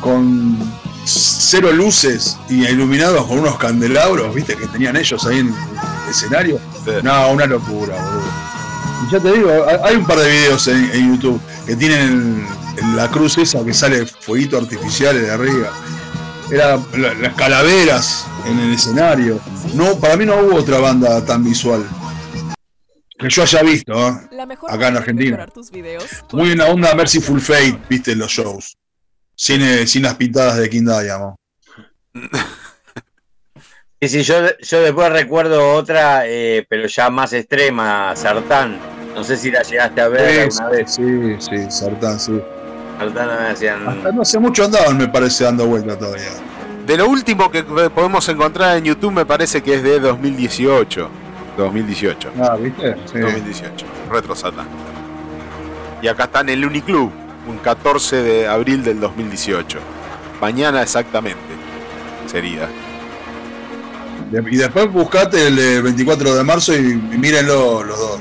Con 0.00 0.56
cero 1.04 1.72
luces 1.72 2.36
y 2.48 2.64
iluminados 2.66 3.26
con 3.26 3.38
unos 3.38 3.56
candelabros, 3.58 4.34
viste, 4.34 4.56
que 4.56 4.66
tenían 4.66 4.96
ellos 4.96 5.24
ahí 5.26 5.38
en 5.40 5.48
el 5.48 6.10
escenario. 6.10 6.58
No, 7.02 7.30
una 7.30 7.46
locura, 7.46 7.94
boludo. 7.96 8.46
Y 9.08 9.12
ya 9.12 9.20
te 9.20 9.32
digo, 9.32 9.50
hay- 9.84 9.96
un 9.96 10.06
par 10.06 10.18
de 10.18 10.28
videos 10.30 10.66
en, 10.68 10.90
en 10.92 11.12
YouTube 11.12 11.40
que 11.66 11.76
tienen 11.76 12.46
el- 12.76 12.96
la 12.96 13.08
cruz 13.10 13.38
esa 13.38 13.64
que 13.64 13.72
sale 13.74 14.06
fueguito 14.06 14.58
artificiales 14.58 15.22
de 15.22 15.30
arriba. 15.32 15.68
Era 16.50 16.78
la- 16.96 17.14
las 17.14 17.34
calaveras 17.34 18.24
en 18.46 18.58
el 18.58 18.72
escenario. 18.74 19.38
No, 19.74 19.96
para 19.96 20.16
mí 20.16 20.24
no 20.26 20.36
hubo 20.36 20.56
otra 20.56 20.78
banda 20.78 21.24
tan 21.24 21.42
visual. 21.44 21.84
Que 23.18 23.28
yo 23.30 23.42
haya 23.42 23.62
visto, 23.62 23.92
¿eh? 24.08 24.12
La 24.32 24.44
mejor 24.46 24.70
acá 24.70 24.88
en 24.88 24.96
Argentina. 24.98 25.30
mejorar 25.30 25.50
tus 25.52 25.70
videos. 25.70 26.04
Muy 26.32 26.52
una 26.52 26.66
onda 26.66 26.94
Merciful 26.94 27.40
Fate, 27.40 27.78
viste, 27.88 28.12
en 28.12 28.18
los 28.18 28.30
shows. 28.30 28.76
Sin, 29.34 29.62
eh, 29.62 29.86
sin 29.86 30.02
las 30.02 30.14
pintadas 30.16 30.56
de 30.58 30.68
King 30.68 30.84
Diamond. 30.84 31.34
Sí, 34.02 34.08
sí, 34.10 34.22
yo, 34.24 34.34
yo 34.60 34.82
después 34.82 35.10
recuerdo 35.10 35.72
otra, 35.72 36.26
eh, 36.26 36.66
pero 36.68 36.86
ya 36.86 37.08
más 37.08 37.32
extrema, 37.32 38.14
Sartán. 38.14 38.78
No 39.14 39.24
sé 39.24 39.38
si 39.38 39.50
la 39.50 39.62
llegaste 39.62 40.02
a 40.02 40.08
ver 40.08 40.50
Sí, 40.52 40.60
alguna 40.60 40.68
vez. 40.68 40.94
sí, 40.94 41.36
sí, 41.38 41.70
Sartán, 41.70 42.20
sí. 42.20 42.38
Sartán 42.98 43.26
me 43.42 43.48
hacían. 43.48 43.88
Hasta 43.88 44.12
no 44.12 44.20
hace 44.20 44.38
mucho 44.38 44.66
andaban, 44.66 44.98
me 44.98 45.08
parece, 45.08 45.44
dando 45.44 45.66
vuelta 45.66 45.98
todavía. 45.98 46.28
De 46.86 46.96
lo 46.98 47.08
último 47.08 47.50
que 47.50 47.64
podemos 47.64 48.28
encontrar 48.28 48.76
en 48.76 48.84
YouTube 48.84 49.12
me 49.12 49.24
parece 49.24 49.62
que 49.62 49.76
es 49.76 49.82
de 49.82 49.98
2018. 49.98 51.10
2018. 51.56 52.32
Ah, 52.40 52.56
¿viste? 52.56 52.96
Sí. 53.10 53.18
2018. 53.18 53.86
Retro 54.10 54.34
Satan. 54.34 54.66
Y 56.02 56.08
acá 56.08 56.24
está 56.24 56.40
en 56.40 56.50
el 56.50 56.64
Uniclub, 56.64 57.10
un 57.48 57.58
14 57.58 58.22
de 58.22 58.46
abril 58.48 58.82
del 58.84 59.00
2018. 59.00 59.78
Mañana 60.40 60.82
exactamente 60.82 61.38
sería. 62.26 62.68
Y 64.50 64.56
después 64.56 64.90
buscate 64.92 65.46
el 65.46 65.58
eh, 65.58 65.80
24 65.82 66.34
de 66.34 66.44
marzo 66.44 66.74
y, 66.74 66.80
mírenlo 66.96 67.82
los 67.84 67.98
dos. 67.98 68.20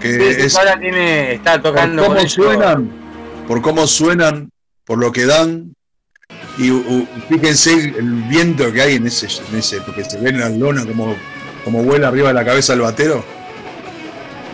Que 0.00 0.12
Sí, 0.14 0.34
sí, 0.34 0.46
es 0.46 0.56
ahora 0.56 0.78
tiene, 0.78 1.34
está 1.34 1.52
por 1.60 1.72
tocando. 1.72 2.04
con 2.04 2.14
cómo 2.16 2.28
suenan, 2.28 2.90
por 3.46 3.62
cómo 3.62 3.86
suenan, 3.86 4.50
por 4.84 4.98
lo 4.98 5.10
que 5.12 5.26
dan. 5.26 5.72
Y 6.58 6.70
u- 6.72 7.06
fíjense 7.28 7.72
el, 7.72 7.94
el 7.96 8.12
viento 8.24 8.70
que 8.72 8.82
hay 8.82 8.96
en 8.96 9.06
ese, 9.06 9.26
en 9.50 9.58
ese, 9.58 9.80
porque 9.80 10.04
se 10.04 10.18
ve 10.18 10.30
en 10.30 10.40
la 10.40 10.48
lona 10.48 10.84
como, 10.84 11.14
como 11.68 11.82
vuela 11.84 12.08
arriba 12.08 12.28
de 12.28 12.34
la 12.34 12.44
cabeza 12.46 12.72
el 12.72 12.80
batero. 12.80 13.22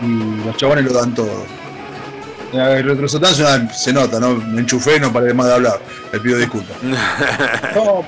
Y 0.02 0.44
los 0.44 0.56
chabones 0.56 0.84
lo 0.84 0.92
dan 0.92 1.14
todo. 1.14 1.46
Eh, 2.52 2.76
El 2.78 2.84
retrosatán 2.88 3.32
suena- 3.32 3.72
se 3.72 3.92
nota, 3.92 4.18
¿no? 4.18 4.34
Me 4.34 4.62
enchufé 4.62 4.98
no 4.98 5.12
paré 5.12 5.32
más 5.32 5.46
de 5.46 5.54
hablar. 5.54 5.78
Le 6.12 6.18
pido 6.18 6.38
disculpas. 6.38 6.76
No, 7.76 8.04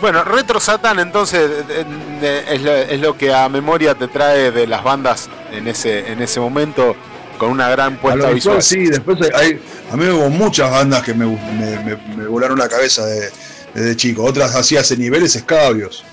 Bueno, 0.00 0.22
Retro 0.22 0.60
Satan 0.60 1.00
entonces 1.00 1.50
eh, 1.68 1.84
eh, 2.22 2.44
es 2.50 2.62
lo, 2.62 2.72
es 2.72 3.00
lo 3.00 3.16
que 3.18 3.32
a 3.34 3.48
memoria 3.48 3.94
te 3.96 4.06
trae 4.06 4.52
de 4.52 4.66
las 4.68 4.84
bandas 4.84 5.28
en 5.52 5.66
ese, 5.66 6.12
en 6.12 6.22
ese 6.22 6.38
momento 6.38 6.94
con 7.38 7.50
una 7.50 7.68
gran 7.70 7.94
A 7.94 8.00
puesta 8.00 8.28
lo 8.28 8.34
visual. 8.34 8.62
sí, 8.62 8.86
después 8.86 9.18
hay, 9.34 9.60
a 9.90 9.96
mí 9.96 10.06
hubo 10.06 10.28
muchas 10.30 10.70
bandas 10.70 11.02
que 11.02 11.12
me, 11.14 11.26
me- 11.26 11.78
me- 11.80 12.16
me 12.16 12.26
volaron 12.26 12.56
la 12.58 12.68
cabeza 12.68 13.04
de- 13.06 13.30
desde 13.74 13.96
chico, 13.96 14.22
otras 14.22 14.54
así 14.54 14.76
hace 14.76 14.96
niveles 14.96 15.34
escabios. 15.34 16.04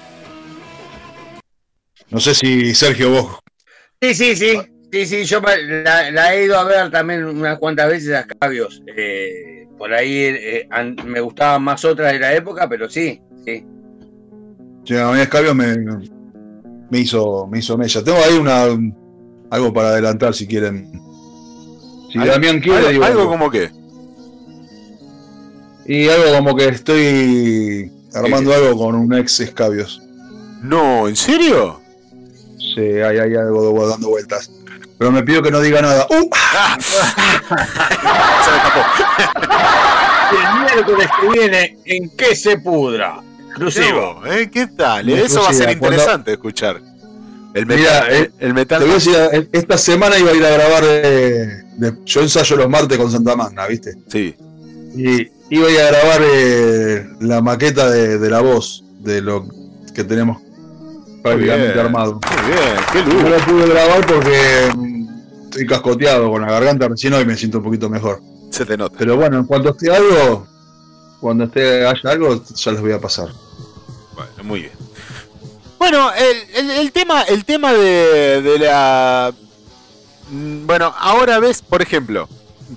No 2.12 2.20
sé 2.20 2.36
si 2.36 2.74
Sergio 2.76 3.10
vos. 3.12 3.40
Sí, 4.02 4.14
sí, 4.14 4.36
sí. 4.36 4.58
Sí, 4.92 5.06
sí, 5.06 5.24
yo 5.24 5.40
la, 5.42 6.12
la 6.12 6.36
he 6.36 6.44
ido 6.44 6.58
a 6.60 6.66
ver 6.66 6.92
también 6.92 7.24
unas 7.24 7.58
cuantas 7.60 7.88
veces 7.90 8.14
a 8.14 8.26
Cabios. 8.28 8.82
Eh, 8.98 9.66
por 9.78 9.94
ahí 9.94 10.12
eh, 10.16 10.68
an- 10.70 10.98
me 11.06 11.22
gustaban 11.22 11.64
más 11.64 11.86
otras 11.86 12.12
de 12.12 12.20
la 12.20 12.34
época, 12.36 12.68
pero 12.68 12.90
sí, 12.90 13.22
sí. 13.46 13.66
Che, 14.84 15.00
a 15.00 15.10
mí 15.12 15.20
Escabio 15.22 15.56
me, 15.56 15.78
me 16.90 17.00
hizo 17.00 17.48
me 17.48 17.60
hizo 17.60 17.78
mella. 17.78 18.04
Tengo 18.04 18.18
ahí 18.18 18.34
una 18.38 18.64
algo 19.50 19.72
para 19.74 19.90
adelantar 19.90 20.34
si 20.34 20.46
quieren. 20.46 20.92
Si 22.12 22.18
Algo- 22.20 22.34
Damián 22.34 22.60
quiere, 22.60 22.80
algo- 22.80 22.90
digo 22.92 23.04
algo 23.06 23.20
algo. 23.22 23.32
como 23.32 23.50
que. 23.50 23.72
Y 25.86 26.10
algo 26.10 26.36
como 26.38 26.56
que 26.56 26.68
estoy 26.68 27.92
armando 28.14 28.54
algo 28.54 28.78
con 28.78 28.96
un 28.96 29.14
ex 29.14 29.40
Escabios. 29.40 30.02
No, 30.62 31.08
¿en 31.08 31.16
serio? 31.16 31.81
Sí, 32.76 32.82
hay, 32.82 33.18
hay 33.20 33.36
algo 33.36 33.84
de- 33.84 33.90
dando 33.90 34.10
vueltas. 34.10 34.50
Pero 34.98 35.12
me 35.12 35.24
pido 35.24 35.42
que 35.42 35.52
no 35.52 35.60
diga 35.62 35.82
nada. 35.82 36.06
¡Uh! 36.10 36.30
El 40.32 40.60
miércoles 40.64 41.08
que 41.20 41.40
viene, 41.40 41.78
¿en 41.86 42.10
qué 42.16 42.36
se 42.36 42.58
pudra? 42.58 43.22
Exclusivo. 43.50 44.22
¿eh? 44.26 44.50
¿Qué 44.52 44.68
tal? 44.68 45.10
Exclusiva, 45.10 45.26
Eso 45.28 45.42
va 45.44 45.50
a 45.50 45.54
ser 45.54 45.78
cuando- 45.78 45.98
interesante 45.98 46.32
escuchar. 46.34 46.82
El 47.54 47.66
metal, 47.66 47.80
Mira, 47.82 48.08
el, 48.08 48.24
eh, 48.24 48.32
el 48.40 48.54
metal 48.54 48.80
Te 48.80 48.86
voy 48.86 48.92
a 48.92 48.96
decir, 48.96 49.14
eh, 49.34 49.50
esta 49.52 49.78
semana 49.78 50.18
iba 50.18 50.32
a 50.32 50.34
ir 50.34 50.46
a 50.46 50.50
grabar. 50.52 50.84
eh, 50.86 51.64
de- 51.76 51.94
yo 52.06 52.22
ensayo 52.22 52.56
los 52.56 52.70
martes 52.70 52.98
con 52.98 53.12
Santa 53.12 53.36
Magna, 53.36 53.68
¿viste? 53.68 53.96
Sí. 54.08 54.34
Y 54.96 55.28
iba 55.50 55.68
a 55.68 55.72
ir 55.72 55.82
a 55.82 55.88
grabar 55.88 56.22
eh, 56.24 57.10
la 57.20 57.42
maqueta 57.42 57.90
de, 57.90 58.20
de 58.20 58.30
la 58.30 58.40
voz, 58.40 58.86
de 59.00 59.22
lo 59.22 59.46
que 59.94 60.06
tenemos 60.06 60.42
prácticamente 61.22 61.80
armado. 61.80 62.14
Muy 62.14 62.52
bien, 62.52 62.76
qué 62.92 63.04
No 63.04 63.22
luz. 63.22 63.30
la 63.32 63.46
pude 63.46 63.68
grabar 63.70 64.06
porque 64.06 64.72
mm, 64.76 65.08
estoy 65.46 65.66
cascoteado 65.68 66.30
con 66.32 66.42
la 66.42 66.52
garganta 66.52 66.88
recién 66.88 67.14
hoy 67.14 67.26
me 67.26 67.36
siento 67.38 67.60
un 67.60 67.64
poquito 67.64 67.90
mejor. 67.90 68.22
Se 68.50 68.66
te 68.66 68.78
nota. 68.78 68.96
Pero 68.98 69.16
bueno, 69.18 69.38
en 69.38 69.46
cuanto 69.46 69.70
esté 69.70 69.92
algo, 69.96 70.48
cuando 71.20 71.46
esté 71.46 71.86
haya 71.86 72.10
algo, 72.10 72.44
ya 72.56 72.72
les 72.72 72.82
voy 72.82 72.92
a 72.92 73.00
pasar. 73.00 73.30
Bueno, 74.16 74.32
muy 74.44 74.60
bien. 74.62 74.74
Bueno, 75.80 76.12
el, 76.14 76.56
el- 76.66 76.72
el 76.72 76.92
tema, 76.92 77.24
el 77.24 77.44
tema 77.46 77.74
de, 77.74 78.42
de 78.42 78.60
la. 78.60 79.34
mm, 80.30 80.66
Bueno, 80.68 80.94
ahora 81.00 81.40
ves, 81.40 81.62
por 81.62 81.82
ejemplo, 81.82 82.28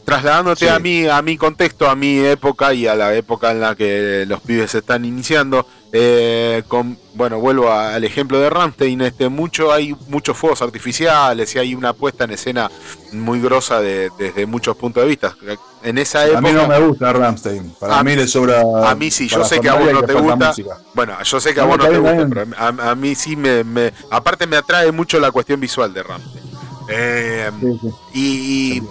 trasladándote 0.05 0.67
Sí. 0.67 0.73
a 0.73 0.79
mí, 0.79 1.07
a 1.07 1.21
mi 1.23 1.37
contexto, 1.37 1.89
a 1.89 1.95
mi 1.97 2.19
época 2.19 2.73
y 2.73 2.87
a 2.87 2.95
la 2.95 3.15
época 3.15 3.51
en 3.51 3.61
la 3.61 3.75
que 3.75 4.25
los 4.27 4.41
pibes 4.41 4.71
se 4.71 4.79
están 4.79 5.05
iniciando. 5.05 5.67
Eh, 5.97 6.65
con, 6.67 6.99
bueno, 7.15 7.39
vuelvo 7.39 7.71
a- 7.71 7.95
al 7.95 8.03
ejemplo 8.03 8.41
de 8.41 8.51
Ramstein, 8.51 9.01
este, 9.03 9.29
mucho, 9.29 9.73
hay 9.73 9.95
muchos 10.09 10.37
fuegos 10.37 10.61
artificiales 10.61 11.55
y 11.55 11.61
hay 11.61 11.73
una 11.77 11.93
puesta 11.93 12.25
en 12.25 12.33
escena 12.33 12.69
muy 13.13 13.41
grosa 13.41 13.81
de- 13.81 14.11
desde 14.19 14.45
muchos 14.45 14.77
puntos 14.77 15.05
de 15.05 15.09
vista. 15.09 15.37
En 15.85 15.99
esa 15.99 16.21
A 16.21 16.27
época. 16.27 16.41
mí 16.41 16.51
no 16.53 16.67
me 16.67 16.81
gusta 16.81 17.13
Rammstein. 17.13 17.75
Para 17.79 17.99
A- 18.01 18.03
mí 18.03 18.17
le 18.17 18.27
sobra. 18.27 18.63
A 18.91 18.95
mí 18.97 19.09
sí, 19.13 19.29
yo 19.29 19.45
sé 19.45 19.61
que 19.61 19.69
a 19.69 19.75
vos 19.75 19.93
no 19.93 20.03
te 20.03 20.15
gusta. 20.15 20.49
música. 20.49 20.79
Bueno, 20.95 21.15
yo 21.23 21.41
sé 21.41 21.55
que 21.55 21.61
a 21.61 21.65
vos 21.65 21.79
no 21.79 21.87
te 21.89 21.99
gusta, 21.99 22.27
pero 22.29 22.47
a, 22.59 22.91
a 22.91 22.95
mí 22.97 23.15
sí 23.15 23.37
me, 23.37 23.63
me- 23.63 23.93
Aparte 24.11 24.49
me 24.49 24.57
atrae 24.57 24.91
mucho 24.91 25.21
la 25.21 25.31
cuestión 25.31 25.61
visual 25.61 25.95
de 25.95 26.03
Ramsey. 26.03 26.43
Eh, 26.89 27.51
Sí, 27.61 27.79
sí. 27.81 27.89
y, 28.15 28.79
y 28.79 28.83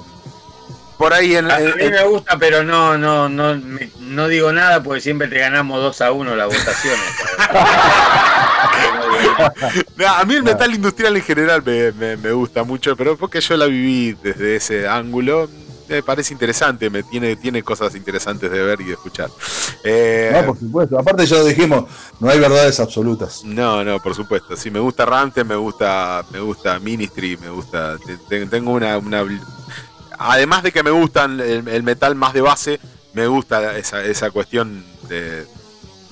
por 0.97 1.13
ahí 1.13 1.35
en, 1.35 1.49
A 1.51 1.59
en- 1.59 1.75
mí 1.77 1.89
me 1.89 2.03
gusta, 2.05 2.38
pero 2.38 2.63
no, 2.63 2.97
no, 2.97 3.30
no, 3.30 3.55
me- 3.55 3.89
no 3.99 4.27
digo 4.27 4.51
nada 4.51 4.81
porque 4.83 5.01
siempre 5.01 5.27
te 5.27 5.39
ganamos 5.39 5.81
2 5.81 6.01
a 6.01 6.11
1 6.11 6.35
las 6.35 6.47
votaciones. 6.47 6.99
A 10.07 10.25
mí 10.25 10.35
el 10.35 10.43
metal 10.43 10.73
industrial 10.73 11.15
en 11.15 11.23
general 11.23 11.63
me, 11.65 11.91
me- 11.93 12.17
me 12.17 12.31
gusta 12.31 12.63
mucho, 12.63 12.95
pero 12.95 13.17
porque 13.17 13.41
yo 13.41 13.57
la 13.57 13.65
viví 13.65 14.15
desde 14.22 14.55
ese 14.57 14.88
ángulo, 14.88 15.49
me 15.89 16.01
parece 16.01 16.33
interesante, 16.33 16.89
me 16.89 17.03
tiene, 17.03 17.35
tiene 17.35 17.61
cosas 17.63 17.93
interesantes 17.95 18.49
de 18.51 18.61
ver 18.63 18.81
y 18.81 18.85
de 18.85 18.93
escuchar. 18.93 19.30
Eh, 19.83 20.31
No, 20.33 20.45
por 20.47 20.59
supuesto. 20.59 20.99
Aparte 20.99 21.25
ya 21.25 21.38
lo 21.38 21.45
dijimos, 21.45 21.85
no 22.19 22.30
hay 22.30 22.39
verdades 22.39 22.80
absolutas. 22.80 23.43
No, 23.43 23.83
no, 23.83 23.99
por 23.99 24.15
supuesto. 24.15 24.55
Sí, 24.55 24.72
me 24.72 24.80
gusta 24.80 25.05
Rammstein, 25.05 25.47
me 25.47 25.55
gusta, 25.55 26.23
me 26.31 26.39
gusta 26.39 26.80
Ministry, 26.80 27.38
me 27.38 27.49
gusta. 27.49 27.97
te- 28.05 28.17
te- 28.17 28.45
Tengo 28.47 28.72
una, 28.72 28.97
una- 28.97 29.23
además 30.32 30.64
de 30.64 30.72
que 30.72 30.84
me 30.84 30.92
gustan 30.92 31.40
el, 31.40 31.68
el 31.68 31.84
metal 31.84 32.16
más 32.16 32.34
de 32.34 32.42
base, 32.42 32.80
me 33.14 33.27
gusta 33.27 33.77
esa, 33.77 34.03
esa 34.03 34.32
cuestión 34.32 34.84
de 35.08 35.45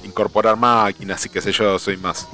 incorporar 0.03 0.57
máquinas 0.57 1.25
y 1.25 1.29
qué 1.29 1.41
sé 1.41 1.51
yo, 1.51 1.77
soy 1.79 1.97
más 1.97 2.27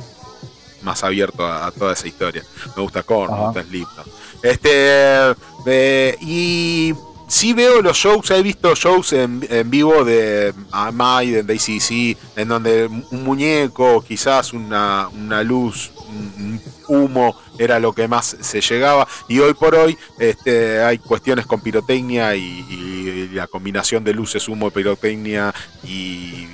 más 0.82 1.04
abierto 1.04 1.46
a, 1.46 1.66
a 1.66 1.72
toda 1.72 1.94
esa 1.94 2.08
historia. 2.08 2.44
Me 2.76 2.82
gusta 2.82 3.04
Korn, 3.04 3.34
me 3.34 3.46
gusta 3.46 3.64
Slipknot. 3.64 4.08
Este, 4.44 5.36
eh, 5.66 6.18
y 6.22 6.94
sí 7.28 7.54
veo 7.54 7.82
los 7.82 7.98
shows, 7.98 8.32
he 8.32 8.42
visto 8.42 8.74
shows 8.76 9.14
en, 9.14 9.46
en 9.50 9.70
vivo 9.70 10.04
de 10.04 10.54
Maiden, 10.94 11.46
de 11.46 11.54
ACC, 11.54 12.18
en 12.38 12.48
donde 12.48 12.88
un 12.88 13.24
muñeco, 13.24 14.04
quizás 14.08 14.54
una, 14.54 15.10
una 15.10 15.44
luz, 15.44 15.92
un 16.10 16.62
humo 16.88 17.36
era 17.60 17.80
lo 17.80 17.94
que 17.94 18.08
más 18.08 18.38
se 18.40 18.62
llegaba. 18.62 19.08
Y 19.28 19.40
hoy 19.40 19.54
por 19.54 19.76
hoy 19.76 19.98
este, 20.20 20.82
hay 20.82 20.98
cuestiones 21.00 21.46
con 21.46 21.62
pirotecnia 21.62 22.36
y, 22.36 23.30
la 23.34 23.48
combinación 23.48 24.04
de 24.04 24.14
luces, 24.14 24.48
humo, 24.48 24.72
pirotecnia 24.72 25.54
y 25.84 26.48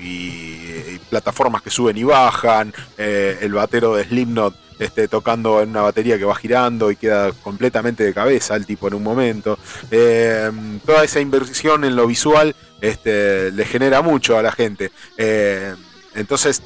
plataformas 1.14 1.62
que 1.62 1.70
suben 1.70 1.96
y 1.96 2.04
bajan. 2.04 2.74
eh, 2.98 3.38
el 3.42 3.54
batero 3.54 3.96
de 3.96 4.04
Slipknot 4.06 4.63
este, 4.80 5.08
tocando 5.08 5.62
en 5.62 5.70
una 5.70 5.82
batería 5.82 6.18
que 6.18 6.26
va 6.26 6.36
girando 6.36 6.92
y 6.92 6.96
queda 6.96 7.32
completamente 7.32 8.04
de 8.04 8.14
cabeza 8.14 8.56
el 8.56 8.66
tipo 8.66 8.88
en 8.88 8.96
un 8.96 9.04
momento. 9.04 9.58
Eh, 9.92 10.52
toda 10.86 11.04
esa 11.04 11.20
inversión 11.20 11.84
en 11.84 11.96
lo 11.96 12.08
visual 12.08 12.56
este, 12.82 13.52
le 13.52 13.66
genera 13.66 14.02
mucho 14.02 14.38
a 14.38 14.42
la 14.42 14.52
gente. 14.52 14.92
Eh, 15.18 15.74
entonces, 16.16 16.62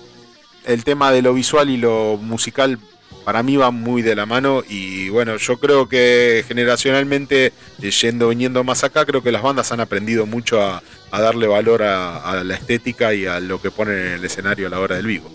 el 0.66 0.84
tema 0.84 1.12
de 1.12 1.22
lo 1.22 1.34
visual 1.34 1.70
y 1.70 1.78
lo 1.78 2.18
musical 2.18 2.80
para 3.24 3.44
mí 3.44 3.58
va 3.58 3.72
muy 3.72 4.02
de 4.02 4.16
la 4.16 4.26
mano 4.26 4.64
y 4.68 5.10
bueno, 5.10 5.36
yo 5.36 5.58
creo 5.58 5.90
que 5.90 6.46
generacionalmente, 6.48 7.52
eh, 7.82 7.92
yendo 7.92 8.30
viniendo 8.30 8.64
más 8.64 8.86
acá, 8.86 9.06
creo 9.06 9.22
que 9.22 9.34
las 9.34 9.42
bandas 9.42 9.72
han 9.74 9.82
aprendido 9.82 10.26
mucho 10.26 10.62
a, 10.62 10.82
darle 11.12 11.48
valor 11.48 11.84
a 11.84 12.44
la 12.44 12.56
estética 12.56 13.14
y 13.14 13.26
a 13.26 13.40
lo 13.40 13.62
que 13.62 13.72
ponen 13.72 13.98
en 13.98 14.14
el 14.14 14.26
escenario 14.26 14.68
a 14.68 14.70
la 14.70 14.80
hora 14.80 14.96
del 14.96 15.08
vivo. 15.08 15.32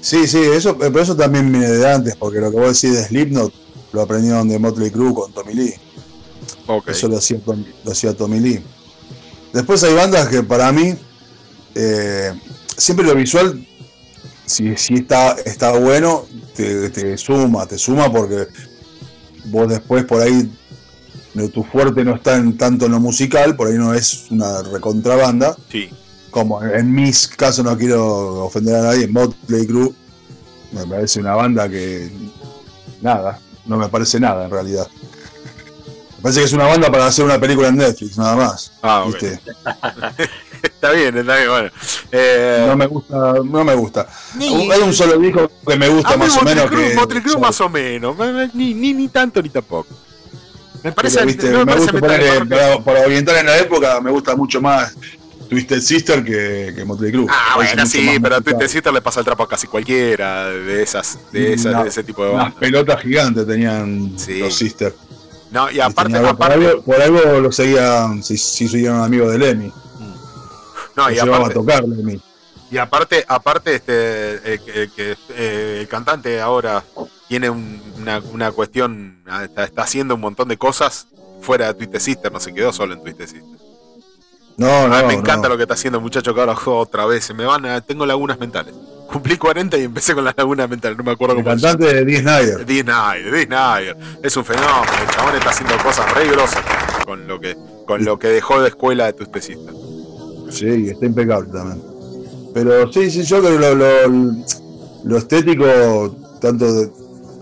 Sí, 0.00 0.26
sí, 0.26 0.38
eso, 0.38 0.76
pero 0.78 1.00
eso 1.00 1.16
también 1.16 1.50
viene 1.50 1.68
de 1.68 1.90
antes, 1.90 2.16
porque 2.16 2.40
lo 2.40 2.50
que 2.50 2.56
vos 2.56 2.80
decís 2.80 2.96
de 2.96 3.04
Slipknot 3.04 3.52
lo 3.92 4.02
aprendieron 4.02 4.48
de 4.48 4.58
Motley 4.58 4.90
Crue 4.90 5.14
con 5.14 5.32
Tommy 5.32 5.54
Lee. 5.54 5.74
Eso 6.86 7.08
lo 7.08 7.18
hacía, 7.18 7.38
lo 7.84 7.92
hacía 7.92 8.14
Tommy 8.14 8.40
Lee. 8.40 8.62
Después 9.52 9.82
hay 9.84 9.94
bandas 9.94 10.28
que 10.28 10.42
para 10.42 10.72
mí, 10.72 10.94
eh, 11.74 12.32
siempre 12.76 13.06
lo 13.06 13.14
visual, 13.14 13.66
si, 14.46 14.76
si 14.76 14.94
está, 14.94 15.32
está 15.44 15.72
bueno, 15.78 16.26
te, 16.56 16.90
te 16.90 17.16
suma, 17.18 17.66
te 17.66 17.78
suma 17.78 18.10
porque 18.10 18.48
vos 19.44 19.68
después 19.68 20.04
por 20.04 20.22
ahí, 20.22 20.50
tu 21.52 21.64
fuerte 21.64 22.04
no 22.04 22.14
está 22.14 22.36
en, 22.36 22.56
tanto 22.56 22.86
en 22.86 22.92
lo 22.92 23.00
musical, 23.00 23.56
por 23.56 23.68
ahí 23.68 23.78
no 23.78 23.94
es 23.94 24.26
una 24.30 24.62
recontrabanda. 24.62 25.56
Sí. 25.70 25.90
Como 26.32 26.62
en 26.64 26.92
mis 26.94 27.28
casos 27.28 27.64
no 27.64 27.76
quiero 27.78 28.44
ofender 28.46 28.74
a 28.76 28.82
nadie, 28.82 29.06
Motley 29.06 29.66
Crue 29.66 29.92
me 30.72 30.86
parece 30.86 31.20
una 31.20 31.34
banda 31.34 31.68
que 31.68 32.10
nada, 33.02 33.38
no 33.66 33.76
me 33.76 33.88
parece 33.88 34.18
nada 34.18 34.46
en 34.46 34.50
realidad. 34.50 34.88
Me 36.16 36.22
parece 36.22 36.40
que 36.40 36.46
es 36.46 36.52
una 36.54 36.64
banda 36.66 36.90
para 36.90 37.06
hacer 37.06 37.24
una 37.26 37.38
película 37.38 37.68
en 37.68 37.76
Netflix, 37.76 38.16
nada 38.16 38.34
más. 38.36 38.72
Ah, 38.80 39.04
ok. 39.04 39.12
¿viste? 39.12 39.40
está 40.62 40.92
bien, 40.92 41.18
está 41.18 41.36
bien, 41.36 41.48
bueno. 41.50 41.70
Eh, 42.10 42.64
No 42.66 42.76
me 42.76 42.86
gusta, 42.86 43.34
no 43.44 43.64
me 43.64 43.74
gusta. 43.74 44.06
Ni- 44.36 44.70
Hay 44.70 44.80
un 44.80 44.94
solo 44.94 45.18
disco 45.18 45.50
que 45.66 45.76
me 45.76 45.88
gusta 45.88 46.14
a 46.14 46.16
mí 46.16 46.22
más 46.24 46.36
o 46.38 46.42
menos 46.44 46.64
Crue- 46.70 46.88
que. 46.88 46.94
Motley 46.94 47.22
Crue 47.22 47.38
más 47.38 47.60
o 47.60 47.68
menos, 47.68 48.16
ni, 48.54 48.72
ni, 48.72 48.94
ni 48.94 49.08
tanto 49.08 49.42
ni 49.42 49.50
tampoco. 49.50 49.94
Me 50.82 50.92
parece, 50.92 51.16
pero, 51.18 51.26
¿viste? 51.26 51.50
no 51.50 51.58
me 51.58 51.64
me 51.66 51.72
parece 51.72 51.92
gusta 51.92 52.06
rock. 52.38 52.48
para, 52.48 52.78
para 52.84 53.00
orientar 53.02 53.36
en 53.36 53.46
la 53.46 53.58
época, 53.58 54.00
me 54.00 54.10
gusta 54.10 54.34
mucho 54.34 54.60
más 54.62 54.94
Twisted 55.52 55.80
Sister 55.80 56.24
que, 56.24 56.72
que 56.74 56.84
Motley 56.84 57.12
Crue. 57.12 57.26
Ah, 57.30 57.52
bueno, 57.56 57.86
sí, 57.86 58.18
pero 58.22 58.36
a. 58.36 58.40
Twisted 58.40 58.68
Sister 58.68 58.92
le 58.92 59.00
pasa 59.02 59.20
el 59.20 59.26
trapo 59.26 59.42
a 59.44 59.48
casi 59.48 59.66
cualquiera 59.66 60.48
de 60.48 60.82
esas, 60.82 61.18
de, 61.32 61.52
esas, 61.54 61.82
de 61.84 61.88
ese 61.88 62.02
tipo 62.04 62.24
de 62.24 62.30
Unas 62.30 62.44
bandas. 62.44 62.60
pelotas 62.60 63.00
gigantes 63.02 63.46
tenían 63.46 64.16
los 64.38 64.54
Sister. 64.54 64.94
No, 65.50 65.70
y 65.70 65.80
aparte, 65.80 66.18
por, 66.34 66.50
algo, 66.52 66.82
por 66.82 67.00
algo 67.02 67.20
lo 67.40 67.52
seguían, 67.52 68.22
si, 68.22 68.36
si 68.38 68.66
siguieron 68.68 69.02
amigos 69.02 69.32
de 69.32 69.38
Lemmy. 69.38 69.72
no, 70.96 71.04
Lo 71.08 71.10
y 71.10 71.14
llevaba 71.14 71.36
aparte, 71.36 71.52
a 71.52 71.54
tocar 71.54 71.84
Lemmy. 71.88 72.20
y 72.70 72.78
aparte, 72.78 73.24
aparte, 73.28 73.74
este, 73.74 74.60
que- 74.96 75.16
eh, 75.36 75.78
el 75.80 75.88
cantante 75.88 76.40
ahora 76.40 76.82
tiene 77.28 77.50
un- 77.50 77.82
una, 77.98 78.20
una 78.32 78.50
cuestión, 78.52 79.22
ah, 79.26 79.44
está, 79.44 79.64
está 79.64 79.82
haciendo 79.82 80.14
un 80.14 80.22
montón 80.22 80.48
de 80.48 80.56
cosas 80.56 81.06
fuera 81.42 81.66
de 81.66 81.74
Twisted 81.74 81.98
Sister, 82.00 82.32
no 82.32 82.40
se 82.40 82.54
quedó 82.54 82.72
solo 82.72 82.94
en 82.94 83.02
Twisted 83.02 83.26
Sister. 83.26 83.58
No, 84.56 84.88
no, 84.88 84.94
Ah, 84.94 85.02
me 85.06 85.14
encanta 85.14 85.48
no. 85.48 85.54
lo 85.54 85.56
que 85.56 85.62
está 85.64 85.74
haciendo 85.74 85.98
el 85.98 86.02
muchacho 86.04 86.34
que 86.34 86.40
ahora 86.40 86.54
juega 86.54 86.80
otra 86.80 87.06
vez. 87.06 87.24
Se 87.24 87.34
me 87.34 87.44
van 87.44 87.64
a, 87.66 87.80
tengo 87.80 88.06
lagunas 88.06 88.38
mentales. 88.38 88.74
Cumplí 89.10 89.36
40 89.36 89.76
y 89.76 89.84
empecé 89.84 90.14
con 90.14 90.24
las 90.24 90.34
lagunas 90.36 90.70
mentales, 90.70 90.96
no 90.96 91.04
me 91.04 91.10
acuerdo 91.12 91.36
El 91.36 91.44
cómo 91.44 91.54
cantante 91.54 91.84
de 91.94 92.04
Dee 92.04 92.20
Snyder. 92.20 92.64
Dee. 92.64 93.96
Es 94.22 94.36
un 94.36 94.44
fenómeno. 94.44 94.82
El 95.02 95.14
chabón 95.14 95.34
está 95.36 95.50
haciendo 95.50 95.76
cosas 95.82 96.14
re 96.14 96.28
grosas 96.30 96.62
con 97.04 97.26
lo 97.26 97.38
que, 97.38 97.56
con 97.86 98.04
lo 98.04 98.18
que 98.18 98.28
dejó 98.28 98.60
de 98.62 98.68
escuela 98.68 99.06
de 99.06 99.12
tu 99.12 99.22
especista. 99.22 99.70
Sí, 100.50 100.88
está 100.88 101.04
impecable 101.06 101.50
también. 101.52 101.82
Pero 102.54 102.90
sí, 102.92 103.10
sí, 103.10 103.22
yo 103.24 103.40
creo 103.40 103.52
que 103.52 103.58
lo, 103.58 103.74
lo, 103.74 104.34
lo 105.04 105.16
estético, 105.18 106.16
tanto 106.40 106.72
de 106.72 106.90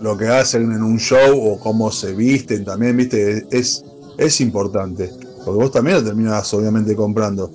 lo 0.01 0.17
que 0.17 0.27
hacen 0.27 0.71
en 0.71 0.81
un 0.81 0.97
show 0.99 1.39
o 1.39 1.59
cómo 1.59 1.91
se 1.91 2.13
visten 2.13 2.65
también, 2.65 2.97
viste, 2.97 3.45
es, 3.51 3.83
es 4.17 4.41
importante. 4.41 5.09
Porque 5.45 5.59
vos 5.63 5.71
también 5.71 5.97
lo 5.97 6.03
terminás 6.03 6.53
obviamente 6.53 6.95
comprando. 6.95 7.51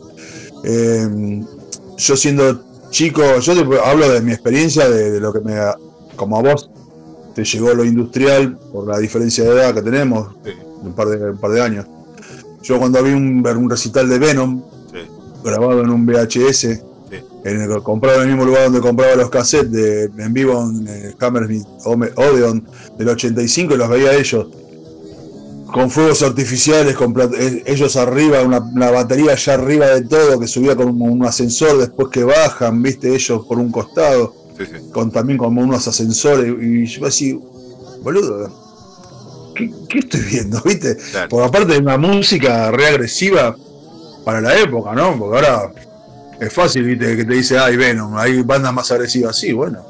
Eh, 0.64 1.40
yo 1.96 2.16
siendo 2.16 2.62
chico, 2.90 3.22
yo 3.40 3.54
te 3.54 3.80
hablo 3.80 4.10
de 4.10 4.20
mi 4.20 4.32
experiencia, 4.32 4.88
de, 4.88 5.12
de 5.12 5.20
lo 5.20 5.32
que 5.32 5.40
me, 5.40 5.54
como 6.16 6.38
a 6.38 6.42
vos, 6.42 6.70
te 7.34 7.44
llegó 7.44 7.74
lo 7.74 7.84
industrial 7.84 8.58
por 8.72 8.88
la 8.88 8.98
diferencia 8.98 9.44
de 9.44 9.50
edad 9.50 9.74
que 9.74 9.82
tenemos, 9.82 10.34
un, 10.82 10.92
par 10.94 11.08
de, 11.08 11.30
un 11.30 11.38
par 11.38 11.50
de 11.50 11.60
años. 11.60 11.86
Yo 12.62 12.78
cuando 12.78 13.02
vi 13.02 13.12
un, 13.12 13.46
un 13.46 13.70
recital 13.70 14.08
de 14.08 14.18
Venom, 14.18 14.62
grabado 15.44 15.82
en 15.82 15.90
un 15.90 16.06
VHS, 16.06 16.64
en 17.44 17.60
el, 17.60 17.82
comprado 17.82 18.22
en 18.22 18.22
el 18.22 18.28
mismo 18.34 18.44
lugar 18.46 18.64
donde 18.64 18.80
compraba 18.80 19.14
los 19.14 19.30
cassettes 19.30 19.70
de, 19.70 20.04
en 20.04 20.32
vivo 20.32 20.60
en 20.62 20.88
el 20.88 21.16
Hammersmith 21.20 21.64
Odeon 21.84 22.66
del 22.98 23.08
85 23.10 23.74
y 23.74 23.76
los 23.76 23.88
veía 23.88 24.14
ellos 24.14 24.48
con 25.76 25.90
fuegos 25.90 26.22
artificiales, 26.22 26.94
con 26.94 27.14
eh, 27.38 27.62
ellos 27.66 27.96
arriba, 27.96 28.40
una, 28.40 28.60
una 28.60 28.90
batería 28.90 29.32
allá 29.32 29.52
arriba 29.52 29.86
de 29.88 30.04
todo 30.06 30.40
que 30.40 30.46
subía 30.46 30.74
con 30.74 31.02
un, 31.02 31.22
ascensor 31.26 31.76
después 31.76 32.08
que 32.08 32.24
bajan, 32.24 32.82
viste, 32.82 33.14
ellos 33.14 33.44
por 33.46 33.58
un 33.58 33.70
costado, 33.70 34.34
con 34.90 35.10
también 35.10 35.36
como 35.36 35.60
unos 35.60 35.86
ascensores 35.86 36.50
y 36.62 36.86
yo 36.86 37.04
así, 37.04 37.38
boludo, 38.00 38.50
¿qué, 39.54 39.70
qué 39.90 39.98
estoy 39.98 40.22
viendo? 40.22 40.62
¿Viste? 40.64 40.96
Porque 41.28 41.46
aparte 41.46 41.74
de 41.74 41.80
una 41.80 41.98
música 41.98 42.70
re 42.70 42.86
agresiva 42.86 43.54
para 44.24 44.40
la 44.40 44.58
época, 44.58 44.94
¿no? 44.94 45.18
Porque 45.18 45.36
ahora 45.36 45.72
es 46.40 46.50
fácil, 46.54 46.84
¿viste? 46.84 47.18
Que 47.18 47.24
te 47.26 47.34
dice, 47.34 47.58
ay, 47.58 47.76
Venom, 47.76 48.16
hay 48.16 48.40
bandas 48.40 48.72
más 48.72 48.90
agresivas. 48.92 49.36
Sí, 49.36 49.52
bueno. 49.52 49.84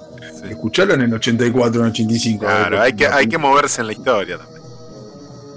Escucharla 0.50 0.94
en 0.94 1.02
el 1.02 1.14
84, 1.14 1.80
en 1.80 1.86
el 1.86 1.92
85. 1.92 2.44
Claro, 2.44 2.80
hay 2.80 2.92
que, 2.92 3.06
hay 3.06 3.28
que 3.28 3.38
moverse 3.38 3.82
en 3.82 3.86
la 3.86 3.92
historia 3.92 4.38
también. 4.38 4.55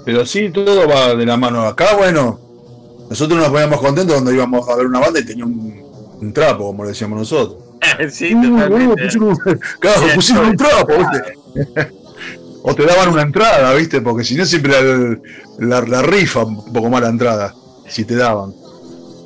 Pero 0.04 0.24
sí, 0.26 0.50
todo 0.50 0.88
va 0.88 1.14
de 1.14 1.26
la 1.26 1.36
mano. 1.36 1.62
Acá, 1.62 1.94
bueno, 1.96 2.38
nosotros 3.08 3.38
nos 3.38 3.48
poníamos 3.50 3.80
contentos 3.80 4.14
cuando 4.14 4.32
íbamos 4.32 4.68
a 4.68 4.76
ver 4.76 4.86
una 4.86 5.00
banda 5.00 5.20
y 5.20 5.24
tenía 5.24 5.44
un, 5.44 5.82
un 6.20 6.32
trapo, 6.32 6.66
como 6.66 6.84
le 6.84 6.90
decíamos 6.90 7.18
nosotros. 7.18 7.62
sí, 8.10 8.34
Uh, 8.34 8.42
totalmente. 8.56 9.02
pusieron 9.04 9.28
un- 9.28 9.36
claro, 9.80 10.00
Sí, 10.02 10.08
pusieron 10.14 10.46
un 10.48 10.56
trapo, 10.56 10.92
¿viste? 10.98 11.90
O 12.62 12.74
te 12.74 12.84
daban 12.84 13.08
una 13.08 13.22
entrada, 13.22 13.72
¿viste? 13.72 14.02
Porque 14.02 14.22
si 14.22 14.34
no, 14.34 14.44
siempre 14.44 14.72
la, 14.72 15.16
la- 15.80 15.86
la 15.86 16.02
rifa 16.02 16.44
un 16.44 16.70
poco 16.72 16.90
más 16.90 17.00
la 17.00 17.08
entrada, 17.08 17.54
si 17.88 18.04
te 18.04 18.14
daban. 18.16 18.52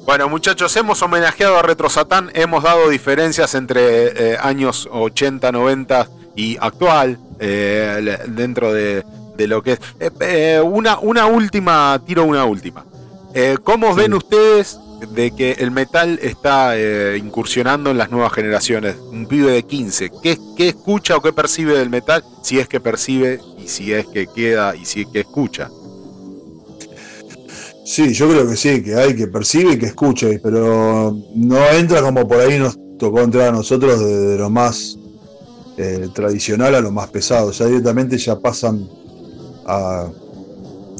Bueno, 0.07 0.29
muchachos, 0.29 0.77
hemos 0.77 1.03
homenajeado 1.03 1.59
a 1.59 1.63
Retro 1.63 1.89
Satán, 1.91 2.31
hemos 2.35 2.63
dado 2.63 2.89
diferencias 2.91 3.55
entre 3.57 4.35
eh, 4.35 4.39
años 4.41 4.89
80, 4.93 5.51
90 5.51 6.09
y 6.37 6.57
actual 6.61 7.19
eh, 7.41 8.19
dentro 8.29 8.73
de, 8.73 9.05
de 9.37 9.47
lo 9.47 9.63
que 9.63 9.73
es. 9.73 9.81
Eh, 10.01 10.11
eh, 10.21 10.61
una, 10.65 10.99
una 10.99 11.27
última, 11.27 12.01
tiro 12.07 12.25
una 12.25 12.45
última. 12.45 12.85
Eh, 13.35 13.57
¿Cómo 13.63 13.95
ven 13.95 14.15
ustedes 14.15 14.79
de 15.13 15.33
que 15.33 15.53
el 15.53 15.71
metal 15.71 16.19
está 16.23 16.79
eh, 16.79 17.19
incursionando 17.19 17.91
en 17.91 17.99
las 17.99 18.11
nuevas 18.11 18.33
generaciones? 18.33 18.97
Un 18.97 19.27
pibe 19.27 19.53
de 19.53 19.63
15, 19.65 20.11
¿qué, 20.23 20.39
¿qué 20.57 20.69
escucha 20.69 21.17
o 21.17 21.23
qué 21.23 21.33
percibe 21.33 21.77
del 21.77 21.91
metal? 21.91 22.25
Si 22.43 22.59
es 22.59 22.69
que 22.69 22.81
percibe 22.81 23.41
y 23.59 23.69
si 23.69 23.93
es 23.93 24.07
que 24.07 24.27
queda 24.29 24.77
y 24.77 24.85
si 24.85 25.03
es 25.03 25.09
que 25.09 25.21
escucha. 25.21 25.71
Sí, 27.85 28.15
yo 28.15 28.29
creo 28.29 28.49
que 28.49 28.57
sí, 28.57 28.83
que 28.83 28.95
hay 28.95 29.15
que 29.15 29.27
percibe 29.27 29.75
y 29.75 29.79
que 29.79 29.87
escuche, 29.87 30.41
pero 30.43 31.15
no 31.35 31.69
entra 31.71 32.01
como 32.01 32.27
por 32.27 32.41
ahí 32.41 32.59
nos 32.59 32.79
tocó 32.99 33.21
entrar 33.21 33.49
a 33.49 33.53
nosotros 33.53 34.01
de, 34.01 34.17
de 34.17 34.39
lo 34.39 34.49
más 34.49 34.97
eh, 35.77 36.09
tradicional 36.15 36.75
a 36.77 36.81
lo 36.81 36.93
más 36.93 37.11
pesado. 37.11 37.51
Ya 37.51 37.67
directamente 37.67 38.17
ya 38.17 38.39
pasan 38.39 38.89
a. 39.67 40.09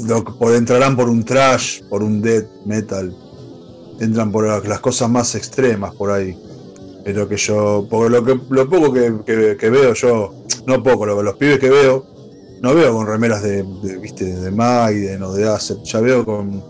Lo, 0.07 0.25
que- 0.25 0.33
por, 0.33 0.55
entrarán 0.55 0.97
por 0.97 1.09
un 1.09 1.25
trash, 1.25 1.83
por 1.89 2.03
un 2.03 2.21
death 2.21 2.47
metal. 2.65 3.15
Entran 4.01 4.33
por 4.33 4.47
la- 4.47 4.59
las 4.61 4.81
cosas 4.81 5.09
más 5.09 5.35
extremas 5.35 5.95
por 5.95 6.11
ahí. 6.11 6.37
Es 7.05 7.15
lo 7.15 7.29
que 7.29 7.37
yo, 7.37 7.87
porque 7.89 8.11
lo, 8.11 8.25
que, 8.25 8.41
lo 8.51 8.69
poco 8.69 8.93
que, 8.93 9.15
que- 9.25 9.57
que 9.59 9.71
veo 9.71 9.95
yo, 9.95 10.35
no 10.67 10.83
poco, 10.83 11.07
lo, 11.07 11.23
los 11.23 11.37
pibes 11.37 11.59
que 11.61 11.69
veo, 11.71 12.05
no 12.61 12.75
veo 12.75 12.93
con 12.95 13.07
remeras 13.07 13.43
de, 13.43 13.63
de, 13.83 13.99
¿viste? 13.99 14.25
de 14.25 14.51
Maiden 14.51 15.23
o 15.23 15.33
de 15.35 15.47
Acep, 15.49 15.83
ya 15.85 16.01
veo 16.01 16.25
con, 16.25 16.61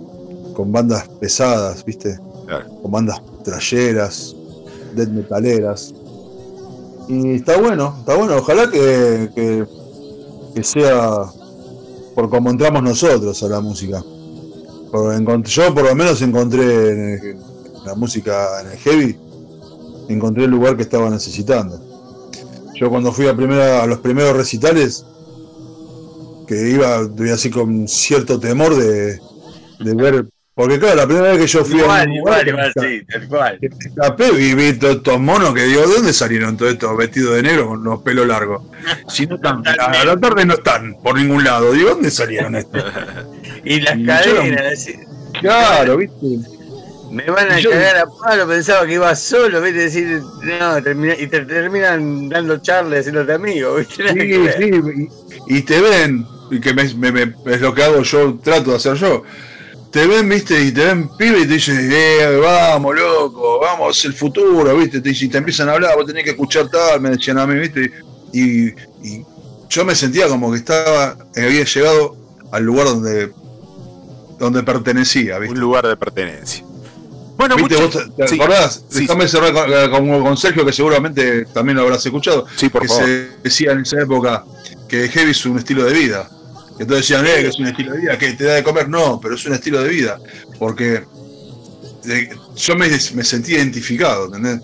con 0.52 0.70
bandas 0.72 1.08
pesadas, 1.20 1.84
¿viste? 1.84 2.18
Con 2.82 2.90
bandas 2.90 3.22
trayeras, 3.44 4.34
death 4.94 5.08
metaleras. 5.08 5.94
Y 7.08 7.36
está 7.36 7.58
bueno, 7.58 7.94
está 8.00 8.16
bueno, 8.16 8.36
ojalá 8.36 8.68
que, 8.70 9.30
que, 9.34 9.64
que 10.54 10.62
sea 10.64 11.22
por 12.14 12.30
como 12.30 12.50
entramos 12.50 12.82
nosotros 12.82 13.42
a 13.42 13.48
la 13.48 13.60
música. 13.60 14.02
Yo 15.44 15.74
por 15.74 15.84
lo 15.84 15.94
menos 15.94 16.22
encontré 16.22 16.90
en, 16.90 17.38
la 17.84 17.94
música 17.94 18.60
en 18.60 18.70
el 18.70 18.78
heavy, 18.78 19.18
encontré 20.08 20.44
el 20.44 20.50
lugar 20.50 20.76
que 20.76 20.84
estaba 20.84 21.10
necesitando. 21.10 21.80
Yo 22.74 22.90
cuando 22.90 23.12
fui 23.12 23.26
a, 23.26 23.34
primera, 23.34 23.82
a 23.82 23.86
los 23.86 23.98
primeros 23.98 24.36
recitales, 24.36 25.04
que 26.46 26.70
iba, 26.70 27.00
así 27.32 27.50
con 27.50 27.88
cierto 27.88 28.38
temor 28.38 28.74
de 28.76 29.18
ver, 29.80 30.26
porque 30.54 30.78
claro, 30.78 30.94
la 30.96 31.06
primera 31.06 31.28
vez 31.32 31.38
que 31.40 31.46
yo 31.48 31.64
fui 31.64 31.80
a 31.80 31.82
Igual, 31.82 32.08
un 32.08 32.14
igual, 32.14 32.46
lugar, 32.46 32.70
igual, 32.72 32.88
sí, 32.90 33.06
tal 33.10 33.28
cual. 33.28 33.58
escapé 33.60 34.28
y 34.38 34.54
vi 34.54 34.72
todos 34.74 34.96
estos 34.96 35.18
monos 35.20 35.52
que 35.52 35.64
digo, 35.64 35.80
¿de 35.82 35.94
dónde 35.94 36.12
salieron 36.12 36.56
todos 36.56 36.72
estos 36.72 36.96
vestidos 36.96 37.34
de 37.34 37.42
negro 37.42 37.68
con 37.68 37.82
los 37.82 38.00
pelos 38.02 38.26
largos? 38.26 38.62
Si 39.08 39.26
no 39.26 39.34
están, 39.36 39.62
a 39.66 40.04
la 40.04 40.16
tarde 40.16 40.46
no 40.46 40.54
están 40.54 40.94
por 41.02 41.16
ningún 41.18 41.42
lado, 41.42 41.72
digo, 41.72 41.90
¿dónde 41.90 42.10
salieron 42.10 42.54
estos? 42.56 42.84
Y 43.64 43.80
las 43.80 43.96
Y 43.98 44.04
cadenas, 44.06 44.86
yo- 44.86 44.92
Claro, 45.40 45.96
viste. 45.96 46.26
me 47.10 47.24
van 47.30 47.50
a 47.50 47.58
yo- 47.58 47.70
cagar 47.70 47.96
a 47.96 48.06
palo, 48.06 48.46
pensaba 48.46 48.86
que 48.86 48.94
iba 48.94 49.14
solo, 49.16 49.60
viste, 49.60 49.80
decir, 49.80 50.20
no, 50.60 50.80
termina- 50.82 51.16
y 51.18 51.26
te 51.26 51.40
terminan 51.46 52.28
dando 52.28 52.58
charlas 52.58 53.00
haciéndote 53.00 53.32
amigo, 53.32 53.74
viste. 53.76 54.08
Sí, 54.12 54.20
sí, 54.58 55.08
y, 55.48 55.56
y 55.58 55.62
te 55.62 55.80
ven, 55.80 56.24
y 56.50 56.60
que 56.60 56.72
me- 56.74 56.94
me- 56.94 57.10
me- 57.10 57.34
es 57.46 57.60
lo 57.60 57.74
que 57.74 57.82
hago 57.82 58.02
yo, 58.02 58.38
trato 58.44 58.70
de 58.70 58.76
hacer 58.76 58.94
yo. 58.94 59.22
Te 59.94 60.06
ven, 60.08 60.28
viste, 60.28 60.60
y 60.60 60.72
te 60.72 60.84
ven 60.86 61.08
pibe 61.16 61.38
y 61.42 61.46
te 61.46 61.54
dicen, 61.54 61.88
eh, 61.92 62.36
vamos, 62.42 62.96
loco, 62.96 63.60
vamos, 63.60 64.04
el 64.04 64.12
futuro, 64.12 64.76
viste, 64.76 65.00
te, 65.00 65.10
y 65.10 65.28
te 65.28 65.38
empiezan 65.38 65.68
a 65.68 65.74
hablar, 65.74 65.94
vos 65.96 66.04
tenés 66.04 66.24
que 66.24 66.30
escuchar 66.30 66.68
tal, 66.68 67.00
me 67.00 67.10
decían 67.10 67.38
a 67.38 67.46
mí, 67.46 67.54
viste, 67.60 67.92
y, 68.32 68.66
y 69.08 69.24
yo 69.70 69.84
me 69.84 69.94
sentía 69.94 70.26
como 70.26 70.50
que 70.50 70.58
estaba, 70.58 71.16
había 71.36 71.64
llegado 71.64 72.16
al 72.50 72.64
lugar 72.64 72.88
donde, 72.88 73.30
donde 74.40 74.64
pertenecía, 74.64 75.38
viste. 75.38 75.54
Un 75.54 75.60
lugar 75.60 75.86
de 75.86 75.96
pertenencia. 75.96 76.64
Bueno, 77.36 77.54
¿Viste, 77.56 77.80
mucha- 77.80 77.98
vos 78.04 78.16
te 78.16 78.28
sí. 78.28 78.34
acordás? 78.34 78.84
Sí, 78.88 79.00
Déjame 79.02 79.28
cerrar 79.28 79.52
con, 79.52 79.72
eh, 79.72 79.90
con- 79.90 80.22
con 80.24 80.36
Sergio, 80.36 80.66
que 80.66 80.72
seguramente 80.72 81.44
también 81.46 81.76
lo 81.76 81.82
habrás 81.82 82.04
escuchado. 82.04 82.46
Sí, 82.56 82.68
por 82.68 82.82
que 82.82 82.88
favor. 82.88 83.04
se 83.04 83.28
decía 83.44 83.70
en 83.72 83.80
esa 83.80 84.00
época 84.00 84.44
que 84.88 85.08
heavy 85.08 85.30
es 85.30 85.46
un 85.46 85.58
estilo 85.58 85.84
de 85.84 85.92
vida. 85.92 86.28
Que 86.78 86.84
todos 86.84 87.00
decían, 87.00 87.26
eh, 87.26 87.34
que 87.40 87.48
es 87.48 87.58
un 87.58 87.66
estilo 87.66 87.92
de 87.92 88.00
vida, 88.00 88.18
que 88.18 88.32
te 88.32 88.44
da 88.44 88.54
de 88.54 88.62
comer. 88.62 88.88
No, 88.88 89.20
pero 89.20 89.34
es 89.34 89.46
un 89.46 89.54
estilo 89.54 89.82
de 89.82 89.88
vida. 89.88 90.18
Porque 90.58 91.04
eh, 92.06 92.28
yo 92.56 92.76
me, 92.76 92.88
me 92.88 93.24
sentí 93.24 93.52
identificado, 93.52 94.26
¿entendés? 94.26 94.60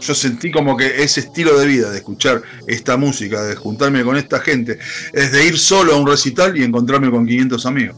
Yo 0.00 0.14
sentí 0.14 0.50
como 0.50 0.76
que 0.76 1.02
ese 1.02 1.20
estilo 1.20 1.58
de 1.58 1.66
vida, 1.66 1.90
de 1.90 1.98
escuchar 1.98 2.42
esta 2.66 2.96
música, 2.96 3.42
de 3.44 3.54
juntarme 3.54 4.02
con 4.02 4.16
esta 4.16 4.40
gente, 4.40 4.78
es 5.12 5.30
de 5.30 5.46
ir 5.46 5.56
solo 5.56 5.94
a 5.94 5.96
un 5.96 6.06
recital 6.06 6.56
y 6.56 6.64
encontrarme 6.64 7.10
con 7.10 7.26
500 7.26 7.66
amigos. 7.66 7.96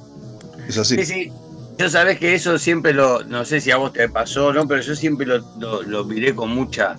Es 0.69 0.77
así. 0.77 0.97
Sí, 0.97 1.07
sí. 1.07 1.33
Yo 1.79 1.89
sabés 1.89 2.19
que 2.19 2.35
eso 2.35 2.59
siempre 2.59 2.93
lo, 2.93 3.25
no 3.25 3.45
sé 3.45 3.61
si 3.61 3.71
a 3.71 3.77
vos 3.77 3.93
te 3.93 4.09
pasó 4.09 4.49
o 4.49 4.53
no, 4.53 4.69
pero 4.69 4.81
yo 4.81 4.95
siempre 4.95 5.27
lo, 5.27 5.39
lo, 5.59 5.83
lo 5.83 6.05
miré 6.05 6.35
con 6.35 6.51
mucha, 6.51 6.97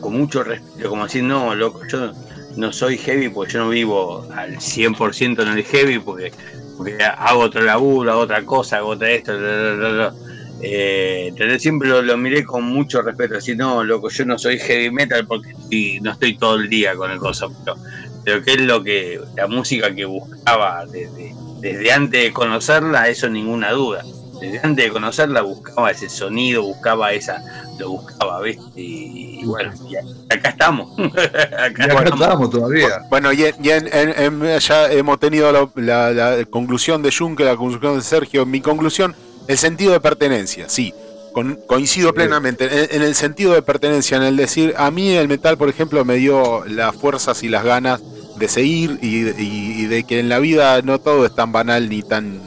con 0.00 0.12
mucho 0.12 0.42
respeto, 0.42 0.90
como 0.90 1.04
decir, 1.04 1.22
no, 1.22 1.54
loco, 1.54 1.80
yo 1.88 2.12
no 2.56 2.72
soy 2.72 2.98
heavy 2.98 3.28
porque 3.28 3.52
yo 3.54 3.60
no 3.60 3.68
vivo 3.70 4.26
al 4.34 4.56
100% 4.56 5.42
en 5.42 5.48
el 5.48 5.64
heavy 5.64 5.98
porque, 5.98 6.32
porque 6.76 7.02
hago 7.02 7.40
otro 7.40 7.62
laburo, 7.62 8.10
hago 8.10 8.20
otra 8.22 8.44
cosa, 8.44 8.78
hago 8.78 8.90
otra 8.90 9.10
esto, 9.10 9.36
bla. 9.36 10.14
Eh, 10.62 11.32
siempre 11.58 11.88
lo, 11.88 12.02
lo 12.02 12.18
miré 12.18 12.44
con 12.44 12.64
mucho 12.64 13.00
respeto, 13.00 13.36
así, 13.36 13.56
no, 13.56 13.82
loco, 13.82 14.10
yo 14.10 14.26
no 14.26 14.38
soy 14.38 14.58
heavy 14.58 14.90
metal 14.90 15.26
porque 15.26 15.54
no 16.02 16.12
estoy 16.12 16.36
todo 16.36 16.56
el 16.56 16.68
día 16.68 16.94
con 16.96 17.10
el 17.10 17.18
cosa, 17.18 17.46
pero, 17.64 17.78
pero 18.24 18.42
que 18.42 18.52
es 18.52 18.60
lo 18.60 18.82
que, 18.82 19.18
la 19.36 19.46
música 19.46 19.94
que 19.94 20.04
buscaba 20.04 20.84
desde, 20.84 21.34
desde 21.60 21.92
antes 21.92 22.24
de 22.24 22.32
conocerla, 22.32 23.08
eso 23.08 23.28
ninguna 23.30 23.70
duda. 23.70 24.04
Desde 24.40 24.58
antes 24.62 24.84
de 24.86 24.90
conocerla 24.90 25.42
buscaba 25.42 25.90
ese 25.90 26.08
sonido, 26.08 26.62
buscaba 26.62 27.12
esa, 27.12 27.42
lo 27.78 27.90
buscaba, 27.90 28.40
¿viste? 28.40 28.62
Y, 28.80 29.40
y 29.40 29.44
bueno, 29.44 29.72
y 29.88 29.96
acá 30.34 30.48
estamos. 30.50 30.98
acá 30.98 32.04
todavía. 32.50 33.02
Bueno, 33.10 33.32
y, 33.32 33.44
en- 33.44 33.54
y 33.62 33.70
en- 33.70 33.88
en- 33.92 34.42
en- 34.42 34.58
ya 34.58 34.90
hemos 34.90 35.18
tenido 35.20 35.52
la, 35.52 35.68
la- 35.74 36.10
la 36.38 36.44
conclusión 36.46 37.02
de 37.02 37.12
Juncker, 37.12 37.46
la 37.46 37.56
conclusión 37.56 37.96
de 37.96 38.02
Sergio. 38.02 38.46
Mi 38.46 38.60
conclusión, 38.60 39.14
el 39.48 39.58
sentido 39.58 39.92
de 39.92 40.00
pertenencia, 40.00 40.68
sí. 40.68 40.92
con- 41.32 41.58
coincido 41.68 42.12
plenamente 42.12 42.64
en, 42.64 42.96
en 42.96 43.02
el 43.02 43.14
sentido 43.14 43.52
de 43.54 43.62
pertenencia, 43.62 44.16
en 44.16 44.24
el 44.24 44.36
decir, 44.36 44.74
a 44.76 44.90
mí 44.90 45.12
el 45.12 45.28
metal, 45.28 45.56
por 45.56 45.68
ejemplo, 45.68 46.04
me 46.04 46.16
dio 46.16 46.64
las 46.66 46.94
fuerzas 46.96 47.42
y 47.44 47.48
las 47.48 47.62
ganas 47.64 48.00
de 48.36 48.48
seguir 48.48 48.98
y, 49.02 49.28
y- 49.28 49.82
y 49.82 49.86
de 49.86 50.02
que 50.04 50.18
en 50.18 50.28
la 50.28 50.38
vida 50.40 50.80
no 50.82 50.98
todo 50.98 51.24
es 51.26 51.34
tan 51.34 51.52
banal 51.52 51.88
ni 51.88 52.02
tan 52.02 52.40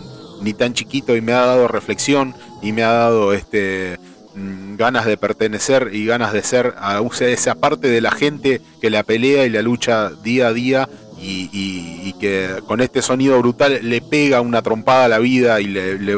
ni 0.44 0.54
tan 0.54 0.74
chiquito 0.74 1.16
y 1.16 1.22
me 1.22 1.34
ha 1.34 1.46
dado 1.46 1.68
reflexión 1.68 2.36
y 2.62 2.72
me 2.72 2.84
ha 2.84 2.92
dado 2.92 3.34
este 3.34 3.98
mm, 4.36 4.76
ganas 4.76 5.06
de 5.06 5.18
pertenecer 5.18 5.90
y 5.94 6.06
ganas 6.06 6.34
de 6.34 6.44
ser 6.44 6.76
a 6.78 7.02
esa 7.22 7.56
parte 7.56 7.88
de 7.88 8.02
la 8.02 8.12
gente 8.12 8.62
que 8.82 8.90
la 8.90 9.04
pelea 9.04 9.46
y 9.46 9.50
la 9.50 9.62
lucha 9.62 10.10
día 10.24 10.48
a 10.48 10.54
día 10.54 10.90
y, 11.20 11.50
y- 11.54 12.14
que 12.20 12.62
con 12.68 12.80
este 12.80 13.02
sonido 13.02 13.38
brutal 13.40 13.80
le 13.82 14.00
pega 14.02 14.40
una 14.42 14.62
trompada 14.62 15.06
a 15.06 15.08
la 15.10 15.20
vida 15.20 15.60
y 15.60 15.66
le, 15.68 15.98
le 16.00 16.18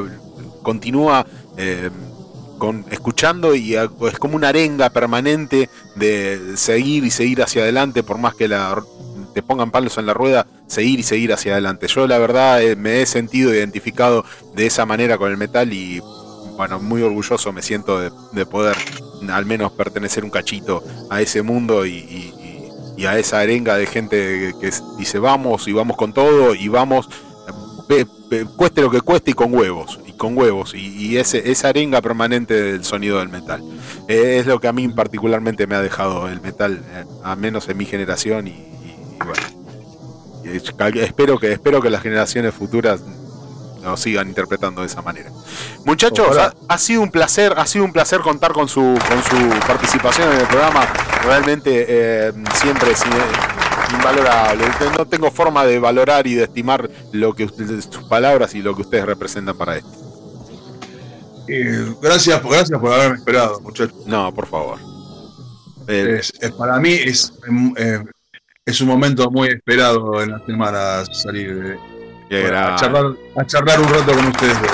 continúa 0.62 1.26
eh, 1.58 1.90
con, 2.60 2.86
escuchando 2.92 3.56
y 3.56 3.76
es 3.76 4.20
como 4.20 4.36
una 4.36 4.50
arenga 4.50 4.90
permanente 4.90 5.70
de 5.96 6.40
seguir 6.56 7.04
y 7.06 7.12
seguir 7.12 7.42
hacia 7.42 7.64
adelante 7.64 8.04
por 8.04 8.18
más 8.18 8.36
que 8.36 8.48
la, 8.48 8.84
te 9.36 9.44
pongan 9.44 9.70
palos 9.70 9.98
en 9.98 10.08
la 10.08 10.14
rueda, 10.14 10.48
seguir 10.66 11.02
y 11.02 11.04
seguir 11.04 11.34
hacia 11.34 11.52
adelante. 11.52 11.88
Yo 11.88 12.08
la 12.08 12.18
verdad 12.18 12.64
eh, 12.64 12.76
me 12.76 13.02
he 13.02 13.06
sentido 13.06 13.54
identificado 13.54 14.24
de 14.56 14.66
esa 14.66 14.86
manera 14.86 15.18
con 15.18 15.30
el 15.30 15.38
metal 15.38 15.72
y 15.74 16.02
bueno, 16.58 16.80
muy 16.80 17.02
orgulloso 17.02 17.52
me 17.52 17.62
siento 17.62 18.00
de, 18.00 18.12
de 18.32 18.46
poder 18.46 18.78
al 19.30 19.46
menos 19.46 19.74
pertenecer 19.74 20.24
un 20.24 20.30
cachito 20.30 20.84
a 21.10 21.22
ese 21.22 21.42
mundo 21.42 21.86
y, 21.86 22.32
a 23.06 23.20
esa 23.20 23.40
arenga 23.40 23.76
de 23.76 23.86
gente 23.86 24.54
que 24.60 24.72
dice 24.98 25.20
vamos 25.20 25.68
y 25.68 25.74
vamos 25.74 25.98
con 25.98 26.14
todo 26.14 26.56
y 26.56 26.70
vamos, 26.70 27.08
cueste 28.56 28.82
lo 28.82 28.90
que 28.90 29.02
cueste 29.02 29.32
y 29.32 29.34
con 29.34 29.54
huevos, 29.54 30.00
y 30.08 30.14
con 30.14 30.36
huevos, 30.36 30.74
y, 30.74 31.18
ese, 31.18 31.52
esa 31.52 31.70
arenga 31.70 32.02
permanente 32.02 32.54
del 32.54 32.84
sonido 32.84 33.20
del 33.20 33.30
metal. 33.30 33.62
Eh, 34.08 34.38
es 34.40 34.48
lo 34.48 34.60
que 34.60 34.68
a 34.68 34.74
mí 34.74 34.88
particularmente 34.88 35.68
me 35.68 35.76
ha 35.76 35.82
dejado 35.82 36.28
el 36.30 36.42
metal, 36.42 36.84
eh, 36.94 37.04
a 37.24 37.36
menos 37.36 37.68
en 37.70 37.78
mi 37.78 37.86
generación 37.86 38.48
y 38.48 38.76
bueno. 39.24 39.42
Espero 41.02 41.38
que 41.40 41.52
espero 41.54 41.82
que 41.82 41.90
las 41.90 42.02
generaciones 42.04 42.54
futuras 42.54 43.02
lo 43.84 43.98
sigan 43.98 44.28
interpretando 44.28 44.82
de 44.82 44.88
esa 44.88 45.02
manera. 45.02 45.32
Muchachos, 45.86 46.38
ha, 46.38 46.54
ha 46.68 46.78
sido 46.78 47.02
un 47.02 47.12
placer, 47.12 47.54
ha 47.58 47.66
sido 47.68 47.86
un 47.86 47.94
placer 47.94 48.20
contar 48.22 48.52
con 48.54 48.68
su 48.68 48.82
con 48.82 49.24
su 49.24 49.50
participación 49.68 50.32
en 50.32 50.40
el 50.42 50.48
programa. 50.48 50.86
Realmente 51.24 51.86
eh, 51.88 52.34
siempre 52.56 52.92
es 52.92 53.02
in- 53.06 53.96
invalorable. 53.96 54.66
No 54.98 55.06
tengo 55.06 55.30
forma 55.32 55.66
de 55.66 55.80
valorar 55.80 56.26
y 56.28 56.34
de 56.36 56.44
estimar 56.44 56.90
lo 57.12 57.34
que 57.34 57.48
sus 57.48 58.04
palabras 58.08 58.54
y 58.56 58.62
lo 58.62 58.76
que 58.76 58.82
ustedes 58.82 59.06
representan 59.06 59.58
para 59.58 59.78
esto. 59.78 59.90
Eh, 61.48 61.94
gracias, 62.02 62.42
gracias 62.44 62.80
por 62.80 62.92
haberme 62.92 63.18
esperado, 63.18 63.60
muchachos. 63.62 63.96
No, 64.08 64.34
por 64.34 64.48
favor. 64.48 64.80
Es- 65.88 66.34
es- 66.40 66.52
para 66.54 66.80
mí 66.80 66.92
es, 66.94 67.34
em, 67.48 67.74
eh, 67.78 68.04
es 68.68 68.82
un 68.82 68.88
momento 68.88 69.30
muy 69.30 69.50
esperado 69.50 70.24
en 70.24 70.32
la 70.32 70.40
semana 70.44 71.06
salir 71.14 71.54
de, 71.56 71.78
Qué 72.30 72.42
bueno, 72.42 72.58
a, 72.58 72.76
charlar, 72.76 73.06
a 73.38 73.46
charlar 73.46 73.80
un 73.80 73.88
rato 73.90 74.12
con 74.12 74.26
ustedes 74.28 74.60
dos. 74.60 74.72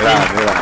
Grande, 0.00 0.42
grande. 0.42 0.60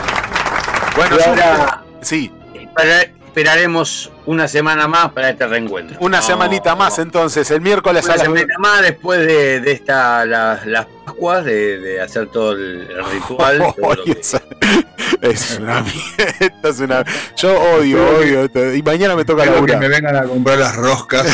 Bueno, 0.97 1.17
ahora 1.27 1.83
sí. 2.01 2.33
espera- 2.55 3.03
esperaremos 3.03 4.11
una 4.25 4.49
semana 4.49 4.89
más 4.89 5.11
para 5.13 5.29
este 5.29 5.47
reencuentro. 5.47 5.99
Una 6.01 6.21
No, 6.21 6.27
semanita 6.27 6.75
más 6.75 6.99
entonces, 6.99 7.51
el 7.51 7.61
miércoles 7.61 8.07
Una 8.07 8.15
a 8.15 8.17
las 8.17 8.25
semanita 8.25 8.55
más 8.59 8.81
después 8.81 9.21
de, 9.27 9.61
de 9.61 9.73
esta, 9.73 10.25
la- 10.25 10.59
las 10.65 10.87
Pascuas, 11.05 11.45
de, 11.45 11.79
de 11.79 12.01
hacer 12.01 12.29
todo 12.29 12.53
el, 12.53 12.89
el 12.91 13.05
ritual. 13.13 13.59
todo 13.77 14.03
que- 14.03 14.13
esa- 14.13 14.41
es 15.21 15.59
una 15.61 15.83
mierda, 15.83 16.71
es 16.71 16.81
una- 16.81 17.05
Yo 17.37 17.55
odio, 17.75 18.17
odio 18.17 18.45
esto. 18.45 18.73
Y 18.75 18.83
mañana 18.83 19.15
me 19.15 19.27
toca 19.27 19.43
Quiero 19.43 19.67
que 19.67 19.77
me 19.77 19.89
vengan 19.89 20.17
a 20.17 20.23
comprar 20.23 20.57
las 20.57 20.75
roscas. 20.75 21.27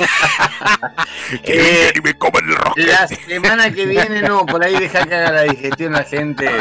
Que 1.44 1.56
vengan 1.56 1.92
y 1.96 2.00
me 2.00 2.14
coman 2.14 2.44
el 2.48 2.56
rosquete. 2.56 2.88
La 2.88 3.08
semana 3.08 3.72
que 3.72 3.86
viene 3.86 4.22
no, 4.22 4.44
por 4.46 4.64
ahí 4.64 4.78
deja 4.78 5.06
que 5.06 5.14
haga 5.14 5.32
la 5.32 5.42
digestión 5.42 5.92
la 5.92 6.04
gente. 6.04 6.50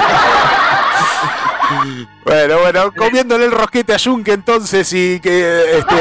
Bueno, 2.25 2.59
bueno, 2.61 2.91
comiéndole 2.95 3.45
el 3.45 3.51
rosquete 3.51 3.93
a 3.93 3.97
Yunque 3.97 4.33
entonces 4.33 4.91
y 4.91 5.19
que 5.19 5.77
este, 5.77 5.95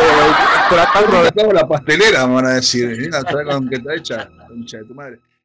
tratando 0.70 1.22
de. 1.24 1.52
la 1.52 1.68
pastelera, 1.68 2.26
me 2.26 2.34
van 2.36 2.46
a 2.46 2.50
decir. 2.54 2.96
Mira, 2.98 3.22
trae 3.22 3.44
con 3.44 3.68
que 3.68 3.76
está 3.76 3.94
hecha, 3.94 4.28
concha 4.48 4.78
de 4.78 4.84
tu 4.84 4.94
madre. 4.94 5.18